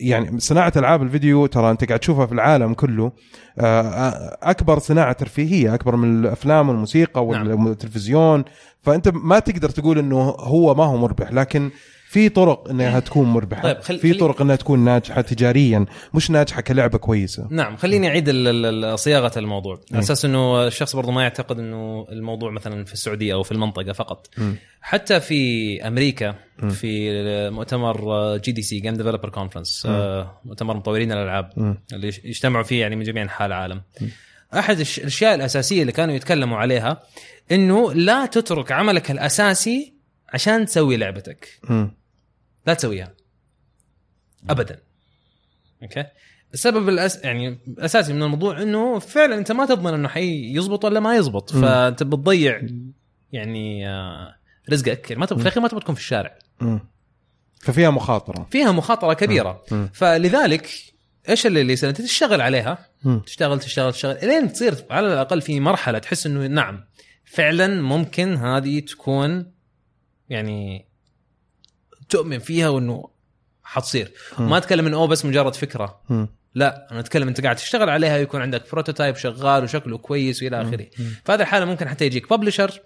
يعني 0.00 0.40
صناعة 0.40 0.72
ألعاب 0.76 1.02
الفيديو 1.02 1.46
ترى 1.46 1.70
أنت 1.70 1.84
قاعد 1.84 2.00
تشوفها 2.00 2.26
في 2.26 2.32
العالم 2.32 2.74
كله 2.74 3.12
آه، 3.58 4.38
أكبر 4.42 4.78
صناعة 4.78 5.12
ترفيهية 5.12 5.74
أكبر 5.74 5.96
من 5.96 6.20
الأفلام 6.20 6.68
والموسيقى 6.68 7.26
نعم. 7.26 7.66
والتلفزيون 7.66 8.44
فأنت 8.82 9.08
ما 9.08 9.38
تقدر 9.38 9.68
تقول 9.68 9.98
إنه 9.98 10.20
هو 10.30 10.74
ما 10.74 10.84
هو 10.84 10.96
مربح 10.96 11.32
لكن 11.32 11.70
في 12.10 12.28
طرق 12.28 12.68
إنها 12.70 13.00
تكون 13.00 13.26
مربحة. 13.28 13.62
طيب، 13.62 13.80
خل- 13.80 13.98
في 13.98 14.14
طرق 14.14 14.42
إنها 14.42 14.56
تكون 14.56 14.78
ناجحة 14.84 15.20
تجاريا 15.20 15.86
مش 16.14 16.30
ناجحة 16.30 16.60
كلعبة 16.60 16.98
كويسة. 16.98 17.48
نعم 17.50 17.76
خليني 17.76 18.08
أعيد 18.08 18.30
صياغة 18.94 19.38
الموضوع. 19.38 19.80
على 19.92 19.98
أساس 20.02 20.24
إنه 20.24 20.66
الشخص 20.66 20.96
برضو 20.96 21.10
ما 21.10 21.22
يعتقد 21.22 21.58
إنه 21.58 22.06
الموضوع 22.12 22.50
مثلا 22.50 22.84
في 22.84 22.92
السعودية 22.92 23.34
أو 23.34 23.42
في 23.42 23.52
المنطقة 23.52 23.92
فقط. 23.92 24.26
مم. 24.38 24.56
حتى 24.80 25.20
في 25.20 25.82
أمريكا 25.88 26.34
في 26.70 27.10
مؤتمر 27.50 28.36
GDC 28.36 28.62
Game 28.62 28.94
Developer 28.94 29.28
Conference 29.28 29.86
مؤتمر 30.44 30.76
مطورين 30.76 31.12
الألعاب 31.12 31.50
مم. 31.56 31.78
اللي 31.92 32.08
يجتمعوا 32.24 32.64
فيه 32.64 32.80
يعني 32.80 32.96
من 32.96 33.02
جميع 33.02 33.22
أنحاء 33.22 33.46
العالم. 33.46 33.82
أحد 34.54 34.80
الش- 34.80 34.98
الأشياء 34.98 35.34
الأساسية 35.34 35.80
اللي 35.80 35.92
كانوا 35.92 36.14
يتكلموا 36.14 36.58
عليها 36.58 37.02
إنه 37.52 37.92
لا 37.92 38.26
تترك 38.26 38.72
عملك 38.72 39.10
الأساسي 39.10 39.97
عشان 40.28 40.66
تسوي 40.66 40.96
لعبتك. 40.96 41.60
مم. 41.70 41.90
لا 42.66 42.74
تسويها. 42.74 43.14
ابدا. 44.50 44.80
أوكي؟ 45.82 46.04
السبب 46.54 46.88
الأس... 46.88 47.24
يعني 47.24 47.58
الأساسي 47.68 48.12
من 48.12 48.22
الموضوع 48.22 48.62
إنه 48.62 48.98
فعلا 48.98 49.34
أنت 49.34 49.52
ما 49.52 49.66
تضمن 49.66 49.94
إنه 49.94 50.08
حيزبط 50.08 50.84
ولا 50.84 51.00
ما 51.00 51.16
يزبط. 51.16 51.54
مم. 51.54 51.62
فأنت 51.62 52.02
بتضيع 52.02 52.62
يعني 53.32 53.88
آه، 53.88 54.34
رزقك 54.70 55.10
يعني 55.10 55.20
ما 55.20 55.26
تبغى 55.26 55.38
في 55.38 55.46
الاخير 55.46 55.62
ما 55.62 55.68
تبغى 55.68 55.80
تكون 55.80 55.94
في 55.94 56.00
الشارع. 56.00 56.38
مم. 56.60 56.80
ففيها 57.60 57.90
مخاطرة. 57.90 58.48
فيها 58.50 58.72
مخاطرة 58.72 59.12
كبيرة. 59.12 59.64
مم. 59.70 59.90
فلذلك 59.92 60.68
إيش 61.28 61.46
اللي 61.46 61.60
اللي 61.60 61.72
يصير؟ 61.72 61.88
أنت 61.88 62.00
تشتغل 62.00 62.40
عليها. 62.40 62.78
مم. 63.04 63.20
تشتغل 63.20 63.60
تشتغل 63.60 63.92
تشتغل. 63.92 64.16
إلين 64.16 64.52
تصير 64.52 64.74
على 64.90 65.12
الأقل 65.12 65.40
في 65.40 65.60
مرحلة 65.60 65.98
تحس 65.98 66.26
إنه 66.26 66.46
نعم 66.46 66.84
فعلا 67.24 67.82
ممكن 67.82 68.36
هذه 68.36 68.80
تكون 68.80 69.52
يعني 70.30 70.86
تؤمن 72.08 72.38
فيها 72.38 72.68
وإنه 72.68 73.08
حتصير. 73.62 74.12
ما 74.38 74.56
أتكلم 74.56 74.86
انه 74.86 75.06
بس 75.06 75.24
مجرد 75.24 75.54
فكرة. 75.54 76.00
لا 76.54 76.88
أنا 76.90 77.00
أتكلم 77.00 77.28
أنت 77.28 77.40
قاعد 77.40 77.56
تشتغل 77.56 77.90
عليها 77.90 78.16
يكون 78.16 78.40
عندك 78.42 78.72
prototype 78.72 79.16
شغال 79.16 79.64
وشكله 79.64 79.98
كويس 79.98 80.42
وإلى 80.42 80.62
آخره 80.62 80.86
فهذه 81.24 81.40
الحالة 81.40 81.64
ممكن 81.64 81.88
حتى 81.88 82.06
يجيك 82.06 82.32
publisher. 82.32 82.80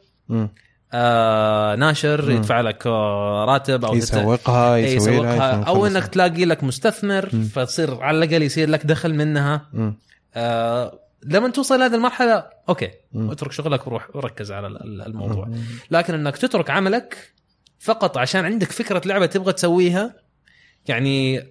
آه 0.95 1.75
ناشر 1.75 2.31
مم. 2.31 2.37
يدفع 2.37 2.61
لك 2.61 2.87
آه 2.87 3.45
راتب 3.45 3.85
أو 3.85 3.95
يسوقها 3.95 4.75
إيه، 4.75 4.97
يسوي 4.97 5.13
يسوقها 5.15 5.37
لها 5.37 5.65
أو 5.65 5.87
يخلص. 5.87 5.97
إنك 5.97 6.07
تلاقي 6.07 6.45
لك 6.45 6.65
مستثمر 6.65 7.29
مم. 7.33 7.45
فتصير 7.45 8.01
على 8.01 8.19
الأقل 8.19 8.43
يصير 8.43 8.69
لك 8.69 8.87
دخل 8.87 9.15
منها 9.15 9.69
مم. 9.73 9.97
آه 10.35 10.99
لما 11.25 11.49
توصل 11.49 11.79
لهذه 11.79 11.95
المرحلة 11.95 12.45
أوكي 12.69 12.91
مم. 13.13 13.31
اترك 13.31 13.53
شغلك 13.53 13.87
وروح 13.87 14.17
وركز 14.17 14.53
على 14.53 14.67
ال- 14.67 14.83
ال- 14.85 15.03
الموضوع 15.07 15.45
مم. 15.47 15.65
لكن 15.91 16.15
إنك 16.15 16.37
تترك 16.37 16.71
عملك 16.71 17.33
فقط 17.79 18.19
عشان 18.19 18.45
عندك 18.45 18.73
فكرة 18.73 19.03
لعبة 19.09 19.27
تبغى 19.27 19.53
تسويها 19.53 20.15
يعني 20.89 21.47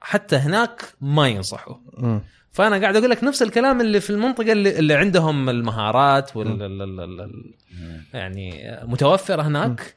حتى 0.00 0.36
هناك 0.36 0.82
ما 1.00 1.28
ينصحوا 1.28 1.76
مم. 1.98 2.22
فأنا 2.52 2.78
قاعد 2.80 2.96
أقول 2.96 3.10
لك 3.10 3.24
نفس 3.24 3.42
الكلام 3.42 3.80
اللي 3.80 4.00
في 4.00 4.10
المنطقة 4.10 4.52
اللي, 4.52 4.78
اللي 4.78 4.94
عندهم 4.94 5.48
المهارات 5.48 6.36
وال 6.36 6.48
مم. 6.48 6.62
ال- 6.62 6.82
ال- 6.82 7.00
ال- 7.00 7.20
ال- 7.20 7.54
يعني 8.14 8.78
متوفرة 8.82 9.42
هناك 9.42 9.94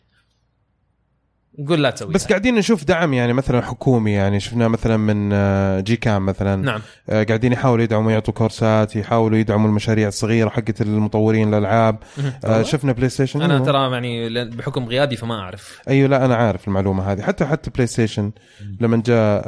قول 1.67 1.83
لا 1.83 1.89
تسويها. 1.89 2.13
بس 2.13 2.27
قاعدين 2.27 2.55
نشوف 2.55 2.83
دعم 2.83 3.13
يعني 3.13 3.33
مثلا 3.33 3.61
حكومي 3.61 4.11
يعني 4.11 4.39
شفنا 4.39 4.67
مثلا 4.67 4.97
من 4.97 5.29
آه، 5.33 5.79
جي 5.79 5.95
كام 5.95 6.25
مثلا. 6.25 6.55
نعم. 6.55 6.81
آه، 7.09 7.23
قاعدين 7.23 7.53
يحاولوا 7.53 7.83
يدعموا 7.83 8.11
يعطوا 8.11 8.33
كورسات 8.33 8.95
يحاولوا 8.95 9.37
يدعموا 9.37 9.69
المشاريع 9.69 10.07
الصغيرة 10.07 10.49
حقت 10.49 10.81
المطورين 10.81 11.53
الالعاب 11.53 11.97
آه، 12.45 12.63
شفنا 12.63 12.91
بلاي 12.91 13.09
ستيشن 13.09 13.41
أنا 13.41 13.53
أيوه. 13.53 13.65
ترى 13.65 13.91
يعني 13.91 14.45
بحكم 14.45 14.85
غيابي 14.85 15.15
فما 15.15 15.39
أعرف. 15.39 15.79
أيوه 15.87 16.09
لا 16.09 16.25
أنا 16.25 16.35
عارف 16.35 16.67
المعلومة 16.67 17.11
هذه. 17.11 17.21
حتى 17.21 17.45
حتى 17.45 17.69
بلاي 17.69 17.87
ستيشن 17.87 18.31
لما 18.79 19.03
جاء 19.05 19.41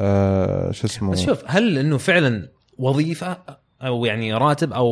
شو 0.71 0.87
اسمه؟ 0.87 1.11
بس 1.11 1.19
شوف 1.19 1.43
هل 1.47 1.77
إنه 1.77 1.97
فعلا 1.97 2.49
وظيفة 2.77 3.37
أو 3.81 4.05
يعني 4.05 4.33
راتب 4.33 4.73
أو 4.73 4.87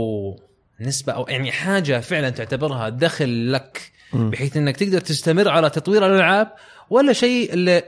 نسبة 0.82 1.14
أو 1.14 1.26
يعني 1.30 1.52
حاجة 1.52 2.00
فعلا 2.00 2.30
تعتبرها 2.30 2.90
دخل 2.90 3.54
لك. 3.54 3.94
بحيث 4.14 4.58
إنك 4.58 4.78
تقدر 4.78 5.00
تستمر 5.00 5.50
على 5.50 5.70
تطوير 5.70 6.06
الألعاب 6.06 6.52
ولا 6.90 7.14
شيء 7.14 7.54
اللي 7.54 7.84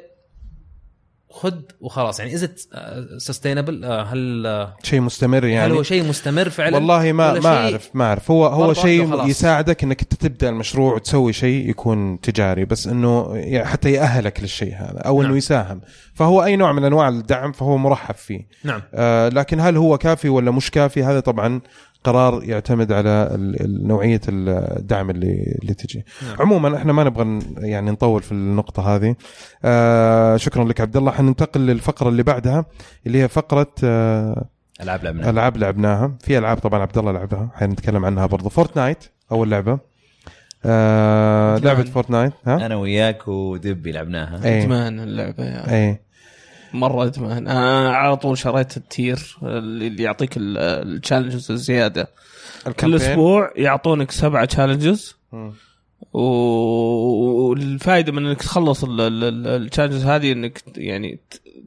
خذ 1.36 1.54
وخلاص. 1.82 2.20
يعني 2.20 2.36
is 2.36 2.50
sustainable 3.18 3.86
هل 3.86 4.46
آه، 4.46 4.76
شيء 4.84 5.02
مستمر 5.02 5.46
هل 5.46 5.50
يعني؟ 5.50 5.74
هو 5.74 5.84
شيء 5.84 6.04
مستمر 6.04 6.50
فعلا؟ 6.50 6.76
والله 6.76 7.12
ما 7.12 7.40
ما 7.40 7.58
أعرف 7.58 7.90
ما 7.94 8.06
أعرف. 8.06 8.32
هو 8.32 8.46
هو 8.46 8.74
شيء؟ 8.74 9.28
يساعدك 9.28 9.84
إنك 9.84 10.02
أنت 10.02 10.14
تبدأ 10.14 10.50
المشروع 10.50 10.94
وتسوي 10.94 11.34
شيء 11.34 11.70
يكون 11.70 12.22
تجاري 12.22 12.66
بس 12.66 12.88
إنه 12.88 13.42
حتى 13.64 13.92
يأهلك 13.92 14.42
للشيء 14.42 14.76
هذا 14.76 15.00
أو 15.00 15.22
إنه 15.22 15.28
نعم. 15.28 15.38
يساهم. 15.38 15.82
فهو 16.14 16.44
أي 16.44 16.56
نوع 16.56 16.72
من 16.72 16.84
أنواع 16.84 17.10
الدعم 17.10 17.52
فهو 17.52 17.78
مرحب 17.78 18.16
فيه. 18.16 18.48
نعم. 18.64 18.82
آه 18.94 19.30
لكن 19.30 19.60
هل 19.60 19.78
هو 19.78 19.98
كافي 19.98 20.30
ولا 20.30 20.52
مش 20.52 20.72
كافي؟ 20.72 21.04
هذا 21.04 21.20
طبعا 21.20 21.62
قرار 22.06 22.44
يعتمد 22.44 22.92
على 22.92 23.30
نوعية 23.66 24.22
الدعم 24.30 25.10
اللي 25.10 25.58
اللي 25.62 25.74
تجي. 25.74 26.06
نعم. 26.24 26.36
عموما 26.40 26.78
إحنا 26.78 26.94
ما 26.94 27.04
نبغى 27.04 27.24
ن- 27.24 27.42
يعني 27.58 27.92
نطول 27.92 28.22
في 28.22 28.32
النقطة 28.32 28.96
هذه. 28.96 29.16
آه 29.66 30.38
شكرا 30.38 30.64
لك 30.64 30.82
عبد 30.82 30.98
الله. 30.98 31.12
حننتقل 31.12 31.62
للفقرة 31.62 32.10
اللي 32.10 32.24
بعدها 32.24 32.66
اللي 33.08 33.22
هي 33.24 33.28
فقرة 33.28 33.72
آه 33.84 34.46
ألعاب 34.82 35.04
لعبنا. 35.04 35.30
ألعاب 35.30 35.58
لعبناها. 35.58 36.12
في 36.22 36.38
ألعاب 36.38 36.58
طبعا 36.58 36.82
عبد 36.82 36.98
الله 36.98 37.12
لعبها. 37.12 37.50
حنتكلم 37.54 38.06
عنها 38.06 38.26
برضو. 38.26 38.50
فورتنايت 38.50 39.04
أول 39.32 39.52
لعبة. 39.52 39.80
آه 40.66 41.58
لعبة. 41.58 41.84
فورتنايت 41.84 42.34
ها؟ 42.46 42.66
أنا 42.66 42.76
وياك 42.76 43.28
ودبي 43.28 43.92
لعبناها. 43.92 44.36
ادمان 44.44 45.00
اللعبة 45.00 45.44
يعني. 45.44 45.74
إيه. 45.74 46.05
مرة 46.76 47.04
ادمان 47.04 47.48
أنا 47.48 47.96
على 47.96 48.18
طول 48.18 48.38
شريت 48.38 48.78
ال 48.78 48.90
tier 48.90 49.38
اللي 49.44 50.04
يعطيك 50.04 50.34
ال 50.38 50.48
challenges 50.48 51.52
الزيادة 51.52 52.08
كل. 52.80 52.96
أسبوع 52.96 53.52
يعطونك 53.56 54.12
سبعة 54.12 54.46
challenges. 54.46 55.16
والفائده 56.14 58.12
من 58.12 58.26
إنك 58.26 58.42
تخلص 58.42 58.86
ال 58.90 59.00
challenges 59.00 60.06
هذه 60.06 60.32
إنك 60.32 60.62
يعني 60.78 61.20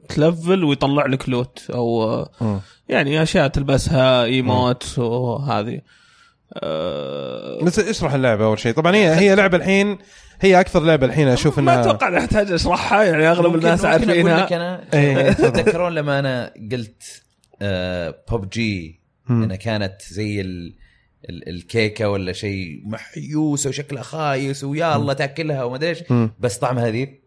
ت 0.09 0.18
level 0.18 0.63
ويطلع 0.63 1.05
لك 1.05 1.29
loot 1.29 1.61
أو 1.69 2.17
مم. 2.41 2.59
يعني 2.89 3.23
أشياء 3.23 3.47
تلبسها 3.47 4.23
emote 4.23 4.99
وهذه 4.99 5.81
أه 6.53 7.63
بس 7.63 7.79
اشرح 7.79 8.13
اللعبة 8.13 8.45
أول 8.45 8.59
شيء 8.59 8.73
طبعا 8.73 8.95
هي 8.95 9.15
هي 9.15 9.35
لعبة 9.35 9.57
الحين 9.57 9.97
هي 10.41 10.59
أكثر 10.59 10.83
لعبة 10.83 11.05
الحين 11.05 11.27
أشوف 11.27 11.59
ما 11.59 11.73
انها 11.73 11.81
أتوقع 11.81 12.07
اني 12.07 12.17
احتاج 12.17 12.51
أشرحها 12.51 13.03
يعني 13.03 13.31
أغلب 13.31 13.55
الناس 13.55 13.85
عارفينها 13.85 14.45
لك 14.45 14.53
أنا 14.53 14.83
إيه،. 14.93 15.31
تتذكرون 15.43 15.93
لما 15.95 16.19
أنا 16.19 16.53
قلت 16.71 17.23
بوب 18.29 18.49
جي 18.49 18.99
مم. 19.29 19.43
إنها 19.43 19.55
كانت 19.55 20.01
زي 20.01 20.41
ال 20.41 20.75
ال- 21.29 21.49
الكيكة 21.49 22.09
ولا 22.09 22.33
شيء 22.33 22.81
محيوسه 22.85 23.69
وشكلها 23.69 24.03
خايس 24.03 24.63
ويا 24.63 24.95
الله 24.95 25.13
تأكلها 25.13 25.63
وما 25.63 25.75
أدري 25.75 25.89
إيش. 25.89 26.03
بس 26.39 26.57
طعمها 26.57 26.89
ذيب. 26.89 27.19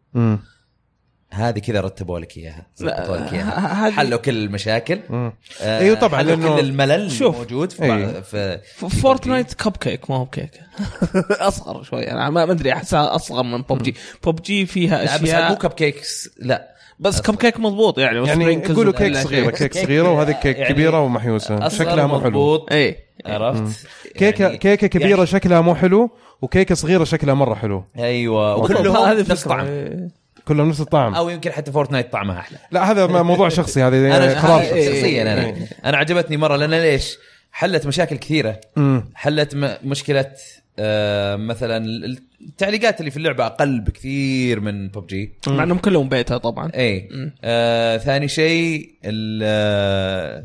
هذه 1.34 1.58
كذا 1.58 1.80
رتبوا 1.80 2.18
لك 2.18 2.36
إياها. 2.36 2.66
ظبطوا 2.78 3.16
لك 3.16 3.32
إياها. 3.32 3.90
حلوا 3.96 4.18
كل 4.18 4.36
المشاكل. 4.44 4.98
آه، 5.10 5.32
أيوة 5.62 5.96
طبعاً، 5.96 6.18
حلوا 6.18 6.36
لأنه- 6.36 6.56
كل 6.60 6.60
الملل 6.66 7.10
شوف. 7.12 7.36
موجود 7.38 7.72
في, 7.72 7.82
أيوة. 7.84 8.20
في 8.20 8.58
ف- 8.76 8.84
Fortnite 8.84 9.54
cupcake 9.54 10.10
ما 10.10 10.16
هو 10.16 10.24
بكيك. 10.24 10.50
أصغر 11.30 11.82
شوي 11.82 12.10
أنا 12.10 12.30
ما 12.30 12.44
ما 12.46 12.52
أدري 12.52 12.72
أحسها 12.72 13.14
أصغر 13.14 13.42
من 13.42 13.62
PUBG 13.62 13.94
PUBG 14.24 14.66
فيها 14.66 15.04
لا 15.04 15.16
بس 15.16 15.22
اشياء 15.22 15.50
مو 15.50 15.56
cupcakes 15.56 16.30
لا. 16.38 16.68
بس 16.98 17.20
كب 17.20 17.34
كيك 17.36 17.60
مضبوط 17.60 17.98
يعني 17.98 18.28
يعني 18.28 18.44
يقولوا 18.52 18.92
كيك. 18.92 19.16
صغيرة 19.16 19.50
كيك 19.50 19.72
كيك- 19.72 19.84
صغيرة 19.84 20.08
وهذه 20.10 20.32
كيك 20.32 20.58
يعني 20.58 20.74
كبيرة 20.74 21.00
ومحيوسة. 21.00 21.68
شكلها 21.68 22.06
مو 22.06 22.20
حلو. 22.20 22.28
مضبوط، 22.30 22.72
اي 22.72 22.96
عرفت؟ 23.26 23.86
كيكه 24.16 24.42
يعني- 24.42 24.56
كيكة 24.58 24.86
كبيرة 24.86 25.08
يعني- 25.16 25.26
شكلها 25.26 25.60
مو 25.60 25.74
حلو 25.74 26.10
وكيكة 26.42 26.74
صغيرة 26.74 27.04
شكلها 27.04 27.34
مرة 27.34 27.54
حلو. 27.54 27.84
أيوه. 27.98 28.56
وكلهم 28.56 28.96
هذه 28.96 29.20
نفس. 29.30 29.44
طعم. 29.44 29.66
كلهم 30.48 30.68
نفس 30.68 30.80
الطعم 30.80 31.14
أو 31.14 31.28
يمكن 31.28 31.52
حتى 31.52 31.72
Fortnite 31.72 32.12
طعمها 32.12 32.38
أحلى 32.38 32.58
لا 32.70 32.90
هذا 32.90 33.06
موضوع 33.06 33.48
شخصي 33.48 33.82
هذا 33.82 33.96
أنا 34.16 34.40
قرار 34.40 34.62
شخصي 34.62 34.86
شخصيا 34.86 35.22
أنا 35.22 35.44
إيه. 35.46 35.68
أنا 35.84 35.96
عجبتني 35.96 36.36
مرة 36.36 36.56
لأن 36.56 36.70
ليش؟ 36.70 37.16
حلت 37.52 37.86
مشاكل 37.86 38.16
كثيرة. 38.16 38.60
حلت 39.14 39.54
م- 39.54 39.76
مشكلة 39.84 40.32
آه، 40.78 41.36
مثلا 41.36 41.84
التعليقات 42.40 43.00
اللي 43.00 43.10
في 43.10 43.16
اللعبة 43.16 43.46
أقل 43.46 43.80
بكثير 43.80 44.60
من 44.60 44.88
ببجي 44.88 45.32
مع 45.46 45.62
إنهم 45.62 45.78
كلهم 45.78 46.08
بيتا 46.08 46.38
طبعا 46.38 46.70
اي. 46.74 47.08
آه 47.44 47.96
ثاني 47.96 48.28
شيء 48.28 48.94
ال- 49.04 49.40
آه، 49.44 50.44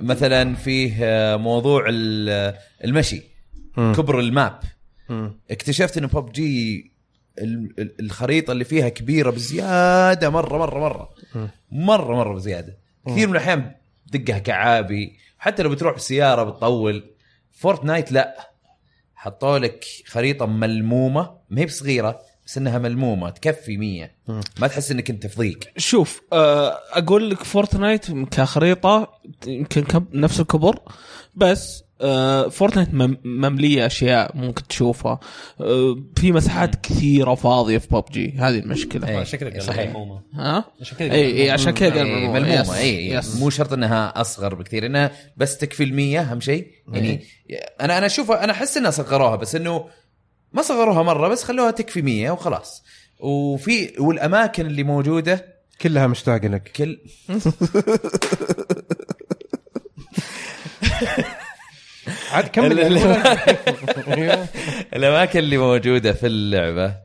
مثلا 0.00 0.54
فيه 0.54 0.94
آه، 1.02 1.36
موضوع 1.36 1.84
ال- 1.88 2.54
المشي. 2.84 3.22
كبر 3.76 4.20
ال 4.20 4.28
map. 4.28 4.58
اكتشفت 5.50 5.98
إن 5.98 6.06
ببجي 6.06 6.90
الخريطة 8.00 8.52
اللي 8.52 8.64
فيها 8.64 8.88
كبيرة 8.88 9.30
بزيادة 9.30 10.30
مرة 10.30 10.58
مرة 10.58 10.78
مرة. 10.80 11.10
مرة 11.70 12.16
مرة 12.16 12.34
بزيادة. 12.34 12.76
كثير 13.06 13.26
من 13.28 13.32
الأحيان 13.32 13.72
دقها 14.06 14.38
كعابي. 14.38 15.18
حتى 15.38 15.62
لو 15.62 15.70
بتروح 15.70 15.92
بالسيارة 15.92 16.42
بتطول. 16.42 17.04
Fortnite 17.52 18.12
لا. 18.12 18.50
حطوا 19.14 19.58
لك 19.58 19.84
خريطة 20.06 20.46
ملمومة. 20.46 21.30
ما 21.50 21.60
هي 21.60 21.66
بصغيرة 21.66 22.20
بس 22.46 22.58
إنها 22.58 22.78
ملمومة. 22.78 23.30
تكفي 23.30 23.76
مية. 23.76 24.14
مم. 24.28 24.40
ما 24.60 24.66
تحس 24.66 24.90
إنك 24.90 25.10
أنت 25.10 25.26
في 25.26 25.36
ضيق. 25.38 25.58
شوف 25.76 26.22
آه، 26.32 26.78
أقول 26.92 27.30
لك 27.30 27.42
فورتنايت 27.42 28.10
كخريطة 28.12 29.20
يمكن 29.46 29.84
نفس 30.12 30.40
الكبر 30.40 30.78
بس 31.34 31.83
Fortnite 32.48 32.94
مم- 32.94 33.18
مملية 33.24 33.86
أشياء 33.86 34.36
ممكن 34.36 34.66
تشوفها. 34.66 35.20
آه، 35.60 35.96
في 36.16 36.32
مساحات 36.32 36.74
كثيرة 36.86 37.34
فاضية 37.34 37.78
في 37.78 37.88
ببجي. 37.90 38.34
هذه 38.38 38.58
المشكلة. 38.58 39.08
إيه. 39.08 39.24
شكلك 39.24 39.52
قال 39.52 39.62
صحيح. 39.62 39.86
ملمومه 39.88 40.20
ها؟ 40.34 40.64
عشان 40.80 40.96
كذا 40.98 41.12
اي 41.12 41.42
اي 41.42 41.50
عشان 41.50 41.70
كذا 41.72 41.88
قال 41.94 42.06
إيه، 42.06 42.14
ملمومه 42.14 42.38
ملمومه 42.40 42.60
yes، 42.78 43.34
اي. 43.34 43.40
مو 43.40 43.50
شرط 43.50 43.72
إنها 43.72 44.20
أصغر 44.20 44.54
بكثير. 44.54 44.86
إنها 44.86 45.10
بس 45.36 45.58
تكفي 45.58 45.84
المية 45.84 46.20
أهم 46.20 46.40
شيء. 46.40 46.66
يعني 46.92 47.20
أنا 47.80 47.98
أنا 47.98 48.06
أشوف 48.06 48.30
أنا 48.30 48.52
أحس 48.52 48.76
إنها 48.76 48.90
صغروها 48.90 49.36
بس 49.36 49.54
إنه 49.54 49.84
ما 50.52 50.62
صغروها 50.62 51.02
مرة 51.02 51.28
بس 51.28 51.42
خلوها 51.44 51.70
تكفي 51.70 52.02
مية 52.02 52.30
وخلاص. 52.30 52.84
وفي 53.20 53.92
والأماكن 53.98 54.66
اللي 54.66 54.82
موجودة 54.82 55.54
كلها 55.82 56.06
مستقلة. 56.06 56.70
كل 56.76 56.98
عاد 62.32 62.44
كمل 62.48 62.78
أيوه. 64.08 64.48
الأماكن 64.96 65.38
اللي 65.38 65.58
موجودة 65.58 66.12
في 66.12 66.26
اللعبة. 66.26 66.96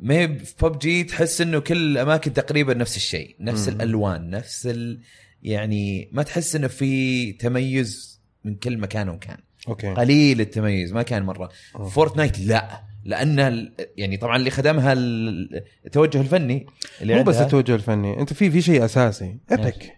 ما 0.00 0.14
هي 0.14 0.28
في 0.38 0.54
ببجي 0.62 1.04
تحس 1.04 1.40
إنه 1.40 1.58
كل 1.60 1.76
الأماكن 1.76 2.32
تقريبا 2.32 2.74
نفس 2.74 2.96
الشيء 2.96 3.36
نفس 3.40 3.68
الألوان 3.68 4.30
نفس 4.30 4.66
ال... 4.66 5.00
يعني 5.42 6.08
ما 6.12 6.22
تحس 6.22 6.56
إنه 6.56 6.66
في 6.68 7.32
تميز 7.32 8.20
من 8.44 8.54
كل 8.54 8.78
مكان 8.78 9.08
ومكان. 9.08 9.36
okay. 9.68 9.94
قليل 9.94 10.40
التميز 10.40 10.92
ما 10.92 11.02
كان 11.02 11.22
مرة. 11.22 11.50
Fortnite 11.90 12.38
لا. 12.40 12.82
لأن 13.04 13.68
يعني 13.96 14.16
طبعا 14.16 14.36
اللي 14.36 14.50
خدمها 14.50 14.92
ال- 14.92 15.64
التوجه 15.86 16.20
الفني 16.20 16.66
اللي 17.02 17.14
مو 17.14 17.22
بس. 17.22 17.36
التوجه 17.36 17.74
الفني 17.74 18.20
أنت 18.20 18.32
في 18.32 18.50
في 18.50 18.62
شيء 18.62 18.84
أساسي. 18.84 19.36
ابك 19.50 19.96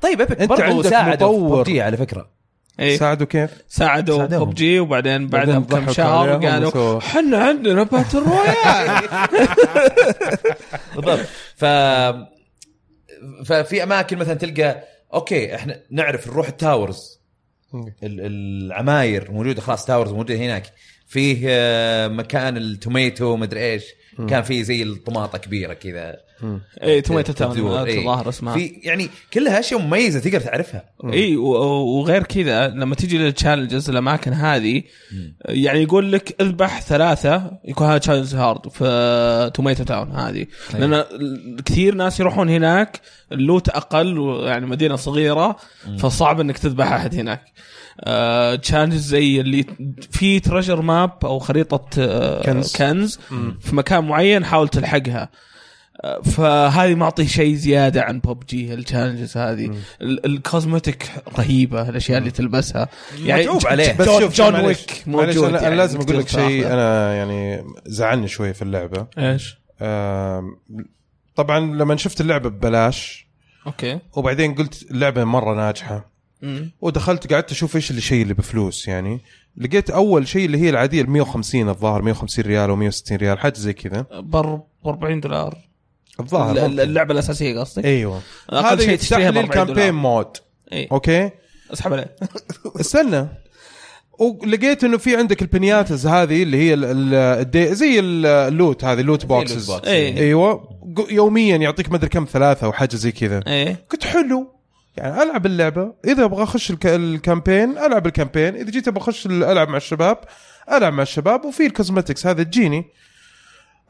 طيب 0.00 0.20
ابك 0.20 0.40
أنت 0.40 0.50
برضو 0.50 0.62
عندك 0.62 0.88
في 0.88 1.10
مطور. 1.10 1.80
على 1.80 1.96
فكرة. 1.96 2.30
إيه. 2.80 2.96
ساعدوا 2.96 3.26
كيف؟ 3.26 3.50
ساعدوا. 3.68 4.24
ببجي 4.26 4.80
وبعدين 4.80 5.26
بعدها 5.26 5.58
بكم 5.58 5.76
ضحكوا 5.78 5.92
شهر 5.92 6.46
قالوا. 6.46 7.00
حنا 7.00 7.38
عندنا 7.38 7.82
battle 7.82 8.18
royale 8.18 9.08
بالضبط. 10.96 11.26
ف 11.56 11.64
ففي 13.44 13.82
أماكن 13.82 14.18
مثلا 14.18 14.34
تلقى 14.34 14.84
okay 15.14 15.54
إحنا 15.54 15.80
نعرف 15.90 16.26
نروح 16.28 16.48
ال 16.48 16.57
towers. 16.57 17.20
ال- 17.74 17.92
العماير 18.02 19.30
موجودة 19.30 19.60
خلاص 19.60 19.84
towers 19.86 20.10
موجودة 20.10 20.34
هناك. 20.36 20.62
فيه 21.06 21.44
آه، 21.48 22.08
مكان 22.08 22.56
ال 22.56 22.67
tomato 22.67 23.36
مدري 23.36 23.60
إيش. 23.72 23.84
كان 24.28 24.42
فيه 24.42 24.62
زي 24.62 24.82
الطماطة 24.82 25.38
كبيرة 25.38 25.74
كذا. 25.74 26.16
اي 26.82 27.00
Tomato 27.00 27.32
Town. 27.32 27.58
الظاهر 27.58 28.28
اسمها 28.28 28.54
في 28.54 28.66
يعني 28.82 29.08
كلها 29.32 29.60
اشياء 29.60 29.80
مميزة 29.80 30.20
تقدر 30.20 30.40
تعرفها. 30.40 30.84
اي 31.04 31.36
وغير 31.36 32.22
كذا 32.22 32.68
لما 32.68 32.94
تيجي 32.94 33.18
لل 33.18 33.30
challenges 33.30 33.90
الأماكن 33.90 34.32
هذه 34.32 34.82
يعني 35.44 35.82
يقول 35.82 36.12
لك 36.12 36.36
اذبح 36.40 36.80
ثلاثة 36.80 37.50
يكون 37.64 37.86
هذا 37.86 37.98
challenge 37.98 38.34
hard 38.34 38.68
في 38.68 39.50
Tomato 39.54 39.84
Town 39.84 40.10
هذه. 40.12 40.46
لأن 40.74 41.04
كثير 41.64 41.94
ناس 41.94 42.20
يروحون 42.20 42.48
هناك 42.48 43.00
ال 43.32 43.39
loot 43.39 43.68
أقل 43.68 44.40
يعني 44.44 44.66
مدينة 44.66 44.96
صغيرة 44.96 45.56
فصعب 45.98 46.40
إنك 46.40 46.58
تذبح 46.58 46.92
أحد 46.92 47.14
هناك. 47.14 47.44
challenge 48.62 48.94
زي 48.94 49.40
اللي 49.40 49.64
في 50.10 50.40
treasure 50.40 50.82
map 50.82 51.10
أو 51.24 51.38
خريطة 51.38 51.84
آه، 51.98 52.42
كنز. 52.42 52.76
كنز 52.76 53.18
في 53.60 53.76
مكان 53.76 54.04
معين 54.04 54.44
حاول 54.44 54.68
تلحقها. 54.68 55.22
آه، 55.22 55.51
فهذه 56.24 56.94
معطي 56.94 57.26
شيء 57.26 57.54
زيادة 57.54 58.02
عن 58.02 58.18
PUBG 58.20 58.74
ال 58.74 58.80
challenges 58.80 59.36
هذه. 59.36 59.70
ال- 60.02 60.26
ال 60.26 60.35
cosmetic 60.35 61.10
رهيبة 61.38 61.88
الأشياء 61.88 62.18
اللي 62.18 62.30
تلبسها. 62.30 62.88
يعني 63.24 63.42
متعوب 63.42 63.66
عليه. 63.66 63.92
بس 63.92 64.06
جون, 64.08 64.20
شوف 64.20 64.34
John 64.36 64.54
Wick 64.64 65.02
موجود 65.06 65.36
أنا, 65.44 65.48
أنا 65.48 65.62
يعني 65.62 65.76
لازم 65.76 66.00
أقول 66.00 66.18
لك 66.18 66.28
شيء. 66.28 66.66
أنا 66.72 67.14
يعني 67.16 67.64
زعلني 67.86 68.28
شوي 68.28 68.54
في 68.54 68.62
اللعبة. 68.62 69.06
إيش؟ 69.18 69.58
طبعا 71.36 71.60
لما 71.60 71.96
شفت 71.96 72.20
اللعبة 72.20 72.48
ببلاش 72.50 73.26
okay. 73.66 73.98
وبعدين 74.16 74.54
قلت 74.54 74.90
اللعبة 74.90 75.24
مرة 75.24 75.54
ناجحة 75.54 76.10
مم. 76.42 76.70
ودخلت 76.80 77.32
قعدت 77.32 77.50
أشوف 77.50 77.76
إيش 77.76 77.90
الشيء 77.90 78.22
اللي 78.22 78.34
بفلوس 78.34 78.88
يعني. 78.88 79.20
لقيت 79.56 79.90
أول 79.90 80.28
شيء 80.28 80.46
اللي 80.46 80.58
هي 80.58 80.70
العادية 80.70 81.02
ال 81.02 81.10
150 81.10 81.68
الظاهر 81.68 82.02
150 82.02 82.44
ريال 82.44 82.70
أو 82.70 82.76
160 82.76 83.16
ريال 83.16 83.38
حاجة 83.38 83.54
زي 83.56 83.72
كذا. 83.72 84.06
بر 84.12 84.56
ب 84.84 84.88
40 84.88 85.20
دولار. 85.20 85.58
الظاهر. 86.20 86.66
اللعبة 86.66 87.12
الأساسية 87.14 87.60
قصدي 87.60 87.84
أيوه. 87.88 88.20
أقل 88.50 88.66
هذا 88.66 88.84
شيء 88.84 88.96
تشتريها 88.96 89.30
ب 89.30 89.34
لي 89.34 89.40
40 89.40 89.60
ال 89.62 89.66
campaign 89.66 89.94
mode. 89.94 90.36
اي 90.72 90.88
okay؟ 90.92 91.30
أسحب 91.72 91.92
عليه. 91.92 92.16
استنى. 92.80 93.28
ولقيت 94.18 94.84
إنه 94.84 94.98
في 94.98 95.16
عندك 95.16 95.42
ال 95.42 95.50
piñatas 95.50 96.06
هذه 96.06 96.42
اللي 96.42 96.56
هي 96.56 96.74
ال- 96.74 96.84
ال- 96.84 97.14
الدي 97.14 97.74
زي 97.74 97.98
ال- 98.00 98.26
ال 98.26 98.38
loot 98.38 98.84
هذه 98.84 99.00
ال 99.00 99.05
loot 99.05 99.26
boxes. 99.26 99.70
إيه. 99.70 100.16
أيوه. 100.18 100.54
ق- 100.96 101.06
يوميا 101.12 101.56
يعطيك 101.56 101.92
مدري 101.92 102.08
كم 102.08 102.26
ثلاثة 102.32 102.66
أو 102.66 102.72
حاجة 102.72 102.96
زي 102.96 103.12
كذا. 103.12 103.40
إيه. 103.46 103.84
قلت 103.90 104.04
حلو. 104.04 104.52
يعني 104.96 105.22
ألعب 105.22 105.46
اللعبة. 105.46 105.94
إذا 106.04 106.24
أبغى 106.24 106.42
أخش 106.42 106.70
الك... 106.70 106.86
ال 106.86 106.96
campaign 106.96 107.78
ألعب 107.78 108.06
ال 108.06 108.11
campaign. 108.11 108.54
إذا 108.56 108.70
جيت 108.70 108.88
أبغى 108.88 109.00
أخش 109.02 109.26
ال- 109.26 109.44
ألعب 109.44 109.68
مع 109.68 109.76
الشباب 109.76 110.18
ألعب 110.72 110.92
مع 110.92 111.02
الشباب. 111.02 111.44
وفي 111.44 111.66
ال 111.66 111.72
cosmetics 111.72 112.26
هذا 112.26 112.42
تجيني. 112.42 112.84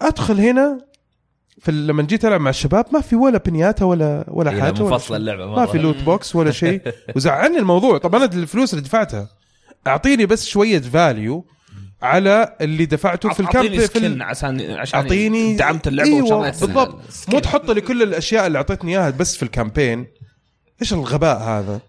أدخل 0.00 0.40
هنا. 0.40 0.78
في 1.62 1.70
ال- 1.70 1.86
لما 1.86 2.02
جيت 2.02 2.24
ألعب 2.24 2.40
مع 2.40 2.50
الشباب 2.50 2.86
ما 2.92 3.00
في 3.00 3.16
ولا 3.16 3.38
piñata 3.38 3.84
ولا 3.84 4.24
ولا 4.28 4.50
هي 4.50 4.60
حاجة 4.62 4.82
ولا 4.82 4.90
منفصله. 4.90 5.16
اللعبة 5.16 5.46
ما 5.46 5.66
في 5.66 5.78
loot 5.78 5.96
box 6.02 6.36
ولا 6.36 6.50
شيء. 6.62 6.80
وزعلني 7.16 7.58
الموضوع. 7.58 7.98
طب 7.98 8.14
أنا 8.14 8.24
الفلوس 8.24 8.74
اللي 8.74 8.84
دفعتها 8.84 9.28
أعطيني 9.86 10.26
بس 10.26 10.46
شوية 10.46 10.78
value 10.80 11.46
على 12.02 12.56
اللي 12.60 12.86
دفعته 12.86 13.28
في 13.32 13.40
ال 13.40 13.45
camp 13.45 13.64
اعطيني 13.64 13.86
skin 13.86 14.22
عشان 14.22 14.60
عشان 14.70 15.00
اعطيني 15.00 15.56
دعمت 15.56 15.88
اللعبة 15.88 16.10
إيوه 16.10 16.40
بالضبط. 16.50 16.98
مو 17.32 17.38
تحط 17.38 17.70
لي 17.70 17.80
كل 17.80 18.02
الأشياء 18.02 18.46
اللي 18.46 18.58
أعطيتني 18.58 18.92
إياها 18.92 19.10
بس 19.10 19.36
في 19.36 19.42
ال 19.42 19.49
campaign. 19.49 20.06
إيش 20.82 20.92
الغباء 20.92 21.38
هذا؟ 21.42 21.80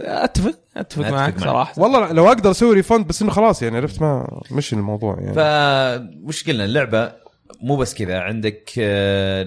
اتفق 0.00 0.54
أتفق 0.76 1.00
أتفق 1.00 1.02
معك 1.02 1.34
معك. 1.34 1.40
صراحة. 1.40 1.72
والله 1.76 2.12
لو 2.12 2.28
أقدر 2.28 2.50
أسوي 2.50 2.74
refund 2.74 3.06
بس 3.06 3.22
إنه 3.22 3.30
خلاص 3.30 3.62
يعني 3.62 3.76
عرفت 3.76 4.00
ما 4.02 4.40
مشي 4.50 4.76
الموضوع 4.76 5.16
يعني. 5.20 5.34
فمش 5.34 6.44
قلنا 6.44 6.64
اللعبة 6.64 7.12
مو 7.60 7.76
بس 7.76 7.94
كذا 7.94 8.18
عندك 8.20 8.72
آه، 8.78 9.44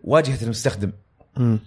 واجهة 0.00 0.42
المستخدم. 0.42 0.92
مم. 1.36 1.60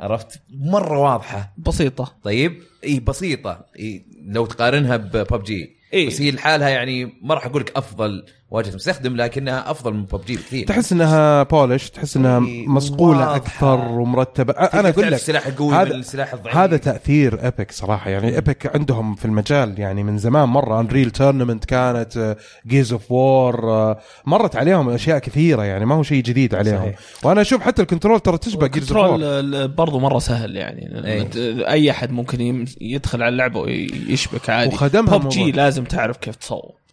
عرفت؟ 0.00 0.40
مرة 0.50 0.98
واضحة. 0.98 1.54
بسيطة. 1.58 2.16
طيب؟ 2.22 2.62
إي 2.84 3.00
بسيطة. 3.00 3.66
إي 3.78 4.04
لو 4.26 4.46
تقارنها 4.46 4.96
ببجي 4.96 5.76
إيه. 5.92 6.06
بس 6.06 6.20
هي 6.20 6.30
لحالها 6.30 6.68
يعني 6.68 7.18
ما 7.22 7.34
راح 7.34 7.46
أقول 7.46 7.62
لك 7.62 7.76
أفضل 7.76 8.26
واجهة 8.54 8.74
مستخدم 8.74 9.16
لكنها 9.16 9.70
أفضل 9.70 9.94
من 9.94 10.02
ببجي 10.04 10.36
بكثير. 10.36 10.66
تحس 10.66 10.92
إنها 10.92 11.42
polished 11.42 11.90
تحس 11.90 12.16
إنها 12.16 12.40
إيه، 12.46 12.68
مصقوله 12.68 13.18
واضحة. 13.18 13.36
أكثر 13.36 13.88
ومرتبة. 13.88 14.52
أنا 14.52 14.88
أقول 14.88 15.06
لك 15.06 15.12
السلاح 15.12 15.46
القوي 15.46 15.68
من 15.68 15.74
هذا 15.74 15.94
السلاح 15.94 16.32
الضعيف. 16.34 16.56
هذا 16.56 16.76
تأثير 16.76 17.44
Epic 17.44 17.72
صراحة. 17.72 18.10
يعني 18.10 18.34
Epic 18.34 18.76
عندهم 18.76 19.14
في 19.14 19.24
المجال 19.24 19.80
يعني 19.80 20.02
من 20.02 20.18
زمان 20.18 20.48
مرة 20.48 20.80
Unreal 20.80 21.10
Tournament 21.10 21.64
كانت 21.64 22.36
Gears 22.66 22.92
of 22.92 23.12
War 23.12 23.96
مرت 24.26 24.56
عليهم 24.56 24.88
أشياء 24.90 25.18
كثيرة 25.18 25.62
يعني 25.64 25.84
ما 25.86 25.94
هو 25.94 26.02
شيء 26.02 26.22
جديد 26.22 26.54
عليهم. 26.54 26.78
صحيح. 26.78 26.98
وأنا 27.24 27.40
أشوف 27.40 27.62
حتى 27.62 27.82
ال 27.82 27.87
control 27.87 28.20
ترى 28.20 28.38
تشبه 28.38 28.66
جيز 28.66 28.92
اوف 28.92 29.10
وور 29.10 29.66
برضو 29.66 29.98
مرة 29.98 30.18
سهل 30.18 30.56
يعني. 30.56 31.24
ت- 31.24 31.36
أي 31.68 31.90
أحد 31.90 32.12
ممكن 32.12 32.40
يم- 32.40 32.64
يدخل 32.80 33.22
على 33.22 33.32
اللعبة 33.32 33.60
ويشبك 33.60 34.50
عادي. 34.50 34.74
وخدمها 34.74 35.16
ببجي. 35.16 35.52
لازم 35.52 35.84
تعرف 35.84 36.16
كيف 36.16 36.36
تصور. 36.36 36.83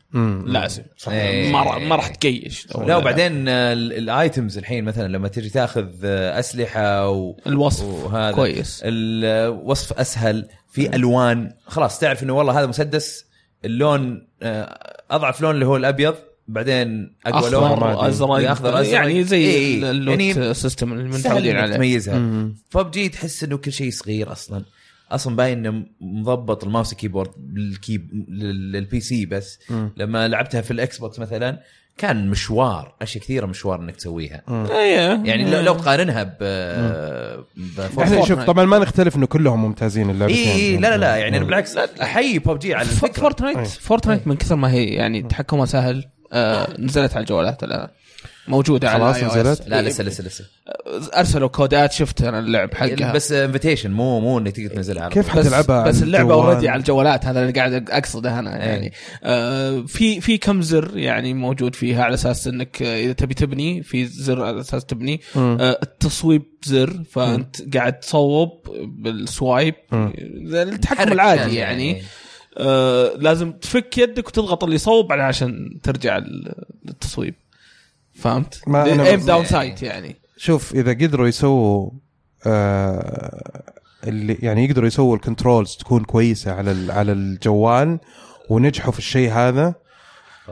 لازم 0.46 0.84
إيه. 1.08 1.52
ما 1.52 1.64
راح 1.64 1.78
ما 1.82 1.96
راح 1.96 2.08
تقيش 2.08 2.68
لو- 2.76 2.84
لا 2.84 2.98
وبعدين 2.98 3.48
ال- 3.48 3.94
ال 3.94 4.04
items 4.04 4.58
الحين 4.58 4.84
مثلا 4.84 5.08
لما 5.08 5.28
تجي 5.28 5.50
تأخذ 5.50 5.88
أسلحة 6.06 7.10
و... 7.10 7.38
الوصف. 7.48 7.84
وهذا. 7.84 8.36
كويس. 8.36 8.82
الوصف 8.86 9.94
أسهل 9.94 10.48
في 10.72 10.96
ألوان. 10.96 11.52
خلاص 11.68 12.00
تعرف 12.00 12.24
إنه 12.24 12.34
والله 12.34 12.60
هذا 12.60 12.66
مسدس. 12.66 13.26
اللون 13.66 14.28
آه، 14.42 15.04
أضعف 15.12 15.42
لون 15.42 15.56
اللي 15.56 15.66
هو 15.66 15.76
الأبيض. 15.78 16.16
بعدين 16.48 17.16
أقوى 17.26 17.50
لون. 17.50 17.84
أزرق 17.84 18.52
أخضر 18.52 18.80
أزرق. 18.82 18.94
يعني 18.94 19.24
زي 19.24 19.38
إيه، 19.46 19.92
ال 19.92 19.97
loot 19.97 20.20
يعني 20.20 20.54
system 20.54 20.94
اللي 20.94 21.12
سهل 21.12 21.20
متعودين 21.20 21.56
إنك 21.56 21.64
عليه. 21.64 21.76
تميزها. 21.76 22.50
فبجي 22.70 23.10
تحس 23.10 23.44
إنه 23.44 23.58
كل 23.58 23.72
شيء 23.72 23.92
صغير 23.92 24.32
أصلا. 24.32 24.64
أصلا 25.12 25.36
باين 25.36 25.66
إنه 25.66 25.84
مضبط 26.02 26.64
ال 26.64 26.69
mouse 26.69 26.94
keyboard 26.94 27.30
بالكيب 27.38 28.26
لل- 28.30 28.72
لل 28.72 29.00
PC 29.00 29.26
بس 29.26 29.60
لما 29.98 30.28
لعبتها 30.28 30.62
في 30.62 30.72
ال 30.72 30.98
Xbox 30.98 31.20
مثلا 31.20 31.60
كان 31.98 32.30
مشوار 32.30 32.96
أشياء 33.02 33.24
كثيرة 33.24 33.46
مشوار 33.46 33.80
إنك 33.80 33.96
تسويها. 33.96 34.42
إيه 34.50 35.22
يعني 35.26 35.52
لو, 35.52 35.60
لو 35.62 35.74
تقارنها 35.74 36.24
ب 36.24 36.38
إحنا. 38.02 38.26
شوف 38.26 38.44
طبعا 38.44 38.66
ما 38.66 38.80
نختلف 38.80 39.16
إنه 39.16 39.26
كلهم 39.26 39.62
ممتازين 39.62 40.10
اللعبتين. 40.10 40.48
اي 40.48 40.56
إي، 40.56 40.78
لا 40.78 40.90
لا 40.90 40.98
لا 40.98 41.16
يعني 41.16 41.30
أنا 41.30 41.40
مم. 41.40 41.46
بالعكس 41.46 41.78
أحيي 41.78 42.40
ببجي 42.40 42.74
على 42.76 42.88
الفكرة. 42.90 43.22
فورتنايت 43.22 43.68
فورتنايت 43.68 44.28
من 44.28 44.36
كثر 44.36 44.56
ما 44.56 44.72
هي 44.72 44.86
يعني 44.86 45.22
تحكمها 45.22 45.66
سهل 45.66 46.06
آه 46.34 46.68
نزلت 46.80 47.12
على 47.14 47.22
الجوالات 47.24 47.64
الآن. 47.64 47.88
موجودة 48.52 48.90
على 48.90 49.14
خلاص. 49.14 49.38
نزلت؟ 49.38 49.68
لا 49.68 49.82
لسه 49.82 50.04
لسه 50.04 50.24
لسه 50.24 50.46
أرسلوا 51.18 51.48
كودات 51.48 51.92
شفت 51.92 52.22
أنا 52.22 52.40
اللعب 52.40 52.74
حقها 52.74 53.14
بس 53.14 53.32
invitation 53.32 53.92
مو 53.92 54.20
مو 54.20 54.38
إنك 54.40 54.52
تقدر 54.56 54.70
تنزلها 54.70 55.04
على 55.04 55.14
كيف. 55.14 55.38
بس 55.38 55.48
حتلعبها 55.48 55.84
بس 55.84 55.96
على 55.96 56.06
اللعبة؟ 56.06 56.34
already 56.34 56.70
على 56.70 56.80
الجوالات 56.80 57.26
هذا 57.26 57.42
اللي 57.42 57.52
قاعد 57.52 57.90
أقصده 57.90 58.40
أنا 58.40 58.64
إيه. 58.64 58.70
يعني 58.70 58.94
آه 59.24 59.82
في 59.88 60.22
في 60.22 60.38
كم 60.38 60.62
زر 60.62 60.98
يعني 60.98 61.34
موجود 61.34 61.76
فيها 61.76 62.04
على 62.04 62.14
أساس 62.14 62.48
إنك 62.48 62.82
إذا 62.82 63.14
تبي 63.14 63.34
تبني 63.34 63.84
في 63.84 64.06
زر 64.06 64.44
على 64.44 64.60
أساس 64.60 64.86
تبني. 64.86 65.22
آه 65.38 65.80
التصويب 65.84 66.44
زر 66.64 67.04
فأنت 67.12 67.78
قاعد 67.78 68.00
تصوب 68.00 68.68
بال 68.86 69.08
swipe. 69.08 69.76
التحكم 69.94 71.12
العادي 71.12 71.42
كان 71.42 71.54
يعني 71.54 72.02
آه 72.58 73.14
لازم 73.18 73.52
تفك 73.52 73.98
يدك 73.98 74.28
وتضغط 74.28 74.64
اللي 74.64 74.76
يصوب 74.76 75.12
على 75.12 75.24
عشان 75.24 75.80
ترجع 75.84 76.22
للتصويب 76.86 77.36
فهمت؟ 78.22 78.62
ما 78.68 78.86
aim 78.86 79.20
down 79.26 79.46
sight 79.46 79.84
يعني 79.84 80.16
شوف 80.38 80.74
إذا 80.76 80.92
قدروا 80.92 81.28
يسووا 81.28 81.90
آه 82.46 83.52
اللي 84.08 84.38
يعني 84.42 84.66
يقدروا 84.66 84.88
يسووا 84.88 85.16
ال 85.16 85.22
controls 85.22 85.76
تكون 85.76 86.04
كويسة 86.04 86.52
على 86.52 86.94
على 86.94 87.12
الجوال 87.12 88.00
ونجحوا 88.50 88.92
في 88.92 89.00
الشيء 89.00 89.32
هذا 89.32 89.74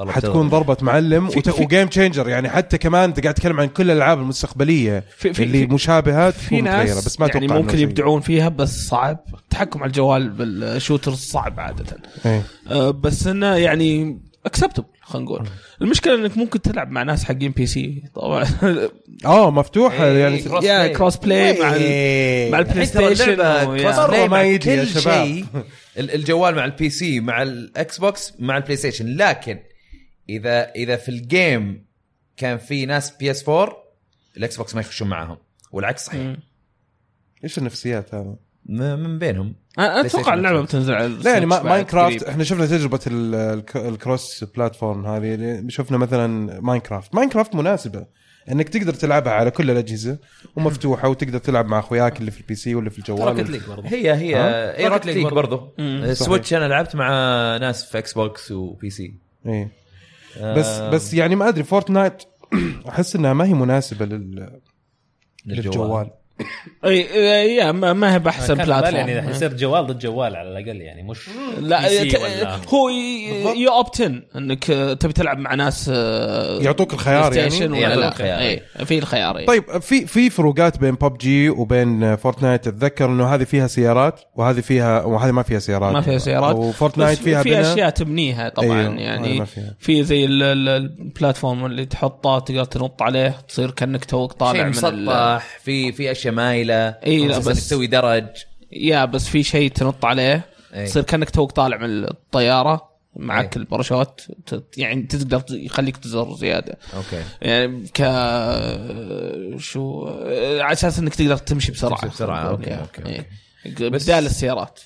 حتكون. 0.10 0.50
ضربة 0.50 0.78
معلم 0.82 1.28
في- 1.30 1.40
وت- 1.40 1.50
في- 1.50 1.64
و 1.64 1.68
game 1.68 1.88
changer 1.88 2.30
يعني 2.30 2.50
حتى 2.50 2.78
كمان 2.78 3.04
أنت 3.04 3.20
قاعد 3.20 3.34
تتكلم 3.34 3.60
عن 3.60 3.68
كل 3.68 3.92
الألعاب 3.92 4.20
المستقبلية 4.20 5.04
في 5.18 5.34
في 5.34 5.44
اللي 5.44 5.68
في, 5.68 5.74
مشابهة 5.74 6.32
في 6.32 6.62
ناس 6.62 7.06
بس 7.06 7.20
ما 7.20 7.28
يعني 7.28 7.48
ممكن. 7.48 7.80
يبدعون 7.80 8.22
فيها 8.22 8.50
بس 8.50 8.88
صعب 8.88 9.20
التحكم 9.34 9.80
على 9.80 9.88
الجوال 9.88 10.30
بال 10.30 10.47
shooters 10.47 11.18
صعب 11.18 11.60
عادة 11.60 11.98
إيه. 12.26 12.44
آه، 12.72 12.90
بس 12.92 13.28
إنه 13.28 13.56
يعني 13.56 14.20
acceptable 14.46 14.86
خلينا 15.10 15.26
نقول 15.26 15.48
المشكلة 15.82 16.16
إنك 16.16 16.38
ممكن 16.38 16.62
تلعب 16.62 16.92
مع 16.92 17.04
ناس 17.04 17.24
حقين 17.24 17.52
PC 17.52 18.04
طبعا 18.16 18.46
آه 19.26 19.52
مفتوحه 19.52 20.06
إيه، 20.06 20.18
يعني 20.18 20.40
cross 20.40 20.64
يا 20.64 20.78
play. 20.84 20.90
cross 20.96 21.18
play 21.18 21.60
مع 21.62 21.76
ال- 21.76 21.82
إيه. 21.82 22.52
مع 22.52 22.60
ال 22.60 22.86
PlayStation 22.86 23.36
cross 23.36 24.00
play 24.00 24.28
ما 24.28 24.42
يجي 24.44 24.70
يا 24.70 24.84
كل 24.84 24.90
شباب. 24.90 25.26
شيء 25.28 25.46
ال- 26.00 26.12
الجوال 26.16 26.56
مع 26.56 26.66
ال 26.66 26.90
PC 26.90 27.20
مع 27.20 27.42
ال 27.42 27.98
Xbox 27.98 28.34
مع 28.40 28.58
ال 28.58 28.76
PlayStation 28.78 29.16
لكن 29.18 29.60
إذا 30.30 30.72
إذا 30.72 30.96
في 30.96 31.10
ال 31.10 31.25
game 31.25 31.86
كان 32.38 32.58
في 32.58 32.86
ناس 32.86 33.12
PS 33.12 33.50
4 33.50 33.78
ال 34.38 34.58
Xbox 34.58 34.76
ما 34.76 34.82
يخشون 34.82 35.08
معاهم 35.10 35.38
والعكس 35.72 36.06
صحيح. 36.06 36.36
إيش 37.44 37.58
النفسيات 37.58 38.16
هذا؟ 38.16 38.36
من 38.70 39.20
بينهم 39.20 39.56
أنا 39.80 40.02
أتوقع 40.02 40.34
اللعبة. 40.34 40.62
بتنزل 40.62 40.94
على 40.94 41.08
لا 41.08 41.32
يعني 41.34 41.46
Minecraft. 41.46 42.24
إحنا 42.24 42.44
شفنا 42.44 42.66
تجربة 42.66 43.00
ال- 43.08 43.36
الك- 43.36 43.78
ال 43.78 43.89
cross 43.89 44.44
platform 44.44 45.06
هذه 45.06 45.34
اللي 45.34 45.72
شفنا 45.72 45.98
مثلا 45.98 46.60
Minecraft 46.62 47.16
Minecraft 47.16 47.56
مناسبة 47.56 48.06
إنك 48.52 48.70
تقدر 48.70 48.94
تلعبها 48.94 49.34
على 49.34 49.52
كل 49.52 49.72
الأجهزة 49.72 50.18
ومفتوحة 50.56 51.10
وتقدر 51.10 51.38
تلعب 51.38 51.66
مع 51.66 51.80
أخوياك 51.80 52.20
اللي 52.20 52.32
في 52.32 52.42
ال 52.42 52.56
PC 52.56 52.76
واللي 52.76 52.90
في 52.90 53.00
الجوال 53.00 53.28
Rocket 53.38 53.50
League 53.50 53.62
برضه 53.68 53.84
هي 53.88 54.14
هي؟ 54.14 54.36
اي 54.78 54.86
Rocket 54.90 54.92
League. 54.92 55.28
برضه 55.28 55.72
مم. 55.78 56.02
ال 56.04 56.11
Switch 56.11 56.54
أنا 56.54 56.66
لعبت 56.66 56.96
مع 56.96 57.08
ناس 57.58 57.86
في 57.92 57.98
Xbox 57.98 58.52
و 58.52 58.90
PC 58.90 59.14
إيه 59.46 59.72
بس 60.42 60.66
آه، 60.66 60.90
بس 60.90 61.14
يعني 61.14 61.36
ما 61.36 61.48
أدري 61.50 61.64
Fortnite 61.64 62.24
أحس 62.90 63.16
إنها 63.16 63.34
ما 63.34 63.46
هي 63.46 63.54
مناسبة 63.54 64.06
لل... 64.06 64.60
للجوال. 65.46 66.10
إي 66.86 67.56
يا 67.56 67.72
ما 67.72 67.94
ما 67.94 68.14
هي 68.14 68.20
بأحسن 68.20 68.54
platform 68.54 68.96
يعني 68.96 69.22
حيصير 69.22 69.54
جوال 69.54 69.88
ضد 69.88 70.00
جوال 70.00 70.36
على 70.36 70.50
الأقل 70.50 70.82
يعني 70.82 71.04
مش 71.04 71.20
لا 71.62 72.04
ت- 72.04 72.16
ولا- 72.16 72.60
هو 72.68 72.90
you 73.56 73.72
opt 73.72 74.03
in 74.03 74.24
إنك 74.36 74.64
تبي 75.00 75.14
تلعب 75.14 75.38
مع 75.40 75.54
ناس 75.56 75.92
آه، 75.94 76.60
يعطوك 76.62 76.94
الخيار 76.94 77.34
يعني 77.38 77.66
ولا 77.68 77.78
يعطوك 77.78 77.98
لا 78.00 78.08
الخيار. 78.08 78.40
إي 78.40 78.86
في 78.86 78.98
الخيار. 79.00 79.46
طيب 79.46 79.78
في 79.82 80.06
في 80.06 80.30
فروقات 80.30 80.78
بين 80.78 80.96
ببجي 80.96 81.50
وبين 81.50 82.16
Fortnite 82.16 82.68
اتذكر 82.68 83.06
إنه 83.06 83.34
هذه 83.36 83.44
فيها 83.44 83.68
سيارات 83.68 84.20
وهذه 84.36 84.60
فيها 84.60 85.04
وهذه 85.04 85.32
ما 85.32 85.44
فيها 85.44 85.60
سيارات 85.60 85.94
ما 85.94 86.02
فيها 86.02 86.18
سيارات 86.18 86.56
و 86.56 86.63
Fortnite 86.63 87.20
فيها 87.20 87.44
في. 87.44 87.62
أشياء 87.62 87.90
تبنيها 87.90 88.50
طبعا 88.50 88.82
أيوه، 88.82 88.96
يعني. 89.00 89.44
في 89.80 90.04
زي 90.04 90.26
ال- 90.26 90.44
ال- 90.44 90.70
ال 90.70 90.80
platform 90.80 91.66
اللي 91.66 91.86
تحطه 91.86 92.40
تقدر 92.40 92.64
تنط 92.66 93.02
عليه 93.02 93.36
تصير 93.48 93.72
كأنك 93.72 94.06
توك 94.06 94.34
طالع 94.34 94.64
من 94.64 94.70
مسطح 94.70 95.44
في 95.64 95.92
في 95.92 96.12
أشياء 96.12 96.29
مايله 96.32 96.90
إي، 96.90 97.28
لا، 97.28 97.38
بس 97.38 97.46
تسوي 97.68 97.88
درج 97.88 98.26
يا 98.72 99.06
بس 99.06 99.28
في 99.28 99.44
شيء 99.44 99.72
تنط 99.72 100.06
عليه. 100.06 100.46
تصير 100.86 101.04
كأنك 101.04 101.30
توك 101.30 101.52
طالع 101.52 101.78
من 101.78 102.04
الطيارة 102.04 102.90
معك 103.16 103.56
إي. 103.58 103.62
الباراشوت 103.62 104.28
يعني 104.78 105.04
تقدر 105.04 105.44
يخليك 105.50 105.98
تزر 105.98 106.34
زيادة 106.36 106.78
okay 106.96 107.24
يعني 107.42 107.88
ك 107.94 108.02
شو 109.60 110.08
على 110.60 110.72
أساس 110.74 111.00
إنك 111.00 111.16
تقدر 111.16 111.38
تمشي 111.38 111.72
بسرعة 111.72 112.02
تمشي 112.02 112.14
بسرعة، 112.14 112.56
خلينا 112.56 112.76
نقول. 112.76 112.80
okay،. 112.80 113.00
okay، 113.02 113.26
إيه. 113.76 113.90
بس- 113.90 114.04
بدال 114.06 114.26
السيارات. 114.26 114.80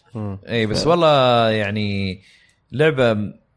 إي 0.50 0.66
بس 0.66 0.88
والله 0.88 1.50
يعني 1.50 2.22
لعبة 2.72 3.12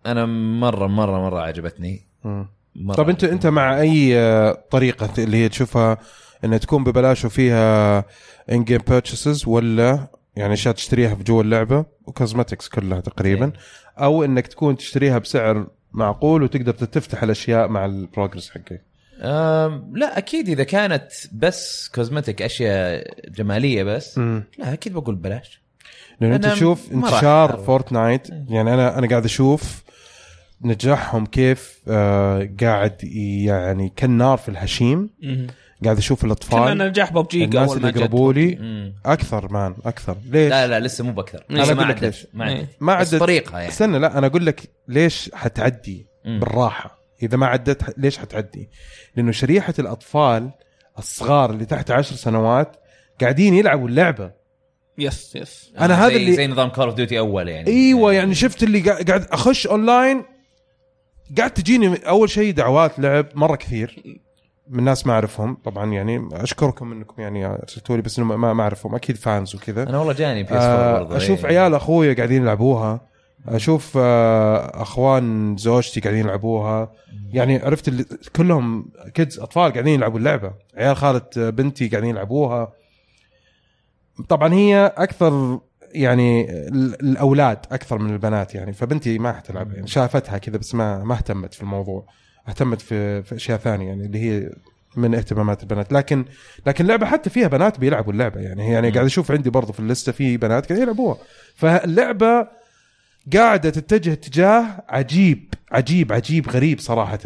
أنا 0.07 0.27
مرة 0.61 0.87
مرة 0.87 1.21
مرة 1.21 1.41
عجبتني 1.41 2.07
مم. 2.25 2.47
مرة 2.77 2.95
طب 2.97 3.09
أنت 3.09 3.25
أنت 3.25 3.47
مع 3.47 3.81
أي 3.81 4.19
آه، 4.19 4.59
طريقة 4.71 5.11
اللي 5.19 5.37
هي 5.37 5.49
تشوفها 5.49 5.99
إنها 6.45 6.59
تكون 6.59 6.85
ببلاش 6.85 7.25
وفيها 7.25 8.05
in-game 8.53 8.81
purchases 8.89 9.49
ولا 9.49 10.07
يعني 10.37 10.55
أشياء 10.55 10.75
تشتريها 10.75 11.15
في 11.15 11.23
جوا 11.23 11.43
اللعبة 11.43 11.85
و 12.07 12.13
cosmetics 12.13 12.69
كلها 12.69 13.01
تقريبا 13.01 13.53
أو 13.99 14.25
إنك 14.25 14.47
تكون 14.47 14.77
تشتريها 14.77 15.19
بسعر 15.19 15.67
معقول 15.93 16.43
وتقدر 16.43 16.73
تفتح 16.73 17.23
الأشياء 17.23 17.69
مع 17.69 17.85
ال 17.85 17.92
progress 17.92 18.51
حقك. 18.51 18.83
لا 19.93 20.19
أكيد 20.19 20.49
إذا 20.49 20.65
كانت 20.65 21.09
بس 21.33 21.91
cosmetic 21.95 22.43
أشياء 22.43 23.15
جمالية 23.31 23.83
بس 23.83 24.19
لا 24.19 24.73
أكيد 24.73 24.93
بقول 24.93 25.15
بلاش. 25.15 25.63
لأن 26.21 26.33
أنت 26.33 26.47
تشوف 26.47 26.93
انتشار. 26.93 27.57
Fortnite 27.57 28.29
يعني 28.49 28.75
أنا 28.75 28.99
أنا 28.99 29.09
قاعد 29.09 29.25
أشوف 29.25 29.83
نجاحهم 30.63 31.27
كيف 31.27 31.81
آه 31.89 32.51
قاعد 32.61 33.05
يعني 33.05 33.93
كالنار 33.97 34.39
في 34.39 34.49
الهشيم. 34.49 35.11
قاعد 35.85 35.97
أشوف 35.99 36.21
كنا 36.21 36.27
الاطفال 36.33 36.79
نجاح 36.79 37.13
ببجي 37.13 37.45
الناس 37.45 37.73
اللي 37.77 37.93
جت 37.93 37.99
قربوا 37.99 38.33
لي. 38.33 38.93
أكثر 39.07 39.53
مان 39.53 39.75
أكثر. 39.85 40.17
ليش؟ 40.31 40.51
لا 40.51 40.67
لا 40.67 40.81
لسه 40.81 41.05
مو 41.05 41.13
بأكثر. 41.13 41.45
أقول 41.51 41.75
ما 41.75 41.83
لك 41.83 41.89
عدت. 41.91 42.03
ليش. 42.05 42.27
ما 42.35 42.45
عدت. 42.45 42.69
ما 42.81 43.01
بس 43.01 43.15
عدت. 43.15 43.21
طريقها 43.23 43.59
يعني. 43.59 43.73
استنى 43.73 43.99
لا 43.99 44.19
أنا 44.19 44.27
أقول 44.27 44.47
لك 44.47 44.71
ليش 44.89 45.31
حتعدي 45.35 46.07
مم. 46.25 46.41
بالراحة. 46.41 46.99
إذا 47.23 47.37
ما 47.37 47.47
عدت 47.47 47.99
ليش 47.99 48.19
حتعدي؟ 48.19 48.69
لأنه 49.17 49.33
شريحة 49.33 49.75
الأطفال 49.79 50.51
الصغار 50.99 51.51
اللي 51.51 51.65
تحت 51.65 51.91
عشر 51.91 52.17
سنوات 52.17 52.77
قاعدين 53.21 53.55
يلعبوا 53.55 53.89
اللعبة. 53.89 54.33
yes 54.99 55.37
yes 55.37 55.73
أنا 55.79 55.95
آه، 55.95 55.97
هذا 55.97 56.09
زي 56.09 56.17
اللي- 56.17 56.33
زي 56.33 56.47
نظام 56.47 56.69
Call 56.69 56.85
of 56.85 56.95
Duty 56.95 57.19
أول 57.19 57.49
يعني. 57.49 57.67
أيوه 57.71 58.13
يعني 58.13 58.35
شفت 58.35 58.63
اللي 58.63 58.81
قاعد 58.81 59.09
قاعد 59.11 59.27
أخش 59.33 59.67
اونلاين 59.67 60.25
قاعد 61.39 61.51
تجيني 61.51 61.97
أول 62.09 62.31
شيء 62.31 62.53
دعوات 62.55 62.99
لعب 62.99 63.27
مرة 63.35 63.57
كثير. 63.57 64.19
من 64.69 64.85
ناس 64.85 65.07
ما 65.07 65.13
أعرفهم. 65.13 65.55
طبعا 65.65 65.93
يعني 65.93 66.29
أشكركم 66.33 66.93
إنكم 66.93 67.23
يعني 67.23 67.47
أرسلتوا 67.47 67.97
لي 67.97 68.03
بس 68.03 68.19
إنه 68.19 68.37
ما 68.37 68.53
ما 68.53 68.63
أعرفهم. 68.63 68.95
أكيد 68.95 69.17
fans 69.17 69.55
وكذا. 69.55 69.83
أنا 69.83 69.99
والله 69.99 70.13
جاني 70.13 70.43
PS 70.43 70.63
4 70.65 70.65
آه، 70.65 70.99
برضه 71.03 71.17
أشوف. 71.17 71.47
عيال 71.47 71.75
أخويا 71.75 72.15
قاعدين 72.15 72.43
يلعبوها. 72.43 73.01
أشوف 73.49 73.99
آه، 74.01 74.83
أخوان 74.83 75.57
زوجتي 75.57 76.01
قاعدين 76.01 76.21
يلعبوها. 76.25 76.93
يعني 77.33 77.57
عرفت 77.59 77.89
اللي 77.89 78.05
كلهم 78.37 78.91
كيدز 79.15 79.39
أطفال 79.41 79.73
قاعدين 79.73 79.95
يلعبوا 79.95 80.19
اللعبة. 80.19 80.53
عيال 80.77 80.97
خالة 80.97 81.23
بنتي 81.37 81.89
قاعدين 81.89 82.11
يلعبوها. 82.11 82.73
طبعا 84.29 84.55
هي 84.55 84.93
أكثر 84.97 85.61
يعني 85.95 86.51
ال- 86.69 87.01
الأولاد 87.01 87.59
أكثر 87.73 87.99
من 87.99 88.13
البنات 88.13 88.55
يعني. 88.55 88.73
فبنتي 88.73 89.19
ما 89.19 89.33
حتلعب 89.33 89.73
يعني 89.73 89.87
شافتها 89.87 90.39
كذا 90.39 90.57
بس 90.57 90.75
ما 90.75 91.05
ما 91.05 91.15
اهتمت 91.15 91.55
في 91.55 91.63
الموضوع. 91.63 92.07
اهتمت 92.49 92.81
في, 92.81 93.23
في 93.23 93.35
أشياء 93.35 93.59
ثانية 93.59 93.87
يعني 93.87 94.07
اللي 94.07 94.19
هي 94.19 94.51
من 94.97 95.15
اهتمامات 95.15 95.63
البنات. 95.63 95.93
لكن 95.93 96.25
لكن 96.67 96.85
اللعبه 96.85 97.07
حتى 97.07 97.31
فيها 97.31 97.49
بنات 97.49 97.79
بيلعبوا 97.79 98.13
اللعبة 98.13 98.41
يعني 98.41 98.71
يعني 98.71 98.91
قاعد 98.91 99.07
أشوف 99.07 99.31
عندي 99.31 99.51
برضو 99.51 99.73
في 99.73 99.81
اللستة 99.81 100.13
في 100.13 100.37
بنات 100.37 100.67
قاعدين 100.67 100.83
يلعبوها. 100.83 101.19
فاللعبه 101.55 102.49
قاعدة 103.33 103.71
تتجه 103.71 104.13
اتجاه 104.13 104.85
عجيب 104.89 105.55
عجيب 105.71 106.13
عجيب 106.13 106.51
غريب 106.51 106.81
صراحة. 106.81 107.19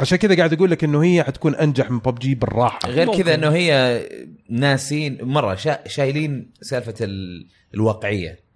عشان 0.00 0.18
كذا 0.18 0.36
قاعد 0.36 0.52
أقول 0.52 0.70
لك 0.70 0.84
إنه 0.84 1.02
هي 1.04 1.24
حتكون 1.24 1.54
أنجح 1.54 1.90
من 1.90 1.98
ببجي 1.98 2.34
بالراحة. 2.34 2.78
غير. 2.86 3.16
كذا 3.16 3.34
إنه 3.34 3.48
هي 3.48 4.02
ناسين 4.50 5.18
مرة 5.22 5.54
شا... 5.54 5.88
شايلين 5.88 6.52
سالفة 6.60 6.94
ال... 7.00 7.46
الواقعية. 7.74 8.47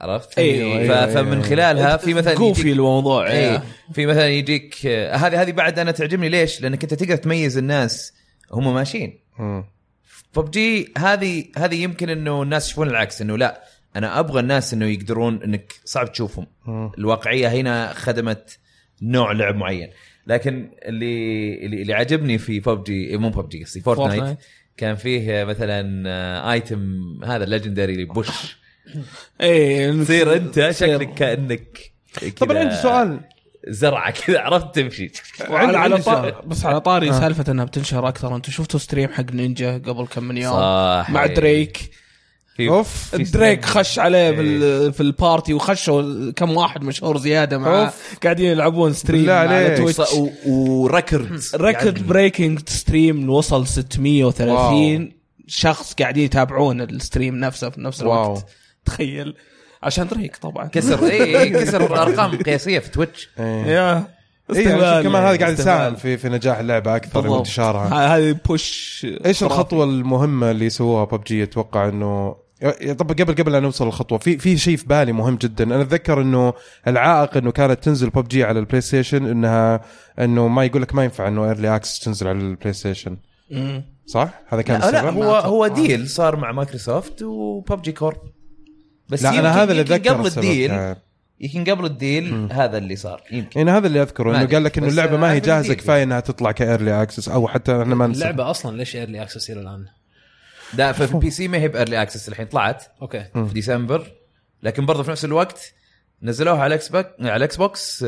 عرفت؟ 0.00 0.38
أيوة،. 0.38 0.78
أيوة، 0.78 1.06
فمن 1.06 1.32
أيوة. 1.32 1.42
خلالها 1.42 1.96
في 1.96 2.14
مثلا 2.14 2.34
جوفي 2.34 2.60
يجيك... 2.60 2.72
الموضوع 2.72 3.26
اي 3.26 3.50
إيه. 3.50 3.62
في 3.92 4.06
مثلا 4.06 4.28
يجيك 4.28 4.86
آه، 4.86 5.16
هذه 5.16 5.42
هذه 5.42 5.52
بعد 5.52 5.78
أنا 5.78 5.90
تعجبني 5.90 6.28
ليش؟ 6.28 6.60
لأنك 6.60 6.82
أنت 6.82 6.94
تقدر 6.94 7.16
تميز 7.16 7.58
الناس 7.58 8.12
هم 8.52 8.74
ماشيين. 8.74 9.18
ببجي 10.36 10.92
هذه 10.98 11.44
هذه 11.56 11.82
يمكن 11.82 12.10
إنه 12.10 12.42
الناس 12.42 12.66
يشوفون 12.66 12.88
العكس 12.88 13.22
إنه 13.22 13.38
لا 13.38 13.62
أنا 13.96 14.20
أبغى 14.20 14.40
الناس 14.40 14.74
إنه 14.74 14.86
يقدرون 14.86 15.42
إنك 15.42 15.72
صعب 15.84 16.12
تشوفهم. 16.12 16.46
الواقعية 16.98 17.48
هنا 17.48 17.92
خدمت 17.92 18.58
نوع 19.02 19.32
لعب 19.32 19.56
معين 19.56 19.90
لكن 20.26 20.70
اللي 20.82 21.54
اللي, 21.66 21.82
اللي 21.82 21.94
عجبني 21.94 22.38
في 22.38 22.60
ببجي 22.60 23.16
مو 23.16 23.28
ببجي 23.28 23.64
قصدي 23.64 23.80
Fortnite. 23.80 24.38
كان 24.76 24.94
فيه 24.94 25.44
مثلا 25.44 26.04
آه، 26.06 26.52
item 26.52 27.00
هذا 27.24 27.44
ال 27.44 27.50
legendary 27.50 28.04
bush 28.04 28.56
إيه 29.40 30.02
تصير 30.02 30.36
أنت 30.36 30.70
شكلك 30.70 31.14
كأنك 31.14 31.78
طبعا 32.40 32.58
عندي 32.58 32.74
سؤال 32.76 33.20
زرعة 33.68 34.10
كذا 34.10 34.40
عرفت 34.40 34.74
تمشي 34.74 35.12
وعلى 35.50 35.78
على 35.78 35.98
طار. 36.02 36.42
بس 36.46 36.64
على 36.64 36.80
طاري 36.80 37.10
آه. 37.10 37.20
سالفة 37.20 37.52
إنها 37.52 37.64
بتنشر 37.64 38.08
أكثر 38.08 38.36
أنتم 38.36 38.52
شفتوا 38.52 38.80
stream 38.80 39.08
حق 39.08 39.32
نينجا 39.32 39.72
قبل 39.86 40.06
كم 40.06 40.24
من 40.24 40.36
يوم 40.36 40.52
صح 40.52 41.10
مع 41.10 41.26
دريك 41.26 41.90
في 42.56 42.68
أوف 42.68 43.08
في 43.16 43.22
دريك. 43.22 43.64
خش 43.64 43.98
عليه 43.98 44.18
إيه. 44.18 44.30
بال- 44.30 44.92
في 44.92 45.00
ال 45.00 45.09
party 45.09 45.54
وخشوا 45.54 46.30
كم 46.36 46.56
واحد 46.56 46.82
مشهور 46.84 47.18
زيادة 47.18 47.58
معاه. 47.58 47.92
قاعدين 48.24 48.50
يلعبون 48.50 48.92
stream 48.92 49.30
على. 49.30 49.76
تويتش 49.76 49.98
و- 50.12 50.30
و 50.46 50.59
record 50.59 51.40
record 51.54 52.06
breaking 52.06 52.60
stream 52.68 53.30
وصل 53.30 53.66
630 53.66 55.12
شخص 55.46 55.94
قاعدين 55.94 56.24
يتابعون 56.24 56.80
ال 56.80 56.88
stream 56.88 57.34
نفسه 57.36 57.70
في 57.70 57.80
نفس 57.80 58.02
wow. 58.02 58.42
تخيل. 58.86 59.34
عشان 59.82 60.06
دريك 60.06 60.36
طبعا. 60.36 60.66
كسر 60.66 61.06
اي 61.06 61.40
إي، 61.40 61.50
كسر 61.50 62.02
ارقام 62.02 62.42
قياسيه 62.42 62.78
في 62.78 62.90
تويتش. 62.90 63.28
إيه. 63.38 63.64
yeah. 63.66 63.96
اي 64.54 64.60
استهبال 64.60 65.02
كمان 65.02 65.22
هذا 65.22 65.38
قاعد. 65.38 65.52
يساهم 65.52 65.94
في 65.94 66.16
في 66.16 66.28
نجاح 66.28 66.58
اللعبة 66.58 66.96
أكثر. 66.96 67.28
وانتشارها 67.28 68.16
هذه 68.16 68.36
بوش 68.46 69.06
إيش 69.26 69.42
الخطوة 69.42 69.84
المهمة 69.84 70.50
اللي 70.50 70.70
سووها 70.70 71.04
ببجي 71.04 71.42
أتوقع 71.42 71.88
إنه 71.88 72.36
طب 72.98 73.12
قبل 73.12 73.34
قبل 73.34 73.52
لا 73.52 73.60
نوصل 73.60 73.86
الخطوه 73.86 74.18
في 74.18 74.38
في 74.38 74.58
شيء 74.58 74.76
في 74.76 74.86
بالي 74.86 75.12
مهم 75.12 75.36
جدا. 75.36 75.64
أنا 75.64 75.82
أتذكر 75.82 76.20
إنه 76.20 76.52
العائق 76.86 77.36
إنه 77.36 77.50
كانت 77.50 77.84
تنزل 77.84 78.10
ببجي 78.10 78.44
على 78.44 78.58
البلاي 78.58 78.80
ستيشن 78.80 79.26
إنها 79.26 79.80
إنه 80.18 80.48
ما 80.48 80.64
يقول 80.64 80.82
لك 80.82 80.94
ما 80.94 81.04
ينفع 81.04 81.28
إنه 81.28 81.44
early 81.44 81.76
access 81.76 82.00
تنزل 82.00 82.28
على 82.28 82.38
البلاي 82.38 82.72
ستيشن. 82.72 83.16
صح؟ 84.06 84.28
هذا 84.48 84.62
كان 84.62 84.80
لا, 84.80 84.90
لا 84.90 85.10
هو 85.10 85.34
هو 85.34 85.66
deal 85.66 86.08
صار 86.08 86.36
مع 86.36 86.52
مايكروسوفت 86.52 87.22
وببجي 87.22 87.92
Corp 87.92 88.16
بس 89.08 89.22
لا 89.22 89.28
يمكن 89.28 89.46
أنا 89.46 89.62
هذا 89.62 89.70
اللي 89.70 89.82
اتذكر 89.82 90.10
قبل 90.10 90.26
ال 90.26 90.37
deal. 90.37 90.94
يمكن 91.40 91.72
قبل 91.72 91.84
ال 91.84 91.97
deal 91.97 92.48
هذا 92.52 92.78
اللي 92.78 92.96
صار 92.96 93.22
يمكن 93.32 93.60
يعني 93.60 93.70
هذا 93.70 93.86
اللي 93.86 94.02
أذكره 94.02 94.30
إنه. 94.30 94.46
قال 94.46 94.64
لك 94.64 94.78
إنه 94.78 94.88
اللعبة 94.88 95.16
ما 95.16 95.32
هي 95.32 95.40
جاهزة. 95.40 95.74
كفاية 95.74 96.02
إنها 96.02 96.20
تطلع 96.20 96.52
ك 96.52 96.60
early 96.60 97.02
access 97.02 97.28
أو 97.28 97.48
حتى 97.48 97.82
إحنا 97.82 97.94
ما 97.94 98.06
نسى 98.06 98.20
اللعبة 98.20 98.50
أصلا 98.50 98.76
ليش 98.76 98.96
early 98.96 99.22
access 99.22 99.50
إلى 99.50 99.60
الآن؟ 99.60 99.86
لا 100.74 100.92
في 100.92 101.14
ال 101.14 101.30
PC 101.30 101.48
ما 101.48 101.58
هي 101.58 101.68
ب 101.68 101.74
early 101.74 102.02
access 102.02 102.28
الحين 102.28 102.46
طلعت 102.46 102.84
okay 103.02 103.24
في 103.34 103.54
ديسمبر 103.54 104.12
لكن 104.62 104.86
برضه 104.86 105.02
في 105.02 105.10
نفس 105.10 105.24
الوقت 105.24 105.72
نزلوها 106.22 106.58
على 106.58 106.66
ال 106.66 106.88
Xbox 106.88 107.06
على 107.20 107.36
ال 107.36 107.56
Xbox 107.56 108.04
access. 108.04 108.06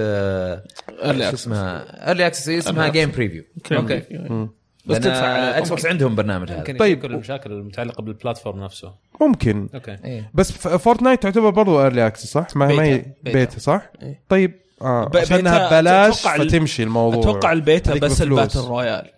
اسمها 1.34 2.08
early 2.08 2.26
access 2.26 2.48
اسمها 2.48 2.88
game. 2.88 3.10
preview 3.10 3.44
okay. 3.72 4.02
بس 4.86 4.98
تدفع 4.98 5.26
على 5.26 5.58
Xbox 5.58 5.86
عندهم 5.86 6.14
برنامج 6.14 6.50
هذا 6.50 6.62
طيب. 6.62 6.78
طيب 6.78 7.04
المشاكل 7.04 7.52
المتعلقة 7.52 8.02
بال 8.02 8.15
platform 8.15 8.64
نفسه 8.64 8.94
ممكن 9.20 9.68
okay 9.74 9.96
إيه. 10.04 10.30
بس 10.34 10.52
Fortnite 10.52 11.22
تعتبر 11.22 11.50
برضو 11.50 11.82
early 11.82 12.06
access 12.06 12.26
صح؟ 12.32 12.46
ما 12.56 12.66
ما 12.66 12.82
هي 12.82 13.04
بيتا. 13.24 13.58
صح؟ 13.58 13.90
إيه. 14.02 14.20
طيب 14.28 14.54
آه 14.82 15.04
ب- 15.04 15.16
عشان 15.16 15.36
بيتا 15.36 15.40
إنها 15.40 15.68
ببلاش 15.80 16.26
فتمشي 16.26 16.82
الموضوع 16.82 17.20
أتوقع 17.20 17.52
البيتا 17.52 17.94
بس. 17.94 18.22
ال 18.22 18.28
battle 18.28 18.60
royale 18.60 19.10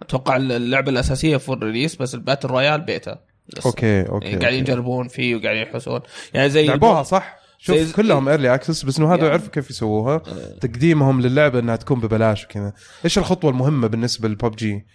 أتوقع 0.00 0.36
اللعبة 0.36 0.90
الأساسية 0.90 1.36
full 1.36 1.62
release 1.62 1.96
بس 1.96 2.14
ال 2.14 2.19
battle 2.19 2.48
royale 2.48 2.80
beta 2.80 3.18
لسه. 3.56 3.66
okay 3.66 4.02
okay 4.08 4.26
يعني 4.26 4.38
قاعدين. 4.40 4.60
يجربون 4.60 5.08
فيه 5.08 5.36
وقاعدين 5.36 5.62
يحسون 5.62 6.00
يعني 6.34 6.50
زي 6.50 6.66
لعبوها 6.66 7.02
صح؟ 7.02 7.38
شوف 7.58 7.76
زي- 7.76 7.92
كلهم 7.92 8.28
early 8.28 8.54
access 8.54 8.82
بس 8.82 8.98
إنه 8.98 9.08
هذا 9.08 9.16
يعني. 9.16 9.28
يعرفوا 9.28 9.48
كيف 9.50 9.70
يسووها 9.70 10.22
تقديمهم 10.60 11.20
للعبة 11.20 11.58
إنها 11.58 11.76
تكون 11.76 12.00
ببلاش 12.00 12.44
وكذا 12.44 12.72
إيش 13.04 13.18
الخطوة 13.18 13.50
المهمة 13.50 13.86
بالنسبة 13.88 14.28
للببجي 14.28 14.86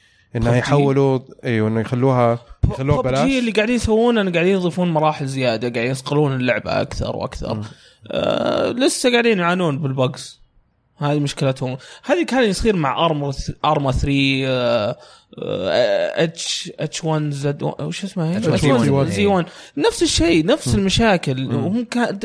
PUBG؟ 0.53 0.57
يحولوا 0.57 1.19
إيوه 1.43 1.67
إنه 1.67 1.79
يخلوها 1.79 2.39
يخلوها 2.71 3.01
ببلاش. 3.01 3.29
اللي 3.39 3.51
قاعدين 3.51 3.75
يسوونه 3.75 4.21
إنه 4.21 4.31
قاعدين 4.31 4.53
يضيفون 4.53 4.91
مراحل 4.91 5.27
زيادة 5.27 5.69
قاعدين 5.69 5.91
يصقلون 5.91 6.35
اللعبة 6.35 6.81
أكثر 6.81 7.15
وأكثر. 7.15 7.61
آه 8.11 8.71
لسه 8.71 9.11
قاعدين 9.11 9.39
يعانون 9.39 9.79
بال 9.79 9.97
bugs. 9.97 10.42
هذه 10.97 11.19
مشكلتهم. 11.19 11.77
هذه 12.03 12.23
كان 12.25 12.43
يصير 12.43 12.75
مع 12.75 13.05
Arma 13.05 13.33
Arma 13.65 13.91
3 13.91 14.11
آه، 14.47 14.95
H 16.23 16.71
H1Z 16.79 17.63
وش 17.63 18.03
اسمها 18.03 18.39
H1 18.39 18.47
H1 18.47 19.07
Z1. 19.07 19.09
Z1 19.11 19.45
نفس 19.77 20.03
الشيء 20.03 20.45
نفس 20.45 20.75
المشاكل. 20.75 21.51
هم 21.53 21.85
كان 21.91 22.19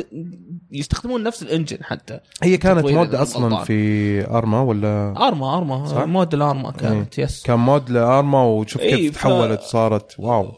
يستخدمون 0.72 1.22
نفس 1.22 1.42
ال 1.42 1.48
engine 1.48 1.78
حتى. 1.84 2.20
هي 2.42 2.56
كانت 2.56 2.84
mod 2.86 3.14
أصلا. 3.14 3.64
في 3.64 4.26
Arma 4.30 4.60
ولا؟ 4.62 5.14
Arma 5.28 5.56
Arma؟ 5.58 6.04
mod 6.06 6.34
ال 6.34 6.42
Arma 6.42 6.70
كانت 6.70 7.18
yes 7.18 7.42
كان 7.42 7.58
mod 7.58 7.90
ل 7.90 8.01
Arma 8.01 8.42
وشوف 8.44 8.82
كيف 8.82 9.12
ف- 9.12 9.20
تحولت 9.22 9.60
صارت. 9.60 10.14
wow. 10.18 10.52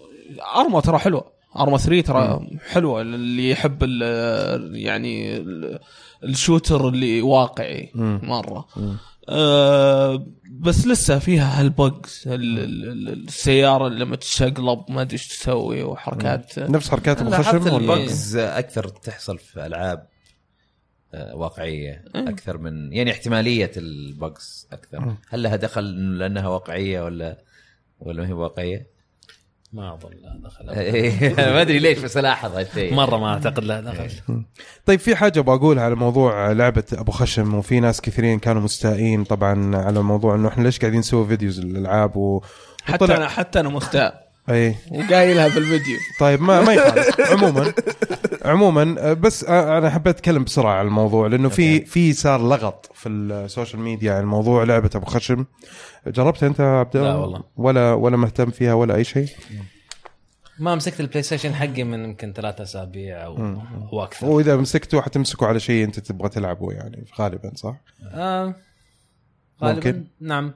Arma 0.57 0.81
ترى 0.81 0.99
حلوة. 0.99 1.24
Arma 1.57 1.78
3 1.78 2.01
ترى 2.07 2.47
حلوة. 2.70 3.01
اللي 3.03 3.51
يحب 3.51 3.78
ال 3.82 4.77
يعني 4.77 5.37
ال- 5.37 5.78
ال 6.24 6.32
shooter 6.32 6.89
اللي 6.89 7.23
واقعي 7.23 7.91
مم. 7.95 8.21
مرة. 8.23 8.67
آه 9.29 10.27
بس 10.51 10.87
لسه 10.87 11.19
فيها 11.19 11.61
هال 11.61 11.81
bugs 11.81 12.23
ال- 12.27 12.59
ال- 12.59 12.89
ال- 13.09 13.25
السيارة 13.29 13.87
اللي 13.87 14.05
لما 14.05 14.17
تشقلب 14.17 14.85
ما 14.89 15.01
أدري 15.03 15.13
إيش 15.13 15.29
تسوي 15.29 15.83
وحركات. 15.83 16.59
نفس 16.59 16.91
حركات 16.91 17.21
أبو 17.21 17.31
لاحظت 17.31 17.47
خشم 17.63 17.75
ولا؟ 17.75 17.95
ال 17.95 18.03
bugs 18.03 18.37
أكثر 18.37 18.89
تحصل 18.89 19.39
في 19.39 19.67
ألعاب 19.67 20.09
آه، 21.15 21.37
واقعية 21.37 22.05
أكثر 22.15 22.59
من 22.59 22.93
يعني 22.93 23.11
احتمالية 23.13 23.71
ال 23.77 23.95
bugs 23.95 24.69
أكثر. 24.73 25.17
هل 25.29 25.43
لها 25.43 25.57
دخل 25.57 25.85
لأنها 26.19 26.49
واقعية 26.49 27.01
ولا 27.05 27.39
ولا 28.01 28.23
ما 28.23 28.29
هي 28.29 28.33
واقعية؟ 28.33 28.87
ما 29.73 29.95
أظن 29.95 30.11
لا 30.11 30.41
دخل. 30.45 30.71
إيه، 30.79 31.35
ما 31.37 31.61
أدري 31.61 31.79
ليش 31.79 31.99
بس 31.99 32.17
ألاحظ 32.17 32.57
هالشيء. 32.57 32.95
مرة 32.95 33.17
ما 33.17 33.33
أعتقد 33.33 33.65
له 33.65 33.81
دخل. 33.81 34.11
طيب 34.87 35.01
في 35.01 35.17
حاجة 35.17 35.41
بقولها 35.41 35.85
على 35.85 35.95
موضوع 35.95 36.53
لعبة 36.53 36.85
أبو 36.93 37.13
خشم 37.13 37.55
وفي 37.55 37.81
ناس 37.81 38.01
كثيرين 38.01 38.39
كانوا 38.39 38.63
مستائين 38.63 39.25
طبعا 39.25 39.77
على 39.77 40.03
موضوع 40.03 40.35
إنه 40.35 40.49
إحنا 40.49 40.63
ليش 40.63 40.79
قاعدين 40.79 40.99
نسوي 41.01 41.27
videos 41.27 41.61
للألعاب 41.61 42.17
و... 42.17 42.43
حتى 42.85 43.17
أنا 43.17 43.29
حتى 43.29 43.61
أنا 43.61 43.69
مستاء 43.69 44.30
اي 44.51 44.77
وقايلها 44.91 45.49
في 45.49 45.59
الفيديو. 45.59 45.99
طيب 46.21 46.43
ما 46.43 46.61
ما 46.61 46.73
يخالف. 46.73 47.21
عموما 47.21 47.73
عموما 48.45 49.12
بس 49.12 49.45
أنا 49.45 49.91
حبيت 49.91 50.17
أتكلم 50.17 50.45
بسرعة 50.45 50.73
على 50.75 50.89
الموضوع 50.89 51.27
لأنه 51.27 51.49
في 51.49 51.81
في 51.81 52.12
صار 52.12 52.49
لغط 52.49 52.91
في 52.95 53.09
ال 53.09 53.19
social 53.19 53.82
media 53.82 54.12
عن 54.12 54.25
موضوع 54.25 54.65
لعبة 54.65 54.91
أبو 54.95 55.07
خشم. 55.07 55.45
جربتها 56.07 56.47
أنت 56.47 56.61
يا 56.61 56.65
عبد 56.65 56.97
الله؟ 56.97 57.09
لا 57.09 57.17
والله. 57.17 57.43
ولا 57.57 57.93
ولا 57.93 58.17
مهتم 58.17 58.51
فيها 58.51 58.75
ولا 58.75 58.95
أي 58.95 59.05
شيء؟ 59.05 59.29
ما 60.59 60.75
مسكت 60.75 61.01
البلاي 61.01 61.23
ستيشن 61.23 61.55
حقي 61.55 61.85
من 61.85 62.05
يمكن 62.05 62.33
ثلاثة 62.33 62.62
أسابيع 62.62 63.25
أو 63.25 63.37
أو 63.93 64.05
أكثر. 64.05 64.27
واذا 64.27 64.57
مسكته 64.57 65.01
حتمسكه 65.01 65.47
على 65.47 65.61
شيء 65.61 65.85
أنت 65.85 66.01
تبغى 66.01 66.29
تلعبه 66.29 66.73
يعني 66.73 67.05
غالبا 67.19 67.53
صح؟ 67.55 67.75
آه 68.12 68.55
غالبا. 69.62 69.77
ممكن. 69.77 70.05
نعم. 70.21 70.55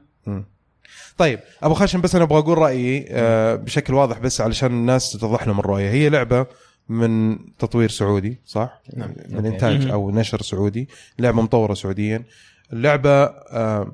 طيب 1.19 1.41
أبو 1.63 1.75
خشم 1.75 2.01
بس 2.01 2.15
أنا 2.15 2.25
أبغى 2.25 2.39
أقول 2.39 2.59
رأيي 2.59 3.07
آه، 3.11 3.55
بشكل 3.55 3.95
واضح 3.95 4.19
بس 4.19 4.41
علشان 4.41 4.71
الناس 4.71 5.13
تتضح 5.13 5.47
لهم 5.47 5.61
الرؤية. 5.61 5.91
هي 5.91 6.09
لعبة 6.09 6.47
من 6.89 7.39
تطوير 7.59 7.89
سعودي 7.89 8.41
صح؟ 8.47 8.81
نعم. 8.97 9.11
من. 9.29 9.47
إنتاج 9.47 9.87
أو 9.87 10.11
نشر 10.11 10.43
سعودي. 10.43 10.89
لعبة 11.19 11.43
مطورة 11.43 11.75
سعوديا. 11.75 12.23
اللعبة 12.73 13.25
آه، 13.25 13.93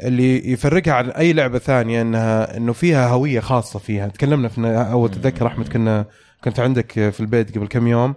اللي 0.00 0.52
يفرقها 0.52 0.94
عن 0.94 1.10
أي 1.10 1.32
لعبة 1.32 1.58
ثانية 1.58 2.02
إنها 2.02 2.56
إنه 2.56 2.72
فيها 2.72 3.08
هوية 3.08 3.40
خاصة 3.40 3.78
فيها. 3.78 4.08
تكلمنا 4.08 4.48
في 4.48 4.60
اول 4.92 5.10
تتذكر 5.10 5.46
أحمد 5.46 5.68
كنا 5.68 6.06
كنت 6.44 6.60
عندك 6.60 6.92
في 6.92 7.20
البيت 7.20 7.56
قبل 7.58 7.66
كم 7.66 7.86
يوم 7.86 8.14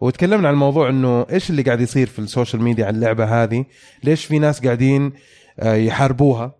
وتكلمنا 0.00 0.48
عن 0.48 0.54
الموضوع 0.54 0.88
إنه 0.88 1.26
إيش 1.32 1.50
اللي 1.50 1.62
قاعد 1.62 1.80
يصير 1.80 2.06
في 2.06 2.18
ال 2.18 2.24
social 2.24 2.62
media 2.62 2.86
عن 2.86 2.94
اللعبة 2.94 3.42
هذه؟ 3.42 3.64
ليش 4.04 4.24
في 4.24 4.38
ناس 4.38 4.64
قاعدين 4.64 5.12
آه، 5.60 5.74
يحاربوها؟ 5.74 6.59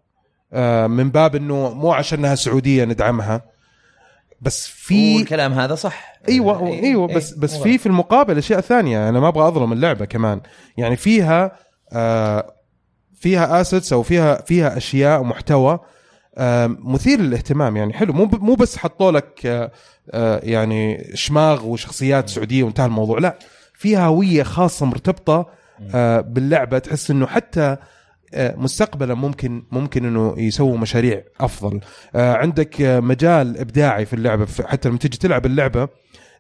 من 0.87 1.11
باب 1.11 1.37
إنه 1.37 1.75
مو 1.75 1.93
عشانها 1.93 2.35
سعودية 2.35 2.85
ندعمها 2.85 3.43
بس 4.41 4.67
في 4.67 5.17
والكلام 5.17 5.53
هذا 5.53 5.75
صح. 5.75 6.13
إيوه 6.29 6.67
إيه، 6.67 6.83
إيوه 6.83 7.09
إيه، 7.09 7.17
بس 7.17 7.33
بس 7.35 7.55
مو 7.57 7.63
في 7.63 7.79
في 7.79 7.87
المقابل 7.87 8.39
أشياء 8.39 8.61
ثانية 8.61 9.09
أنا 9.09 9.21
ما 9.21 9.29
أبغى 9.29 9.49
أظلم 9.49 9.73
اللعبة 9.73 10.05
كمان. 10.05 10.41
يعني 10.77 10.97
فيها 10.97 11.53
آه 11.93 12.55
فيها 13.15 13.61
اسيتس 13.61 13.93
أو 13.93 14.03
فيها 14.03 14.43
فيها 14.43 14.77
أشياء 14.77 15.21
ومحتوى 15.21 15.79
آه 16.39 16.67
مثير 16.67 17.21
للاهتمام. 17.21 17.77
يعني 17.77 17.93
حلو 17.93 18.13
مو 18.13 18.25
مو 18.25 18.55
بس 18.55 18.77
حطوا 18.77 19.13
لك 19.13 19.47
آه 19.47 19.73
آه 20.11 20.41
يعني 20.43 21.11
شماغ 21.15 21.67
وشخصيات 21.67 22.29
سعودية 22.29 22.63
وانتهى 22.63 22.87
الموضوع 22.87 23.19
لا. 23.19 23.39
فيها 23.75 24.07
هوية 24.07 24.43
خاصة 24.43 24.87
مرتبطة 24.87 25.47
آه 25.95 26.21
باللعبة 26.21 26.79
تحس 26.79 27.11
إنه 27.11 27.27
حتى 27.27 27.61
آه، 27.61 27.79
مستقبلا 28.35 29.15
ممكن 29.15 29.63
ممكن 29.71 30.05
إنه 30.05 30.35
يسووا 30.39 30.79
مشاريع 30.79 31.23
أفضل 31.41 31.81
آه، 32.15 32.33
عندك 32.35 32.81
آه، 32.83 33.01
مجال 33.01 33.59
إبداعي 33.59 34.07
في 34.07 34.13
اللعبة 34.15 34.47
حتى 34.67 34.89
لما 34.89 34.99
تيجي 34.99 35.19
تلعب 35.19 35.47
اللعبة 35.47 35.89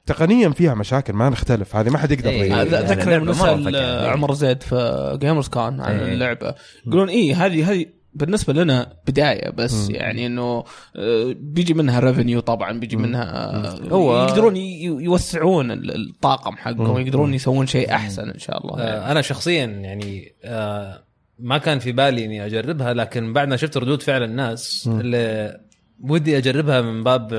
تقنيا 0.06 0.48
فيها 0.48 0.74
مشاكل 0.74 1.12
ما 1.12 1.28
نختلف 1.28 1.76
هذه 1.76 1.90
ما 1.90 1.98
حد 1.98 2.10
يقدر 2.10 2.28
إيه. 2.30 2.38
يغير. 2.40 2.60
هذا 2.62 2.80
يعني 2.80 2.94
ذكر 2.94 3.10
لما 3.18 3.32
سال 3.32 3.64
فكرة. 3.64 4.08
عمر 4.08 4.34
زيد 4.34 4.62
في 4.62 5.18
gamers 5.20 5.48
كان 5.48 5.80
عن 5.80 5.98
إيه. 5.98 6.12
اللعبة 6.12 6.54
يقولون 6.86 7.08
إيه 7.08 7.46
هذه 7.46 7.70
هذه 7.72 7.86
بالنسبة 8.14 8.52
لنا 8.52 8.92
بداية 9.08 9.50
بس 9.50 9.88
مم. 9.88 9.94
يعني 9.94 10.26
إنه 10.26 10.64
آه، 10.96 11.34
بيجي 11.40 11.74
منها 11.74 12.00
revenue 12.00 12.40
طبعا 12.40 12.80
بيجي 12.80 12.96
منها 12.96 13.24
آه، 13.66 13.78
هو- 13.92 14.22
يقدرون 14.24 14.56
يوسعون 14.56 15.70
ال- 15.70 16.10
الطاقم 16.10 16.56
حقهم. 16.56 16.98
يقدرون 16.98 17.34
يسوون 17.34 17.66
شيء 17.66 17.94
أحسن 17.94 18.30
إن 18.30 18.38
شاء 18.38 18.58
الله 18.66 18.80
يعني. 18.84 18.90
آه، 19.06 19.12
أنا 19.12 19.20
شخصيا 19.22 19.64
يعني 19.64 20.34
آه، 20.44 21.04
ما 21.40 21.58
كان 21.58 21.78
في 21.78 21.92
بالي 21.92 22.24
إني 22.24 22.46
أجربها 22.46 22.94
لكن 22.94 23.32
بعد 23.32 23.48
ما 23.48 23.56
شفت 23.56 23.76
ردود 23.76 24.02
فعل 24.02 24.22
الناس. 24.22 24.90
اللي 24.92 25.60
ودي 26.00 26.38
أجربها 26.38 26.80
من 26.80 27.04
باب 27.04 27.32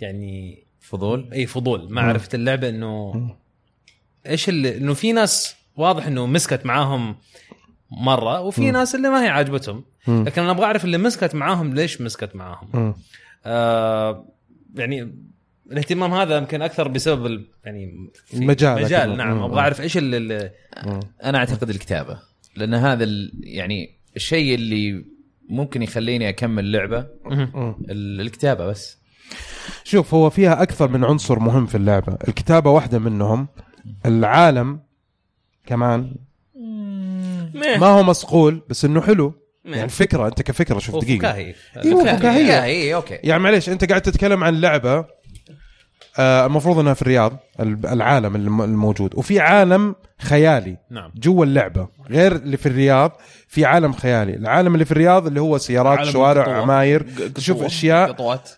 يعني 0.00 0.64
فضول 0.80 1.30
إي 1.32 1.46
فضول 1.46 1.92
ما. 1.92 2.00
عرفت 2.00 2.34
اللعبة 2.34 2.68
إنه. 2.68 3.14
إيش 4.26 4.48
اللي 4.48 4.76
إنه 4.76 4.94
في 4.94 5.12
ناس 5.12 5.56
واضح 5.76 6.06
إنه 6.06 6.26
مسكت 6.26 6.66
معاهم 6.66 7.16
مرة 7.90 8.40
وفي. 8.40 8.70
ناس 8.70 8.94
اللي 8.94 9.08
ما 9.08 9.24
هي 9.24 9.28
عاجبتهم. 9.28 9.84
لكن 10.08 10.42
أنا 10.42 10.50
أبغى 10.50 10.64
أعرف 10.64 10.84
اللي 10.84 10.98
مسكت 10.98 11.34
معاهم 11.34 11.74
ليش 11.74 12.00
مسكت 12.00 12.36
معاهم. 12.36 12.94
آه 13.46 14.26
يعني 14.74 15.14
الاهتمام 15.70 16.12
هذا 16.12 16.36
يمكن 16.36 16.62
أكثر 16.62 16.88
بسبب 16.88 17.44
يعني 17.64 18.10
في 18.26 18.34
المجال 18.34 18.82
مجال. 18.82 19.16
نعم. 19.16 19.42
أبغى 19.42 19.60
أعرف 19.60 19.80
إيش 19.80 19.96
اللي, 19.96 20.16
اللي. 20.16 20.50
أنا 21.24 21.38
أعتقد 21.38 21.70
الكتابة 21.70 22.29
لأن 22.56 22.74
هذا 22.74 23.04
ال- 23.04 23.32
يعني 23.42 23.90
الشيء 24.16 24.54
اللي 24.54 25.04
ممكن 25.48 25.82
يخليني 25.82 26.28
أكمل 26.28 26.72
لعبة 26.72 27.06
الكتابة 27.90 28.66
بس. 28.66 28.98
شوف 29.84 30.14
هو 30.14 30.30
فيها 30.30 30.62
أكثر 30.62 30.88
من 30.88 31.04
عنصر 31.04 31.38
مهم 31.38 31.66
في 31.66 31.74
اللعبة. 31.74 32.16
الكتابة 32.28 32.70
واحدة 32.70 32.98
منهم. 32.98 33.48
العالم 34.06 34.80
كمان. 35.66 36.14
ما 37.54 37.86
هو 37.86 38.02
مصقول 38.02 38.62
بس 38.68 38.84
إنه 38.84 39.00
حلو. 39.00 39.34
يعني 39.64 39.88
فكرة 39.88 40.26
أنت 40.26 40.42
كفكرة 40.42 40.78
شوف 40.78 40.96
دقيقة. 41.04 41.28
وفكاهي 41.28 41.54
أيوه 41.84 42.16
فكاهية. 42.16 42.64
اي 42.64 42.94
أوكي. 42.94 43.14
يعني 43.14 43.42
معليش 43.42 43.68
أنت 43.68 43.84
قاعد 43.84 44.02
تتكلم 44.02 44.44
عن 44.44 44.60
لعبة 44.60 45.06
المفروض 46.20 46.78
إنها 46.78 46.94
في 46.94 47.02
الرياض 47.02 47.32
ال- 47.60 47.86
العالم 47.86 48.36
الم- 48.36 48.62
الموجود. 48.62 49.14
وفي 49.14 49.40
عالم 49.40 49.94
خيالي 50.20 50.76
نعم. 50.90 51.10
جوا 51.16 51.44
اللعبة. 51.44 51.88
غير 52.10 52.32
اللي 52.36 52.56
في 52.56 52.66
الرياض 52.66 53.12
في 53.48 53.64
عالم 53.64 53.92
خيالي. 53.92 54.34
العالم 54.36 54.74
اللي 54.74 54.84
في 54.84 54.92
الرياض 54.92 55.26
اللي 55.26 55.40
هو 55.40 55.58
سيارات 55.58 56.04
شوارع 56.06 56.42
قطوة. 56.42 56.54
عماير. 56.54 57.06
تشوف. 57.34 57.62
اشياء 57.62 58.08
قطوات. 58.08 58.50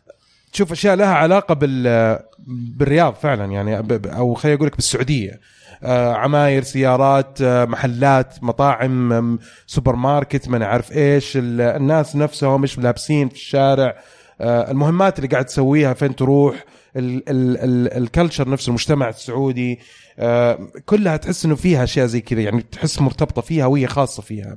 تشوف 0.52 0.72
أشياء 0.72 0.94
لها 0.96 1.14
علاقة 1.14 1.54
بال 1.54 2.18
بالرياض 2.48 3.14
فعلا 3.14 3.44
يعني 3.44 3.78
أو 4.16 4.34
خليني 4.34 4.56
أقول 4.56 4.66
لك 4.66 4.76
بالسعودية. 4.76 5.40
آه 5.82 6.14
عماير 6.14 6.62
سيارات 6.62 7.38
آه 7.42 7.64
محلات 7.64 8.34
مطاعم 8.42 9.38
سوبر 9.66 9.96
ماركت 9.96 10.48
ما 10.48 10.58
نعرف 10.58 10.92
إيش. 10.92 11.36
ال- 11.36 11.60
الناس 11.60 12.16
نفسهم 12.16 12.60
مش 12.60 12.78
لابسين 12.78 13.28
في 13.28 13.34
الشارع. 13.34 13.96
آه 14.40 14.70
المهمات 14.70 15.18
اللي 15.18 15.28
قاعد 15.28 15.44
تسويها 15.44 15.94
فين 15.94 16.16
تروح. 16.16 16.64
الكلتشر 16.96 18.48
نفسه 18.48 18.68
المجتمع 18.68 19.08
السعودي 19.08 19.80
آه 20.18 20.58
كلها 20.86 21.16
تحس 21.16 21.44
إنه 21.44 21.54
فيها 21.54 21.84
أشياء 21.84 22.06
زي 22.06 22.20
كذا 22.20 22.40
يعني 22.40 22.62
تحس 22.62 23.00
مرتبطة 23.00 23.42
فيها 23.42 23.66
وهي 23.66 23.86
خاصة 23.86 24.22
فيها. 24.22 24.56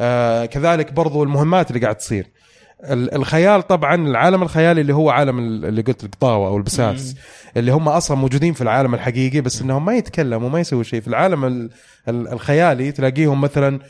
آه 0.00 0.46
كذلك 0.46 0.92
برضو 0.92 1.22
المهمات 1.22 1.70
اللي 1.70 1.80
قاعد 1.80 1.96
تصير. 1.96 2.26
ال- 2.84 3.14
الخيال 3.14 3.66
طبعا 3.66 3.94
العالم 3.94 4.42
الخيالي 4.42 4.80
اللي 4.80 4.94
هو 4.94 5.10
عالم 5.10 5.38
ال- 5.38 5.64
اللي 5.64 5.82
قلت 5.82 6.04
القطاوه 6.04 6.48
أو 6.48 6.56
البساس 6.56 7.14
اللي 7.56 7.72
هم 7.72 7.88
أصلا 7.88 8.16
موجودين 8.16 8.52
في 8.52 8.60
العالم 8.62 8.94
الحقيقي 8.94 9.40
بس 9.40 9.62
إنهم 9.62 9.84
ما 9.84 9.96
يتكلموا 9.96 10.48
ما 10.48 10.60
يسووا 10.60 10.82
شيء. 10.82 11.00
في 11.00 11.08
العالم 11.08 11.44
ال- 11.44 11.70
ال- 12.08 12.28
الخيالي 12.28 12.92
تلاقيهم 12.92 13.40
مثلا 13.40 13.80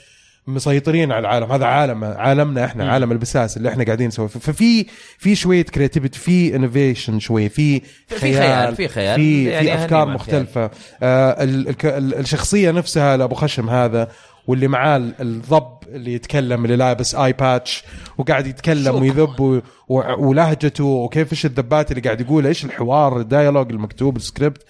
مسيطرين 0.55 1.13
على 1.13 1.21
العالم. 1.21 1.53
هذا 1.53 1.65
عالم 1.65 2.05
عالمنا 2.05 2.65
إحنا 2.65 2.93
عالم 2.93 3.13
البساس 3.13 3.57
اللي 3.57 3.69
إحنا 3.69 3.85
قاعدين 3.85 4.07
نسوي. 4.09 4.29
ففي 4.29 4.87
في 5.19 5.35
شوية 5.35 5.63
creativity 5.65 6.19
في 6.19 6.57
innovation 6.57 7.19
شوي 7.19 7.49
في 7.49 7.81
في 8.07 8.17
خيال 8.19 8.77
في 8.77 8.89
خيال. 8.89 9.17
في, 9.21 9.45
يعني 9.45 9.67
في 9.67 9.75
أفكار 9.75 10.09
مختلفة. 10.09 10.71
آه 11.03 11.43
ال- 11.45 11.69
الك- 11.69 11.87
ال- 11.87 12.15
الشخصية 12.15 12.71
نفسها 12.71 13.17
لأبو 13.17 13.35
خشم 13.35 13.71
هذا 13.71 14.09
واللي 14.47 14.69
معاه 14.69 14.97
ال- 14.97 15.15
الضب 15.21 15.79
اللي 15.89 16.15
يتكلم 16.15 16.65
اللي 16.65 16.77
لابس 16.77 17.15
eye 17.15 17.33
patch 17.33 17.85
وقاعد 18.19 18.47
يتكلم 18.47 18.95
ويذب 18.95 19.41
و- 19.41 19.61
و- 19.89 20.29
ولهجته 20.29 20.85
وكيف 20.85 21.33
إيش 21.33 21.47
الذبات 21.47 21.91
اللي 21.91 22.03
قاعد 22.03 22.21
يقولها 22.21 22.49
إيش 22.49 22.65
الحوار 22.65 23.21
ال 23.21 23.26
dialogue 23.26 23.73
المكتوب 23.73 24.17
السكريبت 24.17 24.63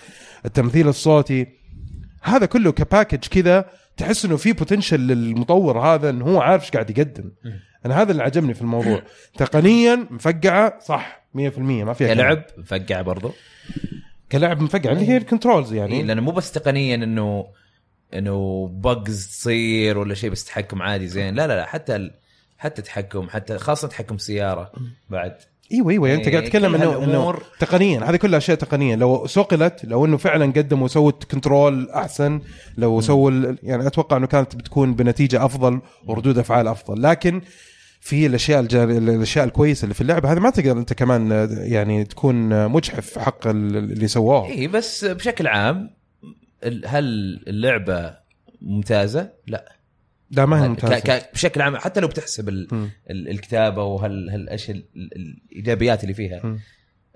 التمثيل 0.47 0.89
الصوتي. 0.89 1.47
هذا 2.23 2.47
كله 2.47 2.73
ك 2.73 2.78
package 2.78 3.19
كذا 3.19 3.65
تحس 3.97 4.25
إنه 4.25 4.37
في 4.37 4.53
potential 4.53 5.01
للمطور 5.01 5.79
هذا 5.79 6.11
إنه 6.11 6.25
هو 6.25 6.41
عارف 6.41 6.63
إيش 6.63 6.71
قاعد 6.71 6.91
يقدم. 6.91 7.33
أنا 7.87 8.03
هذا 8.03 8.13
اللي 8.13 8.23
عجبني 8.23 8.55
في 8.55 8.63
الموضوع. 8.63 9.03
تقنيا 9.39 10.07
مفقعة 10.11 10.79
صح 10.81 11.27
100% 11.37 11.39
ما 11.59 11.93
فيها. 11.93 12.15
كلعب 12.15 12.45
مفقع 12.59 13.01
برضو؟ 13.01 13.33
كلعب 14.33 14.63
مفقع 14.63 14.93
اللي 14.93 15.09
هي 15.09 15.17
ال 15.17 15.23
controls 15.23 15.73
يعني. 15.73 15.93
يعني 15.93 16.07
لأنه 16.07 16.23
مو 16.23 16.31
بس 16.31 16.53
تقنيا 16.53 16.95
إنه 16.95 17.47
إنه 18.15 18.67
bugs 18.69 19.27
تصير 19.29 19.99
ولا 19.99 20.15
شيء 20.15 20.31
بس 20.31 20.45
تحكم 20.45 20.83
عادي 20.83 21.07
زين. 21.07 21.35
لا 21.35 21.47
لا 21.47 21.57
لا 21.57 21.67
حتى 21.67 21.97
ال... 21.97 22.15
حتى 22.59 22.83
تحكم 22.83 23.29
حتى 23.29 23.59
خاصة 23.59 23.89
تحكم 23.89 24.19
سيارة 24.19 24.73
بعد. 25.11 25.37
إيوه 25.73 25.91
إيوه 25.91 26.15
أنت 26.15 26.27
إيه، 26.27 26.33
قاعد 26.33 26.45
تتكلم 26.45 26.77
كل 26.77 26.83
إنه 26.83 27.05
إنه 27.05 27.35
تقنيا. 27.59 28.11
هذه 28.11 28.17
كلها 28.17 28.39
أشياء 28.39 28.57
تقنية. 28.57 28.97
لو 28.97 29.27
سقلت 29.27 29.85
لو 29.85 30.05
إنه 30.05 30.17
فعلا 30.17 30.45
قدموا 30.47 30.85
وسووا 30.85 31.11
كنترول 31.11 31.91
أحسن 31.91 32.41
لو 32.79 33.01
سووا 33.01 33.57
يعني 33.63 33.87
أتوقع 33.87 34.17
إنه 34.17 34.27
كانت 34.27 34.57
بتكون 34.57 34.95
بنتيجة 34.95 35.45
أفضل 35.45 35.81
وردود 36.07 36.39
أفعال 36.39 36.69
أفضل. 36.69 37.03
لكن 37.03 37.41
في 38.01 38.27
الأشياء 38.27 38.61
الجار... 38.61 38.91
الأشياء 38.91 39.45
الكويسة 39.45 39.83
اللي 39.85 39.95
في 39.95 40.01
اللعبة 40.01 40.33
هذه 40.33 40.39
ما 40.39 40.51
تقدر 40.51 40.73
أنت 40.73 40.93
كمان 40.93 41.49
يعني 41.51 42.05
تكون 42.05 42.69
مجحف 42.69 43.19
حق 43.19 43.47
ال- 43.47 43.77
اللي 43.77 44.09
سووه. 44.09 44.47
اي 44.47 44.67
بس 44.67 45.05
بشكل 45.05 45.47
عام 45.47 45.91
هل 46.87 47.05
اللعبة 47.49 48.15
ممتازة؟ 48.63 49.31
لا. 49.47 49.73
لا 50.31 50.47
ما 50.47 50.65
هي. 50.65 50.69
ممتازة 50.69 50.99
ك... 50.99 51.31
بشكل 51.35 51.63
عام 51.63 51.77
حتى 51.77 52.01
لو 52.01 52.09
بتحسب 52.09 52.49
ال... 52.49 52.69
ال... 53.11 53.29
الكتابة 53.29 53.85
وهال 53.85 54.31
هال... 54.31 54.49
إيش 54.49 54.71
ال... 54.71 54.85
ال... 54.97 55.37
الإيجابيات 55.51 56.03
اللي 56.03 56.15
فيها. 56.15 56.59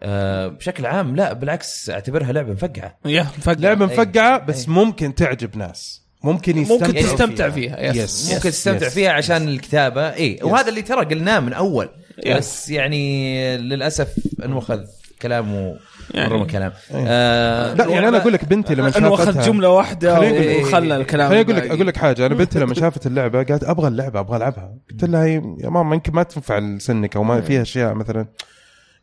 آه 0.00 0.48
بشكل 0.48 0.86
عام 0.86 1.16
لا 1.16 1.32
بالعكس 1.32 1.90
أعتبرها 1.90 2.32
لعبة 2.32 2.52
مفقعه 2.52 2.98
يا 3.04 3.22
مفقع. 3.22 3.52
لعبة 3.58 3.86
مفقعه 3.86 4.40
أي. 4.40 4.46
بس 4.46 4.68
ممكن 4.68 5.14
تعجب 5.14 5.56
ناس 5.56 6.04
ممكن 6.24 6.58
يستمتعوا 6.58 6.92
ممكن 6.92 7.02
تستمتع 7.02 7.50
فيها. 7.50 7.76
فيها 7.76 7.92
yes. 7.92 7.96
yes. 8.26 8.32
ممكن 8.34 8.50
تستمتع 8.50 8.86
yes. 8.86 8.94
فيها 8.94 9.10
عشان 9.10 9.48
الكتابة 9.48 10.14
اي 10.14 10.38
وهذا 10.42 10.68
اللي 10.68 10.82
ترى 10.82 11.04
قلناه 11.04 11.40
من 11.40 11.52
أول 11.52 11.84
yes. 11.84 12.03
بس 12.36 12.70
يعني 12.70 13.56
للأسف 13.56 14.14
انوخذ 14.44 14.80
كلامه 15.22 15.76
يعني- 16.14 16.34
مره 16.34 16.44
كلام. 16.46 16.72
إيه. 16.94 17.04
آه 17.08 17.74
لا 17.74 17.84
يعني 17.86 18.08
أنا 18.08 18.16
أقول 18.18 18.32
لك 18.32 18.44
بنتي 18.44 18.74
لما 18.74 18.92
أنه 18.98 19.14
أخذ 19.14 19.24
شافتها. 19.24 19.46
جملة 19.46 19.68
واحدة 19.68 20.20
وخلى 20.60 20.96
الكلام 20.96 21.28
خليني 21.28 21.42
أقول 21.42 21.56
لك. 21.56 21.70
أقول 21.70 21.86
لك 21.86 21.96
حاجة. 21.96 22.26
أنا 22.26 22.34
بنتي 22.34 22.58
لما 22.58 22.74
شافت 22.74 23.06
اللعبة 23.06 23.42
قالت 23.42 23.64
أبغى 23.64 23.88
اللعبة 23.88 24.20
أبغى 24.20 24.36
ألعبها. 24.36 24.74
قلت 24.90 25.04
لها 25.04 25.24
هي- 25.24 25.56
يا 25.60 25.68
ماما 25.68 25.94
يمكن 25.94 26.12
ما 26.12 26.22
تنفع 26.22 26.58
لسنك 26.58 27.16
أو 27.16 27.22
ما 27.24 27.40
فيها 27.40 27.62
أشياء 27.62 27.94
مثلا. 27.94 28.26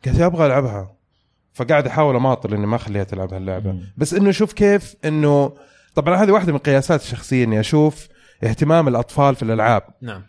قالت 0.04 0.18
لي 0.18 0.26
أبغى 0.26 0.46
ألعبها. 0.46 0.94
فقاعد 1.54 1.86
أحاول 1.86 2.16
أماطل 2.16 2.54
إني 2.54 2.66
ما 2.66 2.78
خليها 2.78 3.04
تلعب 3.04 3.34
هاللعبة. 3.34 3.74
بس 3.96 4.14
إنه 4.14 4.30
شوف 4.30 4.52
كيف 4.52 4.94
انه 5.04 5.52
طبعا 5.94 6.16
هذه 6.24 6.30
واحدة 6.30 6.52
من 6.52 6.58
قياسات 6.58 7.02
الشخصية 7.02 7.44
إني 7.44 7.60
أشوف 7.60 8.08
اهتمام 8.44 8.88
الأطفال 8.88 9.34
في 9.34 9.42
الألعاب. 9.42 9.82
نعم. 10.02 10.22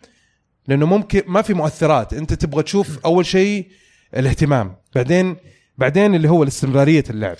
لأنه 0.68 0.86
ممكن 0.86 1.22
ما 1.26 1.42
في 1.42 1.54
مؤثرات. 1.54 2.12
أنت 2.12 2.34
تبغى 2.34 2.62
تشوف 2.62 2.98
أول 3.04 3.26
شيء 3.26 3.68
الاهتمام 4.16 4.76
بعدين 4.94 5.36
بعدين 5.78 6.14
اللي 6.14 6.28
هو 6.28 6.42
الاستمرارية 6.42 7.04
اللعب. 7.10 7.36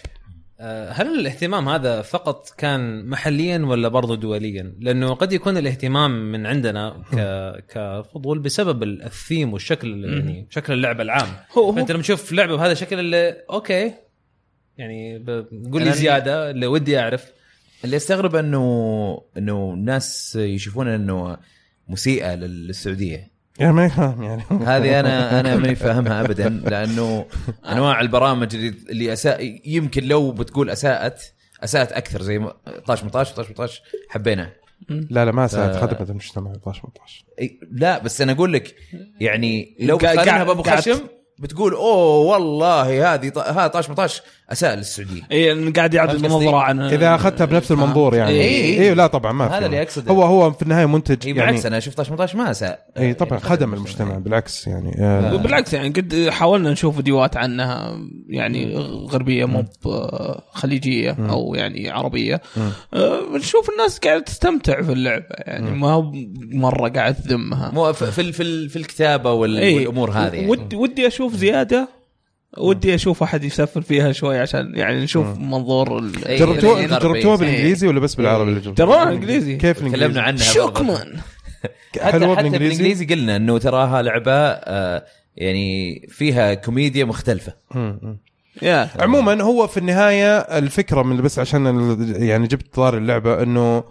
آه، 0.60 0.90
هل 0.92 1.20
الاهتمام 1.20 1.68
هذا 1.68 2.02
فقط 2.02 2.50
كان 2.58 3.06
محليا 3.08 3.58
ولا 3.58 3.88
برضو 3.88 4.14
دوليا؟ 4.14 4.74
لأنه 4.80 5.14
قد 5.14 5.32
يكون 5.32 5.56
الاهتمام 5.56 6.32
من 6.32 6.46
عندنا 6.46 7.02
ك... 7.12 7.64
كفضول 7.74 8.38
بسبب 8.38 8.82
الثيم 8.82 9.52
والشكل 9.52 10.04
يعني 10.04 10.46
شكل 10.50 10.72
اللعبه 10.72 11.02
العام. 11.02 11.28
هو- 11.58 11.62
هو- 11.62 11.72
فأنت 11.72 11.92
لما 11.92 12.02
تشوف 12.02 12.32
لعبه 12.32 12.56
بهذا 12.56 12.72
الشكل 12.72 12.98
اللي 12.98 13.36
أوكي 13.50 13.92
يعني 14.78 15.18
قول 15.72 15.82
لي 15.82 15.90
أنا- 15.92 15.94
زيادة 15.94 16.50
اللي 16.50 16.66
ودي 16.66 16.98
أعرف. 16.98 17.32
اللي 17.84 17.96
استغرب 17.96 18.34
أنه 18.36 19.22
أنه 19.38 19.72
الناس 19.74 20.36
يشوفون 20.36 20.88
أنه 20.88 21.36
مسيئة 21.88 22.34
للسعودية. 22.34 23.34
يعني 23.58 23.72
ما 23.72 23.84
يفهم 23.84 24.22
يعني. 24.22 24.42
هذه 24.50 25.00
أنا 25.00 25.40
أنا 25.40 25.56
ماني 25.56 25.74
فاهمها 25.74 26.20
ابدا 26.20 26.48
لأنه 26.48 27.26
أنواع 27.72 28.00
البرامج 28.00 28.54
اللي 28.54 28.74
اللي 28.90 29.12
أساء 29.12 29.60
يمكن 29.64 30.04
لو 30.04 30.32
بتقول 30.32 30.70
أساءت 30.70 31.32
أساءت 31.64 31.92
أكثر 31.92 32.22
زي 32.22 32.38
ما- 32.38 32.54
طاش 32.86 33.00
18 33.00 33.34
طاش 33.34 33.46
18 33.46 33.82
حبينا. 34.08 34.52
لا 34.88 35.24
لا 35.24 35.32
ما 35.32 35.46
ف- 35.46 35.54
خدمة 35.56 36.10
المجتمع 36.10 36.52
12 36.52 36.80
18 36.80 37.24
إي، 37.40 37.60
لا 37.72 37.98
بس 37.98 38.20
أنا 38.20 38.32
أقول 38.32 38.52
لك 38.52 38.74
يعني 39.20 39.76
لو 39.80 39.96
قاعد- 39.96 40.16
قاعد- 40.28 40.46
بأبو 40.46 40.62
خشم 40.62 41.00
بتقول 41.38 41.72
أوه 41.74 42.16
والله 42.18 43.14
هذه 43.14 43.28
ط- 43.28 43.38
هذا 43.38 43.66
طاش 43.66 43.90
مطاش 43.90 44.22
أساء 44.52 44.74
للسعودية. 44.74 45.22
اي 45.32 45.70
قاعد 45.70 45.96
قصدي؟ 45.96 46.28
نظره 46.28 46.56
عن 46.56 46.80
إذا 46.80 47.14
أخذتها 47.14 47.44
بنفس 47.44 47.72
المنظور 47.72 48.14
يعني. 48.14 48.30
إيه. 48.32 48.80
إيه 48.80 48.92
لا 48.94 49.06
طبعا 49.06 49.32
ما 49.32 49.48
في 49.48 49.54
هذا 49.54 49.66
اللي 49.66 49.76
يعني. 49.76 49.88
أقصده. 49.88 50.12
هو 50.12 50.22
هو 50.22 50.50
في 50.50 50.62
النهاية 50.62 50.86
منتج 50.86 51.16
هي 51.28 51.28
يعني 51.30 51.32
بالعكس 51.50 51.66
أنا 51.66 51.80
شفت 51.80 51.96
طاش 51.96 52.10
مطاش 52.10 52.34
ما 52.34 52.50
أساء. 52.50 52.86
اي 52.98 53.14
طبعا 53.14 53.30
يعني 53.38 53.42
خدم 53.50 53.74
المجتمع 53.74 54.18
بالعكس 54.18 54.66
يعني 54.66 54.96
آه، 54.98 55.36
بالعكس 55.36 55.72
يعني 55.72 55.88
قد 55.88 56.28
حاولنا 56.30 56.70
نشوف 56.70 56.96
فيديوهات 56.96 57.36
عنها 57.36 57.98
يعني 58.28 58.76
غربية 59.10 59.44
مو 59.44 59.64
خليجية 60.52 61.16
أو 61.30 61.54
يعني 61.54 61.90
عربية. 61.90 62.40
آه، 62.94 63.20
نشوف 63.36 63.70
الناس 63.70 63.98
قاعدة 63.98 64.22
تستمتع 64.24 64.82
في 64.82 64.92
اللعبة 64.92 65.26
يعني 65.30 65.70
ما 65.70 65.90
هو 65.90 66.12
مرة 66.52 66.88
قاعد 66.88 67.14
تذمها 67.14 67.70
مو 67.70 67.92
في 67.92 68.06
في 68.12 68.32
في, 68.32 68.68
في 68.68 68.76
الكتابة 68.76 69.30
إيه. 69.30 69.74
والأمور 69.76 70.10
هذه 70.10 70.34
يعني. 70.34 70.48
ودي 70.50 70.76
ودي 70.76 71.06
أشوف 71.06 71.23
زيادة 71.32 71.88
ودي 72.58 72.94
أشوف 72.94 73.22
أحد 73.22 73.44
يسفل 73.44 73.82
فيها 73.82 74.12
شوي 74.12 74.38
عشان 74.38 74.72
يعني 74.74 75.04
نشوف 75.04 75.38
منظور 75.38 76.10
إيه. 76.26 76.38
جربتوها 76.38 76.86
جربتوها 76.86 77.34
غربي. 77.34 77.46
بالإنجليزي 77.46 77.88
ولا 77.88 78.00
بس 78.00 78.14
بالعربي 78.14 78.50
اللي 78.50 78.60
جربتوها؟ 78.60 78.88
جربوها 78.88 79.12
انجليزي 79.12 79.56
كيف 79.56 79.78
الإنجليزي؟ 79.78 80.06
تكلمنا 80.06 80.22
عنها. 80.22 80.42
شكرا 80.42 80.94
حتى 81.94 82.08
حتى 82.08 82.18
بالإنجليزي؟ 82.18 82.58
بالإنجليزي 82.58 83.06
قلنا 83.06 83.36
إنه 83.36 83.58
تراها 83.58 84.02
لعبة 84.02 84.32
آه، 84.32 85.04
يعني 85.36 86.00
فيها 86.08 86.54
كوميديا 86.54 87.04
مختلفة. 87.04 87.52
يا 88.62 88.90
عموما 89.00 89.42
هو 89.42 89.66
في 89.66 89.76
النهاية 89.76 90.38
الفكرة 90.38 91.02
من 91.02 91.16
بس 91.16 91.38
عشان 91.38 91.66
يعني 92.18 92.46
جبت 92.46 92.74
طار 92.74 92.96
اللعبة 92.96 93.42
إنه 93.42 93.84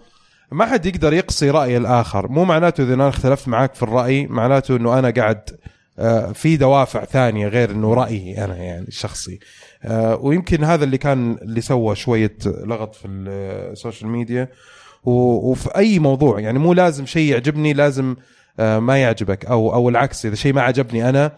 ما 0.52 0.66
حد 0.66 0.86
يقدر 0.86 1.12
يقصي 1.12 1.50
رأي 1.50 1.76
الآخر 1.76 2.28
مو 2.28 2.44
معناته 2.44 2.82
إذا 2.82 2.94
أنا 2.94 3.08
اختلفت 3.08 3.48
معك 3.48 3.74
في 3.74 3.82
الرأي 3.82 4.26
معناته 4.26 4.76
إنه 4.76 4.98
أنا 4.98 5.10
قاعد 5.10 5.50
في 6.34 6.56
دوافع 6.56 7.04
ثانية 7.04 7.48
غير 7.48 7.70
إنه 7.70 7.94
رأيي 7.94 8.44
أنا 8.44 8.56
يعني 8.56 8.88
الشخصي 8.88 9.38
آه، 9.84 10.16
ويمكن 10.16 10.64
هذا 10.64 10.84
اللي 10.84 10.98
كان 10.98 11.38
اللي 11.42 11.60
سوى 11.60 11.96
شوية 11.96 12.36
لغط 12.46 12.94
في 12.94 13.08
ال 13.08 13.23
social 13.23 14.10
media 14.10 14.48
و- 15.04 15.50
وفي 15.50 15.76
أي 15.76 15.98
موضوع 15.98 16.40
يعني 16.40 16.58
مو 16.58 16.72
لازم 16.72 17.06
شيء 17.06 17.30
يعجبني 17.32 17.72
لازم 17.72 18.16
آه، 18.60 18.78
ما 18.78 18.98
يعجبك 19.02 19.46
أو 19.46 19.74
أو 19.74 19.88
العكس 19.88 20.26
إذا 20.26 20.34
شيء 20.34 20.52
ما 20.52 20.62
عجبني 20.62 21.08
أنا 21.08 21.32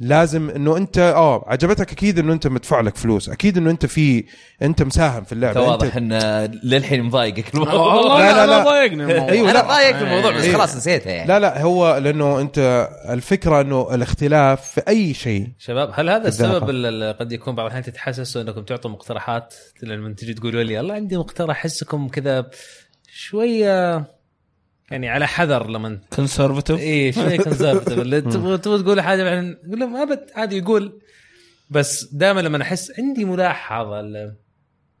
لازم 0.00 0.50
إنه 0.50 0.76
أنت 0.76 0.98
آه 0.98 1.44
عجبتك 1.46 1.92
أكيد 1.92 2.18
إنه 2.18 2.32
أنت 2.32 2.46
مدفوع 2.46 2.80
لك 2.80 2.96
فلوس 2.96 3.28
أكيد 3.28 3.56
إنه 3.56 3.70
أنت 3.70 3.86
في 3.86 4.24
أنت 4.62 4.82
مساهم 4.82 5.24
في 5.24 5.32
اللعبة 5.32 5.60
واضح 5.60 5.96
أنت 5.96 6.12
إن 6.12 6.60
للحين 6.64 7.02
مضايقك 7.02 7.54
الموضوع 7.54 8.18
لا، 8.18 8.32
لا، 8.32 8.46
لا 8.46 8.50
لا. 8.50 8.64
ضايقني 8.64 9.02
الموضوع 9.02 9.28
أيوة، 9.28 9.50
أنا 9.50 9.58
لا. 9.58 9.68
ضايقك 9.68 9.96
في 9.96 10.04
الموضوع 10.04 10.30
بس 10.30 10.44
إيه. 10.44 10.52
خلاص 10.52 10.76
نسيتها 10.76 11.12
يعني 11.12 11.28
لا 11.28 11.38
لا 11.38 11.62
هو 11.62 11.96
لأنه 11.96 12.40
أنت 12.40 12.88
الفكرة 13.08 13.60
إنه 13.60 13.94
الاختلاف 13.94 14.70
في 14.70 14.82
أي 14.88 15.14
شيء 15.14 15.48
شباب 15.58 15.90
هل 15.94 16.10
هذا. 16.10 16.28
السبب 16.28 16.70
اللي 16.70 17.10
قد 17.12 17.32
يكون 17.32 17.54
بعض 17.54 17.66
الأحيان 17.66 17.84
تتحسسوا 17.84 18.42
إنكم 18.42 18.62
تعطوا 18.62 18.90
مقترحات 18.90 19.54
لما 19.82 20.14
تجي 20.14 20.34
تقولوا 20.34 20.62
لي 20.62 20.76
والله 20.76 20.94
عندي 20.94 21.16
مقترح 21.16 21.56
أحسكم 21.56 22.08
كذا 22.08 22.50
شوية 23.12 24.04
يعني 24.90 25.08
على 25.08 25.26
حذر 25.26 25.70
لما 25.70 26.00
conservative 26.16 26.78
إيه 26.78 27.12
شوية 27.12 27.36
conservative 27.38 27.98
اللي 27.98 28.20
تبغى 28.32 28.58
تقول 28.58 29.00
حاجة 29.00 29.22
بعدين 29.24 29.56
أقول 29.66 29.80
لهم 29.80 29.96
أبد 29.96 30.20
عادي 30.34 30.58
يقول. 30.58 31.00
بس 31.70 32.04
دائما 32.12 32.40
لما 32.40 32.62
أحس 32.62 32.92
عندي 32.98 33.24
ملاحظه 33.24 34.00
ال- 34.00 34.34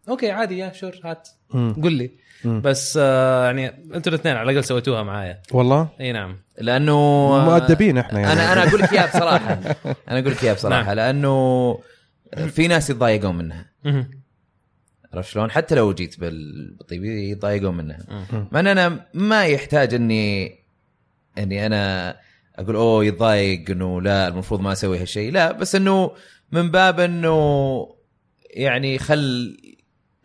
okay 0.08 0.30
عادي 0.30 0.58
يا 0.58 0.72
sure 0.72 0.92
هات. 1.04 1.28
قل 1.52 1.92
لي. 1.92 2.10
مم. 2.44 2.60
بس 2.60 2.98
آه 3.02 3.44
يعني 3.46 3.66
أنتوا 3.94 4.12
الاثنين 4.12 4.36
على 4.36 4.50
الأقل 4.50 4.64
سويتوها 4.64 5.02
معايا. 5.02 5.42
والله؟ 5.52 5.88
إي 6.00 6.12
نعم. 6.12 6.36
لأنه 6.58 6.96
مؤدبين 7.44 7.98
إحنا 7.98 8.20
يعني. 8.20 8.32
أنا 8.32 8.52
أنا 8.52 8.68
أقول 8.68 8.80
لك 8.80 8.92
إياها 8.92 9.06
بصراحة. 9.06 9.52
أنا 10.10 10.18
أقول 10.20 10.30
لك 10.32 10.44
إياها 10.44 10.54
بصراحة. 10.54 10.82
نعم. 10.82 10.96
لأنه 10.96 11.78
في 12.48 12.68
ناس 12.68 12.90
يتضايقون 12.90 13.36
منها. 13.36 13.66
عرفت 15.14 15.30
شلون؟ 15.30 15.50
حتى 15.50 15.74
لو 15.74 15.92
جيت 15.92 16.20
بال- 16.20 16.74
بالطيب 16.78 17.04
يتضايقون 17.04 17.76
منها. 17.76 17.98
مع 18.52 18.60
إن 18.60 18.66
أنا 18.66 19.06
ما 19.14 19.44
يحتاج 19.46 19.94
اني 19.94 20.58
إني 21.38 21.66
أنا 21.66 22.16
أقول 22.56 22.76
أوه 22.76 23.04
يتضايق 23.04 23.70
إنه 23.70 24.00
لا 24.02 24.28
المفروض 24.28 24.60
ما 24.60 24.72
أسوي 24.72 24.98
هالشيء 24.98 25.32
لا 25.32 25.52
بس 25.52 25.74
إنه 25.74 26.10
من 26.52 26.70
باب 26.70 27.00
إنه 27.00 27.88
يعني 28.50 28.98
خل 28.98 29.56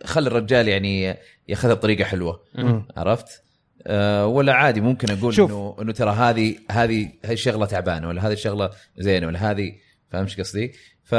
خل 0.04 0.28
الرجال 0.28 0.68
يعني 0.68 1.18
يأخذها 1.48 1.74
بطريقة 1.74 2.04
حلوة 2.04 2.40
مم. 2.56 2.86
عرفت؟ 2.98 3.42
أه 3.88 4.28
ولا 4.28 4.54
عادي 4.54 4.82
ممكن 4.82 5.12
أقول 5.18 5.34
شوف. 5.34 5.52
انه 5.52 5.76
إنه 5.82 5.92
ترى 5.94 6.12
هذه 6.12 6.56
هذه 6.72 7.10
هذه 7.26 7.34
الشغلة 7.34 7.66
تعبانة 7.66 8.08
ولا 8.08 8.28
هذه 8.28 8.34
الشغلة 8.34 8.70
زينة 8.98 9.28
ولا 9.28 9.52
هذه 9.52 9.74
فاهم 10.12 10.24
إيش 10.24 10.40
قصدي؟ 10.40 10.74
ف 11.04 11.16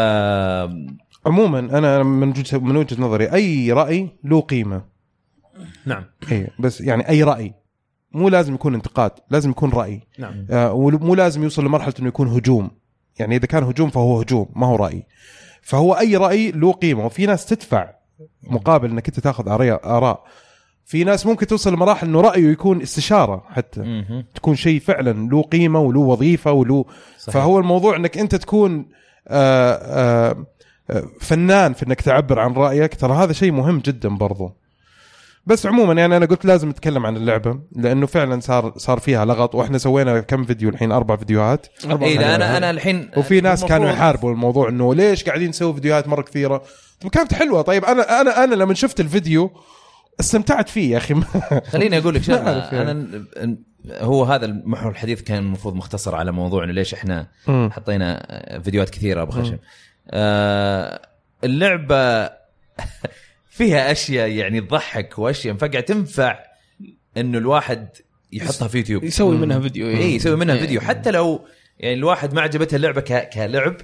عموما 1.26 1.58
أنا 1.58 2.02
من 2.02 2.28
وجهه 2.28 2.58
من 2.58 2.76
وجهة 2.76 3.00
نظري 3.00 3.32
أي 3.32 3.72
رأي 3.72 4.08
له 4.24 4.40
قيمة. 4.40 4.84
نعم. 5.86 6.04
اي 6.32 6.48
بس 6.58 6.80
يعني 6.80 7.08
أي 7.08 7.22
رأي. 7.22 7.54
مو 8.12 8.28
لازم 8.28 8.54
يكون 8.54 8.74
انتقاد 8.74 9.10
لازم 9.30 9.50
يكون 9.50 9.70
رأي. 9.70 10.00
نعم. 10.18 10.46
آه 10.50 10.72
ومو 10.72 11.14
لازم 11.14 11.42
يوصل 11.42 11.64
لمرحلة 11.64 11.94
إنه 11.98 12.08
يكون 12.08 12.28
هجوم. 12.28 12.70
يعني 13.18 13.36
إذا 13.36 13.46
كان 13.46 13.62
هجوم 13.62 13.90
فهو 13.90 14.20
هجوم 14.20 14.46
ما 14.56 14.66
هو 14.66 14.76
رأي. 14.76 15.06
فهو 15.62 15.92
أي 15.92 16.16
رأي 16.16 16.50
له 16.50 16.72
قيمة. 16.72 17.06
وفي 17.06 17.26
ناس 17.26 17.46
تدفع 17.46 17.90
مقابل 18.42 18.90
إنك 18.90 19.08
أنت 19.08 19.20
تأخذ 19.20 19.48
آراء. 19.48 20.24
في 20.84 21.04
ناس 21.04 21.26
ممكن 21.26 21.46
توصل 21.46 21.72
لمراحل 21.72 22.06
إنه 22.06 22.20
رأيه 22.20 22.52
يكون 22.52 22.82
استشارة 22.82 23.44
حتى. 23.50 23.80
مهم. 23.80 24.24
تكون 24.34 24.56
شيء 24.56 24.80
فعلا 24.80 25.28
له 25.28 25.42
قيمة 25.42 25.80
وله 25.80 26.00
وظيفة 26.00 26.52
وله. 26.52 26.84
صحيح. 27.18 27.34
فهو 27.34 27.58
الموضوع 27.58 27.96
إنك 27.96 28.18
أنت 28.18 28.34
تكون 28.34 28.88
آه 29.28 29.72
آه 29.74 30.30
آه، 30.30 30.46
فنان 31.20 31.72
في 31.72 31.86
إنك 31.86 32.00
تعبر 32.00 32.38
عن 32.38 32.52
رأيك 32.52 32.94
ترى 32.94 33.12
هذا 33.12 33.32
شيء 33.32 33.52
مهم 33.52 33.78
جدا 33.78 34.08
برضو. 34.08 34.52
بس 35.46 35.66
عموما 35.66 35.94
يعني 35.94 36.16
أنا 36.16 36.26
قلت 36.26 36.44
لازم 36.44 36.68
نتكلم 36.68 37.06
عن 37.06 37.16
اللعبة 37.16 37.58
لأنه 37.76 38.06
فعلا 38.06 38.40
صار 38.40 38.72
صار 38.76 38.98
فيها 38.98 39.24
لغط 39.24 39.54
وإحنا 39.54 39.78
سوينا 39.78 40.20
كم 40.20 40.44
فيديو 40.44 40.68
الحين؟ 40.68 40.92
أربع 40.92 41.16
فيديوهات. 41.16 41.66
اي 42.02 42.16
لا 42.16 42.34
أنا 42.34 42.56
أنا 42.56 42.70
الحين 42.70 43.10
وفي 43.16 43.40
ناس 43.40 43.64
كانوا 43.64 43.90
يحاربوا 43.90 44.32
الموضوع 44.32 44.68
إنه 44.68 44.94
ليش 44.94 45.24
قاعدين 45.24 45.48
نسوي 45.48 45.74
فيديوهات 45.74 46.08
مرة 46.08 46.22
كثيرة؟ 46.22 46.62
طب 47.00 47.10
كانت 47.10 47.34
حلوة. 47.34 47.62
طيب 47.62 47.84
أنا 47.84 48.20
أنا 48.20 48.44
أنا 48.44 48.54
لما 48.54 48.74
شفت 48.74 49.00
الفيديو 49.00 49.50
استمتعت 50.20 50.68
فيه 50.68 50.92
يا 50.92 50.96
أخي. 50.96 51.14
خليني 51.72 51.98
أقول 51.98 52.14
لك 52.14 52.22
شغلة. 52.22 52.68
يعني. 52.72 52.90
أنا 52.90 53.56
هو 53.88 54.24
هذا 54.24 54.46
المحور 54.46 54.90
الحديث 54.90 55.22
كان 55.22 55.38
المفروض 55.38 55.74
مختصر 55.74 56.14
على 56.14 56.32
موضوع 56.32 56.64
إنه 56.64 56.72
ليش 56.72 56.94
إحنا 56.94 57.26
مم. 57.48 57.70
حطينا 57.72 58.26
فيديوهات 58.64 58.90
كثيرة 58.90 59.22
أبو 59.22 59.32
خشم. 59.32 59.56
اللعبة 61.44 62.30
فيها 63.48 63.92
أشياء 63.92 64.28
يعني 64.28 64.60
تضحك 64.60 65.18
وأشياء 65.18 65.54
مفقعه 65.54 65.80
تنفع 65.80 66.38
إنه 67.16 67.38
الواحد 67.38 67.88
يحطها 68.32 68.68
في 68.68 68.78
يوتيوب 68.78 69.04
يسوي 69.04 69.36
منها 69.36 69.60
فيديو 69.60 69.88
اي 69.88 70.14
يسوي 70.14 70.36
منها 70.36 70.54
إيه. 70.54 70.60
فيديو 70.60 70.80
حتى 70.80 71.10
لو 71.10 71.46
يعني 71.78 71.94
الواحد 71.94 72.34
ما 72.34 72.40
عجبته 72.40 72.76
اللعبة. 72.76 73.00
كلعب 73.34 73.76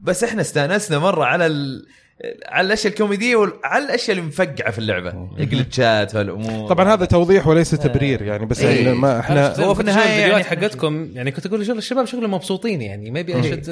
بس 0.00 0.24
إحنا 0.24 0.40
استانسنا 0.40 0.98
مرة 0.98 1.24
على 1.24 1.46
ال... 1.46 1.86
على 2.48 2.66
الأشياء 2.66 2.92
الكوميدية 2.92 3.36
وعلى 3.36 3.84
الأشياء 3.84 4.16
اللي 4.16 4.28
مفقعة 4.28 4.70
في 4.70 4.78
اللعبة. 4.78 5.28
الجلتشات 5.38 6.14
والامور 6.14 6.68
طبعا 6.68 6.94
هذا 6.94 7.04
توضيح 7.04 7.46
وليس 7.46 7.70
تبرير 7.70 8.22
يعني 8.22 8.46
بس 8.46 8.60
إيه. 8.62 8.84
يعني 8.84 8.98
ما 8.98 9.20
إحنا 9.20 9.46
هو 9.64 9.74
في 9.74 9.80
الفيديوهات 9.80 10.18
يعني- 10.18 10.44
حقتكم 10.44 11.08
يعني 11.14 11.30
كنت 11.30 11.46
أقول 11.46 11.66
شغل 11.66 11.78
الشباب 11.78 12.04
شغلهم 12.04 12.34
مبسوطين 12.34 12.82
يعني 12.82 13.10
ما 13.10 13.20
يبي 13.20 13.40
اشد 13.40 13.68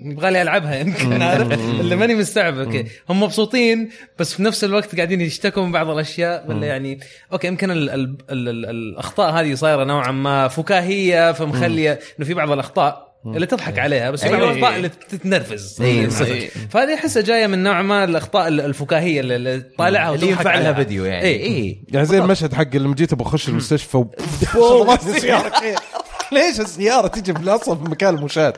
يبغى 0.00 0.30
لي 0.30 0.42
ألعبها 0.42 0.78
يمكن 0.78 1.22
عارف؟ 1.22 1.52
اللي 1.80 1.96
ماني 1.96 2.14
مستوعب 2.14 2.58
okay. 2.58 2.84
هم 3.10 3.22
مبسوطين 3.22 3.90
بس 4.18 4.34
في 4.34 4.42
نفس 4.42 4.64
الوقت 4.64 4.96
قاعدين 4.96 5.20
يشتكوا 5.20 5.62
من 5.66 5.72
بعض 5.72 5.90
الأشياء 5.90 6.44
ولا 6.48 6.66
يعني 6.66 7.00
okay 7.32 7.46
يمكن 7.46 7.70
ال 7.70 7.90
ال 7.90 8.16
ال 8.30 8.48
ال 8.48 8.66
الأخطاء 8.70 9.30
هذه 9.32 9.54
صايرة 9.54 9.84
نوعا 9.84 10.10
ما 10.12 10.48
فكاهية 10.48 11.32
فمخلية 11.32 11.98
إنه 12.18 12.26
في 12.26 12.34
بعض 12.34 12.50
الأخطاء 12.50 13.05
اللي 13.34 13.46
تضحك 13.46 13.78
عليها 13.78 14.10
بس 14.10 14.20
في 14.20 14.26
أيوة. 14.26 14.50
الأخطاء 14.50 14.76
اللي 14.76 14.88
تتنرفز 14.88 15.82
إيه، 15.82 16.08
صفر. 16.18 16.24
إيه. 16.24 16.48
فهذه 16.70 16.94
احسها 16.94 17.22
جاية 17.22 17.46
من 17.46 17.62
نوع 17.62 17.82
ما 17.82 18.04
الأخطاء 18.04 18.48
الفكاهية 18.48 19.20
اللي- 19.20 19.60
طالعها 19.78 20.14
اللي 20.14 20.26
وتضحك 20.26 20.38
ينفع 20.46 20.58
لها. 20.58 20.72
فيديو 20.72 21.04
يعني 21.04 21.24
إيه. 21.26 21.42
اي 21.46 21.82
يعني 21.88 22.06
زي 22.06 22.18
المشهد 22.18 22.54
حق 22.54 22.76
لما 22.76 22.94
جيت 22.94 23.12
أبغى 23.12 23.26
أخش 23.28 23.48
المستشفى؟ 23.48 24.04
ليش 26.32 26.60
السيارة 26.60 27.06
تجي 27.08 27.32
بالاصل 27.32 27.76
في 27.84 27.90
مكان 27.90 28.14
المشاة؟ 28.14 28.52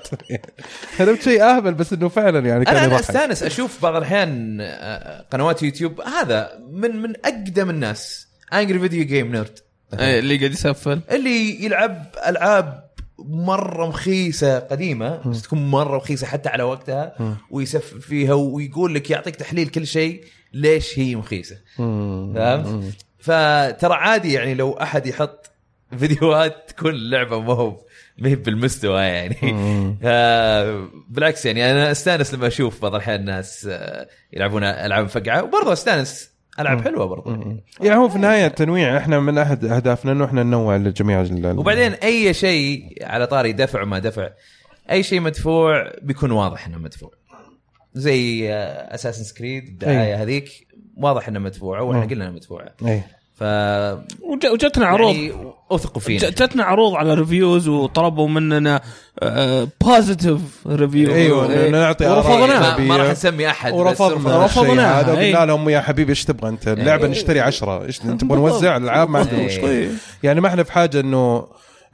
هذا 0.98 1.16
شيء 1.20 1.42
اهبل 1.44 1.74
بس 1.74 1.92
إنه 1.92 2.08
فعلا 2.08 2.48
يعني 2.48 2.64
كان 2.64 2.76
أنا 2.76 2.84
يضحك 2.86 3.00
أستانس 3.00 3.42
أشوف 3.42 3.82
بعض 3.82 3.96
الأحيان 3.96 4.58
آه، 4.60 5.24
قنوات 5.32 5.62
يوتيوب 5.62 6.00
هذا 6.00 6.50
من 6.70 6.96
من 7.02 7.12
أقدم 7.24 7.70
الناس 7.70 8.28
Angry 8.52 8.78
Video 8.78 9.04
Game 9.04 9.32
Nerd 9.32 9.58
إيه، 10.00 10.18
اللي 10.18 10.36
قاعد 10.36 10.52
يسفل 10.52 11.00
اللي 11.10 11.64
يلعب 11.64 12.04
ألعاب 12.26 12.87
مرة 13.18 13.88
رخيصه 13.88 14.58
قديمة 14.58 15.28
بس 15.28 15.42
تكون 15.42 15.70
مرة 15.70 15.96
رخيصه 15.96 16.26
حتى 16.26 16.48
على 16.48 16.62
وقتها. 16.62 17.36
ويسفل 17.50 17.94
فيها 17.94 18.34
ويقول 18.34 18.94
لك 18.94 19.10
يعطيك 19.10 19.36
تحليل 19.36 19.68
كل 19.68 19.86
شيء 19.86 20.24
ليش 20.52 20.98
هي 20.98 21.14
مم. 21.78 22.34
فهمت؟ 22.34 23.06
فترى 23.18 23.94
عادي 23.94 24.32
يعني 24.32 24.54
لو 24.54 24.72
أحد 24.72 25.06
يحط 25.06 25.50
فيديوهات 25.98 26.70
تكون 26.70 26.90
اللعبه 26.90 27.40
ما 27.40 27.52
هو 27.52 27.80
ما 28.18 28.28
هي 28.28 28.34
بالمستوى 28.34 29.00
يعني. 29.00 29.36
آه، 30.04 30.88
بالعكس 31.08 31.46
يعني 31.46 31.72
أنا 31.72 31.90
أستانس 31.90 32.34
لما 32.34 32.46
أشوف 32.46 32.82
بعض 32.82 32.94
الأحيان 32.94 33.24
ناس 33.24 33.68
آه، 33.70 34.08
يلعبون 34.32 34.64
ألعاب 34.64 35.04
مفقعة. 35.04 35.42
وبرضه 35.42 35.72
أستانس 35.72 36.30
ألعاب 36.60 36.84
حلوة 36.84 37.06
برضه 37.06 37.30
يعني. 37.80 37.96
هو 37.96 38.08
في 38.08 38.16
النهاية 38.16 38.46
التنويع 38.46 38.96
إحنا 38.96 39.20
من 39.20 39.38
أحد 39.38 39.64
أهدافنا 39.64 40.12
إنه 40.12 40.24
إحنا 40.24 40.42
ننوع 40.42 40.76
لجميع 40.76 41.24
وبعدين 41.44 41.92
أي 41.92 42.34
شيء 42.34 42.98
على 43.02 43.26
طاري 43.26 43.52
دفع 43.52 43.82
وما 43.82 43.98
دفع 43.98 44.28
أي 44.90 45.02
شيء 45.02 45.20
مدفوع 45.20 45.92
بيكون 46.02 46.30
واضح 46.30 46.66
إنه 46.66 46.78
مدفوع. 46.78 47.10
زي 47.94 48.52
اساسن 48.54 49.24
سكريد 49.24 49.68
الدعاية 49.68 50.22
هذيك 50.22 50.66
واضح 50.96 51.28
انها 51.28 51.40
مدفوعه 51.40 51.82
وإحنا. 51.82 52.04
قلنا 52.04 52.24
انها 52.24 52.30
مدفوعه 52.34 52.74
ف 53.38 53.42
وج- 54.22 54.46
وجتنا 54.52 54.86
عروض. 54.86 55.14
يعني 55.14 55.32
وثقوا 55.70 56.02
ج- 56.02 56.04
فينا 56.04 56.30
جتنا 56.30 56.64
عروض 56.64 56.94
على 56.94 57.14
reviews 57.14 57.68
وطلبوا 57.68 58.28
مننا 58.28 58.80
positive 59.80 60.40
review 60.66 61.14
إيوه 61.14 61.68
نعطي 61.68 62.06
آراء 62.06 62.16
ورفضناها. 62.16 62.78
ما, 62.78 62.84
ما 62.84 62.96
راح. 62.96 63.10
نسمي 63.10 63.48
أحد 63.50 63.72
ورفضنا. 63.72 64.44
رفضنا. 64.44 64.72
الشيء 65.00 65.12
هذا 65.12 65.20
إيه. 65.20 65.34
وقلنا 65.34 65.46
لهم 65.46 65.68
يا 65.68 65.80
حبيبي 65.80 66.10
إيش 66.10 66.24
تبغى 66.24 66.48
أنت؟ 66.48 66.68
اللعبة 66.68 67.06
نشتري 67.08 67.40
عشرة. 67.40 67.84
إيش 67.84 67.98
تبغى 67.98 68.38
نوزع؟ 68.38 68.76
الألعاب 68.76 69.10
ما 69.10 69.18
عندنا 69.18 69.38
إيه. 69.38 69.46
مشكلة. 69.46 69.88
يعني 70.22 70.40
ما 70.40 70.48
إحنا 70.48 70.62
في 70.62 70.72
حاجة 70.72 71.00
انه 71.00 71.46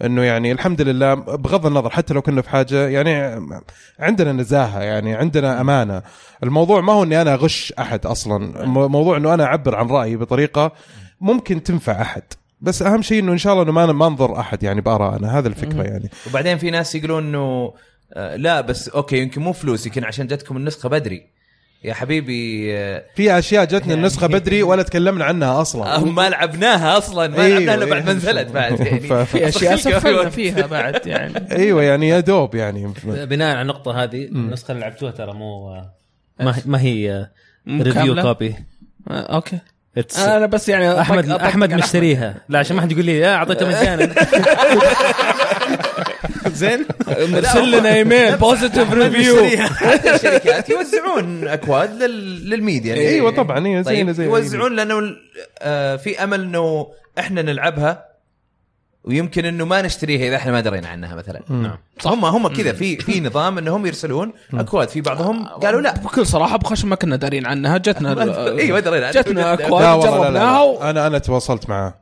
إنه 0.04 0.22
يعني 0.22 0.52
الحمد 0.52 0.80
لله 0.82 1.14
بغض 1.14 1.66
النظر 1.66 1.90
حتى 1.90 2.14
لو 2.14 2.22
كنا 2.22 2.42
في 2.42 2.50
حاجة 2.50 2.88
يعني 2.88 3.40
عندنا 4.00 4.32
نزاهة 4.32 4.80
يعني 4.82 5.14
عندنا 5.14 5.60
أمانة. 5.60 6.02
الموضوع 6.42 6.80
ما 6.80 6.92
هو 6.92 7.02
إني 7.02 7.22
أنا 7.22 7.34
أغش 7.34 7.72
أحد 7.78 8.06
أصلا. 8.06 8.64
مو- 8.66 8.88
موضوع 8.88 9.16
إنه 9.16 9.34
أنا 9.34 9.44
أعبر 9.44 9.74
عن 9.76 9.86
رأيي 9.88 10.16
بطريقة 10.16 10.72
ممكن 11.24 11.62
تنفع 11.62 12.02
أحد. 12.02 12.22
بس 12.60 12.82
أهم 12.82 13.02
شيء 13.02 13.18
إنه 13.22 13.32
إن 13.32 13.38
شاء 13.38 13.52
الله 13.52 13.64
إنه 13.64 13.72
ما 13.72 13.86
ما 13.86 14.08
نضر 14.08 14.40
أحد. 14.40 14.62
يعني 14.62 14.80
بارائنا 14.80 15.38
هذا 15.38 15.48
الفكرة 15.48 15.82
يعني. 15.82 16.10
وبعدين 16.26 16.58
في 16.58 16.70
ناس 16.70 16.94
يقولون 16.94 17.24
إنه 17.26 17.74
آه، 18.14 18.36
لا 18.36 18.60
بس 18.60 18.88
أوكي 18.88 19.18
يمكن 19.18 19.40
مو 19.42 19.52
فلوس 19.52 19.86
يمكن 19.86 20.04
عشان 20.04 20.26
جتكم 20.26 20.56
النسخة 20.56 20.88
بدري. 20.88 21.26
يا 21.84 21.94
حبيبي 21.94 22.74
آه، 22.78 23.04
في 23.16 23.38
أشياء 23.38 23.64
جتنا 23.64 23.94
النسخة 23.94 24.26
بدري 24.36 24.62
ولا 24.62 24.82
تكلمنا 24.82 25.24
عنها 25.24 25.60
أصلا. 25.60 25.96
آه، 25.96 26.04
ما 26.04 26.28
لعبناها 26.28 26.98
أصلا 26.98 27.28
ما 27.28 27.42
أيوة، 27.44 27.58
لعبناها 27.58 27.74
إلا 27.74 27.84
بعد 27.84 28.02
ما 28.02 28.08
أيوة. 28.10 28.12
نزلت 28.18 28.48
بعد 28.48 28.80
يعني. 28.86 29.00
ف- 29.00 29.12
في 29.12 29.48
أشياء 29.48 29.76
سفلنا 29.90 30.30
فيها 30.30 30.66
بعد 30.66 31.06
يعني. 31.06 31.52
أيوه 31.52 31.82
يعني 31.82 32.08
يا 32.08 32.20
دوب 32.20 32.54
يعني. 32.54 32.92
بناء 33.04 33.50
على 33.50 33.62
النقطة 33.62 34.02
هذه 34.02 34.24
النسخة 34.24 34.72
اللي 34.72 34.80
لعبتوها 34.80 35.10
ترى 35.12 35.32
مو 35.32 35.74
ما 36.40 36.56
هي 36.56 36.62
ما 36.66 36.80
هي 36.80 37.28
ريفيو؟ 37.68 38.22
كوبي 38.22 38.54
آه، 39.10 39.34
أوكي. 39.34 39.58
It's- 40.00 40.18
أنا 40.20 40.46
بس 40.46 40.68
يعني 40.68 41.00
احمد 41.00 41.30
أطق 41.30 41.42
أحمد 41.44 41.74
مشتريها. 41.74 42.34
لا 42.48 42.58
عشان 42.58 42.76
ما 42.76 42.82
حد 42.82 42.92
يقول 42.92 43.04
لي 43.04 43.20
لا 43.20 43.34
أعطيته 43.34 43.66
مجانا. 43.68 44.14
زين. 46.46 46.84
مرسل 47.08 47.70
لنا 47.70 47.94
إيميل 47.94 48.36
بوزيتيف 48.36 48.92
ريفيو 48.92 49.46
حتى 49.58 50.14
الشركات 50.14 50.70
يوزعون 50.70 51.48
أكواد 51.48 52.02
لل... 52.02 52.50
للميديا. 52.50 52.94
أيوه 52.94 53.30
طبعا 53.30 53.66
أيوه 53.66 53.82
زينا 53.82 54.06
طيب 54.06 54.10
زي 54.10 54.24
يوزعون 54.24 54.76
لأنه 54.76 55.00
آه، 55.62 55.96
في 55.96 56.24
أمل 56.24 56.40
إنه 56.42 56.86
إحنا 57.18 57.42
نلعبها. 57.42 58.13
ويمكن 59.04 59.44
إنه 59.44 59.64
ما 59.64 59.82
نشتريها 59.82 60.28
إذا 60.28 60.36
إحنا 60.36 60.52
ما 60.52 60.60
درينا 60.60 60.88
عنها 60.88 61.14
مثلا. 61.14 61.40
نعم. 61.48 61.78
هم 62.04 62.24
هم 62.24 62.48
كذا 62.48 62.72
في 62.72 62.96
في 62.96 63.20
نظام 63.20 63.58
إنهم 63.58 63.86
يرسلون 63.86 64.32
أكواد. 64.54 64.88
في 64.88 65.00
بعضهم 65.00 65.46
قالوا 65.46 65.80
لا. 65.80 65.92
بكل 65.94 66.26
صراحة 66.26 66.56
بخش 66.58 66.84
ما 66.84 66.96
كنا 66.96 67.16
دارين 67.16 67.46
عنها. 67.46 67.78
جتنا 67.78 68.22
أيوه 68.60 68.80
درينا 68.80 69.10
جتنا 69.10 69.52
أكواد 69.54 70.00
جربناها 70.00 70.62
و- 70.62 70.82
أنا 70.82 71.06
أنا 71.06 71.18
تواصلت 71.18 71.68
معاه 71.68 71.94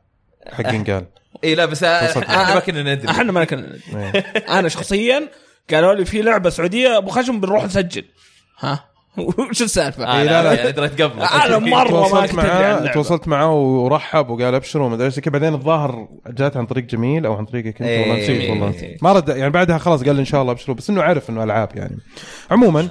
حقين 0.51 0.83
قال. 0.83 1.05
إي 1.43 1.55
لا 1.55 1.65
بس. 1.65 1.83
إحنا 1.83 2.53
ما 2.53 2.59
كنا 2.59 2.95
ندري. 2.95 3.09
إحنا 3.11 3.31
ما 3.31 3.43
كنا 3.45 3.61
ندري. 3.61 3.81
إيه. 3.95 4.19
أنا 4.59 4.69
شخصيا 4.69 5.27
قالوا 5.71 5.93
لي 5.93 6.05
في 6.05 6.21
لعبة 6.21 6.49
سعودية 6.49 6.97
أبو 6.97 7.09
خشم 7.09 7.39
بنروح 7.41 7.63
نسجل. 7.65 8.05
ها؟ 8.59 8.85
وش 9.49 9.61
السالفة؟ 9.61 10.05
آه 10.05 10.17
إيه، 10.17 10.23
لا 10.23 10.43
لا، 10.55 10.69
دريت 10.69 11.01
قبل. 11.01 11.21
أنا 11.21 11.59
مرة 11.59 11.83
ما 11.83 11.83
تواصلت 11.89 12.31
كنت 12.31 12.35
معاه. 12.39 12.91
تواصلت 12.93 13.27
معاه 13.27 13.53
ورحب 13.53 14.29
وقال 14.29 14.55
ابشروا 14.55 14.85
وما 14.85 14.95
أدري 14.95 15.05
إيش. 15.05 15.19
بعدين 15.19 15.53
الظاهر 15.53 16.07
جات 16.27 16.57
عن 16.57 16.65
طريق 16.65 16.83
جميل 16.83 17.25
أو 17.25 17.33
عن 17.33 17.45
طريقك 17.45 17.81
أنت. 17.81 18.07
والله. 18.07 18.23
نسيت 18.23 18.49
والله 18.49 18.73
ما 19.01 19.13
رد 19.13 19.29
يعني 19.29 19.49
بعدها 19.49 19.77
خلاص 19.77 20.03
قال 20.03 20.19
إن 20.19 20.25
شاء 20.25 20.41
الله 20.41 20.51
ابشروا 20.53 20.75
بس 20.75 20.89
إنه 20.89 21.01
عارف 21.01 21.29
إنه 21.29 21.43
ألعاب 21.43 21.69
يعني. 21.75 21.97
عموما 22.51 22.89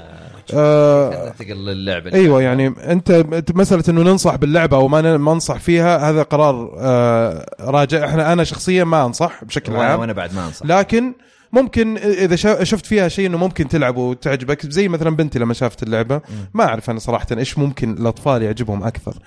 آه 0.54 1.28
تقل 1.28 1.68
اللعبه 1.68 2.12
أيوه 2.14 2.42
يعني 2.42 2.66
أنت 2.66 3.10
أنت 3.10 3.56
مسألة 3.56 3.84
إنه 3.88 4.02
ننصح 4.02 4.36
باللعبة 4.36 4.76
أو 4.76 4.88
ما 4.88 5.00
ننصح 5.00 5.56
فيها 5.58 6.10
هذا 6.10 6.22
قرار 6.22 6.74
آه 6.78 7.46
راجع. 7.60 8.04
إحنا 8.06 8.32
أنا 8.32 8.44
شخصيا 8.44 8.84
ما 8.84 9.04
أنصح 9.06 9.44
بشكل 9.44 9.76
عام. 9.76 10.00
وأنا 10.00 10.12
بعد 10.12 10.34
ما 10.34 10.46
أنصح. 10.46 10.66
لكن 10.66 11.12
ممكن 11.52 11.96
إذا 11.98 12.36
شفت 12.64 12.86
فيها 12.86 13.08
شيء 13.08 13.26
إنه 13.26 13.38
ممكن 13.38 13.68
تلعب 13.68 13.96
وتعجبك 13.96 14.66
زي 14.66 14.88
مثلا 14.88 15.16
بنتي 15.16 15.38
لما 15.38 15.54
شافت 15.54 15.82
اللعبة 15.82 16.20
ما 16.54 16.64
أعرف 16.64 16.90
أنا 16.90 16.98
صراحة 16.98 17.26
إيش 17.32 17.58
ممكن 17.58 17.92
الأطفال 17.92 18.42
يعجبهم 18.42 18.82
أكثر. 18.82 19.18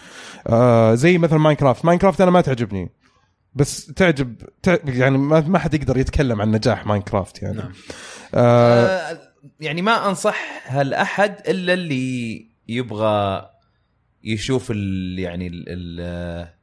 آه 0.47 0.95
زي 0.95 1.17
مثلا 1.17 1.39
Minecraft. 1.39 1.85
Minecraft 1.85 2.21
أنا 2.21 2.31
ما 2.31 2.41
تعجبني 2.41 2.89
بس 3.55 3.85
تعجب 3.85 4.35
تع... 4.63 4.77
يعني 4.85 5.17
ما, 5.17 5.59
حد 5.59 5.73
يقدر 5.73 5.97
يتكلم 5.97 6.41
عن 6.41 6.51
نجاح 6.51 6.85
Minecraft 6.85 7.41
يعني. 7.41 7.57
نعم. 7.57 7.71
آه 8.33 8.85
آه، 8.85 9.19
يعني 9.59 9.81
ما 9.81 10.09
أنصح 10.09 10.61
هالأحد 10.65 11.35
إلا 11.47 11.73
اللي 11.73 12.45
يبغى 12.67 13.49
يشوف 14.23 14.71
ال 14.71 15.19
يعني 15.19 15.47
ال 15.47 16.54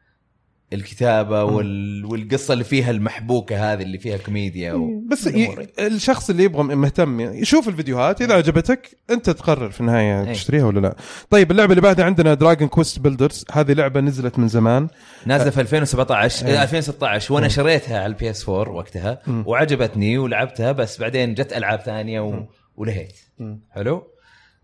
الكتابة 0.73 1.44
وال 1.44 2.05
والقصة 2.05 2.53
اللي 2.53 2.65
فيها 2.65 2.90
المحبوكة 2.90 3.73
هذه 3.73 3.82
اللي 3.82 3.99
فيها 3.99 4.16
كوميديا 4.16 4.73
و... 4.73 5.03
بس 5.11 5.27
ي... 5.27 5.66
الشخص 5.78 6.31
اللي 6.31 6.44
يبغى 6.44 6.62
مهتم 6.62 7.20
يشوف 7.20 7.69
الفيديوهات 7.69 8.23
إذا 8.23 8.35
عجبتك 8.35 8.99
أنت 9.11 9.31
تقرر 9.31 9.70
في 9.70 9.81
النهاية 9.81 10.20
أي. 10.28 10.32
تشتريها 10.32 10.65
ولا 10.65 10.81
لا. 10.81 10.97
طيب 11.31 11.51
اللعبة 11.51 11.70
اللي 11.70 11.81
بعدها 11.82 12.05
عندنا 12.05 12.35
Dragon 12.35 12.69
Quest 12.69 12.98
Builders 12.98 13.44
هذه 13.53 13.73
لعبة 13.73 14.01
نزلت 14.01 14.39
من 14.39 14.49
زمان. 14.49 14.89
نازلة 15.27 15.51
في 15.51 15.61
2017 15.61 16.47
إيه. 16.47 16.61
آه، 16.61 16.62
2016 16.62 17.35
وأنا 17.35 17.49
شريتها 17.49 17.97
على 17.99 18.07
ال 18.06 18.31
PS 18.31 18.48
4 18.49 18.74
وقتها 18.74 19.23
مم. 19.27 19.44
وعجبتني 19.47 20.19
ولعبتها 20.19 20.73
بس 20.73 21.01
بعدين 21.01 21.35
جت 21.35 21.53
ألعاب 21.53 21.81
ثانية 21.81 22.20
و... 22.20 22.44
ولهيت. 22.77 23.19
مم. 23.39 23.61
حلو؟ 23.70 24.07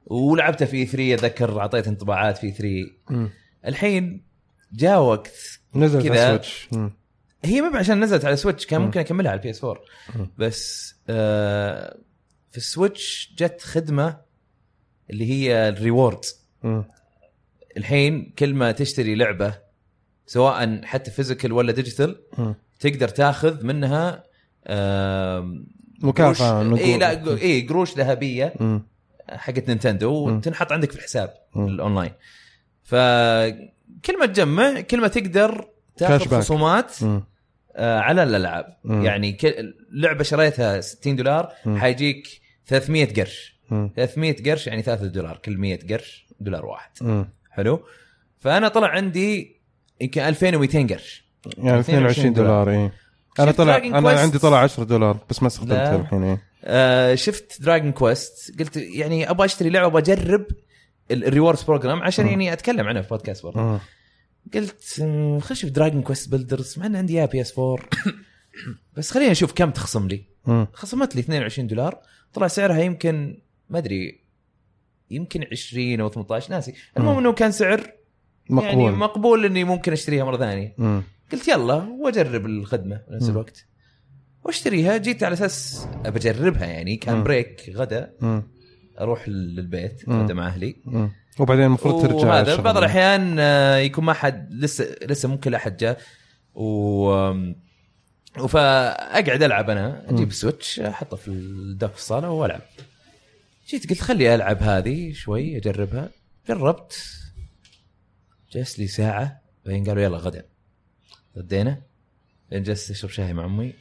ولعبتها 0.06 0.66
في 0.66 0.86
3 0.86 1.14
أتذكر 1.14 1.60
أعطيت 1.60 1.88
انطباعات 1.88 2.38
في 2.38 2.50
3 2.50 2.66
مم. 3.10 3.30
الحين 3.66 4.22
جاء 4.72 5.00
وقت 5.02 5.57
نزلت. 5.74 6.06
على 6.06 6.28
Switch 6.28 6.68
مم. 6.72 6.92
هي 7.44 7.60
ما 7.60 7.78
عشان 7.78 8.00
نزلت 8.04 8.24
على 8.24 8.36
Switch 8.36 8.66
كان 8.66 8.80
مم. 8.80 8.86
ممكن 8.86 9.00
أكملها 9.00 9.30
على 9.30 9.38
ال 9.38 9.50
PS 9.50 9.64
4 9.64 9.82
مم. 10.16 10.30
بس 10.38 10.94
آه 11.08 11.96
في 12.50 12.56
ال 12.56 12.67
Switch 12.67 13.34
جت 13.38 13.62
خدمة 13.62 14.16
اللي 15.10 15.30
هي 15.30 15.68
ال 15.68 15.75
reward. 15.75 16.20
الحين 17.76 18.32
كل 18.38 18.54
ما 18.54 18.72
تشتري 18.72 19.14
لعبة 19.14 19.54
سواء 20.26 20.84
حتى 20.84 21.10
physical 21.10 21.52
ولا 21.52 21.72
digital. 21.72 22.20
تقدر 22.80 23.08
تاخذ 23.08 23.64
منها 23.66 24.24
قروش- 26.02 26.42
نقول. 26.42 26.78
إي 26.78 26.98
لا 26.98 27.40
إي 27.42 27.60
قروش 27.66 27.94
ذهبية. 27.98 28.54
حقت 29.30 29.68
نينتندو 29.68 30.12
وتنحط 30.12 30.72
عندك 30.72 30.90
في 30.92 30.98
الحساب. 30.98 31.34
الأونلاين 31.56 32.12
فكل 34.02 34.18
ما 34.18 34.26
تجمع 34.26 34.80
كل 34.80 35.00
ما 35.00 35.08
تقدر 35.08 35.68
تاخذ. 35.96 36.38
خصومات. 36.38 36.96
آه، 37.76 37.98
على 38.00 38.22
الألعاب 38.22 38.76
مم. 38.84 39.04
يعني 39.04 39.32
كل 39.32 39.74
لعبة 39.92 40.24
شريتها 40.24 40.80
60 40.80 41.16
دولار 41.16 41.52
مم. 41.66 41.78
حيجيك 41.78 42.40
300 42.66 43.14
قرش 43.14 43.56
مم. 43.70 43.90
300 43.96 44.36
قرش 44.50 44.66
يعني 44.66 44.82
3 44.82 45.06
دولار 45.06 45.36
كل 45.36 45.56
100 45.56 45.78
قرش 45.90 46.26
دولار 46.40 46.66
واحد 46.66 46.90
مم. 47.00 47.28
حلو 47.50 47.82
فأنا 48.38 48.68
طلع 48.68 48.88
عندي 48.88 49.60
يمكن 50.00 50.20
2200 50.20 50.86
قرش 50.94 51.24
يعني 51.58 51.80
22 51.80 52.32
دولار 52.32 52.70
اي 52.70 52.90
أنا 53.38 53.50
طلع 53.50 53.76
أنا؟ 53.76 54.20
عندي 54.20 54.38
طلع 54.38 54.58
10 54.58 54.84
دولار 54.84 55.18
بس 55.30 55.42
ما. 55.42 55.48
استخدمتها 55.48 55.96
الحين 55.96 56.22
اي 56.24 56.38
آه 56.64 57.14
شفت 57.14 57.62
دراجون 57.62 57.92
كويست 57.92 58.58
قلت 58.58 58.76
يعني 58.76 59.30
أبغى 59.30 59.44
أشتري 59.44 59.70
لعبة 59.70 59.86
أبغى 59.86 60.02
أجرب 60.02 60.46
ال 61.10 61.17
rewards 61.17 61.62
program 61.62 62.02
عشان 62.02 62.24
مم. 62.24 62.30
يعني 62.30 62.52
أتكلم 62.52 62.86
عنها 62.88 63.02
في 63.02 63.08
بودكاست 63.08 63.42
برضه 63.42 63.60
مم. 63.60 63.78
قلت 64.54 65.04
خش 65.40 65.64
في 65.64 65.70
دراجون 65.70 66.02
كويست 66.02 66.30
بيلدرز 66.30 66.78
مع 66.78 66.86
إن 66.86 66.96
عندي 66.96 67.18
اياها 67.18 67.26
PS 67.26 67.58
4 67.58 67.78
بس 68.96 69.10
خليني 69.10 69.32
أشوف 69.32 69.52
كم 69.52 69.70
تخصم 69.70 70.08
لي 70.08 70.22
مم. 70.46 70.66
خصمت 70.72 71.14
لي 71.14 71.20
22 71.20 71.68
دولار 71.68 71.98
طلع 72.32 72.46
سعرها 72.48 72.78
يمكن 72.80 73.38
ما 73.70 73.78
أدري 73.78 74.20
يمكن 75.10 75.44
20 75.52 76.00
أو 76.00 76.08
18 76.08 76.50
ناسي 76.50 76.74
المهم. 76.96 77.18
إنه 77.18 77.32
كان 77.32 77.52
سعر 77.52 77.78
يعني 77.78 77.92
مقبول 78.50 78.92
مقبول 78.92 79.44
إني 79.44 79.64
ممكن 79.64 79.92
أشتريها 79.92 80.24
مرة 80.24 80.36
ثانية. 80.36 80.74
قلت 81.32 81.48
يلا 81.48 81.74
وأجرب 81.74 82.46
الخدمة 82.46 83.00
بنفس. 83.10 83.28
الوقت 83.28 83.66
وأشتريها 84.44 84.96
جيت 84.96 85.22
على 85.22 85.32
أساس 85.32 85.86
بجربها 86.04 86.66
يعني 86.66 86.96
كان. 86.96 87.22
break 87.22 87.72
غدا. 87.74 88.12
أروح 89.00 89.28
للبيت. 89.28 90.08
غدا 90.08 90.34
مع 90.34 90.46
أهلي. 90.46 90.76
مم. 90.84 91.10
وبعدين 91.38 91.64
المفروض 91.64 92.02
ترجع 92.02 92.40
الشغل. 92.40 92.62
بعض 92.62 92.76
الأحيان 92.76 93.36
آه، 93.38 93.76
يكون 93.76 94.04
ما 94.04 94.12
حد 94.12 94.54
لسه 94.54 94.96
لسه 95.02 95.28
ممكن 95.28 95.50
لا 95.50 95.56
أحد 95.56 95.76
جاء. 95.76 96.00
و 96.54 97.32
فاقعد 98.48 99.42
ألعب 99.42 99.70
أنا 99.70 100.10
أجيب 100.10 100.28
السويتش 100.28 100.80
أحطه 100.80 101.16
في 101.16 101.28
ال 101.28 101.41
dock 101.41 101.90
في 101.90 101.98
الصالة 101.98 102.30
وألعب. 102.30 102.60
جيت 103.68 103.90
قلت 103.90 104.00
خلي 104.00 104.34
ألعب 104.34 104.62
هذه 104.62 105.12
شوي 105.12 105.56
أجربها. 105.56 106.10
جربت. 106.48 107.04
جلس 108.52 108.78
لي 108.78 108.86
ساعة 108.86 109.40
بعدين 109.66 109.84
قالوا 109.84 110.02
يلا 110.02 110.18
غدا. 110.18 110.44
غدينا 111.36 111.78
بعدين 112.50 112.62
جلست 112.62 112.90
أشرب 112.90 113.10
شاي 113.10 113.32
مع 113.32 113.44
أمي. 113.44 113.72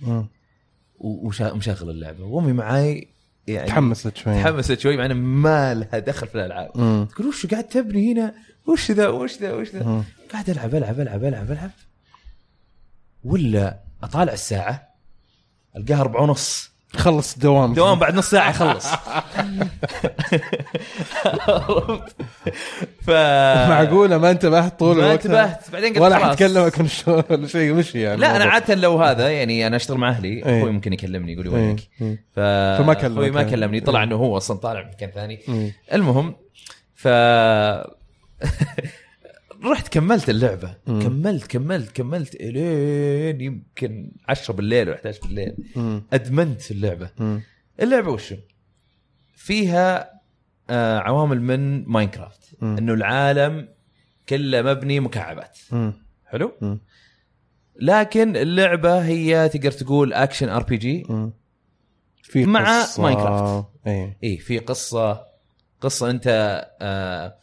ومشغل 0.99 1.89
اللعبة. 1.89 2.23
وأمي 2.23 2.53
معاي 2.53 3.07
يعني 3.47 3.67
تحمست 3.67 4.17
شوي. 4.17 4.43
تحمست 4.43 4.79
شوي 4.79 4.97
مع 4.97 5.05
إنه 5.05 5.13
ما 5.13 5.73
لها 5.73 5.99
دخل 5.99 6.27
في 6.27 6.35
الألعاب. 6.35 6.71
تقول 7.09 7.27
وش 7.27 7.45
قاعد 7.45 7.63
تبني 7.63 8.13
هنا؟ 8.13 8.33
وش 8.67 8.91
ذا؟ 8.91 9.07
وش 9.07 9.37
ذا؟ 9.37 9.53
وش 9.53 9.69
ذا. 9.69 10.03
قاعد 10.31 10.49
ألعب 10.49 10.75
ألعب 10.75 10.99
ألعب 10.99 11.23
ألعب 11.23 11.51
ألعب. 11.51 11.71
ولا 13.23 13.79
أطالع 14.03 14.33
الساعة 14.33 14.87
ألقاها 15.77 16.01
أربعة 16.01 16.21
ونص. 16.21 16.71
خلص 16.95 17.33
الدوام 17.33 17.73
دوام 17.73 17.99
بعد 17.99 18.15
نص 18.15 18.29
ساعة 18.29 18.49
يخلص 18.49 18.87
ف 23.05 23.09
معقولة 23.69 24.17
ما 24.17 24.31
انتبهت 24.31 24.79
طول 24.79 24.97
ما 24.97 25.03
الوقت 25.05 25.25
انتبهت 25.25 25.71
بعدين 25.73 25.89
قلت 25.93 26.01
ولا 26.01 26.19
خلاص. 26.19 26.31
حتكلمك 26.31 26.79
من 26.79 26.87
ولا 27.29 27.47
شيء 27.47 27.73
مشي 27.73 28.01
يعني 28.01 28.21
لا 28.21 28.27
أنا 28.27 28.35
الموضوع. 28.37 28.53
عادة 28.53 28.75
لو 28.75 29.03
هذا 29.03 29.29
يعني 29.29 29.67
أنا 29.67 29.75
أشتغل 29.75 29.97
مع 29.97 30.09
أهلي 30.09 30.27
إيه. 30.27 30.59
أخوي 30.59 30.71
ممكن 30.71 30.93
يكلمني 30.93 31.33
يقول 31.33 31.45
لي 31.45 31.51
إيه. 31.51 31.57
وينك 31.65 31.79
إيه. 32.01 32.23
ف... 32.35 32.39
فما 32.81 32.93
كلمك 32.93 33.17
أخوي 33.17 33.31
ما 33.31 33.39
يعني. 33.41 33.51
كلمني 33.51 33.79
طلع. 33.79 34.03
إنه 34.03 34.15
هو 34.15 34.37
أصلا 34.37 34.57
طالع 34.57 34.89
مكان 34.93 35.11
ثاني. 35.11 35.39
المهم 35.93 36.35
ف 36.95 37.07
رحت 39.71 39.87
كملت 39.87 40.29
اللعبة 40.29 40.75
مم. 40.87 41.01
كملت 41.01 41.47
كملت 41.47 41.91
كملت 41.91 42.35
إلين 42.35 43.41
يمكن 43.41 44.11
10 44.29 44.53
بالليل 44.53 44.89
و 44.89 44.93
11 44.93 45.21
بالليل 45.21 45.55
مم. 45.75 46.03
أدمنت 46.13 46.71
اللعبة 46.71 47.09
مم. 47.19 47.41
اللعبة 47.81 48.09
وشو؟ 48.11 48.35
فيها 49.35 50.11
آه 50.69 50.99
عوامل 50.99 51.41
من 51.41 51.85
ماينكرافت 51.89 52.55
مم. 52.61 52.77
إنه 52.77 52.93
العالم 52.93 53.69
كله 54.29 54.61
مبني 54.61 54.99
مكعبات 54.99 55.57
مم. 55.71 55.93
حلو؟ 56.25 56.51
مم. 56.61 56.79
لكن 57.81 58.35
اللعبة 58.37 59.05
هي 59.05 59.49
تقدر 59.49 59.71
تقول 59.71 60.13
action 60.13 60.49
RPG. 60.49 61.05
في 62.23 62.45
مع 62.45 62.81
قصة. 62.81 63.03
ماينكرافت. 63.03 63.65
اي 63.87 64.17
اي 64.23 64.37
في 64.37 64.59
قصة 64.59 65.25
قصة 65.81 66.09
أنت 66.09 66.27
آه 66.81 67.35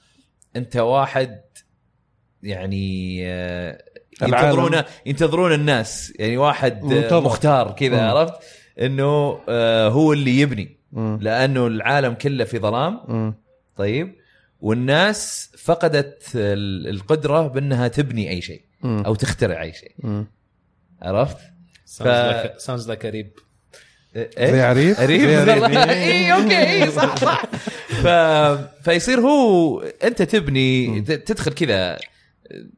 أنت 0.57 0.77
واحد 0.77 1.41
يعني 2.45 3.19
آه 3.29 3.83
العالم. 4.23 4.47
ينتظرون 4.49 4.83
ينتظرون 5.07 5.53
الناس 5.53 6.13
يعني 6.19 6.37
واحد 6.37 6.83
آه 6.85 6.87
منتظر. 6.89 7.21
مختار 7.21 7.71
كذا. 7.73 8.03
عرفت 8.11 8.35
إنه 8.81 9.39
آه 9.49 9.89
هو 9.89 10.13
اللي 10.13 10.41
يبني 10.41 10.77
مم. 10.93 11.19
لأنه 11.23 11.67
العالم 11.67 12.15
كله 12.15 12.45
في 12.45 12.59
ظلام 12.59 13.01
مم. 13.09 13.35
طيب 13.77 14.15
والناس 14.61 15.51
فقدت 15.59 16.23
ال- 16.35 16.89
القدرة 16.91 17.47
بأنها 17.47 17.89
تبني 17.89 18.31
أي 18.31 18.41
شيء. 18.43 18.63
أو 18.85 19.15
تخترع 19.15 19.63
أي 19.63 19.73
شيء. 19.73 20.25
عرفت؟ 21.03 21.37
ساوندز 21.85 22.89
لايك 22.89 23.07
قريب 23.07 23.31
إيه؟ 24.17 24.51
زي 24.53 24.61
عريف 24.63 25.01
قريب 25.01 25.29
اي 25.29 26.33
okay 26.33 26.59
اي 26.85 26.91
صح 26.91 27.17
صح 27.17 27.43
ف... 28.03 28.07
فيصير 28.85 29.21
هو 29.21 29.81
أنت 30.05 30.23
تبني 30.23 31.01
ت- 31.01 31.13
تدخل 31.13 31.53
كذا 31.53 31.99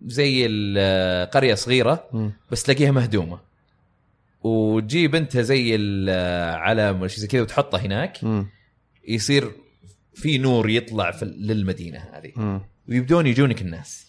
زي 0.06 0.46
القريه 0.50 1.54
صغيرة. 1.54 2.08
بس 2.50 2.62
تلاقيها 2.62 2.90
مهدومة 2.90 3.38
وتجيب 4.42 5.14
انت 5.14 5.38
زي 5.38 5.74
العلم 5.74 7.00
ولا 7.00 7.08
شيء 7.08 7.18
زي 7.18 7.26
كذا 7.26 7.42
وتحطه 7.42 7.78
هناك. 7.78 8.18
يصير 9.08 9.50
في 10.14 10.38
نور 10.38 10.70
يطلع 10.70 11.10
في 11.10 11.24
للمدينة 11.24 11.98
هذه. 12.12 12.60
ويبدون 12.88 13.26
يجونك 13.26 13.62
الناس 13.62 14.06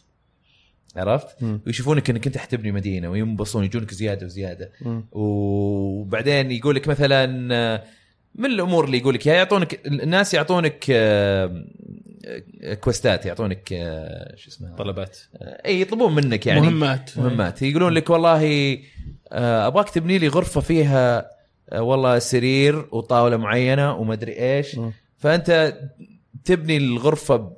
عرفت؟ 0.95 1.43
ويشوفونك 1.67 2.09
انك 2.09 2.27
انت 2.27 2.37
حتبني 2.37 2.71
مدينة 2.71 3.09
وينبسطون 3.09 3.63
يجونك 3.63 3.93
زيادة 3.93 4.25
وزيادة 4.25 4.71
مم. 4.81 5.05
وبعدين 5.11 6.51
يقول 6.51 6.75
لك 6.75 6.87
مثلا 6.87 7.25
من 8.35 8.45
الأمور 8.45 8.85
اللي 8.85 8.97
يقول 8.97 9.13
لك 9.13 9.25
يعطونك 9.25 9.87
الناس 9.87 10.33
يعطونك 10.33 10.85
آه، 10.89 11.65
كوستات 12.81 13.25
يعطونك 13.25 13.73
آه، 13.73 14.35
شو 14.35 14.49
اسمها 14.49 14.75
طلبات 14.75 15.17
آه، 15.41 15.61
إي 15.65 15.81
يطلبون 15.81 16.15
منك 16.15 16.47
يعني 16.47 16.61
مهمات 16.61 17.17
مهمات 17.17 17.61
يقولون 17.61 17.93
لك 17.93 18.09
والله 18.09 18.77
آه، 19.31 19.67
أبغاك 19.67 19.89
تبني 19.89 20.17
لي 20.17 20.27
غرفة 20.27 20.61
فيها 20.61 21.31
آه، 21.69 21.81
والله 21.81 22.19
سرير 22.19 22.85
وطاولة 22.91 23.37
معينة 23.37 23.95
ومدري 23.95 24.31
إيش 24.31 24.75
مم. 24.75 24.91
فأنت 25.17 25.77
تبني 26.45 26.77
الغرفة 26.77 27.51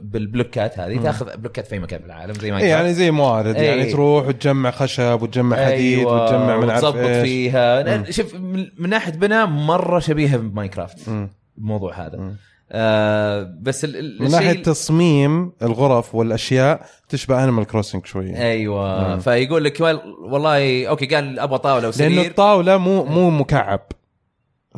بالبلوكات 0.00 0.78
هذه 0.78 0.94
مم. 0.94 1.02
تاخذ 1.02 1.36
بلوكات 1.36 1.66
في 1.66 1.74
اي 1.74 1.78
مكان 1.78 2.00
في 2.00 2.06
العالم 2.06 2.34
زي 2.34 2.50
ما 2.50 2.58
إيه 2.58 2.64
يعني 2.64 2.94
زي 2.94 3.10
موارد 3.10 3.56
إيه. 3.56 3.68
يعني 3.68 3.92
تروح 3.92 4.28
وتجمع 4.28 4.70
خشب 4.70 5.22
وتجمع 5.22 5.56
حديد 5.56 5.98
أيوة، 5.98 6.24
وتجمع 6.24 6.56
من 6.56 6.70
عارف 6.70 6.96
إيش 6.96 7.28
فيها 7.28 7.96
مم. 7.96 8.04
شوف 8.10 8.34
من, 8.34 8.88
ناحية 8.88 9.12
بناء 9.12 9.46
مرة 9.46 9.98
شبيهة 9.98 10.36
بماينكرافت. 10.36 11.28
الموضوع 11.58 12.06
هذا 12.06 12.18
مم. 12.18 12.36
آه 12.72 13.54
بس 13.60 13.84
ال- 13.84 13.96
ال- 13.96 14.22
من 14.22 14.30
ناحية 14.30 14.62
تصميم 14.62 15.52
الغرف 15.62 16.14
والأشياء 16.14 16.86
تشبه 17.08 17.44
انيمال 17.44 17.64
كروسنج 17.64 18.06
شوي 18.06 18.36
أيوه. 18.36 19.08
مم. 19.14 19.18
فيقول 19.20 19.64
لك 19.64 19.80
وال- 19.80 20.14
والله 20.20 20.86
okay 20.86 21.06
قال 21.06 21.38
أبغى 21.38 21.58
طاولة 21.58 21.78
لأنه 21.80 21.88
وسرير 21.88 22.20
الطاولة 22.30 22.76
مو 22.76 23.04
مو 23.04 23.30
مكعب. 23.30 23.80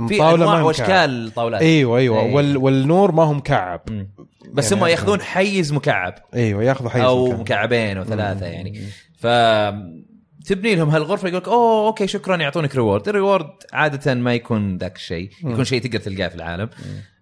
في 0.09 0.23
أنواع 0.23 0.63
وأشكال 0.63 1.27
الطاولات 1.27 1.63
أيوه 1.63 1.99
أيوه. 1.99 2.21
أيوة. 2.21 2.35
وال 2.35 2.57
والنور 2.57 3.13
ما 3.13 3.23
هو 3.25 3.33
مكعب. 3.33 3.81
مم. 3.91 4.09
بس 4.53 4.73
يعني 4.73 4.85
هم 4.85 4.89
ياخذون 4.89 5.21
حيز 5.21 5.73
مكعب. 5.73 6.15
أيوه 6.35 6.65
ياخذوا 6.65 6.91
حيز 6.91 7.03
أو 7.03 7.27
مكعب. 7.27 7.41
مكعبين 7.41 7.97
أو 7.99 8.05
ثلاثة 8.05 8.47
مم. 8.47 8.53
يعني. 8.53 8.81
ف 9.19 9.27
تبني 10.49 10.75
لهم 10.75 10.89
هالغرفة 10.91 11.29
يقول 11.29 11.41
لك 11.41 11.49
أوه 11.49 11.87
okay 11.87 12.07
شكرا 12.07 12.37
يعطونك 12.37 12.75
reward 12.77 13.09
ال 13.09 13.15
reward 13.15 13.51
عادة 13.73 14.15
ما 14.15 14.35
يكون 14.35 14.77
ذاك 14.79 14.97
الشيء. 14.97 15.31
يكون 15.45 15.65
شيء 15.65 15.83
تقدر 15.83 15.99
تلقاه 15.99 16.29
في 16.29 16.35
العالم 16.35 16.69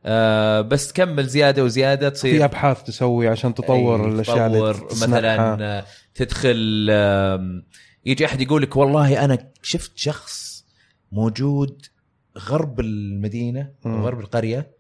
آه 0.05 0.61
بس 0.61 0.93
تكمل 0.93 1.27
زيادة 1.27 1.65
وزيادة 1.65 2.09
تصير 2.09 2.39
في 2.39 2.45
أبحاث 2.45 2.83
تسوي 2.83 3.29
عشان 3.29 3.55
تطور 3.55 4.05
أي، 4.07 4.11
الأشياء 4.15 4.47
اللي. 4.47 4.75
مثلا 4.93 5.63
آه، 5.79 5.85
تدخل 6.15 6.89
آم، 6.91 7.63
يجي 8.05 8.27
أحد 8.27 8.41
يقول 8.41 8.63
لك 8.63 8.77
والله 8.77 9.25
أنا 9.25 9.39
شفت 9.63 9.93
شخص 9.99 10.65
موجود 11.13 11.87
غرب 12.39 12.81
المدينة 12.81 13.71
مم. 13.85 14.03
غرب 14.05 14.21
القرية 14.21 14.71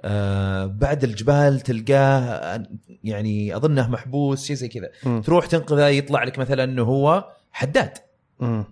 آه 0.00 0.66
بعد 0.66 1.04
الجبال 1.04 1.60
تلقاه 1.60 2.18
آه، 2.20 2.62
يعني 3.04 3.56
أظنه 3.56 3.88
محبوس 3.90 4.44
شيء 4.46 4.56
زي 4.56 4.68
كذا. 4.68 5.20
تروح 5.20 5.46
تنقذه 5.46 5.86
يطلع 5.88 6.24
لك 6.24 6.38
مثلا 6.38 6.64
إنه 6.64 6.82
هو 6.82 7.37
حداد 7.52 7.98
مم. 8.40 8.64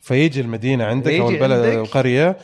فيجي 0.00 0.40
المدينة 0.40 0.84
عندك 0.84 1.12
أو 1.12 1.30
البلد 1.30 1.64
عندك. 1.64 1.76
القرية 1.78 2.38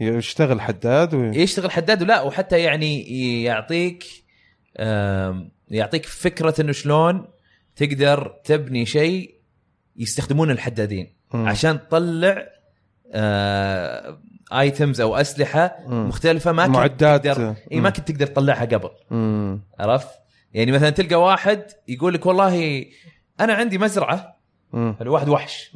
يشتغل 0.00 0.60
حداد 0.60 1.14
و... 1.14 1.24
يشتغل 1.24 1.70
حداد 1.70 2.02
ولا 2.02 2.20
وحتى 2.20 2.60
يعني 2.60 3.02
يعطيك 3.42 4.04
يعطيك 5.70 6.06
فكرة 6.06 6.60
إنه 6.60 6.72
شلون 6.72 7.26
تقدر 7.76 8.40
تبني 8.44 8.86
شيء 8.86 9.34
يستخدمونه 9.96 10.52
الحدادين 10.52 11.12
مم. 11.34 11.48
عشان 11.48 11.88
تطلع 11.88 12.46
ايتمز 14.52 15.00
أو 15.00 15.16
أسلحة 15.16 15.78
مم. 15.86 16.08
مختلفة 16.08 16.52
ما 16.52 16.66
كنت 16.66 16.76
معدات. 16.76 17.24
تقدر 17.26 17.54
إي. 17.72 17.80
ما 17.80 17.90
كنت 17.90 18.10
تقدر 18.10 18.26
تطلعها 18.26 18.64
قبل. 18.64 18.90
عرفت؟ 19.78 20.08
يعني 20.54 20.72
مثلا 20.72 20.90
تلقى 20.90 21.14
واحد 21.22 21.62
يقول 21.88 22.14
لك 22.14 22.26
والله 22.26 22.84
أنا 23.40 23.54
عندي 23.54 23.78
مزرعة. 23.78 24.35
حلو 24.72 25.12
واحد 25.14 25.28
وحش. 25.28 25.70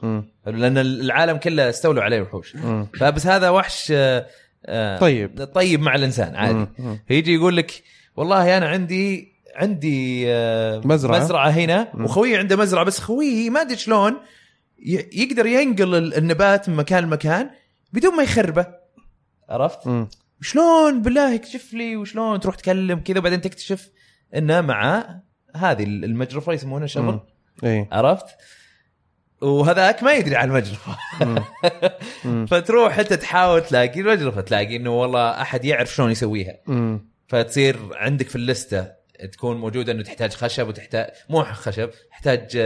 حلو 0.46 0.56
لأن 0.58 0.78
العالم 0.78 1.36
كله 1.36 1.68
استولوا 1.70 2.02
عليه 2.02 2.20
وحوش. 2.22 2.56
فبس 3.00 3.26
هذا 3.26 3.50
وحش 3.50 3.92
آه، 3.96 4.26
آه، 4.66 4.98
طيب. 4.98 5.44
طيب 5.54 5.80
مع 5.80 5.94
الإنسان 5.94 6.36
عادي. 6.36 6.66
فيجي 7.08 7.34
يقول 7.34 7.56
لك 7.56 7.82
والله 8.16 8.56
أنا 8.56 8.68
عندي 8.68 9.32
عندي 9.56 10.24
آه، 10.32 10.80
مزرعة. 10.84 11.18
مزرعة 11.18 11.48
هنا 11.50 11.88
مم. 11.94 12.04
وخوي 12.04 12.36
عنده 12.36 12.56
مزرعة 12.56 12.84
بس 12.84 12.98
خويه 13.00 13.50
ما 13.50 13.60
أدري 13.60 13.76
شلون 13.76 14.16
يقدر 15.12 15.46
ينقل 15.46 15.94
ال- 15.94 16.14
النبات 16.14 16.68
من 16.68 16.76
مكان 16.76 17.04
لمكان 17.04 17.50
بدون 17.92 18.16
ما 18.16 18.22
يخربه 18.22 18.66
عرفت؟ 19.48 19.86
مم. 19.86 20.08
شلون 20.40 21.02
بالله 21.02 21.34
اكشف 21.34 21.74
لي 21.74 21.96
وشلون 21.96 22.40
تروح 22.40 22.54
تكلم 22.54 22.98
كذا 23.00 23.18
وبعدين 23.18 23.40
تكتشف 23.40 23.90
إنه 24.34 24.60
مع 24.60 25.06
هذه 25.56 25.82
المجرفه 25.84 26.52
يسمونها 26.52 26.86
شغل 26.86 27.20
عرفت؟ 27.92 28.26
وهذاك 29.40 30.02
ما 30.02 30.12
يدري 30.12 30.36
عن 30.36 30.48
المجرفه. 30.48 30.96
فتروح 32.50 32.98
أنت 32.98 33.12
تحاول 33.12 33.62
تلاقي 33.62 34.00
المجرفه 34.00 34.40
تلاقي 34.40 34.76
إنه 34.76 34.90
والله 35.00 35.40
أحد 35.40 35.64
يعرف 35.64 35.94
شلون 35.94 36.10
يسويها. 36.10 36.56
فتصير 37.28 37.76
عندك 37.92 38.28
في 38.28 38.36
اللستة 38.36 39.00
تكون 39.32 39.56
موجودة 39.56 39.92
إنه 39.92 40.02
تحتاج 40.02 40.32
خشب 40.32 40.68
وتحتاج 40.68 41.10
مو 41.28 41.42
خشب 41.42 41.90
تحتاج 42.10 42.56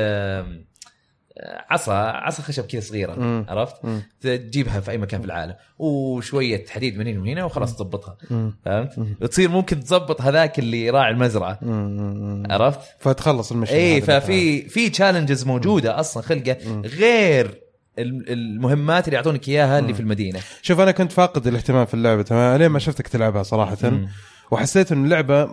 عصا 1.71 1.95
عصا 1.95 2.43
خشب 2.43 2.65
كذا 2.67 2.81
صغيرة 2.81 3.15
مم. 3.15 3.47
عرفت؟ 3.49 3.85
مم. 3.85 4.03
تجيبها 4.21 4.81
في 4.81 4.91
أي 4.91 4.99
مكان 4.99 5.21
في 5.21 5.27
العالم 5.27 5.55
وشوية 5.79 6.65
حديد 6.69 6.99
من 6.99 7.07
هنا 7.07 7.19
ومن 7.21 7.29
هنا 7.29 7.45
وخلاص 7.45 7.77
تضبطها. 7.77 8.17
فهمت؟ 8.65 8.99
وتصير 9.21 9.49
ممكن 9.49 9.81
تضبط 9.81 10.21
هذاك 10.23 10.59
اللي 10.59 10.91
راعي 10.91 11.11
المزرعة 11.11 11.59
مم. 11.63 12.43
عرفت؟ 12.51 12.81
فتخلص 12.99 13.53
ال 13.53 13.55
mission 13.56 13.75
اي 13.75 14.01
ففي 14.01 14.69
في 14.69 14.91
challenges 14.91 15.45
موجودة 15.47 16.01
أصلا 16.01 16.23
خلقة 16.23 16.57
غير 16.85 17.61
الم- 17.99 18.25
المهمات 18.29 19.05
اللي 19.09 19.17
يعطونك 19.17 19.49
إياها 19.49 19.79
اللي 19.79 19.95
في 19.95 20.01
المدينة 20.01 20.41
شوف 20.63 20.81
أنا 20.81 20.91
كنت 20.91 21.13
فاقد 21.13 21.47
الاهتمام 21.47 21.87
في 21.87 21.95
اللعبة 21.95 22.23
تمام 22.23 22.59
لين 22.59 22.69
ما 22.69 22.79
شفتك 22.79 23.09
تلعبها 23.09 23.43
صراحة 23.43 23.77
مم. 23.83 24.09
وحسيت 24.51 24.93
إن 24.93 25.05
اللعبة 25.05 25.49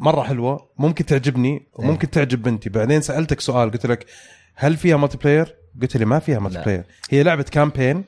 مرة 0.00 0.22
حلوة 0.22 0.68
ممكن 0.78 1.06
تعجبني 1.06 1.48
إيه. 1.52 1.66
وممكن 1.74 2.10
تعجب 2.10 2.42
بنتي 2.42 2.70
بعدين 2.70 3.00
سألتك 3.00 3.40
سؤال 3.40 3.70
قلت 3.70 3.86
لك 3.86 4.06
هل 4.54 4.76
فيها 4.76 4.96
multiplayer؟ 4.96 5.54
قلت 5.82 5.96
لي 5.96 6.04
ما 6.04 6.18
فيها 6.18 6.38
multi 6.38 6.58
لا. 6.58 6.64
player 6.64 6.82
هي 7.10 7.22
لعبة 7.22 7.42
campaign 7.42 8.04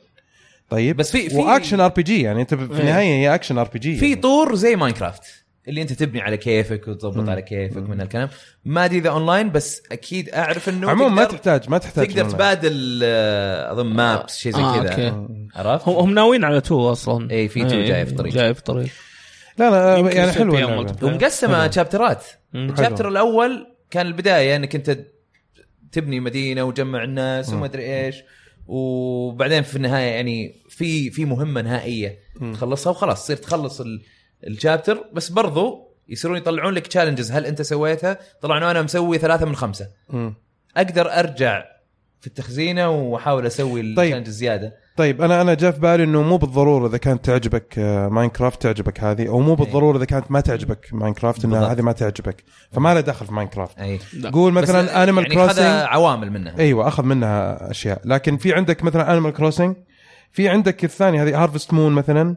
طيب 0.71 0.97
بس 0.97 1.11
في- 1.13 1.29
في- 1.31 1.37
واكشن 1.37 1.81
ار 1.81 1.89
بي 1.91 2.03
جي 2.03 2.23
يعني 2.23 2.41
انت 2.43 2.55
في 2.55 2.61
إيه. 2.63 2.81
النهاية 2.81 3.07
هي 3.15 3.35
action 3.35 3.59
RPG 3.59 3.97
في 3.97 4.09
يعني. 4.09 4.21
طور 4.21 4.55
زي 4.55 4.77
ماينكرافت 4.77 5.23
اللي 5.69 5.83
انت 5.83 5.93
تبني 5.93 6.21
على 6.21 6.37
كيفك 6.37 6.89
وتضبط 6.89 7.29
على 7.29 7.43
كيفك 7.43 7.77
من 7.77 8.01
هالكلام 8.01 8.29
ما 8.65 8.85
أدري 8.85 8.99
إذا 8.99 9.09
اونلاين 9.11 9.51
بس 9.51 9.83
أكيد 9.93 10.29
أعرف 10.31 10.69
إنه 10.69 10.91
عموما 10.91 11.09
ما 11.15 11.25
تحتاج 11.25 11.71
ما 11.71 11.79
تحتاج 11.79 12.07
تقدر. 12.15 12.31
تبادل 12.31 13.01
آه، 13.05 13.73
أظن 13.73 13.87
مابس 13.87 14.39
شيء 14.39 14.53
زي 14.53 14.63
آه، 14.63 14.83
كذا. 14.97 15.29
عرفت؟ 15.57 15.89
هم 15.89 15.95
هم 15.97 16.15
ناويين 16.15 16.45
على 16.45 16.61
two 16.61 16.93
أصلا 16.93 17.31
إيه، 17.31 17.49
في 17.49 17.61
two 17.65 17.69
جاي 17.83 18.07
في 18.07 18.13
الطريق. 18.13 18.33
جاي 18.35 18.55
في 18.55 18.59
الطريق 18.61 18.89
لا 19.59 19.71
لا 19.71 19.97
يمكن 19.99 20.17
يعني 20.17 20.33
حلوة. 20.33 20.97
ومقسمة 21.03 21.71
شابترات. 21.71 22.25
ال 22.55 22.61
chapter. 22.61 23.09
الأول 23.09 23.67
كان 23.91 24.07
البداية 24.07 24.57
إنك 24.57 24.75
أنت 24.75 24.99
تبني 25.97 26.21
مدينة 26.21 26.65
وتجمع 26.65 27.05
الناس 27.05 27.49
وما 27.53 27.67
أدري 27.67 27.83
إيش. 28.07 28.17
وبعدين 28.67 29.63
في 29.63 29.77
النهاية 29.77 30.11
يعني 30.15 30.55
في 30.69 31.11
في 31.11 31.25
مهمة 31.25 31.63
نهائية 31.63 32.19
تخلصها 32.55 32.91
وخلاص 32.91 33.25
تصير 33.25 33.37
تخلص 33.37 33.81
ال- 33.81 34.03
ال 34.47 34.54
chapter 34.54 35.05
بس 35.13 35.29
برضو 35.29 35.89
يصيرون 36.09 36.37
يطلعون 36.37 36.75
لك 36.75 36.87
challenges 36.87 37.33
هل 37.33 37.47
أنت 37.47 37.63
سويتها؟ 37.63 38.19
طلع 38.43 38.59
انه 38.59 38.71
أنا 38.71 38.83
مسوي 38.83 39.19
ثلاثة 39.19 39.47
من 39.47 39.57
خمسة. 39.57 39.89
أقدر 40.77 41.13
أرجع 41.13 41.65
في 42.21 42.27
التخزينة 42.27 42.91
وأحاول 42.91 43.47
أسوي 43.47 43.81
ال 43.81 43.86
challenge 43.86 44.29
زيادة. 44.29 44.77
طيب 44.97 45.23
أنا 45.23 45.41
أنا 45.41 45.55
جاء 45.55 45.71
في 45.71 45.81
بالي 45.81 46.05
إنه 46.05 46.23
مو 46.23 46.37
بالضرورة 46.37 46.89
إذا 46.89 46.97
كانت 46.97 47.25
تعجبك 47.25 47.79
آه، 47.79 48.09
ماينكرافت 48.09 48.63
تعجبك 48.63 49.01
هذه 49.01 49.29
أو 49.29 49.41
مو 49.41 49.55
بالضرورة 49.55 49.97
إذا 49.97 50.05
كانت 50.05 50.31
ما 50.31 50.41
تعجبك 50.41 50.89
ماينكرافت 50.93 51.45
إنها. 51.45 51.73
هذه 51.73 51.83
ما 51.83 51.93
تعجبك. 51.93 52.45
فما 52.73 52.95
له 52.95 53.01
دخل 53.01 53.27
في 53.27 53.35
ماينكرافت. 53.35 53.79
قول 54.33 54.53
مثلا 54.53 55.03
انيمال 55.03 55.23
يعني 55.23 55.35
كروسنج 55.35 55.59
هذا 55.59 55.85
عوامل 55.85 56.31
منها. 56.33 56.59
أيوه 56.59 56.89
أخذ 56.89 57.03
منها 57.03 57.71
أشياء. 57.71 58.01
لكن 58.05 58.37
في 58.37 58.53
عندك 58.55 58.85
مثلا 58.85 59.13
انيمال 59.13 59.33
كروسنج 59.33 59.77
في 60.33 60.49
عندك 60.49 60.85
الثانية 60.85 61.23
هذه 61.23 61.43
هارفست 61.43 61.75
مون 61.75 61.93
مثلا. 61.93 62.37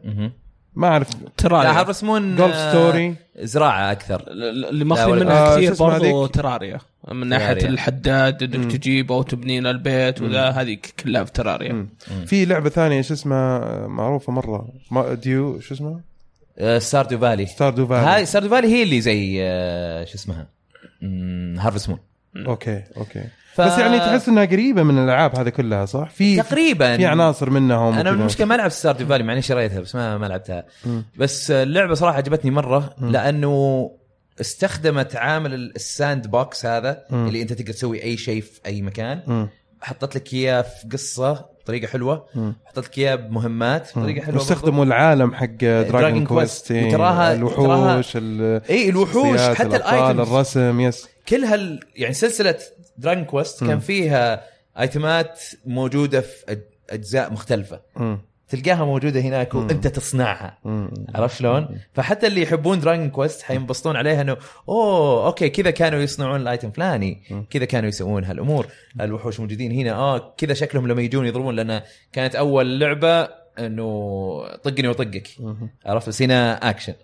ما 0.74 0.88
أعرف. 0.88 1.08
ترى 1.36 1.62
لا 1.62 1.80
هارفست 1.80 2.04
مون 2.04 2.36
جولف 2.36 2.56
ستوري 2.56 3.14
زراعة 3.38 3.92
أكثر. 3.92 4.24
اللي 4.28 4.84
ماخذين 4.84 5.14
منها 5.14 5.54
آه، 5.54 5.56
كثير 5.56 5.74
برضو 5.74 6.22
هذيك؟ 6.22 6.34
تراريا 6.34 6.78
من 7.12 7.26
ناحية 7.26 7.52
تراريا. 7.52 7.68
الحداد 7.68 8.54
إنك 8.54 8.72
تجيبه 8.72 9.14
وتبني 9.14 9.60
له 9.60 9.70
البيت 9.70 10.22
وذا 10.22 10.48
هذه 10.48 10.78
كلها 11.04 11.24
في 11.24 11.32
تراريا 11.32 11.72
مم. 11.72 11.88
في 12.26 12.44
لعبة 12.44 12.70
ثانية 12.70 13.02
شو 13.02 13.14
اسمها؟ 13.14 13.86
معروفة 13.86 14.32
مرة. 14.32 14.68
ما 14.90 15.14
ديو 15.14 15.60
شو 15.60 15.74
اسمها؟ 15.74 16.00
Stardew 16.78 17.18
Valley 17.18 17.46
Stardew 17.46 17.86
هاي 17.86 18.04
Valley 18.04 18.26
Stardew 18.26 18.48
Valley 18.48 18.68
هي 18.68 18.82
اللي 18.82 19.00
زي 19.00 19.38
آه، 19.42 20.04
شو 20.04 20.14
اسمها؟ 20.14 20.46
Harvest 21.58 21.88
Moon 21.88 21.98
okay 22.36 22.82
okay. 22.96 23.24
ف- 23.68 23.72
بس 23.72 23.78
يعني 23.78 23.98
تحس 23.98 24.28
إنها 24.28 24.44
قريبة 24.44 24.82
من 24.82 24.98
الألعاب 24.98 25.38
هذه 25.38 25.48
كلها 25.48 25.84
صح؟ 25.86 26.10
في 26.10 26.36
تقريبا. 26.42 26.96
في 26.96 27.06
عناصر 27.06 27.50
منهم 27.50 27.94
أنا. 27.98 28.10
المشكلة 28.10 28.46
ما 28.46 28.54
لعبت 28.54 28.72
Stardew 28.72 29.06
Valley 29.06 29.24
مع 29.24 29.32
إني 29.32 29.42
شريتها 29.42 29.80
بس 29.80 29.94
ما 29.94 30.18
ما 30.18 30.26
لعبتها. 30.26 30.64
بس 31.18 31.50
اللعبة 31.50 31.94
صراحة 31.94 32.16
عجبتني 32.16 32.50
مرة 32.50 32.94
لأنه 33.00 33.90
استخدمت 34.40 35.16
عامل 35.16 35.54
ال 35.76 36.26
sandbox 36.26 36.66
هذا 36.66 37.02
مم. 37.10 37.26
اللي 37.26 37.42
أنت 37.42 37.52
تقدر 37.52 37.72
تسوي 37.72 38.02
أي 38.02 38.16
شيء 38.16 38.42
في 38.42 38.60
أي 38.66 38.82
مكان. 38.82 39.20
مم. 39.26 39.48
حطت 39.80 40.16
لك 40.16 40.34
إياه 40.34 40.62
في 40.62 40.88
قصة 40.92 41.32
بطريقة 41.64 41.86
حلوة. 41.86 42.26
حطت 42.66 42.78
لك 42.88 42.98
إياه 42.98 43.14
بمهمات 43.14 43.88
بطريقة 43.98 44.24
حلوة 44.24 44.38
واستخدموا 44.38 44.84
العالم 44.84 45.34
حق 45.34 45.46
Dragon 45.60 46.24
Quest 46.26 46.72
Quest. 46.72 46.76
وتراها- 46.76 47.32
الوحوش 47.34 48.12
ال- 48.16 48.60
اي 48.70 48.88
الوحوش 48.88 49.40
حتى 49.40 49.76
ال 49.76 49.85
items 49.85 50.28
الرسم 50.28 50.80
yes 50.80 51.08
كل 51.28 51.44
هال 51.44 51.80
يعني 51.96 52.14
سلسلة 52.14 52.54
Dragon 53.00 53.24
Quest 53.24 53.64
كان 53.64 53.78
فيها 53.78 54.44
ايتمات 54.80 55.40
موجودة 55.66 56.20
في 56.20 56.58
أجزاء 56.90 57.32
مختلفة. 57.32 57.80
مم. 57.96 58.18
تلقاها 58.48 58.84
موجودة 58.84 59.20
هناك 59.20 59.54
وأنت 59.54 59.86
تصنعها. 59.86 60.58
عرفت 61.14 61.38
شلون؟ 61.38 61.78
فحتى 61.94 62.26
اللي 62.26 62.42
يحبون 62.42 62.80
Dragon 62.80 63.10
Quest 63.10 63.42
حينبسطون 63.42 63.96
عليها 63.96 64.22
إنه 64.22 64.36
أوه 64.68 65.26
okay 65.26 65.48
كذا 65.48 65.70
كانوا 65.70 65.98
يصنعون 65.98 66.40
ال 66.40 66.46
item 66.46 66.70
فلاني. 66.70 67.46
كذا 67.50 67.64
كانوا 67.64 67.88
يسوون 67.88 68.24
هالأمور. 68.24 68.66
الوحوش 69.00 69.40
موجودين 69.40 69.72
هنا. 69.72 69.92
آه 69.92 70.34
كذا 70.36 70.54
شكلهم 70.54 70.88
لما 70.88 71.02
يجون 71.02 71.26
يضربون 71.26 71.56
لأن 71.56 71.82
كانت 72.12 72.34
أول 72.34 72.80
لعبة 72.80 73.28
إنه 73.58 73.86
طقني 74.56 74.88
وطقك. 74.88 75.28
عرفت؟ 75.86 76.08
بس 76.08 76.22
هنا 76.22 76.70
اكشن. 76.70 76.94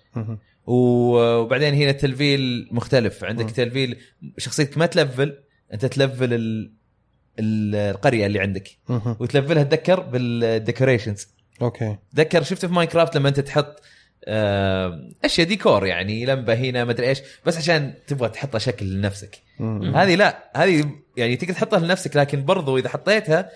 وبعدين 0.66 1.74
هنا 1.74 1.90
التلفيل 1.90 2.68
مختلف. 2.70 3.24
عندك 3.24 3.51
تلفيل 3.51 3.97
شخصيتك 4.39 4.78
ما 4.78 4.86
تلفل 4.86 5.39
أنت 5.72 5.86
تلفل 5.86 6.34
ال... 6.34 6.72
ال- 7.38 7.74
القرية 7.74 8.26
اللي 8.26 8.40
عندك. 8.40 8.68
وتلفلها 9.20 9.62
تذكر 9.62 10.01
بال 10.01 10.20
decorations 10.20 11.28
okay 11.62 11.97
تذكر 12.16 12.43
شفت 12.43 12.66
في 12.66 12.72
Minecraft 12.73 13.16
لما 13.16 13.28
أنت 13.28 13.40
تحط 13.40 13.82
آه، 14.24 15.10
أشياء 15.24 15.47
ديكور 15.47 15.86
يعني 15.86 16.26
لمبة 16.26 16.55
هنا 16.55 16.84
ما 16.84 16.90
أدري 16.93 17.09
إيش 17.09 17.22
بس 17.47 17.56
عشان 17.56 17.94
تبغى 18.06 18.28
تحطها 18.28 18.59
شكل 18.59 18.86
لنفسك. 18.86 19.38
هذه 19.94 20.14
لا 20.14 20.51
هذه 20.56 20.90
يعني 21.16 21.36
تقدر 21.36 21.55
تحطها 21.55 21.78
لنفسك 21.78 22.16
لكن 22.16 22.44
برضو 22.44 22.78
إذا 22.78 22.88
حطيتها 22.88 23.51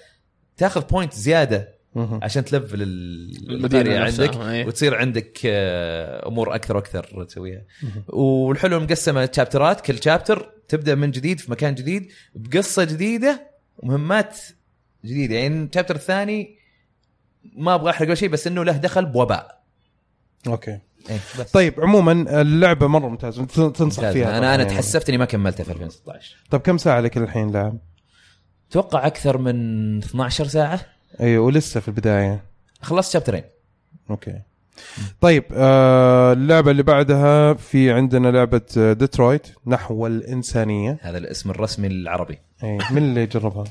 تاخذ 0.57 0.85
point 0.87 1.15
زيادة. 1.15 1.80
عشان 1.97 2.45
تلفل 2.45 2.83
ال- 2.83 3.51
المدينة 3.51 3.83
القرية 3.83 4.05
نفسها، 4.05 4.27
عندك 4.29 4.41
أي. 4.41 4.65
وتصير 4.67 4.95
عندك 4.95 5.39
آه، 5.47 6.29
أمور 6.29 6.55
أكثر 6.55 6.77
وأكثر 6.77 7.25
تسويها. 7.25 7.63
والحلو 8.09 8.81
مقسمة 8.81 9.31
شابترات 9.37 9.81
كل 9.81 10.03
chapter 10.03 10.51
تبدأ 10.69 10.95
من 10.95 11.11
جديد 11.11 11.41
في 11.41 11.51
مكان 11.51 11.75
جديد 11.75 12.13
بقصة 12.35 12.85
جديدة 12.85 13.51
ومهمات 13.79 14.39
جديدة. 15.05 15.35
يعني 15.35 15.65
ال 15.65 15.68
chapter 15.68 15.95
الثاني 15.95 16.57
ما 17.57 17.75
أبغى 17.75 17.91
أحرق 17.91 18.07
ولا 18.07 18.15
شيء 18.15 18.29
بس 18.29 18.47
إنه 18.47 18.65
له 18.65 18.73
دخل 18.77 19.05
بوباء. 19.07 19.61
okay. 20.47 20.79
إيه 21.11 21.19
بس. 21.41 21.51
طيب 21.53 21.81
عموما 21.81 22.41
اللعبة 22.41 22.87
مرة 22.87 23.09
ممتازة. 23.09 23.45
تنصح 23.45 23.81
ممتاز. 23.81 24.13
فيها. 24.13 24.39
أنا 24.39 24.55
أنا 24.55 24.63
يعني. 24.63 24.75
تحسفت 24.75 25.09
إني 25.09 25.19
ما 25.19 25.25
كملتها 25.25 25.65
في 25.65 25.71
2016 25.71 26.37
طيب 26.51 26.61
كم 26.61 26.79
ساعة 26.79 27.01
لك 27.01 27.17
الحين 27.17 27.51
لعب؟ 27.53 27.79
أتوقع 28.71 29.07
أكثر 29.07 29.39
من 29.39 29.99
12 29.99 30.47
ساعة. 30.47 30.81
أيوه 31.21 31.45
ولسه 31.45 31.81
في 31.81 31.89
البداية. 31.89 32.41
خلصت 32.83 33.13
شابترين 33.13 33.43
okay. 34.11 34.35
طيب 35.21 35.45
آه 35.53 36.33
اللعبة 36.33 36.71
اللي 36.71 36.83
بعدها 36.83 37.55
في 37.55 37.93
عندنا 37.93 38.29
لعبة 38.29 38.61
آه، 38.79 38.93
ديترويت 38.93 39.47
نحو 39.67 40.07
الإنسانية. 40.07 40.99
هذا 41.03 41.19
الاسم 41.19 41.51
الرسمي 41.51 41.87
العربي. 41.87 42.39
اي 42.65 42.79
من 42.91 43.03
اللي 43.03 43.27
جربها؟ 43.27 43.65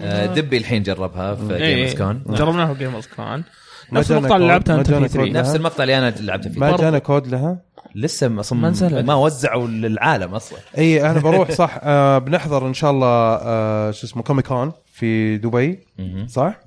آه، 0.00 0.26
دبي 0.26 0.56
الحين 0.56 0.82
جربها 0.82 1.34
في 1.34 1.56
إيه، 1.56 1.74
Games 1.76 1.94
Con 1.94 2.22
جربناها 2.26 2.74
في 2.74 2.78
Games 2.78 3.06
Con 3.06 3.44
نفس 3.92 4.10
المقطع 4.10 4.36
اللي 4.36 4.46
ما 4.46 4.56
أنت 4.56 4.70
في 4.70 4.98
كود 4.98 5.06
3 5.06 5.32
نفس 5.32 5.54
المقطع 5.54 5.82
اللي 5.82 5.98
أنا 5.98 6.14
لعبته 6.20 6.50
فيه. 6.50 6.60
ما. 6.60 6.76
جانا 6.76 6.98
كود 6.98 7.26
لها؟ 7.26 7.58
لسه 7.94 8.40
أصلا 8.40 8.58
ما 8.58 8.70
نزلت. 8.70 9.04
ما 9.04 9.14
وزعوا 9.14 9.66
للعالم 9.66 10.34
أصلا. 10.34 10.58
اي 10.78 11.10
أنا 11.10 11.20
بروح 11.20 11.50
صح 11.50 11.78
آه 11.82 12.18
بنحضر 12.18 12.66
إن 12.66 12.74
شاء 12.74 12.90
الله 12.90 13.06
آه 13.06 13.90
شو 13.90 14.06
اسمه 14.06 14.22
كوميك 14.22 14.46
كون 14.46 14.72
في 14.94 15.38
دبي. 15.38 15.78
صح؟ 16.26 16.60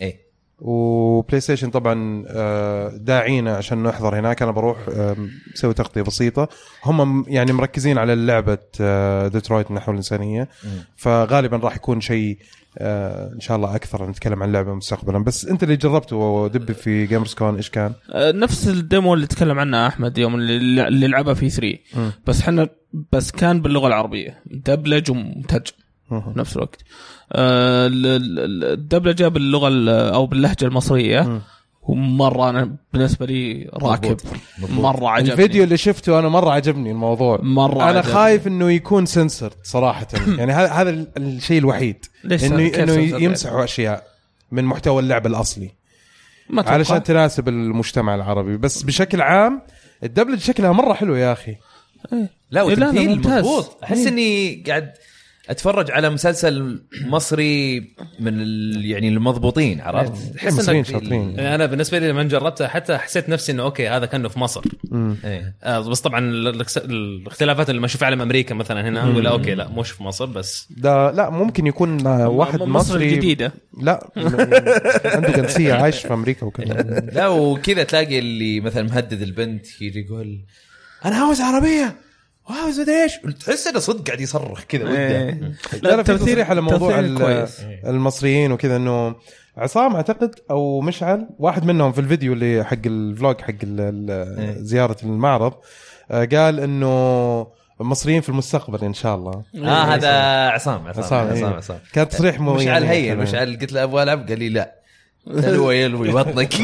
إيه. 0.00 0.24
وبلاي 0.58 1.40
ستيشن 1.40 1.70
طبعا 1.70 2.24
آه، 2.28 2.88
داعينا 2.96 3.56
عشان 3.56 3.82
نحضر 3.82 4.18
هناك. 4.18 4.42
أنا 4.42 4.50
بروح 4.50 4.78
آه، 4.96 5.16
مسوي 5.54 5.74
تغطية 5.74 6.02
بسيطة. 6.02 6.48
هم 6.84 7.24
يعني 7.28 7.52
مركزين 7.52 7.98
على 7.98 8.14
لعبة 8.14 8.58
آه، 8.80 9.28
ديترويت 9.28 9.70
نحو 9.70 9.92
الإنسانية. 9.92 10.48
فغالبا 10.96 11.56
راح 11.56 11.76
يكون 11.76 12.00
شيء 12.00 12.38
آه، 12.78 13.32
إن 13.32 13.40
شاء 13.40 13.56
الله 13.56 13.74
أكثر. 13.76 14.10
نتكلم 14.10 14.42
عن 14.42 14.48
اللعبه 14.48 14.74
مستقبلا. 14.74 15.18
بس 15.24 15.44
أنت 15.46 15.62
اللي 15.62 15.76
جربته 15.76 16.48
دبي 16.48 16.74
في 16.74 17.06
Games 17.06 17.34
Con 17.34 17.56
إيش 17.56 17.70
كان؟ 17.70 17.92
آه، 18.12 18.32
نفس 18.32 18.68
ال 18.68 18.77
demo 18.77 19.14
اللي 19.14 19.26
تكلم 19.26 19.58
عنه 19.58 19.86
أحمد 19.86 20.18
يوم 20.18 20.34
اللي, 20.34 21.08
لعبها 21.08 21.34
في 21.34 21.50
3 21.50 21.78
مم. 21.96 22.12
بس 22.26 22.40
إحنا 22.40 22.68
بس 23.12 23.30
كان 23.30 23.62
باللغة 23.62 23.86
العربية. 23.86 24.42
مدبلج 24.46 25.10
ومترجم. 25.10 25.72
في 26.08 26.32
نفس 26.36 26.56
الوقت. 26.56 26.76
آه، 26.76 26.82
ال- 26.82 26.82
ال- 26.82 27.13
الدبلجة 27.32 29.28
باللغة 29.28 29.68
ال- 29.68 29.88
أو 29.88 30.26
باللهجة 30.26 30.64
المصرية. 30.64 31.40
ومرة 31.82 32.50
أنا 32.50 32.76
بالنسبة 32.92 33.26
لي 33.26 33.70
راكب. 33.74 34.16
مضبوط. 34.58 34.70
مرة 34.80 35.08
عجبني. 35.08 35.32
الفيديو 35.32 35.64
اللي 35.64 35.76
شفته 35.76 36.18
أنا 36.18 36.28
مرة 36.28 36.50
عجبني 36.50 36.90
الموضوع. 36.90 37.38
مرة 37.42 37.74
أنا 37.74 37.98
عجبني. 37.98 38.14
خايف 38.14 38.46
إنه 38.46 38.70
يكون 38.70 39.06
سنسرد 39.06 39.52
صراحة. 39.62 40.06
يعني 40.38 40.52
هذا 40.52 40.68
هذا 40.72 40.90
ال- 40.90 41.08
الشيء 41.16 41.58
الوحيد. 41.58 42.04
ليش 42.24 42.44
إنه 42.44 42.66
إنه 42.82 42.92
يمسحوا 43.22 43.64
أشياء 43.64 44.06
من 44.52 44.64
محتوى 44.64 45.02
اللعبه 45.02 45.30
الأصلي. 45.30 45.70
ما 46.50 46.60
أتوقع. 46.60 46.74
علشان 46.74 47.02
تناسب 47.02 47.48
المجتمع 47.48 48.14
العربي. 48.14 48.56
بس 48.56 48.82
بشكل 48.82 49.20
عام 49.22 49.62
الدبلج 50.02 50.38
شكلها 50.38 50.72
مرة 50.72 50.92
حلو 50.92 51.14
يا 51.14 51.32
أخي. 51.32 51.56
لا 52.12 52.18
إيه، 52.18 52.28
لا، 52.50 52.50
لا، 52.50 52.62
وتمثيل 52.62 53.08
ممتاز. 53.16 53.44
مضبوط. 53.44 53.76
أحس 53.84 54.06
إني 54.06 54.54
قاعد 54.66 54.92
أتفرج 55.50 55.90
على 55.90 56.10
مسلسل 56.10 56.82
مصري 57.06 57.80
من 58.20 58.40
ال... 58.40 58.84
يعني 58.84 59.08
المضبوطين 59.08 59.80
عرفت؟ 59.80 60.34
تحس 60.34 60.52
المصريين 60.52 60.84
إنك- 60.84 60.88
شاطرين. 60.90 61.30
يعني 61.38 61.54
أنا 61.54 61.66
بالنسبة 61.66 61.98
لي 61.98 62.08
لما 62.08 62.22
جربتها 62.22 62.68
حتى 62.68 62.98
حسيت 62.98 63.28
نفسي 63.28 63.52
إنه 63.52 63.62
okay 63.62 63.88
هذا 63.88 64.06
كأنه 64.06 64.28
في 64.28 64.38
مصر 64.38 64.62
إيه. 65.24 65.54
آه 65.62 65.80
بس 65.80 66.00
طبعا 66.00 66.18
الاختلافات 66.78 67.70
اللي 67.70 67.80
ما 67.80 67.86
أشوف 67.86 68.02
عالم 68.04 68.20
أمريكا 68.20 68.54
مثلا 68.54 68.88
هنا 68.88 69.02
أقول 69.02 69.26
okay 69.26 69.54
لا 69.54 69.68
مش 69.68 69.90
في 69.90 70.02
مصر 70.02 70.26
بس 70.26 70.68
ده 70.70 71.10
لا 71.10 71.30
ممكن 71.30 71.66
يكون 71.66 72.06
واحد 72.06 72.54
مصر 72.62 72.66
مصري 72.66 73.08
الجديدة. 73.08 73.52
لا 73.80 74.10
عنده 75.14 75.30
جنسية 75.36 75.72
عايش 75.74 75.98
في 75.98 76.12
أمريكا 76.14 76.46
وكذا 76.46 76.72
لا 77.12 77.28
وكذا 77.28 77.82
تلاقي 77.82 78.18
اللي 78.18 78.60
مثلا 78.60 78.82
مهدد 78.82 79.22
البنت 79.22 79.82
يجي 79.82 80.00
يقول 80.00 80.38
أنا 81.04 81.16
عاوز 81.16 81.40
عربية 81.40 81.96
وعاوز 82.50 82.80
مدري 82.80 83.02
إيش 83.02 83.16
تحس 83.46 83.66
إنه 83.66 83.78
صدق 83.78 84.06
قاعد 84.06 84.20
يصرخ 84.20 84.64
كذا 84.64 84.84
وده 84.84 85.18
لا, 85.30 85.36
لا 85.82 86.02
في 86.02 86.12
التمثيل- 86.12 86.18
تصريح 86.18 86.50
على 86.50 86.60
موضوع 86.60 87.00
كويس. 87.18 87.60
المصريين 87.86 88.52
وكذا 88.52 88.76
إنه 88.76 89.14
عصام 89.56 89.96
أعتقد 89.96 90.34
أو 90.50 90.80
مشعل 90.80 91.28
واحد 91.38 91.64
منهم 91.64 91.92
في 91.92 92.00
الفيديو 92.00 92.32
اللي 92.32 92.64
حق 92.64 92.76
الفلوج 92.86 93.40
حق 93.40 93.54
ال- 93.62 94.64
زيارة 94.66 94.96
المعرض 95.02 95.52
آه، 96.10 96.24
قال 96.24 96.60
إنه 96.60 97.46
المصريين 97.80 98.20
في 98.20 98.28
المستقبل 98.28 98.84
إن 98.84 98.94
شاء 98.94 99.14
الله 99.14 99.42
آه 99.56 99.68
هذا 99.94 100.12
عصام 100.48 100.86
عصام 100.88 101.04
عصام 101.04 101.28
عصام, 101.30 101.44
إيه. 101.50 101.56
عصام. 101.56 101.78
كان 101.92 102.08
تصريح 102.08 102.40
مو 102.40 102.54
مشعل 102.54 102.66
يعني 102.82 102.88
هين. 102.90 103.16
مشعل 103.18 103.58
قلت 103.60 103.72
له 103.72 103.82
أبغى 103.82 104.02
ألعب 104.02 104.28
قال 104.28 104.38
لي 104.38 104.48
لا 104.48 104.74
تلوى 105.26 105.76
يلوي 105.76 106.12
بطنك 106.12 106.54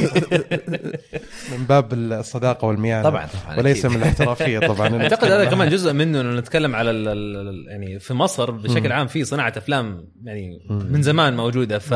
من 1.52 1.64
باب 1.68 1.92
الصداقة 1.92 2.66
والميانة. 2.68 3.02
طبعاً، 3.02 3.26
طبعاً، 3.44 3.58
وليس. 3.58 3.86
من 3.86 3.96
الاحترافية 3.96 4.58
طبعا. 4.58 4.88
أعتقد 5.02 5.30
هذا 5.30 5.44
كمان 5.44 5.68
جزء 5.68 5.92
منه 5.92 6.20
إنه 6.20 6.38
نتكلم 6.40 6.76
على 6.76 6.90
ال 6.90 7.08
ال 7.08 7.66
يعني 7.68 7.98
في 7.98 8.14
مصر 8.14 8.50
بشكل 8.50 8.92
عام 8.92 9.06
في 9.06 9.24
صناعة 9.24 9.52
أفلام 9.56 10.08
يعني 10.24 10.66
من 10.70 11.02
زمان 11.02 11.36
موجودة. 11.36 11.78
ف 11.78 11.94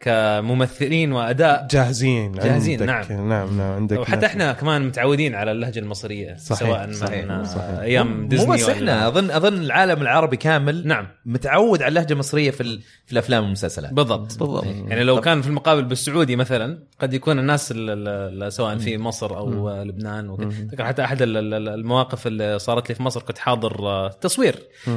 كممثلين 0.00 1.12
وأداء. 1.12 1.66
جاهزين. 1.70 2.32
جاهزين، 2.32 2.90
عندك. 2.90 3.10
نعم. 3.10 3.28
نعم 3.28 3.58
نعم 3.58 3.72
عندك 3.72 3.98
وحتى 3.98 4.16
ناس. 4.16 4.24
إحنا 4.24 4.52
كمان 4.52 4.86
متعودين 4.86 5.34
على 5.34 5.52
اللهجة 5.52 5.78
المصرية 5.78 6.36
صحيح، 6.36 6.58
سواء 6.60 6.92
صحيح، 6.92 7.42
صحيح. 7.42 7.78
أيام 7.80 8.28
ديزني 8.28 8.46
مو 8.46 8.52
بس 8.54 8.68
إحنا 8.68 9.08
اظن 9.08 9.30
أظن 9.30 9.54
العالم 9.62 10.02
العربي 10.02 10.36
كامل 10.36 10.86
نعم. 10.86 11.06
متعود 11.26 11.82
على 11.82 11.88
اللهجة 11.88 12.12
المصرية 12.12 12.50
في, 12.50 12.60
ال- 12.60 12.80
في 13.06 13.12
الأفلام 13.12 13.42
والمسلسلات. 13.42 13.92
بالضبط. 13.92 14.38
بالضبط. 14.38 14.64
يعني 14.66 15.04
لو 15.04 15.20
كان 15.20 15.42
في 15.42 15.48
المقابل 15.48 15.84
بالسعودي 15.84 16.36
مثلا 16.36 16.78
قد 17.00 17.14
يكون 17.14 17.38
الناس 17.38 17.72
ال- 17.72 17.90
ال- 17.90 18.42
ال- 18.42 18.52
سواء 18.52 18.78
في 18.78 18.98
مصر 18.98 19.36
أو 19.36 19.70
لبنان 19.82 20.30
وكذا. 20.30 20.50
حتى 20.84 21.04
أحد 21.04 21.22
ال- 21.22 21.36
ال- 21.36 21.68
المواقف 21.68 22.26
اللي 22.26 22.58
صارت 22.58 22.88
لي 22.88 22.94
في 22.94 23.02
مصر 23.02 23.22
كنت 23.22 23.38
حاضر 23.38 23.78
آه، 23.88 24.08
تصوير. 24.08 24.54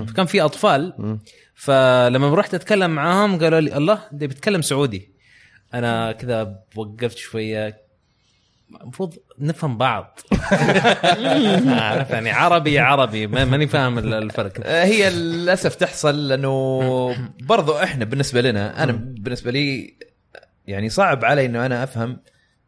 فكان 0.07 0.25
في 0.25 0.41
أطفال 0.41 0.93
فلما 1.55 2.35
رحت 2.35 2.53
أتكلم 2.53 2.91
معاهم 2.91 3.39
قالوا 3.39 3.59
لي 3.59 3.77
الله 3.77 3.99
ده 4.11 4.27
بيتكلم 4.27 4.61
سعودي. 4.61 5.11
أنا 5.73 6.11
كذا 6.11 6.59
وقفت 6.75 7.17
شوية. 7.17 7.83
المفروض 8.81 9.13
نفهم 9.39 9.77
بعض. 9.77 10.19
عارف 11.67 12.09
يعني 12.09 12.31
عربي 12.31 12.79
عربي. 12.79 13.27
ما- 13.27 13.45
ماني 13.45 13.67
فاهم 13.67 13.97
ال- 13.97 14.13
الفرق. 14.13 14.53
آه، 14.63 14.83
هي 14.85 15.09
للأسف 15.09 15.75
تحصل 15.75 16.27
لأنه 16.27 16.79
برضو 17.43 17.77
إحنا 17.77 18.05
بالنسبة 18.05 18.41
لنا 18.41 18.83
أنا 18.83 18.91
بالنسبة 18.91 19.51
لي 19.51 19.93
يعني 20.67 20.89
صعب 20.89 21.25
علي 21.25 21.45
إنه 21.45 21.65
أنا 21.65 21.83
أفهم 21.83 22.19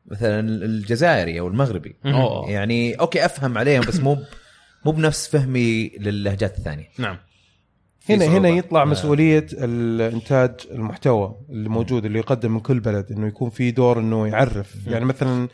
مثلا 0.05 0.39
الجزائري 0.39 1.39
أو 1.39 1.47
المغربي. 1.47 1.95
أوه. 2.05 2.49
يعني 2.51 2.93
أوكي 2.95 3.25
أفهم 3.25 3.57
عليهم 3.57 3.81
بس 3.83 3.99
مو 3.99 4.17
مو 4.85 4.91
بنفس 4.91 5.27
فهمي 5.27 5.87
للهجات 5.99 6.57
الثانية. 6.57 6.89
نعم. 6.99 7.17
هنا 8.09 8.25
هنا. 8.25 8.49
يطلع 8.49 8.81
آه. 8.81 8.85
مسؤولية 8.85 9.47
الانتاج 9.53 10.51
المحتوى 10.71 11.35
اللي 11.49 11.69
موجود 11.69 12.05
اللي 12.05 12.19
يقدم 12.19 12.51
من 12.51 12.59
كل 12.59 12.79
بلد 12.79 13.11
إنه 13.11 13.27
يكون 13.27 13.49
في 13.49 13.71
دور 13.71 13.99
إنه 13.99 14.27
يعرف 14.27 14.75
يعني 14.87 15.05
مثلا 15.05 15.47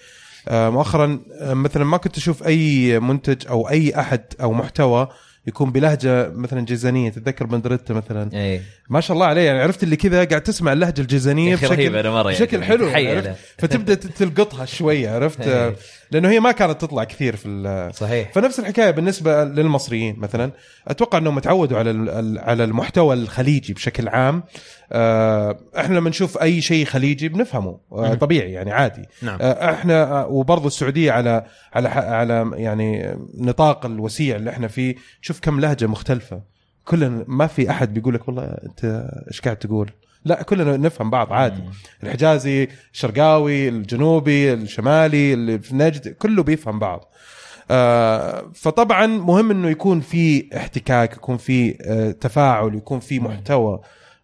آه، 0.48 0.70
مؤخرا 0.70 1.20
آه، 1.40 1.54
مثلا 1.54 1.84
ما 1.84 1.98
كنت 1.98 2.18
أشوف 2.18 2.48
أي 2.48 3.00
منتج 3.00 3.48
أو 3.48 3.70
أي 3.70 4.00
أحد 4.00 4.24
أو 4.42 4.54
محتوى 4.54 5.08
يكون 5.48 5.72
بلهجة 5.72 6.30
مثلا 6.36 6.66
جيزانية. 6.66 7.10
تتذكر 7.10 7.46
بندريتا 7.46 7.94
مثلا؟ 7.94 8.30
إيه. 8.34 8.62
ما 8.90 9.02
شاء 9.02 9.16
الله 9.16 9.26
عليه. 9.26 9.42
يعني 9.42 9.60
عرفت 9.60 9.84
اللي 9.84 9.96
كذا 9.96 10.24
قاعد 10.24 10.42
تسمع 10.42 10.74
اللهجة 10.74 11.02
الجيزانية 11.02 11.56
أخي 11.56 11.68
بشكل 11.68 11.96
أنا 11.96 12.12
مرة 12.12 12.32
يعني. 12.32 12.46
بشكل 12.46 12.64
حلو 12.64 12.90
عرفت؟ 12.90 13.36
فتبدأ 13.62 13.94
تلقطها 13.96 14.66
شوية 14.66 15.10
عرفت؟ 15.10 15.42
إيه. 15.42 15.68
آه، 15.68 15.76
لأنه 16.12 16.30
هي 16.30 16.40
ما 16.40 16.52
كانت 16.52 16.82
تطلع 16.82 17.04
كثير 17.04 17.36
في 17.36 17.48
ال- 17.48 17.96
صحيح. 17.96 18.32
فنفس 18.34 18.60
الحكاية 18.60 18.92
بالنسبة 18.92 19.44
للمصريين 19.44 20.20
مثلا. 20.20 20.52
أتوقع 20.88 21.18
إنهم 21.18 21.40
تعودوا 21.40 21.78
على 21.80 22.12
على 22.42 22.64
المحتوى 22.64 23.14
الخليجي 23.16 23.74
بشكل 23.74 24.08
عام. 24.08 24.44
آه، 24.94 25.58
إحنا 25.78 25.96
لما 25.96 26.10
نشوف 26.10 26.38
أي 26.42 26.62
شيء 26.62 26.86
خليجي 26.86 27.30
بنفهمه 27.30 27.78
آه، 27.92 28.14
طبيعي 28.14 28.52
يعني 28.52 28.72
عادي. 28.72 29.02
نعم. 29.22 29.38
آه، 29.42 29.72
إحنا 29.72 30.26
وبرضه 30.26 30.68
السعودية 30.68 31.12
على 31.12 31.46
على 31.74 31.90
على 31.90 32.52
يعني 32.56 33.18
نطاق 33.38 33.86
الوسيع 33.86 34.36
اللي 34.36 34.50
إحنا 34.50 34.68
فيه. 34.68 34.96
شوف 35.32 35.40
كم 35.40 35.60
لهجة 35.60 35.88
مختلفة. 35.88 36.42
كلنا 36.86 37.26
ما 37.28 37.48
في 37.48 37.70
أحد 37.70 37.94
بيقول 37.94 38.14
لك 38.14 38.28
والله 38.28 38.44
أنت 38.44 39.10
إيش 39.28 39.42
قاعد 39.42 39.56
تقول؟ 39.56 39.92
لا 40.26 40.44
كلنا 40.44 40.78
نفهم 40.78 41.10
بعض 41.10 41.34
عادي. 41.34 41.64
الحجازي 42.04 42.68
الشرقاوي 42.94 43.70
الجنوبي 43.70 44.54
الشمالي 44.54 45.34
اللي 45.34 45.60
في 45.60 45.76
نجد 45.76 46.08
كله 46.08 46.44
بيفهم 46.44 46.80
بعض. 46.80 47.14
آه، 47.72 48.52
فطبعا 48.54 49.08
مهم 49.08 49.52
إنه 49.52 49.70
يكون 49.70 50.00
في 50.00 50.58
احتكاك 50.58 51.14
يكون 51.14 51.38
في 51.38 51.78
آه، 51.82 52.12
تفاعل 52.12 52.76
يكون 52.76 53.00
في 53.00 53.20
محتوى. 53.20 53.80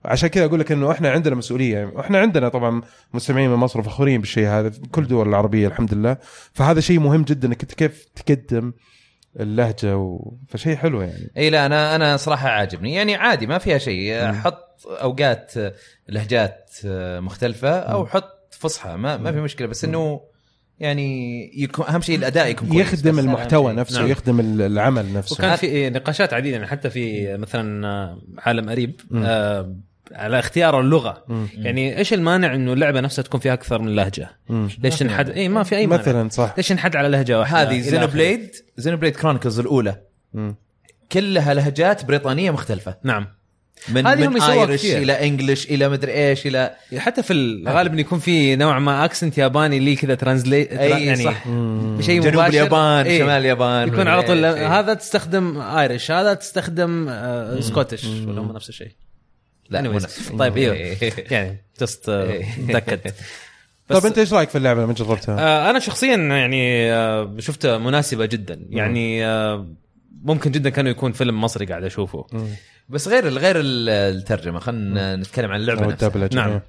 عشان 0.05 0.29
كذا 0.29 0.45
أقول 0.45 0.59
لك 0.59 0.71
إنه 0.71 0.91
إحنا 0.91 1.11
عندنا 1.11 1.35
مسؤولية. 1.35 1.77
يعني 1.77 1.99
إحنا 1.99 2.19
عندنا 2.19 2.49
طبعا 2.49 2.81
مستمعين 3.13 3.49
من 3.49 3.55
مصر 3.55 3.81
فخورين 3.81 4.21
بالشيء 4.21 4.47
هذا 4.47 4.69
في 4.69 4.79
كل 4.91 5.01
الدول 5.01 5.29
العربية 5.29 5.67
الحمد 5.67 5.93
لله. 5.93 6.17
فهذا 6.53 6.79
شيء 6.79 6.99
مهم 6.99 7.23
جدا 7.23 7.47
إنك 7.47 7.65
كيف 7.65 8.05
تقدم 8.15 8.73
اللهجة 9.39 9.97
و... 9.97 10.33
فشيء 10.47 10.75
حلو 10.75 11.01
يعني. 11.01 11.31
إي 11.37 11.49
لا 11.49 11.65
أنا 11.65 11.95
أنا 11.95 12.17
صراحة 12.17 12.49
عاجبني. 12.49 12.93
يعني 12.93 13.15
عادي 13.15 13.47
ما 13.47 13.57
فيها 13.57 13.77
شيء. 13.77 14.33
حط 14.33 14.85
أوقات 14.87 15.53
لهجات 16.09 16.71
مختلفة 17.19 17.79
أو 17.79 18.05
حط 18.05 18.53
فصحى. 18.59 18.95
ما 18.95 19.17
ما 19.17 19.31
في 19.31 19.41
مشكلة. 19.41 19.67
بس 19.67 19.83
إنه 19.83 20.21
يعني 20.79 21.41
يكون 21.63 21.85
أهم 21.85 22.01
شيء 22.01 22.17
الأداء 22.17 22.47
يكون 22.47 22.67
كويس. 22.69 22.93
يخدم 22.93 23.19
المحتوى. 23.19 23.73
نفسه 23.73 23.99
نعم. 23.99 24.11
يخدم 24.11 24.39
العمل 24.39 25.13
نفسه. 25.13 25.33
وكان 25.33 25.55
في 25.55 25.89
نقاشات 25.89 26.33
عديدة 26.33 26.55
يعني 26.55 26.67
حتى 26.67 26.89
في 26.89 27.37
مثلا 27.37 27.87
آه، 27.87 28.21
عالم 28.37 28.69
قريب 28.69 29.01
آه 29.15 29.75
على 30.11 30.39
اختيار 30.39 30.79
اللغة 30.79 31.25
يعني 31.53 31.97
إيش 31.97 32.13
المانع 32.13 32.55
إنه 32.55 32.73
اللعبة 32.73 33.01
نفسها 33.01 33.23
تكون 33.23 33.39
فيها 33.39 33.53
أكثر 33.53 33.81
من 33.81 33.95
لهجة 33.95 34.29
مم. 34.49 34.69
ليش 34.83 35.03
نحد 35.03 35.29
إي 35.29 35.49
ما 35.49 35.63
في 35.63 35.75
أي 35.75 35.87
مانع 35.87 36.01
مثلا 36.01 36.29
صح 36.29 36.53
ليش 36.57 36.71
نحد 36.71 36.95
على 36.95 37.07
لهجة 37.07 37.39
واحدة 37.39 37.61
هذه 37.61 37.79
زينو. 37.79 38.07
بليد 38.07 38.55
زينو 38.77 38.97
بليد 38.97 39.15
كرونيكلز 39.15 39.59
الأولى 39.59 39.95
مم. 40.33 40.55
كلها 41.11 41.53
لهجات 41.53 42.05
بريطانية 42.05 42.51
مختلفة 42.51 42.97
نعم 43.03 43.27
من 43.89 44.07
هذه 44.07 44.27
هم 44.27 44.33
من 44.33 44.41
ايرش. 44.41 44.85
إلى 44.85 45.27
انجلش 45.27 45.65
إلى 45.65 45.89
مدري 45.89 46.13
إيش 46.13 46.47
إلى 46.47 46.75
حتى 46.97 47.23
في 47.23 47.33
الغالب 47.33 47.91
انه 47.91 48.01
يكون 48.01 48.19
في 48.19 48.55
نوع 48.55 48.79
ما 48.79 49.05
اكسنت 49.05 49.37
ياباني 49.37 49.79
لي 49.79 49.95
كذا 49.95 50.15
ترانزليت 50.15 50.73
أي 50.73 51.05
يعني 51.05 51.23
صح 51.23 51.43
شيء 51.99 52.21
جنوب 52.21 52.33
مباشر. 52.33 52.49
اليابان 52.49 53.05
إيه. 53.05 53.19
شمال 53.19 53.29
اليابان 53.29 53.87
يكون 53.87 54.07
على 54.07 54.21
طول 54.21 54.45
إيش. 54.45 54.57
إيه. 54.57 54.79
هذا 54.79 54.93
تستخدم 54.93 55.57
ايرش 55.61 56.11
هذا 56.11 56.33
تستخدم 56.33 57.09
آه 57.09 57.59
سكوتش 57.59 58.05
ولا 58.05 58.41
هم 58.41 58.51
نفس 58.51 58.69
الشيء 58.69 58.91
لا 59.69 59.81
Anyways. 59.81 60.37
طيب 60.37 60.57
إيوه 60.57 60.75
إيه. 60.75 61.13
يعني 61.33 61.57
جست 61.81 62.09
إيه. 62.09 62.45
متاكد 62.59 62.99
طيب 63.89 64.05
أنت 64.05 64.17
إيش 64.17 64.33
رأيك 64.33 64.49
في 64.49 64.57
اللعبة 64.57 64.83
لما 64.83 64.93
جربتها؟ 64.93 65.39
آه، 65.39 65.69
أنا 65.69 65.79
شخصيا 65.79 66.15
يعني 66.15 66.93
آه، 66.93 67.35
شفتها 67.39 67.77
مناسبة 67.77 68.25
جدا 68.25 68.65
يعني 68.69 69.25
آه، 69.25 69.67
ممكن 70.23 70.51
جدا 70.51 70.69
كانه 70.69 70.89
يكون 70.89 71.11
فيلم 71.11 71.41
مصري 71.41 71.65
قاعد 71.65 71.83
أشوفه 71.83 72.25
بس 72.89 73.07
غير 73.07 73.27
غير 73.27 73.55
الترجمة 73.59 74.59
خلينا 74.59 75.15
نتكلم 75.15 75.51
عن 75.51 75.59
اللعبة 75.59 75.83
أو 75.83 75.89
الدبلجة 75.89 76.35
نعم. 76.35 76.49
إيه. 76.49 76.63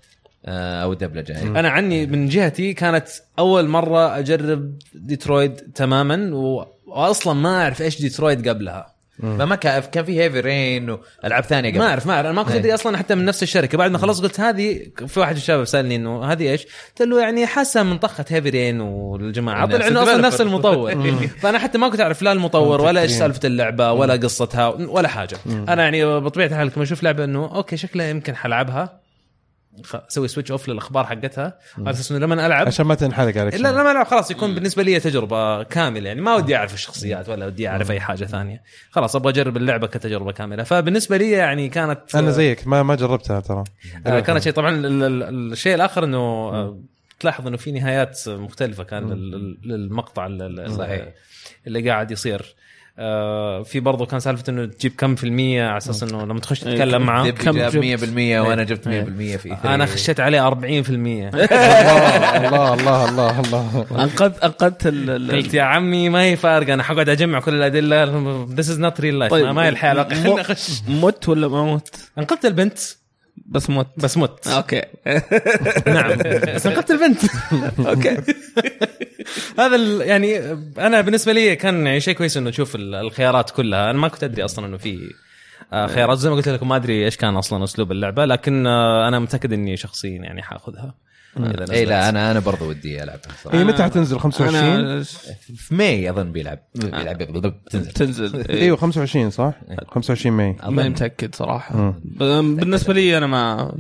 آه، 0.47 0.83
أو 0.83 0.93
الدبلجة 0.93 1.43
إيه. 1.43 1.61
أنا 1.61 1.69
عني 1.69 2.07
من 2.07 2.29
جهتي 2.29 2.73
كانت 2.75 3.09
أول 3.39 3.69
مرة 3.69 4.19
أجرب 4.19 4.79
ديترويد 4.95 5.55
تماما 5.55 6.31
و... 6.35 6.67
واصلا 6.87 7.33
ما 7.35 7.63
أعرف 7.63 7.83
إيش 7.83 8.01
ديترويد 8.01 8.49
قبلها 8.49 8.95
ما 9.19 9.45
ما 9.45 9.57
كان 9.57 9.83
كان 9.83 10.05
في 10.05 10.21
Heavy 10.21 10.41
Rain 10.41 10.99
والعاب 11.25 11.45
ثانية 11.45 11.71
قبل. 11.71 11.79
ما 11.79 11.87
أعرف 11.87 12.07
ما 12.07 12.13
أعرف. 12.13 12.27
أنا 12.27 12.35
ما 12.35 12.43
كنت 12.43 12.53
إيه. 12.53 12.59
أدري 12.59 12.75
أصلا 12.75 12.97
حتى 12.97 13.15
من 13.15 13.25
نفس 13.25 13.43
الشركة. 13.43 13.79
بعد 13.79 13.91
ما 13.91 13.99
خلصت 13.99 14.23
قلت 14.23 14.41
هذه 14.41 14.87
في 15.07 15.21
واحد 15.21 15.33
من 15.33 15.39
الشباب 15.39 15.65
سألني 15.65 15.97
إنه 15.97 16.25
هذه 16.25 16.51
إيش؟ 16.51 16.65
قلت 16.65 17.09
له 17.09 17.21
يعني 17.21 17.47
حاسة 17.47 17.83
من 17.83 17.99
طخة 17.99 18.25
Heavy 18.29 18.51
Rain 18.51 18.81
والجماعة. 18.81 19.67
طلع 19.67 19.87
انه 19.87 20.03
أصلا 20.03 20.17
نفس. 20.17 20.41
المطور. 20.41 21.19
فأنا 21.43 21.59
حتى 21.59 21.79
ما 21.79 21.89
كنت 21.89 22.01
أعرف 22.01 22.23
لا 22.23 22.33
المطور 22.33 22.81
ولا 22.81 23.03
إيش. 23.03 23.11
سالفة 23.11 23.41
اللعبة 23.45 23.93
ولا 23.93 24.15
قصتها 24.15 24.69
ولا 24.69 25.09
حاجة. 25.09 25.37
أنا 25.47 25.83
يعني 25.83 26.21
بطبيعة 26.21 26.47
الحال 26.47 26.73
لما 26.77 26.83
أشوف 26.83 27.03
لعبة 27.03 27.25
إنه 27.25 27.55
okay 27.55 27.77
شكلها 27.77 28.09
يمكن 28.11 28.37
حلعبها. 28.37 29.08
أسوي 29.95 30.29
switch 30.29 30.51
off 30.51 30.69
للأخبار 30.69 31.05
حقتها. 31.07 31.59
على 31.79 31.91
أساس 31.91 32.11
إنه 32.13 32.21
لما 32.21 32.47
العب 32.47 32.67
عشان 32.67 32.87
ما 32.87 32.95
تنحرق 32.95 33.37
عليك 33.37 33.55
لا 33.55 33.69
لما 33.73 33.91
ألعب 33.91 34.07
خلاص 34.07 34.31
يكون 34.31 34.55
بالنسبة 34.55 34.83
لي 34.83 35.01
تجربة 35.01 35.63
كاملة 35.63 36.09
يعني. 36.09 36.21
ما 36.21 36.35
ودي 36.35 36.57
أعرف 36.57 36.75
الشخصيات 36.75 37.29
ولا 37.29 37.47
ودي 37.47 37.69
أعرف 37.69 37.91
أي 37.91 38.01
حاجة 38.01 38.25
ثانية. 38.25 38.63
خلاص 38.91 39.17
أبغى 39.17 39.33
أجرب 39.33 39.57
اللعبة 39.57 39.87
كتجربة 39.87 40.33
كاملة. 40.33 40.63
فبالنسبة 40.63 41.17
لي 41.17 41.31
يعني 41.31 41.69
كانت 41.69 42.15
أنا 42.15 42.31
زيك. 42.31 42.67
ما 42.67 42.83
ما 42.83 42.95
جربتها 42.95 43.41
ترى. 43.41 43.65
آه 44.07 44.21
كانت 44.21 44.43
شيء. 44.43 44.53
طبعا 44.53 44.71
ال- 44.77 45.03
ال- 45.03 45.53
الشيء 45.53 45.75
الآخر 45.75 46.05
إنه 46.05 46.19
آه، 46.19 46.79
تلاحظ 47.21 47.47
إنه 47.47 47.57
في 47.57 47.73
نهايات 47.73 48.21
مختلفة 48.29 48.85
كان 48.85 49.11
لل- 49.11 49.31
لل- 49.31 49.59
للمقطع. 49.65 50.27
اللي 51.67 51.91
قاعد 51.91 52.11
يصير. 52.11 52.55
في 53.65 53.81
برضه 53.81 54.07
كان 54.07 54.21
سالفة 54.21 54.45
إنه 54.49 54.67
تجيب 54.67 54.93
كم 54.99 55.15
في 55.15 55.25
المية 55.25 55.65
على 55.67 55.77
أساس 55.77 56.03
إنه 56.03 56.25
لما 56.25 56.41
تخش 56.41 56.67
إيه، 56.67 56.73
تتكلم 56.75 57.03
معاه. 57.03 57.31
كم 57.31 57.53
جاب 57.53 57.71
جبت؟ 57.71 58.05
100% 58.05 58.07
وأنا 58.17 58.65
جبت 58.65 58.89
100% 58.89 59.37
في 59.37 59.57
E3. 59.63 59.67
أنا 59.67 59.87
خشيت 59.87 60.21
عليه 60.21 60.51
40% 60.51 60.55
الله 60.55 61.29
الله 62.75 63.09
الله 63.09 63.41
الله 63.41 63.87
انقذ 64.05 64.33
أنقذت 64.45 64.87
ال- 64.87 65.11
ال- 65.11 65.31
قلت 65.33 65.55
يا 65.55 65.63
عمي 65.63 66.09
ما 66.09 66.23
هي 66.23 66.37
فارقة 66.37 66.75
أنا 66.75 66.83
حقعد 66.83 67.09
أجمع 67.09 67.41
كل 67.41 67.55
الأدلة. 67.55 68.05
this 68.51 68.71
is 68.71 68.81
not 68.81 69.01
real 69.01 69.19
life 69.19 69.35
ما 69.35 69.65
هي 69.65 69.69
الحياة 69.69 70.09
خليني 70.09 70.41
اخش 70.41 70.71
مت 70.89 71.29
ولا 71.29 71.49
ما 71.49 71.75
مت؟ 71.75 71.89
أنقذت 72.19 72.45
البنت. 72.45 72.79
بس 73.47 73.71
مت. 73.71 73.87
بس 73.97 74.17
مت. 74.17 74.47
okay. 74.49 74.83
نعم. 75.95 76.19
بس 76.55 76.67
انقذت 76.67 76.91
البنت. 76.91 77.19
okay. 77.89 78.17
هذا 79.59 79.77
ال- 79.77 80.01
يعني 80.01 80.39
أنا 80.79 81.01
بالنسبة 81.01 81.33
لي 81.33 81.57
كان 81.57 81.87
يعني 81.87 82.01
شيء 82.01 82.15
كويس 82.15 82.37
إنه 82.37 82.49
نشوف 82.51 82.75
ال- 82.77 82.95
الخيارات 82.95 83.51
كلها. 83.51 83.91
أنا 83.91 83.99
ما 83.99 84.09
كنت 84.09 84.25
أدري 84.25 84.45
أصلا 84.45 84.67
إنه 84.67 84.77
في 84.77 84.99
آه، 85.73 85.87
خيارات. 85.87 86.19
زي 86.19 86.31
ما 86.31 86.37
قلت 86.37 86.49
لكم 86.49 86.69
ما 86.69 86.77
أدري 86.77 87.05
إيش 87.05 87.17
كان 87.17 87.37
أصلا 87.37 87.65
أسلوب 87.65 87.93
اللعبة 87.93 88.25
لكن 88.25 88.67
آه، 88.67 89.09
أنا 89.09 89.19
متأكد 89.19 89.53
إني 89.53 89.77
شخصيا 89.77 90.11
يعني 90.23 90.43
حأخذها. 90.43 90.95
اي. 91.37 91.75
إيه، 91.75 91.85
لا 91.85 92.09
أنا 92.09 92.31
أنا 92.31 92.41
برضو 92.41 92.69
ودي 92.69 93.03
العبها 93.03 93.23
هي 93.29 93.35
صراحة 93.45 93.59
إيه، 93.59 93.65
متى 93.65 93.83
حتنزل؟ 93.83 94.19
25 94.19 94.65
أنا 94.65 95.03
في 95.57 95.75
May 95.75 96.11
أظن 96.11 96.33
بيلعب 96.33 96.59
بيلعب 96.75 97.19
تنزل. 97.71 97.93
تنزل. 97.93 98.45
إيوه 98.51 98.77
25 98.77 99.31
صح؟ 99.31 99.53
25 99.89 100.37
May. 100.37 100.57
ماني 100.69 100.89
متأكد 100.89 101.35
صراحة. 101.35 101.95
بالنسبة 102.03 102.95
لي 102.95 103.19
أنا 103.19 103.27
ما 103.27 103.73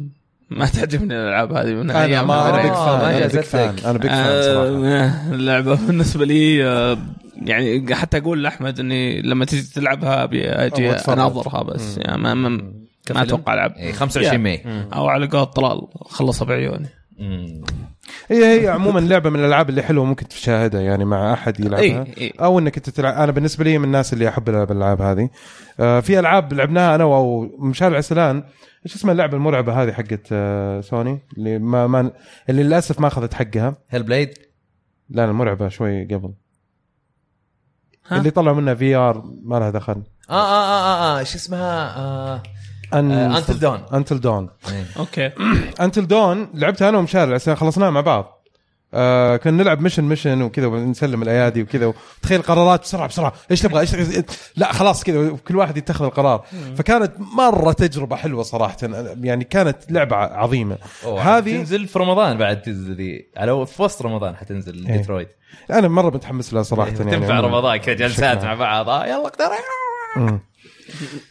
ما 0.50 0.66
تعجبني 0.66 1.14
الألعاب 1.14 1.52
هذه 1.52 1.74
من 1.74 1.90
أنا 1.90 2.22
ما 2.22 2.48
أنا 2.50 2.70
آه، 2.70 2.74
fan 2.74 2.98
ما 2.98 3.10
أنا 3.10 3.20
جازتك. 3.20 3.40
fan 3.40 3.76
أنا 3.84 3.98
big 3.98 4.10
fan 4.10 4.42
صراحة. 4.42 5.34
اللعبة 5.34 5.74
بالنسبة 5.86 6.24
لي 6.24 6.56
يعني 7.42 7.94
حتى 7.94 8.18
أقول 8.18 8.42
لأحمد 8.42 8.80
إني 8.80 9.22
لما 9.22 9.44
تجي 9.44 9.62
تلعبها 9.62 10.24
ابي 10.24 10.48
أجي. 10.48 10.90
أناظرها 10.90 11.62
بس. 11.62 11.98
يعني 11.98 12.22
ما 12.22 12.34
ما, 12.34 12.48
ما؟ 12.48 13.22
أتوقع 13.22 13.54
ألعب. 13.54 13.72
إيه، 13.72 13.92
25 13.92 14.40
May. 14.40 14.62
أو 14.94 15.08
على 15.08 15.26
قول 15.26 15.46
طلال 15.46 15.80
خلصها 16.06 16.46
بعيوني. 16.46 16.88
هي 18.28 18.60
هي 18.60 18.68
عموما 18.68 19.00
لعبة 19.00 19.30
من 19.30 19.40
الألعاب 19.40 19.70
اللي 19.70 19.82
حلوة 19.82 20.04
ممكن 20.04 20.28
تشاهدها 20.28 20.80
يعني 20.80 21.04
مع 21.04 21.32
أحد 21.32 21.60
يلعبها. 21.60 21.82
إي، 21.82 22.14
إي. 22.20 22.32
أو 22.40 22.58
إنك 22.58 22.76
أنت 22.76 22.90
تلعب. 22.90 23.14
أنا 23.14 23.32
بالنسبة 23.32 23.64
لي 23.64 23.78
من 23.78 23.84
الناس 23.84 24.12
اللي 24.12 24.28
أحب 24.28 24.48
ألعب 24.48 24.72
الألعاب 24.72 25.02
هذه. 25.02 25.30
آه 25.80 26.00
في 26.00 26.18
ألعاب 26.18 26.52
لعبناها 26.52 26.94
أنا 26.94 27.04
ومشاري 27.04 27.92
العسلان 27.92 28.44
إيش 28.86 28.94
اسمها 28.94 29.12
اللعبة 29.12 29.36
المرعبة 29.36 29.82
هذه 29.82 29.92
حقت 29.92 30.28
آه 30.32 30.80
سوني؟ 30.80 31.18
اللي 31.38 31.58
ما, 31.58 31.86
ما 31.86 32.10
اللي 32.48 32.62
للأسف 32.62 33.00
ما 33.00 33.06
أخذت 33.06 33.34
حقها. 33.34 33.76
Hellblade 33.90 34.34
لا 35.10 35.24
المرعبه 35.24 35.68
شوي 35.68 36.04
قبل. 36.04 36.34
ها؟ 38.08 38.18
اللي 38.18 38.30
طلعوا 38.30 38.56
منها 38.56 38.74
VR 38.74 39.24
ما 39.42 39.58
لها 39.58 39.70
دخل. 39.70 40.02
آه 40.30 40.32
آه 40.32 40.64
آه 40.64 41.16
آه 41.16 41.18
إيش 41.18 41.34
اسمها؟ 41.34 41.96
آه 41.96 42.42
Until 42.92 43.60
Dawn. 43.60 43.94
Until 43.94 44.20
Dawn. 44.20 44.48
okay. 44.98 45.30
Until 45.80 46.06
Dawn 46.06 46.48
لعبتها 46.54 46.88
أنا 46.88 46.98
ومشاري 46.98 47.38
خلصناها 47.38 47.90
مع 47.90 48.00
بعض. 48.00 48.34
آه 48.94 49.36
كنا 49.36 49.62
نلعب 49.62 49.80
mission 49.80 50.04
mission 50.04 50.42
وكذا 50.42 50.66
ونسلم 50.66 51.22
الأيادي 51.22 51.62
وكذا. 51.62 51.86
وتخيل 52.20 52.42
قرارات 52.42 52.80
بسرعة 52.80 53.08
بسرعة. 53.08 53.32
إيش 53.50 53.60
تبغى 53.60 53.80
إيش 53.80 53.90
تبغى؟ 53.90 54.24
لا 54.56 54.72
خلاص 54.72 55.04
كذا. 55.04 55.36
كل 55.48 55.56
واحد 55.56 55.76
يتخذ 55.76 56.04
القرار. 56.04 56.44
فكانت 56.76 57.12
مرة 57.18 57.72
تجربة 57.72 58.16
حلوة 58.16 58.42
صراحة. 58.42 58.76
يعني 59.22 59.44
كانت 59.44 59.76
لعبة 59.90 60.16
عظيمة. 60.16 60.78
هذه 61.04 61.56
تنزل 61.56 61.86
في 61.86 61.98
رمضان 61.98 62.38
بعد 62.38 62.62
تنزل. 62.62 62.94
ذي 62.94 63.28
على 63.36 63.66
في 63.66 63.82
وسط 63.82 64.02
رمضان 64.02 64.36
حتنزل 64.36 64.86
إيه. 64.86 64.96
ديترويت. 64.96 65.28
أنا 65.70 65.88
مرة 65.88 66.10
متحمس 66.10 66.54
لها 66.54 66.62
صراحة 66.62 66.90
يعني. 66.90 67.10
تنفع 67.10 67.34
عموماً. 67.34 67.40
رمضان 67.40 67.76
كذا 67.76 67.94
جلسات 67.94 68.44
مع 68.44 68.54
بعض. 68.54 68.88
آه 68.88 69.06
يلا 69.06 69.26
أقدر. 69.26 69.50
مم. 70.16 70.40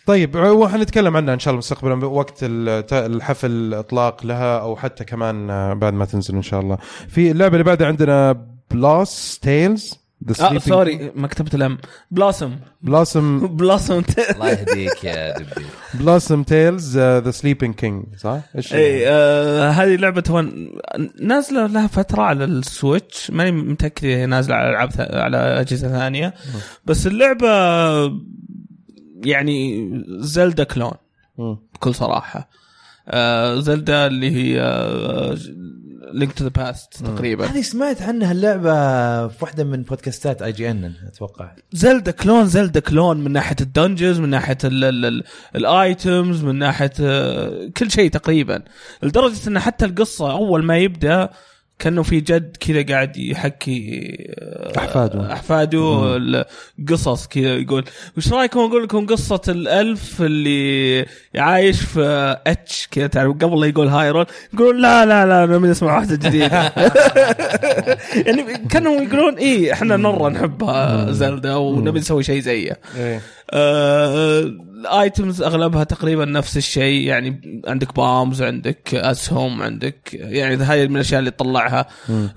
طيب 0.05 0.35
وحنتكلم 0.35 1.17
عنها 1.17 1.33
إن 1.33 1.39
شاء 1.39 1.51
الله 1.51 1.57
مستقبلا 1.57 2.05
وقت 2.05 2.37
الت- 2.43 2.93
الحفل 2.93 3.51
الإطلاق 3.51 4.25
لها 4.25 4.59
أو 4.59 4.75
حتى 4.75 5.03
كمان 5.03 5.49
آه، 5.49 5.73
بعد 5.73 5.93
ما 5.93 6.05
تنزل 6.05 6.35
إن 6.35 6.41
شاء 6.41 6.59
الله. 6.61 6.77
في 7.07 7.31
اللعبة 7.31 7.53
اللي 7.53 7.63
بعدها 7.63 7.87
عندنا 7.87 8.45
Bloss 8.71 9.39
Tales 9.39 9.93
آه 10.41 10.57
sorry 10.57 11.11
ما 11.15 11.27
كتبت 11.27 11.55
ال 11.55 11.63
M. 11.63 11.77
Blossom 12.11 12.55
Blossom 12.81 13.47
Blossom 13.47 14.01
الله 14.35 14.49
يهديك 14.49 15.03
يا 15.03 15.37
دبي. 15.39 15.65
Blossom 15.93 16.43
Tales 16.43 16.97
The 16.97 17.31
Sleeping 17.31 17.75
King 17.75 18.03
صح؟ 18.17 18.39
إيش 18.55 18.73
إي 18.73 19.07
آه 19.07 19.69
هذه 19.69 19.95
لعبه 19.95 20.23
هو 20.29 20.45
نازلة 21.21 21.65
لها 21.67 21.87
فترة 21.87 22.21
على 22.21 22.43
ال 22.43 22.54
Switch. 22.54 23.31
ماني 23.31 23.51
متأكد 23.51 24.05
هي 24.05 24.25
نازلة 24.25 24.55
على 24.55 24.69
ألعاب 24.69 24.89
على 24.99 25.37
أجهزة 25.37 25.87
ثانية. 25.89 26.33
بس 26.85 27.07
اللعبة 27.07 27.47
يعني 29.25 29.91
Zelda 30.19 30.63
clone. 30.63 30.91
بكل 31.73 31.95
صراحة. 31.95 32.49
آه 33.07 33.59
Zelda 33.59 34.07
اللي 34.07 34.31
هي 34.31 34.59
Link 36.13 36.31
to 36.33 36.43
the 36.43 36.49
Past 36.49 37.03
تقريبا. 37.05 37.45
هذه 37.45 37.61
سمعت 37.61 38.01
عنها 38.01 38.31
اللعبة 38.31 38.71
في 39.27 39.37
واحدة 39.41 39.63
من 39.63 39.83
بودكاستات 39.83 40.41
IGN 40.41 40.93
أتوقع. 41.07 41.51
Zelda 41.71 42.11
clone 42.11 42.45
Zelda 42.45 42.79
clone 42.79 43.17
من 43.17 43.31
ناحية 43.31 43.55
ال 43.61 43.68
dungeons 43.68 44.19
من 44.19 44.29
ناحية 44.29 44.57
ال- 44.63 44.83
ال- 44.83 45.05
ال- 45.05 45.23
ال 45.55 45.70
items 45.70 46.43
من 46.43 46.55
ناحية 46.55 46.91
آه، 47.01 47.69
كل 47.77 47.91
شيء 47.91 48.11
تقريبا. 48.11 48.63
لدرجة 49.03 49.47
إن 49.49 49.59
حتى 49.59 49.85
القصة 49.85 50.31
أول 50.31 50.63
ما 50.63 50.77
يبدأ 50.77 51.29
كأنه 51.79 52.03
في 52.03 52.19
جد 52.19 52.57
كذا 52.59 52.85
قاعد 52.85 53.17
يحكي 53.17 54.17
آه، 54.39 54.77
أحفاده. 54.77 55.33
أحفاده 55.33 56.17
القصص 56.17 57.27
كذا 57.27 57.55
يقول 57.55 57.85
وش 58.17 58.33
رأيكم 58.33 58.59
أقول 58.59 58.83
لكم 58.83 59.05
قصة 59.05 59.41
الألف 59.47 60.21
اللي 60.21 61.05
عايش 61.35 61.81
في 61.81 62.37
اتش 62.47 62.87
كذا 62.91 63.07
تعرف 63.07 63.35
قبل 63.35 63.61
لا 63.61 63.67
يقول 63.67 63.87
هايرول 63.87 64.25
يقولون 64.53 64.81
لا 64.81 65.05
لا 65.05 65.25
لا 65.25 65.43
أنا 65.43 65.57
من 65.57 65.69
أسمع 65.69 65.95
واحدة 65.95 66.15
جديدة. 66.15 66.61
يعني 68.25 68.43
كانوا 68.69 69.01
يقولون 69.01 69.35
إيه 69.35 69.73
إحنا 69.73 69.97
مره 69.97 70.29
نحبها 70.29 71.11
زلدا 71.11 71.55
ونبي 71.55 71.99
نسوي 71.99 72.23
شيء 72.23 72.41
زيه 72.41 72.77
إيه. 72.97 73.21
آه، 73.51 74.53
ال 74.81 74.91
items 74.91 75.41
اغلبها 75.41 75.83
تقريبا 75.83 76.25
نفس 76.25 76.57
الشيء 76.57 77.07
يعني 77.07 77.61
عندك 77.67 77.95
bombs 77.95 78.41
عندك 78.41 78.95
اسهم 78.95 79.61
عندك 79.61 80.13
يعني 80.13 80.55
هاي 80.55 80.87
من 80.87 80.95
الأشياء 80.95 81.19
اللي 81.19 81.31
تطلعها. 81.31 81.85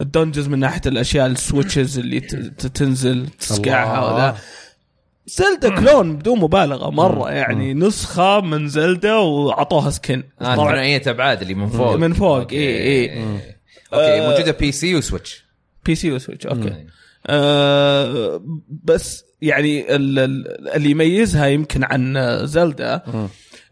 ال 0.00 0.05
dungeons 0.05 0.48
من 0.48 0.58
ناحية 0.58 0.80
الأشياء 0.86 1.26
ال 1.26 1.34
switches 1.34 1.98
اللي 1.98 2.20
تنزل 2.74 3.28
تصقعها 3.28 3.98
الله. 3.98 4.14
وذا. 4.14 4.36
Zelda 5.26 5.74
clone 5.80 6.16
بدون 6.16 6.38
مبالغة 6.38 6.90
مرة 6.90 7.30
يعني 7.30 7.74
نسخة 7.74 8.40
من 8.40 8.68
Zelda 8.68 9.14
وعطوها 9.14 9.90
skin 9.90 10.22
آه 10.40 10.56
ثنائيه 10.56 11.02
ابعاد 11.06 11.40
اللي 11.42 11.54
من 11.54 11.68
فوق. 11.68 11.96
من 11.96 12.12
فوق، 12.12 12.36
okay. 12.36 12.56
إيه، 12.56 13.10
إيه. 13.10 13.24
okay 13.94 14.20
آه، 14.20 14.30
موجودة 14.30 14.52
PC 14.52 14.72
و 14.72 14.94
Switch 14.94 15.44
PC 15.86 15.94
و 15.94 16.12
Switch 16.12 16.46
okay. 16.46 16.86
آه 17.26 18.42
بس 18.84 19.24
يعني 19.42 19.96
ال- 19.96 20.18
ال- 20.18 20.68
اللي 20.76 20.90
يميزها 20.90 21.46
يمكن 21.46 21.84
عن 21.84 22.14
Zelda 22.46 23.00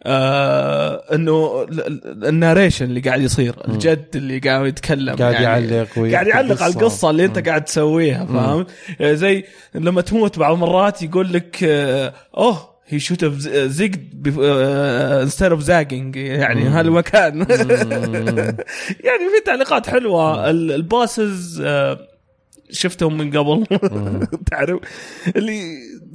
آه 0.02 1.02
إنه 1.14 1.62
ال- 1.68 1.86
ال- 1.86 2.26
ال 2.26 2.32
narration 2.32 2.84
اللي 2.84 3.00
قاعد 3.00 3.20
يصير 3.20 3.54
الجد 3.68 4.04
اللي 4.14 4.38
قاعد 4.38 4.66
يتكلم 4.66 5.16
قاعد 5.16 5.32
يعني 5.34 5.44
يعلق 5.44 5.88
قاعد 6.12 6.26
يعلق 6.26 6.62
على. 6.62 6.72
القصة 6.72 7.10
اللي 7.10 7.24
أنت 7.24 7.48
قاعد 7.48 7.64
تسويها 7.64 8.24
فاهم؟ 8.26 8.66
يعني 9.00 9.16
زي 9.16 9.44
لما 9.74 10.00
تموت 10.00 10.38
بعض 10.38 10.52
المرات 10.54 11.02
يقول 11.02 11.32
لك 11.32 11.58
آه، 11.64 12.12
أوه 12.36 12.78
he 12.90 12.98
should've 12.98 13.34
zigged 13.48 14.28
instead 15.22 15.50
of 15.50 15.60
zagging 15.60 16.16
يعني 16.16 16.64
هالمكان. 16.64 17.38
يعني 19.04 19.24
في 19.34 19.40
تعليقات 19.46 19.86
حلوة. 19.90 20.50
ال- 20.50 20.72
ال 20.72 20.85
bosses 20.85 21.62
آه، 21.66 22.07
شفتهم 22.70 23.18
من 23.18 23.36
قبل. 23.38 23.66
تعرف؟ 24.50 24.80
اللي 25.36 25.60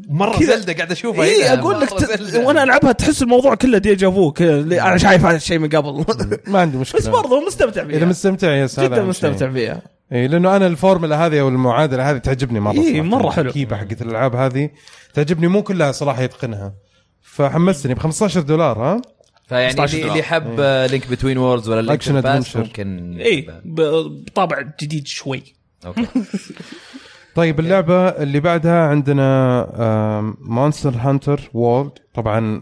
مرة 0.10 0.44
Zelda 0.44 0.74
قاعد 0.74 0.92
أشوفها 0.92 1.24
اي 1.24 1.44
هنا، 1.44 1.60
أقول 1.60 1.82
لك 1.82 1.90
ت... 1.90 2.36
وأنا 2.36 2.64
ألعبها 2.64 2.92
تحس 2.92 3.22
الموضوع 3.22 3.56
كله 3.56 3.78
déjà 3.78 4.10
vu 4.10 4.32
كذا 4.32 4.60
اللي 4.60 4.82
أنا 4.82 4.98
شايف 4.98 5.26
هذا 5.26 5.36
الشيء 5.36 5.60
من 5.60 5.70
قبل. 5.70 6.06
ما 6.48 6.60
عندي 6.60 6.78
مشكلة. 6.78 7.02
بس 7.02 7.08
برضه 7.08 7.46
مستمتع 7.46 7.82
إذا 7.82 7.90
فيها 7.98 8.06
مستمتع 8.06 8.56
yes 8.56 8.80
جدا. 8.80 9.04
مستمتع 9.04 9.52
فيها. 9.52 9.82
اي 10.14 10.28
لأنه 10.28 10.56
أنا 10.56 10.68
الفورمولا 10.68 11.26
هذه 11.26 11.40
أو 11.42 11.48
المعادلة 11.50 12.10
هذه 12.12 12.18
تعجبني 12.18 12.60
مرة 12.60 12.74
إيه، 12.74 12.94
صراحة. 12.94 13.02
مرة 13.02 13.30
حلو. 13.30 13.42
التركيبه 13.42 13.76
حقت 13.78 14.02
الألعاب 14.02 14.36
هذه 14.36 14.70
تعجبني 15.14 15.48
مو 15.48 15.64
كلها 15.64 15.92
صراحة 15.92 16.22
يتقنها. 16.22 16.74
فحمستني 17.22 17.94
ب 17.94 18.00
15 18.00 18.42
دولار 18.42 18.80
ها؟ 18.80 19.02
فيعني 19.48 19.70
15 19.70 19.98
اللي 19.98 20.12
اللي 20.12 20.24
حب 20.24 20.60
Link 20.92 21.08
Between 21.08 21.38
Worlds 21.38 21.70
ولا 21.70 21.82
Link 21.82 22.10
Past. 22.10 22.56
ممكن 22.58 23.18
اي 23.20 23.42
ب- 23.66 24.26
بطابع 24.26 24.62
جديد 24.82 25.08
شوي. 25.08 25.44
okay. 25.86 26.08
طيب 27.36 27.60
اللعبة 27.60 28.08
اللي 28.10 28.40
بعدها 28.40 28.88
عندنا 28.88 30.34
Monster 30.42 30.94
Hunter 30.98 31.50
World 31.54 31.92
طبعا 32.14 32.62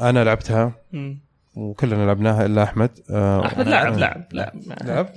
أنا 0.00 0.24
لعبتها. 0.24 0.72
وكلنا 1.56 2.06
لعبناها 2.06 2.46
إلا 2.46 2.62
أحمد. 2.62 2.90
آه، 3.10 3.46
أحمد 3.46 3.68
لاعب 3.68 3.98
لاعب 3.98 4.24
لاعب 4.32 4.54
لعب. 4.84 5.08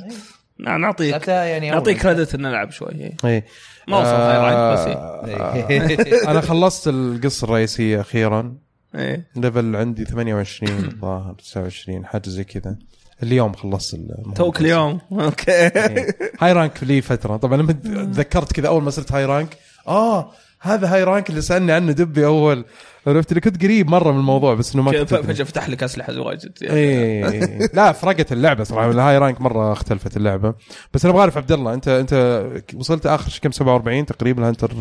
نعم 0.60 0.82
نعطيك 0.82 1.28
يعني 1.28 1.72
نعطيك 1.72 2.02
credit 2.02 2.36
انه 2.36 2.52
لعب 2.52 2.72
شوي. 2.72 2.92
إيه. 2.92 3.18
اي 3.26 3.44
ما 3.88 3.98
وصل 3.98 4.08
high 4.10 4.38
rank 4.38 4.74
بس 4.74 4.88
آه، 4.88 6.32
أنا 6.32 6.42
خلصت 6.42 6.88
القصة 6.88 7.46
الرئيسية 7.46 8.02
أخيرا. 8.02 8.56
إيه. 8.96 9.28
level 9.36 9.76
عندي 9.76 10.06
28 10.06 10.78
الظاهر 10.78 11.34
29 11.34 12.06
حاجة 12.06 12.30
زي 12.30 12.44
كذا. 12.44 12.76
اليوم 13.24 13.54
خلصت. 13.54 14.00
توك 14.36 14.62
اليوم 14.62 15.00
okay 15.12 15.52
إيه. 15.52 16.16
high 16.40 16.54
rank 16.54 16.84
لي 16.84 17.02
فترة 17.02 17.38
طبعا 17.38 17.58
لما 17.58 17.74
تذكرت 17.74 18.52
كذا 18.54 18.68
أول 18.68 18.84
ما 18.84 18.90
صرت 18.90 19.12
high 19.12 19.26
rank 19.26 19.58
آه 19.88 20.32
هذا 20.62 20.94
high 20.94 21.04
rank 21.04 21.30
اللي 21.30 21.42
سألني 21.42 21.72
عنه 21.72 21.92
دبي 21.92 22.26
أول. 22.26 22.66
عرفت؟ 23.08 23.30
اللي 23.32 23.42
كنت 23.42 23.64
قريب 23.64 23.90
مرة 23.90 24.12
من 24.12 24.20
الموضوع 24.20 24.54
بس 24.54 24.74
إنه 24.74 24.84
ما 24.84 24.92
كنت. 24.92 25.14
فجأة 25.16 25.44
فتح 25.46 25.70
لك 25.70 25.84
أسلحة 25.84 26.20
واجد 26.20 26.52
إيه 26.62 27.70
لا 27.74 27.92
فرقت 27.92 28.32
اللعبة 28.32 28.64
صراحة. 28.64 28.92
ال 28.92 29.18
high 29.18 29.30
rank 29.30 29.42
مرة 29.42 29.72
اختلفت 29.74 30.18
اللعبة. 30.18 30.54
بس 30.94 31.06
أنا 31.06 31.12
أبغى 31.12 31.22
أعرف 31.22 31.38
عبد 31.38 31.52
الله 31.52 31.74
انت 31.74 31.88
أنت 31.88 32.44
وصلت 32.76 33.06
آخر 33.06 33.30
شيء 33.30 33.42
كم؟ 33.42 33.52
47 33.52 34.06
تقريبا 34.06 34.42
ال 34.42 34.46
hunter 34.46 34.72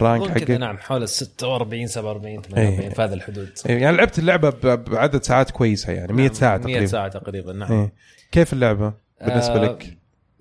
rank 0.00 0.30
حقك؟ 0.30 0.50
نعم 0.50 0.78
حول 0.78 1.02
ال 1.02 1.08
46 1.08 1.86
47 1.86 2.42
48 2.42 2.80
إيه. 2.80 2.90
في 2.90 3.02
هذا 3.02 3.14
الحدود. 3.14 3.48
إيه، 3.68 3.82
يعني 3.82 3.96
لعبت 3.96 4.18
اللعبة 4.18 4.50
ب- 4.50 4.84
بعدد 4.90 5.22
ساعات 5.22 5.50
كويسة 5.50 5.92
يعني 5.92 6.12
100 6.12 6.32
ساعة 6.32 6.56
100 6.58 6.62
تقريبا. 6.66 6.86
ساعة 6.86 7.08
تقريبا 7.08 7.52
نعم. 7.52 7.72
إيه. 7.72 7.92
كيف 8.32 8.52
اللعبة 8.52 8.92
بالنسبة 9.26 9.54
آه، 9.54 9.64
لك؟ 9.64 9.96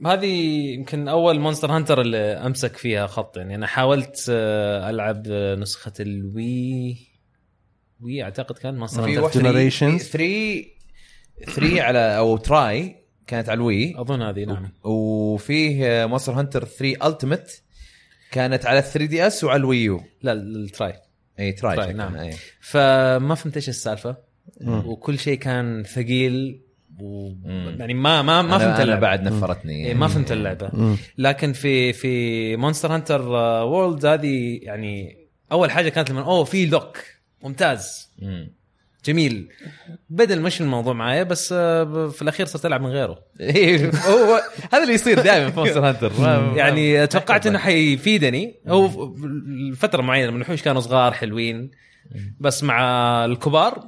هذه 0.06 0.74
يمكن 0.74 1.08
أول 1.08 1.40
Monster 1.40 1.72
Hunter 1.72 2.02
اللي 2.02 2.18
أمسك 2.18 2.78
فيها 2.78 3.08
خط 3.08 3.38
يعني 3.38 3.56
أنا 3.56 3.68
حاولت 3.68 4.26
آه، 4.30 4.90
ألعب 4.90 5.24
آه، 5.30 5.56
نسخة 5.56 5.94
ال 6.00 6.98
Wii 8.02 8.13
Wii 8.13 8.24
أعتقد 8.24 8.58
كان 8.58 8.78
Monster 8.78 9.06
Hunter 9.06 9.22
واحدة 9.24 9.70
Generations. 9.70 10.02
3 10.02 10.66
3 11.46 11.82
على 11.82 12.18
أو 12.18 12.38
Tri 12.38 12.96
كانت 13.28 13.50
على 13.50 13.58
ال 13.58 13.69
Wii 13.69 14.02
أظن 14.02 14.22
هذه 14.22 14.44
نعم 14.44 14.72
وفيه 14.84 16.06
Monster 16.06 16.34
Hunter 16.34 16.66
3 16.66 17.08
Ultimate 17.08 17.64
كانت 18.32 18.66
على 18.66 18.82
3 18.82 19.06
DS 19.06 19.44
وعلى 19.44 19.60
ال 19.60 19.68
Wii 19.68 19.95
U 19.95 20.04
لا 20.22 20.34
ال 20.34 20.49
Tri 20.49 20.94
إي 21.40 21.52
Tri 21.52 21.76
Tri، 21.76 21.94
نعم. 21.94 22.16
إي. 22.16 22.34
فما 22.60 23.36
فهمت 23.36 23.56
إيش 23.56 23.70
السالفة 23.70 24.18
مم. 24.62 24.88
وكل 24.88 25.20
شيء 25.20 25.38
كان 25.38 25.84
ثقيل 25.84 26.62
و... 27.00 27.32
يعني 27.80 27.94
ما 27.94 28.22
ما 28.22 28.42
ما 28.42 28.58
فهمت 28.58 28.80
اللعبة. 28.80 29.00
بعد 29.02 29.24
نفرتني. 29.24 29.86
إيه 29.88 29.94
ما 29.94 30.08
فهمت 30.08 30.32
اللعبة. 30.32 30.98
لكن 31.18 31.54
في 31.54 31.94
في 31.94 32.56
Monster 32.58 32.96
Hunter 32.96 33.22
World 33.30 34.06
هذه 34.06 34.60
يعني 34.62 35.18
أول 35.52 35.72
حاجة 35.72 35.90
كانت 35.90 36.10
لما 36.12 36.22
أوه 36.22 36.44
في 36.44 36.66
لوك. 36.66 36.98
ممتاز. 37.44 38.10
مم. 38.20 38.52
جميل. 39.06 39.50
بدا 40.10 40.34
المشي 40.34 40.64
الموضوع 40.64 40.94
معايا 40.94 41.24
بس 41.24 41.54
آه، 41.58 42.08
في 42.08 42.22
الأخير 42.22 42.46
صرت 42.46 42.66
ألعب 42.66 42.82
من 42.82 42.88
غيره. 42.90 43.20
إيه، 43.40 43.92
هو 44.10 44.42
هذا 44.74 44.84
اللي 44.84 44.94
يصير 44.94 45.22
دائما 45.22 45.50
في 45.52 45.60
Monster 45.60 45.90
Hunter 45.90 46.12
يعني 46.58 47.08
توقعت 47.08 47.48
إنه 47.48 47.60
حيفيدني. 47.60 48.56
هو 48.68 49.16
لفتره 49.72 50.02
معينة 50.02 50.28
لما 50.28 50.36
الوحوش 50.38 50.62
كانوا 50.62 50.82
صغار 50.82 51.12
حلوين. 51.12 51.72
بس 52.40 52.64
مع 52.64 52.82
الكبار 53.26 53.84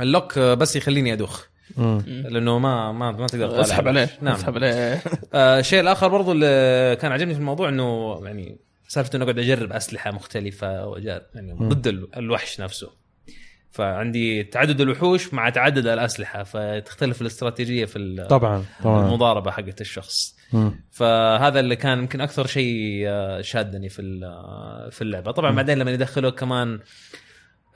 اللوك 0.00 0.38
بس 0.38 0.76
يخليني 0.76 1.12
أدوخ. 1.12 1.46
لأنه 2.06 2.58
ما 2.58 2.92
ما 2.92 3.12
ما 3.12 3.26
تقدر 3.26 3.60
اسحب 3.60 3.88
عليه. 3.88 4.08
نعم. 4.20 4.34
اسحب 4.34 4.54
عليه. 4.54 5.02
آه، 5.34 5.58
الشيء 5.58 5.80
الآخر 5.80 6.08
برضو 6.08 6.32
اللي 6.32 6.96
كان 7.00 7.12
عجبني 7.12 7.34
في 7.34 7.40
الموضوع 7.40 7.68
إنه 7.68 8.20
يعني 8.24 8.58
سالفة 8.88 9.16
إنه 9.16 9.24
اقعد 9.24 9.38
أجرب 9.38 9.72
أسلحة 9.72 10.10
مختلفة 10.10 10.96
يعني 11.34 11.52
ضد 11.62 11.86
ال- 11.86 12.08
الوحش 12.16 12.60
نفسه. 12.60 12.90
فعندي 13.70 14.42
تعدد 14.44 14.80
الوحوش 14.80 15.34
مع 15.34 15.50
تعدد 15.50 15.86
الأسلحة 15.86 16.42
فتختلف 16.42 17.20
الاستراتيجية 17.22 17.84
في 17.84 18.26
طبعا 18.30 18.64
طبعا. 18.84 19.06
المضاربة 19.06 19.50
حقت 19.50 19.80
الشخص. 19.80 20.36
مم. 20.52 20.80
فهذا 20.90 21.60
اللي 21.60 21.76
كان 21.76 21.98
يمكن 21.98 22.20
أكثر 22.20 22.46
شيء 22.46 23.04
آه، 23.08 23.40
شادني 23.40 23.88
في 23.88 24.02
ال- 24.02 24.24
آه، 24.24 24.88
في 24.90 25.02
اللعبة. 25.02 25.30
طبعا 25.32 25.50
بعدين 25.50 25.78
لما 25.78 25.90
يدخلوا 25.90 26.30
كمان 26.30 26.80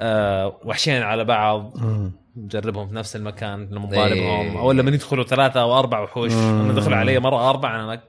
آه، 0.01 0.61
وحشين 0.65 1.03
على 1.03 1.25
بعض. 1.25 1.77
مم. 1.77 2.13
نجربهم 2.45 2.89
في 2.89 2.95
نفس 2.95 3.17
المكان 3.17 3.69
لما 3.71 3.87
نضاربهم 3.87 4.47
إيه. 4.47 4.59
أو 4.59 4.73
لما 4.73 4.91
يدخلوا 4.91 5.25
ثلاثة 5.25 5.61
أو 5.61 5.79
أربع 5.79 6.01
وحوش 6.01 6.33
مم. 6.33 6.63
لما 6.63 6.73
دخلوا 6.73 6.97
علي 6.97 7.19
مرة 7.21 7.51
أربع 7.51 7.85
أنا 7.85 8.01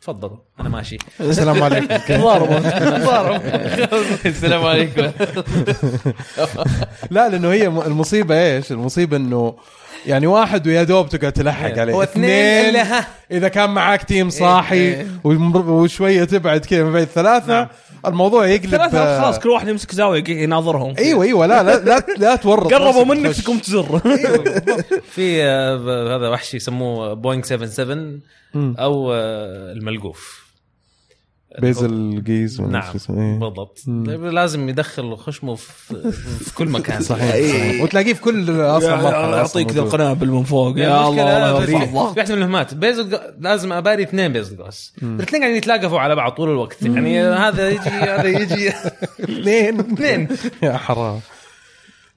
تفضلوا 0.00 0.36
أنا 0.60 0.68
ماشي 0.68 0.98
السلام 1.20 1.62
عليكم 1.62 1.96
ضاربوا 2.24 2.58
السلام 4.26 4.64
عليكم 4.64 5.02
لا 7.10 7.28
لأنه 7.28 7.52
هي 7.52 7.66
المصيبة 7.66 8.34
إيش؟ 8.42 8.72
المصيبة 8.72 9.16
إنه 9.16 9.56
يعني 10.06 10.26
واحد 10.26 10.66
ويا 10.66 10.82
دوب 10.82 11.08
تقعد 11.08 11.32
تلحق 11.32 11.78
عليه 11.78 11.92
هو 11.92 12.02
اثنين 12.02 12.30
إلا 12.68 12.98
ها. 12.98 13.06
إذا 13.30 13.48
كان 13.48 13.70
معاك 13.70 14.02
تيم 14.02 14.30
صاحي 14.30 14.76
إيه. 14.76 15.06
وشوية 15.24 16.24
تبعد 16.24 16.60
كذا 16.60 16.84
من 16.84 16.92
بين 16.92 17.02
الثلاثة 17.02 17.68
الموضوع 18.06 18.46
يقلب 18.46 18.70
ثلاثة 18.70 18.98
آه، 18.98 19.20
خلاص 19.20 19.38
كل 19.38 19.48
واحد 19.48 19.68
يمسك 19.68 19.94
زاوية 19.94 20.24
يناظرهم 20.28 20.94
أيوه 20.98 21.24
أيوه 21.24 21.46
لا 21.46 21.62
لا 21.62 21.84
لا, 21.84 22.06
لا 22.18 22.36
تورط 22.36 22.66
قربوا 22.74 23.14
نفسك 23.14 23.26
منك. 23.26 23.36
تقوم 23.44 23.58
تزر 23.58 23.98
في 25.10 25.42
آه، 25.44 26.16
هذا 26.16 26.28
وحش 26.28 26.54
يسموه 26.54 27.14
بوينغ 27.14 27.42
77 27.42 28.20
مم. 28.54 28.74
أو 28.78 29.12
آه، 29.12 29.72
الملقوف 29.72 30.39
Bazelgeuse 31.58 32.60
نعم 32.60 32.82
إيه. 33.10 33.38
بالضبط. 33.38 33.78
مم. 33.86 34.06
طيب 34.06 34.24
لازم 34.24 34.68
يدخل 34.68 35.16
خشمه 35.16 35.54
في, 35.54 36.12
في 36.44 36.54
كل 36.54 36.68
مكان. 36.68 37.02
صحيح, 37.02 37.30
صحيح. 37.30 37.82
وتلاقيه 37.82 38.12
في 38.14 38.20
كل 38.20 38.50
أصلا 38.60 38.96
مرحله 38.96 39.36
يعطيك 39.36 39.72
ذا. 39.72 39.80
القنابل 39.80 40.28
من 40.30 40.44
فوق. 40.44 40.78
يا 40.78 41.08
الله 41.08 41.50
الله. 41.66 41.66
في- 41.66 41.96
واحدة 41.96 42.34
من 42.34 42.42
المهمات. 42.42 42.74
بيزل 42.74 43.18
لازم 43.40 43.72
أباري 43.72 44.02
اثنين 44.02 44.32
Bazelgeuse. 44.32 44.92
الاثنين 45.02 45.42
قاعدين 45.42 45.56
يتلاقفوا 45.58 45.98
على 46.00 46.16
بعض 46.16 46.32
طول 46.32 46.50
الوقت. 46.50 46.82
يعني 46.82 47.20
هذا 47.22 47.68
يجي 47.68 47.80
هذا 47.90 48.26
يجي. 48.28 48.68
اثنين. 49.24 49.80
اثنين. 49.80 50.28
يا 50.62 50.76
حرام. 50.76 51.20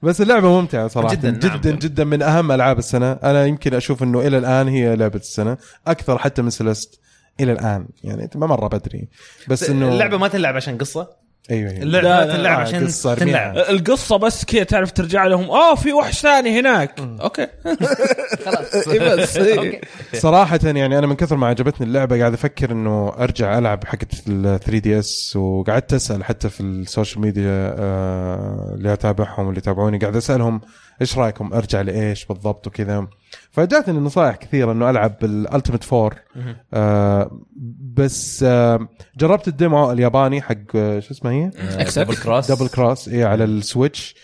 بس 0.02 0.20
اللعبة 0.20 0.60
ممتعة 0.60 0.88
صراحة. 0.88 1.14
جداً، 1.14 1.30
جدا 1.30 1.48
نعم. 1.48 1.56
جدا, 1.58 1.70
جدا 1.70 2.04
من 2.04 2.22
أهم 2.22 2.52
ألعاب 2.52 2.78
السنة. 2.78 3.12
أنا 3.12 3.46
يمكن 3.46 3.74
أشوف 3.74 4.02
إنه 4.02 4.20
إلى 4.20 4.38
الآن 4.38 4.68
هي 4.68 4.96
لعبة 4.96 5.18
السنة. 5.18 5.56
أكثر 5.86 6.18
حتى 6.18 6.42
من 6.42 6.50
Celeste 6.50 7.00
إلى 7.40 7.52
الآن. 7.52 7.86
يعني 8.04 8.30
ما 8.34 8.46
مرة 8.46 8.68
بدري. 8.68 9.08
بس 9.48 9.70
إنه 9.70 9.92
اللعبة 9.92 10.18
ما 10.18 10.28
تلعب 10.28 10.56
عشان 10.56 10.78
قصة؟ 10.78 11.23
أيوه 11.50 11.70
أيوه. 11.70 11.82
اللعبه 11.82 12.08
لا، 12.08 12.26
لا، 12.26 12.36
تلعب 12.36 12.60
عشان 12.60 12.84
قصة. 12.86 13.14
تلعب. 13.14 13.56
القصة 13.56 14.16
بس 14.16 14.44
كذا 14.44 14.62
تعرف 14.62 14.92
ترجع 14.92 15.26
لهم 15.26 15.50
آه 15.50 15.74
في 15.74 15.92
وحش 15.92 16.20
ثاني 16.20 16.60
هناك. 16.60 17.00
أوكي. 17.00 17.46
خلاص. 18.44 18.88
إيه 18.88 19.14
بس 19.14 19.36
إيه. 19.36 19.80
صراحة 20.14 20.60
يعني 20.64 20.98
أنا 20.98 21.06
من 21.06 21.14
كثر 21.16 21.36
ما 21.36 21.46
عجبتني 21.46 21.86
اللعبة 21.86 22.18
قاعد 22.18 22.32
أفكر 22.32 22.72
إنه 22.72 23.08
أرجع 23.18 23.58
ألعب 23.58 23.84
حقت 23.84 24.12
ال 24.28 24.60
3 24.60 24.78
DS 24.78 25.36
وقعدت 25.36 25.92
أسأل 25.94 26.24
حتى 26.24 26.48
في 26.48 26.60
ال 26.60 26.69
social 26.69 27.20
media 27.22 27.74
آه، 27.78 28.72
اللي 28.74 28.92
أتابعهم 28.92 29.46
واللي 29.46 29.58
يتابعوني 29.58 29.98
قاعد 29.98 30.16
أسألهم 30.16 30.60
إيش 31.00 31.18
رأيكم؟ 31.18 31.52
أرجع 31.54 31.80
لإيش 31.80 32.24
بالضبط 32.24 32.66
وكذا. 32.66 33.06
فجاتني 33.50 33.98
نصائح 33.98 34.36
كثيرة 34.36 34.72
إنه 34.72 34.90
ألعب 34.90 35.16
بال 35.20 35.33
Ultimate 35.33 35.84
Four 35.84 36.14
آه 36.74 37.40
بس 37.96 38.44
جربت 39.16 39.48
ال 39.48 39.57
demo 39.57 39.92
الياباني 39.92 40.42
حق 40.42 40.54
آه، 40.76 41.00
شو 41.00 41.10
اسمه 41.14 41.30
هي؟ 41.30 41.50
Double 42.04 42.16
Cross 42.16 42.50
Double 42.52 42.68
Cross 42.68 43.08
اي 43.08 43.24
على 43.24 43.44
ال 43.44 43.53
Switch. 43.53 44.14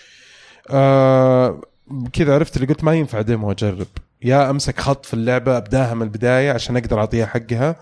آه 0.70 1.60
كذا 2.12 2.34
عرفت 2.34 2.56
اللي 2.56 2.66
قلت 2.66 2.84
ما 2.84 2.94
ينفع 2.94 3.20
demo 3.20 3.50
أجرب. 3.50 3.86
يا 4.22 4.50
أمسك 4.50 4.80
خط 4.80 5.06
في 5.06 5.14
اللعبة 5.14 5.56
أبداها 5.56 5.94
من 5.94 6.02
البداية 6.02 6.52
عشان 6.52 6.76
أقدر 6.76 6.98
أعطيها 7.00 7.26
حقها. 7.26 7.76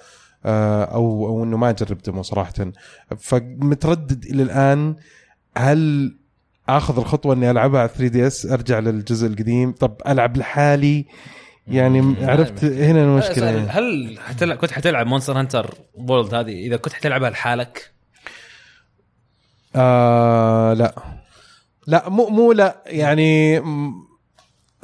آه 0.47 0.85
أو 0.85 1.27
أو 1.27 1.45
إنه 1.45 1.57
ما 1.57 1.71
أجرب 1.71 1.99
demo 2.03 2.23
صراحة. 2.23 2.53
فمتردد 3.19 4.25
إلى 4.25 4.43
الآن 4.43 4.97
هل 5.57 6.15
آخذ 6.69 6.99
الخطوة 6.99 7.35
إني 7.35 7.51
ألعبها 7.51 7.81
على 7.81 7.89
3 7.89 8.07
DS 8.07 8.47
أرجع 8.47 8.79
للجزء 8.79 9.27
القديم؟ 9.27 9.73
طب 9.73 9.95
ألعب 10.09 10.37
لحالي؟ 10.37 11.07
يعني 11.71 12.15
عرفت 12.23 12.65
هنا 12.65 13.03
المشكلة 13.03 13.47
يعني. 13.47 13.69
هل 13.69 14.19
حتلعب 14.27 14.59
كنت 14.59 14.71
حتلعب 14.71 15.07
Monster 15.07 15.39
Hunter 15.39 15.75
World 15.95 16.35
هذه؟ 16.35 16.67
إذا 16.67 16.77
كنت 16.77 16.93
حتلعبها 16.93 17.31
لحالك؟ 17.31 17.91
آه 19.77 20.73
لا. 20.73 20.95
لا 21.87 22.09
مو 22.09 22.29
مو 22.29 22.53
لا 22.53 22.83
يعني 22.87 23.59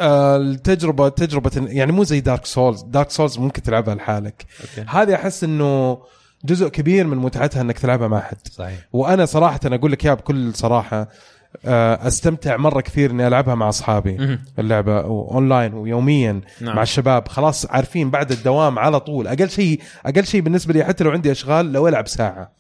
آه 0.00 0.36
التجربه 0.36 1.08
تجربة 1.08 1.50
يعني 1.54 1.92
مو 1.92 2.04
زي 2.04 2.20
Dark 2.20 2.46
Souls 2.46 2.82
Dark 2.82 3.10
Souls 3.10 3.38
ممكن 3.38 3.62
تلعبها 3.62 3.94
لحالك. 3.94 4.46
أوكي. 4.60 4.90
هذه 4.90 5.14
أحس 5.14 5.44
إنه 5.44 5.98
جزء 6.44 6.68
كبير 6.68 7.06
من 7.06 7.16
متعتها 7.16 7.60
إنك 7.60 7.78
تلعبها 7.78 8.08
مع 8.08 8.20
حد. 8.20 8.48
صحيح. 8.50 8.78
وأنا 8.92 9.24
صراحة 9.24 9.60
أنا 9.64 9.76
أقول 9.76 9.92
لك 9.92 10.04
اياها 10.04 10.14
بكل 10.14 10.54
صراحة 10.54 11.08
أستمتع 11.64 12.56
مرة 12.56 12.80
كثير 12.80 13.10
إني 13.10 13.26
ألعبها 13.26 13.54
مع 13.54 13.68
أصحابي. 13.68 14.38
اللعبة 14.58 15.00
أونلاين 15.00 15.74
ويوميا 15.74 16.40
نعم. 16.60 16.76
مع 16.76 16.82
الشباب 16.82 17.28
خلاص 17.28 17.66
عارفين 17.66 18.10
بعد 18.10 18.32
الدوام 18.32 18.78
على 18.78 19.00
طول 19.00 19.26
أقل 19.26 19.50
شيء 19.50 19.80
أقل 20.06 20.24
شيء 20.24 20.40
بالنسبة 20.40 20.74
لي 20.74 20.84
حتى 20.84 21.04
لو 21.04 21.10
عندي 21.10 21.32
أشغال 21.32 21.72
لو 21.72 21.88
ألعب 21.88 22.08
ساعة. 22.08 22.52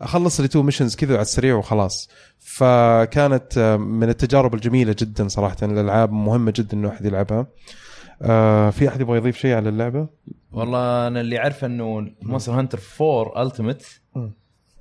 أخلص 0.00 0.40
لي 0.40 0.48
تو 0.48 0.62
missions 0.62 0.96
كذا 0.96 1.12
على 1.12 1.22
السريع 1.22 1.54
وخلاص 1.54 2.10
فكانت 2.38 3.58
آه، 3.58 3.76
من 3.76 4.08
التجارب 4.08 4.54
الجميلة 4.54 4.94
جدا 4.98 5.28
صراحة 5.28 5.56
الألعاب 5.62 6.12
مهمة 6.12 6.52
جدا 6.56 6.76
إنه 6.76 6.88
أحد 6.88 7.04
يلعبها 7.06 7.46
آه، 8.22 8.70
في 8.70 8.88
أحد 8.88 9.00
يبغى 9.00 9.16
يضيف 9.16 9.36
شيء 9.38 9.54
على 9.54 9.68
اللعبة 9.68 10.06
والله 10.52 11.06
أنا 11.06 11.20
اللي 11.20 11.38
عارفه 11.38 11.66
إنه 11.66 12.08
Monster 12.22 12.52
Hunter 12.52 12.80
4 13.00 13.42
Ultimate. 13.42 14.00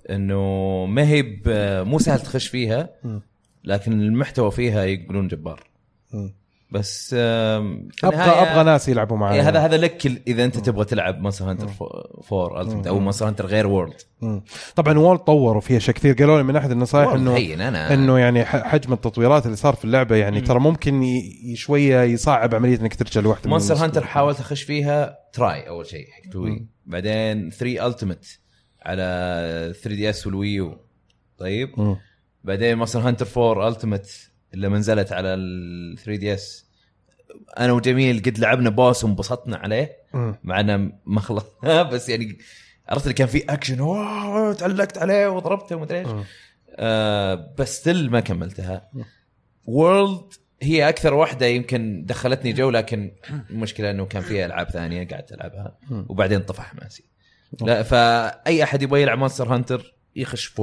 إنه 0.09 0.41
ما 0.85 1.07
هي 1.07 1.23
مو 1.83 1.99
سهل 1.99 2.19
تخش 2.19 2.47
فيها. 2.47 2.89
لكن 3.65 4.01
المحتوى 4.01 4.51
فيها 4.51 4.83
يقولون 4.83 5.27
جبار. 5.27 5.69
بس 6.71 7.13
أبغى 7.13 8.21
أبغى 8.21 8.63
ناس 8.63 8.89
يلعبوا 8.89 9.17
معي 9.17 9.35
إيه، 9.35 9.49
هذا 9.49 9.59
هذا 9.59 9.77
لك 9.77 10.21
إذا 10.27 10.45
أنت 10.45 10.57
تبغى 10.57 10.85
تلعب 10.85 11.21
Monster 11.21 11.49
Hunter 11.51 11.69
4 12.31 12.61
Ultimate 12.61 12.87
أو 12.87 12.99
Monster 12.99 13.27
Hunter 13.27 13.45
غير 13.45 13.67
World. 13.67 14.01
طبعا 14.75 14.99
World 14.99 15.17
طوروا 15.17 15.61
فيها 15.61 15.77
اشياء 15.77 15.95
كثير. 15.95 16.13
قالوا 16.13 16.37
لي 16.37 16.43
من 16.43 16.55
أحد 16.55 16.71
النصائح 16.71 17.09
انه 17.09 17.37
أنا. 17.37 17.93
إنه 17.93 18.19
يعني 18.19 18.45
حجم 18.45 18.93
التطويرات 18.93 19.45
اللي 19.45 19.57
صار 19.57 19.75
في 19.75 19.85
اللعبة 19.85 20.15
يعني 20.15 20.41
ترى 20.41 20.59
ممكن 20.59 21.21
شوية 21.53 22.01
يصعب 22.01 22.55
عملية 22.55 22.79
إنك 22.79 22.95
ترجع 22.95 23.21
لوحده 23.21 23.49
Monster. 23.49 23.75
Hunter 23.75 24.05
حاولت 24.05 24.39
أخش 24.39 24.63
فيها 24.63 25.19
Tri 25.33 25.67
أول 25.67 25.85
شيء 25.85 26.07
حق 26.11 26.31
توي 26.31 26.67
بعدين 26.85 27.49
3 27.49 27.87
Ultimate 27.87 28.39
على 28.85 29.03
3 29.83 29.95
DS 29.95 30.27
وال 30.27 30.42
Wii 30.42 30.63
U. 30.63 30.77
طيب؟ 31.37 31.69
مم. 31.77 31.97
بعدين 32.45 32.77
Monster 32.77 32.99
Hunter 32.99 33.27
4 33.51 33.67
Ultimate 33.67 34.31
اللي 34.53 34.67
نزلت 34.67 35.11
على 35.11 35.33
ال 35.33 35.97
3 35.97 36.19
DS. 36.19 36.65
أنا 37.59 37.73
وجميل 37.73 38.21
قد 38.25 38.39
لعبنا 38.39 38.69
boss 38.69 39.03
وانبسطنا 39.03 39.57
عليه. 39.57 39.97
مع 40.43 40.59
إنه 40.59 40.91
ما 41.05 41.21
خلص. 41.21 41.45
بس 41.91 42.09
يعني 42.09 42.37
عرفت 42.89 43.03
اللي 43.03 43.13
كان 43.13 43.27
في 43.27 43.43
أكشن 43.49 43.77
تعلقت 44.57 44.97
عليه 44.97 45.27
وضربته 45.27 45.75
ومدري 45.75 45.99
إيش. 45.99 46.07
آه 46.69 47.53
بس 47.57 47.79
still 47.81 48.11
ما 48.11 48.19
كملتها. 48.19 48.89
World 49.65 50.33
هي 50.61 50.89
أكثر 50.89 51.13
واحدة 51.13 51.45
يمكن 51.45 52.05
دخلتني 52.05 52.53
جو 52.53 52.69
لكن 52.69 53.11
المشكلة 53.49 53.91
إنه 53.91 54.05
كان 54.05 54.21
فيها 54.21 54.45
ألعاب 54.45 54.69
ثانية 54.69 55.07
قعدت 55.07 55.31
العبها 55.33 55.77
وبعدين 55.91 56.39
طفى 56.39 56.61
حماسي. 56.61 57.03
لا 57.61 57.83
فأي 57.83 58.63
أحد 58.63 58.81
يبغى 58.81 59.01
يلعب 59.01 59.17
Monster 59.17 59.55
Hunter 59.55 59.95
يخش 60.15 60.45
في 60.45 60.61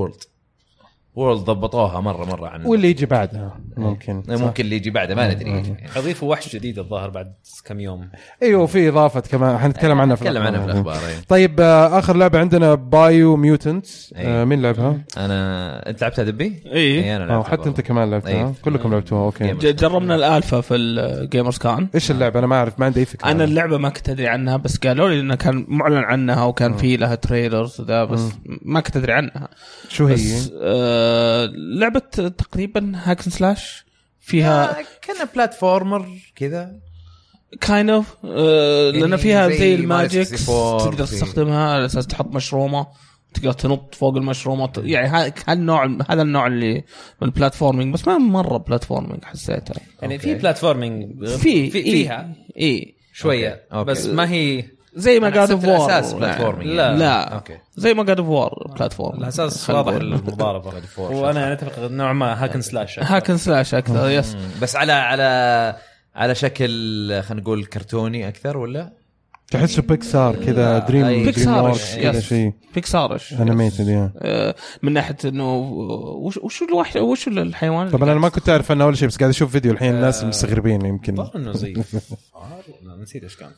World 1.15 1.41
ضبطوها 1.44 2.00
مره 2.00 2.24
مرة 2.24 2.49
عن 2.49 2.65
واللي 2.65 2.91
يجي 2.91 3.07
بعدها 3.07 3.60
ممكن 3.76 4.23
صح. 4.23 4.44
ممكن 4.44 4.65
اللي 4.65 4.76
يجي 4.76 4.91
بعده 4.91 5.15
ما 5.15 5.34
ندري 5.34 5.50
يعني. 5.50 5.76
اضيفوا 5.97 6.31
وحش 6.31 6.57
جديد 6.57 6.78
الظاهر 6.78 7.10
بعد 7.10 7.32
كم 7.65 7.81
يوم 7.81 8.08
أيوه 8.42 8.66
في 8.66 8.89
إضافة 8.89 9.20
كمان 9.20 9.58
حنتكلم 9.58 10.00
عنها 10.00 10.16
في 10.16 10.24
نتكلم 10.24 10.42
عنها 10.42 10.60
في 10.60 10.65
الأخبار. 10.66 10.92
الاخبار 10.94 11.10
إيه. 11.10 11.16
طيب 11.28 11.60
آه، 11.60 11.99
آخر 11.99 12.16
لعبة 12.16 12.39
عندنا 12.39 12.74
Biomutant 12.74 13.86
أيوة. 14.16 14.44
مين 14.44 14.62
لعبها؟ 14.62 14.99
أنا 15.16 15.89
أنت 15.91 16.02
لعبتها 16.02 16.24
دبي؟ 16.24 16.62
اي 16.73 17.16
أنا 17.16 17.24
آه 17.24 17.26
لعبتها 17.28 17.50
حتى 17.50 17.68
أنت. 17.68 17.81
كمان 17.81 18.10
لعبتها 18.10 18.28
أيوة. 18.31 18.55
كلكم 18.65 18.92
لعبتوها 18.92 19.24
أوكي. 19.24 19.52
ج- 19.52 19.76
جربنا 19.76 20.15
الألفا 20.15 20.60
في 20.60 20.74
ال 20.76 20.88
Gamers 20.88 21.58
كان 21.58 21.89
إيش 21.94 22.10
اللعبة 22.10 22.39
أنا 22.39 22.47
ما 22.47 22.57
أعرف 22.57 22.78
ما 22.81 22.86
عندي 22.86 23.00
أي 23.00 23.05
فكرة 23.05 23.31
أنا 23.31 23.44
اللعبة 23.44 23.78
ما 23.78 23.89
كنت 23.89 24.08
أدري 24.08 24.26
عنها 24.28 24.57
بس 24.57 24.76
قالوا 24.76 25.08
لي 25.08 25.20
إنه 25.20 25.34
كان 25.34 25.65
معلن 25.68 25.97
عنها 26.05 26.44
وكان 26.44 26.76
في 26.76 26.97
لها 26.97 27.15
trailers 27.15 27.81
وذا 27.81 28.05
بس 28.05 28.20
ما 28.62 28.81
كنت 28.81 28.97
أدري 28.97 29.12
عنها 29.12 29.49
شو 29.89 30.07
هي؟ 30.07 30.16
آه 31.02 31.47
لعبه 31.55 31.98
تقريبا 32.39 32.92
hack 32.94 33.15
and 33.15 33.31
slash 33.31 33.84
فيها 34.20 34.78
آه، 34.81 34.84
كان 35.02 35.28
platformer 35.34 36.08
كذا 36.36 36.81
kind 37.60 37.91
of 37.91 38.24
لأن 38.24 38.94
يعني 39.00 39.16
فيها 39.18 39.48
زي 39.48 39.56
زي 39.58 39.74
64 39.74 40.78
تقدر 40.90 41.06
تستخدمها 41.06 41.74
على 41.74 41.84
أساس 41.86 42.06
تحط 42.06 42.26
مشرومة 42.34 42.86
تقدر 43.34 43.52
تنط 43.52 43.94
فوق 43.94 44.16
المشرومة 44.16 44.72
يعني 44.76 45.08
ها- 45.08 45.34
هالنوع 45.48 45.97
هذا 46.08 46.22
النوع 46.22 46.47
اللي 46.47 46.74
من 47.22 47.28
ال 47.28 47.34
platforming 47.34 47.94
بس 47.94 48.08
ما 48.08 48.18
مرة 48.18 48.56
platforming 48.58 49.24
حسيتها 49.24 49.74
يعني 50.02 50.14
أوكي. 50.14 50.26
في 50.26 50.34
platforming 50.34 51.24
في 51.26 51.70
في 51.70 51.78
إيه. 51.78 51.92
فيها 51.92 52.34
اي 52.58 52.94
شوية 53.12 53.48
أوكي. 53.50 53.62
أوكي. 53.72 53.90
بس 53.90 54.06
ما 54.06 54.31
هي 54.31 54.64
زي 54.94 55.20
ما 55.20 55.30
God 55.31 55.50
of 55.50 55.65
War 55.65 55.76
الأساس 55.90 56.12
platforming 56.12 56.70
لا. 56.70 56.82
يعني. 56.86 56.98
لا 56.98 57.34
أوكي 57.34 57.58
زي 57.76 57.94
ما 57.94 58.02
God 58.02 58.18
of 58.18 58.28
War 58.28 58.73
platform 58.76 59.18
الأساس 59.18 59.70
واضح. 59.70 59.92
المضاربة 59.92 60.72
وأنا 60.98 61.52
أتفق 61.52 61.78
نوعا 61.78 62.12
ما 62.12 62.44
hack 62.44 62.54
and 62.54 62.60
slash 62.60 62.99
hack 62.99 63.20
and 63.20 63.36
slash 63.36 63.74
أكثر 63.74 64.10
yes. 64.10 64.36
بس 64.62 64.76
على 64.76 64.92
على 64.92 65.76
على 66.14 66.34
شكل 66.34 66.66
خلينا 67.22 67.42
نقول 67.42 67.64
كرتوني 67.64 68.28
أكثر 68.28 68.56
ولا؟ 68.56 69.01
تحسه 69.52 69.82
بيكسار 69.82 70.36
كذا 70.36 70.78
لا، 70.78 70.86
دريم 70.86 71.05
أي. 71.05 71.24
بيكسارش، 71.24 71.62
ووركس 71.62 71.97
كذا. 71.97 72.20
شيء. 72.20 72.52
بيكسارش 72.74 73.32
انيميتد 73.32 73.89
يا 73.89 74.12
آه، 74.18 74.55
من 74.82 74.92
ناحية 74.92 75.16
إنه 75.24 75.55
وش 75.56 76.36
وش 76.36 76.62
الوحش 76.62 76.97
وش 76.97 77.28
الحيوان 77.28 77.90
طبعا 77.90 78.12
أنا 78.12 78.20
ما 78.20 78.28
كنت 78.28 78.48
أعرف 78.48 78.70
عنه 78.70 78.84
أول 78.84 78.98
شيء 78.98 79.08
بس 79.08 79.16
قاعد 79.16 79.31
أشوف 79.31 79.52
فيديو 79.52 79.72
الحين 79.72 79.94
الناس 79.94 80.24
مستغربين 80.24 80.86
يمكن. 80.86 81.26
إنه 81.36 81.52
زي 81.52 81.74
نسيت 83.02 83.22
إيش 83.22 83.36
كان. 83.36 83.50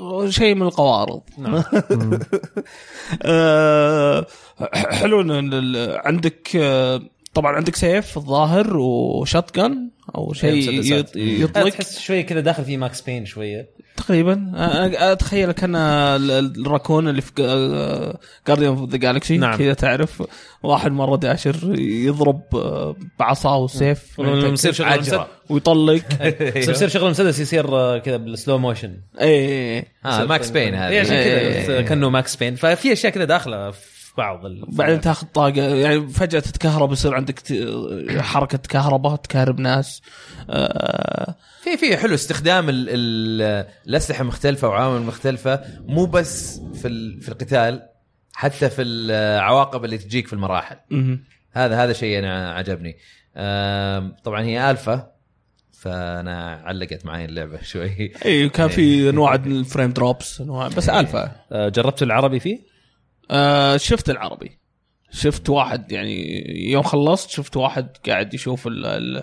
آه، 0.00 0.28
شيء 0.30 0.54
من 0.54 0.62
القوارض. 0.62 1.22
نعم. 1.38 1.62
آه، 3.22 4.26
حلو 4.72 5.20
عندك 6.04 6.48
آه، 6.56 7.00
طبعا 7.34 7.56
عندك 7.56 7.76
سيف 7.76 8.16
الظاهر 8.16 8.76
و 8.76 9.56
shotgun 9.56 9.90
أو 10.14 10.32
شيء. 10.32 10.82
يط- 10.82 11.16
يطلق. 11.16 11.68
تحس 11.68 11.98
شوية 12.00 12.20
كذا 12.22 12.40
داخل 12.40 12.64
في 12.64 12.76
Max 12.76 13.00
Payne 13.00 13.26
شوية. 13.26 13.68
تقريبا. 13.96 14.32
أنا 14.32 15.12
أتخيل 15.12 15.52
كان 15.52 15.76
ال- 15.76 16.30
ال- 16.30 16.66
الراكون 16.66 17.08
اللي 17.08 17.20
في 17.20 17.32
Guardian 18.48 18.68
of 18.76 18.90
the 18.90 18.96
Galaxy 18.96 19.38
نعم. 19.38 19.58
كذا 19.58 19.74
تعرف. 19.74 20.22
واحد 20.62 20.92
مرة 20.92 21.16
داشر 21.16 21.74
يضرب 21.78 22.42
آه، 22.54 22.96
بعصاه 23.18 23.58
وسيف. 23.58 24.18
يصير 24.18 24.72
شغل 24.72 25.24
ويطلق. 25.48 26.02
يصير 26.56 26.88
شغل 26.88 27.04
المسدس 27.04 27.38
يصير 27.38 27.76
آه، 27.76 27.98
كذا 27.98 28.16
بال 28.16 28.30
slow 28.30 28.58
motion 28.58 28.96
اي 29.20 29.84
Max 30.04 30.50
Payne 30.50 30.74
اي 30.74 30.80
هذا 30.80 31.00
عشان 31.00 31.14
إيه. 31.16 31.66
كذا 31.66 31.82
كأنه 31.82 32.10
ماكس 32.10 32.36
بين. 32.36 32.54
ففي 32.54 32.92
أشياء 32.92 33.12
كذا 33.12 33.24
داخلة 33.24 33.72
في 34.10 34.16
بعض 34.16 34.46
ال- 34.46 34.64
بعدين 34.68 35.00
تاخذ 35.00 35.26
طاقة 35.26 35.62
يعني 35.62 36.08
فجأة 36.08 36.40
تتكهرب 36.40 36.92
يصير 36.92 37.14
عندك 37.14 37.38
ت- 37.40 38.16
حركة 38.20 38.58
كهرباء 38.58 39.16
تكهرب 39.16 39.60
ناس. 39.60 40.02
آه، 40.50 41.34
في 41.62 41.76
في 41.76 41.96
حلو 41.96 42.14
استخدام 42.14 42.68
ال 42.68 42.86
ال 42.88 43.66
الأسلحة 43.88 44.24
مختلفة 44.24 44.68
وعوامل 44.68 45.06
مختلفة 45.06 45.60
مو 45.86 46.06
بس 46.06 46.60
في 46.74 46.88
ال- 46.88 47.20
في 47.20 47.28
القتال 47.28 47.82
حتى 48.32 48.70
في 48.70 48.82
العواقب 48.82 49.84
اللي 49.84 49.98
تجيك 49.98 50.26
في 50.26 50.32
المراحل. 50.32 50.76
مهم. 50.90 51.24
هذا 51.52 51.84
هذا 51.84 51.92
شيء 51.92 52.18
أنا 52.18 52.52
عجبني. 52.52 52.96
طبعا 54.24 54.42
هي 54.42 54.70
ألفا 54.70 55.10
فأنا 55.72 56.62
علقت 56.64 57.06
معي 57.06 57.24
اللعبة 57.24 57.62
شوي. 57.62 58.12
اي 58.24 58.48
كان 58.48 58.68
في 58.68 58.84
انواع 59.10 59.36
من 59.36 59.52
ال 59.52 59.58
frame 59.58 59.90
drops 59.92 60.40
انواع 60.40 60.68
بس 60.68 60.88
ألفا. 60.88 61.32
آه، 61.52 61.68
جربت 61.68 62.02
العربي 62.02 62.40
فيه؟ 62.40 62.69
آه 63.30 63.76
شفت 63.76 64.10
العربي. 64.10 64.58
شفت 65.12 65.48
واحد 65.50 65.92
يعني 65.92 66.44
يوم 66.70 66.82
خلصت 66.82 67.30
شفت 67.30 67.56
واحد 67.56 67.88
قاعد 68.08 68.34
يشوف 68.34 68.66
ال 68.66 68.86
ال 68.86 69.16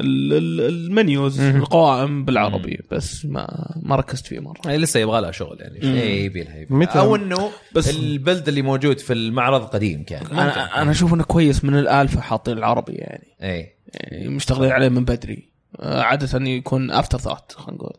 ال- 0.00 0.32
ال- 0.32 0.60
ال 0.60 0.73
menus 0.73 1.40
القوائم 1.40 2.24
بالعربي 2.24 2.80
بس 2.90 3.26
ما 3.26 3.72
ما 3.82 3.96
ركزت 3.96 4.26
فيه 4.26 4.40
مرة. 4.40 4.60
يعني 4.64 4.78
لسه 4.78 5.00
يبغى 5.00 5.20
لها 5.20 5.30
شغل 5.30 5.60
يعني. 5.60 5.82
اي 6.02 6.24
يبي 6.24 6.42
لها؟ 6.42 6.66
أو 7.00 7.16
إنه 7.16 7.50
بس- 7.74 7.90
ال 7.96 8.05
build 8.05 8.48
اللي 8.48 8.62
موجود 8.62 8.98
في 8.98 9.12
المعرض 9.12 9.64
قديم 9.64 10.02
كان. 10.04 10.26
أنا 10.26 10.82
أنا 10.82 10.90
أشوف 10.90 11.14
إنه 11.14 11.24
كويس 11.24 11.64
من 11.64 11.78
الالفا 11.78 12.20
حاطين 12.20 12.58
العربي 12.58 12.92
يعني, 12.92 13.26
اي 13.42 13.72
يعني 13.94 14.28
مشتغلين 14.28 14.70
عليه 14.72 14.88
من 14.88 15.04
بدري. 15.04 15.48
آه 15.80 16.02
عادة 16.02 16.46
يكون 16.46 16.90
afterthought 16.90 17.52
خلينا 17.52 17.72
نقول. 17.82 17.92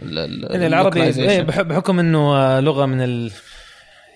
ال- 0.00 0.18
ال- 0.18 0.52
يعني 0.52 0.66
العربي. 0.66 1.02
إيه، 1.02 1.42
بح- 1.42 1.60
بحكم 1.60 1.98
إنه 1.98 2.36
آه، 2.36 2.60
لغة 2.60 2.86
من 2.86 3.00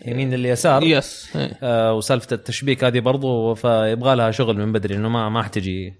اليمين 0.04 0.30
لليسار 0.34 0.82
يس 0.82 1.28
إيه. 1.36 1.58
آه، 1.62 1.94
وسالفة 1.94 2.34
التشبيك 2.34 2.84
هذه 2.84 3.00
برضو 3.00 3.54
فيبغى 3.54 4.16
لها 4.16 4.30
شغل 4.30 4.56
من 4.56 4.72
بدري 4.72 4.96
إنه 4.96 5.08
ما 5.08 5.28
ما 5.28 5.42
حتجي. 5.42 5.94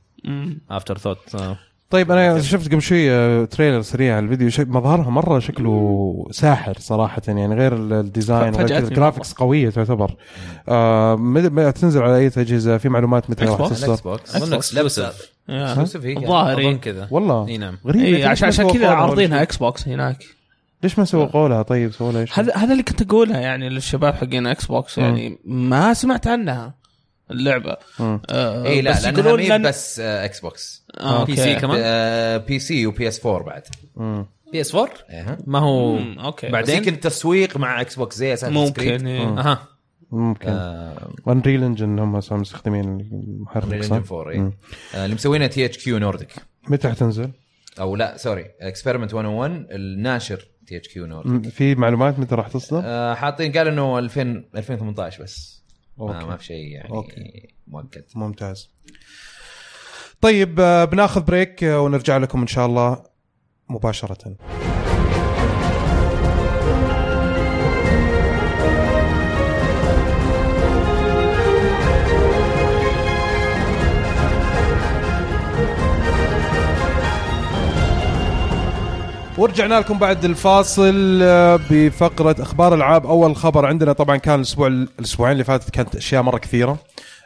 afterthought 0.70 1.36
طيب 1.90 2.10
أنا 2.12 2.40
شفت 2.42 2.68
قبل 2.72 2.82
شوي 2.82 3.10
آه، 3.10 3.44
trailer 3.44 3.82
سريع 3.82 4.16
على 4.16 4.24
الفيديو 4.24 4.50
شك 4.50 4.68
مظهرها 4.68 5.10
مرة 5.10 5.38
شكله 5.38 6.26
ساحر 6.30 6.74
صراحة 6.78 7.22
يعني 7.28 7.54
غير 7.54 7.76
ال- 7.76 7.92
ال 7.92 8.01
design 8.01 8.54
غير 8.54 8.88
graphics 8.88 9.32
قوية 9.32 9.70
تعتبر. 9.70 10.14
آه 10.68 11.70
تنزل 11.70 12.02
على 12.02 12.16
أي 12.16 12.26
اجهزه 12.26 12.78
في 12.78 12.88
معلومات 12.88 13.30
متى 13.30 13.44
راح. 13.44 13.68
تصدر. 13.68 13.86
ال 13.86 14.00
Xbox 14.00 14.36
أظن. 14.36 14.52
exclusive 15.48 16.04
الظاهر 16.06 16.58
إيه. 16.58 16.76
كذا. 16.76 17.08
والله. 17.10 17.48
إي 17.48 17.58
نعم. 17.58 17.78
غريب 17.86 18.02
ليش 18.02 18.24
عشان 18.26 18.48
عشان 18.48 18.70
كذا 18.70 18.88
عارضينها 18.88 19.36
شيء؟ 19.36 19.42
Xbox 19.42 19.88
هناك. 19.88 20.16
ليش 20.82 20.98
ما 20.98 21.04
سووا 21.04 21.24
قولها؟ 21.26 21.62
طيب 21.62 21.92
سووا 21.92 22.12
لها 22.12 22.24
شيء 22.24 22.34
هذا 22.44 22.56
هذا 22.56 22.72
اللي 22.72 22.82
كنت 22.82 23.02
اقولها 23.02 23.40
يعني 23.40 23.68
للشباب 23.68 24.14
حقين 24.14 24.46
Xbox 24.46 24.98
يعني 24.98 25.38
ما 25.44 25.94
سمعت 25.94 26.26
عنها 26.26 26.74
اللعبة. 27.30 27.76
آه 28.00 28.66
إي 28.66 28.80
لا 28.82 28.90
بس 28.90 29.04
لأنها 29.04 29.20
يقولون 29.20 29.40
مي 29.40 29.48
لن... 29.48 29.62
بس 29.62 30.00
آه، 30.00 30.24
Xbox 30.24 30.84
آه 31.00 31.24
PC 31.24 31.54
كمان؟ 31.54 31.80
آه، 31.84 32.36
PC 32.36 32.58
و 32.58 32.86
PS 32.86 33.26
4 33.26 33.42
بعد. 33.46 33.62
مم. 33.96 34.26
PS 34.52 34.74
4 34.74 34.90
إيه. 35.10 35.38
ما 35.46 35.58
هو 35.58 35.96
مم، 35.96 36.18
okay. 36.18 36.48
بعدين؟ 36.48 36.76
يمكن 36.76 37.00
تسويق 37.00 37.56
مع 37.56 37.80
Xbox 37.80 38.16
زي 38.16 38.34
Assassin 38.34 38.54
ممكن 38.54 39.06
إيه. 39.06 39.22
أها. 39.22 39.68
ممكن. 40.10 40.48
آه، 40.48 41.10
Unreal 41.28 41.64
Engine 41.64 41.98
هم 41.98 42.20
صاروا 42.20 42.40
مستخدمين 42.40 42.84
المحرك 42.84 43.82
صح؟ 43.82 43.98
Engine 43.98 44.12
4 44.12 44.30
إيه. 44.30 44.38
مم. 44.40 44.52
آه، 44.94 45.04
اللي 45.04 45.14
مسوينها 45.14 45.46
THQ 45.46 45.98
Nordic 45.98 46.32
متى 46.68 46.88
حتنزل؟ 46.88 47.30
أو 47.80 47.96
لا 47.96 48.16
sorry 48.16 48.46
Experiment 48.60 49.14
101 49.14 49.66
الناشر. 49.70 50.44
THQ 50.68 51.06
Nordic 51.06 51.32
مم. 51.32 51.42
في 51.42 51.74
معلومات 51.74 52.18
متى 52.18 52.34
راح 52.34 52.48
تصدر؟ 52.48 52.82
آه، 52.84 53.14
حاطين 53.14 53.52
قال 53.52 53.68
إنه 53.68 53.98
2000 53.98 54.44
2018 54.56 55.22
بس 55.22 55.62
ما, 55.98 56.14
okay. 56.14 56.26
ما 56.26 56.36
في 56.36 56.44
شيء 56.44 56.66
يعني 56.72 56.90
okay. 56.90 57.48
مؤكد 57.66 58.04
ممتاز 58.14 58.70
طيب 60.20 60.60
آه، 60.60 60.84
بناخذ 60.84 61.20
break 61.20 61.64
آه، 61.64 61.80
ونرجع 61.80 62.16
لكم 62.16 62.40
إن 62.40 62.46
شاء 62.46 62.66
الله 62.66 63.02
مباشرة 63.68 64.36
ورجعنا 79.38 79.74
لكم 79.74 79.98
بعد 79.98 80.24
الفاصل 80.24 81.18
آه، 81.22 81.60
بفقرة 81.70 82.36
أخبار 82.42 82.74
ألعاب. 82.74 83.06
أول 83.06 83.36
خبر 83.36 83.66
عندنا 83.66 83.92
طبعا 83.92 84.16
كان 84.16 84.34
الأسبوع 84.34 84.66
الأسبوعين 84.66 85.32
اللي 85.32 85.44
فاتت 85.44 85.70
كانت 85.70 85.96
أشياء 85.96 86.22
مرة 86.22 86.38
كثيرة. 86.38 86.78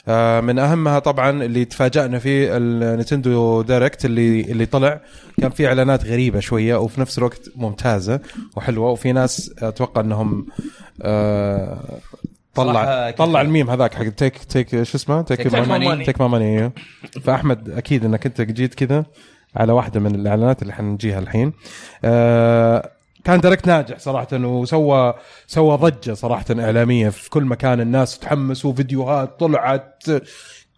آه، 0.09 0.41
من 0.41 0.59
أهمها 0.59 0.99
طبعا 0.99 1.31
اللي 1.45 1.65
تفاجأنا 1.65 2.19
فيه 2.19 2.57
ال 2.57 2.69
Nintendo 2.69 3.63
Direct 3.63 4.05
اللي 4.05 4.41
اللي 4.41 4.67
طلع 4.67 5.01
كان 5.41 5.51
فيه 5.51 5.67
إعلانات 5.69 6.05
غريبة 6.05 6.41
شوية 6.41 6.77
وفي 6.77 7.01
نفس 7.01 7.19
الوقت 7.19 7.51
ممتازة 7.57 8.21
وحلوة 8.57 8.91
وفي 8.91 9.13
ناس 9.13 9.55
أتوقع 9.59 10.01
أنهم 10.01 10.47
آه، 11.03 11.99
طلع 12.55 13.11
طلع. 13.11 13.41
الميم 13.41 13.71
هذاك 13.71 13.95
حق 13.95 14.09
take 14.09 14.39
take 14.39 14.83
شو 14.83 14.97
اسمه؟ 14.97 15.23
take 15.23 15.49
my 15.49 15.53
money. 15.53 16.07
take 16.07 16.21
my 16.21 16.29
money. 16.29 16.73
فأحمد 17.25 17.71
أكيد 17.71 18.05
إنك 18.05 18.27
أنت 18.27 18.41
جيت 18.41 18.75
كذا. 18.75 19.05
على 19.57 19.73
واحدة 19.73 20.01
من 20.01 20.15
الإعلانات 20.15 20.63
اللي 20.63 20.73
حنجيها 20.73 21.19
الحين. 21.19 21.53
آه 22.05 22.91
كان 23.25 23.41
Direct 23.41 23.67
ناجح 23.67 23.99
صراحة 23.99 24.29
وسوى 24.33 25.15
سوى 25.47 25.77
ضجة 25.77 26.15
صراحة 26.15 26.45
إعلامية 26.51 27.09
في 27.09 27.31
كل 27.31 27.45
مكان. 27.45 27.81
الناس 27.81 28.19
تحمسوا 28.19 28.73
فيديوهات 28.73 29.41
طلعت. 29.41 30.05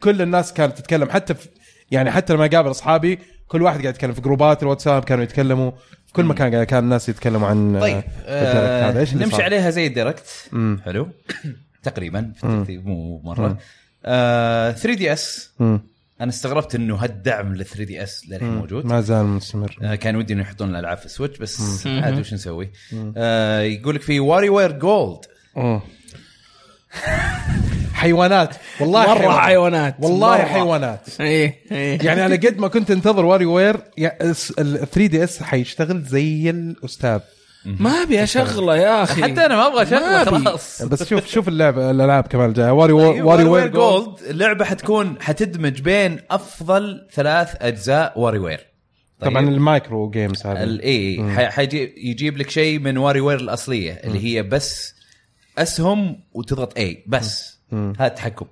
كل 0.02 0.22
الناس 0.22 0.52
كانت 0.52 0.78
تتكلم. 0.78 1.10
حتى 1.10 1.34
في 1.34 1.48
يعني 1.90 2.10
حتى 2.10 2.32
لما 2.32 2.44
أقابل 2.46 2.70
أصحابي 2.70 3.18
كل 3.48 3.62
واحد 3.62 3.80
قاعد 3.80 3.94
يتكلم 3.94 4.12
في 4.12 4.20
جروبات 4.20 4.62
الواتساب 4.62 5.04
كانوا 5.04 5.24
يتكلموا. 5.24 5.70
في 6.06 6.12
كل 6.12 6.24
مكان 6.24 6.64
كان 6.64 6.84
الناس 6.84 7.08
يتكلموا 7.08 7.48
عن 7.48 7.78
طيب 7.80 8.02
آه، 8.26 8.88
ال 8.88 8.92
Direct 8.92 9.12
اللي 9.12 9.24
نمشي 9.24 9.36
صار؟ 9.36 9.44
عليها 9.44 9.70
زي 9.70 9.86
الديركت 9.86 10.48
مم. 10.52 10.80
حلو. 10.84 11.08
تقريبا 11.82 12.32
في 12.36 12.44
الترتيب 12.44 12.86
مو 12.86 13.20
مرة. 13.24 13.58
آه 14.04 14.70
3 14.72 14.94
DS. 14.98 15.50
أنا 16.24 16.32
استغربت 16.32 16.74
إنه 16.74 16.94
هالدعم 16.94 17.54
لل 17.54 17.64
3 17.64 17.84
DS 17.84 18.24
للحين 18.28 18.54
موجود. 18.54 18.86
ما 18.86 19.00
زال 19.00 19.26
مستمر. 19.26 19.78
آه، 19.82 19.94
كان 19.94 20.16
ودي 20.16 20.32
إنه 20.32 20.42
يحطون 20.42 20.70
الألعاب 20.70 20.98
في 20.98 21.06
ال 21.06 21.11
Switch 21.11 21.38
بس 21.38 21.86
عاد 21.86 22.18
وش 22.18 22.34
نسوي؟ 22.34 22.70
آه 23.16 23.60
يقول 23.60 23.94
لك 23.94 24.02
في 24.02 24.20
WarioWare 24.20 24.72
Gold. 24.72 25.18
حيوانات. 27.92 28.56
والله 28.80 29.14
مرة 29.14 29.40
حيوانات. 29.40 29.96
والله 29.98 30.38
مرة. 30.38 30.44
حيوانات. 30.44 31.08
إيه 31.20 31.54
إيه. 31.72 31.98
يعني 32.02 32.26
أنا 32.26 32.34
قد 32.34 32.58
ما 32.58 32.68
كنت 32.68 32.90
أنتظر 32.90 33.24
WarioWare 33.24 33.76
ال 33.98 34.34
3 34.36 35.06
DS 35.06 35.42
حيشتغل 35.42 36.02
زي 36.02 36.50
الأستاذ. 36.50 37.20
ما 37.64 37.90
أبي 37.90 38.22
أشغله 38.22 38.76
يا 38.76 39.02
أخي. 39.02 39.22
حتى 39.22 39.46
أنا 39.46 39.56
ما 39.56 39.66
أبغى 39.66 39.82
أشغله. 39.82 40.24
خلاص. 40.24 40.82
بس 40.90 41.02
شوف 41.08 41.26
شوف 41.26 41.48
اللعبه 41.48 41.90
الألعاب 41.90 42.26
كمان 42.26 42.48
الجاية. 42.48 42.70
WarioWare 42.70 42.92
WarioWare 42.92 43.66
Gold 43.66 44.18
اللعبة 44.30 44.64
حتكون 44.64 45.16
حتدمج 45.20 45.80
بين 45.80 46.20
أفضل 46.30 47.06
ثلاث 47.12 47.54
أجزاء 47.60 48.20
WarioWare 48.20 48.60
طبعا 49.20 49.48
ال 49.48 49.59
micro 49.59 50.10
games 50.10 50.46
هذه. 50.46 50.62
الاي 50.62 51.24
حيجي 51.50 51.94
يجيب 51.96 52.38
لك 52.38 52.50
شيء 52.50 52.78
من 52.78 52.98
WarioWare 52.98 53.40
الأصلية 53.40 53.92
اللي 53.92 54.24
هي 54.24 54.42
بس 54.42 54.94
أسهم 55.58 56.20
وتضغط 56.32 56.78
اي 56.78 57.04
بس. 57.06 57.58
هذا 57.72 58.06
التحكم 58.06 58.46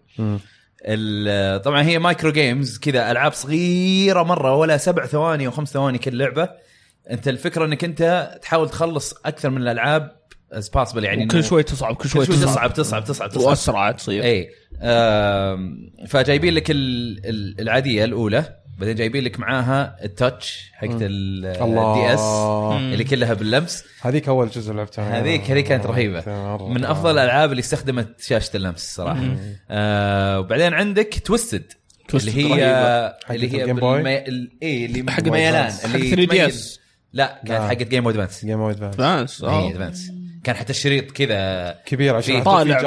ال- 0.85 1.63
طبعا 1.63 1.83
هي 1.83 1.99
micro 1.99 2.33
games 2.33 2.79
كذا 2.79 3.11
ألعاب 3.11 3.33
صغيرة 3.33 4.23
مرة 4.23 4.57
ولا 4.57 4.77
سبع 4.77 5.07
ثواني 5.07 5.47
أو 5.47 5.51
خمس 5.51 5.73
ثواني 5.73 5.99
كل 5.99 6.19
لعبة. 6.19 6.49
انت 7.11 7.29
الفكرة 7.29 7.65
انك 7.65 7.85
انت 7.85 8.31
تحاول 8.43 8.69
تخلص 8.71 9.15
أكثر 9.25 9.51
من 9.51 9.63
الألعاب 9.63 10.17
as 10.53 10.69
possible 10.69 11.05
يعني 11.05 11.27
كل 11.27 11.45
شوي 11.45 11.63
تصعب 11.63 11.97
كل 11.97 12.09
شوي 12.09 12.27
كل 12.27 12.35
شوي 12.35 12.43
تصعب 12.45 12.73
تصعب 12.73 13.05
تصعب 13.05 13.05
تصعب 13.05 13.31
تصعب 13.31 13.43
وأسرع 13.49 13.91
تصير 13.93 14.23
اي 14.25 14.51
فجايبين 16.09 16.55
لك 16.55 16.71
ال- 16.71 17.21
ال- 17.27 17.61
العادية 17.61 18.05
الأولى 18.05 18.57
بعدين 18.79 18.97
جايبين 18.97 19.25
لك 19.25 19.41
معاها 19.41 19.97
ال 20.05 20.16
touch 20.16 20.71
حقت. 20.75 20.91
ال 21.01 22.15
DS 22.15 22.21
اللي 22.93 23.05
كلها 23.05 23.35
باللمس 23.35 23.85
هذيك 24.01 24.29
أول 24.29 24.49
جزء 24.51 24.73
لعبتها 24.73 25.21
هذيك 25.21 25.51
هذيك 25.51 25.67
كانت 25.67 25.87
رهيبة. 25.87 26.23
من 26.69 26.85
أفضل 26.85 27.11
الألعاب 27.19 27.51
اللي 27.51 27.61
استخدمت 27.61 28.21
شاشة 28.21 28.57
اللمس 28.57 28.95
صراحة 28.95 29.37
آه 29.71 30.41
وبعدين 30.41 30.75
عندك 30.75 31.15
Twisted 31.33 31.63
اللي 32.15 32.33
هي 32.37 32.45
رهيبة. 32.51 33.15
اللي 33.31 33.53
هي 33.53 33.61
ال 33.62 33.65
Game 33.65 33.77
Boy؟ 33.77 33.95
بالمي... 33.97 34.19
ال- 34.19 34.51
إيه 34.63 34.87
اللي 34.87 35.13
حق 35.13 35.23
ميلان. 35.23 35.73
اللي 35.85 35.99
حق 35.99 36.17
3DS. 36.17 36.29
تميز- 36.49 36.82
لا 37.13 37.41
كانت 37.47 37.51
لا. 37.61 37.69
حقت 37.69 37.83
Game 37.83 38.05
Boy 38.05 38.12
Advance 38.12 38.45
Game 38.45 38.59
Boy 38.59 38.71
Advance. 38.73 38.97
Advance 39.71 40.12
كان 40.45 40.57
حتى 40.57 40.71
الشريط 40.71 41.11
كذا 41.11 41.71
كبير 41.87 42.17
عشان 42.17 42.43
في- 42.43 42.51
حاطين 42.51 42.75
طالع 42.75 42.81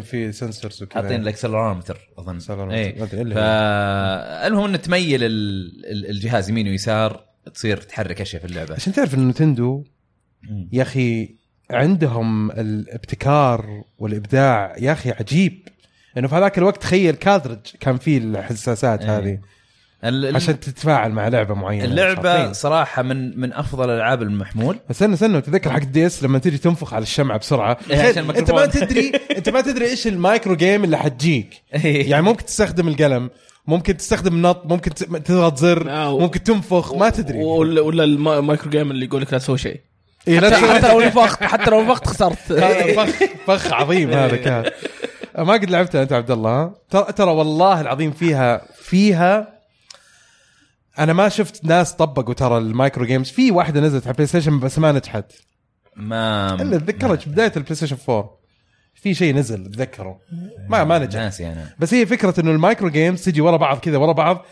فيه 0.00 0.30
sensors 0.30 0.82
وكذا 0.82 1.02
حاطين 1.02 1.20
ال 1.22 1.27
accelerometer 1.27 1.98
أظن. 2.18 2.70
إيه 2.70 3.04
إلا 3.12 3.34
فالمهم 3.34 4.64
إنه 4.64 4.76
تميل 4.76 5.24
ال- 5.24 5.84
ال- 5.86 6.10
الجهاز 6.10 6.50
يمين 6.50 6.68
ويسار 6.68 7.24
تصير 7.54 7.76
تحرك 7.76 8.20
أشياء 8.20 8.42
في 8.42 8.48
اللعبة 8.48 8.74
عشان 8.74 8.92
تعرف 8.92 9.14
إن 9.14 9.28
Nintendo. 9.28 9.84
يا 10.72 10.82
أخي 10.82 11.34
عندهم 11.70 12.50
الابتكار 12.50 13.84
والإبداع 13.98 14.74
يا 14.78 14.92
أخي 14.92 15.10
عجيب 15.10 15.68
إنه 16.18 16.28
في 16.28 16.34
هذاك 16.34 16.58
الوقت 16.58 16.82
تخيل 16.82 17.14
cartridge 17.14 17.58
كان 17.80 17.96
فيه 17.96 18.18
الحساسات 18.18 19.00
إيه. 19.02 19.18
هذه 19.18 19.38
عشان 20.04 20.60
تتفاعل 20.60 21.12
مع 21.12 21.28
لعبة 21.28 21.54
معينة. 21.54 21.84
اللعبة 21.84 22.22
شاطرين. 22.32 22.52
صراحة 22.52 23.02
من 23.02 23.40
من 23.40 23.52
أفضل 23.52 23.90
الألعاب 23.90 24.22
المحمول. 24.22 24.74
بس 24.74 24.96
استنى 24.96 25.14
استنى 25.14 25.40
تذكر 25.40 25.70
حق 25.70 25.76
ال 25.80 26.06
DS 26.06 26.22
لما 26.22 26.38
تجي 26.38 26.58
تنفخ 26.58 26.94
على 26.94 27.02
الشمعة 27.02 27.38
بسرعة. 27.38 27.76
إيه، 27.90 28.08
أنت 28.10 28.50
ما. 28.50 28.66
تدري 28.66 29.12
أنت 29.36 29.48
ما 29.48 29.60
تدري 29.60 29.84
إيش 29.90 30.06
ال 30.06 30.14
micro 30.14 30.56
game 30.56 30.84
اللي 30.84 30.98
حتجيك. 30.98 31.54
إيه. 31.84 32.10
يعني 32.10 32.22
ممكن 32.22 32.44
تستخدم 32.44 32.88
القلم 32.88 33.30
ممكن 33.66 33.96
تستخدم 33.96 34.46
نط 34.46 34.62
ممكن 34.66 34.94
ت- 34.94 35.04
تضغط 35.04 35.56
زر 35.58 35.90
آه، 35.90 36.18
ممكن 36.18 36.42
تنفخ 36.42 36.94
ما 36.94 37.10
تدري. 37.10 37.38
ولا 37.38 37.80
ولا 37.80 38.04
الما- 38.04 38.38
ال 38.38 38.43
micro 38.43 38.70
game 38.70 38.90
اللي 38.90 39.04
يقول 39.06 39.22
لك 39.22 39.32
لا 39.32 39.38
تسوي 39.38 39.58
شيء. 39.58 39.80
إيه، 40.28 40.40
حتى, 40.40 40.54
حتى 40.56 40.88
لو 40.92 41.00
نفخت 41.00 41.42
حتى 41.42 41.70
لو 41.70 41.82
نفخت 41.82 42.06
خسرت. 42.06 42.36
فخ 42.96 43.10
فخ 43.46 43.72
عظيم 43.72 44.10
هذا 44.18 44.36
كان. 44.36 44.64
ما 45.38 45.52
قد 45.52 45.70
لعبتها 45.70 46.02
أنت 46.02 46.12
عبد 46.12 46.30
الله. 46.30 46.72
ترى 47.16 47.30
والله 47.30 47.80
العظيم 47.80 48.10
فيها 48.10 48.62
فيها 48.82 49.61
أنا 50.98 51.12
ما 51.12 51.28
شفت 51.28 51.64
ناس 51.64 51.92
طبقوا 51.92 52.34
ترى 52.34 52.58
ال 52.58 52.66
micro 52.66 53.04
games. 53.06 53.30
في 53.30 53.50
واحدة 53.50 53.80
نزلت 53.80 54.06
على 54.06 54.14
PlayStation 54.14 54.60
بس 54.60 54.78
ما 54.78 54.92
نجحت. 54.92 55.32
ما 55.96 56.54
إلا 56.54 56.76
اتذكرت 56.76 57.28
بداية 57.28 57.52
ال 57.56 57.74
PlayStation 57.74 57.96
4 58.08 58.38
في 58.94 59.14
شيء 59.14 59.34
نزل 59.34 59.66
اتذكره 59.66 60.20
ما 60.68 60.84
ما 60.84 60.98
نجح 60.98 61.20
ناسي 61.20 61.46
أنا 61.46 61.68
بس 61.78 61.94
هي 61.94 62.06
فكرة 62.06 62.40
إنه 62.40 62.50
ال 62.50 62.56
micro 62.56 62.88
games 62.90 63.24
تجي 63.24 63.40
ورا 63.40 63.56
بعض 63.56 63.78
كذا 63.78 63.96
ورا 63.96 64.12
بعض 64.12 64.44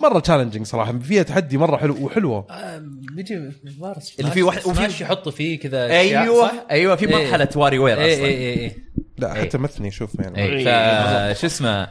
مرة 0.00 0.18
challenging 0.20 0.66
صراحة. 0.66 0.98
فيها 0.98 1.22
تحدي 1.22 1.58
مرة 1.58 1.76
حلو 1.76 1.96
وحلوة. 2.06 2.46
بيجي 3.16 3.34
اللي 3.36 4.30
في 4.30 4.42
واحد- 4.42 4.66
وفي- 4.66 5.02
يحطوا 5.04 5.32
فيه 5.32 5.58
كذا 5.60 5.86
أيوه. 5.86 6.48
صح؟ 6.48 6.52
أيوه 6.70 6.96
في 6.96 7.08
إيه. 7.08 7.16
مرحلة 7.26 7.48
WarioWare 7.56 7.98
اي 8.00 8.14
أصلا 8.14 8.24
اي 8.26 8.64
اي 8.64 8.76
لا 9.18 9.36
إيه. 9.36 9.42
حتى 9.42 9.58
مثني 9.58 9.90
شوف 9.90 10.14
يعني. 10.20 10.42
اي 10.42 10.64
ف 11.34 11.38
شو 11.40 11.46
اسمه؟ 11.46 11.88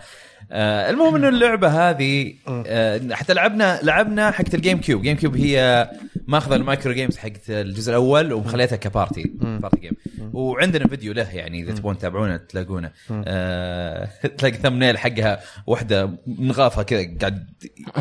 آه 0.51 0.89
المهم 0.89 1.15
إنه 1.15 1.29
اللعبة 1.29 1.89
هذه 1.89 2.33
آه 2.47 3.01
حتى 3.11 3.33
لعبنا 3.33 3.79
لعبنا 3.83 4.31
حقت 4.31 4.55
ال 4.55 4.77
GameCube 4.77 5.01
GameCube 5.01 5.37
هي 5.37 5.89
ماخذة 6.27 6.55
ال 6.55 6.61
micro 6.61 6.93
games 6.93 7.17
حقت 7.17 7.49
الجزء 7.49 7.89
الأول 7.89 8.33
ومخليتها 8.33 8.75
ك 8.75 8.84
party 8.84 9.31
party 9.41 9.79
game 9.79 9.91
وعندنا 10.33 10.87
فيديو 10.87 11.13
له 11.13 11.35
يعني 11.35 11.61
إذا 11.63 11.73
تبون 11.73 11.97
تتابعونه 11.97 12.37
تلاقونه. 12.37 12.91
آه 13.11 14.09
تلاقي 14.37 14.57
thumbnail 14.57 14.97
حقها 14.97 15.39
واحدة 15.67 16.09
منغافة 16.27 16.83
كذا 16.83 17.07
قاعد 17.21 17.47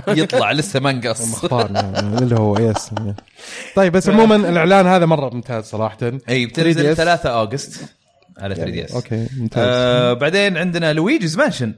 يطلع 0.09 0.53
لسه 0.59 0.81
ما 0.81 0.91
انقص 0.91 1.29
مختار 1.29 1.73
نعم، 1.73 1.95
اللي 2.19 2.37
هو 2.37 2.59
yes 2.59 2.91
طيب 3.77 3.93
بس 3.93 4.09
عموما 4.11 4.37
الإعلان 4.37 4.87
هذا 4.87 5.07
مرة 5.07 5.35
ممتاز 5.35 5.65
صراحة. 5.65 5.99
أي 6.29 6.47
3DS. 6.47 6.51
بتنزل 6.51 6.97
3 6.97 7.29
August 7.31 7.95
على 8.39 8.55
3DS 8.55 8.93
okay 8.93 9.27
ممتاز. 9.37 9.65
آه 9.69 10.13
بعدين 10.13 10.57
عندنا 10.57 10.93
Luigi's 10.93 11.37
Mansion 11.39 11.75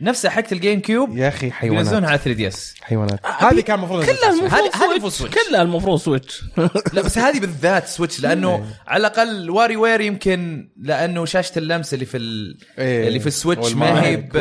نفسها 0.00 0.30
حقت 0.30 0.52
ال 0.52 0.80
GameCube 0.80 1.16
يا 1.16 1.28
أخي 1.28 1.46
ينزلونها 1.46 1.80
حيوانات 1.90 2.04
على 2.04 2.18
3DS. 2.18 2.74
حيوانات. 2.82 3.20
هذه 3.38 3.60
كان 3.60 3.78
المفروض 3.78 4.04
كلها 4.04 4.28
المفروض 4.30 4.52
هذه- 4.52 4.94
هذه 4.94 5.08
Switch. 5.08 5.38
كلها 5.48 5.62
المفروض 5.62 5.98
Switch 5.98 6.42
لا 6.94 7.02
بس 7.02 7.18
هذه 7.18 7.40
بالذات 7.40 7.86
Switch 7.86 8.20
لأنه 8.20 8.66
على 8.86 9.00
الأقل 9.00 9.50
WarioWare 9.50 10.00
يمكن 10.00 10.68
لأنه 10.80 11.24
شاشة 11.24 11.58
اللمس 11.58 11.94
اللي 11.94 12.04
في 12.04 12.16
ال... 12.16 12.58
إيه. 12.78 13.08
اللي 13.08 13.20
في 13.20 13.26
ال 13.26 13.33
Switch 13.33 13.72
ما 13.74 14.02
هي 14.02 14.16
ب... 14.16 14.34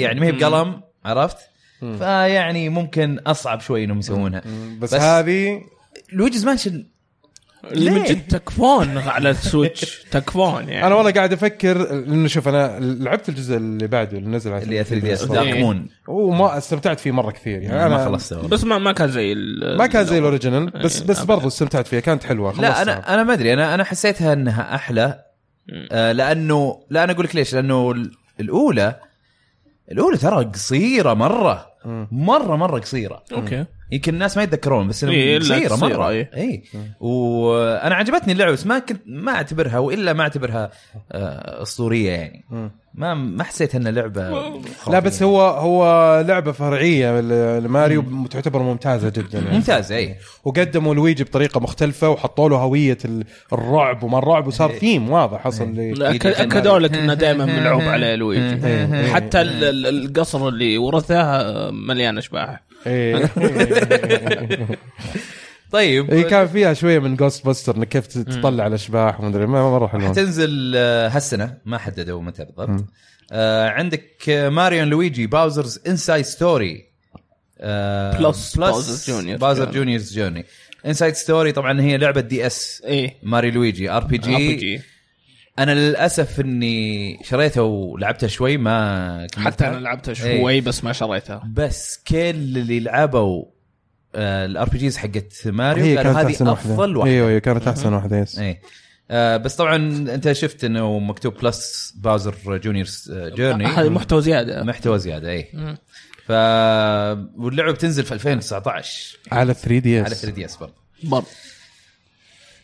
يعني 0.00 0.20
ما 0.20 0.26
هي 0.26 0.32
بقلم 0.32 0.80
عرفت؟ 1.04 1.36
فيعني 1.80 2.68
ممكن 2.68 3.18
أصعب 3.26 3.60
شوي 3.60 3.84
إنهم 3.84 3.98
يسوونها. 3.98 4.42
بس, 4.80 4.94
بس- 4.94 5.00
هذه 5.00 5.60
Luigi's 6.12 6.44
Mansion 6.46 6.86
اللي 7.72 7.90
من؟ 7.90 8.02
جد 8.04 8.26
تكفون 8.28 8.98
على 8.98 9.30
ال 9.30 9.39
Switch. 9.39 9.98
تكفون 10.10 10.68
يعني. 10.68 10.86
أنا 10.86 10.94
والله 10.94 11.10
قاعد 11.10 11.32
أفكر 11.32 11.90
انه 11.92 12.28
شوف 12.28 12.48
أنا 12.48 12.78
لعبت 12.80 13.28
الجزء 13.28 13.56
اللي 13.56 13.86
بعده 13.86 14.18
اللي 14.18 14.28
نزل 14.30 14.52
على 14.52 14.62
اللي 14.62 14.78
هي 14.78 14.84
3DS. 14.84 15.18
صراحة. 15.24 15.34
Dark 15.44 15.56
Moon 15.56 15.88
وما 16.08 16.58
استمتعت 16.58 17.00
فيه 17.00 17.10
مرة 17.10 17.30
كثير 17.30 17.62
يعني 17.62 17.76
ما 17.76 17.86
أنا 17.86 18.04
خلصته 18.04 18.36
والله. 18.36 18.50
بس 18.50 18.64
ما 18.64 18.78
ما 18.78 18.92
كان 18.92 19.08
زي 19.08 19.32
ال- 19.32 19.78
ما 19.78 19.86
كان 19.86 20.04
زي 20.04 20.18
ال 20.18 20.24
original 20.24 20.70
بس 20.70 21.00
إيه، 21.00 21.06
بس 21.08 21.18
أبداً. 21.20 21.34
برضو 21.34 21.48
استمتعت 21.48 21.86
فيها 21.86 22.00
كانت 22.00 22.24
حلوة 22.24 22.60
لا. 22.60 22.82
أنا 22.82 23.14
أنا 23.14 23.22
ما 23.22 23.32
أدري 23.32 23.52
أنا 23.52 23.74
أنا 23.74 23.84
حسيتها 23.84 24.32
إنها 24.32 24.74
أحلى. 24.74 25.24
آه 25.92 26.12
لأنه 26.12 26.80
لا 26.90 27.04
أنا 27.04 27.12
أقول 27.12 27.24
لك 27.24 27.34
ليش 27.36 27.54
لأنه 27.54 27.90
ال- 27.90 28.10
الاولى 28.40 28.96
الأولى 29.92 30.16
ترى 30.16 30.44
قصيرة 30.44 31.14
مرة. 31.14 31.66
مره 32.12 32.56
مرة 32.56 32.80
قصيرة. 32.80 33.24
أوكي. 33.32 33.64
يمكن 33.92 34.14
الناس 34.14 34.36
ما 34.36 34.42
يتذكرون 34.42 34.88
بس 34.88 35.04
إيه، 35.04 35.38
قصيره 35.38 35.68
قصيرة، 35.74 35.96
مرة. 35.96 36.08
إيه. 36.08 36.30
اي 36.36 36.62
وأنا 37.00 37.94
عجبتني 37.94 38.32
اللعبة 38.32 38.52
بس 38.52 38.66
ما 38.66 38.78
كنت 38.78 39.00
ما 39.06 39.32
أعتبرها 39.32 39.78
وإلا 39.78 40.12
ما 40.12 40.22
أعتبرها 40.22 40.70
آه، 41.12 41.62
أسطورية 41.62 42.10
يعني. 42.10 42.44
ما 42.94 43.14
ما 43.14 43.44
حسيت 43.44 43.74
انها 43.74 43.92
لعبه 43.92 44.30
لا 44.90 44.98
بس 44.98 45.22
هو 45.22 45.40
هو 45.40 45.84
لعبة 46.28 46.52
فرعية 46.52 47.20
لماريو 47.60 48.04
تعتبر 48.30 48.62
ممتازة 48.62 49.08
جدا 49.08 49.38
يعني. 49.38 49.56
ممتازة 49.56 49.96
اي 49.96 50.16
وقدموا 50.44 50.94
لويجي 50.94 51.24
بطريقة 51.24 51.60
مختلفة 51.60 52.08
وحطوا 52.08 52.48
له 52.48 52.56
هوية 52.56 52.98
ال- 53.04 53.24
الرعب 53.52 54.02
وما 54.02 54.18
الرعب 54.18 54.46
وصار 54.46 54.72
ثيم 54.72 55.10
واضح 55.10 55.40
حصل 55.40 55.74
لي 55.74 55.94
أك- 56.18 56.26
أكدوا 56.40 56.78
لك 56.78 56.94
انه 56.96 57.14
دائما 57.14 57.44
ملعوب 57.44 57.82
عليه 57.82 58.14
لويجي. 58.14 58.66
إيه. 58.66 59.06
حتى 59.12 59.40
ال- 59.40 59.64
ال- 59.64 60.04
القصر 60.06 60.48
اللي 60.48 60.78
ورثه 60.78 61.42
مليان 61.70 62.18
أشباح. 62.18 62.48
إيه. 62.48 62.73
طيب. 65.72 66.14
هي 66.14 66.22
كان 66.22 66.46
فيها 66.46 66.74
شوية 66.74 66.98
من 66.98 67.16
Ghostbuster 67.16 67.76
إنك 67.76 67.88
كيف 67.88 68.06
تطلع 68.06 68.66
الأشباح 68.66 69.20
ومدري 69.20 69.46
ما 69.46 69.70
مره 69.70 69.86
حلوة 69.86 70.08
حتنزل 70.08 70.72
آه، 70.76 71.08
هالسنة 71.08 71.58
ما 71.64 71.78
حددوا 71.78 72.22
متى 72.22 72.44
بالضبط 72.44 72.84
آه 73.32 73.68
عندك 73.68 74.28
آه، 74.28 74.48
Mario 74.48 74.82
and 74.82 74.90
Luigi 74.92 75.26
Bowser's 75.26 75.80
Inside 75.86 76.24
Story 76.24 76.94
Plus 78.18 78.56
Bowser's 78.58 79.06
Junior. 79.06 79.38
Bowser 79.40 79.66
Journey. 79.66 79.74
Junior's 79.74 80.14
Journey 80.18 80.44
Inside 80.86 81.14
Story 81.14 81.52
طبعا 81.52 81.80
هي 81.80 81.96
لعبة 81.98 82.20
DS 82.20 82.82
إيه. 82.84 83.16
Mario 83.22 83.52
Luigi 83.52 83.90
RPG 83.90 84.78
RPG. 84.78 84.82
أنا 85.58 85.74
للأسف 85.74 86.40
إني 86.40 87.18
شريتها 87.24 87.60
ولعبتها 87.60 88.26
شوي 88.26 88.56
ما. 88.56 89.26
حتى 89.36 89.66
أنا 89.66 89.76
لعبتها 89.76 90.26
إيه. 90.26 90.40
شوي 90.40 90.60
بس 90.60 90.84
ما 90.84 90.92
شريتها 90.92 91.42
بس 91.52 92.02
كل 92.08 92.16
اللي 92.26 92.80
لعبوا 92.80 93.44
ال 94.14 94.68
RPGs 94.68 94.96
حقت 94.96 95.32
ماريو 95.46 95.96
قالوا 95.98 96.12
كانت 96.12 96.42
هذه 96.42 96.52
أفضل 96.52 96.96
واحدة. 96.96 97.12
أيوه 97.12 97.30
هي 97.30 97.40
كانت 97.40 97.68
أحسن 97.68 97.92
واحدة 97.92 98.18
yes 98.18 98.38
إيه. 98.38 98.60
آه 99.10 99.36
بس 99.36 99.56
طبعا 99.56 99.76
أنت 100.14 100.32
شفت 100.32 100.64
إنه 100.64 100.98
مكتوب 100.98 101.34
plus 101.34 101.94
Bowser 101.96 102.58
Junior 102.58 102.86
Journey 103.10 103.66
هذا 103.66 103.88
محتوى 103.88 104.22
زيادة. 104.22 104.62
محتوى 104.62 104.98
زيادة 104.98 105.30
اي. 105.30 105.48
ف 106.26 106.30
واللعبة 107.38 107.72
بتنزل 107.72 108.04
في 108.04 108.12
2019 108.14 109.18
على 109.32 109.54
3D 109.54 109.98
على 109.98 110.06
S 110.12 110.22
3DS 110.22 110.56
برضه 110.56 110.74
برضه 111.02 111.26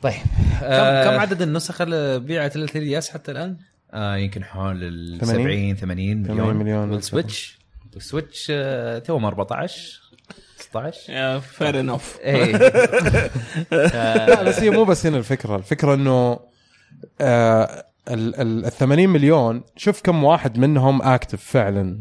طيب 0.02 0.12
كم 0.60 0.64
آه 0.66 1.04
كم 1.04 1.20
عدد 1.20 1.42
النسخ 1.42 1.80
اللي 1.80 2.18
بيعت 2.20 2.56
لل 2.56 2.68
3DS 2.68 3.10
حتى 3.10 3.30
الآن؟ 3.32 3.56
آه 3.92 4.16
يمكن 4.16 4.44
حول 4.44 4.82
ال 4.84 5.18
80 5.20 5.42
70 5.44 5.76
80 5.76 6.24
8 6.24 6.34
مليون. 6.42 6.56
مليون. 6.56 6.90
والسويتش 6.90 7.58
والسويتش 7.94 8.46
آه 8.50 8.98
توهم 8.98 9.24
14 9.24 10.00
16 10.58 11.40
fair 11.40 11.80
enough 11.80 12.18
اي 12.24 12.52
لا 13.72 14.42
بس 14.42 14.58
هي 14.60 14.70
مو 14.70 14.84
بس 14.84 15.06
هنا 15.06 15.18
الفكرة. 15.18 15.56
الفكرة 15.56 15.94
إنه 15.94 16.38
آه 17.20 17.86
ال 18.10 18.40
ال- 18.40 18.64
ال 18.66 18.72
80 18.72 19.08
مليون 19.08 19.62
شوف 19.76 20.00
كم 20.02 20.24
واحد 20.24 20.58
منهم 20.58 21.02
active 21.02 21.44
فعلا. 21.44 22.00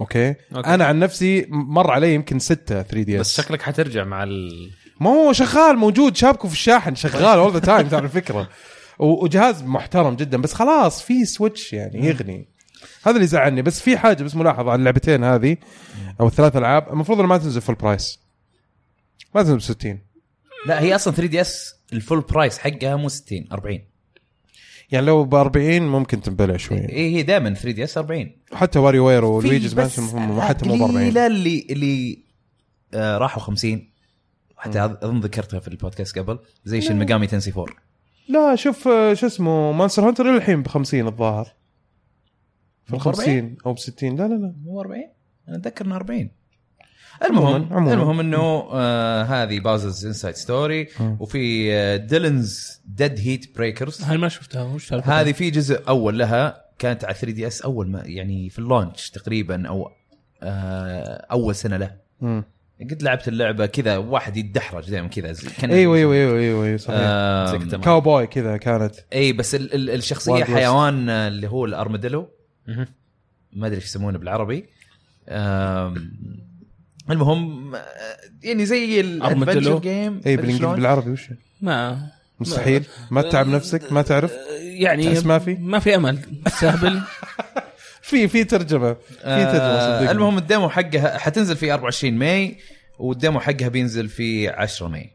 okay, 0.00 0.28
okay. 0.56 0.74
أنا 0.74 0.84
عن 0.84 0.98
نفسي 0.98 1.46
مر 1.48 1.90
علي 1.90 2.14
يمكن 2.14 2.38
ستة 2.38 2.82
3D 2.82 3.18
بس 3.18 3.38
S 3.38 3.44
شكلك 3.46 3.62
حترجع 3.62 4.04
مع 4.04 4.22
ال 4.22 4.70
ما 5.00 5.10
هو 5.10 5.32
شغال 5.32 5.76
موجود 5.76 6.16
شابكه 6.16 6.48
في 6.48 6.54
الشاحن 6.54 6.94
شغال 6.94 7.38
all 7.38 7.52
the 7.52 7.58
time 7.58 7.88
ترى 7.88 8.04
الفكرة. 8.04 8.48
وجهاز 8.98 9.62
محترم 9.62 10.14
جدا 10.16 10.38
بس 10.40 10.52
خلاص 10.54 11.02
في 11.02 11.24
Switch 11.24 11.72
يعني 11.72 12.06
يغني. 12.06 12.48
هذا 13.02 13.16
اللي 13.16 13.26
زعلني 13.26 13.62
بس 13.62 13.80
في 13.80 13.98
حاجة 13.98 14.22
بس 14.22 14.34
ملاحظة 14.36 14.70
على 14.70 14.78
اللعبتين 14.78 15.24
هذه 15.24 15.56
أو 16.20 16.26
الثلاث 16.26 16.56
ألعاب. 16.56 16.92
المفروض 16.92 17.18
انها 17.18 17.28
ما 17.28 17.38
تنزل 17.38 17.60
full 17.60 17.74
price 17.74 18.18
ما 19.34 19.42
تنزل 19.42 19.56
ب 19.56 19.60
60 19.60 19.98
لا 20.66 20.80
هي 20.82 20.94
أصلا 20.94 21.14
3DS 21.14 21.74
ال 21.92 21.98
full 21.98 22.20
price 22.20 22.58
حقها 22.58 22.96
مو 22.96 23.08
60 23.08 23.46
40 23.52 23.78
يعني 24.90 25.06
لو 25.06 25.24
ب 25.24 25.34
40 25.34 25.82
ممكن 25.82 26.22
تنبلع 26.22 26.56
شوي 26.56 26.78
اي 26.78 27.14
هي 27.16 27.22
دائما 27.22 27.54
3DS 27.54 27.98
40 27.98 28.30
حتى 28.52 28.78
WarioWare 28.78 28.98
و 28.98 29.24
Luigi's 29.24 29.72
بس 29.72 29.98
Mansion 29.98 30.40
حتى 30.40 30.68
مو 30.68 30.76
ب 30.76 30.82
40 30.82 30.96
قليله 30.96 31.26
اللي 31.26 31.66
اللي 31.70 32.18
آه 32.94 33.18
راحوا 33.18 33.42
50 33.42 33.89
حتى 34.60 34.84
أظن 34.84 35.20
ذكرتها 35.20 35.60
في 35.60 35.68
البودكاست 35.68 36.18
قبل 36.18 36.38
زي 36.64 36.80
Shin 36.80 36.96
Megami 36.96 37.26
Tensei 37.26 37.50
4 37.50 37.66
لا 38.28 38.56
شوف 38.56 38.88
آه، 38.88 39.14
شو 39.14 39.26
اسمه 39.26 39.72
Monster 39.72 40.08
Hunter 40.08 40.36
الحين 40.36 40.62
ب 40.62 40.68
50 40.68 41.06
الظاهر. 41.06 41.48
في 42.84 42.92
ال 42.94 42.98
ب 42.98 43.08
40 43.08 43.14
50 43.14 43.56
أو 43.66 43.72
ب 43.72 43.78
60 43.78 44.16
لا 44.16 44.22
لا 44.28 44.34
لا. 44.34 44.54
مو 44.64 44.80
40 44.80 45.00
أنا 45.48 45.56
أتذكر 45.56 45.84
إنه 45.84 45.96
40 45.96 46.30
المهم 47.24 47.68
عموماً-. 47.68 47.92
المهم 47.92 48.20
إنه 48.20 48.68
آه 48.72 49.22
هذه 49.22 49.60
Bowser's 49.60 50.06
Inside 50.06 50.34
Story 50.34 50.88
وفي 51.20 51.72
آه 51.74 51.96
Dillon's 51.96 52.80
Dead-Heat 52.84 53.56
Breakers 53.56 54.02
هاي 54.02 54.16
ما 54.18 54.28
شفتها 54.28 54.62
وش؟ 54.62 54.92
هذه 54.92 55.32
في 55.32 55.50
جزء 55.50 55.88
أول 55.88 56.18
لها 56.18 56.64
كانت 56.78 57.04
على 57.04 57.14
3DS 57.14 57.62
أول 57.62 57.88
ما 57.90 58.02
يعني 58.06 58.50
في 58.50 58.58
ال 58.58 58.65
launch 58.65 59.10
تقريبا 59.10 59.68
أو 59.68 59.90
آه 60.42 61.26
أول 61.32 61.54
سنة 61.54 61.76
له. 61.76 61.96
قد 62.90 63.02
لعبت 63.02 63.28
اللعبة 63.28 63.66
كذا 63.66 63.96
واحد 63.96 64.36
يتدحرج 64.36 64.90
دائما 64.90 65.08
كذا 65.08 65.32
زي- 65.32 65.48
كان 65.60 65.70
إيوه 65.70 65.96
إيوه 65.96 66.14
إيوه 66.14 66.64
إيوه 66.64 66.76
صحيح. 66.76 67.80
كاوبوي 67.84 68.26
كذا 68.26 68.56
كانت. 68.56 68.94
إي 69.12 69.32
بس 69.32 69.54
ال 69.54 69.74
ال 69.74 69.90
الشخصية. 69.90 70.44
حيوان 70.44 71.08
آه، 71.08 71.28
اللي 71.28 71.48
هو 71.48 71.64
ال 71.64 71.70
armadillo. 71.70 72.28
مهم. 72.68 72.86
ما 73.52 73.66
أدري 73.66 73.76
إيش 73.76 73.84
يسمونه 73.84 74.18
بالعربي. 74.18 74.64
المهم 77.10 77.74
آه، 77.74 77.80
يعني 78.42 78.66
زي 78.66 79.00
ال 79.00 79.07
adventure. 79.07 79.78
game 79.78 80.20
إي 80.26 80.36
بالعربي 80.36 81.10
وش؟ 81.10 81.28
ما. 81.60 82.08
مستحيل. 82.40 82.84
ما 83.10 83.22
تتعب 83.22 83.46
نفسك؟ 83.48 83.92
ما 83.92 84.02
تعرف؟ 84.02 84.32
يعني 84.60 85.04
تحس 85.14 85.26
ما 85.26 85.38
في؟ 85.38 85.54
ما 85.54 85.78
في 85.78 85.96
أمل. 85.96 86.18
سهبل. 86.60 87.00
في 88.02 88.28
في 88.28 88.44
ترجمة 88.44 88.92
في 88.94 88.98
ترجمة 89.24 89.58
آه 89.60 89.98
صدقني. 89.98 90.10
المهم 90.10 90.38
ال 90.38 90.44
demo 90.44 90.68
حقها 90.68 91.18
حتنزل 91.18 91.56
في 91.56 91.72
24 91.72 92.14
May 92.14 92.56
وال 92.98 93.12
demo 93.12 93.40
حقها 93.40 93.68
بينزل 93.68 94.08
في 94.08 94.48
10 94.48 94.88
May 94.88 95.10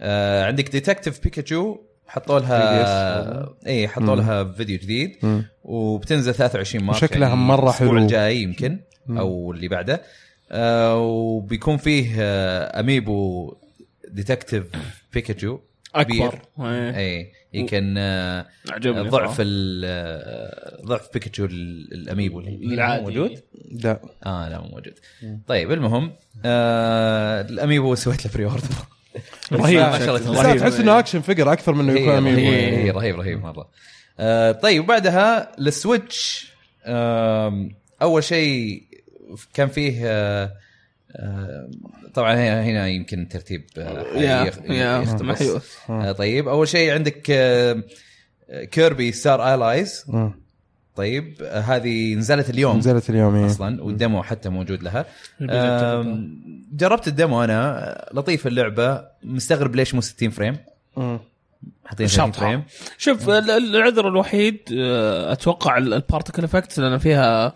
آه 0.00 0.44
عندك 0.44 0.68
Detective 0.70 1.20
Pikachu 1.24 1.76
حطوا 2.06 2.38
لها 2.38 3.48
اي 3.66 3.88
حطوا 3.88 4.16
لها 4.16 4.44
فيديو 4.44 4.78
جديد 4.78 5.16
مم. 5.22 5.44
وبتنزل 5.64 6.34
23 6.34 6.84
مارس 6.84 6.96
وشكلها 7.02 7.34
مرة 7.34 7.64
الأسبوع 7.64 7.88
حلو. 7.88 7.98
الجاي 7.98 8.42
يمكن 8.42 8.78
أو 9.10 9.52
اللي 9.52 9.68
بعده 9.68 10.02
آه 10.52 10.96
وبيكون 11.00 11.76
فيه 11.76 12.12
آه 12.18 12.80
amiibo 12.80 13.54
Detective 14.08 14.64
Pikachu 15.12 15.58
أكبر. 15.94 16.38
إيه. 16.60 16.96
اي 16.96 17.32
يمكن 17.54 17.94
آه، 17.98 18.46
عجبني 18.70 19.08
ضعف 19.08 19.36
آه، 19.40 20.82
ضعف 20.84 21.08
بيكاتشو 21.14 21.44
ال- 21.44 21.92
ال 21.94 22.01
amiibo 22.01 22.40
العادي. 22.40 23.02
موجود؟ 23.02 23.40
لا. 23.84 24.00
آه 24.26 24.48
لا 24.48 24.60
مو 24.60 24.68
موجود. 24.68 24.94
طيب 25.46 25.72
المهم 25.72 26.12
آه 26.44 27.40
ال 27.40 27.48
amiibo 27.48 27.94
سويت 27.94 28.26
له 28.26 28.30
pre-order 28.34 28.64
رهيب 29.52 29.78
ما 29.80 29.98
شاء 29.98 30.08
الله. 30.08 30.18
شكله، 30.18 30.32
بس 30.32 30.38
رهيب. 30.46 30.58
تحس 30.60 30.80
إنه 30.80 30.98
action 30.98 31.20
figure 31.20 31.52
أكثر 31.52 31.74
من 31.74 31.90
إنه 31.90 32.00
يكون 32.00 32.08
رهيب, 32.12 32.18
amiibo. 32.26 32.40
هي 32.40 32.62
يعني. 32.76 32.90
رهيب 32.90 33.16
رهيب 33.20 33.40
مرة. 33.42 33.68
آه 34.20 34.52
طيب 34.52 34.86
بعدها 34.86 35.58
السويتش 35.58 36.48
أم، 36.86 37.74
أول 38.02 38.24
شيء 38.24 38.82
كان 39.54 39.68
فيه 39.68 40.00
آه 40.04 40.44
آه 40.44 40.52
طبعا 42.14 42.34
هنا 42.62 42.88
يمكن 42.88 43.28
ترتيب 43.28 43.64
آه، 43.78 44.02
يا 44.16 44.44
يخ- 44.44 44.58
يا 44.70 44.98
يختلف. 45.02 45.78
آه 45.90 46.12
طيب 46.12 46.48
أول 46.48 46.68
شيء 46.68 46.92
عندك 46.94 47.30
آه 47.30 47.82
Kirby 48.70 49.12
Star 49.12 49.54
Allies. 49.54 50.04
طيب 50.96 51.34
آه 51.42 51.60
هذه 51.60 52.14
نزلت 52.14 52.50
اليوم 52.50 52.78
نزلت 52.78 53.10
اليوم 53.10 53.34
إيه. 53.34 53.46
أصلا 53.46 53.82
وال 53.82 53.95
demo 53.95 54.22
حتى 54.22 54.48
موجود 54.48 54.82
لها 54.82 55.06
جربت 56.72 57.08
ال 57.08 57.15
demo 57.15 57.44
أنا 57.44 58.08
لطيف 58.14 58.46
اللعبة 58.46 59.04
مستغرب 59.22 59.76
ليش 59.76 59.94
مو 59.94 60.00
60 60.00 60.30
frame. 60.30 60.56
حاطين 61.84 62.06
30 62.06 62.08
شطحة. 62.08 62.30
frame 62.46 62.62
شوف 62.98 63.28
ال- 63.28 63.50
ال- 63.50 63.76
العذر 63.76 64.08
الوحيد 64.08 64.58
آه، 64.78 65.32
أتوقع 65.32 65.78
ال 65.78 65.85
particle 65.85 66.44
effects 66.44 66.78
لأن 66.78 66.98
فيها 66.98 67.54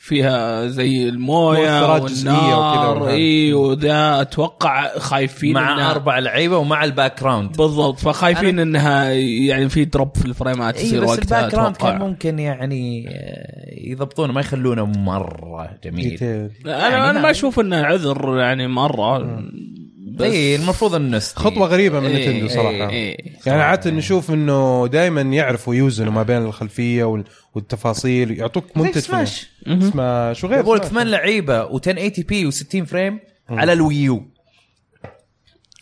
فيها 0.00 0.66
زي 0.66 1.08
الموية 1.08 1.92
والنار. 1.92 3.08
إي 3.08 3.52
وذا 3.52 4.20
أتوقع 4.20 4.98
خايفين 4.98 5.54
مع 5.54 5.76
إنها- 5.76 5.90
أربع 5.90 6.18
لعيبة 6.18 6.56
ومع 6.58 6.84
ال 6.84 7.20
background 7.20 7.56
بالضبط 7.56 7.98
فخايفين 7.98 8.58
إنها 8.58 9.10
يعني 9.12 9.68
في 9.68 9.84
دروب 9.84 10.16
في 10.16 10.24
الفريمات 10.26 10.80
يصير 10.82 11.02
بس 11.02 11.08
وقتها 11.08 11.38
ال 11.40 11.52
background. 11.54 11.76
كان 11.76 11.98
ممكن 11.98 12.38
يعني 12.38 13.06
آه، 13.08 13.74
يضبطونه 13.90 14.32
ما 14.32 14.40
يخلونه 14.40 14.84
مرة 14.86 15.70
جميل 15.84 16.08
detail. 16.10 16.50
أنا 16.66 16.78
يعني 16.78 16.96
أنا 16.96 17.12
نعم. 17.12 17.22
ما 17.22 17.30
أشوف 17.30 17.60
إنه 17.60 17.76
عذر 17.76 18.38
يعني 18.38 18.68
مرة 18.68 19.18
بس 19.18 19.44
اي 20.22 20.56
المفروض 20.56 20.94
إنه. 20.94 21.18
خطوة 21.18 21.66
غريبة 21.68 22.00
من 22.00 22.06
إيه، 22.06 22.28
نتندو 22.28 22.48
صراحة. 22.48 22.90
إيه. 22.90 23.16
يعني 23.46 23.62
عادة 23.62 23.90
نشوف 23.90 24.30
إنه 24.30 24.86
دائما 24.86 25.20
يعرفوا 25.20 25.74
يوزنوا 25.74 26.12
ما 26.12 26.22
بين 26.22 26.36
الخلفية 26.42 27.04
وال- 27.04 27.24
والتفاصيل 27.54 28.38
يعطوك 28.38 28.76
منتج 28.76 28.98
Smash. 29.00 29.50
Smash 29.92 30.44
وغير 30.44 30.58
يقول 30.58 30.78
لك. 30.78 30.84
ثمان 30.84 31.06
لعيبة 31.06 31.68
و1080 31.68 32.24
p 32.26 32.50
و60 32.50 32.84
frame 32.84 33.20
على 33.48 33.72
ال 33.72 33.80
Wii 33.80 34.05
U. 34.05 34.22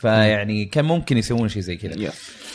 فيعني 0.01 0.65
كان 0.65 0.85
ممكن 0.85 1.19
يسوون 1.19 1.49
شيء 1.49 1.63
زي 1.63 1.77
كذا. 1.77 2.13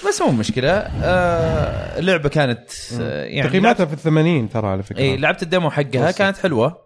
بس 0.07 0.21
مو 0.21 0.31
مشكلة. 0.31 0.71
آه 0.71 1.99
اللعبة 1.99 2.29
كانت 2.29 2.69
آه 3.01 3.25
يعني 3.25 3.49
تقييماتها 3.49 3.85
في 3.85 3.93
الثمانين 3.93 4.49
ترى 4.49 4.67
على 4.67 4.83
فكرة. 4.83 4.99
اي 4.99 5.17
لعبت 5.17 5.43
الديمو 5.43 5.69
حقها. 5.69 6.11
كانت 6.11 6.37
حلوة. 6.37 6.81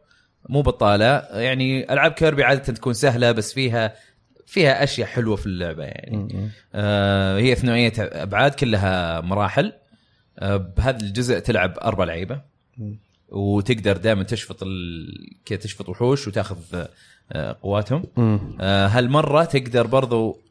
مو 0.49 0.61
بطالة. 0.61 1.23
يعني 1.33 1.93
ألعاب 1.93 2.11
كيربي 2.11 2.43
عادة 2.43 2.73
تكون 2.73 2.93
سهلة 2.93 3.31
بس 3.31 3.53
فيها 3.53 3.93
فيها 4.45 4.83
أشياء 4.83 5.07
حلوة 5.07 5.35
في 5.35 5.45
اللعبة 5.45 5.83
يعني. 5.83 6.49
آه 6.75 7.37
هي 7.37 7.55
ثنائية 7.55 7.93
أبعاد 7.97 8.51
كلها 8.51 9.21
مراحل. 9.21 9.73
آه 10.39 10.57
بهذا 10.57 10.99
الجزء 11.01 11.39
تلعب 11.39 11.77
أربع 11.81 12.03
لعيبة. 12.03 12.41
وتقدر 13.29 13.97
دائما 13.97 14.23
تشفط 14.23 14.63
ال... 14.63 15.07
كذا 15.45 15.57
تشفط 15.59 15.89
وحوش 15.89 16.27
وتاخذ 16.27 16.57
آه 17.31 17.57
قواتهم. 17.61 18.03
آه 18.61 18.87
هالمرة 18.87 19.43
تقدر 19.43 19.87
برضو 19.87 20.41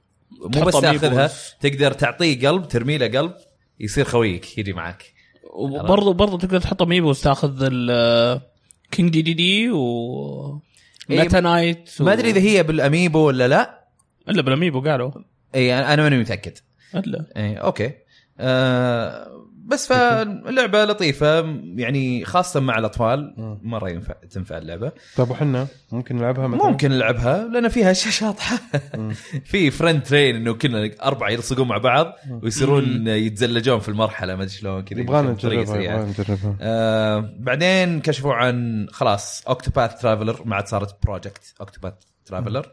مو 0.41 0.65
بس 0.65 0.81
تاخذها. 0.81 1.31
تقدر 1.61 1.93
تعطيه 1.93 2.49
قلب 2.49 2.69
ترمي 2.69 2.99
له 2.99 3.07
قلب 3.07 3.33
يصير 3.81 4.05
خويك 4.05 4.59
يجي 4.59 4.73
معك 4.73 5.13
وبرضه 5.55 6.13
برضه 6.13 6.39
تقدر 6.39 6.61
تحط 6.61 6.83
amiibos 6.83 7.23
تاخذ 7.23 7.59
ال 7.63 8.41
King 8.91 9.11
Dedede 9.11 9.71
و 9.71 10.61
Meta 11.09 11.41
Knight 11.41 11.91
و... 12.01 12.05
ما 12.05 12.13
أدري 12.13 12.31
إذا 12.31 12.41
هي 12.41 12.63
بال 12.63 12.77
amiibo 12.77 13.19
ولا 13.19 13.49
لا. 13.49 13.84
إلا 14.29 14.43
بال 14.43 14.52
amiibo 14.52 14.81
قالوا. 14.81 15.11
اي 15.55 15.79
أنا 15.79 15.95
أنا 15.95 16.03
ماني 16.03 16.19
متأكد. 16.19 16.59
الا 16.95 17.25
اي 17.37 17.57
okay. 17.57 17.93
آه 18.41 19.45
بس 19.67 19.87
فاللعبه 19.89 20.85
لطيفة 20.85 21.41
يعني 21.77 22.25
خاصة 22.25 22.61
مع 22.61 22.79
الأطفال 22.79 23.35
مرة 23.63 23.91
ينفع 23.91 24.15
تنفع 24.31 24.59
اللعبة. 24.59 24.93
طيب 25.17 25.31
وحنا 25.31 25.67
ممكن 25.93 26.17
نلعبها 26.17 26.47
مثلا؟ 26.47 26.67
ممكن 26.67 26.91
نلعبها 26.91 27.49
لأن 27.49 27.69
فيها 27.69 27.91
اشياء 27.91 28.13
شاطحه 28.13 28.59
في 29.51 29.71
friend 29.71 30.03
train 30.03 30.37
إنه 30.37 30.55
كنا 30.55 30.91
أربعة 31.03 31.31
يلصقون 31.31 31.69
مع 31.69 31.79
بعض 31.79 32.13
ويصيرون 32.43 33.07
يتزلجون 33.09 33.81
في 33.81 33.89
المرحلة 33.89 34.35
ما 34.37 34.43
أدري 34.43 34.55
شلون 34.55 34.83
كذا 34.83 35.01
يبغانا 35.01 35.31
نجربها. 35.31 35.61
يبغانا 35.81 36.05
نجربها. 36.05 36.57
آه 36.61 37.35
بعدين 37.39 38.01
كشفوا 38.01 38.35
عن 38.35 38.87
خلاص 38.91 39.43
Octopath 39.49 40.01
Traveler 40.01 40.43
ما 40.45 40.57
عاد 40.57 40.67
صارت 40.67 40.97
Project 41.03 41.55
Octopath 41.61 41.95
Traveler 42.27 42.67
آه 42.67 42.73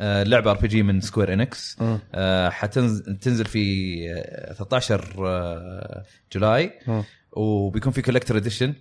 لعبة 0.00 0.50
RPG 0.50 0.82
من 0.82 1.00
Square 1.00 1.32
Enix. 1.32 1.76
آه. 2.14 2.48
حتنزل 2.50 3.44
في 3.44 3.96
آه 4.10 4.52
13 4.52 5.14
آه 5.26 6.04
July. 6.32 6.72
مم. 6.86 7.02
وبيكون 7.32 7.92
في 7.92 8.02
collector 8.02 8.36
edition 8.36 8.74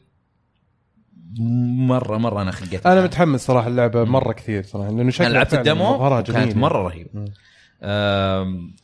مرة 1.87 2.17
مرة 2.17 2.41
أنا 2.41 2.51
خقيت 2.51 2.85
أنا. 2.87 3.03
متحمس 3.03 3.45
صراحة 3.45 3.67
اللعبة 3.67 4.03
مرة 4.03 4.33
كثير 4.33 4.63
صراحة 4.63 4.89
لأنه 4.91 5.11
شكلها 5.11 5.27
أنا 5.29 5.33
لعبت 5.37 5.69
مظهرها 5.69 6.21
كانت 6.21 6.55
مرة 6.55 6.81
رهيبة. 6.87 7.25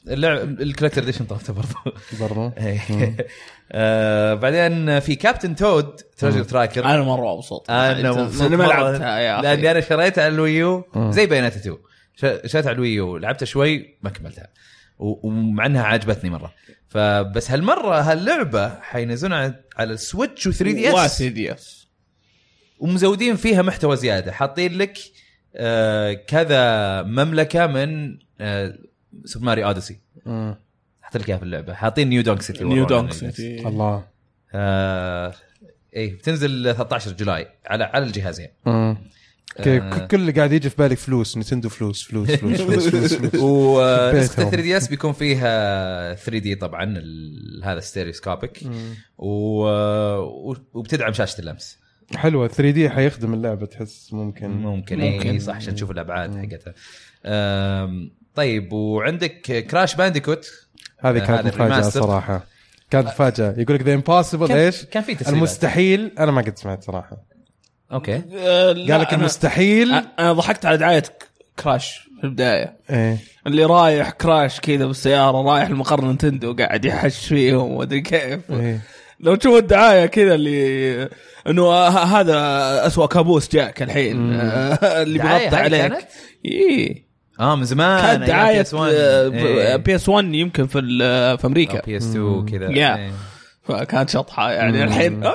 اللعب 0.07 0.37
ال 0.61 0.65
collector 0.65 1.01
edition 1.03 1.25
طلبته 1.25 1.53
برضو. 1.53 1.97
برضو؟ 2.19 2.51
آه 3.71 4.33
بعدين 4.33 4.99
في 4.99 5.15
Captain 5.15 5.55
Toad 5.55 5.95
Treasure 6.17 6.43
Tracker 6.43 6.85
أنا 6.85 7.03
مرة 7.03 7.35
مبسوط. 7.35 7.71
أنا 7.71 8.11
مبسوط 8.11 8.41
أنا 8.41 8.57
ما 8.57 8.65
مرة، 8.67 8.73
لعبتها 8.83 9.19
يا 9.19 9.41
لأني 9.41 9.61
أخي 9.61 9.71
أنا 9.71 9.81
شريتها 9.81 10.23
على 10.23 10.33
ال 10.33 10.42
Wii 10.42 10.68
U. 10.68 10.85
زي 11.09 11.25
بيانات 11.25 11.55
2 11.55 11.75
ش- 11.75 11.79
شريتها 12.15 12.59
على 12.69 12.71
ال 12.71 12.80
Wii 12.80 13.08
U 13.08 13.17
لعبتها 13.17 13.45
شوي 13.45 13.97
ما 14.01 14.09
كملتها. 14.09 14.47
ومع 14.99 15.65
انها 15.65 15.83
عجبتني 15.83 16.29
مرة. 16.29 16.53
فبس 16.89 17.51
هالمرة 17.51 18.01
هاللعبة 18.01 18.79
حينزلون 18.79 19.33
على 19.33 19.63
على 19.77 19.93
السويتش 19.93 20.47
و 20.47 20.51
3DS. 20.51 20.93
و 20.93 21.29
3DS. 21.29 21.87
ومزودين 22.79 23.35
فيها 23.35 23.61
محتوى 23.61 23.95
زيادة. 23.97 24.31
حاطين 24.31 24.77
لك 24.77 24.97
آه 25.55 26.13
كذا 26.13 27.01
مملكة 27.03 27.67
من 27.67 28.19
آه 28.41 28.77
Super 29.25 29.45
Mario 29.45 29.67
Odyssey. 29.67 29.99
مم. 30.25 30.55
حاطين 31.01 31.21
لك 31.21 31.29
إياها 31.29 31.37
في 31.37 31.43
اللعبة. 31.43 31.73
حاطين 31.73 32.09
New 32.09 32.21
Donk 32.21 32.41
City 32.41 32.63
New 32.63 32.85
Donk. 32.85 33.13
City. 33.13 33.67
الله. 33.67 34.07
آه 34.53 35.33
إيه 35.93 36.15
بتنزل 36.15 36.75
13 36.75 37.11
July 37.11 37.47
على 37.65 37.83
على 37.83 38.05
الجهازين. 38.05 38.49
مم. 38.65 38.97
آه. 39.59 40.05
كل 40.07 40.17
اللي 40.17 40.31
قاعد 40.31 40.51
يجي 40.51 40.69
في 40.69 40.75
بالك 40.77 40.97
فلوس 40.97 41.37
نتندو 41.37 41.69
فلوس 41.69 42.03
فلوس 42.03 42.31
فلوس 42.31 42.61
فلوس 42.61 42.87
فلوس, 42.87 43.13
فلوس. 43.13 43.35
ونسخه 43.41 44.35
بيتهم. 44.43 44.49
3DS 44.51 44.87
بيكون 44.87 45.13
فيها 45.13 46.13
3D 46.15 46.55
طبعا 46.55 46.83
ال- 46.83 47.61
هذا 47.63 47.79
stereoscopic 47.79 48.63
مم. 48.65 48.93
و... 49.17 49.65
وبتدعم 50.73 51.13
شاشة 51.13 51.39
اللمس 51.39 51.77
حلوة 52.15 52.47
3 52.47 52.69
دي 52.71 52.89
حيخدم 52.89 53.33
اللعبة 53.33 53.65
تحس 53.65 54.13
ممكن 54.13 54.49
ممكن, 54.49 54.99
ممكن. 54.99 55.29
إي 55.29 55.39
صح 55.39 55.55
عشان 55.55 55.75
تشوف 55.75 55.91
الأبعاد 55.91 56.35
حقتها 56.35 56.73
طيب 58.35 58.73
وعندك 58.73 59.41
Crash 59.71 59.95
Bandicoot 59.95 60.51
هذه 60.99 61.17
آه، 61.23 61.25
كانت 61.27 61.47
مفاجأة. 61.47 61.81
صراحة 61.81 62.45
كانت 62.89 63.07
مفاجأة 63.07 63.55
يقول 63.57 63.75
لك 63.75 63.81
ذا 63.81 63.93
impossible 63.93 64.51
إيش؟ 64.51 64.83
كان 64.85 65.03
في 65.03 65.15
تسريبات 65.15 65.33
المستحيل 65.37 66.11
أنا 66.19 66.31
ما 66.31 66.41
قد 66.41 66.57
سمعت 66.57 66.83
صراحة 66.83 67.17
أوكي. 67.93 68.21
قال 68.45 68.87
لك 69.01 69.13
المستحيل. 69.13 69.93
أنا 70.19 70.33
ضحكت 70.33 70.65
على 70.65 70.77
دعاية 70.77 71.03
Crash 71.63 72.09
في 72.21 72.23
البداية. 72.23 72.73
إيه. 72.89 73.17
اللي 73.47 73.65
رايح 73.65 74.09
Crash 74.09 74.59
كذا 74.59 74.85
بالسيارة 74.85 75.41
رايح 75.41 75.67
المقر 75.67 76.01
نينتندو 76.05 76.53
قاعد 76.55 76.85
يحش 76.85 77.25
فيهم 77.27 77.71
ومدري 77.71 78.01
كيف. 78.01 78.39
إيه. 78.51 78.79
لو 79.19 79.35
تشوف 79.35 79.57
الدعاية 79.57 80.05
كذا 80.05 80.35
اللي 80.35 81.09
إنه 81.47 81.71
ه- 81.71 82.19
هذا 82.19 82.37
اسوء 82.87 83.05
كابوس 83.07 83.49
جاك 83.51 83.81
الحين. 83.81 84.31
اللي 84.83 85.17
دعاية 85.19 85.49
بيغطي 85.49 85.55
عليك؟ 85.55 86.07
اي 86.45 87.03
آه 87.39 87.55
من 87.55 87.63
زمان 87.65 88.01
كانت 88.01 88.27
دعاية 88.27 88.65
إيه. 88.73 89.75
PS 89.75 90.09
1 90.09 90.33
يمكن 90.33 90.67
في 90.67 90.79
ال- 90.79 91.37
في 91.37 91.47
أمريكا. 91.47 91.81
PS 91.85 92.03
2 92.09 92.45
كذا. 92.45 92.71
yeah. 92.71 92.95
إيه. 92.97 93.11
فكانت 93.63 94.09
شطحة. 94.09 94.51
يعني 94.51 94.83
الحين 94.83 95.23
أه، 95.23 95.33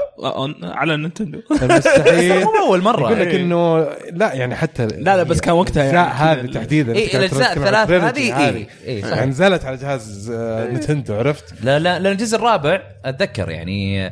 على 0.63 0.97
نينتندو. 0.97 1.41
المستحيل. 1.63 2.35
مو 2.45 2.51
أول 2.67 2.83
مرة. 2.83 3.01
يقول 3.07 3.21
لك 3.21 3.27
إيه. 3.27 3.43
إنه 3.43 3.79
لا 4.13 4.33
يعني 4.35 4.55
حتى 4.57 4.87
لا 4.87 5.17
لا 5.17 5.23
بس 5.23 5.41
كان 5.41 5.55
وقتها 5.55 5.91
الاجزاء 5.91 6.27
يعني 6.27 6.41
هذه 6.49 6.53
تحديدا 6.53 6.93
إيه، 6.93 7.07
تتكلم 7.07 7.43
عن 7.45 7.51
الثلاث 7.53 7.91
هذه، 7.91 8.49
هذه. 8.49 8.57
إيه، 8.57 8.67
إيه،. 8.85 9.05
يعني 9.07 9.31
نزلت 9.31 9.65
على 9.65 9.77
جهاز 9.77 10.31
آه، 10.35 10.71
نتندو 10.71 11.15
عرفت؟ 11.15 11.55
لا 11.63 11.79
لا 11.79 11.99
لأن 11.99 12.13
الجزء 12.13 12.37
الرابع 12.37 12.83
أتذكر 13.05 13.51
يعني 13.51 14.07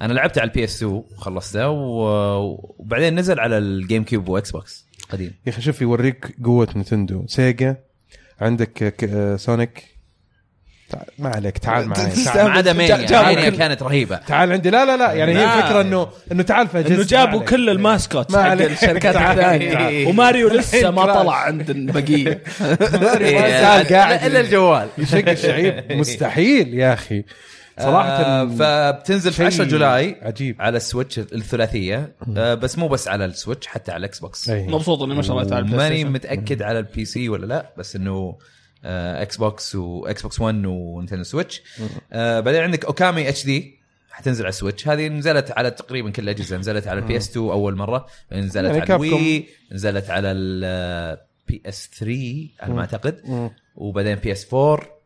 أنا 0.00 0.12
لعبت 0.12 0.38
على 0.38 0.48
ال 0.48 0.64
PS 0.64 0.76
2 0.76 0.92
وخلصته 0.92 1.68
و- 1.68 2.74
وبعدين 2.78 3.18
نزل 3.18 3.40
على 3.40 3.58
ال 3.58 4.04
GameCube 4.04 4.28
و 4.28 4.50
Xbox 4.50 4.86
قديم. 5.10 5.34
يا 5.46 5.52
أخي 5.52 5.62
شوف 5.62 5.82
يوريك 5.82 6.34
قوة 6.44 6.68
نتندو 6.76 7.24
Sega 7.26 7.76
عندك 8.40 8.72
ك- 8.72 9.04
آه، 9.04 9.36
Sonic 9.36 9.84
ما 11.18 11.28
عليك 11.28 11.58
تعال 11.58 11.88
معي 11.88 12.06
ما 12.34 12.50
عدا 12.50 12.72
Mania 12.72 13.50
كانت 13.50 13.82
رهيبة 13.82 14.16
تعال 14.16 14.52
عندي 14.52 14.70
لا 14.70 14.84
لا 14.84 14.96
لا 14.96 15.12
يعني 15.12 15.36
هي. 15.38 15.44
الفكرة 15.44 15.80
انه 15.80 16.08
إنه 16.32 16.42
تعال 16.42 16.68
فجأة 16.68 16.94
إنه 16.96 17.04
جابوا 17.04 17.40
كل 17.40 17.70
ال 17.70 17.79
mascot 17.79 18.30
ما 18.32 18.42
حق 18.42 18.48
عليك. 18.50 18.70
الشركات. 18.72 19.16
الثانية 19.16 20.06
وماريو 20.08 20.48
لسه 20.48 20.90
ما. 20.90 21.04
طلع 21.14 21.34
عند 21.36 21.70
البقية 21.70 22.28
إيه، 23.20 23.60
زال 23.60 23.88
قاعد. 23.96 24.24
الا 24.24 24.40
الجوال 24.40 24.88
يشق 24.98 25.28
الشعيب 25.28 25.92
مستحيل 25.92 26.74
يا 26.74 26.92
أخي 26.92 27.24
صراحة 27.80 28.08
آه 28.08 28.44
فبتنزل 28.58 29.30
في 29.30 29.36
شيء 29.36 29.46
10 29.46 29.64
July 29.64 30.16
عجيب 30.22 30.56
على 30.62 30.76
السويتش 30.76 31.18
الثلاثية 31.18 32.12
آه 32.36 32.54
بس 32.54 32.78
مو 32.78 32.88
بس 32.88 33.08
على 33.08 33.24
السويتش 33.24 33.66
حتى 33.66 33.92
على 33.92 33.98
ال 34.00 34.18
Xbox 34.18 34.48
أي. 34.50 34.66
مبسوط 34.66 35.02
إني 35.02 35.14
ما 35.14 35.22
شريتها 35.22 35.56
على 35.56 35.64
البلاي. 35.64 35.88
ماني 35.90 36.04
متأكد 36.04 36.62
على 36.62 36.78
ال 36.78 37.04
PC 37.04 37.28
ولا 37.28 37.46
لا 37.46 37.70
بس 37.78 37.96
إنه 37.96 38.38
Xbox 38.84 39.74
و 39.74 40.22
Xbox 40.22 40.40
1 40.40 40.66
و 40.66 40.72
Nintendo 40.72 41.22
Switch 41.22 41.62
آه 42.12 42.40
بعدين 42.40 42.62
عندك 42.62 42.84
Okami 42.84 43.28
HD 43.28 43.80
حتنزل 44.10 44.44
على 44.44 44.48
السويتش 44.48 44.88
هذه 44.88 45.08
نزلت 45.08 45.50
على 45.50 45.70
تقريبا 45.70 46.10
كل 46.10 46.22
الأجهزة. 46.22 46.56
نزلت 46.56 46.88
على 46.88 47.00
ال 47.00 47.16
PS 47.16 47.30
2 47.30 47.50
أول 47.50 47.76
مرة. 47.76 48.06
نزلت 48.32 48.74
يعني 48.76 48.92
على. 48.92 48.94
ال 48.94 49.08
Wii 49.08 49.48
نزلت 49.72 50.10
على 50.10 50.30
ال 50.32 51.62
PS 51.66 51.90
3 51.98 52.48
على 52.60 52.74
ما 52.74 52.80
أعتقد. 52.80 53.50
وبعدين 53.76 54.14
PS 54.14 54.54
4 54.54 55.00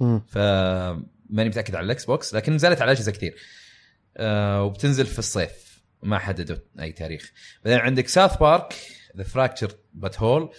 مم. 0.00 0.22
فماني 0.28 1.48
متأكد 1.48 1.74
على 1.74 1.84
ال 1.84 2.04
Xbox 2.04 2.34
لكن 2.34 2.54
نزلت 2.54 2.82
على 2.82 2.92
أجهزة 2.92 3.12
كثير. 3.12 3.34
آه 4.16 4.62
وبتنزل 4.62 5.06
في 5.06 5.18
الصيف. 5.18 5.82
ما 6.02 6.18
حددوا 6.18 6.56
أي 6.80 6.92
تاريخ. 6.92 7.32
بعدين 7.64 7.80
عندك 7.80 8.08
South 8.08 8.36
Park 8.36 8.74
The 9.16 9.22
Fractured 9.22 9.72
But 9.94 10.20
Whole 10.20 10.50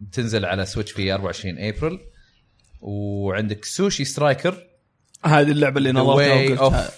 بتنزل 0.00 0.44
على 0.44 0.66
سويتش 0.66 0.92
في 0.92 1.12
24 1.12 1.58
ابريل 1.58 1.98
وعندك 2.80 3.64
Sushi 3.64 4.04
Striker 4.04 4.66
هذه 5.24 5.50
اللعبة 5.50 5.78
اللي 5.78 5.92
نظرتها. 5.92 6.90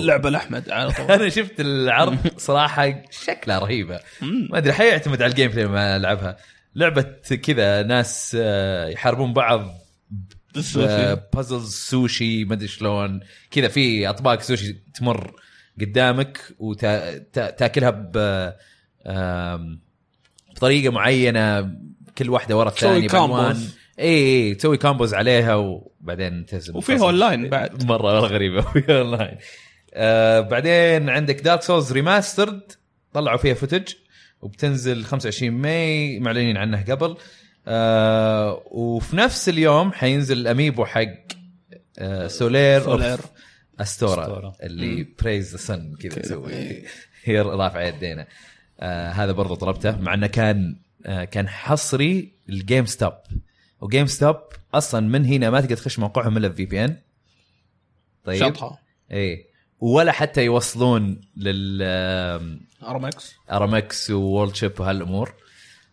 اللعبه 0.00 0.30
لأحمد 0.30 0.70
على 0.70 0.92
طول. 0.92 1.10
أنا 1.20 1.28
شفت 1.28 1.60
العرض 1.60 2.18
صراحة 2.36 3.02
شكلها 3.10 3.58
رهيبة. 3.58 4.00
ما 4.50 4.58
أدري 4.58 4.72
حيعتمد 4.72 5.22
على 5.22 5.30
ال 5.30 5.50
gameplay 5.50 5.64
لما 5.64 5.96
ألعبها. 5.96 6.36
لعبة 6.74 7.02
كذا 7.42 7.82
ناس 7.82 8.36
آه، 8.40 8.88
يحاربون 8.88 9.32
بعض. 9.32 9.74
puzzles 11.34 11.74
سوشي 11.74 12.44
ما 12.44 12.54
أدري 12.54 12.68
شلون. 12.68 13.20
كذا 13.50 13.68
في 13.68 14.08
أطباق 14.08 14.40
سوشي 14.40 14.76
تمر 14.94 15.34
قدامك 15.80 16.40
وتاكلها 16.58 17.90
ب 17.90 18.52
بطريقة 20.56 20.92
معينة 20.92 21.60
كل 22.18 22.30
واحدة 22.30 22.56
ورا 22.56 22.68
الثانية 22.68 23.08
بعنوان. 23.08 23.56
اي 23.98 24.06
اي 24.48 24.54
تسوي 24.54 24.76
combos 24.76 25.14
عليها 25.14 25.54
وبعدين 25.54 26.46
تهزم 26.46 26.76
وفيها 26.76 26.94
الخصم. 26.94 27.06
اونلاين 27.06 27.48
بعد 27.48 27.84
مرة 27.84 28.18
غريبة 28.20 28.60
فيها 28.60 29.00
اونلاين 29.00 29.36
آه 29.94 30.40
بعدين 30.40 31.08
عندك 31.10 31.40
Dark 31.40 31.62
Souls 31.62 31.92
Remastered 31.92 32.60
طلعوا 33.12 33.36
فيها 33.38 33.54
footage 33.54 33.88
وبتنزل 34.40 35.04
25 35.04 35.50
May 35.52 36.20
معلنين 36.20 36.56
عنه 36.56 36.84
قبل 36.88 37.16
آه 37.66 38.62
وفي 38.66 39.16
نفس 39.16 39.48
اليوم 39.48 39.92
حينزل 39.92 40.38
ال 40.38 40.45
amiibo 40.45 40.84
حق 40.84 41.04
آه 41.98 42.26
Solaire 42.26 42.80
Solaire. 42.82 43.18
of 43.80 43.91
Astora 43.91 44.22
Astora. 44.22 44.52
اللي 44.62 45.06
praise 45.22 45.52
the 45.52 45.56
sun 45.56 45.94
كذا 46.00 46.18
يسوي 46.20 46.82
هي 47.24 47.40
رافعه 47.62 47.82
يدينا 47.82 48.26
آه 48.80 49.10
هذا 49.10 49.32
برضو 49.32 49.54
طلبته 49.54 49.98
مع 50.00 50.14
إنه 50.14 50.26
كان 50.26 50.76
كان 51.04 51.48
حصري 51.48 52.32
ال 52.48 52.86
GameStop 52.86 53.12
و 53.80 54.06
GameStop 54.06 54.36
أصلا 54.74 55.00
من 55.08 55.24
هنا 55.24 55.50
ما 55.50 55.60
تقدر 55.60 55.76
تخش 55.76 55.98
موقعهم 55.98 56.36
إلا 56.36 56.48
VPN 56.48 56.96
طيب. 58.24 58.40
شطحة. 58.40 58.78
اي 59.12 59.46
ولا 59.80 60.12
حتى 60.12 60.44
يوصلون 60.44 61.20
لل 61.36 61.78
آم، 61.82 62.60
Aramex 62.82 63.34
Aramex 63.50 64.10
World 64.10 64.54
Ship 64.54 64.80
وهالأمور. 64.80 65.34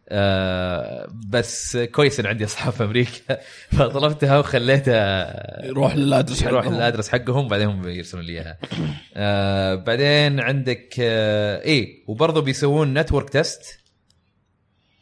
آه 0.10 1.08
بس 1.30 1.78
كويس 1.78 2.20
إن 2.20 2.26
عندي 2.26 2.46
أصحاب 2.46 2.74
في 2.74 2.84
أمريكا. 2.84 3.38
فطلبتها 3.78 4.40
وخليتها 4.40 5.66
يروح 5.66 5.96
لل 5.96 6.06
address 6.06 6.42
يروح 6.42 6.64
حقهم. 6.66 6.76
ال 6.76 6.80
address 6.80 7.10
حقهم 7.10 7.48
بعدين 7.48 7.68
هم 7.68 7.88
يرسلون 7.88 8.24
لي 8.24 8.34
إياها. 8.34 8.58
آه 9.16 9.76
بعدين 9.76 10.40
عندك 10.40 10.96
آه 11.00 11.66
اي 11.66 12.04
وبرضه 12.08 12.42
بيسوون 12.42 12.94
network 13.00 13.30
test 13.30 13.81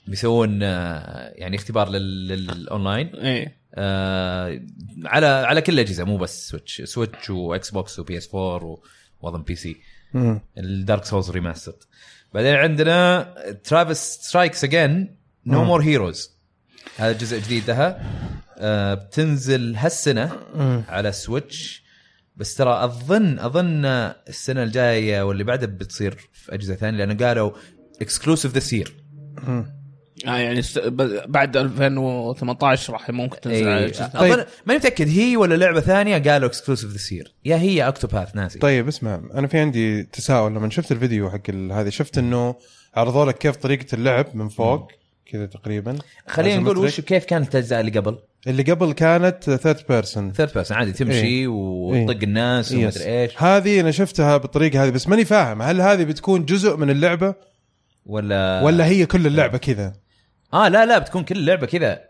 بيسوون 0.09 0.59
آه 0.63 1.31
يعني 1.35 1.55
اختبار 1.57 1.89
لل- 1.89 2.27
للأونلاين. 2.27 3.07
إيه. 3.15 3.59
آه 3.75 4.61
على 5.05 5.25
على 5.27 5.61
كل 5.61 5.73
الأجهزة 5.73 6.03
مو 6.03 6.17
بس 6.17 6.49
Switch 6.49 6.81
Switch 6.81 7.29
و 7.29 7.69
Xbox 7.69 7.99
و 7.99 8.17
PS 8.17 8.35
4 8.35 8.77
وأظن 9.21 9.43
PC. 9.43 9.77
ال 10.57 10.67
Dark 10.67 11.05
Souls 11.05 11.29
Remastered 11.31 11.75
بعدين 12.33 12.55
عندنا 12.55 13.33
Travis 13.63 13.97
Strikes 13.97 14.63
Again 14.63 15.15
No. 15.45 15.63
More 15.63 15.81
Heroes 15.81 16.31
هذا 16.97 17.11
جزء 17.17 17.39
جديد 17.39 17.63
لها. 17.67 18.01
آه 18.57 18.93
بتنزل 18.93 19.75
هالسنة 19.75 20.37
مم. 20.55 20.83
على 20.89 21.11
Switch 21.11 21.83
بس 22.35 22.55
ترى 22.55 22.83
أظن 22.83 23.39
أظن 23.39 23.85
السنة 23.85 24.63
الجاية 24.63 25.21
واللي 25.21 25.43
بعدها 25.43 25.67
بتصير 25.67 26.17
في 26.33 26.53
أجهزة 26.53 26.75
ثانية 26.75 26.97
لأنه 27.05 27.25
قالوا 27.27 27.51
exclusive 28.01 28.55
this 28.57 28.73
year 28.73 28.93
آه 30.27 30.37
يعني 30.37 30.61
بعد 31.27 31.57
2018 31.57 32.93
راح 32.93 33.09
ممكن 33.09 33.39
تنزل 33.41 33.67
على 33.67 33.79
الأجهزة. 33.79 34.07
طيب. 34.07 34.31
اظن 34.33 34.45
ماني 34.65 34.79
متأكد 34.79 35.09
هي 35.09 35.37
ولا 35.37 35.55
لعبة 35.55 35.79
ثانية 35.79 36.17
قالوا 36.31 36.47
exclusive 36.47 36.89
this 36.89 37.11
year 37.11 37.33
يا 37.45 37.55
هي 37.57 37.87
Octopath 37.87 38.35
ناسي 38.35 38.59
طيب 38.59 38.87
اسمع 38.87 39.21
أنا 39.33 39.47
في 39.47 39.59
عندي 39.59 40.03
تساؤل. 40.03 40.51
لما 40.51 40.69
شفت 40.69 40.91
الفيديو 40.91 41.29
حق 41.29 41.39
ال- 41.49 41.71
هذه 41.71 41.89
شفت 41.89 42.17
إنه 42.17 42.55
عرضوا 42.95 43.25
لك 43.25 43.37
كيف 43.37 43.55
طريقة 43.55 43.85
اللعب 43.93 44.25
من 44.33 44.49
فوق؟ 44.49 44.91
كذا 45.25 45.45
تقريبا. 45.45 45.95
خلينا 46.27 46.61
نقول. 46.61 46.77
وش 46.77 47.01
كيف 47.01 47.25
كانت 47.25 47.55
الاجزاء 47.55 47.79
اللي 47.79 47.91
قبل؟ 47.99 48.17
اللي 48.47 48.63
قبل 48.63 48.91
كانت 48.93 49.43
third 49.43 49.77
person 49.89 50.31
third 50.33 50.53
person 50.53 50.77
عادي 50.77 50.91
تمشي 50.91 51.19
إيه. 51.21 51.47
وتطق 51.47 52.23
الناس 52.23 52.71
وما 52.71 52.87
أدري 52.87 53.05
إيش. 53.21 53.43
هذه 53.43 53.79
أنا 53.79 53.91
شفتها 53.91 54.37
بالطريقة 54.37 54.83
هذه 54.83 54.89
بس 54.89 55.07
ماني 55.07 55.25
فاهم 55.25 55.61
هل 55.61 55.81
هذه 55.81 56.03
بتكون 56.03 56.45
جزء 56.45 56.77
من 56.77 56.89
اللعبة؟ 56.89 57.35
ولا 58.05 58.61
ولا 58.63 58.85
هي 58.85 59.05
كل 59.05 59.27
اللعبة 59.27 59.57
كذا؟ 59.57 59.93
آه 60.53 60.67
لا 60.67 60.85
لا 60.85 60.97
بتكون 60.97 61.23
كل 61.23 61.37
اللعبة 61.37 61.67
كذا. 61.67 62.01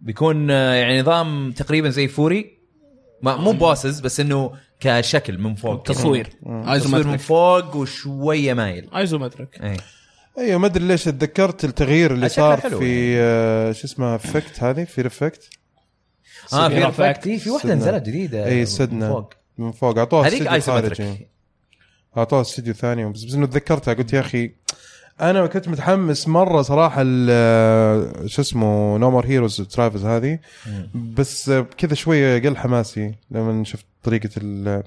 بيكون 0.00 0.50
آه، 0.50 0.74
يعني 0.74 1.00
نظام 1.00 1.52
تقريبا 1.52 1.88
زي 1.88 2.08
فوري. 2.08 2.56
ما 3.22 3.36
مو 3.36 3.52
bosses 3.52 4.00
بس 4.00 4.20
إنه 4.20 4.52
كشكل 4.80 5.38
من 5.38 5.54
فوق. 5.54 5.82
تصوير. 5.82 6.26
تصوير 6.66 7.06
من 7.06 7.16
فوق 7.16 7.76
وشوية 7.76 8.54
مايل. 8.54 8.88
isometric 8.96 9.62
إيه. 9.62 9.76
أيوه 10.38 10.58
ما 10.58 10.66
أدري 10.66 10.84
ليش 10.84 11.04
تذكرت 11.04 11.64
التغيير 11.64 12.14
اللي 12.14 12.28
صار 12.28 12.60
حلو 12.60 12.78
في 12.78 13.16
آه، 13.18 13.72
شو 13.72 13.86
اسمه 13.86 14.14
Effect 14.14 14.62
هذه؟ 14.62 14.84
Fear 14.84 15.02
Effect 15.02 15.48
آه 16.52 16.68
Fear 16.68 16.78
Effect 16.78 17.28
في 17.28 17.50
واحدة. 17.50 17.74
نزلت 17.74 18.02
جديدة 18.02 18.46
اي 18.46 18.58
من 18.58 18.64
Sedna 18.64 19.08
فوق. 19.08 19.34
من 19.58 19.72
فوق. 19.72 19.98
أعطوها 19.98 20.28
هذيك 20.28 20.46
isometric 20.52 21.28
أعطوها 22.16 22.40
استديو 22.40 22.74
ثاني 22.74 23.12
بس 23.12 23.24
بس 23.24 23.34
إنه 23.34 23.46
تذكرتها 23.46 23.94
قلت 23.94 24.12
يا 24.12 24.20
أخي 24.20 24.50
أنا 25.20 25.46
كنت 25.46 25.68
متحمس 25.68 26.28
مرة 26.28 26.62
صراحة 26.62 27.02
ال- 27.04 28.30
شو 28.30 28.42
اسمه 28.42 28.98
No 28.98 29.10
More 29.10 29.26
Heroes 29.26 29.56
Travis 29.62 30.02
هذه 30.02 30.38
بس 30.94 31.50
كذا 31.78 31.94
شوية 31.94 32.42
قل 32.42 32.56
حماسي 32.56 33.14
لما 33.30 33.64
شفت 33.64 33.86
طريقة 34.02 34.30
ال 34.36 34.82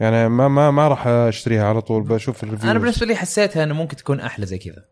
يعني 0.00 0.28
ما 0.28 0.48
ما 0.48 0.70
ما 0.70 0.88
راح 0.88 1.06
أشتريها 1.06 1.64
على 1.64 1.80
طول 1.80 2.02
بشوف 2.02 2.44
ال 2.44 2.48
review 2.48 2.70
أنا 2.70 2.78
بالنسبة 2.78 3.06
لي 3.06 3.16
حسيتها 3.16 3.64
إنه 3.64 3.74
ممكن 3.74 3.96
تكون 3.96 4.20
أحلى 4.20 4.46
زي 4.46 4.58
كذا. 4.58 4.84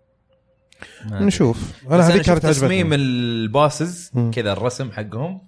نشوف 1.11 1.73
أنا 1.91 2.09
هذيك 2.09 2.23
كانت 2.23 2.47
تصميم 2.47 2.93
ال 2.93 3.08
bosses. 3.08 4.13
كذا 4.35 4.53
الرسم 4.53 4.91
حقهم 4.93 5.41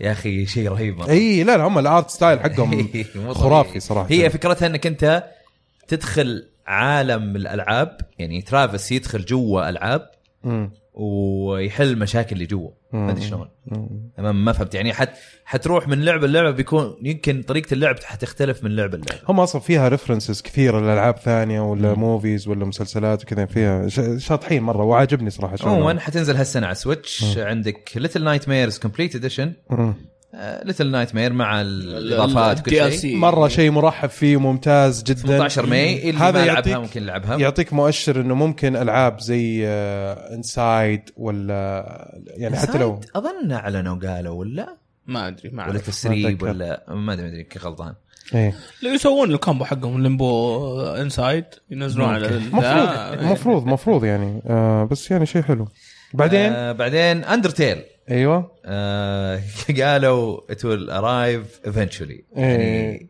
يا 0.00 0.12
أخي 0.12 0.46
شيء 0.46 0.68
رهيب 0.68 0.96
مرة. 0.96 1.08
إي 1.10 1.44
لا 1.44 1.56
لا 1.56 1.64
هم 1.64 1.78
ال 1.78 1.86
art 1.86 2.10
style 2.10 2.40
حقهم 2.40 2.88
خرافي. 3.32 3.80
صراحة 3.80 4.06
هي 4.10 4.30
فكرتها 4.30 4.66
إنك 4.66 4.86
أنت 4.86 5.24
تدخل 5.88 6.48
عالم 6.66 7.36
الألعاب 7.36 7.96
يعني 8.18 8.42
Travis 8.42 8.92
يدخل 8.92 9.24
جوا 9.24 9.68
ألعاب 9.68 10.10
مم. 10.44 10.70
ويحل 10.94 11.98
مشاكل 11.98 12.32
اللي 12.32 12.46
جوا 12.46 12.70
ما 12.92 13.10
أدري 13.10 13.24
شلون. 13.24 13.48
مم. 13.66 14.10
تمام؟ 14.16 14.44
ما 14.44 14.52
فهمت. 14.52 14.74
يعني 14.74 14.92
حت 14.92 15.10
حتروح 15.44 15.88
من 15.88 16.04
لعبة 16.04 16.26
للعبة 16.26 16.50
بيكون 16.50 16.96
يمكن 17.02 17.42
طريقة 17.42 17.74
اللعب 17.74 17.96
حتختلف 18.04 18.64
من 18.64 18.76
لعبة 18.76 18.96
للعبة. 18.96 19.20
هم 19.28 19.40
أصلا 19.40 19.60
فيها 19.60 19.88
references 19.88 20.42
كثيرة 20.42 20.80
لألعاب 20.80 21.16
ثانية 21.16 21.60
ولا 21.60 21.94
movies 21.94 22.48
ولا 22.48 22.64
مسلسلات 22.64 23.22
وكذا 23.22 23.46
فيها 23.46 23.88
شاطحين 24.18 24.62
مرة 24.62 24.84
وعاجبني 24.84 25.30
صراحة 25.30 25.56
شلون. 25.56 25.74
عموما 25.74 26.00
حتنزل 26.00 26.36
هالسنة 26.36 26.66
على 26.66 26.74
Switch 26.74 27.38
عندك 27.38 27.90
Little 27.96 28.24
Nightmares 28.24 28.78
Complete 28.78 29.16
Edition 29.16 29.52
مم. 29.70 29.94
Little 30.64 30.90
Nightmare 30.90 31.32
مع 31.32 31.60
الإضافات 31.60 32.60
كل 32.60 32.92
شيء. 32.92 33.16
مرة 33.16 33.48
شيء 33.48 33.70
مرحب 33.70 34.08
فيه 34.08 34.36
وممتاز 34.36 35.02
جدا. 35.02 35.20
18 35.22 35.66
May 35.66 36.10
اللي 36.10 36.20
هذا 36.20 36.38
ما 36.40 36.46
يعطيك- 36.46 36.66
لعبها 36.72 36.78
ممكن 36.78 37.02
يلعبها 37.02 37.36
يعطيك 37.38 37.72
مؤشر 37.72 38.20
إنه 38.20 38.34
ممكن 38.34 38.76
ألعاب 38.76 39.20
زي 39.20 39.66
Inside 39.68 41.00
ولا 41.16 41.86
يعني 42.36 42.56
حتى 42.56 42.78
لو 42.78 43.00
أظن 43.16 43.52
أعلنوا 43.52 43.96
قالوا 43.96 44.34
ولا؟ 44.40 44.76
ما 45.06 45.28
أدري 45.28 45.50
ما 45.50 45.68
ولا 45.68 45.78
تسريب. 45.78 46.42
ولا 46.42 46.84
ما 46.88 47.12
أدري 47.12 47.24
ما 47.24 47.28
أدري 47.32 47.46
غلطان. 47.64 47.94
إيه. 48.34 48.54
لو 48.82 48.90
يسوون 48.90 49.30
ال 49.30 49.36
combo 49.36 49.64
حقهم 49.64 50.02
Limbo 50.02 50.80
Inside 50.82 51.44
ينزلون 51.70 52.08
على 52.08 52.26
ال- 52.26 52.32
المفروض. 52.34 53.18
المفروض 53.20 53.62
المفروض 53.62 54.04
يعني. 54.04 54.42
آه 54.46 54.84
بس 54.84 55.10
يعني 55.10 55.26
شيء 55.26 55.42
حلو. 55.42 55.68
بعدين؟ 56.14 56.52
آه 56.52 56.72
بعدين 56.72 57.24
Undertale 57.24 57.82
أيوه. 58.10 58.50
آه 58.64 59.40
قالوا 59.82 60.40
it 60.52 60.56
will 60.58 60.90
arrive 60.90 61.68
eventually. 61.70 62.22
يعني. 62.36 63.06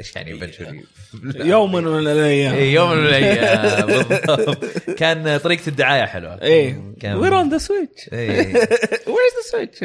إيش 0.00 0.16
يعني 0.16 0.40
eventually؟ 0.40 0.84
يوما 1.52 1.80
من 1.80 1.98
الأيام. 2.08 2.54
إيه، 2.54 2.74
يوم 2.74 2.90
من 2.92 3.06
الأيام. 3.06 3.86
بالضبط. 3.86 4.64
كان 4.98 5.36
طريقة 5.38 5.68
الدعاية 5.68 6.04
حلوة. 6.04 6.42
إيه. 6.42 6.80
كان- 7.00 7.16
وير 7.16 7.38
اون 7.38 7.50
ذا 7.50 7.58
سويتش. 7.58 8.08
وير 8.12 9.30
ذا 9.36 9.50
Switch. 9.50 9.82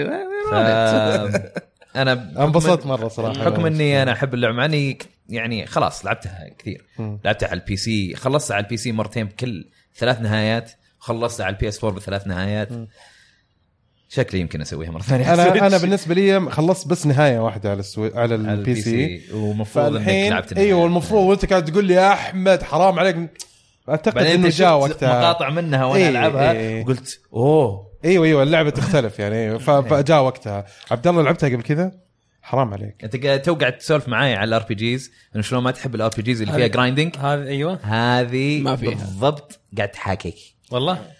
أنا 1.95 2.13
بحكم- 2.13 2.41
انبسطت 2.41 2.85
مرة 2.85 3.07
صراحة 3.07 3.39
بحكم 3.39 3.65
إني 3.65 4.03
أنا 4.03 4.11
أحب 4.11 4.33
اللعبة 4.33 4.55
مع 4.55 4.65
إني 4.65 4.97
يعني 5.29 5.65
خلاص 5.65 6.05
لعبتها 6.05 6.49
كثير. 6.59 6.85
لعبتها 7.25 7.49
على 7.49 7.59
ال 7.59 7.77
PC 7.77 8.15
خلصتها 8.15 8.55
على 8.55 8.63
ال 8.63 8.77
PC 8.77 8.91
مرتين 8.91 9.25
بكل 9.25 9.65
ثلاث 9.95 10.21
نهايات 10.21 10.71
خلصتها 10.99 11.45
على 11.45 11.53
ال 11.55 11.67
PS 11.67 11.83
4 11.83 11.99
بثلاث 11.99 12.27
نهايات. 12.27 12.69
شكلي 14.09 14.39
يمكن 14.39 14.61
أسويها 14.61 14.91
مرة 14.91 15.01
ثانية. 15.01 15.33
أنا. 15.33 15.67
أنا 15.67 15.77
بالنسبة 15.77 16.15
لي 16.15 16.51
خلصت 16.51 16.87
بس 16.87 17.05
نهاية 17.05 17.39
واحدة 17.39 17.69
على 17.69 17.79
ال 17.79 17.84
Swi... 17.84 18.11
على 18.15 18.35
ال 18.35 18.81
PC. 18.81 19.21
ومفروض 19.33 19.95
إنك 19.95 20.07
لعبت 20.07 20.51
النهاية. 20.51 20.67
أيوه 20.67 20.85
المفروض 20.85 21.23
وأنت 21.23 21.45
قاعد 21.45 21.65
تقول 21.65 21.85
لي 21.85 21.93
يا 21.93 22.13
أحمد 22.13 22.63
حرام 22.63 22.99
عليك. 22.99 23.17
أعتقد 23.89 24.17
إنه 24.17 24.49
جاء 24.49 24.79
شفت 24.81 24.91
وقتها. 24.91 25.19
مقاطع 25.19 25.49
منها 25.49 25.85
وأنا 25.85 26.03
إيه، 26.03 26.09
ألعبها 26.09 26.51
إيه. 26.51 26.83
وقلت 26.83 27.19
أوه. 27.33 27.87
إيوه 28.05 28.25
إيوه 28.25 28.43
اللعبة 28.43 28.69
تختلف 28.69 29.19
يعني. 29.19 29.59
فجاء 29.89 30.23
وقتها. 30.23 30.65
عبد 30.91 31.07
الله 31.07 31.21
لعبتها 31.21 31.49
قبل 31.49 31.61
كذا؟ 31.61 31.91
حرام 32.41 32.73
عليك. 32.73 33.03
أنت 33.03 33.25
قاعد 33.25 33.41
تو 33.41 33.53
قاعد 33.55 33.77
تسولف 33.77 34.07
معاي 34.07 34.35
على 34.35 34.47
ال 34.47 34.63
RPGs 34.63 35.11
إنه 35.35 35.43
شلون 35.43 35.63
ما 35.63 35.71
تحب 35.71 35.95
ال 35.95 36.11
RPGs 36.17 36.41
اللي 36.41 36.53
فيها 36.53 36.65
هذه- 36.65 36.71
grinding 36.71 37.15
هذا 37.17 37.43
أيوه. 37.47 37.79
هذه 37.83 38.61
ما 38.61 38.75
فيها. 38.75 38.89
بالضبط 38.89 39.59
قاعد 39.77 39.89
تحاكيك. 39.89 40.35
والله؟ 40.71 41.16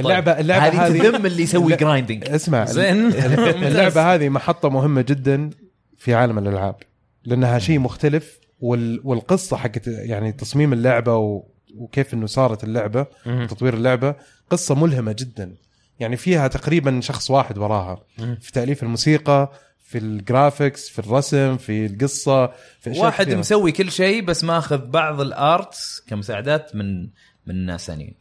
اللعبه 0.00 0.40
اللعبة 0.40 0.66
هذه 0.66 0.86
هذه 0.86 0.98
تذم 0.98 1.26
اللي 1.26 1.42
يسوي. 1.42 1.76
grinding 1.76 2.24
اسمع 2.30 2.64
زين 2.64 3.06
اللعبة 3.68 4.14
هذه 4.14 4.28
محطة 4.28 4.68
مهمة 4.68 5.00
جدا 5.02 5.50
في 5.96 6.14
عالم 6.14 6.38
الألعاب 6.38 6.76
لأنها 7.24 7.58
شيء 7.58 7.78
مختلف 7.78 8.38
وال... 8.60 9.00
والقصة 9.04 9.56
حقت 9.56 9.86
يعني 9.86 10.32
تصميم 10.32 10.72
اللعبة 10.72 11.16
و... 11.16 11.44
وكيف 11.76 12.14
إنه 12.14 12.26
صارت 12.26 12.64
اللعبة. 12.64 13.06
تطوير 13.24 13.74
اللعبة 13.74 14.14
قصة 14.50 14.74
ملهمة 14.74 15.12
جدا 15.18 15.54
يعني 16.00 16.16
فيها 16.16 16.48
تقريبا 16.48 17.00
شخص 17.00 17.30
واحد 17.30 17.58
وراها. 17.58 18.02
في 18.40 18.52
تأليف 18.52 18.82
الموسيقى 18.82 19.52
في 19.84 19.98
ال 19.98 20.08
graphics 20.08 20.88
في 20.88 20.98
الرسم 20.98 21.56
في 21.56 21.86
القصة 21.86 22.46
في 22.80 22.90
واحد 23.00 23.24
كثيرة. 23.24 23.38
مسوي 23.38 23.72
كل 23.72 23.90
شيء 23.92 24.24
بس 24.24 24.44
ماخذ 24.44 24.86
بعض 24.86 25.20
ال 25.20 25.36
arts 25.36 26.02
كمساعدات 26.06 26.76
من 26.76 27.08
من 27.46 27.66
ناس 27.66 27.86
ثانيين 27.86 28.14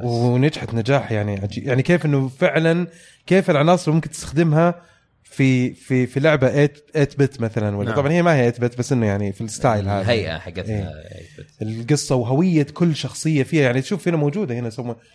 ونجحت 0.00 0.74
نجاح 0.74 1.12
يعني 1.12 1.38
عجيب 1.38 1.66
يعني 1.66 1.82
كيف 1.82 2.06
إنه 2.06 2.28
فعلا 2.28 2.86
كيف 3.26 3.50
العناصر 3.50 3.92
ممكن 3.92 4.10
تستخدمها 4.10 4.74
في 5.36 5.74
في 5.74 6.06
في 6.06 6.20
لعبة 6.20 6.48
8 6.48 6.66
8 6.66 7.08
bit 7.18 7.40
مثلا 7.40 7.76
ولا 7.76 7.88
نعم. 7.88 7.96
طبعا 7.96 8.12
هي 8.12 8.22
ما 8.22 8.34
هي 8.36 8.52
8 8.52 8.68
bit 8.68 8.78
بس 8.78 8.92
إنه 8.92 9.06
يعني 9.06 9.32
في 9.32 9.40
ال 9.40 9.48
style 9.48 9.88
هذا 9.88 10.00
الهيئه 10.00 10.38
حقتها 10.38 10.92
القصة 11.62 12.14
وهوية 12.14 12.66
كل 12.74 12.96
شخصية 12.96 13.42
فيها 13.42 13.62
يعني 13.62 13.80
تشوف 13.80 14.08
هنا 14.08 14.16
موجودة 14.16 14.54
هنا. 14.54 14.70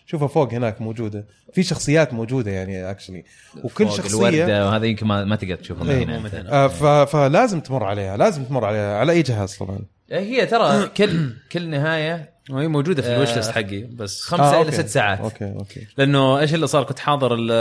شوفها 0.06 0.28
فوق 0.28 0.54
هناك 0.54 0.82
موجودة 0.82 1.26
في 1.54 1.64
شخصيات 1.64 2.14
موجودة 2.14 2.52
يعني 2.52 2.92
actually 2.92 3.24
وكل 3.64 3.88
فوق 3.88 3.98
شخصيه 3.98 4.30
الوردة 4.30 4.68
وهذا 4.68 4.86
يمكن 4.86 5.08
ما, 5.08 5.24
ما 5.26 5.36
تقدر 5.36 5.56
تشوفها 5.56 5.92
إيه. 5.92 6.04
هنا. 6.04 6.18
هنا. 6.18 6.52
آه 6.52 6.68
ف... 6.68 6.84
فلازم 6.84 7.60
تمر 7.60 7.84
عليها 7.84 8.18
لازم 8.18 8.44
تمر 8.44 8.66
عليها 8.66 8.98
على 8.98 9.12
أي 9.12 9.22
جهاز 9.22 9.56
طبعا 9.56 9.80
هي 10.12 10.46
ترى 10.46 10.88
كل 10.98 11.34
كل 11.52 11.70
نهاية 11.70 12.31
وهي 12.50 12.68
موجودة 12.68 13.02
في 13.02 13.08
آه، 13.10 13.16
الوش 13.18 13.36
ليست 13.36 13.52
حقي 13.52 13.82
بس. 13.84 14.22
خمسة 14.22 14.44
آه، 14.60 14.62
إلى. 14.62 14.72
ست 14.72 14.88
ساعات. 14.88 15.20
okay 15.20 15.46
okay. 15.46 15.88
لأنه 15.98 16.40
إيش 16.40 16.54
اللي 16.54 16.68
صار؟ 16.68 16.84
كنت 16.84 17.00
حاضر 17.00 17.34
ال- 17.36 17.52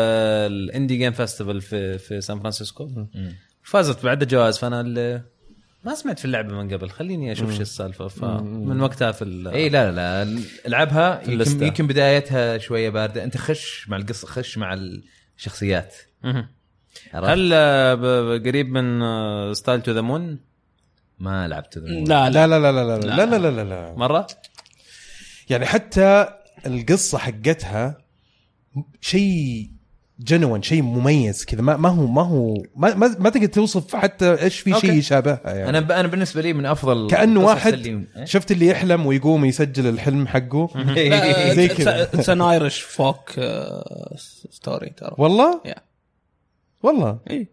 ال 0.52 0.59
indie 0.59 0.96
game 0.96 1.12
festival 1.12 1.60
في 1.60 1.98
في 1.98 2.20
سان 2.20 2.38
فرانسيسكو. 2.40 2.90
فازت 3.62 4.04
بعد 4.04 4.24
جوائز 4.28 4.58
فأنا 4.58 4.80
اللي 4.80 5.22
ما 5.84 5.94
سمعت 5.94 6.18
في 6.18 6.24
اللعبة 6.24 6.52
من 6.62 6.74
قبل. 6.74 6.90
خليني 6.90 7.32
أشوف 7.32 7.54
شو 7.54 7.60
السالفة. 7.62 8.08
فمن 8.08 8.80
وقتها 8.80 9.12
في 9.12 9.22
ال- 9.22 9.48
إي 9.48 9.68
لا 9.68 9.90
لا 9.92 10.24
لا. 10.24 10.40
العبها 10.66 11.22
يمكن. 11.28 11.62
يمكن 11.66 11.86
بدايتها 11.86 12.58
شوية 12.58 12.90
باردة. 12.90 13.24
أنت 13.24 13.36
خش 13.36 13.88
مع 13.88 13.96
القصة 13.96 14.26
خش 14.26 14.58
مع 14.58 14.78
الشخصيات؟ 15.36 15.94
هل 17.12 17.50
آه، 17.52 17.94
قريب 18.38 18.68
من 18.72 19.54
style 19.54 19.82
To 19.82 19.92
the 19.92 20.00
Moon 20.00 20.38
ما 21.18 21.48
لعبت 21.48 21.78
the 21.78 21.88
Moon. 21.92 22.08
لا 22.08 22.30
لا. 22.30 22.46
لا 22.46 22.58
لا 22.58 22.72
لا 22.72 22.72
لا 22.72 22.96
لا 22.98 23.06
لا 23.06 23.26
لا 23.26 23.36
لا, 23.36 23.50
لا, 23.50 23.64
لا. 23.64 23.94
مرة؟ 23.96 24.26
يعني 25.50 25.66
حتى 25.66 26.26
القصة 26.66 27.18
حقتها 27.18 27.98
شيء 29.00 29.70
جنون 30.18 30.62
شيء 30.62 30.82
مميز 30.82 31.44
كذا 31.44 31.62
ما, 31.62 31.76
ما 31.76 31.88
هو 31.88 32.06
ما 32.06 32.22
هو 32.22 32.54
ما, 32.76 32.94
ما, 32.94 33.16
ما 33.18 33.30
تقدر 33.30 33.46
توصف 33.46 33.96
حتى 33.96 34.42
إيش 34.42 34.60
في 34.60 34.74
شيء. 34.80 34.92
يشابهها 34.92 35.40
يعني 35.44 35.68
أنا 35.68 35.80
ب... 35.80 35.92
أنا 35.92 36.08
بالنسبة 36.08 36.42
لي 36.42 36.52
من 36.52 36.66
أفضل 36.66 37.10
كأنه 37.10 37.40
واحد 37.40 37.72
اللي... 37.72 38.04
إيه؟ 38.16 38.24
شفت 38.24 38.50
اللي 38.52 38.66
يحلم 38.66 39.06
ويقوم 39.06 39.44
يسجل 39.44 39.86
الحلم 39.86 40.26
حقه 40.26 40.68
زي 41.56 41.68
كذا. 41.68 42.02
It's 42.02 42.28
an 42.30 42.40
Irish 42.42 42.80
folk 42.80 43.30
story 44.50 44.90
ترى 44.90 45.14
والله 45.18 45.60
Yeah. 45.66 45.80
والله 46.82 47.18
اي 47.30 47.48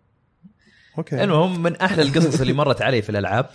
okay 0.98 1.24
المهم 1.24 1.64
من 1.64 1.76
أحلى 1.76 2.02
القصص 2.02 2.42
اللي 2.42 2.54
مرت 2.54 2.82
علي 2.82 3.02
في 3.02 3.10
الألعاب 3.10 3.50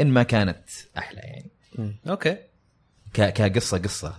إن 0.00 0.06
ما 0.06 0.22
كانت 0.22 0.62
أحلى 0.98 1.20
يعني 1.20 1.50
okay. 2.08 2.36
كقصة 3.14 3.78
قصة. 3.78 4.14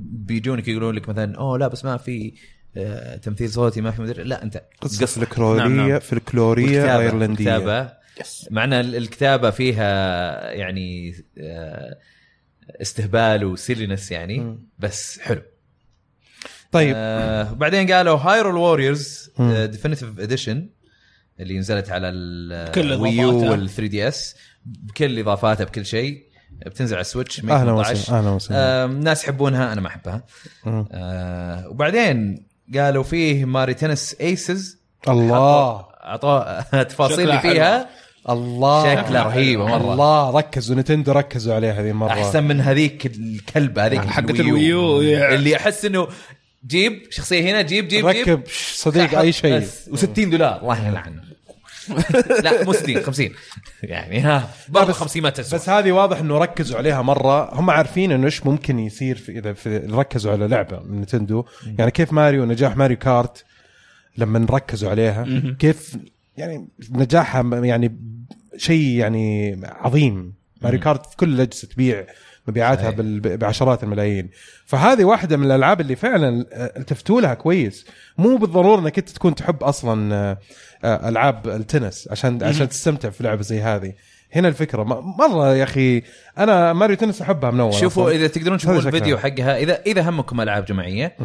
بيجونك 0.00 0.68
يقولون 0.68 0.94
لك 0.94 1.08
مثلا 1.08 1.36
أوه 1.38 1.58
لا 1.58 1.68
بس 1.68 1.84
ما 1.84 1.96
في 1.96 2.32
آه، 2.76 3.16
تمثيل 3.16 3.50
صوتي 3.50 3.80
ما 3.80 3.90
في 3.90 4.02
مدري 4.02 4.22
لا 4.24 4.42
أنت 4.42 4.62
قصة 4.80 5.06
فلكلوريه 5.06 5.58
نعم، 5.62 5.88
نعم. 5.88 5.98
فلكلورية 5.98 6.98
أيرلندية 6.98 7.56
الكتابة 7.56 7.92
مع 8.50 8.64
ان 8.64 8.72
ال- 8.72 8.96
الكتابة 8.96 9.50
فيها 9.50 10.50
يعني 10.52 11.14
آه، 11.38 11.98
استهبال 12.82 13.44
و 13.44 13.51
silliness 13.51 14.10
يعني 14.12 14.38
مم. 14.40 14.58
بس 14.78 15.18
حلو 15.20 15.42
طيب 16.72 16.92
آه 16.96 17.52
بعدين 17.52 17.92
قالوا 17.92 18.16
Hyrule 18.18 18.56
Warriors. 18.56 19.30
Definitive 19.40 20.18
Edition 20.20 20.68
اللي 21.40 21.58
نزلت 21.58 21.90
على 21.90 22.08
كل 22.74 22.92
ال 22.92 23.00
Wii 23.00 23.22
U 23.22 23.30
إضافاتها. 23.30 23.50
وال 23.50 23.68
3 23.70 23.86
DS 23.90 24.36
بكل 24.64 25.18
إضافاتها 25.18 25.64
بكل 25.64 25.86
شيء 25.86 26.25
بتنزل 26.66 26.94
على 26.94 27.00
ال 27.00 27.06
Switch 27.06 27.40
أهلا 27.40 27.58
18. 27.58 27.92
وسهلا 27.92 28.18
أهلا 28.18 28.30
وسهلا. 28.30 28.86
ناس 28.86 29.24
يحبونها 29.24 29.72
أنا 29.72 29.80
ما 29.80 29.88
أحبها. 29.88 30.24
آه 30.66 31.68
وبعدين 31.68 32.46
قالوا 32.74 33.02
فيه 33.02 33.44
Mario 33.44 33.74
Tennis 33.74 34.16
Aces 34.20 34.78
الله. 35.08 35.86
اعطوه 36.04 36.40
التفاصيل 36.74 37.16
شكلها 37.16 37.40
اللي 37.40 37.54
فيها 37.54 37.88
الله. 38.28 38.94
شكلها 38.94 39.22
رهيبة 39.22 39.66
مرة. 39.66 39.92
الله. 39.92 40.30
ركزوا 40.30 40.76
Nintendo 40.76 41.12
ركزوا 41.12 41.54
عليها 41.54 41.80
هذه 41.80 41.90
المره 41.90 42.08
أحسن 42.08 42.44
من 42.44 42.60
هذيك 42.60 43.06
الكلبه 43.06 43.86
هذيك 43.86 44.04
حقت 44.04 44.30
ال 44.30 44.42
Wii 44.42 44.77
U. 44.77 45.00
اللي 45.00 45.56
أحس 45.56 45.84
إنه 45.84 46.08
جيب 46.66 47.02
شخصية 47.10 47.50
هنا 47.50 47.62
جيب 47.62 47.88
جيب 47.88 48.08
جيب. 48.08 48.28
ركب 48.28 48.42
صديق 48.74 49.18
أي 49.18 49.32
شيء. 49.32 49.66
و60 49.90 50.04
دولار. 50.18 50.60
الله 50.62 50.88
يلعنه 50.88 51.25
لا 52.44 52.64
مو 52.64 52.72
60 52.72 53.02
50 53.02 53.30
يعني 53.82 54.20
ها 54.20 54.50
برضه 54.68 54.92
50 54.92 55.22
ما 55.22 55.30
تسوى 55.30 55.58
بس 55.58 55.68
هذه 55.68 55.92
واضح 55.92 56.18
إنه 56.18 56.38
ركزوا 56.38 56.78
عليها 56.78 57.02
مرة. 57.02 57.54
هم 57.54 57.70
عارفين 57.70 58.12
إنه 58.12 58.26
إيش 58.26 58.46
ممكن 58.46 58.78
يصير 58.78 59.16
في 59.16 59.38
إذا 59.38 59.52
في 59.52 59.76
ركزوا 59.76 60.32
على 60.32 60.48
لعبة 60.48 60.80
من 60.80 61.00
نتندو 61.00 61.44
يعني 61.78 61.90
كيف 61.90 62.12
ماريو 62.12 62.44
نجاح 62.44 62.76
ماريو 62.76 62.96
كارت؟ 62.96 63.44
لما 64.18 64.46
ركزوا 64.50 64.90
عليها 64.90 65.26
كيف 65.58 65.96
يعني 66.36 66.68
نجاحها 66.90 67.42
يعني 67.64 67.98
شيء 68.56 68.88
يعني 68.88 69.56
عظيم. 69.64 70.34
Mario 70.62 70.80
Kart 70.80 71.06
في 71.06 71.16
كل 71.16 71.28
الأجهزة 71.34 71.68
تبيع. 71.68 72.06
مبيعاتها. 72.48 72.90
بال- 72.90 73.36
بعشرات 73.36 73.82
الملايين 73.82 74.30
فهذه 74.66 75.04
واحدة 75.04 75.36
من 75.36 75.46
الألعاب 75.46 75.80
اللي 75.80 75.96
فعلا 75.96 76.46
آه، 76.52 76.72
التفتوا 76.78 77.20
لها 77.20 77.34
كويس 77.34 77.86
مو 78.18 78.36
بالضرورة 78.36 78.80
إنك 78.80 78.98
أنت 78.98 79.08
تكون 79.10 79.34
تحب 79.34 79.62
أصلا 79.62 80.14
آه، 80.14 80.38
آه، 80.84 81.08
ألعاب 81.08 81.48
التنس 81.48 82.08
عشان 82.10 82.42
عشان 82.42 82.68
تستمتع 82.68 83.10
في 83.10 83.22
لعبة 83.24 83.42
زي 83.42 83.60
هذه 83.60 83.92
هنا 84.32 84.48
الفكرة 84.48 84.82
مرة 85.18 85.54
يا 85.54 85.64
أخي 85.64 86.02
أنا 86.38 86.72
Mario 86.72 86.96
Tennis 86.96 87.22
أحبها 87.22 87.50
من 87.50 87.60
أول 87.60 87.74
شوفوا 87.74 88.02
أصلاً. 88.04 88.14
إذا 88.16 88.26
تقدرون 88.26 88.58
تشوفون 88.58 88.76
الفيديو. 88.86 89.18
حقها 89.18 89.56
إذا 89.58 89.82
إذا 89.86 90.08
همكم 90.10 90.40
ألعاب 90.40 90.64
جماعية. 90.64 91.16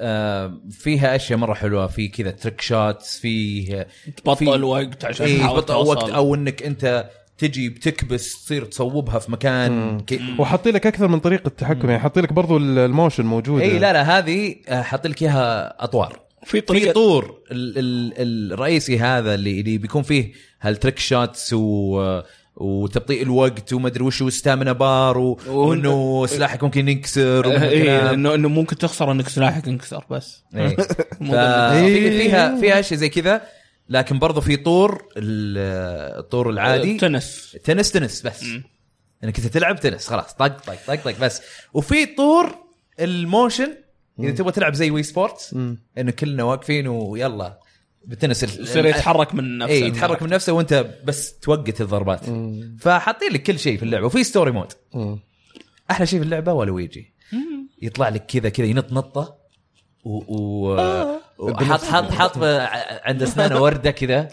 آه 0.00 0.60
فيها 0.70 1.16
أشياء 1.16 1.38
مرة 1.38 1.54
حلوة 1.54 1.86
في 1.86 2.08
كذا 2.08 2.30
trick 2.30 2.60
shots 2.60 3.18
في 3.18 3.84
تبطل 4.16 4.64
وقت 4.64 5.04
عشان 5.04 5.26
اي 5.26 5.38
تحاول 5.38 5.56
بطل 5.60 5.74
وقت. 5.74 6.10
أو 6.10 6.34
إنك 6.34 6.62
أنت 6.62 7.10
تجي 7.38 7.68
بتكبس 7.68 8.44
تصير 8.44 8.64
تصوبها 8.64 9.18
في 9.18 9.32
مكان 9.32 10.00
كي... 10.00 10.20
وحاطي 10.38 10.70
لك 10.70 10.86
أكثر 10.86 11.08
من 11.08 11.20
طريقة 11.20 11.48
تحكم 11.48 11.88
يعني 11.90 12.02
حاطي 12.02 12.20
لك 12.20 12.32
برضو 12.32 12.56
ال 12.56 12.66
motion 12.66 13.26
موجود 13.26 13.60
إي 13.60 13.78
لا 13.78 13.92
لا 13.92 14.18
هذه 14.18 14.56
آه، 14.68 14.82
حاط 14.82 15.06
لك 15.06 15.22
إياها 15.22 15.74
أطوار 15.84 16.20
في 16.44 16.50
في 16.50 16.60
طريقه 16.60 16.92
طور 16.92 17.38
ال 17.50 17.78
ال 17.78 18.52
الرئيسي 18.52 18.98
هذا 18.98 19.34
اللي 19.34 19.60
اللي 19.60 19.78
بيكون 19.78 20.02
فيه 20.02 20.32
هال 20.60 20.71
trick 20.71 20.98
shots 20.98 21.52
و 21.52 22.20
وتبطيء 22.56 23.22
الوقت 23.22 23.72
وما 23.72 23.88
أدري 23.88 24.04
وش 24.04 24.22
و 24.22 24.28
stamina 24.28 24.72
bar 24.72 25.18
و... 25.18 25.38
وإنه 25.48 26.26
سلاحك 26.26 26.64
ممكن 26.64 26.88
ينكسر 26.88 27.46
هالكلام. 27.46 28.06
انه 28.14 28.34
إنه 28.34 28.48
ممكن 28.48 28.78
تخسر 28.78 29.12
إنك 29.12 29.28
سلاحك 29.28 29.68
انكسر 29.68 30.04
بس 30.10 30.42
إيه. 30.56 30.66
إيه. 30.68 30.76
في- 31.94 32.18
فيها 32.22 32.60
فيها 32.60 32.80
أشياء 32.80 33.00
زي 33.00 33.08
كذا 33.08 33.42
لكن 33.88 34.18
برضو 34.18 34.40
في 34.40 34.56
طور 34.56 35.08
ال- 35.16 36.18
الطور 36.18 36.50
العادي. 36.50 36.98
تنس. 36.98 37.56
تنس 37.64 37.92
تنس 37.92 38.22
بس. 38.26 38.42
مم. 38.42 38.62
انك 39.24 39.38
انت 39.38 39.46
تلعب 39.46 39.80
تنس. 39.80 40.08
خلاص 40.08 40.34
طق 40.34 40.46
طق 40.46 40.74
طق 40.86 40.94
طق 41.04 41.18
بس. 41.20 41.42
وفي 41.74 42.06
طور 42.06 42.54
ال 43.00 43.11
motion 43.11 43.74
إذا 44.20 44.30
تبغى 44.30 44.52
تلعب 44.52 44.74
زي 44.74 44.90
Wii 44.90 45.02
Sports 45.02 45.54
انه 45.98 46.10
كلنا 46.18 46.42
واقفين 46.42 46.86
ويلا 46.88 47.60
بالتنس 48.04 48.44
ال- 48.44 48.62
يصير 48.62 48.86
يتحرك 48.86 49.34
من 49.34 49.58
نفسه. 49.58 49.72
اي 49.74 49.80
يتحرك 49.80 50.22
من 50.22 50.28
نفسه 50.30 50.52
وأنت 50.52 50.94
بس 51.04 51.38
توقت 51.38 51.80
الضربات. 51.80 52.20
فحاطين 52.80 53.32
لك 53.32 53.42
كل 53.42 53.58
شيء 53.58 53.76
في 53.76 53.82
اللعبة. 53.82 54.06
وفي 54.06 54.24
story 54.24 54.50
mode 54.50 54.72
أحلى 55.90 56.06
شيء 56.06 56.18
في 56.18 56.24
اللعبة 56.24 56.52
Waluigi 56.52 57.12
يطلع 57.82 58.08
لك 58.08 58.26
كذا 58.26 58.48
كذا 58.48 58.66
ينط 58.66 58.92
نطة 58.92 59.36
و, 60.04 60.18
و... 60.36 60.76
وحاط 61.42 61.84
حاط 61.84 62.10
حاط 62.10 62.38
عند 63.04 63.22
أسنانه 63.22 63.62
وردة 63.62 63.90
كذا. 63.90 64.28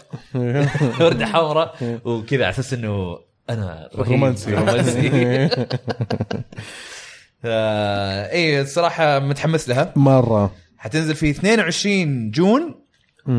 وردة 1.00 1.26
حمراء 1.26 1.74
وكذا 2.04 2.44
على 2.44 2.50
أساس 2.50 2.72
إنه 2.74 3.18
أنا 3.50 3.88
رومانسي. 3.94 4.54
رومانسي. 4.54 5.10
آه، 7.44 8.32
اي 8.32 8.60
الصراحة 8.60 9.18
متحمس 9.18 9.68
لها. 9.68 9.92
مرة. 9.96 10.52
حتنزل 10.78 11.14
في 11.14 11.30
22 11.30 12.30
June. 12.30 12.74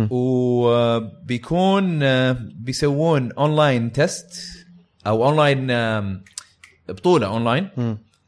وبيكون 0.09 2.03
آه، 2.03 2.38
بيسوون 2.56 3.32
online 3.31 3.91
test 3.91 4.33
أو 5.08 5.25
اونلاين 5.25 5.67
بطولة 6.90 7.27
اونلاين. 7.27 7.69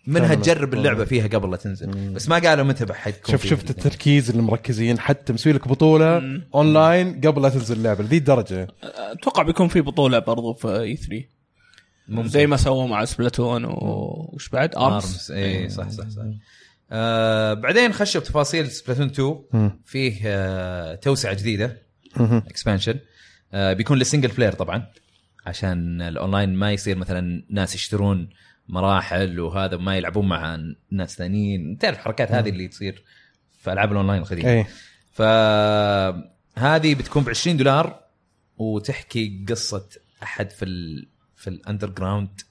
منها. 0.08 0.36
تجرب 0.36 0.74
اللعبة 0.74 1.06
فيها 1.06 1.28
قبل 1.28 1.52
لا 1.52 1.58
تنزل. 1.58 2.14
بس 2.14 2.30
ما 2.30 2.40
قالوا 2.40 2.66
متى 2.66 2.94
حتكون 2.94 3.32
شوف. 3.32 3.46
شفت 3.46 3.70
التركيز 3.70 4.30
اللي 4.30 4.42
مركزين 4.42 5.00
حتى 5.00 5.34
مسوي 5.34 5.54
لك 5.54 5.68
بطوله 5.68 6.42
اونلاين 6.56 7.22
قبل 7.22 7.42
لا 7.42 7.50
تنزل 7.50 7.76
اللعبة 7.76 8.04
لذي 8.04 8.18
الدرجة. 8.18 8.68
أتوقع 8.84 9.44
بيكون 9.44 9.68
في 9.68 9.82
بطولة 9.82 10.20
برضو 10.20 10.54
في 10.54 10.68
E 10.68 10.96
3 10.96 11.24
ممكن. 12.08 12.30
زي 12.30 12.48
ما 12.48 12.58
سووا 12.58 12.88
مع 12.88 13.06
Splatoon 13.06 13.66
وش 13.66 14.50
بعد؟ 14.50 14.76
ARMS 14.76 15.32
اي 15.32 15.70
صح 15.70 15.90
صح 15.90 16.10
صح. 16.10 16.22
آه 16.92 17.54
بعدين 17.54 17.94
خشوا 17.94 18.22
بتفاصيل 18.22 18.72
Splatoon 18.72 19.06
2 19.08 19.40
مم. 19.54 19.82
فيه 19.86 20.20
آه 20.26 20.96
توسعة 20.96 21.34
جديدة. 21.34 21.78
expansion 22.18 23.00
آه 23.54 23.74
بيكون 23.74 23.98
لل 23.98 24.05
single 24.05 24.28
player 24.30 24.54
طبعا 24.54 24.86
عشان 25.46 26.02
الاونلاين 26.02 26.54
ما 26.54 26.72
يصير 26.72 26.98
مثلا 26.98 27.44
ناس 27.50 27.76
يشترون 27.76 28.30
مراحل 28.68 29.40
وهذا 29.40 29.78
ما 29.78 29.98
يلعبون 29.98 30.28
مع 30.28 30.60
ناس 30.92 31.16
ثانيين. 31.18 31.78
تعرف 31.78 31.98
الحركات 31.98 32.32
هذه 32.32 32.50
اللي 32.50 32.68
تصير 32.68 33.04
في 33.60 33.74
ألعاب 33.74 33.92
الأونلاين 33.92 34.22
القديمة. 34.22 34.50
إيه. 34.50 34.68
فهذه 35.12 36.96
بتكون 36.96 37.24
ب 37.24 37.30
20 37.30 37.58
دولار 37.58 38.04
وتحكي 38.58 39.46
قصة 39.50 39.86
أحد 40.24 40.52
في 40.52 40.66
ال 40.66 41.08
في 41.36 41.50
ال 41.50 41.90
underground 41.90 42.42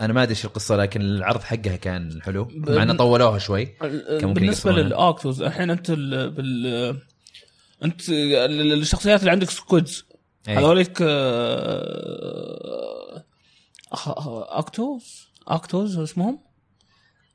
أنا 0.00 0.12
ما 0.12 0.22
أدري 0.22 0.30
إيش 0.30 0.44
القصة 0.44 0.76
لكن 0.76 1.00
العرض 1.00 1.40
حقها 1.40 1.76
كان 1.76 2.22
حلو. 2.22 2.48
مع 2.54 2.82
إنه 2.82 2.94
طولوها 2.94 3.38
شوي. 3.38 3.66
كان 4.20 4.34
بالنسبة. 4.34 4.72
لل 4.72 4.92
octos 4.92 5.42
الحين 5.42 5.70
أنت 5.70 5.90
ال 5.90 6.30
بال 6.30 6.66
أنت 7.84 8.08
ال- 8.08 8.72
الشخصيات 8.72 9.20
اللي 9.20 9.30
عندك 9.30 9.50
squids. 9.50 10.06
إيه. 10.48 10.58
هذوليك 10.58 11.02
أخ- 13.94 14.08
octos 14.28 15.28
octos 15.50 15.98
اسمهم؟ 15.98 16.38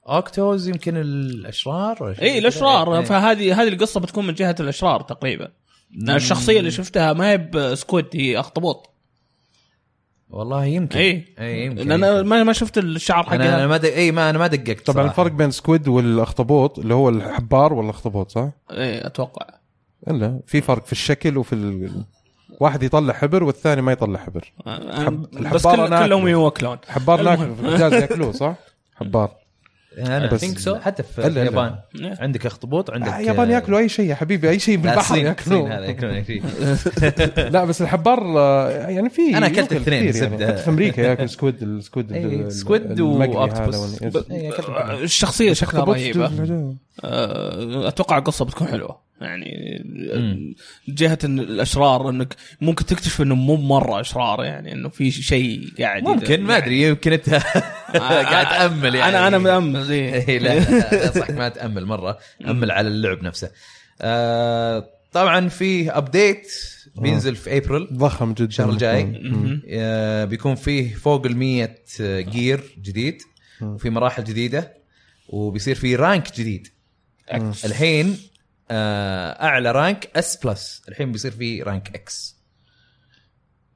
octos 0.10 0.68
يمكن 0.68 0.98
الأشرار 0.98 2.16
اي. 2.22 2.38
الأشرار 2.38 2.96
إيه. 3.00 3.04
فهذه 3.06 3.62
هذه 3.62 3.68
القصة 3.68 4.00
بتكون 4.00 4.28
من 4.28 4.34
جهة 4.34 4.56
الأشرار 4.60 5.02
تقريبا 5.02 5.52
لأن 5.92 6.16
الشخصية 6.16 6.60
اللي 6.60 6.72
شفتها 6.72 7.14
ما 7.14 7.32
هي 7.32 7.38
ب 7.38 7.49
squid 7.49 8.06
هي 8.14 8.40
أخطبوط 8.40 8.90
والله 10.30 10.66
يمكن 10.66 10.98
اي 11.00 11.26
اي 11.40 11.66
يمكن 11.66 11.88
لأن. 11.88 12.26
ما 12.26 12.44
ما 12.44 12.54
شفت 12.54 12.78
الشعر 12.78 13.28
أنا 13.28 13.36
أنا 13.36 13.52
حقها 13.56 13.68
ما 13.68 13.78
دق... 13.78 13.94
اي 13.94 14.12
ما 14.12 14.30
أنا 14.30 14.38
ما 14.38 14.48
دققت 14.48 14.86
طبعا 14.86 14.94
صراحة. 14.96 15.10
الفرق 15.10 15.32
بين 15.32 15.52
squid 15.52 15.88
والأخطبوط 15.88 16.80
اللي 16.80 16.94
هو 16.94 17.10
الحبار 17.10 17.74
ولا 17.74 17.86
الاخطبوط 17.86 18.32
صح؟ 18.32 18.50
اي 18.72 19.08
أتوقع 19.08 19.46
إلا 20.08 20.40
في 20.48 20.62
فرق 20.62 20.86
في 20.86 20.92
الشكل 20.92 21.38
وفي 21.38 21.54
ال... 21.54 22.04
واحد 22.62 22.84
يطلع 22.84 23.14
حبر 23.14 23.44
والثاني 23.44 23.82
ما 23.82 23.92
يطلع 23.92 24.20
حبر 24.20 24.52
حب... 25.06 25.22
بس 25.54 25.68
كل... 25.68 25.88
كلهم. 25.90 26.28
يوكلون 26.28 26.78
حبار 26.88 27.22
ناكل. 27.22 27.56
في 27.56 27.62
الحجاز 27.68 27.94
ياكلوه 27.94 28.32
صح؟ 28.32 28.56
حبار 28.96 29.32
أنا 29.98 30.32
بس- 30.32 30.46
بس 30.46 30.70
حتى 30.70 31.04
في 31.04 31.22
إلا-. 31.22 31.26
اليابان 31.26 31.76
إيه. 32.00 32.16
عندك 32.20 32.46
اخطبوط 32.46 32.92
عندك 32.92 33.08
آه، 33.08 33.20
اليابان 33.20 33.52
ياكلوا 33.52 33.80
أي 33.80 33.90
شيء 33.90 34.06
يا 34.10 34.16
حبيبي 34.16 34.50
أي 34.50 34.60
شيء 34.60 34.78
بالبحر 34.78 35.18
ياكلوه. 35.18 35.80
لا 37.54 37.66
بس 37.66 37.82
الحبار 37.82 38.40
آه، 38.40 38.70
يعني 38.90 39.10
في 39.10 39.38
أنا 39.38 39.46
أكلت 39.48 39.72
يؤكل 39.72 39.94
الاثنين، 39.94 40.32
يعني. 40.32 40.48
حتى 40.48 40.58
في 40.64 40.70
أمريكا 40.70 41.02
ياكل 41.02 41.30
squid 41.36 41.64
ال 41.64 41.72
squid 41.72 42.12
إيه، 42.12 42.26
ال- 42.26 42.52
squid. 42.52 42.92
هذا 42.92 43.04
وال- 43.04 44.32
إيه، 44.32 44.52
كلهم. 44.52 45.04
الشخصية 45.04 45.54
شكلها 45.54 45.84
رهيبة 45.84 46.26
آه، 47.04 47.88
أتوقع 47.88 48.18
القصة 48.18 48.46
بتكون 48.46 48.68
حلوة 48.68 49.11
يعني 49.22 49.82
من. 50.16 50.54
جهة 50.88 51.20
إن 51.24 51.40
الأشرار 51.40 52.10
إنك 52.10 52.36
ممكن 52.62 52.86
تكتشف 52.86 53.22
إنه 53.22 53.36
مو 53.36 53.56
مرة 53.56 54.02
أشرار 54.02 54.44
يعني 54.44 54.74
إنه 54.74 54.90
في 54.90 55.12
شيء 55.12 55.70
قاعد 55.80 56.04
ممكن 56.04 56.42
ما 56.42 56.58
أدري 56.58 56.82
يمكن 56.82 57.14
أنت 57.14 57.30
قاعد 58.30 58.46
تأمل 58.50 58.96
يعني. 58.96 59.10
أنا 59.18 59.28
أنا 59.28 59.38
مأمل 59.38 59.92
إيه. 59.92 60.40
لا 60.40 60.60
لا، 60.60 61.12
صح 61.12 61.30
ما 61.30 61.50
تأمل 61.50 61.86
مرة 61.86 62.18
أمل 62.48 62.72
على 62.72 62.88
اللعب 62.88 63.24
نفسه. 63.24 63.52
آه، 64.02 64.90
طبعا 65.12 65.50
في 65.50 65.92
update 65.92 66.52
بينزل 66.96 67.36
في 67.36 67.58
ابريل 67.58 67.88
ضخم 67.94 68.34
جدا. 68.34 68.46
الشهر 68.46 68.70
الجاي. 68.70 69.22
آه، 69.70 70.26
بيكون 70.26 70.56
فيه 70.56 70.94
فوق 70.96 71.26
ال 71.26 71.38
100 71.38 71.76
gear 72.02 72.62
جديد 72.82 73.22
وفي 73.62 73.90
مراحل 73.90 74.24
جديدة 74.24 74.74
وبيصير 75.30 75.76
في 75.76 75.96
rank 75.96 76.36
جديد. 76.40 76.68
الحين 77.66 78.10
آه، 78.10 78.16
أعلى 78.72 79.72
rank 79.72 80.10
S 80.16 80.38
plus 80.46 80.82
الحين 80.90 81.12
بيصير 81.12 81.32
في 81.32 81.62
rank 81.62 81.96
X 81.96 82.42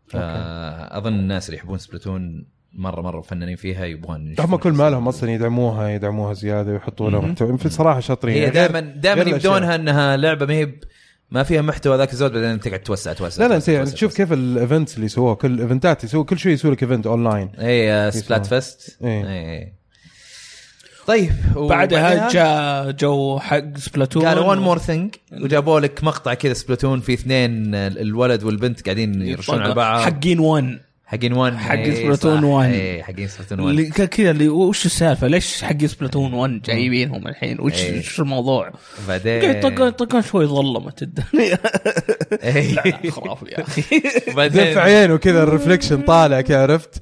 فاظن 0.07 1.14
الناس 1.14 1.49
اللي 1.49 1.57
يحبون 1.57 1.77
Splatoon 1.77 2.45
مرة 2.74 3.01
مرة 3.01 3.22
فنانين 3.22 3.56
فيها 3.56 3.85
يبغون 3.85 4.35
هم 4.40 4.56
كل 4.56 4.72
مالهم 4.72 5.07
أصلا 5.07 5.32
يدعموها 5.32 5.90
يدعموها 5.90 6.33
زيادة 6.33 6.72
ويحطوا 6.72 7.09
لها 7.09 7.19
محتوى 7.19 7.57
في 7.57 7.69
صراحة 7.69 7.99
شاطرين. 7.99 8.35
هي 8.35 8.41
يعني 8.41 8.53
دائما 8.53 8.80
دائما. 8.80 9.22
يبدونها 9.22 9.75
إنها 9.75 10.17
لعبة 10.17 10.45
ما 10.45 10.53
هي 10.53 10.74
ما 11.32 11.43
فيها 11.43 11.61
محتوى 11.61 11.98
ذاك 11.98 12.11
الزود 12.14 12.32
بعدين 12.32 12.59
تقعد 12.59 12.80
توسع 12.80 13.14
توسع 13.14 13.43
لا 13.43 13.48
لا 13.48 13.56
توسع، 13.56 13.80
توسع، 13.80 13.93
تشوف 13.93 14.11
توسع. 14.11 14.24
كيف 14.24 14.33
ال 14.33 14.42
events 14.42 14.95
اللي 14.95 15.06
يسووها. 15.06 15.35
كل 15.35 15.51
الايفنتات 15.51 16.03
يسووا 16.03 16.24
كل 16.24 16.40
شوي 16.40 16.51
يسووا 16.51 16.74
لك 16.74 16.83
event 16.83 17.07
online 17.07 17.49
اي 17.59 17.91
آه، 17.93 18.09
Splat. 18.09 18.45
Fest. 18.45 18.97
اي 19.03 19.74
طيب 21.08 21.32
بعدها 21.56 22.30
جاء 22.30 22.92
جو 22.92 23.40
حق 23.40 23.77
Splatoon. 23.77 24.25
قالوا 24.25 24.43
one 24.45 24.57
more 24.57 24.77
thing 24.77 25.15
وجابوا 25.42 25.80
لك 25.80 26.03
مقطع 26.03 26.34
كذا 26.34 26.53
Splatoon 26.53 26.99
في 27.00 27.14
اثنين 27.14 27.75
ال- 27.75 28.00
الولد 28.00 28.43
والبنت 28.43 28.85
قاعدين 28.85 29.22
يرشون 29.22 29.61
على 29.61 29.74
بعض. 29.74 30.01
حقين 30.01 30.40
1 30.40 30.80
حقين 31.08 31.34
1 31.34 31.56
حق 31.58 31.84
Splatoon 31.83 32.43
1. 32.43 32.69
اي 32.74 33.03
حقين 33.03 33.27
Splatoon 33.27 33.59
1 33.59 33.69
اللي 33.69 33.90
ك- 33.90 34.01
كذا 34.09 34.32
اللي 34.32 34.50
وش 34.50 34.85
السالفة 34.85 35.27
ليش 35.27 35.64
حق 35.64 35.85
Splatoon 35.85 36.33
1 36.34 36.61
جايبينهم 36.61 37.27
الحين 37.27 37.59
وش 37.61 37.74
إيه. 37.74 38.00
وش 38.00 38.19
الموضوع؟ 38.19 38.72
بعدين 39.08 39.42
قاعد 39.42 39.56
يطقون 39.56 39.88
يطقون 39.88 40.22
شوي 40.22 40.45
ظلمت 40.45 41.01
الدنيا 41.01 41.58
إيه. 42.43 42.74
لا 42.74 43.11
خرافي 43.11 43.45
يا 43.45 43.61
أخي 43.61 43.84
بعدين 44.34 44.72
في 44.72 44.77
عينه 44.77 45.17
كذا 45.17 45.43
ال 45.43 45.49
reflection 45.49 46.01
طالع 46.01 46.42
كذا 46.42 46.61
عرفت 46.61 47.01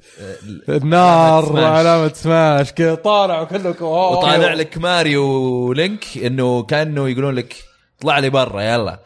النار 0.68 1.44
Smash. 1.46 1.62
وعلامة 1.62 2.12
Smash 2.14 2.72
كذا 2.72 2.94
طالع 2.94 3.40
وكله. 3.40 3.82
وطالع 3.82 4.54
لك 4.54 4.78
ماريو 4.78 5.24
و 5.68 5.75
Link 5.75 6.04
إنه 6.24 6.62
كأنه 6.62 7.08
يقولون 7.08 7.34
لك 7.34 7.54
اطلع 7.98 8.18
لي 8.18 8.30
برا 8.30 8.62
يلا. 8.62 9.00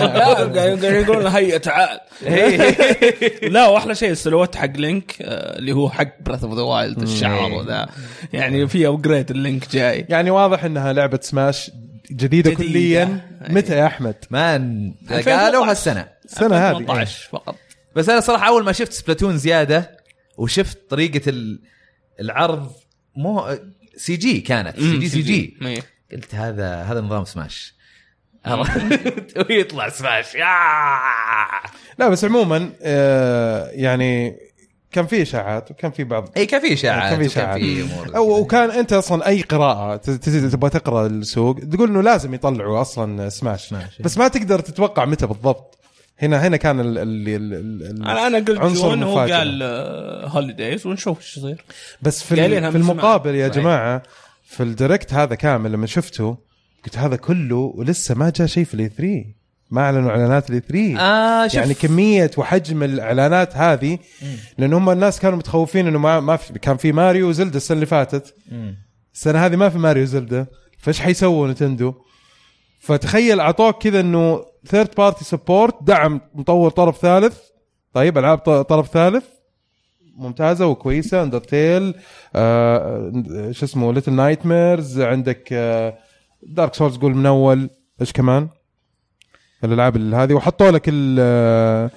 لا 0.00 0.34
قاعد 0.34 0.84
يقولون 0.84 1.26
هيا 1.26 1.58
تعال. 1.58 2.00
لا 3.54 3.66
وأحلى 3.68 3.94
شيء 3.94 4.10
ال 4.10 4.14
silhouette 4.14 4.56
حق 4.56 4.76
Link 4.76 5.16
آه، 5.22 5.58
اللي 5.58 5.72
هو 5.72 5.90
حق 5.90 6.08
Breath 6.20 6.44
of 6.44 6.54
the 6.54 6.62
Wild 6.62 7.02
الشعر 7.02 7.52
وذا. 7.52 7.88
يعني 8.32 8.68
في 8.68 8.86
upgrade 8.86 9.30
ال 9.30 9.38
Link 9.38 9.70
جاي. 9.70 10.06
يعني 10.08 10.30
واضح 10.30 10.64
إنها 10.64 10.92
لعبة 10.92 11.18
سماش 11.22 11.70
جديدة, 12.10 12.50
جديدة. 12.50 12.68
كليا. 12.70 13.20
متى 13.48 13.76
يا 13.76 13.86
أحمد؟ 13.86 14.14
مان 14.30 14.94
2013. 15.02 15.30
قالوا 15.44 15.70
هالسنة. 15.70 16.08
السنة 16.24 16.56
هذه. 16.56 16.78
18 16.78 17.28
فقط. 17.32 17.56
بس 17.96 18.08
أنا 18.08 18.20
صراحة 18.20 18.48
أول 18.48 18.64
ما 18.64 18.72
شفت 18.72 18.92
Splatoon 18.92 19.38
زيادة 19.38 19.90
وشفت 20.38 20.78
طريقة 20.90 21.28
ال- 21.30 21.60
العرض 22.20 22.72
مو 23.16 23.58
سي 23.96 24.16
جي 24.16 24.40
كانت. 24.40 24.76
سي 24.80 24.96
جي 24.98 25.08
سي 25.08 25.22
جي 25.22 25.56
إيه. 25.62 25.82
قلت 26.12 26.34
هذا 26.34 26.82
هذا 26.82 27.00
نظام 27.00 27.24
سماش؟ 27.24 27.73
ويطلع 29.50 29.88
سماش 29.88 30.36
آه. 30.36 30.40
لا 31.98 32.08
بس 32.08 32.24
عموما 32.24 32.70
آه 32.82 33.68
يعني 33.72 34.36
كان 34.92 35.06
في 35.06 35.22
إشاعات 35.22 35.70
وكان 35.70 35.90
في 35.90 36.04
بعض 36.04 36.28
اي 36.36 36.46
كان 36.46 36.60
في 36.60 36.72
إشاعات 36.72 37.10
كان 37.10 37.18
في 37.22 37.26
وكان 37.28 37.44
إشاعات 37.44 37.60
في 37.60 37.82
أمور 37.82 38.16
أو 38.16 38.40
وكان 38.40 38.70
أنت 38.70 38.92
أصلا 38.92 39.26
أي 39.26 39.42
قراءة 39.42 39.96
ت- 39.96 40.10
ت- 40.10 40.28
تبغى 40.52 40.70
تقرأ 40.70 41.06
السوق 41.06 41.58
تقول 41.72 41.88
إنه 41.88 42.00
لازم 42.02 42.34
يطلعوا 42.34 42.80
أصلا 42.80 43.28
Smash, 43.28 43.68
Smash. 43.68 44.02
بس 44.02 44.18
ما 44.18 44.28
تقدر 44.28 44.60
تتوقع 44.60 45.04
متى 45.04 45.26
بالضبط 45.26 45.78
هنا 46.18 46.46
هنا 46.46 46.56
كان 46.56 46.80
ال 46.80 46.98
ال 46.98 47.28
ال 47.28 47.54
ال 47.82 48.02
أنا 48.08 48.26
أنا 48.26 48.38
قلت 48.38 48.76
جون 48.76 49.02
هو. 49.02 49.18
قال 49.18 49.62
holidays 50.28 50.86
ونشوف 50.86 51.18
إيش 51.18 51.36
يصير 51.36 51.64
بس 52.02 52.22
في, 52.22 52.36
في. 52.36 52.76
المقابل 52.76 53.34
يا 53.34 53.48
صحيح. 53.48 53.62
جماعة 53.62 54.02
في 54.44 54.62
ال 54.62 54.69
Direct 54.69 55.14
هذا 55.14 55.34
كامل 55.34 55.72
لما 55.72 55.86
شفته 55.86 56.36
قلت 56.84 56.98
هذا 56.98 57.16
كله 57.16 57.56
ولسه 57.56 58.14
ما 58.14 58.32
جاء 58.36 58.46
شيء 58.46 58.64
في 58.64 58.74
ال 58.74 58.81
E 58.81 58.88
3 58.88 59.24
ما 59.70 59.80
أعلنوا 59.80 60.10
إعلانات 60.10 60.50
ال 60.50 60.55
E 60.55 60.60
3 60.60 61.00
آه 61.00 61.46
شوف. 61.46 61.54
يعني 61.54 61.74
كمية 61.74 62.30
وحجم 62.36 62.82
الإعلانات 62.82 63.56
هذه 63.56 63.98
لأن 64.58 64.72
هم 64.72 64.90
الناس 64.90 65.20
كانوا 65.20 65.38
متخوفين 65.38 65.86
إنه 65.86 65.98
ما 65.98 66.20
ما 66.20 66.36
في 66.36 66.58
كان 66.58 66.76
في 66.76 66.92
ماريو 66.92 67.28
و 67.28 67.33
Zelda 67.33 67.56
السنة 67.56 67.74
اللي 67.74 67.86
فاتت. 67.86 68.34
مم. 68.52 68.76
السنة 69.14 69.46
هذه 69.46 69.56
ما 69.56 69.68
في 69.68 69.78
ماريو 69.78 70.02
و 70.02 70.09
Zelda 70.09 70.46
فإيش 70.78 71.00
حيسووا 71.00 71.48
Nintendo؟ 71.48 71.94
فتخيل 72.80 73.40
أعطوك 73.40 73.82
كذا 73.82 74.00
إنه 74.00 74.44
third 74.66 74.88
party 74.96 75.24
support 75.24 75.74
دعم 75.82 76.20
مطور 76.34 76.70
طرف 76.70 76.98
ثالث. 76.98 77.38
طيب 77.92 78.18
ألعاب 78.18 78.38
طرف 78.62 78.88
ثالث. 78.88 79.24
ممتازة 80.16 80.66
وكويسة. 80.66 81.22
Undertale 81.22 81.94
آه 82.34 83.12
شو 83.50 83.64
اسمه 83.66 83.92
Little 83.92 84.12
Nightmares 84.12 85.00
عندك 85.00 85.48
آه 85.52 85.98
Dark 86.46 86.74
Souls 86.74 86.96
قول 86.96 87.14
من 87.14 87.26
أول 87.26 87.70
إيش 88.00 88.12
كمان؟ 88.12 88.48
الألعاب 89.64 89.96
هذه. 89.96 90.34
وحطوا 90.34 90.70
لك 90.70 90.82
ال 90.88 91.90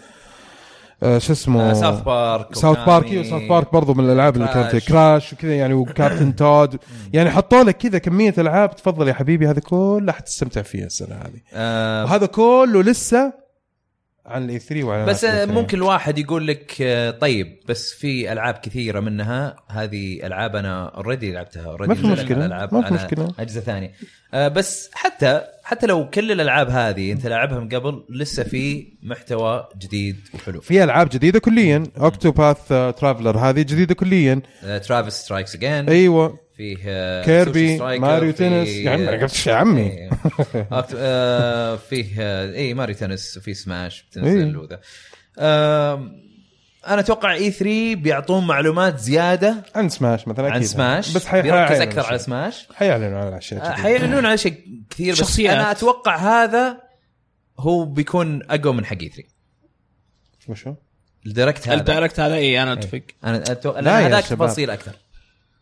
آه، 1.03 1.17
شو 1.17 1.33
اسمه؟ 1.33 1.73
South 1.73 2.01
Park 2.01 2.55
South 2.55 2.77
Park 2.77 3.21
South 3.21 3.43
Park 3.43 3.73
برضو 3.73 3.93
من 3.93 4.05
الألعاب 4.05 4.35
اللي 4.35 4.47
كانت 4.47 4.75
Crash. 4.75 5.33
وكذا 5.33 5.55
يعني 5.55 5.73
و 5.73 5.81
Captain 5.81 6.35
Toad 6.35 6.79
يعني 7.13 7.29
حطوا 7.29 7.63
لك 7.63 7.77
كذا 7.77 7.97
كمية 7.97 8.33
ألعاب. 8.37 8.75
تفضل 8.75 9.07
يا 9.07 9.13
حبيبي 9.13 9.47
هذه 9.47 9.59
كلها 9.59 10.13
حتستمتع 10.13 10.61
فيها 10.61 10.85
السنة 10.85 11.15
هذه. 11.15 11.41
آه. 11.53 12.03
وهذا 12.03 12.25
كله 12.25 12.83
لسه 12.83 13.46
عن 14.27 14.43
ال 14.43 14.51
E 14.51 14.59
3 14.59 14.83
وعلى 14.83 15.05
بس 15.05 15.23
آه، 15.23 15.45
ممكن 15.45 15.77
الواحد 15.77 16.17
يقول 16.17 16.47
لك 16.47 16.75
آه، 16.81 17.11
طيب 17.11 17.59
بس 17.67 17.93
في 17.93 18.31
ألعاب 18.31 18.53
كثيرة 18.53 18.99
منها. 18.99 19.55
هذه 19.69 20.25
ألعاب 20.25 20.55
أنا 20.55 20.85
already 20.85 21.31
لعبتها 21.31 21.65
already 21.65 21.87
ما 21.87 21.95
في 21.95 22.07
مشكلة، 22.07 22.45
ألعاب 22.45 22.73
ما 22.73 22.81
في 22.81 22.93
مشكلة. 22.93 23.33
أجهزة 23.39 23.61
ثانية. 23.61 23.91
آه، 24.33 24.47
بس 24.47 24.89
حتى 24.93 25.41
حتى 25.63 25.87
لو 25.87 26.09
كل 26.09 26.31
الألعاب 26.31 26.69
هذه 26.69 27.11
أنت 27.11 27.27
لاعبها 27.27 27.59
من 27.59 27.69
قبل 27.69 28.03
لسه 28.09 28.43
في 28.43 28.93
محتوى 29.03 29.67
جديد 29.77 30.17
وحلو. 30.33 30.61
في 30.61 30.83
ألعاب 30.83 31.09
جديدة 31.09 31.39
كليا. 31.39 31.83
Octopath 31.99 32.67
Traveler 32.67 33.37
هذه 33.37 33.59
جديدة 33.61 33.95
كليا. 33.95 34.41
Travis 34.87 35.13
Strikes 35.13 35.55
Again 35.55 35.89
أيوه. 35.89 36.46
فيه 36.57 36.77
آه، 36.85 37.23
Kirby، 37.25 37.77
ماريو 37.79 38.33
فيه- 38.33 38.49
تنس. 38.49 38.67
يا 38.69 38.91
عمي، 38.91 39.07
قلت 39.07 39.47
يا 39.47 39.53
عمي. 39.55 39.81
إيه. 39.81 40.09
آه، 40.95 41.75
فيه 41.75 42.15
آه، 42.19 42.53
اي 42.55 42.73
Mario 42.73 42.95
Tennis 42.95 43.37
وفي 43.37 43.53
Smash 43.53 43.99
إيه. 44.17 44.21
بتنزل 44.21 44.57
وذا 44.57 44.79
آم، 45.39 46.27
أنا 46.87 46.99
أتوقع 46.99 47.33
E 47.33 47.51
3 47.51 47.95
بيعطون 47.95 48.47
معلومات 48.47 48.99
زيادة 48.99 49.63
عن 49.75 49.89
سماش 49.89 50.27
مثلا 50.27 50.51
عن. 50.51 50.63
سماش 50.63 51.13
بس 51.13 51.25
حي... 51.25 51.41
بيركز 51.41 51.57
حيعلنوا 51.57 51.83
أكثر 51.83 51.99
على 52.05 52.17
شيء. 52.17 52.25
سماش 52.25 52.67
حيعلنوا 52.75 53.19
على 53.19 53.37
اشياء. 53.37 53.71
حيعلنون 53.71 54.25
على 54.25 54.37
شيء 54.37 54.53
كثير 54.89 55.13
بس 55.13 55.19
شخصيات. 55.19 55.53
أنا 55.55 55.71
أتوقع 55.71 56.15
هذا 56.43 56.77
هو 57.59 57.85
بيكون 57.85 58.41
أقوى 58.49 58.73
من 58.73 58.85
حق 58.85 58.97
E 59.01 59.09
3 59.09 59.23
وشو؟ 60.47 60.73
الدايركت 61.25 61.67
هذا 61.67 61.79
الدايركت 61.79 62.19
هذا 62.19 62.35
اي 62.35 62.63
أنا 62.63 62.73
أتفق 62.73 63.01
أنا 63.23 63.37
أتوقع 63.51 63.79
هذاك. 63.99 64.23
تفاصيل 64.25 64.69
أكثر 64.69 64.91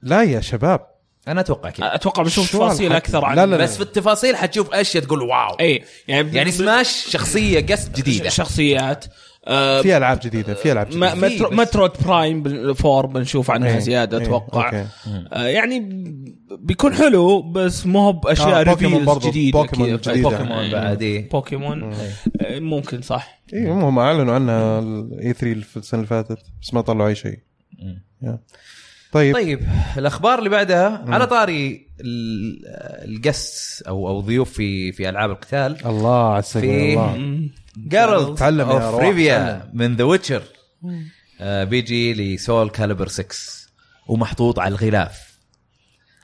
لا 0.05 0.23
يا 0.23 0.39
شباب 0.41 0.87
أنا 1.27 1.41
أتوقع 1.41 1.69
كذا 1.69 1.95
أتوقع 1.95 2.23
بنشوف 2.23 2.51
شو 2.51 2.57
تفاصيل؟ 2.57 2.93
أكثر 2.93 3.25
عن 3.25 3.35
لا، 3.35 3.45
لا، 3.45 3.55
لا. 3.55 3.63
بس 3.63 3.75
في 3.75 3.81
التفاصيل 3.83 4.35
حتشوف 4.35 4.73
اشياء 4.73 5.03
تقول 5.03 5.21
wow 5.21 5.55
أي 5.59 5.83
يعني 6.07 6.35
يعني 6.37 6.51
سماش 6.51 7.05
شخصية 7.09 7.65
قصد 7.65 7.93
جديدة 7.93 8.29
شخصيات 8.29 9.05
آه 9.47 9.81
في 9.81 9.97
ألعاب 9.97 10.19
جديدة 10.23 10.53
في 10.53 10.71
ألعاب 10.71 10.89
جديدة 10.89 11.15
Metro 11.15 11.49
Metroid 11.51 11.91
Prime 12.05 12.43
بال- 12.43 12.75
Four 12.75 13.05
بنشوف 13.05 13.51
عنها 13.51 13.69
إيه، 13.73 13.79
زيادة 13.79 14.17
إيه، 14.17 14.23
أتوقع 14.23 14.65
okay. 14.65 14.85
آه 15.33 15.45
يعني 15.47 15.79
بيكون 16.59 16.93
حلو 16.93 17.41
بس 17.41 17.85
مو 17.85 17.99
هو 17.99 18.11
بأشياء 18.13 18.59
آه، 18.59 18.63
Pokémon 18.63 18.91
reveals 18.93 19.07
برضو، 19.15 19.29
جديدة 19.29 19.59
بوكيمون 19.61 19.97
كذا. 19.97 20.13
جديدة. 20.13 20.29
بوكيمون 20.29 20.71
بعد 20.71 21.01
إيه. 21.01 21.29
بوكيمون 21.29 21.93
آه، 22.41 22.59
ممكن 22.59 23.01
صح 23.01 23.41
اي 23.53 23.69
هم 23.69 23.99
أعلنوا 23.99 24.33
عنها 24.35 24.79
ال 24.79 25.06
E 25.06 25.33
3 25.33 25.61
في 25.61 25.77
السنة 25.77 25.97
اللي 25.99 26.07
فاتت 26.09 26.37
بس 26.61 26.73
ما 26.73 26.81
طلعوا 26.81 27.09
أي 27.09 27.15
شيء 27.15 27.39
يا. 28.21 28.39
طيب. 29.15 29.35
طيب 29.35 29.59
الأخبار 29.97 30.39
اللي 30.39 30.49
بعدها 30.49 31.05
على 31.07 31.27
طاري 31.27 31.87
ال- 32.01 32.61
القس 33.15 33.83
أو 33.87 34.07
أو 34.07 34.19
ضيوف 34.21 34.53
في 34.53 34.91
في 34.91 35.09
ألعاب 35.09 35.31
القتال. 35.31 35.85
الله 35.85 36.33
عساك 36.33 36.63
في- 36.63 36.89
الله 36.93 37.15
مم. 37.17 37.51
جارلد 37.77 38.35
تعلم 38.37 38.59
يا 38.69 38.73
اوف 38.91 38.95
ريفيا 39.01 39.69
من 39.73 39.95
ذا 39.95 40.03
ويتشر 40.03 40.43
بيجي 41.41 42.13
لسول 42.35 42.69
كاليبر 42.69 43.07
6 43.07 43.35
ومحطوط 44.07 44.59
على 44.59 44.71
الغلاف. 44.71 45.39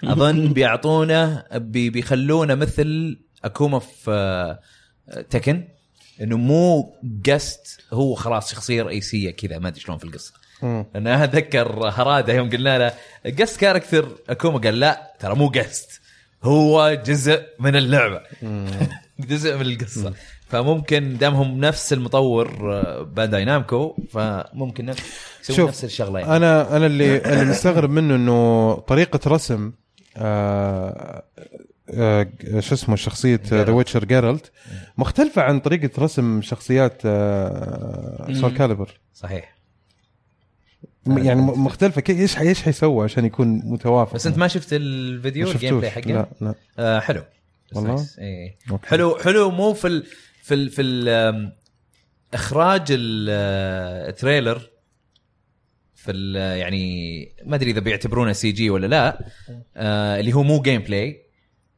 أظن 0.04 0.48
بيعطونا 0.54 1.46
بي 1.56 1.90
بيخلونا 1.90 2.56
مثل 2.56 3.20
اكوما 3.44 3.80
في 3.80 4.12
آه، 5.10 5.22
تكن 5.22 5.68
إنه 6.22 6.38
مو 6.38 6.94
guest 7.30 7.80
هو 7.94 8.16
خلاص 8.16 8.52
شخصية 8.52 8.84
رئيسية 8.84 9.32
كذا 9.32 9.60
ما 9.60 9.68
أدري 9.68 9.80
شلون 9.80 9.98
في 9.98 10.04
القصة. 10.04 10.34
مم. 10.34 10.41
أنا 10.96 11.24
أتذكر 11.24 11.90
هرادة 11.90 12.34
يوم 12.34 12.50
قلنا 12.50 12.78
له 12.78 12.94
guest 13.40 13.60
character 13.60 14.08
Akuma? 14.30 14.60
قال 14.60 14.80
لا 14.80 15.14
ترى 15.20 15.36
مو 15.36 15.48
guest 15.48 16.02
هو 16.44 17.02
جزء 17.06 17.42
من 17.60 17.76
اللعبة. 17.76 18.22
جزء 19.30 19.56
من 19.56 19.62
القصة. 19.62 20.14
فممكن 20.48 21.18
دامهم 21.18 21.60
نفس 21.60 21.94
المطور 21.94 22.74
آه، 22.74 23.02
Bandai 23.02 23.46
Namco 23.46 23.96
فممكن 24.10 24.86
نفس 24.86 25.02
يسوون 25.42 25.58
شوف، 25.58 25.70
نفس 25.70 25.84
الشغله 25.84 26.20
يعني. 26.20 26.36
أنا 26.38 26.78
أنا 26.78 26.86
اللي 26.86 27.18
اللي 27.18 27.46
مستغرب 27.46 27.90
منه 27.90 28.16
إنه 28.16 28.74
طريقة 28.74 29.20
رسم 29.28 29.72
آه 30.18 31.24
آه 31.90 32.28
شو 32.60 32.76
اسمه 32.76 32.96
شخصية 32.96 33.40
The 33.48 33.72
Witcher 33.72 34.06
Geralt 34.06 34.52
مختلفة 34.98 35.42
عن 35.42 35.60
طريقة 35.60 36.04
رسم 36.04 36.42
شخصيات 36.42 37.02
آه 37.06 38.34
Soul 38.34 38.58
Calibur 38.58 39.00
صحيح. 39.14 39.61
يعني 41.08 41.42
م- 41.42 41.66
مختلفة. 41.66 42.02
كي- 42.02 42.20
إيش 42.22 42.38
إيش 42.40 42.62
حيسوي 42.64 43.04
عشان 43.04 43.26
يكون 43.26 43.48
متوافق؟ 43.66 44.14
بس 44.16 44.28
أنت 44.28 44.38
ما 44.38 44.48
شفت 44.48 44.74
الفيديو 44.74 45.52
ال 45.52 45.80
gameplay 45.80 45.92
حقه؟ 45.92 46.12
لا 46.12 46.28
لا. 46.42 46.56
آه 46.80 47.00
حلو. 47.00 47.24
بس 47.72 47.78
والله؟ 47.78 48.06
إيه. 48.20 48.56
okay. 48.72 48.88
حلو 48.88 49.18
حلو. 49.18 49.52
مو 49.52 49.74
في 49.74 49.88
ال 49.88 50.06
في 50.44 50.54
ال 50.54 50.70
في 50.70 50.82
ال 50.82 51.52
إخراج 52.34 52.82
ال- 52.90 53.28
آه، 53.32 54.10
ال 54.10 54.16
trailer 54.16 54.62
في 55.96 56.12
ال- 56.12 56.58
يعني 56.58 57.26
ما 57.46 57.56
أدري 57.56 57.72
إذا 57.72 57.80
بيعتبرونه 57.80 58.34
CG 58.34 58.70
ولا 58.70 58.88
لا. 58.88 59.26
آه 59.78 60.20
اللي 60.20 60.34
هو 60.34 60.44
مو 60.44 60.62
gameplay 60.62 61.22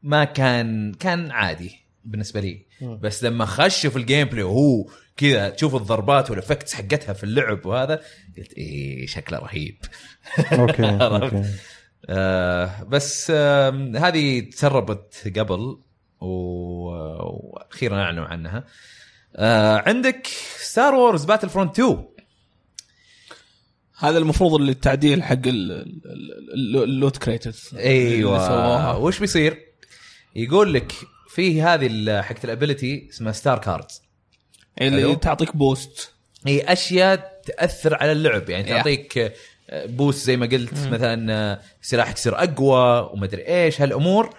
ما 0.04 0.24
كان 0.24 0.94
كان 0.94 1.32
عادي. 1.32 1.83
بالنسبة 2.06 2.40
لي. 2.40 2.66
بس 2.82 3.24
لما 3.24 3.46
خشوا 3.46 3.90
في 3.90 3.98
ال 3.98 4.28
gameplay 4.28 4.44
وهو 4.44 4.86
كذا 5.18 5.50
تشوف 5.50 5.76
الضربات 5.76 6.30
وال 6.32 6.41
effects 6.41 6.74
حقتها 6.74 7.14
في 7.14 7.24
اللعب 7.24 7.66
وهذا 7.66 8.02
قلت 8.38 8.54
إيه 8.54 9.08
شكله 9.08 9.38
رهيب. 9.40 9.78
okay؟ 10.54 10.84
okay. 11.02 11.44
آه 12.10 12.84
بس 12.84 13.32
آه 13.36 13.92
هذه 13.96 14.40
تسربت 14.40 15.32
قبل 15.40 15.78
وأخيرا 16.20 18.02
اعلنوا 18.02 18.26
عنها. 18.26 18.64
آه 19.36 19.84
عندك 19.90 20.28
Star 20.60 20.96
Wars 20.96 21.26
Battlefront 21.26 21.80
2 21.80 22.04
هذا 23.98 24.18
المفروض 24.18 24.54
اللي 24.54 24.72
التعديل 24.72 25.24
حق 25.24 25.32
ال- 25.34 25.72
ال- 25.72 26.02
ال- 26.76 26.84
ال 26.84 26.91
loot 26.91 27.18
crates 27.18 27.74
أيوه. 27.74 28.98
وش 28.98 29.20
بيصير؟ 29.20 29.58
يقول 30.36 30.74
لك 30.74 30.94
في 31.36 31.62
هذه 31.62 32.22
حقت 32.22 32.46
ال 32.46 32.53
ability 32.54 33.08
اسمها 33.10 33.32
star 33.32 33.60
cards 33.60 34.02
اللي. 34.82 35.16
تعطيك 35.16 35.56
boost 35.56 36.12
هي 36.48 36.62
أشياء 36.62 37.42
تأثر 37.46 37.96
على 37.96 38.12
اللعب. 38.12 38.50
يعني. 38.50 38.70
تعطيك 38.70 39.18
آه، 39.70 39.86
boost 39.86 40.26
زي 40.26 40.38
ما 40.38 40.46
قلت 40.46 40.74
مثلا 40.74 41.34
آه، 41.34 41.62
سلاحك 41.82 42.18
يصير 42.18 42.44
أقوى 42.44 43.10
ومدري 43.14 43.48
إيش 43.48 43.82
هالأمور 43.82 44.36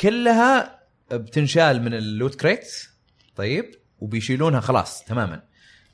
كلها 0.00 0.80
بتنشال 1.12 1.82
من 1.82 1.94
ال 1.94 2.02
loot 2.02 2.34
crates 2.34 2.88
طيب 3.36 3.74
وبيشيلونها 4.00 4.60
خلاص 4.60 5.04
تماما. 5.04 5.42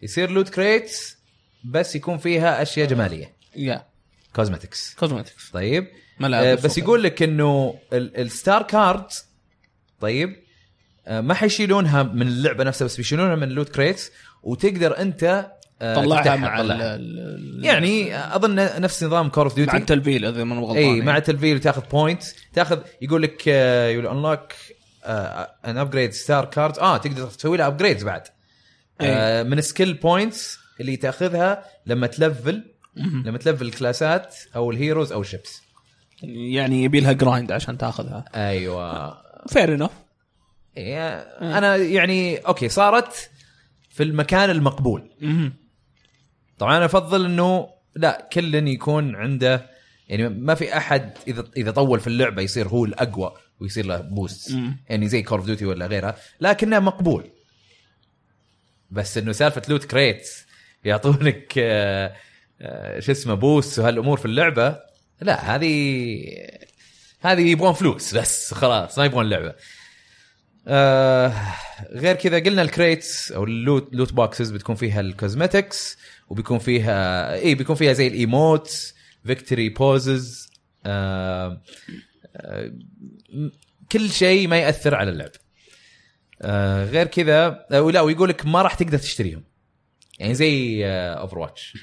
يصير 0.03 0.31
loot 0.31 0.49
crates 0.49 1.17
بس 1.65 1.97
يكون 1.97 2.19
فيها 2.19 2.63
أشياء 2.63 2.89
جمالية. 2.89 3.33
يا 3.57 3.85
cosmetics 4.37 4.95
cosmetics 4.95 5.51
طيب 5.51 5.85
آه 5.85 6.23
ملابس 6.23 6.63
بس 6.65 6.73
وكذا. 6.73 6.85
يقول 6.85 7.03
لك 7.03 7.23
إنه 7.23 7.79
ال- 7.93 8.21
ال 8.21 8.29
star 8.29 8.63
card 8.63 9.07
طيب؟ 10.01 10.37
آه، 11.07 11.21
ما 11.21 11.35
حيشيلونها 11.35 12.03
من 12.03 12.23
اللعبة 12.23 12.65
نفسها 12.65 12.85
بس 12.85 12.97
بيشيلونها 12.97 13.35
من 13.35 13.43
ال 13.43 13.48
loot 13.48 13.69
crates 13.69 14.11
وتقدر 14.43 14.99
أنت 14.99 15.51
آه، 15.83 15.95
طلعها 15.95 16.37
مع 16.37 16.61
ال- 16.61 17.65
يعني 17.65 18.17
أظن 18.37 18.55
نفس 18.55 19.05
نظام 19.05 19.29
Call 19.29 19.45
of 19.45 19.53
مع 19.53 19.57
Duty 19.57 19.77
التلفيل 19.77 20.25
إذا 20.25 20.45
ما 20.45 20.57
غلطان 20.57 20.77
اي 20.77 21.01
مع 21.01 21.17
التلفيل 21.17 21.61
تاخذ 21.61 21.83
point 21.93 22.23
تاخذ 22.53 22.79
يقول 23.03 23.23
لك 23.23 23.43
آه، 23.49 23.89
يقول 23.89 24.07
unlock 24.07 24.53
and 25.67 25.77
upgrade 25.79 26.13
star 26.13 26.45
card 26.45 26.79
آه 26.79 26.97
تقدر 26.97 27.27
تسوي 27.27 27.57
لها 27.57 27.67
upgrades 27.67 28.05
بعد. 28.05 28.23
آه 29.01 29.43
من 29.43 29.61
skill 29.61 29.95
points 29.95 30.59
اللي 30.81 30.97
تاخذها 30.97 31.65
لما 31.87 32.07
تلفل 32.07 32.63
لما 32.97 33.39
تلفل 33.39 33.67
الكلاسات 33.67 34.35
أو 34.57 34.71
ال 34.71 34.77
heroes 34.77 35.13
أو 35.13 35.21
ال 35.21 35.28
ships 35.28 35.63
يعني 36.23 36.85
يبي 36.85 37.01
لها 37.01 37.13
grind 37.13 37.53
عشان 37.53 37.79
تاخذها. 37.79 38.25
أيوه. 38.35 39.26
fair 39.47 39.75
enough 39.75 39.91
إيه، 40.77 41.19
أنا 41.59 41.77
يعني 41.77 42.37
okay 42.37 42.69
صارت 42.69 43.31
في 43.91 44.03
المكان 44.03 44.51
المقبول. 44.51 45.11
طبعا 46.59 46.77
أنا 46.77 46.85
أفضل 46.85 47.25
إنه 47.25 47.69
لا 47.97 48.29
كل 48.33 48.69
يكون 48.69 49.17
عنده 49.17 49.71
يعني 50.09 50.29
ما 50.29 50.55
في 50.55 50.77
أحد 50.77 51.13
إذا 51.29 51.45
إذا 51.57 51.71
طول 51.71 52.01
في 52.01 52.07
اللعبة 52.07 52.43
يصير 52.43 52.69
هو 52.69 52.85
الأقوى 52.85 53.33
ويصير 53.61 53.87
له 53.87 54.01
boost. 54.01 54.51
يعني 54.89 55.09
زي 55.09 55.23
Call 55.23 55.39
of 55.39 55.47
Duty 55.47 55.67
ولا 55.67 55.87
غيرها 55.87 56.17
لكنه 56.41 56.79
مقبول. 56.79 57.31
بس 58.91 59.19
إنه 59.19 59.33
سالفة 59.33 59.63
loot 59.69 59.85
crate 59.85 60.29
يعطونك 60.85 61.55
آه، 61.59 62.15
آه، 62.61 63.01
شو 63.01 63.13
اسمه 63.13 63.35
boost 63.35 63.79
وهالأمور 63.79 64.19
في 64.19 64.25
اللعبة 64.25 64.79
لا 65.21 65.57
هذه 65.57 66.27
هذه 67.21 67.51
يبغون 67.51 67.73
فلوس 67.73 68.15
بس 68.15 68.55
خلاص 68.55 68.99
ما 68.99 69.05
يبغون 69.05 69.29
لعبة. 69.29 69.55
آه 70.69 71.33
غير 71.91 72.17
كذا 72.17 72.39
قلنا 72.39 72.63
ال 72.63 72.73
crates 72.73 73.33
أو 73.33 73.45
ال 73.45 73.53
loot 73.53 73.89
loot 73.93 74.13
boxes 74.13 74.51
بتكون 74.51 74.75
فيها 74.75 75.01
ال 75.01 75.10
cosmetics 75.10 75.99
وبيكون 76.29 76.59
فيها 76.59 77.35
اي 77.35 77.55
بيكون 77.55 77.77
فيها 77.77 77.93
زي 77.93 78.07
ال 78.07 78.19
emotes 78.19 78.95
victory 79.25 79.69
poses 79.69 80.51
آه 80.87 81.63
آه 82.37 82.73
كل 83.93 84.11
شيء 84.11 84.49
ما 84.49 84.59
يأثر 84.59 84.95
على 84.95 85.11
اللعب. 85.11 85.31
آه 86.43 86.85
غير 86.85 87.07
كذا 87.07 87.67
آه 87.73 87.83
ولا 87.83 88.01
ويقول 88.01 88.29
لك 88.29 88.47
ما 88.47 88.63
راح 88.63 88.75
تقدر 88.75 88.99
تشتريهم. 88.99 89.45
يعني 90.19 90.35
زي 90.35 90.87
Overwatch 90.87 91.77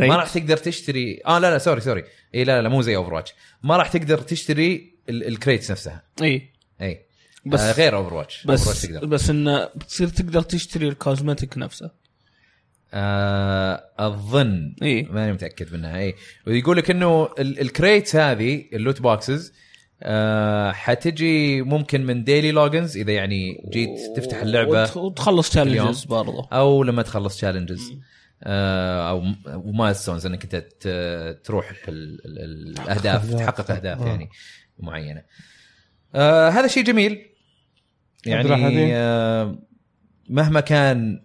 ما 0.00 0.16
راح 0.16 0.32
تقدر 0.34 0.56
تشتري 0.56 1.20
آه 1.26 1.38
لا 1.38 1.50
لا 1.50 1.58
sorry 1.58 1.80
sorry. 1.80 2.04
إي 2.34 2.44
لا 2.44 2.62
لا 2.62 2.68
مو 2.68 2.82
زي 2.82 2.96
Overwatch 2.96 3.32
ما 3.62 3.76
راح 3.76 3.88
تقدر 3.88 4.18
تشتري 4.18 4.94
ال- 5.08 5.26
ال 5.28 5.34
crates 5.34 5.70
نفسها. 5.70 6.02
إي. 6.22 6.48
إي. 6.80 7.00
بس- 7.46 7.60
آه 7.60 7.72
غير 7.72 7.96
Overwatch 7.96 8.46
بس 8.46 8.82
تقدر. 8.82 9.06
بس 9.06 9.30
انه 9.30 9.64
بتصير 9.74 10.08
تقدر 10.08 10.42
تشتري 10.42 10.88
ال 10.88 10.96
cosmetic 10.96 11.58
نفسه. 11.58 11.90
آه 12.94 13.84
أظن. 13.98 14.74
إيه. 14.82 15.06
ماني 15.12 15.32
متأكد 15.32 15.72
منها 15.72 15.98
إي. 15.98 16.14
ويقول 16.46 16.76
لك 16.76 16.90
إنه 16.90 17.28
ال- 17.38 17.60
ال 17.60 17.68
crates 17.68 18.16
هذه 18.16 18.64
ال 18.72 18.78
loot 18.78 19.00
boxes 19.00 19.52
آه 20.02 20.72
حتجي 20.72 21.62
ممكن 21.62 22.06
من 22.06 22.24
daily 22.24 22.52
logins 22.52 22.96
إذا 22.96 23.12
يعني 23.12 23.64
جيت 23.72 23.90
تفتح 24.16 24.42
اللعبة 24.42 24.82
وت- 24.82 24.96
وتخلص. 24.96 25.50
challenges 25.50 26.04
برضه 26.04 26.48
أو 26.52 26.82
لما 26.82 27.02
تخلص 27.02 27.36
challenges 27.36 27.92
أو 28.42 29.24
و 29.46 29.53
milestones 29.53 30.26
إنك 30.26 30.54
أنت 30.54 30.66
تروح 31.44 31.70
ال- 31.88 32.20
ال- 32.26 32.78
الأهداف. 32.80 33.34
تحقق 33.34 33.70
أهداف 33.70 34.02
آه. 34.02 34.06
يعني 34.06 34.28
معينة 34.78 35.22
آه 36.14 36.48
هذا 36.48 36.66
شيء 36.66 36.84
جميل. 36.84 37.26
يعني 38.26 38.96
آه 38.96 39.58
مهما 40.28 40.60
كان 40.60 41.24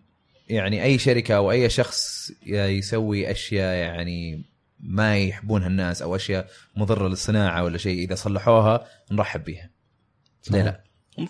يعني 0.50 0.84
أي 0.84 0.98
شركة 0.98 1.36
أو 1.36 1.52
أي 1.52 1.70
شخص 1.70 2.32
يسوي 2.46 3.32
أشياء 3.32 3.76
يعني 3.76 4.46
ما 4.80 5.18
يحبونها 5.18 5.68
الناس 5.68 6.02
أو 6.02 6.16
أشياء 6.16 6.48
مضرة 6.76 7.08
للصناعة 7.08 7.64
ولا 7.64 7.78
شيء 7.78 8.04
إذا 8.04 8.16
صلحوها 8.16 8.88
نرحب 9.12 9.44
بيها 9.44 9.70
ليه 10.52 10.62
لا؟ 10.64 10.84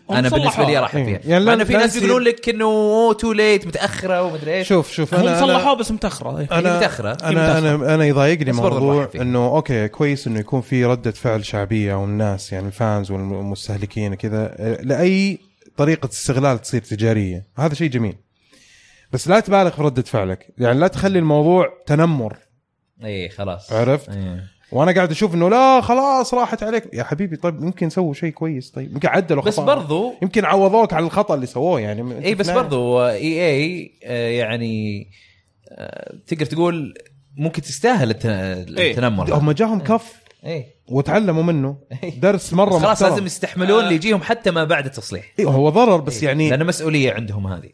أنا 0.09 0.29
بالنسبة 0.29 0.37
لي 0.37 0.49
صلحوها. 0.49 0.79
ارحب 0.79 1.05
فيها. 1.05 1.19
يعني 1.25 1.53
إنه 1.53 1.63
في 1.63 1.73
ناس 1.73 1.95
يقولون 1.95 2.21
لك 2.21 2.49
إنه 2.49 3.13
too 3.13 3.31
late 3.31 3.67
متأخرة 3.67 4.21
ومدري 4.23 4.53
إيش. 4.53 4.67
شوف 4.67 4.91
شوف 4.91 5.13
هم 5.13 5.27
أنا 5.27 5.39
صلحوها 5.39 5.71
أنا 5.71 5.73
بس 5.73 5.91
متأخرة. 5.91 6.47
أنا 6.51 6.77
متأخرة. 6.77 7.17
أنا 7.23 7.57
أنا 7.57 7.95
أنا 7.95 8.05
يضايقني 8.05 8.51
موضوع. 8.51 9.09
إنه 9.15 9.45
okay 9.45 9.87
كويس 9.87 10.27
إنه 10.27 10.39
يكون 10.39 10.61
في 10.61 10.85
ردة 10.85 11.11
فعل 11.11 11.45
شعبية 11.45 11.93
والناس 11.93 12.53
يعني 12.53 12.67
ال 12.67 12.76
fans 12.76 13.11
والمستهلكين 13.11 14.15
كذا 14.15 14.55
لأي 14.83 15.39
طريقة 15.77 16.09
استغلال 16.09 16.61
تصير 16.61 16.81
تجارية. 16.81 17.47
هذا 17.57 17.73
شيء 17.73 17.89
جميل. 17.89 18.15
بس 19.11 19.27
لا 19.27 19.39
تبالغ 19.39 19.69
في 19.69 19.81
ردة 19.81 20.01
فعلك. 20.01 20.53
يعني 20.57 20.79
لا 20.79 20.87
تخلي 20.87 21.19
الموضوع 21.19 21.67
تنمر. 21.85 22.37
اي 23.03 23.07
إيه، 23.07 23.29
خلاص. 23.29 23.73
عرفت؟ 23.73 24.09
إيه. 24.09 24.58
وأنا 24.71 24.91
قاعد 24.91 25.11
أشوف 25.11 25.35
انه 25.35 25.49
لا 25.49 25.81
خلاص 25.81 26.33
راحت 26.33 26.63
عليك. 26.63 26.89
يا 26.93 27.03
حبيبي 27.03 27.35
طيب 27.35 27.63
يمكن 27.63 27.89
سووا 27.89 28.13
شيء 28.13 28.29
كويس؟ 28.29 28.69
طيب 28.71 28.91
يمكن 28.93 29.07
عدلوا 29.07 29.43
بس. 29.43 29.59
برضو 29.59 30.13
يمكن 30.21 30.45
عوضوك 30.45 30.93
على 30.93 31.05
الخطأ 31.05 31.35
اللي 31.35 31.45
سووه 31.45 31.79
يعني 31.81 32.25
اي 32.25 32.35
بس 32.35 32.49
برضو 32.49 33.01
إي 33.05 33.49
إي 33.49 33.91
يعني 34.37 35.07
آه، 35.71 36.13
تقدر 36.27 36.45
تقول 36.45 36.93
ممكن 37.37 37.61
تستاهل 37.61 38.09
الت- 38.09 38.25
التنمر. 38.79 39.33
هم 39.33 39.51
جاهم 39.51 39.79
كف 39.79 40.13
اي 40.45 40.65
وتعلموا 40.87 41.43
منه. 41.43 41.75
إيه. 42.03 42.19
درس 42.19 42.53
مرة 42.53 42.69
خلاص 42.79 42.83
محترم. 42.83 43.09
لازم 43.09 43.25
يستحملون 43.25 43.83
اللي 43.83 43.95
يجيهم 43.95 44.21
حتى 44.21 44.51
ما 44.51 44.63
بعد 44.63 44.85
التصليح. 44.85 45.33
إيه 45.39 45.45
هو 45.45 45.69
ضرر 45.69 45.97
بس 45.97 46.23
يعني 46.23 46.49
لأن 46.49 46.65
مسؤولية 46.65 47.13
عندهم 47.13 47.47
هذه. 47.47 47.69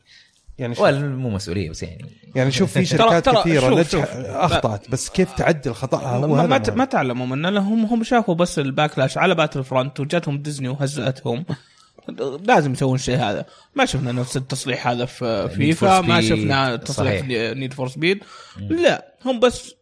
يعني 0.59 0.75
شوف, 0.75 0.83
ولا 0.83 0.99
مو 0.99 1.29
مسؤولية 1.29 1.69
بس 1.69 1.83
يعني. 1.83 2.05
يعني 2.35 2.51
شوف 2.51 2.71
في 2.71 2.85
شركات 2.95 3.25
ترى 3.25 3.35
كثيرة 3.41 3.59
شوف- 3.69 3.79
نجح 3.79 3.89
شوف. 3.91 4.03
أخطأت 4.25 4.89
بس 4.89 5.09
كيف 5.09 5.31
تعدل 5.33 5.73
خطاها 5.73 6.15
هو 6.17 6.27
ما, 6.27 6.41
هذا 6.43 6.47
ما. 6.71 6.75
ما 6.75 6.85
تعلموا 6.85 7.25
منه 7.25 7.49
لهم 7.49 7.85
هم 7.85 8.03
شافوا 8.03 8.35
بس 8.35 8.59
ال 8.59 8.66
backlash 8.66 9.17
على 9.17 9.35
Battlefront 9.35 9.99
وجاتهم 9.99 10.37
ديزني 10.41 10.67
وهزأتهم. 10.69 11.45
لازم 12.47 12.71
يسوون 12.71 12.95
الشيء 12.95 13.17
هذا. 13.17 13.45
ما 13.75 13.85
شفنا 13.85 14.11
نفس 14.11 14.37
التصليح 14.37 14.87
هذا 14.87 15.05
في 15.05 15.49
فيفا 15.49 16.01
ما. 16.01 16.21
شفنا 16.21 16.75
تصليح. 16.75 17.25
Need 17.57 17.73
for 17.73 17.87
Speed 17.87 18.23
لا 18.57 19.13
هم 19.25 19.39
بس 19.39 19.75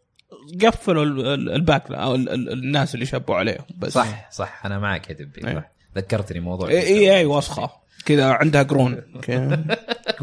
قفلوا 0.66 1.04
ال- 1.04 1.28
ال- 1.28 1.50
الباك 1.50 1.92
أو 1.92 2.16
ال- 2.16 2.30
ال- 2.30 2.52
الناس 2.54 2.96
اللي 2.96 3.06
شبوا 3.06 3.36
عليهم 3.36 3.66
بس. 3.78 3.94
صح 3.94 4.32
صح. 4.32 4.66
أنا 4.66 4.80
معك 4.80 5.10
يا 5.10 5.16
دبي. 5.16 5.48
إيه. 5.48 5.70
ذكرتني 5.98 6.40
موضوع 6.40 6.70
اي 6.70 6.80
اي 6.88 7.18
اي 7.18 7.26
وسخة. 7.26 7.70
كذا 8.06 8.26
عندها 8.32 8.64
قرون. 8.64 9.02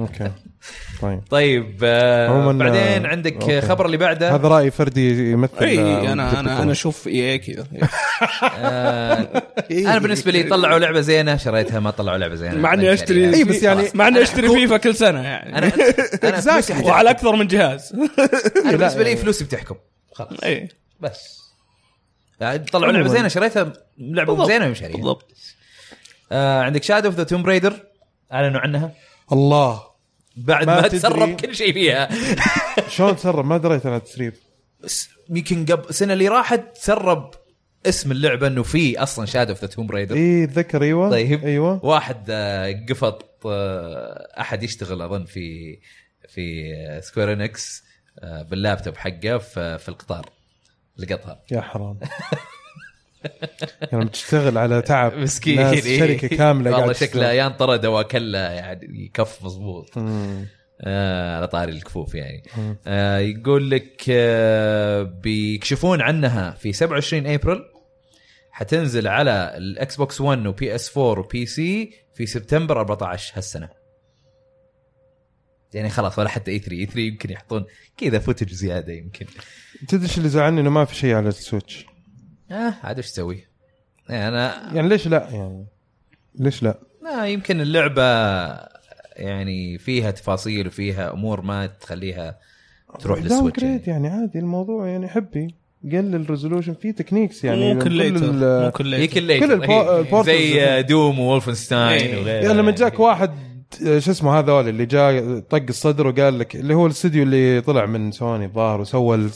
أوكي. 0.01 0.31
طيب. 1.03 1.21
طيب 1.31 1.81
آه 1.85 2.53
بعدين 2.53 3.07
آه، 3.07 3.09
عندك 3.09 3.33
أوكي. 3.33 3.59
الخبر 3.59 3.87
اللي 3.87 3.97
بعده؟ 3.97 4.35
هذا 4.35 4.49
رأي 4.49 4.71
فردي 4.71 5.31
يمثل 5.33 5.65
إي 5.65 5.79
آه، 5.81 6.13
أنا 6.13 6.41
أنا 6.41 6.63
أنا 6.63 6.73
أشوف 6.73 7.09
إي 7.09 7.39
كذا. 7.39 7.67
آه 8.43 9.43
أنا 9.71 9.99
بالنسبة 9.99 10.33
لي 10.33 10.43
طلعوا 10.43 10.79
لعبة 10.79 11.01
زينة 11.01 11.37
شريتها 11.37 11.81
ما 11.81 11.91
طلعوا 11.91 12.19
لعبة 12.19 12.35
زينة. 12.35 12.55
مع 12.59 12.75
إني 12.75 12.85
ما 12.87 12.93
أشتري 12.93 13.23
يعني. 13.23 13.37
إي 13.37 13.45
بس 13.45 13.63
يعني- 13.63 13.89
مع 13.95 14.09
إني 14.09 14.23
أشتري 14.23 14.49
فيفا 14.49 14.77
كل 14.77 14.95
سنة 14.97 15.23
يعني. 15.23 15.59
أنا 15.59 15.73
أنا. 16.25 16.85
وعلى 16.87 17.11
أكثر 17.11 17.37
من 17.37 17.47
جهاز. 17.47 17.93
أنا 18.65 18.77
بالنسبة 18.77 19.03
لي 19.03 19.09
يعني- 19.09 19.21
فلوسي 19.23 19.45
بتحكم. 19.45 19.75
خلاص. 20.13 20.41
إي. 20.45 20.69
بس. 21.01 21.41
طلعوا 22.73 22.93
لعبة. 22.93 23.09
زينة 23.09 23.29
شريتها 23.29 23.73
لعبة. 23.99 24.47
زينة 24.47 24.67
ومشاريها 24.67 24.97
بالضبط. 24.97 25.33
آه 26.33 26.63
عندك 26.63 26.83
Shadow 26.83 27.09
of 27.09 27.17
the 27.17 27.25
Tomb 27.25 27.43
Raider 27.43 27.73
أعلنوا 28.33 28.61
عنها. 28.61 28.93
الله. 29.33 29.90
بعد 30.37 30.67
ما 30.67 30.81
ما. 30.81 30.89
تسرب 30.89 31.41
كل 31.41 31.55
شيء 31.55 31.73
فيها. 31.73 32.09
شلون 32.97 33.17
تسرب؟ 33.17 33.45
ما 33.45 33.57
دريت 33.57 33.87
أنا 33.87 33.99
تسريب 33.99 34.35
يمكن 35.31 35.67
قبل 35.67 35.89
السنة 35.89 36.13
اللي 36.13 36.29
راحت 36.29 36.77
تسرب 36.77 37.31
اسم 37.87 38.13
اللعبة 38.13 38.47
إنه 38.47 38.63
في 38.63 38.99
أصلا 38.99 39.27
Shadow 39.27 39.51
of 39.53 39.61
the 39.61 39.67
Tomb 39.67 39.87
Raider 39.87 40.17
اي 40.17 40.45
اتذكر 40.45 40.83
أيوه. 40.83 41.11
طيب 41.11 41.45
أيوه. 41.45 41.85
واحد 41.85 42.25
آه، 42.31 42.87
لقط 42.89 43.47
آه، 43.47 44.29
أحد 44.41 44.63
يشتغل 44.63 45.03
أظن 45.03 45.25
في 45.25 45.79
في 46.29 46.75
Square 47.03 47.33
Enix 47.33 47.85
باللابتوب 48.23 48.97
حقه 48.97 49.39
في 49.77 49.89
القطار 49.89 50.31
لقطها. 50.99 51.43
يا 51.51 51.61
حرام. 51.61 51.99
يعني 53.93 54.09
تشتغل 54.09 54.59
على 54.59 54.83
تعب 54.83 55.17
مسكين. 55.19 55.57
ناس. 55.57 55.89
شركة 55.89 56.29
كاملة 56.29 56.71
والله 56.71 56.83
قاعد 56.85 56.97
شكله 56.97 57.33
يا 57.33 57.47
انطرد 57.47 57.85
أو 57.85 58.01
أكلة 58.01 58.39
يعني 58.39 59.11
كف 59.15 59.45
مضبوط. 59.45 59.91
آه 60.83 61.37
على 61.37 61.49
طاري 61.49 61.73
الكفوف 61.73 62.15
يعني. 62.15 62.43
آه 62.87 63.19
يقول 63.19 63.71
لك 63.71 64.05
آه 64.11 65.03
بيكشفون 65.03 66.01
عنها 66.01 66.51
في 66.51 66.73
27 66.73 67.27
أبريل 67.27 67.65
حتنزل 68.51 69.09
على 69.09 69.55
ال 69.57 69.97
Xbox 69.97 70.21
One 70.21 70.40
و 70.40 70.47
PS4 70.47 70.99
و 70.99 71.19
PC 71.25 71.93
في 72.15 72.27
سبتمبر 72.27 72.81
14 72.81 73.33
هالسنة. 73.37 73.69
يعني 75.75 75.91
خلاص 75.91 76.19
ولا 76.19 76.29
حتى 76.29 76.51
E3 76.51 76.59
E3 76.59 77.01
يمكن 77.01 77.31
يحطون 77.31 77.65
كذا 77.97 78.19
footage 78.19 78.53
زيادة 78.53 78.93
يمكن. 78.93 79.27
تدري 79.89 80.03
إيش 80.05 80.19
اللي 80.19 80.29
زعلني؟ 80.29 80.61
إنه 80.61 80.71
ما 80.71 80.85
في 80.85 80.95
شيء 80.95 81.15
على 81.15 81.29
ال 81.29 81.36
Switch. 81.36 81.87
آه 82.51 82.75
عاد 82.83 82.97
إيش 82.97 83.11
تسوي؟ 83.11 83.45
يعني 84.09 84.29
أنا 84.29 84.75
يعني 84.75 84.89
ليش 84.89 85.09
لا 85.09 85.29
يعني 85.31 85.67
ليش 86.35 86.63
لا 86.63 86.79
لا 87.03 87.27
يمكن 87.27 87.61
اللعبة 87.61 88.03
يعني 89.17 89.79
فيها 89.79 90.11
تفاصيل 90.11 90.67
وفيها 90.67 91.13
أمور 91.13 91.41
ما 91.41 91.67
تخليها 91.67 92.39
تروح 92.99 93.19
down 93.19 93.33
لل 93.33 93.40
Switch 93.40 93.61
جريد 93.61 93.89
يعني. 93.89 94.07
يعني 94.07 94.21
عادي 94.21 94.39
الموضوع 94.39 94.89
يعني 94.89 95.09
حبي 95.09 95.55
قلل 95.93 96.31
ريزولوشن 96.31 96.75
في 96.75 96.93
تكنيكس 96.93 97.45
يعني 97.45 97.75
ممكن 97.75 97.85
كل 97.85 97.93
ليتر 97.93 98.33
ممكن 98.33 98.71
كل 98.71 98.87
ليتر. 98.87 99.17
كل 99.17 99.53
البورتلز 99.53 100.27
زي 100.27 100.83
دوم 100.83 101.19
وولفنستاين 101.19 102.07
إيه. 102.07 102.21
وغيره 102.21 102.45
يعني 102.45 102.59
لما 102.59 102.71
جاك 102.71 103.01
واحد 103.01 103.31
آه، 103.87 103.99
شو 103.99 104.11
اسمه 104.11 104.39
هذول 104.39 104.69
اللي 104.69 104.87
جاء 104.87 105.39
طق 105.39 105.63
الصدر 105.69 106.07
وقال 106.07 106.39
لك 106.39 106.57
اللي 106.57 106.75
هو 106.75 106.87
الاستوديو 106.87 107.23
اللي 107.23 107.61
طلع 107.61 107.87
من 107.87 108.13
سوني 108.13 108.45
الظاهر 108.45 108.81
وسوى 108.81 109.31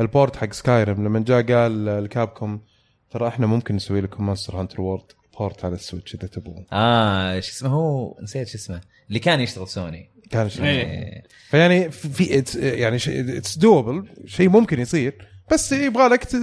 البورت 0.00 0.36
حق 0.36 0.52
سكايرم 0.52 1.04
لما 1.04 1.20
جاء 1.26 1.42
قال 1.42 1.88
الكابكوم 1.88 2.60
ترى 3.10 3.28
إحنا 3.28 3.46
ممكن 3.46 3.76
نسوي 3.76 4.00
لكم 4.00 4.26
مونستر 4.26 4.60
هانتر 4.60 4.80
وورد 4.80 5.02
بورت 5.38 5.64
على 5.64 5.74
السويتش 5.74 6.14
إذا 6.14 6.26
تبغون 6.28 6.64
آه 6.72 7.40
شو 7.40 7.50
اسمه؟ 7.52 7.68
هو 7.70 8.16
نسيت 8.22 8.48
شو 8.48 8.58
اسمه. 8.58 8.80
اللي 9.08 9.18
كان 9.18 9.40
يشتغل 9.40 9.68
سوني 9.68 10.10
كان 10.30 10.48
شيء 10.48 10.64
إيه. 10.64 11.22
فيعني 11.48 11.90
في 11.90 12.42
it's- 12.42 12.56
يعني 12.56 12.96
it's 13.38 13.58
doable 13.58 14.08
شيء 14.26 14.48
ممكن 14.48 14.80
يصير. 14.80 15.28
بس 15.52 15.72
يبغى 15.72 16.08
لك 16.08 16.24
ت- 16.24 16.36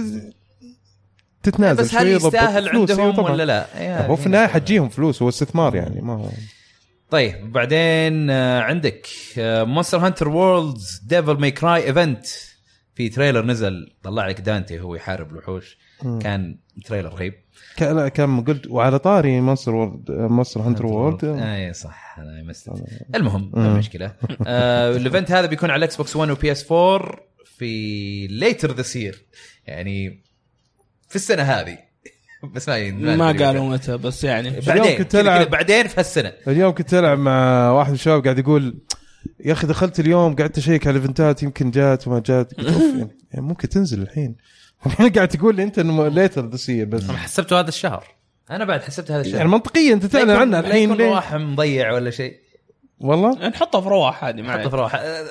تتنازل 1.42 1.82
بس 1.82 1.94
هل 1.94 2.08
يستاهل 2.08 2.68
عندهم 2.68 3.12
طبعاً. 3.16 3.32
ولا 3.32 3.42
لا؟ 3.44 3.66
يعني 3.82 4.08
هو 4.08 4.16
في 4.16 4.26
النهاية 4.26 4.46
حتجيهم 4.46 4.88
فلوس 4.88 5.22
هو 5.22 5.28
استثمار 5.28 5.74
يعني 5.76 6.00
ما 6.00 6.12
هو. 6.12 6.28
طيب 7.10 7.52
بعدين 7.52 8.30
آه، 8.30 8.60
عندك 8.60 9.06
Monster 9.38 9.98
Hunter 9.98 10.28
World's 10.28 11.00
Devil 11.06 11.32
May 11.40 11.50
Cry 11.50 11.84
event 11.84 12.26
في 12.94 13.08
trailer 13.08 13.44
نزل 13.46 13.92
طلع 14.02 14.28
لك 14.28 14.40
دانتي 14.40 14.80
وهو 14.80 14.94
يحارب 14.94 15.30
الوحوش. 15.30 15.78
كان 16.20 16.56
trailer 16.84 17.14
رهيب. 17.14 17.34
كان 17.76 18.08
كان 18.08 18.44
قلت 18.44 18.66
وعلى 18.66 18.98
طاري 18.98 19.40
Monster 19.40 19.74
World 19.74 20.10
Monster 20.10 20.60
Hunter 20.60 20.86
World 20.86 21.24
اي 21.24 21.72
صح 21.72 22.18
أنا 22.18 22.42
missed 22.42 22.70
المهم 23.14 23.50
ما 23.54 23.74
مشكلة. 23.78 24.14
آه 24.46 24.96
ال 24.96 25.02
event 25.02 25.30
هذا 25.32 25.46
بيكون 25.46 25.70
على 25.70 25.78
ال 25.78 25.96
Xbox 25.96 26.16
One 26.16 26.26
و 26.26 26.30
PS4 26.30 27.16
في 27.58 28.26
later 28.26 28.72
this 28.72 28.96
year 28.96 29.24
يعني 29.66 30.22
في 31.08 31.16
السنة 31.16 31.42
هذه. 31.42 31.78
بس 32.54 32.68
ما 32.68 33.16
ما 33.16 33.26
قالوا 33.26 33.68
متى 33.68 33.96
بس 33.96 34.24
يعني. 34.24 34.60
بعدين 34.60 34.98
كنت 34.98 35.16
بعدين 35.50 35.88
في 35.88 36.00
هالسنة. 36.00 36.32
اليوم 36.48 36.74
كنت 36.74 36.94
العب 36.94 37.18
مع 37.18 37.70
واحد 37.70 37.88
من 37.88 37.94
الشباب 37.94 38.24
قاعد 38.24 38.38
يقول 38.38 38.78
يا 39.44 39.52
أخي 39.52 39.66
دخلت 39.66 40.00
اليوم 40.00 40.36
قعدت 40.36 40.58
أشيك 40.58 40.86
على 40.86 40.96
ال 40.96 41.03
event 41.03 41.35
ات 41.35 41.42
يمكن 41.42 41.70
جات 41.70 42.08
وما 42.08 42.18
جات. 42.26 42.54
قلت 42.54 42.68
أوف، 42.68 42.82
يعني, 42.98 43.08
يعني 43.32 43.46
ممكن 43.46 43.68
تنزل 43.68 44.02
الحين. 44.02 44.36
قاعد 45.16 45.28
تقول 45.28 45.56
لي 45.56 45.62
أنت 45.62 45.78
إنه 45.78 46.08
later 46.08 46.46
this 46.46 46.70
بس 46.70 47.04
أنا 47.04 47.18
حسبته 47.18 47.60
هذا 47.60 47.68
الشهر. 47.68 48.04
أنا 48.50 48.64
بعد 48.64 48.82
حسبت 48.82 49.10
هذا 49.10 49.20
الشيء 49.20 49.36
يعني 49.36 49.48
منطقيا 49.48 49.94
أنت 49.94 50.06
تعلن 50.06 50.30
عنها 50.30 50.60
الحين 50.60 50.92
ليه؟ 50.92 51.08
رواح 51.08 51.34
مضيع 51.34 51.92
ولا 51.92 52.10
شيء. 52.10 52.36
والله؟ 53.00 53.48
نحطها 53.48 53.80
في 53.80 53.88
رواح 53.88 54.24
عادي 54.24 54.42
ما 54.42 54.48
حطه 54.48 54.58
عليك. 54.58 54.70
في 54.70 54.76
رواح. 54.76 54.94
آه، 54.94 55.26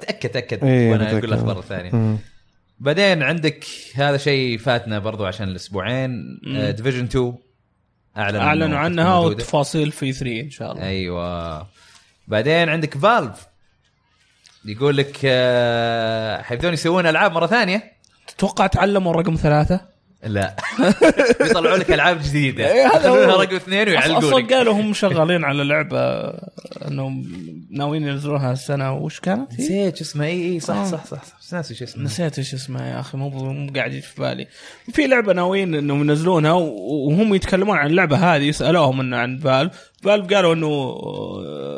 تأكد 0.00 0.30
تأكد. 0.30 0.64
إيه، 0.64 0.90
وأنا 0.90 1.02
متأكد. 1.02 1.18
أقول 1.18 1.32
الأخبار 1.32 1.58
الثانية. 1.58 2.18
بعدين 2.80 3.22
عندك 3.22 3.64
هذا 3.94 4.16
شيء 4.16 4.58
فاتنا 4.58 4.98
برضو 4.98 5.24
عشان 5.24 5.48
الأسبوعين. 5.48 6.40
Division 6.76 7.04
2 7.04 7.34
أعلنوا 8.16 8.40
أعلنوا 8.40 8.66
إنه 8.66 8.76
عنها. 8.76 9.18
والتفاصيل 9.18 9.92
في 9.92 10.12
E3 10.12 10.40
إن 10.40 10.50
شاء 10.50 10.72
الله. 10.72 10.82
أيوه. 10.84 11.66
بعدين 12.32 12.68
عندك 12.68 12.98
Valve 12.98 13.46
يقول 14.64 14.96
لك 14.96 15.20
آه، 15.24 16.42
حيبدون 16.42 16.72
يسوون 16.72 17.06
ألعاب 17.06 17.32
مرة 17.32 17.46
ثانية 17.46 17.92
تتوقع 18.26 18.66
تعلموا 18.66 19.12
رقم 19.12 19.34
ثلاثة؟ 19.34 19.80
لا 20.24 20.56
يطلعوا 21.46 21.76
لك 21.76 21.92
ألعاب 21.92 22.22
جديدة 22.22 22.72
إيه،. 22.72 22.86
يخلونها 22.86 23.36
رقم 23.36 23.56
اثنين 23.56 23.88
ويعلقوا 23.88 24.18
أصلا 24.18 24.46
قالوا 24.46 24.74
هم 24.74 24.92
شغالين 25.02 25.44
على 25.44 25.64
لعبة 25.64 26.00
إنهم 26.88 27.24
ناويين 27.70 28.08
ينزلونها 28.08 28.52
السنة 28.52 28.92
وش 28.92 29.20
كانت؟ 29.20 29.52
نسيت 29.52 29.96
شو 29.96 30.04
اسمه 30.04 30.24
إي 30.24 30.52
إي 30.52 30.60
صح 30.60 30.76
آه. 30.76 30.84
صح 30.84 31.04
صح, 31.06 31.24
صح. 31.24 31.52
ناسي 31.52 31.74
شو 31.74 31.84
اسمه 31.84 32.04
نسيت 32.04 32.38
إيش 32.38 32.54
اسمها 32.54 32.86
يا 32.86 33.00
أخي 33.00 33.18
مو 33.18 33.28
مو 33.30 33.72
قاعد 33.72 33.92
يجي 33.92 34.02
في 34.02 34.20
بالي 34.20 34.46
في 34.92 35.06
لعبة 35.06 35.32
ناويين 35.32 35.74
إنهم 35.74 36.00
ينزلونها 36.00 36.52
وهم 36.52 37.34
يتكلمون 37.34 37.78
عن 37.78 37.86
اللعبة 37.86 38.16
هذه 38.16 38.50
سالوهم 38.50 39.00
إنه 39.00 39.16
عن 39.16 39.38
فالف 39.38 39.91
فالف 40.02 40.34
قالوا 40.34 40.54
إنه 40.54 40.66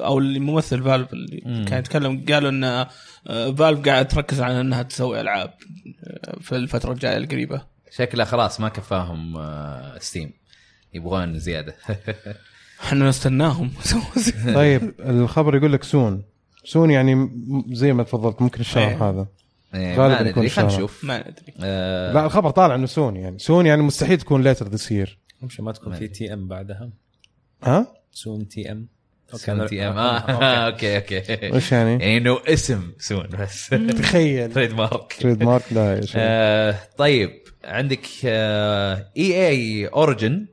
أو 0.04 0.18
الممثل 0.18 0.82
Valve 0.82 1.12
اللي 1.12 1.42
مم. 1.46 1.64
كان 1.64 1.78
يتكلم 1.78 2.24
قالوا 2.28 2.50
إن 2.50 2.64
آه، 2.64 2.88
Valve 3.52 3.88
قاعد 3.88 4.08
تركز 4.08 4.40
على 4.40 4.60
إنها 4.60 4.82
تسوي 4.82 5.20
ألعاب 5.20 5.54
آه، 6.04 6.38
في 6.40 6.56
الفترة 6.56 6.92
الجاية 6.92 7.16
القريبة. 7.16 7.62
شكله 7.90 8.24
خلاص 8.24 8.60
ما 8.60 8.68
كفاهم 8.68 9.36
آه، 9.36 9.98
Steam 9.98 10.32
يبغون 10.94 11.38
زيادة. 11.38 11.74
إحنا 12.84 13.08
نستناهم 13.08 13.70
طيب. 14.54 14.94
الخبر 15.00 15.56
يقول 15.56 15.72
لك 15.72 15.84
soon. 15.84 16.22
soon 16.64 16.90
يعني 16.90 17.30
زي 17.72 17.92
ما 17.92 18.02
تفضلت 18.02 18.42
ممكن 18.42 18.60
الشهر 18.60 18.88
إيه. 18.88 19.10
هذا. 19.10 19.26
غالباً 19.74 20.22
ما 20.22 20.28
يكون 20.28 20.42
ندري 20.42 20.48
خلينا. 20.48 20.74
نشوف. 20.74 21.04
ما 21.04 21.18
ندري. 21.18 21.54
آه، 21.60 22.12
لا 22.12 22.24
الخبر 22.26 22.50
طالع 22.50 22.74
إنه 22.74 22.86
soon 22.86 23.16
يعني. 23.16 23.38
soon 23.38 23.66
يعني 23.66 23.82
مستحيل 23.82 24.18
تكون 24.18 24.42
later 24.42 24.68
this 24.68 24.92
year 24.92 25.18
مش 25.42 25.60
ما 25.60 25.72
تكون 25.72 25.94
في 25.94 26.08
TM 26.08 26.48
بعدها؟ 26.48 26.90
ها؟ 27.62 27.86
soon 28.14 28.48
TM. 28.48 28.86
soon 29.34 29.66
TM. 29.66 29.98
آه. 29.98 30.18
Okay. 30.18 30.96
Okay 30.96 31.54
إيش 31.54 31.72
يعني؟ 31.72 31.90
يعني 31.90 32.16
إنه 32.16 32.38
اسم 32.48 32.92
soon 32.98 33.26
بس. 33.26 33.68
تخيل. 34.02 34.52
trademark 34.52 35.16
trade 35.20 35.42
mark 35.42 35.72
لا 35.72 35.96
يا 35.96 36.00
شيخ. 36.00 36.14
آه، 36.16 36.78
طيب 36.98 37.30
عندك 37.64 38.06
آه، 38.24 39.10
EA 39.16 39.48
Origin 39.48 40.46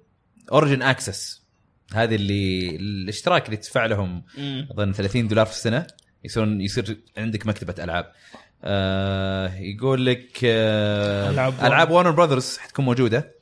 Origin 0.51 0.81
Access 0.81 1.41
هذه 1.93 2.15
اللي 2.15 2.69
الاشتراك 2.75 3.45
اللي 3.45 3.57
تدفع 3.57 3.85
لهم 3.85 4.23
أظن 4.71 4.93
30 4.93 5.27
دولار 5.27 5.45
في 5.45 5.51
السنة 5.51 5.87
يصيرون 6.23 6.61
يصير 6.61 6.97
عندك 7.17 7.47
مكتبة 7.47 7.83
ألعاب. 7.83 8.11
آه 8.63 9.53
يقول 9.55 10.05
لك 10.05 10.39
آه 10.43 11.29
ألعاب 11.29 11.53
ألعاب 11.63 11.91
Warner 11.91 12.11
Brothers 12.11 12.57
حتكون 12.57 12.85
موجودة. 12.85 13.35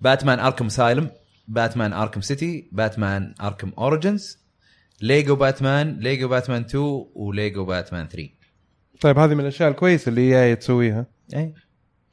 Batman 0.00 0.38
Arkham 0.40 0.68
Asylum 0.68 1.10
Batman 1.48 1.92
Arkham 1.92 2.20
City 2.20 2.68
Batman 2.72 3.34
Arkham 3.42 3.72
Origins 3.78 4.38
Lego 5.02 5.36
Batman 5.36 5.96
Lego 6.00 6.28
Batman 6.28 6.60
2 6.62 7.04
و 7.14 7.24
Lego 7.24 7.64
Batman 7.64 8.08
3 8.08 8.28
طيب 9.00 9.18
هذه 9.18 9.34
من 9.34 9.40
الأشياء 9.40 9.70
الكويسة 9.70 10.08
اللي 10.08 10.34
هي 10.34 10.56
تسويها. 10.56 11.06
اي 11.34 11.54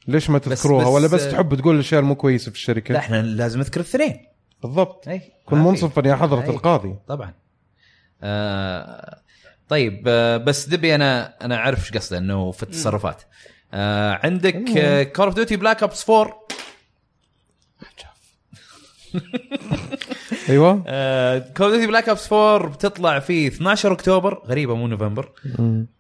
ليش 0.08 0.30
ما 0.30 0.40
تذكروها؟ 0.40 0.84
بس- 0.84 0.90
ولا 0.92 1.08
بس 1.08 1.32
تحب 1.32 1.56
تقول 1.56 1.76
الاشياء 1.76 2.02
المو 2.02 2.16
كويسة 2.16 2.52
في 2.52 2.58
الشركة؟ 2.58 2.94
لا 2.94 3.00
إحنا 3.00 3.22
لازم 3.22 3.60
نذكر 3.60 3.80
الاثنين. 3.80 4.26
بالضبط. 4.64 5.08
اي 5.08 5.22
كن. 5.46 5.58
منصفا 5.58 6.08
يا 6.08 6.16
حضرة 6.16 6.42
أي. 6.44 6.50
القاضي. 6.50 6.96
طبعا. 7.08 7.34
آه 8.24 9.20
طيب 9.70 10.04
آه 10.08 10.38
بس 10.38 10.70
دبي 10.70 10.96
أنا 10.96 11.34
أنا 11.46 11.56
أعرف 11.56 11.80
إيش 11.80 11.92
قصده 11.98 12.18
إنه 12.18 12.52
في 12.52 12.64
التصرفات. 12.64 13.22
آه 13.74 14.20
عندك 14.24 14.56
Call 15.16 15.26
of 15.26 15.36
Duty 15.36 15.56
Black 15.56 15.82
Ops 15.84 16.10
4 16.10 16.40
أيوه. 20.50 20.76
Call 21.40 21.74
of 21.74 21.86
Black 21.88 22.10
Ops 22.10 22.34
4 22.34 22.72
بتطلع 22.72 23.20
في 23.20 23.48
12 23.48 23.92
أكتوبر 23.92 24.44
غريبة 24.46 24.76
مو 24.76 24.88
نوفمبر. 24.88 25.32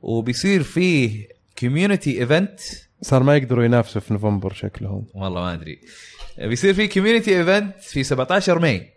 وبيصير 0.01 0.63
فيه 0.63 1.27
community 1.59 2.19
event 2.19 2.59
صار 3.01 3.23
ما 3.23 3.35
يقدروا 3.35 3.63
ينافسوا 3.63 4.01
في 4.01 4.13
نوفمبر 4.13 4.53
شكلهم. 4.53 5.05
والله 5.13 5.41
ما 5.41 5.53
أدري. 5.53 5.79
بيصير 6.37 6.73
في 6.73 6.87
community 6.87 7.37
event 7.37 7.81
في 7.81 8.03
17 8.03 8.59
May. 8.59 8.93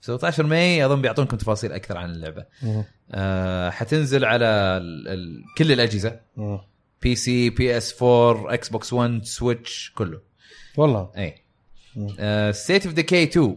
17 0.00 0.46
May 0.46 0.86
أظن 0.86 1.02
بيعطونكم 1.02 1.36
تفاصيل 1.36 1.72
أكثر 1.72 1.96
عن 1.96 2.10
اللعبة. 2.10 2.44
آه 3.12 3.70
حتنزل 3.70 4.24
على 4.24 4.46
ال 4.46 5.08
ال 5.08 5.42
كل 5.58 5.72
الأجهزة. 5.72 6.20
بي 7.02 7.14
سي 7.14 7.50
بي 7.50 7.76
اس 7.76 8.02
4 8.02 8.54
إكس 8.54 8.68
بوكس 8.68 8.92
1 8.92 9.24
سويتش 9.24 9.92
كله. 9.94 10.20
والله. 10.76 11.10
اي. 11.16 11.43
State 12.52 12.86
of 12.86 12.94
Decay 12.94 13.22
2 13.22 13.56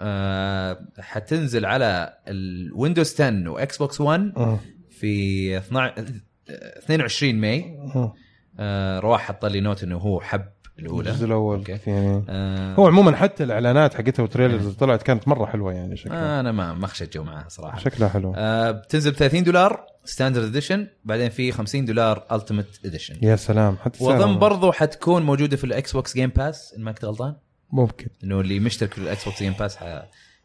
آه 0.00 0.86
حتنزل 0.98 1.64
على 1.66 2.16
ال 2.28 2.39
Windows 2.39 3.12
10 3.20 3.48
و 3.50 3.76
Xbox 3.78 4.00
One 4.00 4.32
مم. 4.36 4.56
في 4.90 5.56
12 5.56 6.04
22 6.48 7.34
May 7.34 7.62
مم. 7.94 8.12
آه 8.58 8.98
رواح 9.00 9.20
حط 9.28 9.44
لي 9.44 9.60
note 9.60 9.82
إنه 9.82 9.96
هو 9.96 10.20
حب 10.20 10.44
الأولى. 10.78 11.10
الجزء 11.10 11.26
الأول. 11.26 11.56
Okay. 11.58 11.78
يعني 11.86 12.24
آه. 12.28 12.74
هو 12.74 12.86
عموما 12.86 13.16
حتى 13.16 13.44
الإعلانات 13.44 13.94
حقتها 13.94 14.22
وال 14.22 14.30
trailers 14.30 14.62
اللي 14.62 14.74
طلعت 14.74 15.02
كانت 15.02 15.28
مرة 15.28 15.46
حلوة 15.46 15.72
يعني 15.72 15.96
شكلها. 15.96 16.40
أنا 16.40 16.52
ما 16.52 16.74
ما 16.74 16.84
اخشى 16.84 17.06
جو 17.06 17.22
معاه 17.24 17.44
صراحة. 17.48 17.78
شكلها 17.78 18.08
حلو 18.08 18.32
آه 18.36 18.70
بتنزل 18.70 19.10
ب 19.10 19.14
30 19.14 19.44
دولار 19.44 19.86
standard 20.04 20.44
edition 20.44 20.86
بعدين 21.04 21.28
في 21.30 21.52
50 21.52 21.84
دولار 21.84 22.24
ultimate 22.32 22.80
edition 22.84 23.16
يا 23.22 23.36
سلام 23.36 23.76
حتى 23.76 24.04
وأظن 24.04 24.38
برضو 24.38 24.72
حتكون 24.72 25.22
موجودة 25.22 25.56
في 25.56 25.64
ال 25.64 25.92
Xbox 25.92 26.14
Game 26.14 26.30
Pass 26.36 26.74
إن 26.78 26.82
ما 26.84 26.92
كنت 26.92 27.04
غلطان. 27.04 27.34
ممكن. 27.72 28.06
إنه 28.24 28.40
اللي 28.40 28.60
مشترك 28.60 28.92
في 28.94 28.98
ال 28.98 29.24
Xbox 29.24 29.42
Game 29.42 29.52
Pass. 29.52 29.78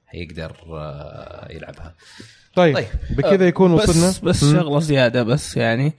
حيقدر 0.06 0.56
آه، 0.74 1.52
يلعبها. 1.52 1.96
طيب, 2.56 2.76
طيب. 2.76 2.86
بكذا 3.18 3.48
يكون 3.48 3.72
وصلنا. 3.72 4.08
بس 4.08 4.20
بس. 4.20 4.52
شغلة 4.52 4.80
زيادة 4.80 5.24
بس 5.24 5.58
يعني. 5.58 5.94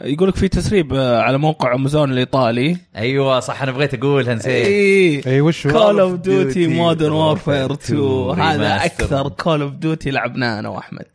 يقول 0.00 0.28
لك 0.28 0.36
في 0.36 0.48
تسريب 0.48 0.94
آه، 0.94 1.20
على 1.20 1.38
موقع 1.38 1.74
أمازون 1.74 2.12
الإيطالي. 2.12 2.76
أيوه 2.96 3.40
صح 3.40 3.62
أنا 3.62 3.72
بغيت 3.72 3.94
أقولها 3.94 4.34
نسيت. 4.34 4.66
إي 4.66 5.22
إي 5.26 5.40
وش 5.40 5.66
هو؟ 5.66 5.72
Call 5.72 6.00
of 6.00 6.14
Duty 6.14 6.66
Modern 6.66 7.12
Warfare 7.12 7.68
Warfare 7.68 7.72
2 7.72 8.30
2 8.30 8.40
هذا. 8.40 8.84
أكثر 8.84 9.28
Call 9.28 9.62
of 9.62 9.72
Duty 9.72 10.10
لعبناه 10.10 10.58
أنا 10.58 10.68
وأحمد. 10.68 11.06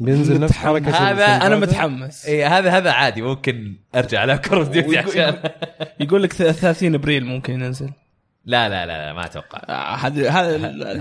بينزل 0.00 0.40
نفس 0.40 0.52
حركة 0.52 0.90
هذا 0.90 1.26
أنا 1.26 1.56
متحمس. 1.56 2.26
إي 2.26 2.44
هذا 2.44 2.70
هذا 2.70 2.90
عادي 2.90 3.22
ممكن 3.22 3.74
أرجع 3.94 4.24
العب 4.24 4.38
Call 4.38 4.58
of 4.58 4.68
Duty 4.68 4.98
عشان. 4.98 5.34
يقول 6.00 6.22
لك 6.22 6.32
30 6.32 6.94
أبريل 6.94 7.24
ممكن 7.24 7.52
ينزل. 7.52 7.90
لا 8.48 8.68
لا 8.68 8.86
لا, 8.86 9.06
لا 9.06 9.12
ما 9.12 9.24
أتوقع 9.24 9.62
آه، 9.68 9.94
هذا 9.94 10.30
هذا 10.30 10.56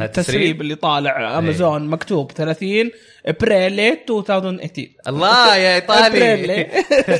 التسريب؟ 0.05 0.61
اللي 0.61 0.75
طالع 0.75 1.37
امازون 1.39 1.87
مكتوب 1.87 2.31
30 2.31 2.91
ابريل 3.25 3.79
2018 3.79 4.87
الله 5.07 5.55
يا 5.55 5.75
إيطالي. 5.75 6.67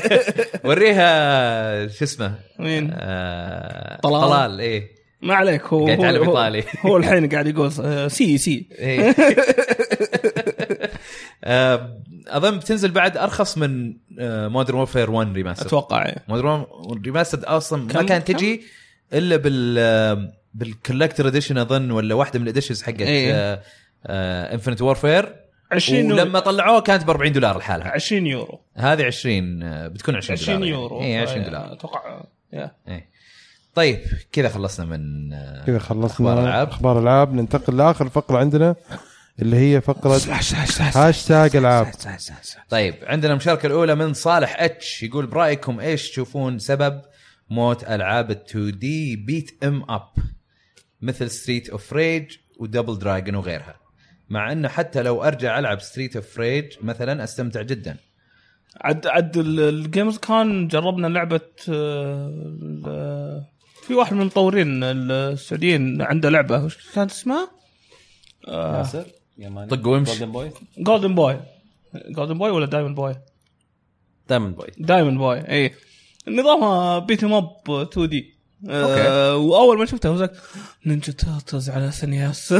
وريها 0.64 1.86
شو 1.88 2.04
اسمه 2.04 2.34
مين؟ 2.58 2.90
آه، 2.94 4.00
طلال. 4.02 4.20
طلال 4.20 4.60
إيه 4.60 4.98
ما 5.22 5.34
عليك 5.34 5.62
هو 5.64 5.86
قاعد 5.86 5.98
يتعلم 5.98 6.16
هو- 6.24 6.30
إيطالي. 6.30 6.64
هو 6.86 6.96
الحين 6.96 7.28
قاعد 7.28 7.46
يقول 7.46 7.70
آه، 7.84 8.08
sì 8.08 8.38
sì 8.38 8.66
إيه. 8.78 9.14
آه، 11.44 11.98
أظن 12.28 12.58
بتنزل 12.58 12.90
بعد 12.90 13.16
أرخص 13.16 13.58
من 13.58 13.94
Modern 14.20 14.76
Warfare 14.78 15.10
1 15.10 15.34
remaster 15.34 15.66
أتوقع 15.66 16.06
إيه. 16.06 16.16
Modern 16.28 16.64
remaster 17.04 17.38
أصلا 17.44 17.82
ما 17.84 17.92
كم- 17.92 18.06
كانت 18.06 18.30
كم؟ 18.32 18.58
إلا 19.12 19.36
بال 19.36 20.32
بال 20.54 20.67
collector 20.67 21.28
edition 21.28 21.58
أظن 21.58 21.90
ولا 21.90 22.14
واحدة 22.14 22.38
من 22.38 22.44
ال 22.44 22.48
editions 22.48 22.82
حقت 22.82 23.00
إيه. 23.00 23.62
Infinite 24.06 24.82
Warfare 24.82 25.48
20 25.72 26.12
ولما 26.12 26.40
طلعوه 26.40 26.80
كانت 26.80 27.04
ب 27.04 27.10
40 27.10 27.32
دولار 27.32 27.58
لحالها 27.58 27.88
20 27.88 28.26
يورو 28.26 28.60
هذه 28.74 29.04
20 29.04 29.62
آه، 29.62 29.88
بتكون 29.88 30.16
20 30.16 30.38
دولار 30.38 30.54
20 30.56 30.62
يعني. 30.62 30.70
يورو 30.70 31.02
اي 31.02 31.18
20 31.18 31.40
آه، 31.40 31.44
دولار 31.46 31.72
أتوقع 31.72 32.22
يا. 32.52 32.70
إيه. 32.88 33.08
طيب 33.74 34.00
كذا 34.32 34.48
خلصنا 34.48 34.86
من 34.86 35.32
آه، 35.32 35.64
كذا 35.66 35.78
خلصنا 35.78 36.06
أخبار 36.06 36.40
ألعاب. 36.40 36.68
أخبار 36.68 36.98
العاب 36.98 37.34
ننتقل 37.34 37.76
لآخر 37.76 38.08
فقرة 38.08 38.38
عندنا 38.38 38.76
اللي 39.42 39.56
هي 39.56 39.80
فقرة 39.80 40.20
هاشتاج 40.96 41.56
العاب 41.56 41.92
طيب 42.68 42.94
عندنا 43.02 43.32
المشاركه 43.32 43.66
الأولى 43.66 43.94
من 43.94 44.14
صالح 44.14 44.56
H 44.60 45.02
يقول 45.02 45.26
برأيكم 45.26 45.80
إيش 45.80 46.10
تشوفون 46.10 46.58
سبب 46.58 47.00
موت 47.50 47.84
ألعاب 47.84 48.30
ال 48.30 48.44
2D 48.44 49.16
beat 49.16 49.64
'em 49.64 49.82
up 49.90 50.08
مثل 51.02 51.30
Street 51.30 51.68
of 51.70 51.92
Rage 51.92 52.36
و 52.58 52.64
Double 52.64 52.98
Dragon 52.98 53.34
وغيرها 53.34 53.76
مع 54.28 54.52
إنه 54.52 54.68
حتى 54.68 55.02
لو 55.02 55.22
أرجع 55.24 55.58
ألعب 55.58 55.80
Street 55.80 56.16
of 56.16 56.38
Rage 56.38 56.72
مثلا 56.82 57.24
أستمتع 57.24 57.62
جدا. 57.62 57.96
عد 58.80 59.06
عد 59.06 59.36
ال- 59.36 59.60
ال 59.60 59.70
games 59.70 60.18
كان 60.18 60.68
جربنا 60.68 61.06
لعبة 61.06 61.40
آه، 61.68 63.46
في 63.82 63.94
واحد 63.94 64.14
من 64.14 64.20
المطورين 64.20 64.84
السعوديين 64.84 66.02
عنده 66.02 66.28
لعبة 66.30 66.64
وش 66.64 66.90
كانت 66.94 67.10
اسمها؟ 67.10 67.50
ياسر 68.48 69.06
يماني 69.38 69.68
طق 69.70 69.86
وامش. 69.88 70.08
Golden 70.08 70.32
Boy 70.32 70.50
Golden 70.78 71.14
Boy 71.14 71.40
Golden 72.10 72.38
Boy 72.38 72.50
ولا 72.50 72.66
Diamond 72.66 72.96
Boy؟ 72.96 73.14
Diamond 74.28 74.56
Boy 74.56 74.66
Diamond 74.78 75.18
Boy 75.18 75.38
اي 75.50 75.74
نظامها 76.28 76.98
beat 76.98 77.24
'em 77.24 77.32
up 77.32 77.50
2D 77.70 78.38
okay. 78.64 79.02
آه 79.08 79.36
وأول 79.36 79.78
ما 79.78 79.84
شفتها 79.86 80.10
وزك 80.10 80.32
Ninja 80.86 81.12
Turtles 81.12 81.70
على 81.70 81.90
SNES. 81.90 82.48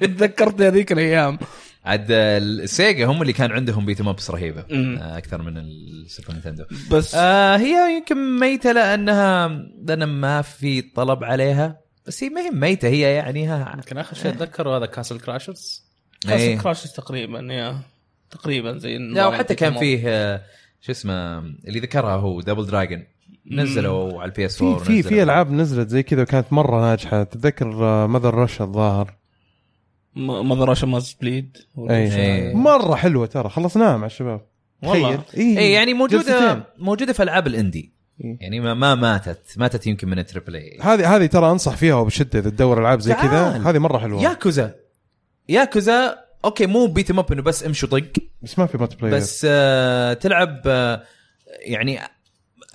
تذكرت 0.00 0.62
هذيك 0.62 0.92
الأيام. 0.92 1.38
عاد 1.84 2.06
ال 2.10 2.29
Sega 2.29 3.06
هم 3.06 3.22
اللي 3.22 3.32
كان 3.32 3.52
عندهم 3.52 3.86
beat 3.86 4.00
ups 4.00 4.30
رهيبة. 4.30 4.64
آه، 4.70 5.18
أكثر 5.18 5.42
من 5.42 5.58
ال 5.58 5.70
Super 5.70 6.32
Nintendo. 6.32 6.64
بس 6.90 7.14
آه 7.14 7.56
هي 7.56 7.96
يمكن 7.96 8.38
ميتة 8.38 8.72
لأنها 8.72 9.48
لأن 9.84 10.04
ما 10.04 10.42
في 10.42 10.80
طلب 10.82 11.24
عليها. 11.24 11.80
بس 12.06 12.24
هي 12.24 12.28
ما 12.28 12.40
هي 12.40 12.50
ميتة 12.50 12.88
هي 12.88 13.00
يعني 13.00 13.46
ها 13.46 13.72
يمكن 13.74 13.98
آخر 13.98 14.16
شيء 14.16 14.30
أتذكره 14.30 14.76
هذا 14.76 14.86
Castle 14.86 15.20
Crashers. 15.20 15.82
كاسل 16.28 16.60
كراشز 16.60 16.92
تقريبا 16.92 17.38
يا 17.54 17.78
تقريبا 18.30 18.78
زي 18.78 18.98
لا 18.98 19.26
وحتى 19.26 19.54
كان 19.54 19.78
فيه 19.78 20.02
آه، 20.06 20.42
شو 20.82 20.92
اسمه 20.92 21.38
اللي 21.38 21.80
ذكرها 21.80 22.16
هو 22.16 22.40
Double 22.40 22.66
Dragon 22.66 23.04
نزلوا 23.50 24.20
على 24.20 24.28
ال 24.28 24.46
PS 24.46 24.58
في 24.58 24.64
4 24.64 24.78
في 24.78 25.02
في 25.02 25.22
ألعاب 25.22 25.52
نزلت 25.52 25.88
زي 25.88 26.02
كذا 26.02 26.22
وكانت 26.22 26.52
مرة 26.52 26.80
ناجحة. 26.80 27.22
تتذكر 27.22 27.66
Mother 28.06 28.34
Russia 28.34 28.60
الظاهر؟ 28.60 29.14
Mother 30.16 30.68
Russia 30.68 30.86
Bleeds 30.86 31.56
إيه. 31.90 32.54
مرة 32.54 32.94
حلوة 32.94 33.26
ترى. 33.26 33.48
خلصناها 33.48 33.96
مع 33.96 34.06
الشباب. 34.06 34.40
والله. 34.82 35.16
تخيل. 35.16 35.40
إيه. 35.40 35.58
اي 35.58 35.72
يعني 35.72 35.94
موجوده 35.94 36.22
جلستين. 36.22 36.62
موجودة 36.78 37.12
في 37.12 37.22
ألعاب 37.22 37.46
ال 37.46 37.53
indie. 37.53 37.92
إيه. 38.24 38.38
يعني 38.40 38.60
ما, 38.60 38.74
ما 38.74 38.94
ماتت. 38.94 39.42
ماتت 39.56 39.86
يمكن 39.86 40.08
من 40.08 40.18
ال 40.18 40.23
triple 40.23 40.56
A 40.56 40.78
هذه 40.80 41.16
هذه 41.16 41.26
ترى 41.26 41.50
أنصح 41.50 41.76
فيها 41.76 41.94
وبشدة 41.94 42.38
إذا 42.38 42.50
تدور 42.50 42.80
ألعاب 42.80 43.00
زي 43.00 43.14
كذا. 43.14 43.48
هذه 43.70 43.78
مرة 43.78 43.98
حلوة. 43.98 44.22
Yakuza. 44.22 44.74
Yakuza 45.48 46.21
okay 46.44 46.66
مو 46.66 46.86
beat 46.86 47.10
up 47.10 47.32
إنه 47.32 47.42
بس 47.42 47.64
امشي 47.64 47.86
وطق 47.86 48.02
بس 48.42 48.58
ما 48.58 48.66
في 48.66 48.78
multiplayer 48.78 49.14
بس 49.16 49.46
آه 49.50 50.12
تلعب 50.12 50.62
آه 50.66 51.02
يعني 51.60 51.98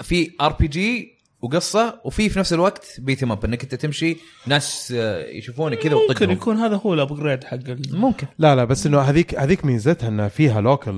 في 0.02 0.32
RPG 0.42 1.18
وقصة 1.42 2.02
وفي 2.04 2.30
في 2.30 2.40
نفس 2.40 2.54
الوقت 2.54 2.96
beat 3.00 3.24
up 3.24 3.46
إنك 3.46 3.64
أنت 3.64 3.76
تمشي 3.76 4.18
ناس 4.48 4.94
آه 4.98 5.26
يشوفونك 5.26 5.78
كذا 5.80 5.94
ممكن 5.94 6.06
وتطقهم 6.10 6.32
يكون 6.32 6.58
هذا 6.58 6.76
هو 6.76 6.94
ال 6.94 7.00
upgrade 7.00 7.44
حق 7.44 7.58
ممكن. 7.92 8.28
لا 8.40 8.56
لا 8.56 8.64
بس 8.64 8.86
إنه 8.86 9.00
هذيك 9.00 9.36
هذيك 9.40 9.66
ميزتها 9.66 10.08
إنها 10.10 10.28
فيها 10.28 10.62
local 10.62 10.94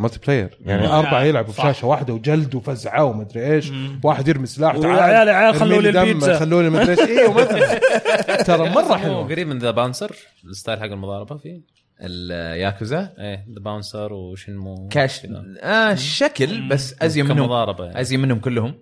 multiplayer 0.00 0.58
يعني 0.60 0.82
مم. 0.86 0.92
أربعة 0.92 1.22
يلعبوا 1.22 1.52
في. 1.52 1.62
شاشة 1.62 1.86
واحدة 1.86 2.14
وجلد 2.14 2.54
وفزعة 2.54 3.04
ومدري 3.04 3.54
إيش. 3.54 3.72
واحد 4.04 4.28
يرمي 4.28 4.46
سلاح 4.46 4.76
تعال 4.76 4.98
عيال- 5.00 5.28
يا 5.28 5.32
عيال 5.34 5.54
خلوا 5.54 5.82
لي 5.82 5.92
دم، 5.92 6.02
البيتزا. 6.02 6.38
خلوا 6.38 6.62
لي 6.62 6.70
مدري 6.70 6.90
إيش. 6.90 7.00
أيوه 7.00 7.32
مثلا 7.32 7.78
ترى 8.46 8.70
مرة 8.70 8.82
هو 8.82 8.96
حلوة. 8.96 9.24
قريب 9.28 9.48
من 9.48 9.58
The 9.58 9.70
Bouncer 9.70 10.16
ال 10.44 10.50
style 10.50 10.78
حق 10.78 10.84
المضاربة 10.84 11.36
فيه. 11.36 11.60
الياكوزا. 12.00 13.14
إيه 13.18 13.46
The 13.54 13.60
Bouncer 13.60 14.12
و 14.12 14.20
Shenmue. 14.20 14.88
كاش. 14.88 15.26
آه 15.60 15.94
شكل 15.94 16.68
بس 16.68 17.02
ازين 17.02 17.24
منهم 17.24 17.38
كمضاربة 17.38 17.84
يعني. 17.84 18.00
ازين 18.00 18.20
منهم 18.20 18.38
كلهم. 18.38 18.74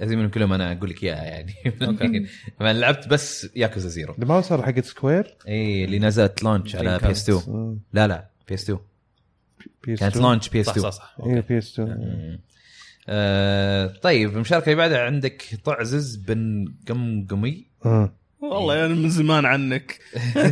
ازين 0.00 0.18
منهم 0.18 0.30
كلهم 0.30 0.52
أنا 0.52 0.72
أقول 0.72 0.90
لك 0.90 1.04
إياها 1.04 1.24
يعني. 1.24 1.54
أنا 2.60 2.72
لعبت 2.72 3.08
بس 3.08 3.48
Yakuza 3.56 3.88
Zero 3.88 4.14
The 4.20 4.24
Bouncer 4.24 4.62
حقت 4.62 4.84
Square 4.84 5.36
اي 5.48 5.84
اللي 5.84 5.98
نزلت 5.98 6.42
launch 6.42 6.76
على 6.76 6.98
PS 6.98 7.30
2 7.30 7.80
لا 7.92 8.06
لا 8.06 8.30
PS 8.48 8.70
2 8.70 8.78
كانت 9.98 10.16
launch 10.16 10.48
PS 10.48 10.66
صح 10.66 10.72
2 10.72 10.90
صح 10.90 10.98
صح. 10.98 11.16
اي 11.26 11.36
okay. 11.36 11.48
PS 11.48 11.80
2 11.80 12.38
آه. 13.08 13.86
طيب 13.86 14.34
المشاركة 14.34 14.64
اللي 14.64 14.74
بعدها 14.76 14.98
عندك 15.00 15.42
طعزز 15.64 16.16
بن 16.16 16.74
قمقمي. 16.88 17.66
والله 18.42 18.74
يعني 18.76 18.94
من 18.94 19.10
زمان 19.10 19.44
عنك. 19.46 19.98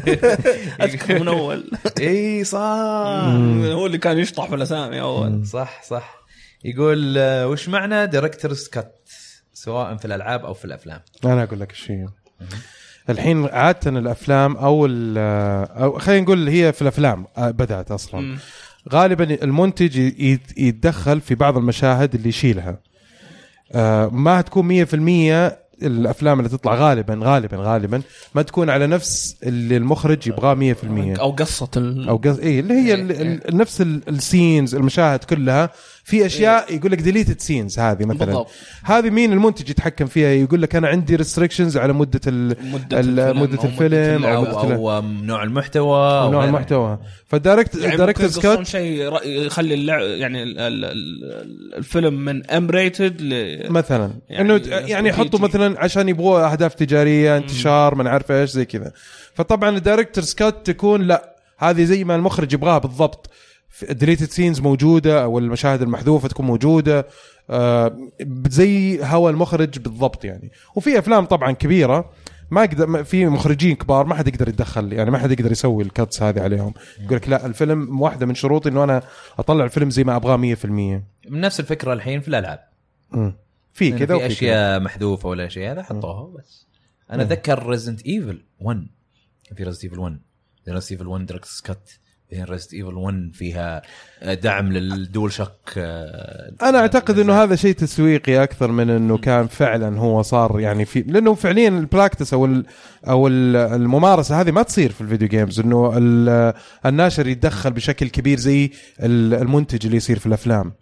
أذكر 0.83 1.19
من 1.21 1.29
أول. 1.29 1.71
إي 2.01 2.45
صح. 2.45 2.59
هو 2.59 3.87
اللي 3.87 3.99
كان 3.99 4.19
يشطح 4.19 4.47
في 4.49 4.55
الأسامي 4.55 5.01
أول. 5.01 5.47
صح 5.47 5.83
صح. 5.83 6.19
يقول 6.65 7.15
آه، 7.19 7.47
وش 7.49 7.69
معنى 7.69 8.07
director's 8.07 8.69
cut 8.69 9.09
سواء 9.53 9.97
في 9.97 10.05
الألعاب 10.05 10.45
أو 10.45 10.55
في 10.55 10.65
الأفلام. 10.65 11.01
أنا 11.25 11.43
أقول 11.43 11.61
لك 11.61 11.73
الشيء. 11.73 12.07
الحين 13.11 13.45
عادة 13.49 13.91
الأفلام 13.99 14.57
أو 14.57 14.87
ال- 14.87 15.19
أو 15.83 15.99
خلينا 15.99 16.23
نقول 16.23 16.49
هي 16.49 16.73
في 16.73 16.83
الأفلام 16.83 17.27
آه، 17.37 17.51
بدأت 17.51 17.91
أصلا. 17.91 18.21
مم. 18.21 18.39
غالبا 18.93 19.25
المنتج 19.45 19.97
يت- 19.97 20.59
يتدخل 20.59 21.21
في 21.21 21.35
بعض 21.35 21.57
المشاهد 21.57 22.15
اللي 22.15 22.29
يشيلها. 22.29 22.81
آه، 23.73 24.07
ما 24.13 24.41
تكون 24.41 24.65
100% 24.69 25.59
الأفلام 25.83 26.39
اللي 26.39 26.49
تطلع 26.51 26.75
غالبا 26.75 27.21
غالبا 27.23 27.57
غالبا 27.57 28.03
ما 28.35 28.43
تكون 28.43 28.71
على 28.71 28.87
نفس 28.87 29.37
اللي 29.43 29.77
المخرج 29.77 30.27
يبغاه 30.27 30.55
100% 30.55 31.21
أو 31.21 31.31
قصة 31.31 31.69
ال... 31.77 32.09
أو 32.09 32.17
قص... 32.17 32.39
إيه 32.39 32.61
اللي 32.61 32.75
هي 32.75 32.95
ال... 32.95 33.13
ال... 33.49 33.57
نفس 33.57 33.81
ال- 33.81 34.03
ال 34.09 34.18
scenes 34.18 34.75
المشاهد 34.75 35.25
كلها 35.25 35.71
في 36.09 36.27
أشياء 36.27 36.75
يقول 36.75 36.93
لك 36.93 36.99
deleted 37.01 37.41
scenes 37.41 37.79
هذه 37.79 38.05
مثلا 38.05 38.25
بالضبط. 38.27 38.51
هذه 38.85 39.11
مين 39.11 39.33
المنتج 39.33 39.71
يتحكم 39.71 40.07
فيها 40.07 40.29
يقول 40.29 40.63
لك 40.63 40.77
أنا 40.77 40.89
عندي 40.89 41.17
restrictions 41.17 41.77
على 41.77 41.93
مدة 41.93 42.21
ال... 42.27 42.57
مدة 42.73 43.01
ال- 43.01 43.21
الفيلم 43.21 43.21
مدة 43.21 43.29
أو 43.29 43.35
مدة 43.35 43.65
الفيلم 43.65 44.25
أو, 44.25 44.37
أو, 44.47 44.65
مدة 44.67 44.75
أو 44.75 44.99
آم، 44.99 45.25
نوع 45.27 45.43
المحتوى 45.43 46.21
أو 46.21 46.31
نوع. 46.31 46.45
المحتوى 46.45 46.99
فال 47.27 47.39
direct 47.39 47.75
يعني 47.75 48.03
يقصون 48.03 48.29
cut 48.29 48.67
شيء 48.67 49.13
يخلي 49.25 49.75
اللع... 49.75 50.01
يعني 50.03 50.43
ال... 50.43 50.59
ال... 50.59 50.85
ال... 50.85 51.75
الفيلم 51.75 52.15
من 52.25 52.51
M 52.51 52.71
rated. 52.71 53.17
مثلا 53.71 54.11
يعني 54.29 54.55
إنه 54.57 54.63
يعني 54.67 55.09
يحطوا. 55.09 55.41
مثلا 55.41 55.81
عشان 55.81 56.09
يبغوا 56.09 56.53
أهداف 56.53 56.75
تجارية 56.75 57.37
انتشار 57.37 57.95
ما 57.95 58.05
نعرف 58.05 58.33
إيش 58.33 58.51
زي 58.51 58.65
كذا 58.65 58.93
فطبعا 59.35 59.77
ال 59.77 59.81
director's 59.81 60.25
cut 60.25 60.67
تكون 60.67 61.03
لا 61.03 61.35
هذه 61.59 61.85
زي 61.85 62.05
ما 62.05 62.15
المخرج 62.15 62.53
يبغاها 62.53 62.79
بالضبط 62.79 63.31
ال 63.91 63.96
deleted 63.96 64.31
scenes 64.31 64.61
موجودة 64.61 65.23
أو 65.23 65.39
المشاهد 65.39 65.83
المحذوفة 65.83 66.29
تكون 66.29 66.47
موجودة 66.47 67.07
آه 67.51 68.11
زي 68.49 69.05
هوى 69.05 69.31
المخرج 69.31 69.79
بالضبط 69.79 70.25
يعني. 70.25 70.53
وفي 70.75 70.99
أفلام 70.99 71.25
طبعا 71.25 71.53
كبيرة 71.53 72.11
ما 72.51 72.65
أقدر 72.65 73.05
في 73.05 73.27
مخرجين 73.27 73.77
كبار 73.77 74.07
ما 74.07 74.15
حد 74.15 74.29
يقدر 74.29 74.49
يتدخل 74.49 74.93
يعني 74.93 75.11
ما 75.11 75.19
حد 75.19 75.31
يقدر 75.31 75.53
يسوي 75.53 75.85
ال 75.85 75.92
cuts 75.92 76.23
هذه 76.23 76.41
عليهم. 76.41 76.75
يقول 77.01 77.17
لك 77.17 77.29
لا 77.29 77.47
الفيلم 77.47 78.01
واحدة 78.01 78.27
من 78.27 78.35
شروطي 78.35 78.69
إنه 78.69 78.85
أنا 78.85 79.03
أطلع 79.39 79.65
الفيلم 79.65 79.91
زي 79.91 80.05
ما 80.05 80.17
أبغاه 80.17 80.37
100% 80.37 80.65
من 80.67 81.03
نفس 81.31 81.61
الفكرة 81.61 81.93
الحين 81.93 82.21
في 82.21 82.29
الألعاب. 82.29 82.69
مم. 83.11 83.37
في 83.73 83.93
كذا 83.93 84.19
في 84.19 84.27
أشياء 84.27 84.81
محذوفة 84.81 85.29
ولا 85.29 85.49
شيء 85.49 85.71
هذا 85.71 85.83
حطوها 85.83 86.39
بس 86.39 86.67
أنا 87.11 87.23
أتذكر 87.23 87.67
Resident 87.67 88.07
Evil 88.07 88.43
1 88.61 88.87
في 89.57 89.65
Resident 89.65 89.85
Evil 89.85 89.99
1 89.99 90.19
Resident 90.69 90.93
Evil 90.93 91.07
1 91.07 91.27
Director's 91.27 91.49
Cut 91.65 91.91
بعدين 92.33 92.45
Resident 92.47 92.75
Evil 92.75 92.95
1 92.95 93.31
فيها 93.35 93.83
دعم 94.23 94.73
لل 94.73 94.93
Dual 94.93 95.33
Shock 95.33 95.79
أنا 96.63 96.79
أعتقد 96.79 97.19
إنه 97.19 97.43
هذا 97.43 97.57
شيء 97.57 97.75
تسويقي 97.75 98.43
أكثر 98.43 98.71
من 98.73 98.91
إنه 98.91 99.19
كان 99.19 99.47
فعلا 99.47 99.99
هو 99.99 100.23
صار 100.23 100.61
يعني 100.61 100.85
في 100.85 101.01
لأنه 101.01 101.35
فعليا 101.35 101.69
ال 101.69 101.76
practice 101.76 102.33
أو 102.35 102.45
ال 102.47 102.67
أو 103.09 103.29
ال- 103.29 103.57
الممارسة 103.57 104.41
هذه 104.41 104.51
ما 104.51 104.63
تصير 104.63 104.93
في 104.93 105.01
ال 105.01 105.05
video 105.05 105.29
games 105.29 105.61
إنه 105.61 105.93
ال- 105.97 106.55
الناشر 106.87 107.27
يتدخل 107.27 107.73
بشكل 107.73 108.09
كبير 108.09 108.39
زي 108.39 108.71
ال- 109.03 109.35
المنتج 109.35 109.85
اللي 109.87 109.97
يصير 109.97 110.19
في 110.19 110.27
الأفلام 110.27 110.73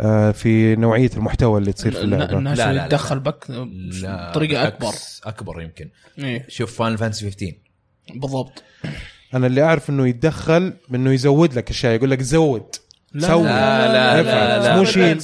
آه، 0.00 0.30
في 0.30 0.76
نوعية 0.76 1.10
المحتوى 1.16 1.60
اللي 1.60 1.72
تصير 1.72 1.92
في 1.92 2.00
اللعبة. 2.00 2.38
الناس 2.38 2.58
لا، 2.58 2.72
لا،. 2.72 2.84
يتدخل 2.86 3.20
بك 3.20 3.44
بطريقة 3.50 4.66
أكبر. 4.66 4.92
أكبر 5.24 5.60
يمكن. 5.62 5.88
إيه. 6.18 6.44
شوف 6.48 6.78
فاينل 6.78 6.98
فانسي 6.98 7.30
15 7.30 7.52
بالضبط. 8.14 8.62
أنا 9.34 9.46
اللي 9.46 9.62
أعرف 9.62 9.90
إنه 9.90 10.08
يتدخل 10.08 10.72
إنه 10.94 11.12
يزود 11.12 11.54
لك 11.54 11.70
أشياء 11.70 11.94
يقول 11.94 12.10
لك 12.10 12.22
زود 12.22 12.76
لا، 13.12 13.28
سوي 13.28 13.42
لا 13.42 13.92
لا 13.92 14.20
افعل. 14.20 14.24
لا, 14.24 14.68
لا, 14.68 14.76
مو 14.76 14.82
لا 14.82 14.90
شيء. 14.90 15.18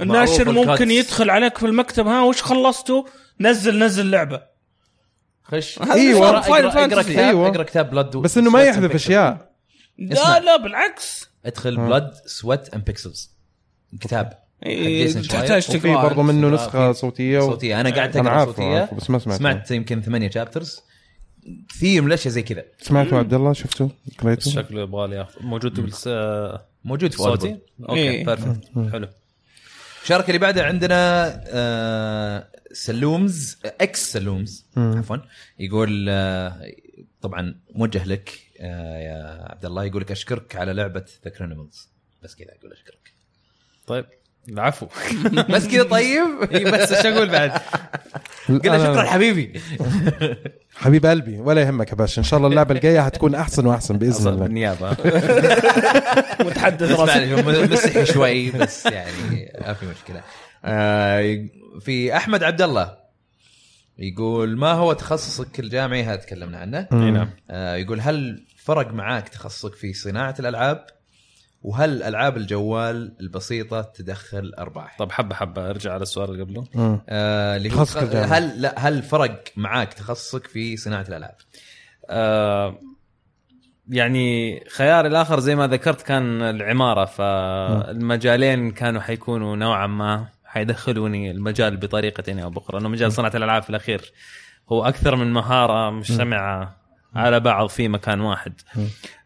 الناشر 0.00 0.52
ممكن 0.52 0.70
الكاتس. 0.70 0.90
يدخل 0.90 1.30
عليك 1.30 1.58
في 1.58 1.66
المكتب 1.66 2.06
ها 2.06 2.22
وش 2.22 2.42
خلصتوا 2.42 3.02
نزل 3.40 3.78
نزل 3.78 4.10
لعبة 4.10 4.42
خش 5.42 5.78
أيوة. 5.90 6.38
اقرا. 6.38 6.86
كتاب 6.86 7.18
أيوة. 7.18 7.48
اقرأ 7.48 7.62
كتاب 7.62 7.90
بلاد 7.90 8.16
بس 8.16 8.38
إنه 8.38 8.50
ما 8.50 8.62
يحذف 8.62 8.94
أشياء. 8.94 9.52
لا 9.98 10.40
لا 10.40 10.56
بالعكس 10.56 11.28
ادخل 11.46 11.76
بلاد 11.76 12.10
سويت 12.26 12.74
اند 12.74 12.84
بيكسلز 12.84 13.30
كتاب 14.00 14.42
إيه،. 14.66 15.12
تحتاج 15.12 15.66
وفي 15.68 15.78
تقرأ 15.78 16.02
برضو 16.02 16.22
منه 16.22 16.48
نسخة 16.48 16.92
صوتية. 16.92 17.40
صوتية 17.40 17.80
أنا 17.80 17.90
قاعد 17.90 18.16
أقرأ 18.16 18.44
صوتية 18.44 18.90
بس 18.92 19.10
ما 19.10 19.18
سمعت 19.18 19.38
سمعت 19.38 19.70
يمكن 19.70 20.00
ثمانية 20.00 20.30
شابترز 20.30 20.80
كثير 21.68 22.02
من 22.02 22.08
الاشياء 22.08 22.34
زي 22.34 22.42
كذا. 22.42 22.64
سمعته 22.78 23.18
عبد 23.18 23.34
الله 23.34 23.52
شفته 23.52 23.90
قريته 24.18 24.50
شكله 24.50 24.82
يبغى 24.82 25.08
لي 25.08 25.16
ياخذ. 25.16 25.42
موجود 25.42 25.80
بالس... 25.80 26.08
موجود 26.84 27.12
في 27.12 27.18
صوتي؟ 27.18 27.58
okay 27.80 28.00
إيه. 28.00 28.24
perfect 28.24 28.70
حلو. 28.92 29.08
المشاركة 30.02 30.26
اللي 30.26 30.38
بعدها 30.38 30.64
عندنا 30.64 30.96
آه 31.46 32.48
سلومز 32.72 33.58
إكس 33.64 34.12
سلومز. 34.12 34.66
عفوا. 34.76 35.16
يقول 35.58 36.06
آه 36.08 36.72
طبعا 37.22 37.54
موجه 37.74 38.04
لك 38.04 38.38
آه 38.60 38.98
يا 38.98 39.46
عبد 39.52 39.64
الله 39.64 39.84
يقول 39.84 40.02
لك 40.02 40.10
أشكرك 40.10 40.56
على 40.56 40.72
لعبة 40.72 41.04
The 41.24 41.30
Criminals 41.30 41.88
بس 42.22 42.34
كذا 42.34 42.54
يقول 42.58 42.72
أشكرك. 42.72 43.12
طيب. 43.86 44.04
العفو. 44.48 44.86
بس 45.54 45.66
كذا 45.68 45.82
طيب؟ 45.82 46.24
بس 46.52 46.92
إيش 46.92 47.06
أقول 47.06 47.28
بعد؟ 47.28 47.50
قل 48.48 48.60
له 48.64 48.78
أنا- 48.78 48.96
شكرا 48.96 49.02
حبيبي. 49.02 49.60
حبيب 50.76 51.06
قلبي 51.06 51.38
ولا 51.38 51.60
يهمك 51.60 51.90
يا 51.90 51.94
باشا. 51.94 52.18
إن 52.18 52.24
شاء 52.24 52.36
الله 52.38 52.48
اللعبة 52.48 52.74
الجاية 52.74 53.00
حتكون 53.00 53.34
أحسن 53.34 53.66
وأحسن 53.66 53.98
بإذن 53.98 54.28
الله. 54.28 54.44
بالنيابة. 54.46 54.90
متحدث 56.46 56.90
هو 56.92 57.04
مسح 57.62 58.04
شوي 58.04 58.50
بس 58.50 58.86
يعني 58.86 59.52
ما 59.66 59.72
في 59.74 59.86
مشكلة. 59.86 60.22
آه 60.64 61.44
في 61.80 62.16
أحمد 62.16 62.42
عبد 62.42 62.62
الله 62.62 62.96
يقول 63.98 64.58
ما 64.58 64.72
هو 64.72 64.92
تخصصك 64.92 65.60
الجامعي 65.60 66.04
هذا 66.04 66.16
تكلمنا 66.16 66.58
عنه. 66.58 66.86
اي 66.92 67.10
نعم 67.10 67.30
آه 67.50 67.74
يقول 67.76 68.00
هل 68.00 68.44
فرق 68.56 68.92
معاك 68.92 69.28
تخصصك 69.28 69.74
في 69.74 69.92
صناعة 69.92 70.34
الألعاب 70.40 70.86
وهل 71.62 72.02
ألعاب 72.02 72.36
الجوال 72.36 73.16
البسيطة 73.20 73.82
تدخل 73.82 74.52
ارباح 74.58 74.96
طب 74.98 75.12
حبة 75.12 75.34
حبة 75.34 75.70
أرجع 75.70 75.92
على 75.92 76.02
السؤال 76.02 76.30
اللي 76.30 76.42
قبله. 76.42 76.64
آه 77.08 77.56
اللي 77.56 77.74
هو. 77.74 77.84
هل 78.34 78.62
لا 78.62 78.88
هل 78.88 79.02
فرق 79.02 79.44
معاك 79.56 79.92
تخصصك 79.92 80.46
في 80.46 80.76
صناعة 80.76 81.04
الألعاب؟ 81.08 81.34
آه 82.10 82.78
يعني 83.88 84.60
خياري 84.70 85.08
الآخر 85.08 85.40
زي 85.40 85.54
ما 85.54 85.66
ذكرت 85.66 86.02
كان 86.02 86.42
العمارة 86.42 87.04
فالمجالين 87.04 88.70
كانوا 88.70 89.00
حيكونوا 89.00 89.56
نوعا 89.56 89.86
ما 89.86 90.26
حيدخلوني 90.44 91.30
المجال 91.30 91.76
بطريقة 91.76 92.42
أو 92.42 92.50
بأخرى 92.50 92.78
انه 92.80 92.88
مجال 92.88 93.12
صناعة 93.12 93.32
الألعاب 93.36 93.62
في 93.62 93.70
الأخير 93.70 94.12
هو 94.72 94.84
أكثر 94.84 95.16
من 95.16 95.32
مهارة 95.32 95.90
مجتمعه 95.90 96.76
على 97.14 97.40
بعض 97.40 97.68
في 97.68 97.88
مكان 97.88 98.20
واحد. 98.20 98.60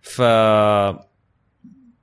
ف 0.02 0.22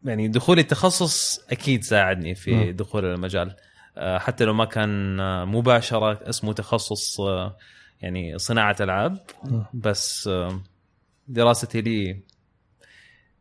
يعني 0.05 0.27
دخولي 0.27 0.61
التخصص 0.61 1.39
أكيد 1.51 1.83
ساعدني 1.83 2.35
في 2.35 2.71
دخول 2.71 3.05
المجال. 3.05 3.55
آه، 3.97 4.17
حتى 4.17 4.45
لو 4.45 4.53
ما 4.53 4.65
كان 4.65 5.19
آه، 5.19 5.45
مباشرة 5.45 6.29
اسمه 6.29 6.53
تخصص 6.53 7.19
آه، 7.19 7.57
يعني 8.01 8.37
صناعة 8.37 8.75
ألعاب 8.81 9.17
بس 9.73 10.29
دراستي 11.27 11.81
لي 11.81 12.19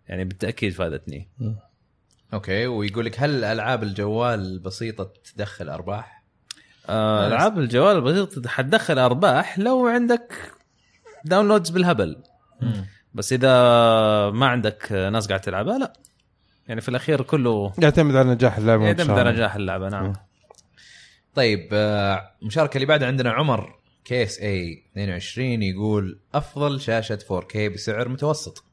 يعني 0.08 0.24
بالتأكيد 0.24 0.72
فادتني. 0.72 1.28
okay 2.34 2.66
ويقول 2.66 3.04
لك 3.04 3.20
هل 3.20 3.44
ألعاب 3.44 3.82
الجوال 3.82 4.40
البسيطه 4.40 5.12
تدخل 5.34 5.68
أرباح؟ 5.68 6.22
ألعاب 6.90 7.58
الجوال 7.58 7.96
البسيطه 7.96 8.48
حتدخل 8.48 8.98
أرباح 8.98 9.58
لو 9.58 9.86
عندك 9.86 10.52
downloads 11.24 11.70
بالهبل. 11.70 12.22
بس 13.14 13.32
إذا 13.32 13.50
ما 14.30 14.46
عندك 14.46 14.92
ناس 14.92 15.28
قاعد 15.28 15.40
تلعبها 15.40 15.78
لا. 15.78 15.92
يعني 16.72 16.80
في 16.80 16.88
الأخير 16.88 17.22
كله 17.22 17.72
يعتمد 17.78 18.16
على 18.16 18.30
نجاح 18.30 18.58
اللعبه 18.58 18.86
يعتمد. 18.86 19.10
على 19.10 19.32
نجاح 19.32 19.54
اللعبه 19.54 19.88
نعم. 19.88 20.12
طيب 21.34 21.68
آه، 21.72 22.30
المشاركة 22.42 22.76
اللي 22.76 22.86
بعدها 22.86 23.08
عندنا 23.08 23.30
عمر 23.30 23.74
KSA 24.04 24.82
22 24.92 25.62
يقول 25.62 26.18
أفضل 26.34 26.80
شاشة 26.80 27.18
4K 27.30 27.56
بسعر 27.56 28.08
متوسط. 28.08 28.64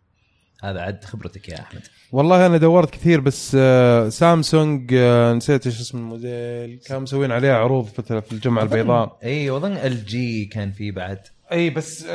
هذا 0.63 0.81
عاد 0.81 1.03
خبرتك 1.03 1.49
يا 1.49 1.59
أحمد. 1.59 1.81
والله 2.11 2.45
أنا 2.45 2.57
دورت 2.57 2.89
كثير 2.89 3.19
بس 3.19 3.57
آه، 3.59 4.09
سامسونج 4.09 4.93
آه، 4.93 5.33
نسيت 5.33 5.67
إيش 5.67 5.81
اسم 5.81 5.97
الموديل. 5.97 6.79
كانوا 6.87 7.01
مسوين 7.01 7.31
عليها 7.31 7.55
عروض 7.55 7.85
في 7.85 8.21
في 8.21 8.31
الجمعة 8.31 8.63
البيضاء. 8.63 9.17
إي 9.23 9.49
وأظن 9.49 9.71
LG 9.71 10.45
كان 10.45 10.71
في 10.71 10.91
بعد. 10.91 11.19
إي 11.51 11.69
بس 11.69 12.05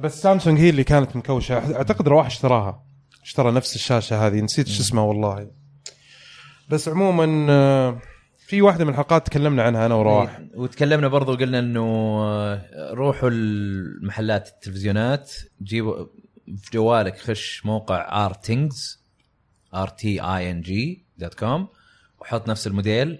بس 0.00 0.22
سامسونج 0.22 0.58
هي 0.60 0.70
اللي 0.70 0.84
كانت 0.84 1.16
مكوشة. 1.16 1.76
أعتقد 1.76 2.08
رواح 2.08 2.26
اشتراها. 2.26 2.85
اشترى 3.26 3.52
نفس 3.52 3.74
الشاشة 3.74 4.26
هذه 4.26 4.40
نسيت 4.40 4.68
شو 4.68 4.80
اسمها 4.82 5.02
والله. 5.04 5.50
بس 6.68 6.88
عموما 6.88 7.46
آه، 7.52 8.00
في 8.46 8.62
واحدة 8.62 8.84
من 8.84 8.90
الحلقات 8.90 9.26
تكلمنا 9.26 9.62
عنها 9.62 9.86
أنا 9.86 9.94
ورواح 9.94 10.38
إيه، 10.38 10.48
وتكلمنا 10.54 11.08
برضو 11.08 11.34
قلنا 11.34 11.58
إنه 11.58 11.82
آه، 12.24 12.90
روحوا 12.92 13.30
المحلات 13.32 14.48
التلفزيونات 14.48 15.32
جيبوا 15.62 16.06
في 16.58 16.70
جوالك 16.72 17.18
خش 17.18 17.66
موقع 17.66 18.26
Rtings 18.26 19.04
R 19.74 19.88
T 19.88 20.20
I 20.20 20.50
N 20.50 20.60
G 20.60 21.04
dot 21.18 21.34
com 21.34 21.68
وحط 22.20 22.48
نفس 22.48 22.66
الموديل. 22.66 23.18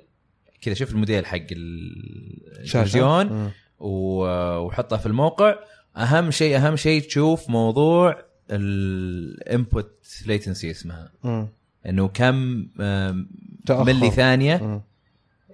كذا 0.60 0.74
شوف 0.74 0.90
الموديل 0.92 1.26
حق 1.26 1.36
ال- 1.52 2.60
التلفزيون 2.60 3.52
وحطها 3.78 4.96
في 4.98 5.06
الموقع. 5.06 5.54
أهم 5.96 6.30
شيء 6.30 6.56
أهم 6.56 6.76
شيء 6.76 7.02
تشوف 7.02 7.50
موضوع 7.50 8.25
ال 8.50 8.76
input 8.76 10.06
latency 10.26 10.70
اسمها. 10.70 11.10
مم. 11.24 11.48
إنه 11.86 12.08
كم 12.08 12.66
تأخر. 13.66 13.84
ملي 13.84 14.10
ثانية. 14.10 14.56
مم. 14.56 14.80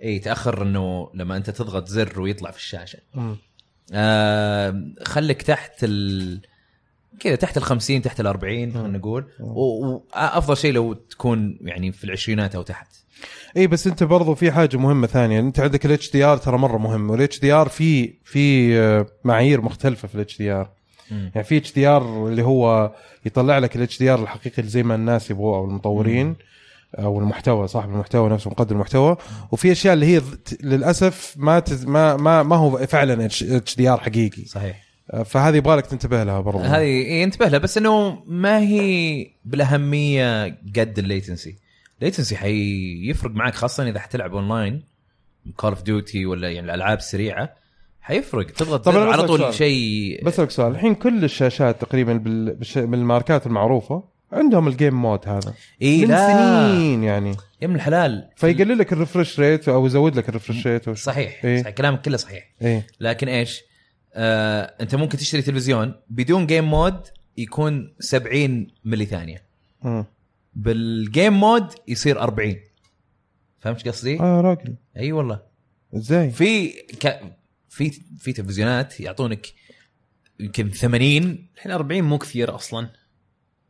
اي 0.02 0.18
تأخر 0.18 0.62
إنه 0.62 1.10
لما 1.14 1.36
أنت 1.36 1.50
تضغط 1.50 1.88
زر 1.88 2.20
ويطلع 2.20 2.50
في 2.50 2.56
الشاشة. 2.56 2.98
مم. 3.14 3.36
آه 3.92 4.84
خليك 5.04 5.42
تحت 5.42 5.72
ال 5.82 6.40
كذا 7.20 7.34
تحت 7.34 7.56
ال 7.56 7.62
50 7.62 8.02
تحت 8.02 8.20
ال 8.20 8.26
40 8.26 8.72
خلينا 8.72 8.98
نقول. 8.98 9.24
وافضل 9.40 10.56
شيء 10.56 10.72
لو 10.72 10.92
تكون 10.92 11.58
يعني 11.60 11.92
في 11.92 12.04
العشرينات 12.04 12.54
أو 12.54 12.62
تحت. 12.62 12.88
اي 13.56 13.66
بس 13.66 13.86
أنت 13.86 14.02
برضو 14.02 14.34
في 14.34 14.52
حاجة 14.52 14.76
مهمة 14.76 15.06
ثانية. 15.06 15.40
أنت 15.40 15.60
عندك 15.60 15.86
ال 15.86 16.10
HDR 16.12 16.36
ترى 16.36 16.58
مرة 16.58 16.78
مهم. 16.78 17.10
وال 17.10 17.40
HDR 17.40 17.68
في 17.68 18.14
في 18.24 18.76
آه، 18.78 19.06
معايير 19.24 19.60
مختلفة 19.60 20.08
في 20.08 20.14
ال 20.14 20.39
HDR 20.39 20.70
يعني 21.34 21.44
في 21.44 21.57
HDR 21.56 22.28
اللي 22.28 22.42
هو 22.42 22.92
يطلع 23.26 23.58
لك 23.58 23.76
ال 23.76 23.98
HDR 23.98 24.22
الحقيقي 24.23 24.58
اللي 24.58 24.70
زي 24.70 24.82
ما 24.82 24.94
الناس 24.94 25.31
يبغوه 25.31 25.57
أو 25.57 25.65
المطورين 25.65 26.36
أو 26.99 27.20
المحتوى 27.20 27.68
صاحب 27.68 27.91
المحتوى 27.91 28.31
نفسه 28.31 28.50
مقدم 28.50 28.76
المحتوى. 28.76 29.16
وفي 29.52 29.73
أشياء 29.73 29.94
اللي 29.94 30.07
هي 30.07 30.23
للأسف 30.62 31.34
ما 31.36 31.60
تز 31.60 31.84
ما 31.86 32.16
ما, 32.16 32.42
ما 32.42 32.57
هو 32.57 32.86
فعلا 32.86 33.26
HDR 33.26 34.00
حقيقي. 34.00 34.44
صحيح. 34.44 34.82
آه، 35.10 35.23
فهذه 35.23 35.57
يبغى 35.57 35.76
لك 35.76 35.86
تنتبه 35.86 36.24
لها 36.24 36.41
برضو. 36.41 36.58
هذه 36.58 37.24
انتبه 37.24 37.49
لها 37.49 37.58
بس 37.58 37.78
إنه 37.78 38.23
ما 38.26 38.58
هي 38.58 39.26
بالأهمية 39.44 40.44
قد 40.76 40.99
ال 40.98 41.05
latency. 41.05 41.56
ال 42.00 42.05
latency 42.05 42.36
حيفرق 42.36 43.31
معك 43.31 43.55
خاصة 43.55 43.89
إذا 43.89 44.00
حتلعب 44.00 44.34
online 44.34 44.82
Call 45.56 45.70
of 45.70 45.82
Duty 45.82 46.26
ولا 46.26 46.50
يعني 46.50 46.66
الألعاب 46.66 46.99
السريعة. 46.99 47.61
حيفرق. 48.02 48.47
تضغط 48.50 48.84
طب 48.84 48.92
زر 48.92 49.02
أنا 49.02 49.12
على 49.12 49.26
طول. 49.26 49.55
شيء. 49.55 50.24
بسألك 50.24 50.50
سؤال. 50.50 50.72
الحين 50.72 50.94
كل 50.94 51.24
الشاشات 51.24 51.81
تقريبا 51.81 52.12
بالماركات 52.76 53.47
المعروفة 53.47 54.05
عندهم 54.32 54.68
ال 54.68 54.74
game 54.74 54.94
mode 55.02 55.28
هذا. 55.28 55.55
إي 55.82 56.02
من 56.02 56.08
لا. 56.08 56.26
سنين 56.72 57.05
يعني. 57.05 57.34
يا 57.62 57.66
من 57.66 57.74
الحلال. 57.74 58.28
فيقلل 58.36 58.78
لك 58.78 58.92
ال 58.92 58.98
refresh 58.98 59.40
rate 59.40 59.68
أو 59.68 59.86
يزود 59.86 60.16
لك 60.16 60.28
ال 60.28 60.33
refresh 60.33 60.66
rate 60.66 60.89
وش- 60.89 61.02
صحيح, 61.02 61.44
إيه. 61.44 61.62
صحيح. 61.62 61.74
كلامك 61.74 62.00
كله 62.00 62.16
صحيح. 62.16 62.50
إيه 62.62 62.86
لكن 63.00 63.28
إيش؟ 63.28 63.62
آه 64.14 64.74
أنت 64.81 64.94
ممكن 64.94 65.18
تشتري 65.18 65.42
تلفزيون 65.42 65.94
بدون 66.10 66.47
game 66.47 66.64
mode 66.64 67.00
يكون 67.36 67.94
70 68.00 68.66
ملي 68.84 69.05
ثانية. 69.06 69.42
بال 70.55 70.81
game 70.81 71.32
mode 71.32 71.66
يصير 71.89 72.20
40 72.20 72.56
فهمت 73.60 73.89
قصدي؟ 73.89 74.20
آه 74.20 74.40
راجل. 74.40 74.74
إي 74.97 75.12
والله. 75.12 75.40
إزاي؟ 75.97 76.31
في 76.31 76.68
ك... 77.00 77.20
في 77.73 77.91
في 78.18 78.33
تلفزيونات 78.33 79.01
يعطونك 79.01 79.47
يمكن 80.41 80.70
80 80.70 81.49
الحين 81.57 81.73
40 81.73 82.02
مو 82.02 82.18
كثير 82.18 82.55
أصلا. 82.55 82.91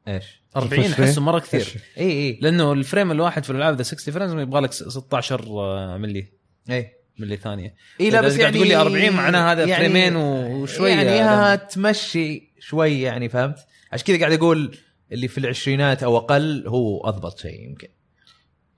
إيش؟ 0.09 0.43
40 0.57 0.85
refresh 0.85 1.01
أحسه 1.01 1.21
مرة؟ 1.21 1.39
كثير. 1.39 1.81
اي 1.99 2.11
اي 2.11 2.39
لأنه 2.43 2.73
ال 2.73 2.79
frame 2.79 3.11
الواحد 3.11 3.45
في 3.45 3.51
الألعاب 3.51 3.77
ذا 3.77 3.83
60 3.83 4.15
frames 4.15 4.33
يبغى 4.33 4.61
لك 4.61 4.73
16 4.73 5.99
ملي. 5.99 6.33
اي 6.71 6.93
ملي 7.19 7.37
ثانية. 7.37 7.75
اي 8.01 8.11
لا 8.11 8.21
بس 8.21 8.37
يعني 8.37 8.57
تقول 8.57 8.69
لي 8.69 8.77
40 8.77 9.11
معناها 9.11 9.53
هذا 9.53 9.77
فريمين 9.77 10.17
وشوية 10.17 10.95
يعني. 10.95 11.21
ها 11.21 11.57
تمشي 11.57 12.53
شوي 12.59 13.01
يعني 13.01 13.29
فهمت؟ 13.29 13.59
عشان 13.93 14.07
كذا 14.07 14.19
قاعد 14.19 14.33
أقول 14.33 14.79
اللي 15.13 15.29
في 15.29 15.39
العشرينات 15.39 16.03
أو 16.03 16.17
أقل 16.17 16.65
هو 16.67 17.09
أضبط 17.09 17.39
شيء 17.39 17.61
يمكن. 17.61 17.89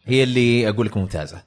هي 0.05 0.23
اللي 0.23 0.69
أقول 0.69 0.87
لك 0.87 0.97
ممتازة. 0.97 1.45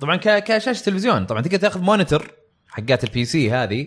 طبعا 0.00 0.16
كشاشة 0.16 0.84
تلفزيون. 0.84 1.26
طبعا 1.26 1.42
تقدر 1.42 1.56
تاخذ 1.56 1.80
monitor 1.80 2.45
حقات 2.76 3.04
ال 3.04 3.24
PC 3.24 3.50
هذه. 3.50 3.86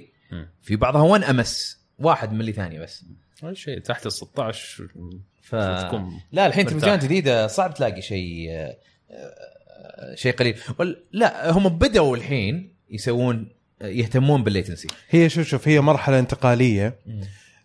في 0.61 0.75
بعضها 0.75 1.01
1 1.01 1.23
ms 1.23 1.79
واحد 1.99 2.33
ملي 2.33 2.51
ثانية 2.51 2.79
بس. 2.79 3.05
اي 3.43 3.55
شيء 3.55 3.79
تحت 3.79 4.05
ال 4.05 4.11
16 4.11 4.87
ف... 5.41 5.55
لا 6.31 6.45
الحين. 6.45 6.65
تلفزيونات 6.65 7.03
جديدة 7.03 7.47
صعب 7.47 7.73
تلاقي 7.73 8.01
شيء 8.01 8.49
شيء 10.13 10.31
قليل. 10.31 10.55
لا 11.11 11.51
هم 11.51 11.69
بدأوا 11.69 12.17
الحين 12.17 12.73
يسوون 12.89 13.49
يهتمون 13.81 14.43
بال 14.43 14.52
latency. 14.52 14.87
هي 15.09 15.29
شوف 15.29 15.47
شوف 15.47 15.67
هي 15.67 15.81
مرحلة 15.81 16.19
انتقالية. 16.19 16.99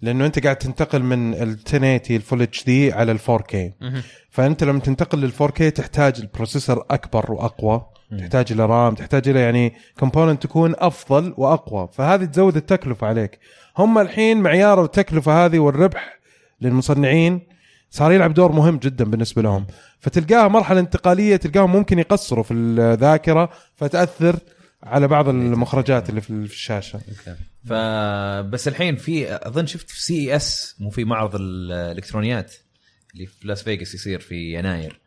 لأنه 0.03 0.27
أنت 0.27 0.45
قاعد 0.45 0.57
تنتقل 0.57 1.03
من 1.03 1.35
ال 1.35 1.43
1080 1.43 2.01
ال 2.11 2.43
Full 2.43 2.65
HD 2.65 2.93
على 2.93 3.13
ال 3.13 3.21
4K 3.21 3.55
مهم. 3.81 4.03
فأنت 4.31 4.65
لما 4.65 4.81
تنتقل 4.81 5.21
لل 5.21 5.33
4K 5.33 5.73
تحتاج 5.73 6.21
ال 6.21 6.27
processor 6.27 6.87
أكبر 6.91 7.33
وأقوى. 7.33 7.87
تحتاج 8.19 8.53
إلى 8.53 8.67
RAM 8.67 8.95
تحتاج 8.95 9.29
إلى 9.29 9.41
يعني 9.41 9.75
component 9.99 10.43
تكون 10.43 10.75
أفضل 10.79 11.35
وأقوى. 11.37 11.89
فهذه 11.93 12.25
تزود 12.25 12.57
التكلفة 12.57 13.07
عليك. 13.07 13.39
هم 13.79 13.99
الحين 13.99 14.41
معيار 14.41 14.85
التكلفة 14.85 15.45
هذه 15.45 15.59
والربح 15.59 16.19
للمصنعين 16.61 17.41
صار 17.91 18.13
يلعب 18.13 18.35
دور 18.35 18.53
مهم 18.53 18.77
جدا 18.77 19.05
بالنسبة 19.05 19.43
لهم. 19.43 19.67
فتلقاها 20.01 20.49
مرحلة 20.49 20.81
انتقالية 20.81 21.37
تلقاهم 21.37 21.73
ممكن 21.73 21.99
يقصروا 21.99 22.45
في 22.45 22.55
الذاكرة 22.55 23.51
فتأثر 23.77 24.39
على 24.83 25.09
بعض 25.09 25.29
المخرجات 25.29 26.11
اللي 26.11 26.21
في 26.21 26.31
الشاشة. 26.31 27.01
فبس 27.67 28.69
الحين 28.69 28.97
في 28.97 29.35
أظن 29.47 29.67
شفت 29.67 29.91
في 29.91 30.03
CES 30.03 30.77
مو 30.81 30.91
في 30.91 31.05
معرض 31.05 31.35
الإلكترونيات 31.35 32.55
اللي 33.15 33.27
في 33.27 33.49
لاس 33.49 33.63
فيغاس 33.63 33.95
يصير 33.95 34.21
في 34.21 34.55
يناير. 34.55 35.01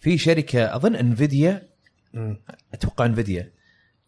في 0.00 0.18
شركة 0.18 0.76
أظن 0.76 0.94
Nvidia 0.94 1.71
أتوقع 2.74 3.04
Nvidia 3.06 3.52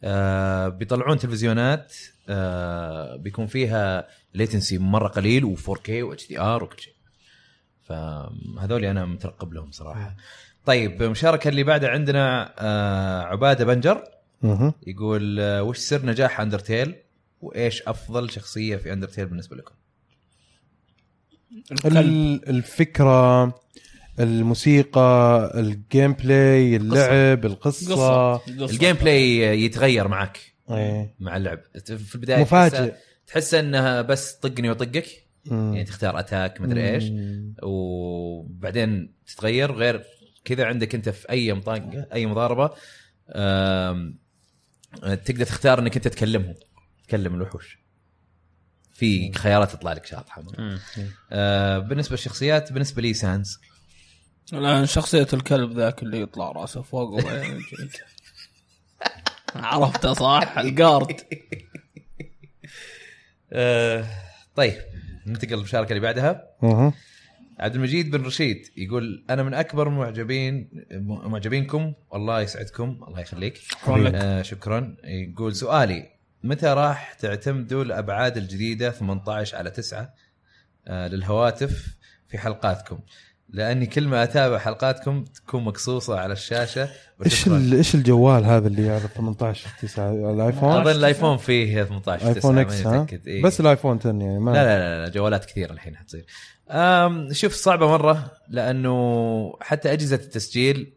آه 0.05 0.69
بيطلعون 0.69 1.19
تلفزيونات 1.19 1.95
آه 2.29 3.17
بيكون 3.17 3.47
فيها 3.47 4.09
latency 4.35 4.79
مرة 4.79 5.09
قليل 5.09 5.57
و4K 5.57 5.91
و 5.91 6.29
HDR 6.29 6.65
وكل 6.65 6.81
شيء. 6.81 6.95
فهذول 7.83 8.85
أنا 8.85 9.05
مترقب 9.07 9.53
لهم 9.53 9.71
صراحة. 9.71 10.17
طيب 10.67 11.03
المشاركه 11.03 11.49
اللي 11.49 11.63
بعدها 11.63 11.91
عندنا 11.91 12.55
آه 12.59 13.23
عبادة 13.23 13.65
بنجر. 13.65 14.05
يقول 14.87 15.41
آه، 15.41 15.63
وش 15.63 15.79
سر 15.79 16.07
نجاح 16.07 16.41
Undertale 16.41 16.95
وإيش 17.41 17.83
أفضل 17.83 18.31
شخصية 18.31 18.77
في 18.77 18.93
Undertale 18.93 19.27
بالنسبة 19.27 19.57
لكم؟ 19.57 19.75
الفكرة 22.49 23.45
الموسيقى 24.21 25.53
ال 25.55 26.13
gameplay 26.13 26.77
اللعب 26.77 27.45
القصة 27.45 27.95
قصة. 27.95 28.37
قصة. 28.37 28.65
ال 28.65 28.71
game 28.71 28.97
play 28.97 29.39
يتغير 29.65 30.09
معك 30.09 30.55
إيه. 30.71 31.15
مع 31.21 31.37
اللعب 31.37 31.61
في 31.85 32.15
البداية 32.15 32.43
مفاجئ. 32.43 32.95
تحس, 33.27 33.55
انها 33.55 34.03
بس 34.03 34.33
طقني 34.33 34.71
وطقك 34.71 35.07
مم. 35.47 35.73
يعني 35.75 35.85
تختار 35.85 36.19
attack 36.19 36.61
مدري 36.61 36.95
إيش. 36.95 37.05
وبعدين 37.63 39.15
تتغير 39.27 39.73
غير 39.73 40.05
كذا 40.45 40.65
عندك 40.65 40.95
أنت 40.95 41.09
في 41.09 41.31
أي 41.31 41.53
مطاقه 41.53 42.07
أي 42.13 42.27
مضاربة 42.27 42.71
تقدر 45.25 45.45
تختار 45.45 45.79
إنك 45.79 45.97
أنت 45.97 46.09
تكلمهم 46.09 46.55
تكلم 47.09 47.35
الوحوش 47.35 47.79
في 48.93 49.33
خيارات 49.33 49.73
تطلع 49.73 49.93
لك 49.93 50.07
شاطحة. 50.07 50.43
آه 51.33 51.79
بالنسبة 51.79 52.13
للشخصيات 52.13 52.73
بالنسبة 52.73 53.03
لي 53.03 53.15
سانز 53.15 53.59
الآن 54.53 54.87
شخصية 54.87 55.27
الكلب 55.33 55.73
ذاك 55.73 56.03
اللي 56.03 56.21
يطلع 56.21 56.53
راسه 56.53 56.83
فوق. 56.83 57.21
عرفته 59.55 60.13
صح؟ 60.13 60.59
الجارد 60.59 61.21
آه 63.53 64.07
طيب 64.57 64.75
ننتقل 65.27 65.55
للمشاركة 65.57 65.89
اللي 65.89 66.01
بعدها. 66.01 66.49
عبد 67.61 67.75
المجيد 67.75 68.11
بن 68.11 68.25
رشيد 68.25 68.67
يقول 68.77 69.25
أنا 69.31 69.43
من 69.43 69.55
أكبر 69.55 69.89
معجبين 69.89 70.69
معجبينكم 71.01 71.93
والله 72.11 72.41
يسعدكم 72.41 73.05
الله 73.09 73.21
يخليك. 73.21 73.61
آه 74.15 74.43
شكرا. 74.43 74.97
يقول 75.05 75.57
سؤالي 75.57 76.11
متى 76.43 76.67
راح 76.67 77.13
تعتمدوا 77.13 77.85
الأبعاد 77.85 78.37
الجديدة 78.37 78.91
18 78.91 79.57
على 79.57 79.71
9 79.71 80.15
آه 80.87 81.09
للهواتف 81.09 81.97
في 82.29 82.39
حلقاتكم. 82.39 82.99
لأني 83.55 83.87
كل 83.87 84.09
ما 84.09 84.23
أتابع 84.23 84.59
حلقاتكم 84.59 85.25
تكون 85.25 85.65
مقصوصة 85.65 86.19
على 86.19 86.33
الشاشة. 86.33 86.89
إيش 87.25 87.49
إيش 87.49 87.95
الجوال 87.95 88.45
هذا 88.45 88.69
اللي 88.69 88.87
يعرض 88.87 89.07
18 89.07 89.69
9 89.83 90.33
الآيفون؟ 90.33 90.71
أظن 90.71 90.91
الآيفون 90.91 91.37
فيه 91.37 91.83
18 91.85 92.29
آيفون 92.29 92.41
9 92.41 92.61
إكس 92.61 92.87
ها. 92.87 93.07
إيه. 93.27 93.43
بس 93.43 93.61
الآيفون 93.61 93.99
10 93.99 94.11
يعني 94.11 94.39
ما 94.39 94.51
لا 94.51 94.65
لا 94.65 94.79
لا, 94.79 95.07
لا 95.07 95.13
جوالات 95.13 95.45
كثيرة 95.45 95.73
الحين 95.73 95.97
حتصير. 95.97 96.25
شوف 97.33 97.55
صعبة 97.55 97.89
مرة 97.89 98.33
لأنه 98.49 99.53
حتى 99.61 99.93
أجهزة 99.93 100.17
التسجيل 100.17 100.93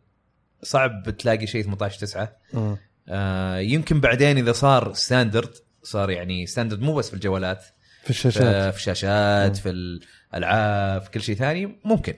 صعب 0.64 1.18
تلاقي 1.18 1.48
شيء 1.48 1.64
18 1.64 2.00
9 2.00 2.36
مم. 2.53 2.77
آه 3.10 3.58
يمكن 3.58 4.00
بعدين 4.00 4.38
إذا 4.38 4.52
صار 4.52 4.94
standard 4.93 5.53
صار 5.84 6.10
يعني 6.10 6.45
standard 6.45 6.82
مو 6.82 6.94
بس 6.94 7.08
في 7.08 7.14
الجوالات 7.14 7.64
في 8.03 8.10
الشاشات. 8.10 8.44
في 8.44 8.72
في 8.72 8.77
الشاشات 8.77 9.58
في 9.58 9.69
الألعاب 9.69 11.02
في 11.02 11.11
كل 11.11 11.22
شيء 11.22 11.36
ثاني 11.36 11.80
ممكن. 11.86 12.14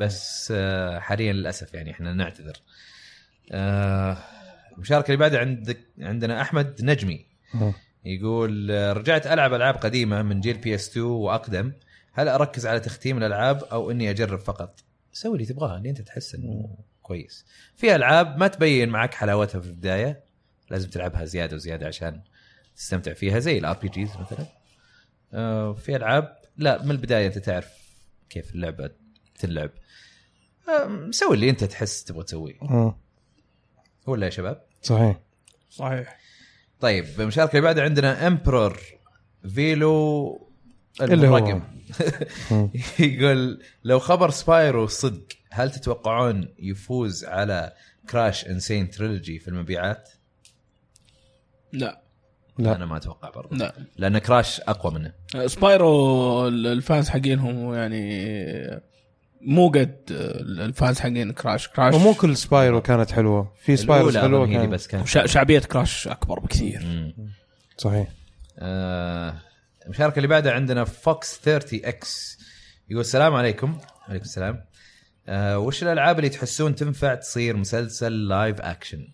بس 0.00 0.52
آه 0.56 0.98
حاليا 0.98 1.32
للأسف 1.32 1.74
يعني 1.74 1.90
إحنا 1.90 2.12
نعتذر 2.12 2.56
آه 3.52 4.18
المشاركة 4.72 5.06
اللي 5.06 5.16
بعدها 5.16 5.40
عندك 5.40 5.78
عندنا 5.98 6.40
أحمد 6.42 6.76
نجمي. 6.84 7.26
يقول 8.04 8.70
آه، 8.70 8.92
رجعت 8.92 9.26
ألعب 9.26 9.54
ألعاب 9.54 9.74
قديمة 9.74 10.22
من 10.22 10.40
جيل 10.40 10.58
PS 10.58 10.88
2 10.90 11.06
وأقدم 11.06 11.72
هل 12.12 12.28
أركز 12.28 12.66
على 12.66 12.80
تختيم 12.80 13.18
الألعاب 13.18 13.64
أو 13.64 13.90
إني 13.90 14.10
أجرب 14.10 14.38
فقط؟ 14.38 14.80
سوي 15.12 15.34
اللي 15.34 15.46
تبغاه 15.46 15.76
اللي 15.76 15.90
أنت 15.90 16.00
تحس 16.00 16.34
إنه 16.34 16.76
كويس. 17.02 17.46
في 17.76 17.94
ألعاب 17.96 18.38
ما 18.38 18.48
تبين 18.48 18.88
معك 18.88 19.14
حلاوتها 19.14 19.60
في 19.60 19.66
البداية 19.66 20.20
لازم 20.70 20.90
تلعبها 20.90 21.24
زيادة 21.24 21.56
وزيادة 21.56 21.86
عشان 21.86 22.20
تستمتع 22.76 23.12
فيها 23.12 23.38
زي 23.38 23.58
ال 23.58 23.76
RPGs 23.78 24.10
مثلا. 24.16 24.46
في 25.74 25.96
ألعاب 25.96 26.36
لا 26.56 26.82
من 26.82 26.90
البداية 26.90 27.26
أنت 27.26 27.38
تعرف 27.38 27.68
كيف 28.30 28.54
اللعبة 28.54 28.90
تنلعب. 29.38 29.70
آه، 30.68 31.10
سوي 31.10 31.34
اللي 31.34 31.50
انت 31.50 31.64
تحس 31.64 32.04
تبغى 32.04 32.24
تسويه 32.24 32.58
مم. 32.62 32.92
ولا 34.06 34.24
يا 34.24 34.30
شباب؟ 34.30 34.62
صحيح 34.82 35.20
صحيح 35.70 36.18
طيب 36.80 37.20
المشاركة 37.20 37.50
اللي 37.50 37.60
بعدها 37.60 37.84
عندنا 37.84 38.26
Emperor 38.26 38.80
فيلو 39.54 40.48
مم. 42.50 42.70
يقول 42.98 43.62
لو 43.84 43.98
خبر 43.98 44.30
Spyro 44.30 44.86
صدق 44.86 45.26
هل 45.50 45.70
تتوقعون 45.70 46.48
يفوز 46.58 47.24
على 47.24 47.72
Crash 48.10 48.46
N. 48.46 48.61
Sane 48.61 48.90
Trilogy 48.90 49.38
في 49.38 49.48
المبيعات؟ 49.48 50.10
لا 51.72 52.02
لا. 52.58 52.76
أنا 52.76 52.86
ما 52.86 52.96
أتوقع 52.96 53.30
برضه 53.30 53.56
لا 53.56 53.74
لأن 53.96 54.18
Crash 54.18 54.60
أقوى 54.60 54.92
من 54.94 55.12
Spyro 55.46 56.48
ال 56.48 56.60
fans 56.60 57.08
حقينهم 57.08 57.74
يعني 57.74 58.30
مو 59.40 59.68
قد 59.68 59.96
ال 60.58 60.66
fans 60.66 60.98
حقين 61.00 61.32
Crash. 61.32 61.68
Crash 61.68 61.94
ومو 61.94 62.14
كل 62.14 62.36
Spyro 62.36 62.82
كانت 62.82 63.10
حلوة. 63.10 63.52
في 63.60 63.76
Spyro 63.76 64.10
حلوة 64.12 64.46
كانت. 64.46 64.72
بس 64.72 64.86
كانت 64.86 65.06
شع- 65.06 65.26
شعبية 65.26 65.58
Crash 65.58 66.08
أكبر 66.08 66.38
بكثير. 66.38 66.80
مم. 66.84 67.14
صحيح. 67.78 68.08
آه 68.58 69.34
المشاركه 69.84 70.16
اللي 70.16 70.28
بعدها 70.28 70.52
عندنا 70.52 70.84
Fox 70.84 71.40
30 71.40 71.80
X. 71.84 72.38
يقول 72.90 73.00
السلام 73.00 73.34
عليكم. 73.34 73.78
وعليكم 74.08 74.24
السلام. 74.24 74.64
آه 75.28 75.58
وش 75.58 75.82
الألعاب 75.82 76.18
اللي 76.18 76.28
تحسون 76.30 76.74
تنفع 76.74 77.14
تصير 77.14 77.56
مسلسل 77.56 78.28
live 78.28 78.60
action 78.60 79.08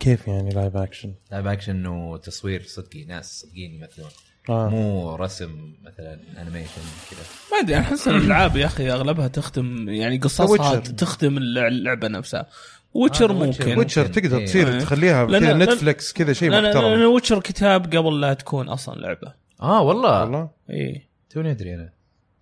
كيف 0.00 0.28
يعني 0.28 0.50
live 0.50 0.76
action؟ 0.76 1.14
live 1.30 1.46
action 1.46 1.86
وتصوير 1.86 2.62
صدقي 2.62 3.04
ناس 3.04 3.40
صدقين 3.40 3.74
يمثلون. 3.74 4.10
آه. 4.48 4.68
مو 4.68 5.14
رسم 5.16 5.72
مثلا 5.84 6.18
انيميشن 6.42 6.80
كذا 7.10 7.20
ما 7.52 7.58
أدري 7.58 7.76
أنا 7.76 7.84
أحس 7.84 8.08
الألعاب 8.08 8.56
يا 8.56 8.66
أخي 8.66 8.90
أغلبها 8.90 9.28
تخدم 9.28 9.88
يعني 9.88 10.18
قصصها. 10.18 10.76
تخدم 10.76 11.36
اللع- 11.38 11.66
اللعبة 11.68 12.08
نفسها 12.08 12.46
ويتشر 12.94 13.30
آه،. 13.30 13.34
ممكن 13.34 13.78
ويتشر. 13.78 14.06
تقدر 14.06 14.38
إيه. 14.38 14.46
تصير 14.46 14.72
إيه. 14.72 14.78
تخليها 14.80 15.26
كذا 15.26 15.52
نتفلكس 15.54 16.12
كذا 16.12 16.32
شيء 16.32 16.50
محترم 16.50 16.94
لا 17.00 17.06
ويتشر 17.06 17.40
كتاب 17.40 17.96
قبل 17.96 18.20
لا 18.20 18.34
تكون 18.34 18.68
أصلا 18.68 18.94
لعبة 19.00 19.32
آه 19.62 19.82
والله. 19.82 20.20
والله 20.20 20.48
اي 20.70 21.06
توني 21.30 21.50
أدري 21.50 21.74
أنا 21.74 21.90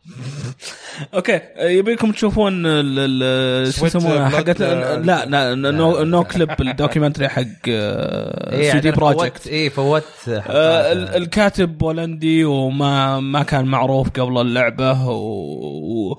أوكي 1.15 1.41
يبيكم 1.61 2.13
تشوفون 2.13 2.67
ال- 2.67 2.99
ال- 3.23 3.73
شو 3.75 3.89
Blood- 3.89 4.19
حقت 4.35 4.61
لا 4.61 5.27
لا 5.27 5.55
نو, 5.55 5.99
لا. 5.99 6.05
نو 6.05 6.25
كليب 6.25 6.51
الدوكيومنتري 6.61 7.29
حق 7.29 7.43
إيه 7.69 8.73
سي 8.73 8.81
دي 8.81 8.93
فوت 8.93 8.99
بروجكت 9.01 9.47
إيه 9.47 9.69
فوت 9.69 10.05
آه، 10.29 10.41
حلقات. 10.41 10.97
ال- 10.97 11.17
الكاتب 11.23 11.79
بولندي 11.79 12.45
وما 12.45 13.21
ما 13.21 13.43
كان 13.43 13.65
معروف 13.65 14.11
قبل 14.11 14.41
اللعبة 14.41 15.09
و... 15.11 16.19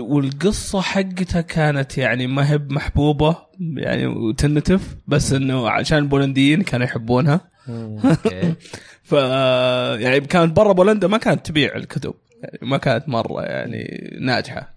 والقصة 0.00 0.80
حقتها 0.80 1.40
كانت 1.40 1.98
يعني 1.98 2.26
ما 2.26 2.50
هي 2.52 2.60
محبوبة 2.70 3.36
يعني 3.76 4.06
وتنتف 4.06 4.80
بس 5.06 5.32
إنه 5.32 5.70
عشان 5.70 5.98
البولنديين 5.98 6.62
كانوا 6.62 6.86
يحبونها 6.86 7.40
ف 9.02 9.12
يعني 10.00 10.20
كانت 10.20 10.56
برا 10.56 10.72
بولندا 10.72 11.08
ما 11.08 11.18
كانت 11.18 11.46
تبيع 11.46 11.76
الكتب 11.76 12.14
يعني 12.14 12.25
ما 12.62 12.76
كانت 12.76 13.08
مرة 13.08 13.42
يعني 13.42 14.10
ناجحة. 14.20 14.76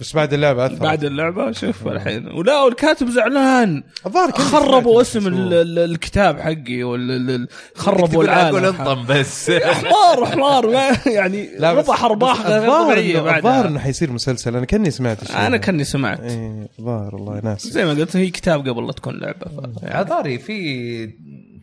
بس 0.00 0.12
بعد 0.16 0.32
اللعبة 0.32 0.66
اثر 0.66 0.74
بعد 0.74 1.04
اللعبة 1.04 1.52
شوف 1.52 1.86
الحين. 1.88 2.28
ولا 2.28 2.62
والكاتب 2.62 3.08
زعلان. 3.10 3.82
الظاهر 4.06 4.32
خربوا 4.32 5.00
اسم 5.00 5.26
ال- 5.26 5.52
ال- 5.54 5.78
الكتاب 5.78 6.40
حقي 6.40 6.82
وال- 6.82 7.10
ال- 7.10 7.30
ال- 7.30 7.48
خربوا 7.74 8.24
العالم. 8.24 8.64
انطم 8.64 9.06
بس. 9.08 9.50
حمار 9.74 10.26
حمار 10.26 10.66
ما 10.70 10.90
يعني 11.06 11.48
ربح 11.60 12.04
ارباح 12.04 12.46
الظاهر 12.46 12.98
الظاهر 13.36 13.66
إنه 13.68 13.78
حيصير 13.80 14.12
مسلسل. 14.12 14.56
أنا 14.56 14.66
كأني 14.66 14.90
سمعت 14.90 15.22
الشيء 15.22 15.36
أنا. 15.46 15.56
كأني 15.56 15.84
سمعت. 15.84 16.20
إيه 16.20 16.68
الظاهر 16.78 17.16
الله 17.16 17.40
ناس 17.44 17.66
زي 17.66 17.84
ما 17.84 17.90
قلت 17.90 18.16
هي 18.16 18.30
كتاب 18.30 18.68
قبل 18.68 18.86
لا 18.86 18.92
تكون 18.92 19.18
لعبة. 19.18 19.46
يعني 19.82 19.94
عذاري 19.94 20.38
في 20.38 21.10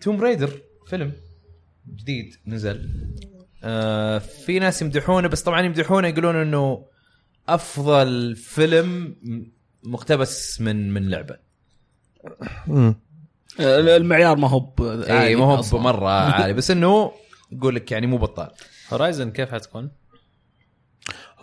توم 0.02 0.22
ريدر 0.22 0.50
فيلم 0.90 1.12
جديد 2.02 2.36
نزل. 2.48 2.90
آه 3.64 4.18
في 4.18 4.60
ناس 4.60 4.82
يمدحونه 4.82 5.28
بس 5.28 5.42
طبعا 5.42 5.62
يمدحونه 5.62 6.08
يقولون 6.08 6.36
إنه 6.36 6.86
أفضل 7.50 8.36
فيلم 8.36 9.16
مقتبس 9.84 10.62
من 10.62 10.94
من 10.94 11.10
لعبة 11.10 11.38
مم. 12.68 12.96
المعيار 13.60 14.38
ما 14.38 14.50
هو 14.50 14.60
ب- 14.60 14.82
اي 14.82 15.12
عالي 15.12 15.36
ما 15.36 15.46
هو. 15.46 15.78
مره 15.80 16.10
عالي 16.10 16.54
بس 16.54 16.72
إنه 16.72 17.12
يقول 17.52 17.76
لك 17.76 17.92
يعني 17.92 18.08
مو 18.08 18.18
بطال 18.18 18.50
هورايزن 18.94 19.32
كيف 19.32 19.52
حتكون؟ 19.52 19.92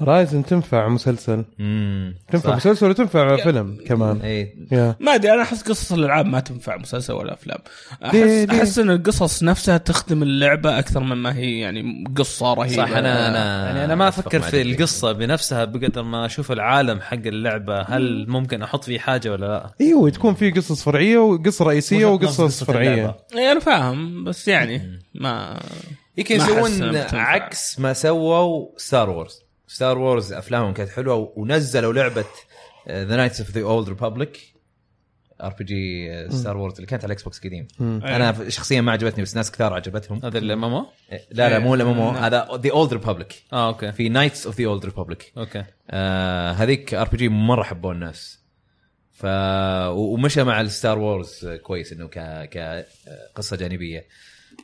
هورايزن 0.00 0.44
تنفع 0.44 0.88
مسلسل. 0.88 1.44
امم 1.60 2.14
تنفع 2.32 2.56
مسلسل 2.56 2.90
وتنفع 2.90 3.36
فيلم 3.36 3.78
كمان. 3.86 4.20
اي 4.20 4.54
يا. 4.72 4.96
ما 5.00 5.14
أدري 5.14 5.32
أنا 5.32 5.42
أحس 5.42 5.62
قصص 5.62 5.92
الألعاب 5.92 6.26
ما 6.26 6.40
تنفع 6.40 6.76
مسلسل 6.76 7.12
ولا 7.12 7.32
أفلام. 7.34 7.58
أحس 8.04 8.14
ليه- 8.14 8.44
ليه؟ 8.44 8.58
أحس 8.58 8.78
إن 8.78 8.90
القصص 8.90 9.42
نفسها 9.42 9.76
تخدم 9.76 10.22
اللعبة 10.22 10.78
أكثر 10.78 11.00
مما 11.00 11.34
هي 11.36 11.58
يعني 11.60 12.04
قصة 12.16 12.54
رهيبة. 12.54 12.76
صح 12.86 12.90
أنا 12.90 13.28
أنا 13.28 13.66
يعني 13.66 13.84
أنا 13.84 13.94
ما 13.94 14.08
أفكر 14.08 14.40
في 14.40 14.50
فيه. 14.50 14.62
القصة 14.62 15.12
بنفسها 15.12 15.64
بقدر 15.64 16.02
ما 16.02 16.26
أشوف 16.26 16.52
العالم 16.52 17.00
حق 17.00 17.14
اللعبة. 17.26 17.80
هل 17.82 18.26
ممكن 18.28 18.62
أحط 18.62 18.84
فيه 18.84 18.98
حاجة 18.98 19.32
ولا 19.32 19.46
لا؟ 19.46 19.70
أيوه 19.80 20.10
تكون 20.10 20.34
في 20.34 20.50
قصص 20.50 20.82
فرعية 20.82 21.18
وقصة 21.18 21.64
رئيسية 21.64 22.06
وقصص 22.06 22.40
قصة 22.40 22.66
فرعية. 22.66 23.16
اي 23.36 23.52
أنا 23.52 23.60
فاهم 23.60 24.24
بس 24.24 24.48
يعني 24.48 25.00
ما 25.14 25.60
يمكن 26.18 26.36
يسوون. 26.36 26.96
عكس 27.12 27.80
ما 27.80 27.92
سووا 27.92 28.66
Star 28.76 29.10
Wars 29.10 29.42
Star 29.70 29.98
Wars 29.98 30.32
أفلامهم 30.32 30.72
كانت 30.72 30.90
حلوة 30.90 31.32
ونزلوا 31.36 31.92
لعبة 31.92 32.24
the 32.88 33.16
Knights 33.16 33.40
of 33.40 33.50
the 33.50 33.62
Old 33.62 33.88
Republic 33.88 34.54
RPG 35.40 35.64
Star 35.64 36.56
Wars 36.56 36.74
اللي 36.74 36.86
كانت 36.86 37.04
على 37.04 37.10
ال 37.10 37.22
Xbox 37.22 37.38
قديم. 37.40 37.68
مم. 37.78 38.00
أنا 38.04 38.48
شخصيا 38.48 38.80
ما 38.80 38.92
عجبتني 38.92 39.22
بس 39.22 39.36
ناس 39.36 39.50
كثار 39.50 39.72
عجبتهم. 39.74 40.24
هذا 40.24 40.38
ال 40.38 40.64
MM 40.64 40.86
إيه، 41.12 41.26
لا 41.30 41.48
لا 41.48 41.58
مو 41.58 41.74
ال 41.74 41.98
MMO. 41.98 42.16
هذا 42.16 42.48
the 42.54 42.70
Old 42.70 42.92
Republic 42.92 43.44
آه 43.52 43.68
أوكي. 43.68 43.92
في 43.92 44.08
Knights 44.08 44.46
of 44.46 44.60
the 44.60 44.66
Old 44.66 44.84
Republic 44.84 45.32
أوكي. 45.36 45.64
آه 45.90 46.52
هذيك 46.52 46.94
RPG 46.94 47.28
مرة 47.28 47.62
حبوه 47.62 47.92
الناس. 47.92 48.40
ف 49.10 49.26
ومشى 49.90 50.44
مع 50.44 50.60
ال 50.60 50.68
Star 50.68 50.98
Wars 50.98 51.46
كويس 51.62 51.92
إنه 51.92 52.08
ك 52.08 52.48
كقصه 52.48 53.56
جانبية. 53.56 54.06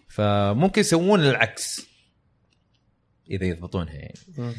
فممكن 0.09 0.81
يسوون 0.81 1.20
العكس 1.20 1.86
إذا 3.31 3.44
يضبطونها 3.44 3.94
يعني. 3.94 4.18
مم. 4.39 4.55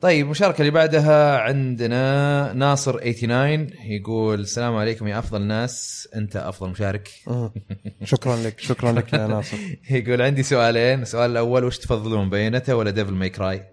طيب 0.00 0.24
المشاركة 0.26 0.60
اللي 0.60 0.70
بعدها 0.70 1.38
عندنا 1.38 2.52
ناصر 2.52 2.98
89 2.98 3.70
يقول 3.84 4.40
السلام 4.40 4.76
عليكم 4.76 5.06
يا 5.08 5.18
أفضل 5.18 5.42
ناس 5.42 6.08
أنت 6.16 6.36
أفضل 6.36 6.70
مشارك. 6.70 7.10
مم. 7.26 7.50
شكرا 8.04 8.36
لك 8.36 8.60
شكرا 8.60 8.92
لك 8.92 9.12
يا 9.12 9.26
ناصر. 9.26 9.56
يقول 9.90 10.22
عندي 10.22 10.42
سؤالين 10.42 11.02
السؤال 11.02 11.30
الأول 11.30 11.64
وش 11.64 11.78
تفضلون 11.78 12.30
Bayonetta 12.30 12.74
ولا 12.76 12.90
Devil 12.90 13.12
May 13.12 13.30
Cry 13.30 13.64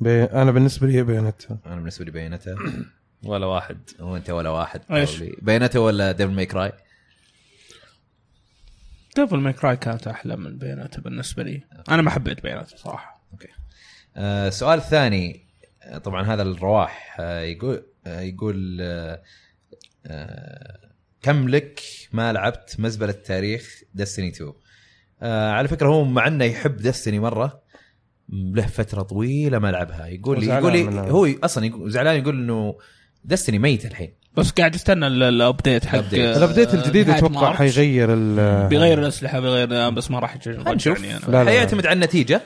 بي... 0.00 0.24
أنا 0.24 0.50
بالنسبة 0.50 0.86
لي 0.86 1.02
Bayonetta 1.02 1.42
أنا 1.66 1.74
بالنسبة 1.76 2.04
لي 2.04 2.10
Bayonetta 2.10 2.54
ولا 3.24 3.46
واحد. 3.46 3.78
وانت 4.00 4.30
ولا 4.30 4.50
واحد 4.50 4.80
probably. 4.80 5.44
Bayonetta 5.44 5.80
ولا 5.80 6.12
Devil 6.12 6.32
May 6.32 6.46
Cry 6.46 6.72
Devil 9.16 9.36
May 9.36 9.52
Cry 9.52 9.76
كانت 9.76 10.06
أحلى 10.06 10.36
من 10.36 10.58
Bayonetta 10.58 11.02
بالنسبة 11.02 11.42
لي. 11.42 11.62
أنا 11.90 12.02
ما 12.02 12.10
حبيت 12.10 12.42
Bayonetta 12.42 12.76
صراحة. 12.76 13.22
آه، 13.32 13.61
السؤال 14.16 14.78
الثاني 14.78 15.46
آه، 15.82 15.98
طبعا 15.98 16.22
هذا 16.34 16.42
الرواح 16.42 17.16
آه، 17.20 17.40
يقول 17.40 17.82
آه، 18.06 18.20
يقول 18.20 18.78
آه، 18.80 19.22
آه، 20.06 20.78
كم 21.22 21.48
لك 21.48 21.80
ما 22.12 22.32
لعبت 22.32 22.76
مزبلة 22.78 23.10
التاريخ 23.10 23.80
Destiny 23.94 24.28
2 24.28 24.52
آه، 25.22 25.50
على 25.50 25.68
فكرة 25.68 25.88
هو 25.88 26.04
مع 26.04 26.26
إنه 26.26 26.44
يحب 26.44 26.76
Destiny 26.76 27.18
مرة 27.18 27.62
له 28.28 28.66
فترة 28.66 29.02
طويلة 29.02 29.58
ما 29.58 29.70
لعبها 29.70 30.06
يقول 30.06 30.40
لي 30.40 30.46
يقول 30.46 30.72
لي. 30.72 30.82
هو 31.00 31.28
أصلا 31.44 31.66
يقول 31.66 31.90
زعلان 31.90 32.16
يقول 32.22 32.34
إنه 32.38 32.78
Destiny 33.24 33.58
ميت 33.58 33.84
الحين 33.86 34.14
بس 34.36 34.50
قاعد 34.50 34.74
استنى 34.74 35.06
ال- 35.06 35.22
ال 35.22 35.31
update 35.31 35.86
حق. 35.86 35.98
ال 36.14 36.23
update 36.23 36.74
الجديد 36.74 37.10
أتوقع. 37.10 37.52
حيغير 37.54 38.14
ال 38.14 38.68
بيغير 38.68 38.98
الأسلحة 38.98 39.40
بيغير 39.40 39.90
بس 39.90 40.10
ما 40.10 40.18
راح 40.18 40.36
نشوف 40.68 41.28
لا. 41.28 41.44
حيعتمد 41.44 41.86
على 41.86 41.94
النتيجة 41.94 42.40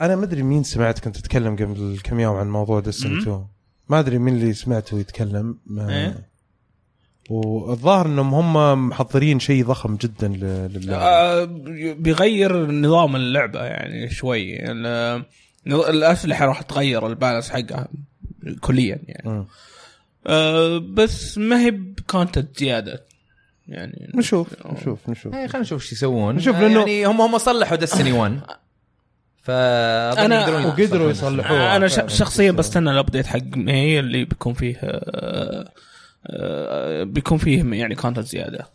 أنا 0.00 0.16
ما 0.16 0.24
أدري 0.24 0.42
مين 0.42 0.62
سمعت 0.62 0.98
كنت 0.98 1.16
أتكلم 1.18 1.56
قبل 1.56 1.98
كم 2.04 2.20
يوم 2.20 2.36
عن 2.36 2.50
موضوع 2.50 2.80
Destiny 2.80 3.12
مم. 3.14 3.20
2 3.20 3.44
ما 3.88 3.98
أدري 3.98 4.18
مين 4.18 4.34
اللي 4.34 4.52
سمعته 4.54 4.98
يتكلم. 5.00 5.58
إيه؟ 5.78 6.28
والظاهر 7.30 8.06
إنهم 8.06 8.34
هم 8.34 8.88
محضرين 8.88 9.40
شيء 9.40 9.64
ضخم 9.64 9.96
جدا 9.96 10.28
ل- 10.28 10.70
للعبة. 10.72 11.02
آه، 11.04 11.44
بيغير 11.94 12.70
نظام 12.70 13.16
اللعبة 13.16 13.64
يعني 13.64 14.10
شوي. 14.10 14.70
ال- 14.70 15.24
الأسلحة 15.66 16.46
راح 16.46 16.62
تغير 16.62 17.06
ال 17.06 17.11
balance 17.11 17.50
حقها 17.50 17.88
كليا 18.60 18.98
يعني. 19.06 19.46
آه، 20.26 20.78
بس 20.78 21.38
ما 21.38 21.60
هي 21.60 21.70
ب 21.70 21.81
content 21.81 22.58
زيادة 22.58 23.04
يعني. 23.68 24.12
نشوف 24.14 24.48
نشوف 24.66 25.08
نشوف. 25.08 25.34
إيه، 25.34 25.46
خلينا 25.46 25.60
نشوف 25.60 25.82
إيش 25.82 25.92
يسوون. 25.92 26.34
نشوف 26.36 26.56
لأنه- 26.56 26.60
يعني 26.60 27.06
هم 27.06 27.20
هم 27.20 27.38
صلحوا 27.38 27.76
Destiny 27.76 28.12
1 28.12 28.40
يقدرون 29.48 30.64
وقدروا 30.64 31.10
يصلحوها. 31.10 31.76
أنا. 31.76 31.88
شخصيا 31.88 32.50
بستنى 32.50 32.90
ال 32.90 32.95
update 32.95 33.26
حق 33.26 33.56
May 33.56 33.98
اللي 33.98 34.24
بيكون 34.24 34.54
فيه 34.54 34.76
آه، 34.82 35.72
آه، 36.26 37.02
بيكون 37.04 37.38
فيه 37.38 37.64
يعني 37.64 37.94
content 37.94 38.26
زيادة. 38.26 38.66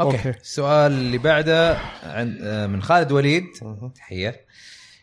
okay. 0.00 0.16
okay. 0.16 0.30
السؤال 0.30 0.92
اللي 0.92 1.18
بعده 1.18 1.76
عن 2.02 2.38
آه، 2.42 2.66
من 2.66 2.82
خالد 2.82 3.12
وليد. 3.12 3.44
تحية. 3.94 4.40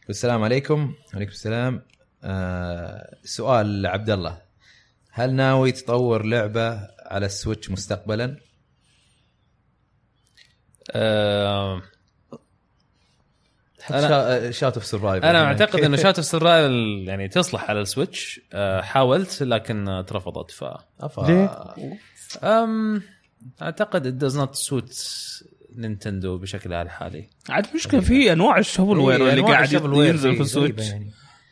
السلام 0.09 0.43
عليكم. 0.43 0.93
وعليكم 1.13 1.31
السلام. 1.31 1.81
آه، 2.23 3.15
سؤال 3.23 3.81
لعبد 3.81 4.09
الله 4.09 4.41
هل 5.11 5.33
ناوي 5.33 5.71
تطور 5.71 6.25
لعبة 6.25 6.87
على 7.05 7.25
ال 7.25 7.32
Switch 7.32 7.69
مستقبلا؟ 7.71 8.37
آه 10.91 11.81
أنا- 13.91 14.51
شات 14.51 14.73
اوف 14.75 14.85
سرفايف 14.85 15.23
أنا 15.25 15.43
أعتقد 15.45 15.79
إنه 15.79 15.97
شات 15.97 16.17
اوف 16.17 16.25
سرفايف 16.25 16.71
يعني 17.07 17.27
تصلح 17.27 17.69
على 17.69 17.81
ال 17.81 17.89
Switch. 17.89 18.41
آه 18.53 18.81
حاولت 18.81 19.43
لكن 19.43 19.87
اترفضت 19.89 20.51
ف 20.51 20.63
ليه؟ 21.19 21.73
أم 22.43 23.01
أعتقد 23.61 24.19
it 24.19 24.23
does 24.23 24.35
not 24.35 24.59
suit 24.69 24.95
نينتندو 25.75 26.37
بشكلها 26.37 26.81
الحالي 26.81 27.29
عاد 27.49 27.65
مشكله 27.75 28.01
في 28.01 28.31
أنواع 28.33 28.57
ال 28.57 28.97
shovelware 28.99 29.15
إيه، 29.23 29.29
اللي 29.29 29.39
أنواع 29.39 29.53
قاعد 29.53 29.71
ينزل 29.73 30.35
في 30.35 30.41
ال 30.41 30.46
Switch. 30.46 30.81
غريبة 30.81 30.83
يعني. 30.83 31.11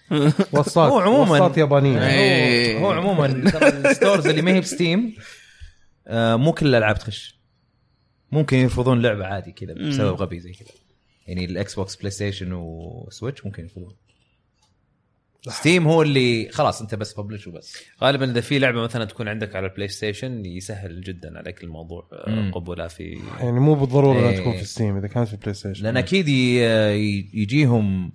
وصات 0.54 0.92
هو 0.92 1.02
عموماً- 1.02 1.30
وصات 1.32 1.58
يابانية. 1.58 2.08
إيه. 2.08 2.80
هو, 2.80 2.86
هو 2.86 2.92
عموما 2.92 3.50
ترى 3.52 3.68
ال 3.92 3.97
stores 3.97 4.28
اللي 4.28 4.42
ما 4.42 4.52
هي 4.52 4.60
ب 4.60 4.69
Steam 4.69 5.16
آه 6.08 6.36
مو 6.36 6.52
كل 6.54 6.68
الألعاب 6.68 6.98
تخش. 7.00 7.40
ممكن 8.32 8.58
يرفضون 8.58 9.02
لعبة 9.02 9.26
عادي 9.26 9.52
كذا 9.52 9.74
بسبب 9.74 10.16
غبي 10.22 10.40
زي 10.40 10.52
كذا. 10.52 10.68
يعني 11.30 11.46
ال 11.46 11.76
Xbox 11.76 11.96
PlayStation 11.96 12.12
و 12.12 12.54
Switch 12.54 13.46
ممكن 13.46 13.64
يرفضون 13.64 13.96
Steam 15.48 15.88
هو 15.88 16.02
اللي 16.02 16.50
خلاص 16.52 16.82
أنت 16.82 16.96
بس 16.96 17.20
ببلش 17.20 17.48
وبس 17.48 17.78
غالبا 18.04 18.32
إذا 18.32 18.42
في 18.42 18.60
لعبة 18.60 18.82
مثلا 18.82 19.06
تكون 19.06 19.28
عندك 19.28 19.56
على 19.56 19.68
ال 19.68 19.88
PlayStation 19.88 20.46
يسهل 20.46 21.02
جدا 21.02 21.38
عليك 21.38 21.64
الموضوع 21.64 22.08
آه،. 22.14 22.52
قبولها 22.52 22.88
في 22.88 23.20
يعني 23.40 23.60
مو 23.60 23.74
بالضرورة 23.74 24.20
إنها 24.20 24.30
إيه. 24.30 24.40
تكون 24.40 24.58
في 24.58 24.66
Steam 24.66 24.98
إذا 24.98 25.08
كانت 25.08 25.28
في 25.28 25.38
PlayStation 25.38 25.84
لأن 25.84 25.98
أكيد 25.98 26.28
ي- 26.28 27.30
يجيهم 27.34 28.12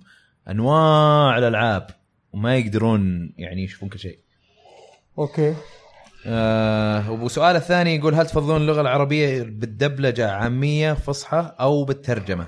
أنواع 0.49 1.37
الألعاب 1.37 1.87
وما 2.33 2.57
يقدرون 2.57 3.33
يعني 3.37 3.63
يشوفون 3.63 3.89
كل 3.89 3.99
شيء 3.99 4.19
okay 5.17 5.55
آه 6.27 7.11
وسؤال 7.11 7.55
الثاني 7.55 7.95
يقول 7.95 8.15
هل 8.15 8.27
تفضلون 8.27 8.61
اللغة 8.61 8.81
العربية 8.81 9.43
بالدبلجة 9.43 10.31
عامية 10.31 10.93
فصحى 10.93 11.55
أو 11.59 11.83
بالترجمة؟ 11.83 12.47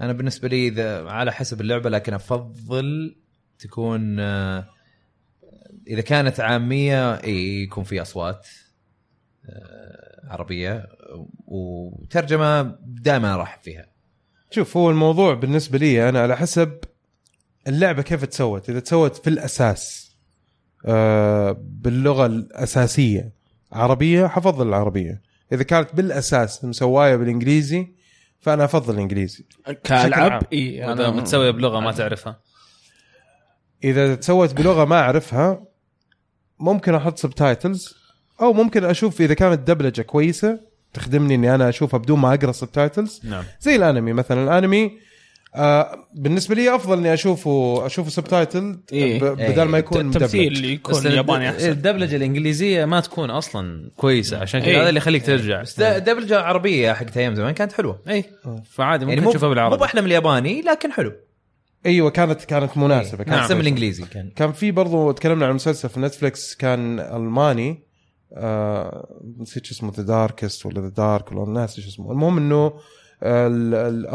أنا 0.00 0.12
بالنسبة 0.12 0.48
لي 0.48 0.68
إذا 0.68 1.08
على 1.08 1.32
حسب 1.32 1.60
اللعبة 1.60 1.90
لكن 1.90 2.14
أفضل 2.14 3.16
تكون 3.58 4.20
آه 4.20 4.68
إذا 5.86 6.00
كانت 6.00 6.40
عامية 6.40 7.14
إي 7.14 7.62
يكون 7.62 7.84
في 7.84 8.02
أصوات 8.02 8.48
آه 9.46 10.30
عربية 10.30 10.86
وترجمة 11.46 12.78
دائما 12.86 13.34
ارحب 13.34 13.62
فيها. 13.62 13.86
شوف 14.50 14.76
هو 14.76 14.90
الموضوع 14.90 15.34
بالنسبة 15.34 15.78
لي 15.78 16.08
أنا 16.08 16.20
على 16.20 16.36
حسب 16.36 16.78
اللعبة 17.68 18.02
كيف 18.02 18.24
تسوت 18.24 18.70
إذا 18.70 18.80
تسوت 18.80 19.16
في 19.16 19.30
الأساس 19.30 20.10
آه 20.86 21.56
باللغة 21.60 22.26
الأساسية 22.26 23.32
عربية 23.72 24.26
حفضل 24.26 24.68
العربية 24.68 25.22
إذا 25.52 25.62
كانت 25.62 25.94
بالأساس 25.94 26.64
مسواية 26.64 27.16
بالإنجليزي 27.16 27.99
فأنا 28.40 28.64
أفضل 28.64 28.94
الإنجليزي. 28.94 29.44
عام. 29.66 29.76
كألعاب؟ 29.84 30.42
إي 30.52 30.80
وإذا 30.80 30.92
أنا 30.92 31.10
متسويه 31.10 31.50
بلغة 31.50 31.80
ما 31.80 31.92
تعرفها. 31.92 32.40
إذا 33.84 34.14
تسوت 34.14 34.54
بلغة 34.54 34.84
ما 34.84 35.00
أعرفها 35.00 35.64
ممكن 36.58 36.94
أحط 36.94 37.18
subtitles 37.18 37.94
أو 38.40 38.52
ممكن 38.52 38.84
أشوف 38.84 39.20
إذا 39.20 39.34
كانت 39.34 39.70
دبلجة 39.70 40.02
كويسة 40.02 40.60
تخدمني 40.92 41.34
إني 41.34 41.54
أنا 41.54 41.68
أشوفها 41.68 41.98
بدون 41.98 42.18
ما 42.18 42.34
أقرأ 42.34 42.52
subtitles 42.52 43.20
نعم. 43.24 43.44
زي 43.60 43.76
الأنمي 43.76 44.12
مثلا. 44.12 44.44
الأنمي 44.44 44.98
آه 45.54 46.08
بالنسبة 46.14 46.54
لي 46.54 46.74
أفضل 46.74 46.98
إني 46.98 47.14
اشوفه 47.14 47.86
أشوفه 47.86 48.10
subtitle 48.10 48.80
إيه. 48.92 49.18
بدل 49.20 49.62
ما 49.62 49.78
يكون 49.78 50.06
التمثيل 50.06 50.46
مدبلج 50.50 50.56
اللي 50.64 50.76
بس 50.88 50.98
يكون 50.98 51.12
ياباني 51.12 51.50
أحسن 51.50 51.70
الدبلجة 51.70 52.16
الإنجليزية 52.16 52.84
ما 52.84 53.00
تكون 53.00 53.30
أصلا 53.30 53.90
كويسة 53.96 54.38
عشان 54.38 54.60
كذا 54.60 54.70
إيه. 54.70 54.80
هذا 54.82 54.88
اللي 54.88 54.98
يخليك 54.98 55.26
ترجع 55.26 55.62
بس 55.62 55.80
د- 55.80 56.04
دبلجه 56.04 56.40
عربية 56.40 56.92
حقت 56.92 57.16
أيام 57.16 57.34
زمان 57.34 57.54
كانت 57.54 57.72
حلوة. 57.72 58.00
اي 58.08 58.24
فعادي 58.70 59.04
ممكن 59.04 59.14
يعني 59.14 59.24
مو 59.24 59.30
تشوفها 59.30 59.48
مو 59.48 59.54
بالعربي 59.54 59.76
باحلى 59.76 60.00
من 60.00 60.06
الياباني 60.06 60.62
لكن 60.62 60.92
حلو. 60.92 61.12
أيوه 61.86 62.10
كانت 62.10 62.44
كانت 62.44 62.76
مناسبة 62.76 63.16
كان 63.16 63.26
كانت 63.26 63.38
أحسن 63.38 63.54
من 63.54 63.60
الإنجليزي 63.60 64.04
كان. 64.04 64.30
كان 64.36 64.52
في 64.52 64.70
برضو 64.70 65.12
تكلمنا 65.12 65.46
عن 65.46 65.54
مسلسل 65.54 65.88
في 65.88 66.00
نتفلكس 66.00 66.54
كان 66.54 67.00
ألماني 67.00 67.82
آه 68.34 69.20
نسيت 69.38 69.66
شو 69.66 69.74
اسمه 69.74 69.92
The 69.96 70.02
Darkest 70.02 70.66
ولا 70.66 70.80
The 70.80 70.88
Dark 70.88 71.32
ولا 71.32 71.50
ناسي 71.60 71.82
شو 71.82 71.88
اسمه 71.88 72.12
المهم 72.12 72.38
إنه 72.38 72.72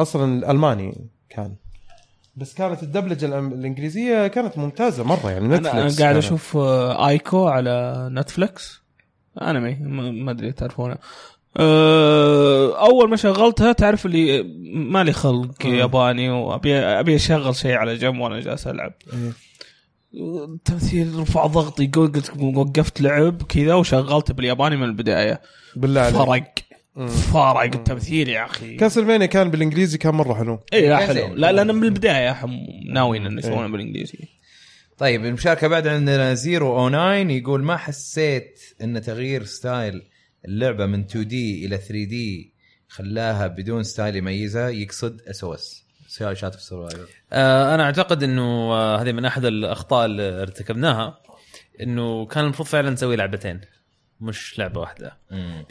أصلا 0.02 0.38
الألماني 0.38 1.08
كان. 1.36 1.56
بس 2.36 2.54
كانت 2.54 2.84
الدبلجة 2.84 3.26
الإنجليزية 3.40 4.28
كانت 4.28 4.58
ممتازة 4.58 5.04
مرة 5.04 5.32
يعني 5.32 5.46
أنا 5.46 5.58
نتفلكس 5.58 6.02
قاعد 6.02 6.14
كانت. 6.14 6.26
أشوف 6.26 6.58
آه، 6.58 7.08
آيكو 7.08 7.48
على 7.48 8.08
نتفلكس 8.12 8.82
أنمي 9.42 9.76
ما 10.12 10.32
أدري 10.32 10.52
تعرفونه. 10.52 10.98
آه، 11.58 12.86
أول 12.86 13.10
ما 13.10 13.16
شغلتها 13.16 13.72
تعرف 13.72 14.06
اللي 14.06 14.44
مالي 14.74 15.14
خلق 15.14 15.66
ياباني 15.66 16.30
وأبي 16.30 16.76
أبي 16.80 17.16
أشغل 17.16 17.56
شيء 17.56 17.72
على 17.74 17.96
جنب 17.96 18.20
وأنا 18.20 18.40
جالس 18.40 18.68
ألعب. 18.68 18.94
إيه. 19.14 19.32
التمثيل 20.44 21.20
رفع 21.20 21.46
ضغطي 21.46 21.88
قلت 21.88 22.32
وقفت 22.42 23.02
لعب 23.02 23.42
كذا 23.44 23.74
وشغلته 23.74 24.34
بالياباني 24.34 24.76
من 24.78 24.84
البداية. 24.84 25.42
بالله 25.76 26.02
عليك. 26.02 26.16
فرق. 26.16 26.75
فرق 27.34 27.62
التمثيل 27.62 28.30
يا 28.30 28.46
أخي. 28.46 28.76
كاسلفينيا 28.76 29.26
كان 29.26 29.52
بالإنجليزي 29.52 29.98
كان 29.98 30.16
مرة 30.16 30.34
حلو. 30.34 30.60
اي 30.74 30.90
لا 30.90 30.98
حلو. 30.98 31.36
لا 31.36 31.52
لا 31.52 31.62
أنا 31.62 31.74
من 31.74 31.84
البداية 31.84 32.46
ناويين 32.94 33.26
انه 33.26 33.40
يسوونه 33.40 33.68
بالإنجليزي. 33.68 34.20
طيب 34.98 35.26
المشاركة 35.26 35.68
بعد 35.68 35.88
عندنا 35.88 36.34
zero 36.34 36.80
أو 36.80 36.90
9 36.90 37.14
يقول 37.14 37.64
ما 37.64 37.78
حسيت 37.78 38.60
إن 38.82 39.02
تغيير 39.02 39.44
style 39.44 40.02
اللعبة 40.46 40.86
من 40.86 41.00
2 41.00 41.28
D 41.28 41.66
إلى 41.66 41.78
3 41.78 41.92
D 41.92 42.54
خلاها 42.88 43.48
بدون 43.48 43.84
style 43.84 44.16
يميزها 44.16 44.70
يقصد 44.70 45.22
اس 45.22 45.44
أو 45.44 45.54
اس 45.54 45.86
شات 46.34 46.56
في 46.56 46.64
سرفايفر 46.64 47.08
آه 47.34 47.76
أنا 47.76 47.84
أعتقد 47.84 48.24
إنه 48.24 48.74
آه 48.74 49.02
هذه 49.02 49.12
من 49.12 49.26
أحد 49.26 49.46
الأخطاء 49.46 50.06
اللي 50.06 50.42
ارتكبناها 50.42 51.20
إنه 51.82 52.26
كان 52.26 52.44
المفروض 52.44 52.68
فعلا 52.68 52.90
نسوي 52.90 53.16
لعبتين. 53.16 53.62
مش 54.22 54.60
لعبة 54.60 54.80
واحدة. 54.82 55.18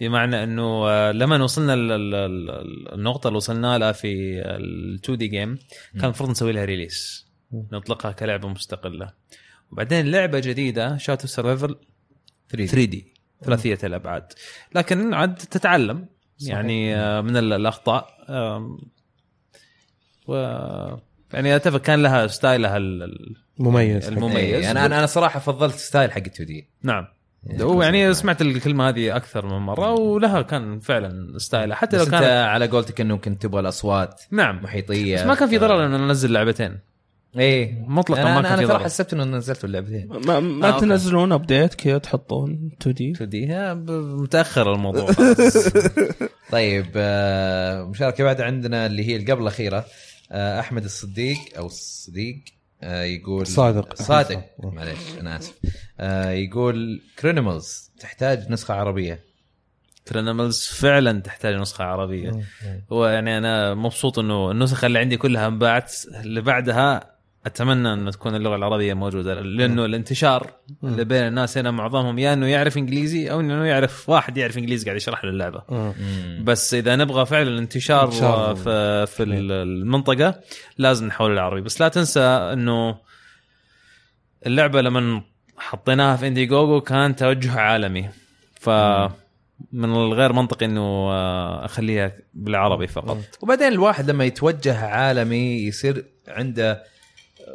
بمعنى 0.01 0.45
إنه 0.45 0.89
آه، 0.89 1.13
لما 1.13 1.43
وصلنا 1.43 1.75
ال- 1.75 1.93
ال- 1.93 2.15
ال- 2.15 2.95
النقطة 2.95 3.29
اللي 3.29 3.37
وصلنا 3.37 3.79
لها 3.79 3.93
في 3.93 4.41
ال 4.41 4.95
2 4.95 5.19
D 5.19 5.27
game 5.29 5.59
كان 5.95 6.05
المفروض 6.05 6.31
نسوي 6.31 6.53
لها 6.53 6.65
release 6.65 7.27
نطلقها 7.73 8.13
كلعبة 8.13 8.49
مستقلة. 8.49 9.13
وبعدين 9.73 10.11
لعبة 10.11 10.39
جديدة 10.39 10.97
شاتو 10.97 11.27
سرفايفل 11.27 11.77
3 12.49 12.85
D 12.85 13.15
ثلاثية 13.45 13.79
الأبعاد. 13.85 14.33
لكن 14.75 15.15
عاد 15.15 15.35
تتعلم 15.35 16.07
يعني 16.41 16.97
آه، 16.97 17.21
من 17.21 17.37
ال- 17.37 17.53
الأخطاء. 17.53 18.15
و 20.27 20.35
يعني 21.33 21.57
أتفق 21.57 21.79
كان 21.81 22.03
لها 22.03 22.27
style 22.27 22.68
ها 22.68 22.77
ال- 22.77 23.03
ال- 23.03 23.37
مميز. 23.59 24.09
المميز. 24.09 24.33
مميز 24.37 24.65
أنا 24.67 24.87
أنا 24.87 24.99
أنا 24.99 25.07
صراحة 25.07 25.41
فضلت 25.41 25.75
style 25.75 26.13
حق 26.13 26.19
2 26.27 26.47
D 26.47 26.69
نعم. 26.83 27.07
هو 27.61 27.83
يعني 27.83 28.15
سمعت 28.15 28.43
الكلمة 28.43 28.89
هذه 28.89 29.17
أكثر 29.17 29.47
من 29.47 29.59
مرة 29.67 29.93
ولها 29.93 30.43
كان 30.43 30.81
فعلا 30.81 31.39
style 31.39 31.66
ها. 31.66 31.77
حتى 31.77 31.97
لو 31.97 32.05
كانت 32.05 32.25
على 32.25 32.67
قولتك 32.67 33.01
إنه 33.01 33.17
كنت 33.17 33.43
تبغى 33.43 33.61
الأصوات 33.61 34.23
نعم. 34.31 34.63
محيطية. 34.63 35.17
بس 35.17 35.27
ما 35.27 35.35
كان 35.35 35.49
في 35.49 35.59
ضرر 35.59 35.87
ان 35.87 35.91
ننزل 35.91 36.33
لعبتين. 36.33 36.79
إيه. 37.39 37.85
مطلقاً 37.89 38.23
أنا 38.23 38.35
ما 38.35 38.41
أنا, 38.41 38.49
كان 38.49 38.59
في 38.59 38.65
أنا 38.65 38.75
ترى. 38.75 38.85
حسبت 38.85 39.13
إنه 39.13 39.25
نزلتوا 39.25 39.69
اللعبتين. 39.69 40.09
ما, 40.27 40.41
ما 40.41 40.69
آه،. 40.69 40.81
تنزلون 40.81 41.33
ابديت 41.33 41.75
كذا 41.75 41.99
تحطون 41.99 42.71
2 42.81 42.95
دي 42.95 43.13
2 43.13 43.31
دي 43.31 43.47
متأخر 44.23 44.73
الموضوع. 44.73 45.11
طيب 46.53 46.87
آه، 46.97 47.85
مشاركة 47.85 48.25
بعد 48.25 48.41
عندنا 48.41 48.87
اللي 48.87 49.09
هي 49.09 49.17
اللي 49.17 49.33
قبل 49.33 49.43
الأخيرة 49.43 49.85
آه، 50.33 50.61
أحمد 50.61 50.85
الصديق 50.85 51.39
أو 51.59 51.67
الصديق. 51.67 52.37
يقول 52.85 53.47
صادق. 53.47 53.95
صادق. 53.95 54.45
معليش 54.59 54.99
أنا 55.21 55.37
آسف. 55.37 55.55
آه، 56.01 56.31
يقول 56.31 57.03
كرينيمالز 57.19 57.91
تحتاج 58.01 58.51
نسخة 58.51 58.75
عربية. 58.75 59.21
ترينملز 60.05 60.67
فعلا 60.67 61.21
تحتاج 61.21 61.55
نسخة 61.55 61.85
عربية. 61.85 62.41
هو 62.93 63.07
يعني 63.07 63.39
أنا 63.39 63.75
مبسوط 63.75 64.19
إنه 64.19 64.51
النسخة 64.51 64.87
اللي 64.87 64.99
عندي 64.99 65.17
كلها 65.17 65.47
انباعت 65.47 65.93
اللي 66.15 66.41
بعدها 66.41 67.14
أتمنى 67.47 67.93
انه 67.93 68.11
تكون 68.11 68.35
اللغة 68.35 68.57
العربية 68.57 68.95
موجودة 68.95 69.35
لأنه 69.35 69.85
الانتشار 69.85 70.51
اللي 70.85 71.05
بين 71.05 71.23
الناس 71.23 71.59
هنا 71.59 71.71
معظمهم 71.71 72.19
يا 72.19 72.33
إنه 72.33 72.47
يعرف 72.47 72.79
إنجليزي 72.79 73.31
أو 73.31 73.41
إنه 73.41 73.65
يعرف 73.65 74.09
واحد 74.09 74.37
يعرف 74.37 74.59
إنجليزي 74.59 74.85
قاعد 74.85 74.97
يشرح 74.97 75.25
له 75.25 75.31
اللعبة. 75.31 75.63
بس 76.43 76.75
إذا 76.75 76.97
نبغى 76.97 77.27
فعلا 77.27 77.59
انتشار 77.59 78.05
انتشار. 78.05 78.55
في 78.55 79.07
في 79.07 79.23
المنطقة 79.23 80.41
لازم 80.79 81.07
نحول 81.07 81.33
العربي. 81.33 81.61
بس 81.61 81.81
لا 81.81 81.89
تنسى 81.89 82.21
إنه 82.21 82.97
اللعبة 84.47 84.81
لما 84.81 85.23
حطيناها 85.59 86.17
في 86.17 86.27
اندي 86.27 86.47
جوجو 86.47 86.81
كان 86.81 87.17
توجه 87.17 87.61
عالمي. 87.61 88.09
ف 88.61 88.71
من 89.73 89.93
الغير 89.93 90.33
منطقي 90.33 90.67
إنه 90.67 90.81
آه، 91.13 91.65
أخليها 91.65 92.13
بالعربي 92.35 92.87
فقط. 92.87 93.19
وبعدين 93.43 93.69
الواحد 93.69 94.11
لما 94.11 94.25
يتوجه 94.25 94.85
عالمي 94.87 95.67
يصير 95.67 96.05
عنده 96.29 96.94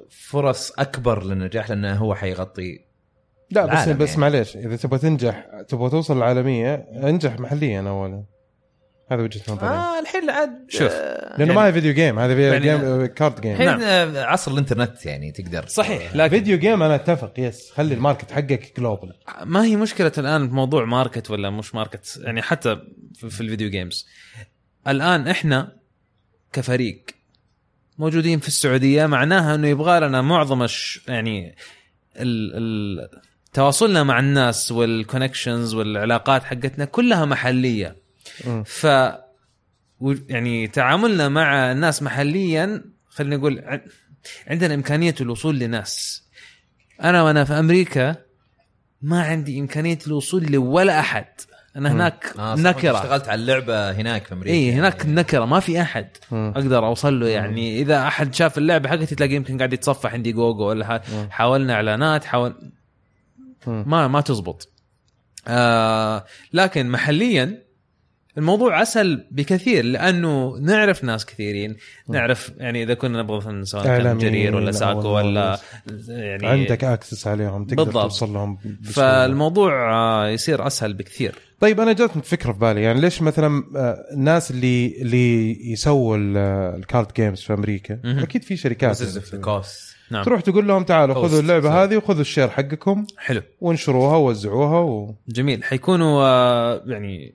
فرص 0.10 0.72
أكبر 0.80 1.24
للنجاح 1.24 1.70
لأنه 1.70 1.96
هو 1.96 2.16
حيغطي 2.16 2.80
لا 3.52 3.66
بس 3.66 3.72
العالم 3.72 3.98
بس 3.98 4.10
يعني. 4.10 4.22
معليش 4.22 4.58
إذا 4.58 4.76
تبغى 4.76 5.00
تنجح 5.00 5.48
تبغى 5.68 5.90
توصل 5.90 6.18
العالميه 6.18 6.76
انجح 7.04 7.40
محليا 7.40 7.82
اولا. 7.90 8.24
هذا 9.12 9.22
وجهة 9.24 9.42
نظري. 9.54 9.68
آه 9.68 10.00
الحين 10.00 10.30
عاد 10.30 10.66
شوف. 10.70 10.92
آه، 10.92 11.38
لأنه 11.40 11.54
ما 11.54 11.68
هي 11.68 11.74
video 11.74 11.94
game 11.94 12.20
هذا 12.20 12.36
فيديو 12.36 12.54
يعني- 12.54 12.96
game 12.98 13.06
card 13.06 13.42
game 13.42 13.52
الحين 13.52 13.82
آه، 13.82 14.24
عصر 14.24 14.52
الإنترنت 14.52 15.06
يعني 15.06 15.32
تقدر. 15.32 15.68
صحيح 15.68 16.16
لكن 16.16 16.30
video 16.30 16.58
game 16.58 16.84
أنا 16.84 16.96
أتفق 16.96 17.34
yes 17.38 17.72
خلي 17.72 17.94
ال 17.94 17.99
market 17.99 18.32
حقك 18.32 18.74
global 18.78 19.14
ما 19.46 19.64
هي 19.66 19.76
مشكلة 19.76 20.12
الآن 20.18 20.48
بموضوع 20.50 20.86
market 20.86 21.32
ولا 21.32 21.50
مش 21.50 21.76
market 21.76 22.20
يعني 22.24 22.42
حتى 22.42 22.76
في 23.16 23.30
في 23.30 23.42
ال 23.42 23.47
video 23.47 23.70
games 23.70 24.08
الآن 24.88 25.28
إحنا 25.28 25.76
كفريق 26.54 27.06
موجودين 28.00 28.40
في 28.40 28.48
السعودية 28.48 29.06
معناها 29.06 29.56
إنه 29.56 29.68
يبغى 29.68 30.00
لنا 30.00 30.22
معظم 30.22 30.64
الش 30.64 31.02
يعني 31.08 31.56
ال 32.16 32.52
ال 32.56 33.10
تواصلنا 33.54 34.04
مع 34.04 34.20
الناس 34.20 34.72
وال 34.72 34.88
connections 34.88 35.74
والعلاقات 35.74 36.44
حقتنا 36.44 36.86
كلها 36.86 37.26
محلية. 37.26 37.96
ف 38.66 38.88
يعني 40.30 40.68
تعاملنا 40.68 41.30
مع 41.30 41.72
الناس 41.72 42.04
محليا 42.04 42.84
خلينا 43.08 43.38
نقول 43.38 43.80
عندنا 44.48 44.74
إمكانية 44.74 45.16
الوصول 45.22 45.60
لناس. 45.60 46.24
أنا 47.04 47.24
وأنا 47.24 47.44
في 47.44 47.54
أمريكا 47.54 48.16
ما 49.02 49.22
عندي 49.24 49.60
إمكانية 49.60 50.00
الوصول 50.08 50.44
لولا 50.44 51.00
أحد. 51.00 51.26
انا 51.76 51.92
هناك 51.92 52.34
آه 52.40 52.56
نكرة. 52.56 52.98
اشتغلت 52.98 53.30
على 53.30 53.42
اللعبة 53.42 53.92
هناك 53.92 54.26
في 54.26 54.34
أمريكا 54.34 54.54
اي 54.56 54.72
هناك 54.72 55.00
يعني. 55.00 55.12
نكرة 55.16 55.46
ما 55.46 55.60
في 55.60 55.82
أحد 55.82 56.08
مم. 56.32 56.54
أقدر 56.56 56.86
أوصل 56.86 57.20
له 57.20 57.28
يعني. 57.28 57.82
إذا 57.82 58.08
أحد 58.08 58.36
شاف 58.36 58.58
اللعبة 58.58 58.90
حقتي 58.90 59.16
تلاقيه 59.16 59.36
يمكن 59.36 59.58
قاعد 59.58 59.74
يتصفح 59.74 60.14
عندي 60.14 60.32
جوجو 60.32 60.64
ولا 60.64 61.02
حاولنا 61.30 61.74
إعلانات 61.74 62.26
حاول 62.26 62.72
مم. 63.68 63.84
ما 63.88 64.08
ما 64.08 64.22
تزبط. 64.22 64.70
آه 65.48 66.26
لكن 66.54 66.90
محليا 66.90 67.64
الموضوع 68.38 68.82
اسهل 68.82 69.28
بكثير 69.32 69.86
لأنه 69.86 70.58
نعرف 70.62 71.04
ناس 71.04 71.26
كثيرين 71.26 71.76
نعرف 72.10 72.52
يعني 72.58 72.84
إذا 72.84 72.94
كنا 72.94 73.22
نبغى 73.24 73.38
مثلا 73.38 73.64
سواء 73.64 73.84
كان 73.84 74.18
جرير 74.18 74.56
ولا 74.56 74.72
ساكو 74.72 75.08
ولا 75.08 75.60
يعني 76.08 76.48
عندك 76.48 76.84
access 76.84 77.28
عليهم 77.28 77.66
تقدر 77.66 77.84
بالضبط. 77.84 78.04
توصل 78.04 78.34
لهم 78.34 78.56
بسهولة. 78.82 78.92
فالموضوع 78.92 79.94
آه، 79.94 80.28
يصير 80.30 80.68
أسهل 80.68 80.94
بكثير 80.94 81.36
طيب 81.60 81.80
أنا 81.80 81.94
جاتني 81.94 82.22
فكرة 82.22 82.52
في 82.52 82.60
بالي 82.60 82.82
يعني 82.82 83.02
ليش 83.02 83.22
مثلا 83.22 83.64
آه، 83.76 84.06
الناس 84.14 84.52
اللي 84.52 85.02
اللي 85.02 85.72
يسووا 85.72 86.18
ال- 86.18 86.38
الcard 86.80 87.08
games 87.16 87.42
في 87.42 87.54
أمريكا 87.54 88.00
مهم. 88.04 88.20
أكيد 88.20 88.44
في 88.44 88.58
شركات 88.58 88.98
cost. 89.46 89.90
نعم 90.12 90.24
تروح 90.24 90.42
تقول 90.42 90.68
لهم 90.68 90.84
تعالوا. 90.84 91.16
خذوا 91.16 91.40
اللعبة 91.40 91.70
صح. 91.70 91.76
هذه 91.76 91.96
وخذوا 91.98 92.22
ال 92.22 92.26
share 92.26 92.48
حقكم 92.50 93.06
حلو 93.18 93.42
وانشروها 93.62 94.18
ووزعوها 94.18 94.80
و... 94.80 95.16
جميل 95.28 95.64
حيكونوا 95.64 96.24
آه، 96.24 96.84
يعني 96.88 97.34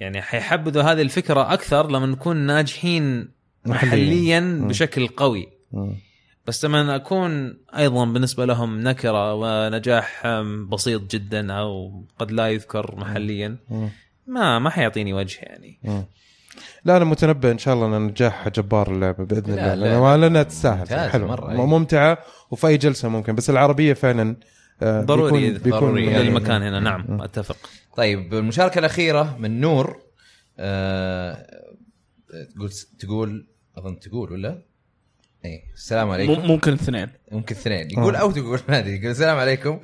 يعني 0.00 0.22
حيحبذوا 0.22 0.82
هذه 0.82 1.02
الفكرة 1.02 1.52
أكثر 1.52 1.90
لما 1.90 2.06
نكون 2.06 2.36
ناجحين 2.36 3.28
محليا. 3.66 4.60
بشكل 4.62 5.06
قوي. 5.08 5.48
بس 6.46 6.64
لما 6.64 6.96
أكون 6.96 7.58
أيضا 7.76 8.04
بالنسبة 8.04 8.44
لهم 8.46 8.80
نكرة 8.80 9.34
ونجاح 9.34 10.26
بسيط 10.68 11.10
جدا 11.10 11.52
أو 11.52 12.02
قد 12.18 12.30
لا 12.32 12.48
يذكر 12.48 12.94
محليا. 12.96 13.56
ما 14.26 14.58
ما 14.58 14.70
حيعطيني 14.70 15.12
وجه 15.12 15.38
يعني. 15.42 15.78
لا 16.84 16.96
أنا 16.96 17.04
متنبئ 17.04 17.50
إن 17.50 17.58
شاء 17.58 17.74
الله 17.74 17.96
إن 17.96 18.02
نجاح 18.02 18.48
جبار 18.48 18.92
اللعبة 18.92 19.24
بإذن 19.24 19.54
لا، 19.54 19.74
الله 19.74 20.16
لا. 20.16 20.20
لأنها 20.20 20.42
تستاهل 20.42 21.10
حلو 21.10 21.26
مرة، 21.26 21.46
م- 21.46 21.60
أي. 21.60 21.66
ممتعة 21.66 22.18
وفي 22.50 22.66
أي 22.66 22.76
جلسة 22.76 23.08
ممكن 23.08 23.34
بس 23.34 23.50
العربية 23.50 23.92
فعلا 23.94 24.36
ضروري 24.84 25.32
بيكون- 25.32 25.62
بيكون 25.62 25.80
ضروري 25.80 26.06
يعني- 26.06 26.22
للمكان 26.24 26.62
هنا. 26.62 26.80
نعم 26.80 27.22
أتفق. 27.22 27.56
طيب 27.96 28.34
المشاركه 28.34 28.78
الأخيرة 28.78 29.36
من 29.38 29.60
نور 29.60 30.02
آه 30.58 31.46
تقول 32.54 32.70
تقول 32.98 33.46
أظن 33.78 33.98
تقول 33.98 34.32
ولا؟ 34.32 34.62
اي 35.44 35.62
السلام 35.74 36.10
عليكم. 36.10 36.32
مم- 36.32 36.46
ممكن 36.46 36.72
اثنين. 36.72 37.08
ممكن 37.32 37.54
اثنين. 37.54 37.90
يقول 37.90 38.16
أو 38.16 38.30
تقول 38.30 38.60
ما 38.68 38.78
أدري 38.78 38.94
يقول 38.96 39.10
السلام 39.10 39.36
عليكم. 39.36 39.80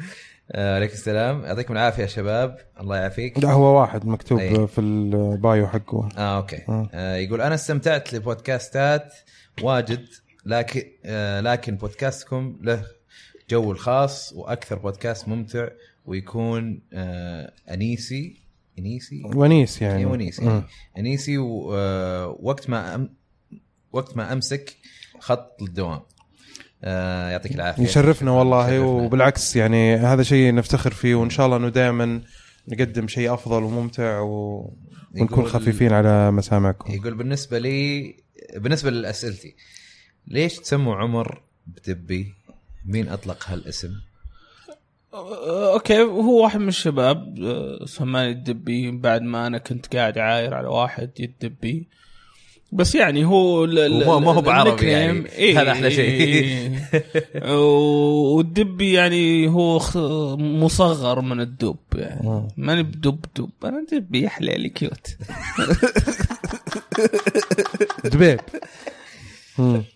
آه، 0.53 0.75
عليكم 0.77 0.93
السلام. 0.93 1.45
يعطيكم 1.45 1.73
العافية 1.73 2.03
يا 2.03 2.07
شباب. 2.09 2.57
الله 2.81 2.97
يعافيك. 2.97 3.39
لا 3.39 3.51
هو 3.53 3.81
واحد 3.81 4.07
مكتوب 4.07 4.39
أي. 4.39 4.67
في 4.67 4.81
ال 4.81 5.02
bio 5.02 5.67
حقه. 5.69 6.09
آه 6.19 6.37
okay. 6.36 6.62
آه. 6.69 6.89
آه 6.95 7.17
يقول 7.17 7.41
أنا 7.41 7.55
استمتعت 7.55 8.13
لبودكاستات 8.15 9.15
واجد 9.63 10.07
لكن 10.47 10.83
آه 11.05 11.41
لكن 11.41 11.77
بودكاستكم 11.77 12.59
له 12.63 12.85
جو 13.55 13.73
الخاص 13.73 14.33
وأكثر 14.36 14.78
بودكاست 14.78 15.28
ممتع 15.28 15.68
ويكون 16.05 16.81
آه 16.92 17.52
أنيسي. 17.70 18.36
أنيسي؟ 18.78 19.23
ونيس 19.24 19.83
يعني. 19.83 19.94
يعني 19.94 20.12
ونيس. 20.12 20.39
يعني. 20.39 20.62
أنيسي 20.99 21.39
ووقت 21.39 22.70
ما 22.70 22.94
أم 22.94 23.15
وقت 23.92 24.16
ما 24.16 24.33
أمسك 24.33 24.76
خط 25.18 25.62
للدوام. 25.62 26.00
آه 26.84 27.31
يعطيك 27.31 27.55
العافية. 27.55 27.83
يشرفنا 27.83 28.31
والله 28.31 28.68
يشرفنا. 28.68 28.86
وبالعكس 28.86 29.57
يعني 29.57 29.97
هذا 29.97 30.23
شيء 30.23 30.55
نفتخر 30.55 30.91
فيه 30.91 31.15
وإن 31.15 31.31
شاء 31.31 31.47
الله 31.47 31.57
إنه 31.57 31.68
دائما 31.68 32.23
نقدم 32.68 33.08
شيء 33.08 33.34
أفضل 33.34 33.62
وممتع 33.62 34.20
و... 34.20 34.73
ونكون 35.20 35.44
خفيفين 35.44 35.92
على 35.92 36.31
مسامعكم. 36.31 36.92
يقول 36.92 37.15
بالنسبة 37.15 37.58
لي 37.58 38.15
بالنسبة 38.57 38.91
لأسئلتي 38.91 39.55
ليش 40.26 40.58
تسموا 40.58 40.97
عمر 40.97 41.42
بدبي؟ 41.66 42.34
مين 42.85 43.09
أطلق 43.09 43.45
هالاسم؟ 43.49 43.95
أه، 45.15 45.73
okay 45.73 46.03
هو 46.03 46.43
واحد 46.43 46.61
من 46.61 46.69
الشباب 46.69 47.39
أه، 47.43 47.85
سماني 47.87 48.31
الدبي 48.31 48.91
بعد 48.91 49.23
ما 49.23 49.47
أنا 49.47 49.59
كنت 49.59 49.97
قاعد 49.97 50.19
عاير 50.19 50.55
على 50.55 50.69
واحد 50.69 51.11
يدبي 51.19 51.89
بس 52.75 52.95
يعني 52.95 53.25
هو 53.25 53.67
ما 54.21 54.33
هو 54.33 54.41
بعربي 54.41 54.87
يعني. 54.87 55.29
إيه 55.33 55.63
هذا 55.63 55.73
أحلى 55.73 55.91
شيء. 55.91 56.11
إيه. 56.21 57.57
والدبي 58.35 58.93
يعني 58.93 59.49
هو 59.49 59.81
مصغر 60.37 61.21
من 61.21 61.41
الدب 61.41 61.77
يعني 61.95 62.29
مم. 62.29 62.49
ماني 62.57 62.83
بدب 62.83 63.25
دب 63.37 63.51
أنا 63.65 63.87
دبي 63.93 64.21
يا 64.21 64.29
حليلي 64.29 64.69
cute 64.69 65.17
دبيب. 68.05 68.41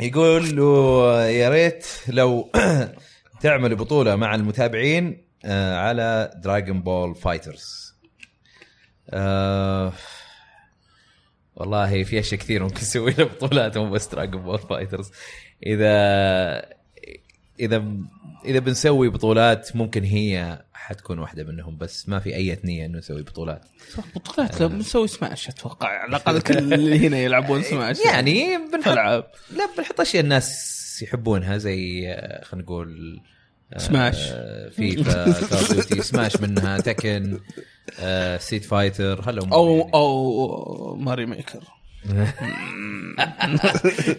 يقول 0.00 0.56
له 0.56 1.24
يا 1.26 1.48
ريت 1.48 1.86
لو 2.08 2.50
تعمل 3.42 3.76
بطولة 3.76 4.16
مع 4.16 4.34
المتابعين 4.34 5.26
آه، 5.44 5.76
على 5.76 6.30
Dragon 6.36 6.82
Ball 6.82 7.14
FighterZ 7.14 7.94
والله 11.56 12.04
في 12.04 12.18
أشياء 12.18 12.40
كثير 12.40 12.62
ممكن 12.62 12.80
نسوي 12.82 13.12
لها 13.12 13.24
بطولات 13.24 13.78
مو 13.78 13.90
بس 13.90 14.06
Dragon 14.08 14.42
Ball 14.42 14.58
FighterZ 14.58 15.10
إذا 15.66 16.81
إذا 17.60 17.84
إذا 18.44 18.58
بنسوي 18.58 19.08
بطولات 19.08 19.76
ممكن 19.76 20.04
هي 20.04 20.62
حتكون 20.72 21.18
واحدة 21.18 21.44
منهم 21.44 21.78
بس 21.78 22.08
ما 22.08 22.18
في 22.18 22.34
أي 22.34 22.58
نيه 22.64 22.86
إنه 22.86 22.98
نسوي 22.98 23.22
بطولات. 23.22 23.64
صح 23.96 24.04
بطولات. 24.14 24.60
لو 24.60 24.68
بنسوي 24.68 25.08
سماش 25.08 25.48
أتوقع. 25.48 25.88
على 25.88 26.08
الأقل 26.08 26.40
كل 26.40 26.58
اللي 26.74 27.06
هنا 27.08 27.18
يلعبون 27.18 27.62
سماش 27.62 27.98
يعني 28.06 28.58
بنحط 28.72 28.88
العاب 28.88 29.24
لا 29.56 29.68
بنحط 29.78 30.00
أشياء 30.00 30.22
الناس 30.22 31.02
يحبونها 31.02 31.58
زي 31.58 32.08
آه، 32.08 32.44
خلينا 32.44 32.64
نقول 32.64 33.20
آه، 33.72 33.78
سماش. 33.78 34.16
فيفا 34.76 35.32
كول 35.48 35.68
ديوتي 35.74 36.02
سماش 36.02 36.40
منها 36.40 36.80
تكن 36.80 37.40
آه، 38.00 38.38
سيت 38.38 38.64
فايتر 38.64 39.30
هلا 39.30 39.42
أمور 39.42 39.54
أو 39.54 39.78
يعني. 39.78 39.90
أو 39.94 40.96
ماري 40.96 41.26
ميكر 41.26 41.62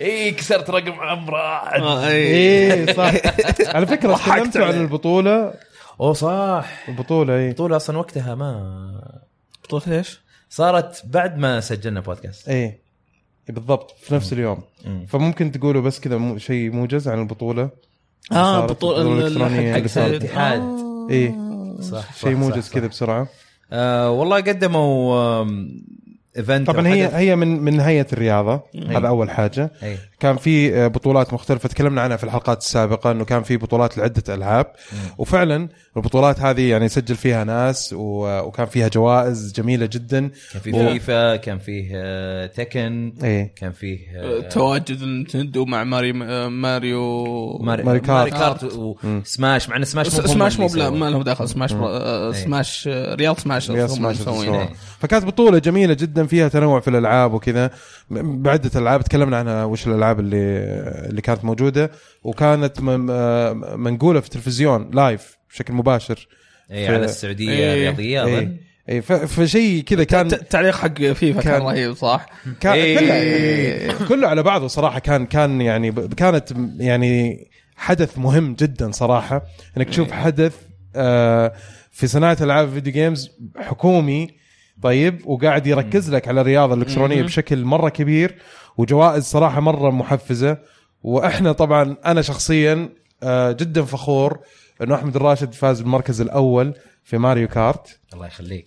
اي 0.01 0.31
كسرت 0.31 0.69
رقم 0.69 0.91
عمره 0.91 1.37
آه، 1.39 2.07
أي. 2.07 2.13
إيه 2.15 2.93
صح 2.93 3.13
على 3.75 3.85
فكرة 3.87 4.11
ضحكت 4.11 4.29
تكلمتوا 4.47 4.65
عن. 4.65 4.81
البطولة 4.81 5.53
أوه 6.01 6.13
صح 6.13 6.65
البطولة 6.89 7.33
إيه 7.35 7.47
البطولة 7.49 7.75
أصلا 7.75 7.97
وقتها 7.97 8.35
ما 8.35 9.21
بطولة 9.63 9.97
إيش؟ 9.97 10.21
صارت 10.49 11.01
بعد 11.05 11.37
ما 11.37 11.59
سجلنا 11.59 11.99
بودكاست 11.99 12.49
إيه 12.49 12.79
بالضبط 13.49 13.95
في 14.01 14.15
نفس 14.15 14.33
اليوم 14.33 14.61
مم. 14.85 15.05
فممكن 15.05 15.51
تقولوا 15.51 15.81
بس 15.81 15.99
كذا 15.99 16.17
مو- 16.17 16.37
شيء 16.37 16.71
موجز 16.71 17.07
عن 17.07 17.19
البطولة 17.19 17.69
آه 18.31 18.59
صارت 18.59 18.71
بطولة 18.71 19.01
البطولة 19.01 19.27
ال- 19.27 19.27
الإلكترونية 19.27 19.73
حق 19.73 19.87
صارت. 19.87 20.09
الاتحاد. 20.11 20.61
إيه. 21.09 21.35
صح 21.81 22.13
صح، 22.13 22.15
شيء 22.15 22.35
موجز 22.35 22.63
صح. 22.67 22.73
كذا 22.73 22.87
بسرعة 22.87 23.27
آه 23.71 24.11
والله 24.11 24.35
قدموا 24.37 25.41
آم، 25.41 25.83
ايفنت 26.37 26.67
طبعا 26.67 26.87
هي. 26.87 27.09
هي 27.13 27.35
من 27.35 27.59
من 27.61 27.79
هيئه 27.79 28.07
الرياضة. 28.13 28.61
هذا 28.87 29.07
أول 29.07 29.29
حاجة. 29.29 29.71
أي. 29.83 29.97
كان 30.19 30.37
في 30.37 30.75
آه، 30.75 30.87
بطولات 30.87 31.33
مختلفة. 31.33 31.69
تكلمنا 31.69 32.01
عنها 32.01 32.17
في 32.17 32.23
الحلقات 32.23 32.57
السابقة 32.57 33.11
إنه 33.11 33.25
كان 33.25 33.43
في 33.43 33.57
بطولات 33.57 33.97
لعدة 33.97 34.35
ألعاب. 34.35 34.65
وفعلا 35.17 35.69
البطولات 35.97 36.39
هذه 36.41 36.69
يعني 36.69 36.89
سجل 36.89 37.15
فيها 37.15 37.43
ناس 37.43 37.93
و- 37.97 38.39
وكان 38.39 38.65
فيها 38.65 38.87
جوائز 38.87 39.53
جميلة 39.53 39.85
جدا 39.85 40.31
كان 40.53 40.61
في 40.61 40.71
و- 40.71 40.89
فيفا 40.93 41.35
كان 41.35 41.59
فيه 41.59 41.91
آه، 41.95 42.45
Tekken 42.45 43.13
إيه 43.23 43.53
كان 43.55 43.71
فيه 43.71 43.97
آه، 44.17 44.39
تواجد 44.39 45.01
ال 45.01 45.08
Nintendo 45.08 45.65
مع 45.65 45.83
Mario 45.83 46.13
Mario 46.13 47.23
Mario, 47.57 47.83
Mario 47.83 48.01
Mario 48.07 48.29
Kart. 48.31 48.33
Kart 48.61 48.73
و 48.73 48.89
Smash 48.89 49.69
مع 49.69 49.75
إن 49.75 49.85
Smash 49.85 50.15
مو 50.19 50.27
Smash 50.27 50.59
مو. 50.59 50.67
ما 50.91 51.09
لهم 51.09 51.21
دخل 51.23 51.49
Smash 51.49 51.73
آه، 51.73 52.27
إيه. 52.27 52.31
سماش 52.43 52.89
آه، 52.91 53.15
رياض 53.15 53.37
Smash 53.39 53.71
رياض 53.71 53.89
Smash. 53.89 54.19
الصورة. 54.19 54.69
فكانت 54.99 55.25
بطولة 55.25 55.57
جميلة 55.59 55.93
جدا 55.93 56.25
فيها 56.25 56.47
تنوع 56.47 56.79
في 56.79 56.87
الألعاب 56.89 57.33
وكذا 57.33 57.69
بعدة 58.11 58.79
ألعاب 58.79 59.01
تكلمنا 59.03 59.37
عنها 59.37 59.63
وش 59.65 59.87
الألعاب 59.87 60.19
اللي 60.19 60.63
اللي 61.09 61.21
كانت 61.21 61.45
موجودة 61.45 61.91
وكانت 62.23 62.81
م- 62.81 62.85
م- 62.89 63.79
منقولة 63.79 64.19
في 64.19 64.25
التلفزيون 64.27 64.89
live 64.93 65.37
بشكل 65.53 65.73
مباشر 65.73 66.27
اي 66.71 66.87
في- 66.87 66.93
على 66.95 67.05
السعودية 67.05 67.49
إيه. 67.49 67.73
الرياضية 67.73 68.23
أظن 68.23 68.31
اي 68.33 68.59
اي 68.89 69.01
ف- 69.01 69.13
فشيء 69.13 69.83
كذا 69.83 70.03
كان 70.03 70.25
التعليق 70.33 70.75
حق 70.75 70.93
فيفا 71.01 71.41
كان 71.41 71.51
كان- 71.53 71.61
رهيب 71.61 71.93
صح؟ 71.93 72.25
كان 72.59 72.73
إيه. 72.73 73.91
كله, 73.91 74.07
كله 74.07 74.27
على 74.27 74.43
بعضه 74.43 74.67
صراحة 74.67 74.99
كان 74.99 75.25
كان 75.25 75.61
يعني 75.61 75.91
ب- 75.91 76.13
كانت 76.13 76.51
يعني 76.79 77.47
حدث 77.75 78.17
مهم 78.17 78.53
جدا 78.53 78.91
صراحة 78.91 79.43
إنك 79.77 79.89
تشوف 79.89 80.11
حدث 80.11 80.55
آه، 80.95 81.53
في 81.91 82.07
صناعة 82.07 82.37
ألعاب 82.41 82.67
الـ 82.67 82.72
video 82.72 82.93
games 82.93 83.29
حكومي 83.57 84.27
طيب 84.83 85.21
وقاعد 85.27 85.67
يركز 85.67 86.09
لك 86.13 86.27
على 86.27 86.41
الرياضة 86.41 86.73
الإلكترونية. 86.73 87.21
بشكل 87.23 87.63
مرة 87.65 87.89
كبير 87.89 88.35
وجوائز 88.77 89.23
صراحة 89.23 89.59
مرة 89.61 89.89
محفزة 89.91 90.57
وإحنا 91.03 91.51
طبعا 91.51 91.95
أنا 92.05 92.21
شخصيا 92.21 92.89
آه، 93.23 93.51
جدا 93.51 93.81
فخور 93.83 94.39
إنه 94.83 94.95
أحمد 94.95 95.15
الراشد 95.15 95.53
فاز 95.53 95.81
بالمركز 95.81 96.21
الأول 96.21 96.73
في 97.03 97.17
ماريو 97.17 97.47
كارت. 97.47 97.99
الله 98.13 98.27
يخليك. 98.27 98.65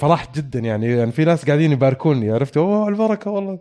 فرحت 0.00 0.36
جدا 0.36 0.58
يعني. 0.58 0.86
يعني 0.96 1.12
في 1.12 1.24
ناس 1.24 1.44
قاعدين 1.46 1.72
يباركوني 1.72 2.30
عرفت؟ 2.30 2.56
أوه 2.56 2.88
البركة 2.88 3.30
والله. 3.30 3.58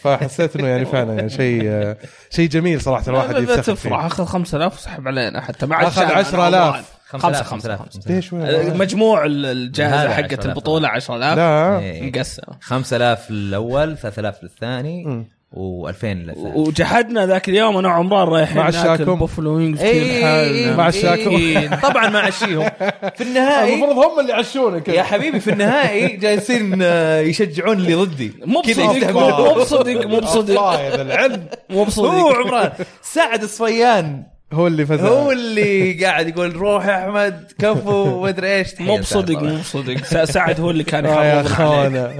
فحسيت 0.00 0.56
إنه 0.56 0.66
يعني 0.68 0.84
فعلا 0.84 1.14
يعني 1.14 1.28
شيء 1.30 1.94
شيء 2.30 2.48
جميل 2.48 2.80
صراحة 2.80 3.04
الواحد 3.08 3.30
لا 3.30 3.38
يفتخر 3.38 3.62
تفرح. 3.62 3.76
فيه. 4.00 4.06
اخذ 4.06 4.24
5000 4.24 4.74
وسحب 4.78 5.08
علينا 5.08 5.40
حتى. 5.40 5.66
ما 5.66 5.76
أنا 5.76 5.86
10,000. 5.86 6.34
أول. 6.74 6.82
خمسة 7.20 7.42
خمسة 7.42 7.78
ليش 8.06 8.32
وين؟ 8.32 8.78
مجموع 8.78 9.24
ال- 9.24 9.46
الجائزة 9.46 10.08
حقت 10.14 10.24
10,000. 10.32 10.46
البطولة 10.46 10.88
10000 10.88 11.36
لا. 11.38 11.78
إيه. 11.78 12.10
مقسم 12.10 12.42
5000 12.60 13.30
الأول 13.30 13.96
3000 13.98 14.42
للثاني. 14.42 15.26
و2000 15.56 16.04
للثالث 16.04 16.56
وجحدنا 16.56 17.26
ذاك 17.26 17.48
اليوم 17.48 17.76
أنا 17.76 17.88
وعمران 17.88 18.28
رايحين 18.28 18.56
مع 18.56 18.68
الشاكم. 18.68 19.14
بوفلو 19.14 19.56
وينجز 19.56 19.80
إيه، 19.82 20.20
لحالنا. 20.20 20.76
مع 20.76 20.88
الشاكو. 20.88 21.30
إيه. 21.30 21.80
طبعا 21.82 22.08
ما 22.08 22.18
عشيهم 22.18 22.70
في 23.16 23.20
النهائي 23.20 23.74
المفروض 23.74 24.04
هم 24.04 24.20
اللي 24.20 24.32
يعشونك 24.32 24.88
يا 24.88 25.02
حبيبي 25.02 25.40
في 25.40 25.50
النهائي 25.50 26.16
جالسين 26.16 26.78
آه، 26.82 27.20
يشجعون 27.20 27.76
اللي 27.76 27.94
ضدي 27.94 28.32
مو 28.44 28.60
بصدق. 28.60 29.10
مو 29.12 29.54
بصدق 29.54 30.06
مو 30.06 30.20
بصدق 30.20 30.60
الله 30.60 30.80
يا 30.80 30.96
ذا 30.96 31.02
العلم 31.02 31.46
مو 31.70 31.84
بصدق 31.84 32.08
هو 32.08 32.30
عمران 32.30 32.70
سعد 33.02 33.42
الصفيان 33.42 34.22
هو 34.52 34.66
اللي 34.66 34.86
فاز 34.86 35.00
هو 35.00 35.32
اللي 35.32 35.92
قاعد 36.04 36.28
يقول 36.28 36.56
روح 36.56 36.86
يا 36.86 36.98
أحمد 37.08 37.52
كفو 37.58 38.22
مدري 38.24 38.56
إيش 38.56 38.80
مو 38.80 38.96
بصدق 38.98 39.42
مو. 39.42 39.56
بصدق. 39.56 40.04
س- 40.04 40.32
سعد 40.32 40.60
هو 40.60 40.70
اللي 40.70 40.84
كان 40.84 41.06
آه 41.06 41.42
خانه 41.42 42.14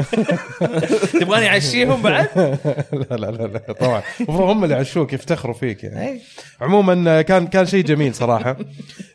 تبغاني 1.20 1.48
أعشيهم 1.48 2.02
بعد؟ 2.02 2.28
لا 3.10 3.16
لا 3.16 3.26
لا 3.30 3.42
لا 3.46 3.72
طبعا. 3.72 4.02
المفروض 4.20 4.48
هم 4.50 4.64
اللي 4.64 4.74
يعشوك 4.74 5.12
يفتخروا 5.12 5.54
فيك 5.54 5.84
يعني. 5.84 6.20
عموما 6.60 7.22
كان 7.22 7.46
كان 7.46 7.66
شيء 7.66 7.84
جميل 7.84 8.14
صراحة. 8.14 8.56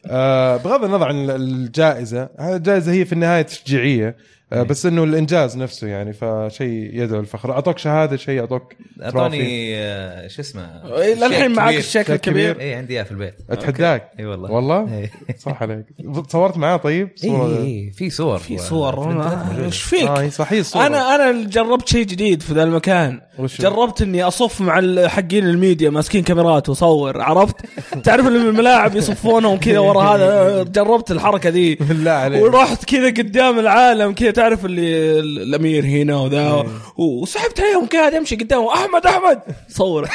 آه، 0.06 0.58
بغض 0.58 0.84
النظر 0.84 1.08
عن 1.08 1.30
الجائزة 1.30 2.30
الجائزة 2.40 2.92
هي 2.92 3.06
في 3.06 3.14
النهاية 3.14 3.42
تشجيعية. 3.42 4.08
آه، 4.08 4.16
بس 4.52 4.86
إنه 4.86 5.04
الإنجاز 5.04 5.58
نفسه 5.58 5.88
يعني 5.88 6.14
فشيء 6.14 6.90
يدعو 6.94 7.20
الفخر. 7.20 7.52
أعطوك 7.52 7.78
شهادة 7.78 8.18
شيء 8.18 8.40
أعطوك. 8.40 8.74
أعطوني 9.04 9.76
آه، 9.78 10.28
شو 10.28 10.42
اسمه؟ 10.42 10.96
إيه، 11.02 11.14
للحين 11.14 11.52
معك. 11.52 11.76
الشكل. 11.76 12.14
الكبير 12.14 12.60
اي 12.60 12.74
عندي 12.74 12.94
إياه 12.94 13.04
في 13.04 13.12
البيت. 13.12 13.34
أتحداك. 13.50 14.12
إي 14.20 14.26
والله. 14.26 14.52
والله؟ 14.52 14.98
إيه. 14.98 15.12
صح 15.40 15.62
عليك. 15.64 15.86
تصورت 16.28 16.58
معاه 16.58 16.78
طيب؟ 16.78 17.10
إي 17.24 17.30
صورة 17.30 17.58
إي 17.58 17.92
في 17.94 18.10
صور. 18.10 18.38
في 18.38 18.58
صور. 18.58 19.22
إيش 19.66 19.82
فيك؟ 19.82 20.08
آه 20.08 20.30
صح 20.30 20.54
هي 20.54 20.60
الصورة. 20.60 20.88
أنا 20.88 21.16
أنا 21.16 21.48
جربت 21.50 21.88
شيء 21.88 22.06
جديد 22.06 22.42
في 22.42 22.54
ذا 22.54 22.64
المكان؟ 22.64 23.22
جربت 23.40 24.02
إني 24.02 24.24
أصف 24.24 24.62
مع 24.62 25.08
حقين 25.08 25.48
الميديا 25.48 25.90
ماسكين 25.90 26.24
كاميرات 26.24 26.70
واصور 26.70 27.22
عرفت؟ 27.22 27.56
تعرف 28.04 28.28
اللي 28.28 28.50
الملاعب 28.50 28.96
يصفونهم 28.96 29.58
كذا 29.58 29.80
ورا 29.80 30.04
هذا؟ 30.04 30.64
جربت 30.64 31.12
الحركة 31.12 31.50
ذي. 31.50 31.76
بالله 31.76 32.12
عليك. 32.12 32.44
ورحت 32.44 32.86
كذا 32.86 33.08
قدام 33.08 33.60
العالم 33.60 34.14
كذا 34.14 34.32
تعرف 34.42 34.66
اللي 34.66 35.20
الأمير 35.20 35.86
هنا 35.86 36.16
وذا 36.16 36.66
وسحبت 36.98 37.60
عليهم 37.60 37.86
قاعد 37.86 38.14
أمشي 38.14 38.36
قدامهم 38.36 38.68
أحمد 38.68 39.06
أحمد! 39.06 39.42
صور 39.68 40.10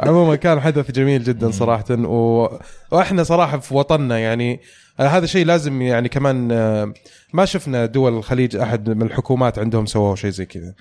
عموما 0.00 0.36
كان 0.36 0.60
حدث 0.60 0.90
جميل 0.90 1.24
جدا 1.24 1.50
صراحة 1.50 1.84
و... 1.90 2.48
وإحنا 2.90 3.22
صراحة 3.22 3.58
في 3.58 3.74
وطننا 3.74 4.18
يعني 4.18 4.60
هذا 4.96 5.26
شيء 5.26 5.46
لازم 5.46 5.82
يعني 5.82 6.08
كمان 6.08 6.52
آه، 6.52 6.92
ما 7.32 7.44
شفنا 7.44 7.86
دول 7.86 8.16
الخليج 8.16 8.56
أحد 8.56 8.90
من 8.90 9.06
الحكومات 9.06 9.58
عندهم 9.58 9.86
سووا 9.86 10.16
شيء 10.16 10.30
زي 10.30 10.46
كذا. 10.46 10.74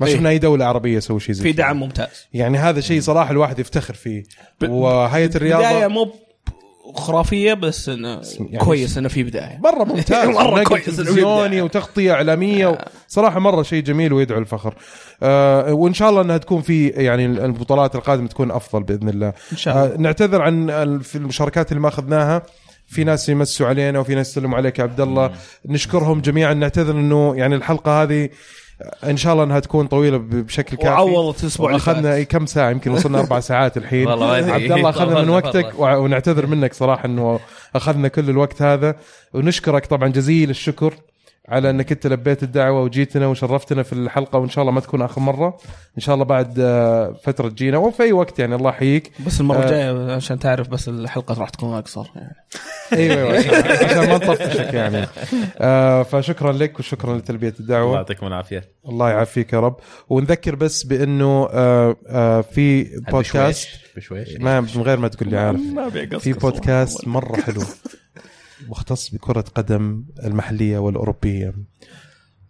ما 0.00 0.06
إيه. 0.06 0.14
شفنا 0.14 0.28
أي 0.28 0.38
دولة 0.38 0.64
عربية 0.64 0.98
سووا 0.98 1.18
شيء 1.18 1.34
زي 1.34 1.42
في. 1.42 1.52
دعم 1.52 1.80
ممتاز. 1.80 2.26
يعني 2.34 2.58
هذا 2.58 2.80
شيء 2.80 3.00
صراحة 3.00 3.30
الواحد 3.30 3.58
يفتخر 3.58 3.94
فيه. 3.94 4.22
وهيئة 4.62 5.36
الرياضة 5.36 5.88
مو 5.88 6.12
خرافية 6.94 7.54
بس 7.54 7.88
إنه 7.88 8.20
يعني 8.40 8.58
كويس 8.58 8.98
إنه 8.98 9.08
في 9.08 9.22
بداية. 9.22 9.60
مرة 9.64 9.84
ممتاز. 9.94 10.28
نقل 10.28 10.64
كويس 10.64 10.84
تلفزيوني. 10.84 11.62
وتغطية 11.62 12.12
إعلامية 12.12 12.78
صراحة 13.08 13.38
مرة 13.40 13.62
شيء 13.62 13.82
جميل 13.82 14.12
ويدعو 14.12 14.38
الفخر. 14.38 14.74
آه 15.22 15.72
وإن 15.72 15.94
شاء 15.94 16.10
الله 16.10 16.22
إنها 16.22 16.36
تكون 16.38 16.62
في 16.62 16.88
يعني 16.88 17.26
البطولات 17.26 17.94
القادمة 17.94 18.28
تكون 18.28 18.50
أفضل 18.50 18.82
بإذن 18.82 19.08
الله. 19.08 19.32
إن 19.52 19.56
شاء 19.56 19.74
الله. 19.84 19.94
آه 19.94 19.98
نعتذر 19.98 20.42
عن 20.42 20.98
في 21.02 21.16
المشاركات 21.18 21.72
اللي 21.72 21.80
ما 21.80 21.88
أخذناها. 21.88 22.42
في 22.86 23.04
ناس 23.04 23.28
يمسوا 23.28 23.66
علينا 23.66 23.98
وفي 23.98 24.14
ناس 24.14 24.30
يسلموا 24.30 24.56
عليك 24.56 24.78
يا 24.78 24.84
عبد 24.84 25.00
الله. 25.00 25.30
نشكرهم 25.66 26.20
جميعا. 26.20 26.54
نعتذر 26.54 26.92
إنه 26.94 27.36
يعني 27.36 27.54
الحلقة 27.54 28.02
هذه 28.02 28.28
إن 29.04 29.16
شاء 29.16 29.32
الله 29.32 29.44
إنها 29.44 29.60
تكون 29.60 29.86
طويلة 29.86 30.18
بشكل 30.18 30.76
كافي. 30.76 30.88
وعوضت 30.88 31.42
الأسبوع 31.42 31.76
اخذنا 31.76 32.22
كم 32.22 32.46
ساعة؟ 32.46 32.70
يمكن 32.70 32.90
وصلنا 32.90 33.20
أربع 33.20 33.40
ساعات 33.50 33.76
الحين. 33.76 34.06
والله. 34.06 34.26
عبد 34.52 34.72
الله 34.72 34.90
أخذنا 34.90 35.20
من 35.22 35.28
وقتك 35.28 35.72
ونعتذر 35.78 36.46
منك 36.46 36.74
صراحة 36.74 37.04
إنه 37.04 37.40
أخذنا 37.76 38.08
كل 38.08 38.30
الوقت 38.30 38.62
هذا. 38.62 38.96
ونشكرك 39.34 39.86
طبعا 39.86 40.08
جزيل 40.08 40.50
الشكر. 40.50 40.94
على 41.50 41.70
إنك 41.70 41.92
أنت 41.92 42.06
لبيت 42.06 42.42
الدعوة 42.42 42.80
وجيتنا 42.82 43.26
وشرفتنا 43.26 43.82
في 43.82 43.92
الحلقة 43.92 44.38
وإن 44.38 44.48
شاء 44.48 44.62
الله 44.62 44.72
ما 44.72 44.80
تكون 44.80 45.02
آخر 45.02 45.20
مرة. 45.20 45.56
إن 45.96 46.02
شاء 46.02 46.14
الله 46.14 46.24
بعد 46.24 46.54
آه، 46.60 47.16
فترة 47.24 47.48
تجينا 47.48 47.78
وفي 47.78 48.02
أي 48.02 48.12
وقت 48.12 48.38
يعني 48.38 48.54
الله 48.54 48.70
يحييك. 48.70 49.10
بس 49.26 49.40
المرة 49.40 49.58
آه. 49.58 49.64
الجاية 49.64 50.12
عشان 50.16 50.38
تعرف 50.38 50.68
بس 50.68 50.88
الحلقة 50.88 51.34
راح 51.40 51.48
تكون 51.48 51.74
أقصر. 51.78 52.06
يعني 52.16 52.34
أيوه 52.92 53.16
أيوه 53.32 53.38
عشان- 53.38 53.86
عشان 53.88 54.08
ما 54.08 54.14
نطفشك 54.16 54.74
يعني. 54.74 55.06
آه 55.58 56.02
فشكرا 56.02 56.52
لك 56.52 56.78
وشكرا 56.78 57.18
لتلبية 57.18 57.48
الله 57.48 57.60
الدعوة. 57.60 57.96
يعطيكم 57.96 58.26
العافية. 58.26 58.64
الله 58.88 59.10
يعافيك 59.10 59.52
يا 59.52 59.60
رب. 59.60 59.76
ونذكر 60.08 60.54
بس 60.54 60.82
بأنه 60.82 61.48
آه 61.52 61.96
آه 62.08 62.40
في 62.40 62.84
بودكاست 63.10 63.68
بشويش. 63.96 64.28
ما 64.40 64.60
من 64.60 64.68
غير 64.76 64.98
ما 64.98 65.08
تقول 65.08 65.28
لي 65.30 65.38
عارف. 65.38 65.60
في 66.18 66.32
بودكاست 66.32 67.08
مرة 67.08 67.36
حلو. 67.40 67.62
مختص 68.68 69.14
بكرة 69.14 69.44
قدم 69.54 70.04
المحلية 70.24 70.78
والأوروبية 70.78 71.54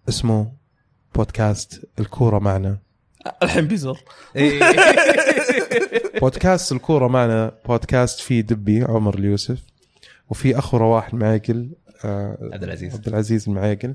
اسمه 0.09 0.53
بودكاست 1.15 1.89
الكورة 2.01 2.39
معنا 2.39 2.79
الحين 3.43 3.67
بيزر 3.67 3.99
إيه. 4.37 4.61
بودكاست 6.21 6.73
الكورة 6.73 7.09
معنا 7.09 7.53
بودكاست 7.69 8.21
فيه 8.21 8.41
دبي 8.41 8.83
عمر 8.83 9.19
اليوسف 9.19 9.59
وفي 10.29 10.59
أخو 10.59 10.77
رواح 10.77 11.09
المعيقل 11.09 11.71
آه، 12.05 12.39
عبد 12.53 12.65
العزيز. 12.65 12.95
عبد 12.95 13.09
العزيز 13.09 13.49
المعيقل 13.49 13.95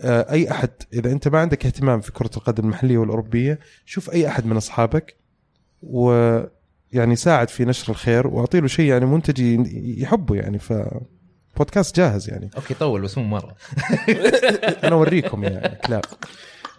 آه، 0.00 0.32
أي 0.32 0.50
أحد 0.50 0.70
إذا 0.92 1.12
أنت 1.12 1.28
ما 1.28 1.38
عندك 1.38 1.66
اهتمام 1.66 2.00
في 2.00 2.12
كرة 2.12 2.30
القدم 2.36 2.64
المحلية 2.64 2.98
والأوروبية 2.98 3.58
شوف 3.84 4.10
أي 4.10 4.28
أحد 4.28 4.46
من 4.46 4.56
أصحابك 4.56 5.16
ويعني 5.82 7.16
ساعد 7.16 7.48
في 7.48 7.64
نشر 7.64 7.92
الخير 7.92 8.26
واعطي 8.26 8.60
له 8.60 8.66
شيء 8.66 8.86
يعني 8.86 9.06
منتج 9.06 9.40
يحبه 10.00 10.34
يعني 10.34 10.58
ف 10.58 10.72
بودكاست 11.56 11.96
جاهز 11.96 12.28
يعني. 12.30 12.50
أوكي 12.56 12.74
طول 12.74 13.02
بس 13.02 13.18
مو 13.18 13.24
مرة. 13.24 13.54
أنا 14.84 14.92
أوريكم 14.94 15.44
يعني 15.44 15.78
كلاب. 15.86 16.04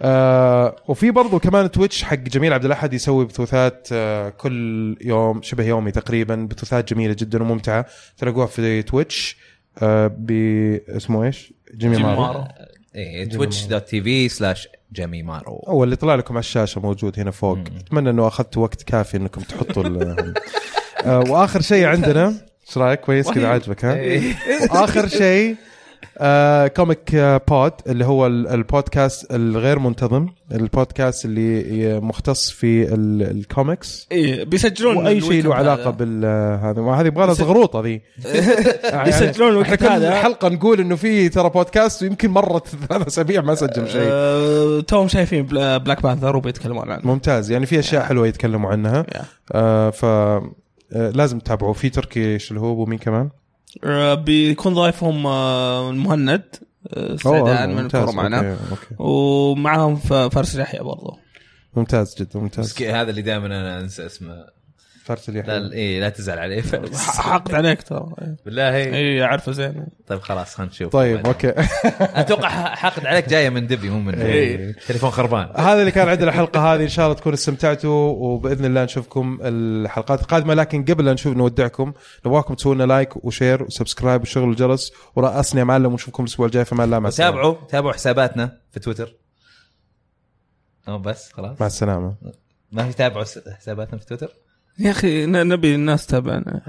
آه 0.01 0.75
وفي 0.87 1.11
برضو 1.11 1.39
كمان 1.39 1.71
Twitch 1.71 2.03
حق 2.03 2.15
جميل 2.15 2.53
عبد 2.53 2.65
الأحد 2.65 2.93
يسوي 2.93 3.25
بثوثات 3.25 3.87
آه 3.91 4.29
كل 4.29 4.97
يوم 5.01 5.41
شبه 5.41 5.63
يومي 5.63 5.91
تقريبا 5.91 6.35
بثوثات 6.51 6.93
جميلة 6.93 7.13
جدا 7.19 7.41
وممتعة 7.43 7.85
تلاقوها 8.17 8.45
في 8.47 8.81
Twitch 8.83 9.37
آه 9.81 10.07
ب 10.17 10.31
اسمه 10.89 11.23
إيش؟ 11.23 11.53
Jimmy 11.75 11.97
Maro. 11.97 12.43
إيه 12.95 13.29
Twitch 13.29 13.65
dot 13.65 13.87
TV 13.87 14.29
slash 14.29 14.67
Jimmy 14.93 15.23
Maro 15.23 15.63
هو 15.67 15.83
اللي 15.83 15.95
طلع 15.95 16.15
لكم 16.15 16.33
على 16.33 16.39
الشاشة 16.39 16.81
موجود 16.81 17.19
هنا 17.19 17.31
فوق. 17.31 17.57
أتمنى 17.79 18.09
إنه 18.09 18.27
أخذتوا 18.27 18.63
وقت 18.63 18.83
كافي 18.83 19.17
إنكم 19.17 19.41
تحطوا 19.41 19.83
ال- 19.83 20.33
آه، 21.05 21.19
وآخر 21.19 21.61
شيء 21.61 21.85
عندنا 21.85 22.33
إيش 22.67 22.77
رأيك؟ 22.77 22.99
كويس 22.99 23.29
كذا 23.31 23.47
عاجبك 23.47 23.85
ها؟ 23.85 23.93
إيه. 23.95 24.21
واخر 24.71 25.07
شيء 25.23 25.55
آه 26.19 26.67
Comic 26.67 27.15
آه، 27.15 27.41
Pod 27.47 27.71
اللي 27.87 28.05
هو 28.05 28.27
ال- 28.27 28.47
البودكاست 28.47 29.31
الغير 29.33 29.79
منتظم 29.79 30.27
البودكاست 30.51 31.25
اللي 31.25 31.99
مختص 31.99 32.51
في 32.51 32.93
ال- 32.93 33.37
الكوميكس 33.37 34.07
إيه 34.11 34.43
بيسجلون 34.43 34.97
وأي 34.97 35.21
شيء 35.21 35.43
له 35.43 35.55
علاقة 35.55 35.81
هذا. 35.81 35.89
بال 35.89 36.21
آه، 36.25 36.55
هذا 36.71 36.81
ما 36.81 37.01
هذه 37.01 37.07
يبغى 37.07 37.25
لها 37.25 37.33
زغروطه 37.33 37.81
ذي. 37.81 38.01
يعني 38.83 39.09
يسجلون 39.09 39.49
الوقت 39.49 39.83
هذا. 39.83 40.15
حلقة 40.15 40.49
نقول 40.49 40.79
إنه 40.79 40.95
في 40.95 41.29
ترى 41.29 41.49
بودكاست 41.49 42.03
ويمكن 42.03 42.29
مرت 42.29 42.67
ثلاث 42.89 43.07
أسابيع 43.13 43.41
ما 43.41 43.55
سجل 43.55 43.89
شيء. 43.89 44.01
آه، 44.11 44.79
توهم 44.79 45.07
شايفين 45.07 45.43
Bla- 45.45 45.77
Black 45.77 46.03
Panther 46.03 46.35
وبيتكلمون 46.35 46.91
عنه. 46.91 47.01
ممتاز. 47.03 47.51
يعني 47.51 47.65
في 47.65 47.79
أشياء 47.79 48.03
حلوة 48.03 48.27
يتكلموا 48.27 48.71
عنها. 48.71 49.05
آه 49.51 49.89
ف 49.89 50.05
آه، 50.05 50.51
لازم 50.91 51.39
تتابعوا 51.39 51.73
في 51.73 51.89
تركي 51.89 52.37
هو 52.51 52.81
ومين 52.83 52.99
كمان؟ 52.99 53.29
آه، 53.83 54.13
بيكون 54.13 54.73
ضيفهم 54.73 55.27
آه، 55.27 55.89
المهند 55.89 56.43
آه، 56.93 57.15
سعدان 57.15 57.69
من 57.75 57.83
ممتاز. 57.83 58.01
الكوره 58.01 58.15
معنا 58.15 58.37
أوكي. 58.51 58.61
أوكي. 58.71 58.95
ومعاهم 58.99 59.95
ف- 59.95 60.13
فارس 60.13 60.55
يحيى 60.55 60.79
برضو 60.79 61.17
ممتاز 61.75 62.15
جدا 62.19 62.39
ممتاز 62.39 62.73
ك- 62.73 62.81
هذا 62.83 63.09
اللي 63.09 63.21
دائما 63.21 63.45
أنا 63.45 63.79
أنسى 63.79 64.05
اسمه 64.05 64.45
فارس 65.07 65.29
لا 65.29 65.41
اليحيى 65.57 65.73
إيه 65.73 65.99
لا 65.99 66.09
تزعل 66.09 66.39
عليه. 66.39 66.61
حقد 67.17 67.53
عليك 67.55 67.81
ترى. 67.81 68.09
بالله 68.45 68.75
اي 68.75 69.23
عارفه 69.23 69.51
زين. 69.51 69.85
طيب 70.07 70.19
خلاص 70.19 70.55
خلينا 70.55 70.71
نشوف. 70.71 70.91
طيب 70.93 71.27
أوكي. 71.27 71.53
أتوقع 72.21 72.49
ح- 72.49 72.75
حاقد 72.77 73.05
عليك 73.05 73.29
جاية 73.29 73.49
من 73.49 73.67
دبي 73.67 73.89
مو 73.89 73.99
من 73.99 74.15
إيه. 74.21 74.71
تليفون 74.87 75.09
خربان. 75.11 75.49
هذا 75.55 75.79
اللي 75.79 75.91
كان 75.91 76.09
عندنا 76.09 76.29
الحلقة 76.29 76.73
هذه. 76.73 76.83
إن 76.83 76.87
شاء 76.89 77.05
الله 77.05 77.17
تكونوا 77.17 77.37
استمتعتوا 77.37 78.09
وبإذن 78.09 78.65
الله 78.65 78.83
نشوفكم 78.83 79.39
الحلقات 79.41 80.21
القادمة. 80.21 80.53
لكن 80.53 80.85
قبل 80.85 81.05
لا 81.05 81.13
نشوف 81.13 81.37
نودعكم. 81.37 81.93
نبغاكم 82.25 82.53
تسووا 82.53 82.75
لنا 82.75 82.83
like 82.83 83.25
و 83.25 83.31
share 83.31 83.63
و 83.63 83.69
subscribe 83.69 84.21
وشغل 84.21 84.49
الجرس. 84.49 84.91
ورأسنا 85.15 85.59
يا 85.59 85.65
معلم 85.65 85.91
ونشوفكم 85.91 86.23
الأسبوع 86.23 86.45
الجاي 86.45 86.65
فما 86.65 86.83
الله. 86.83 86.99
مع 86.99 87.07
السلامة. 87.07 87.31
تابعوا 87.35 87.55
تابعوا 87.69 87.93
حساباتنا 87.93 88.57
في 88.71 88.79
تويتر. 88.79 89.15
أو 90.87 90.97
بس 90.99 91.31
خلاص. 91.33 91.61
مع 91.61 91.67
السلامة. 91.67 92.15
ما 92.71 92.83
في 92.89 92.93
تابعوا 92.93 93.23
س- 93.23 93.49
حساباتنا 93.57 93.99
في 93.99 94.05
تويتر؟ 94.05 94.29
يا 94.79 94.91
أخي 94.91 95.25
ن- 95.25 95.47
نبي 95.47 95.75
الناس 95.75 96.05
تتابعنا 96.05 96.61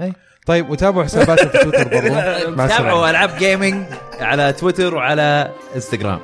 طيب 0.45 0.69
وتابعوا 0.69 1.03
حساباتنا 1.03 1.49
في 1.49 1.57
تويتر 1.57 1.83
برضو. 1.87 2.15
تابعوا 2.77 3.09
ألعاب 3.09 3.37
gaming 3.39 3.83
على 4.19 4.53
تويتر 4.53 4.95
وعلى 4.95 5.51
إنستغرام. 5.75 6.19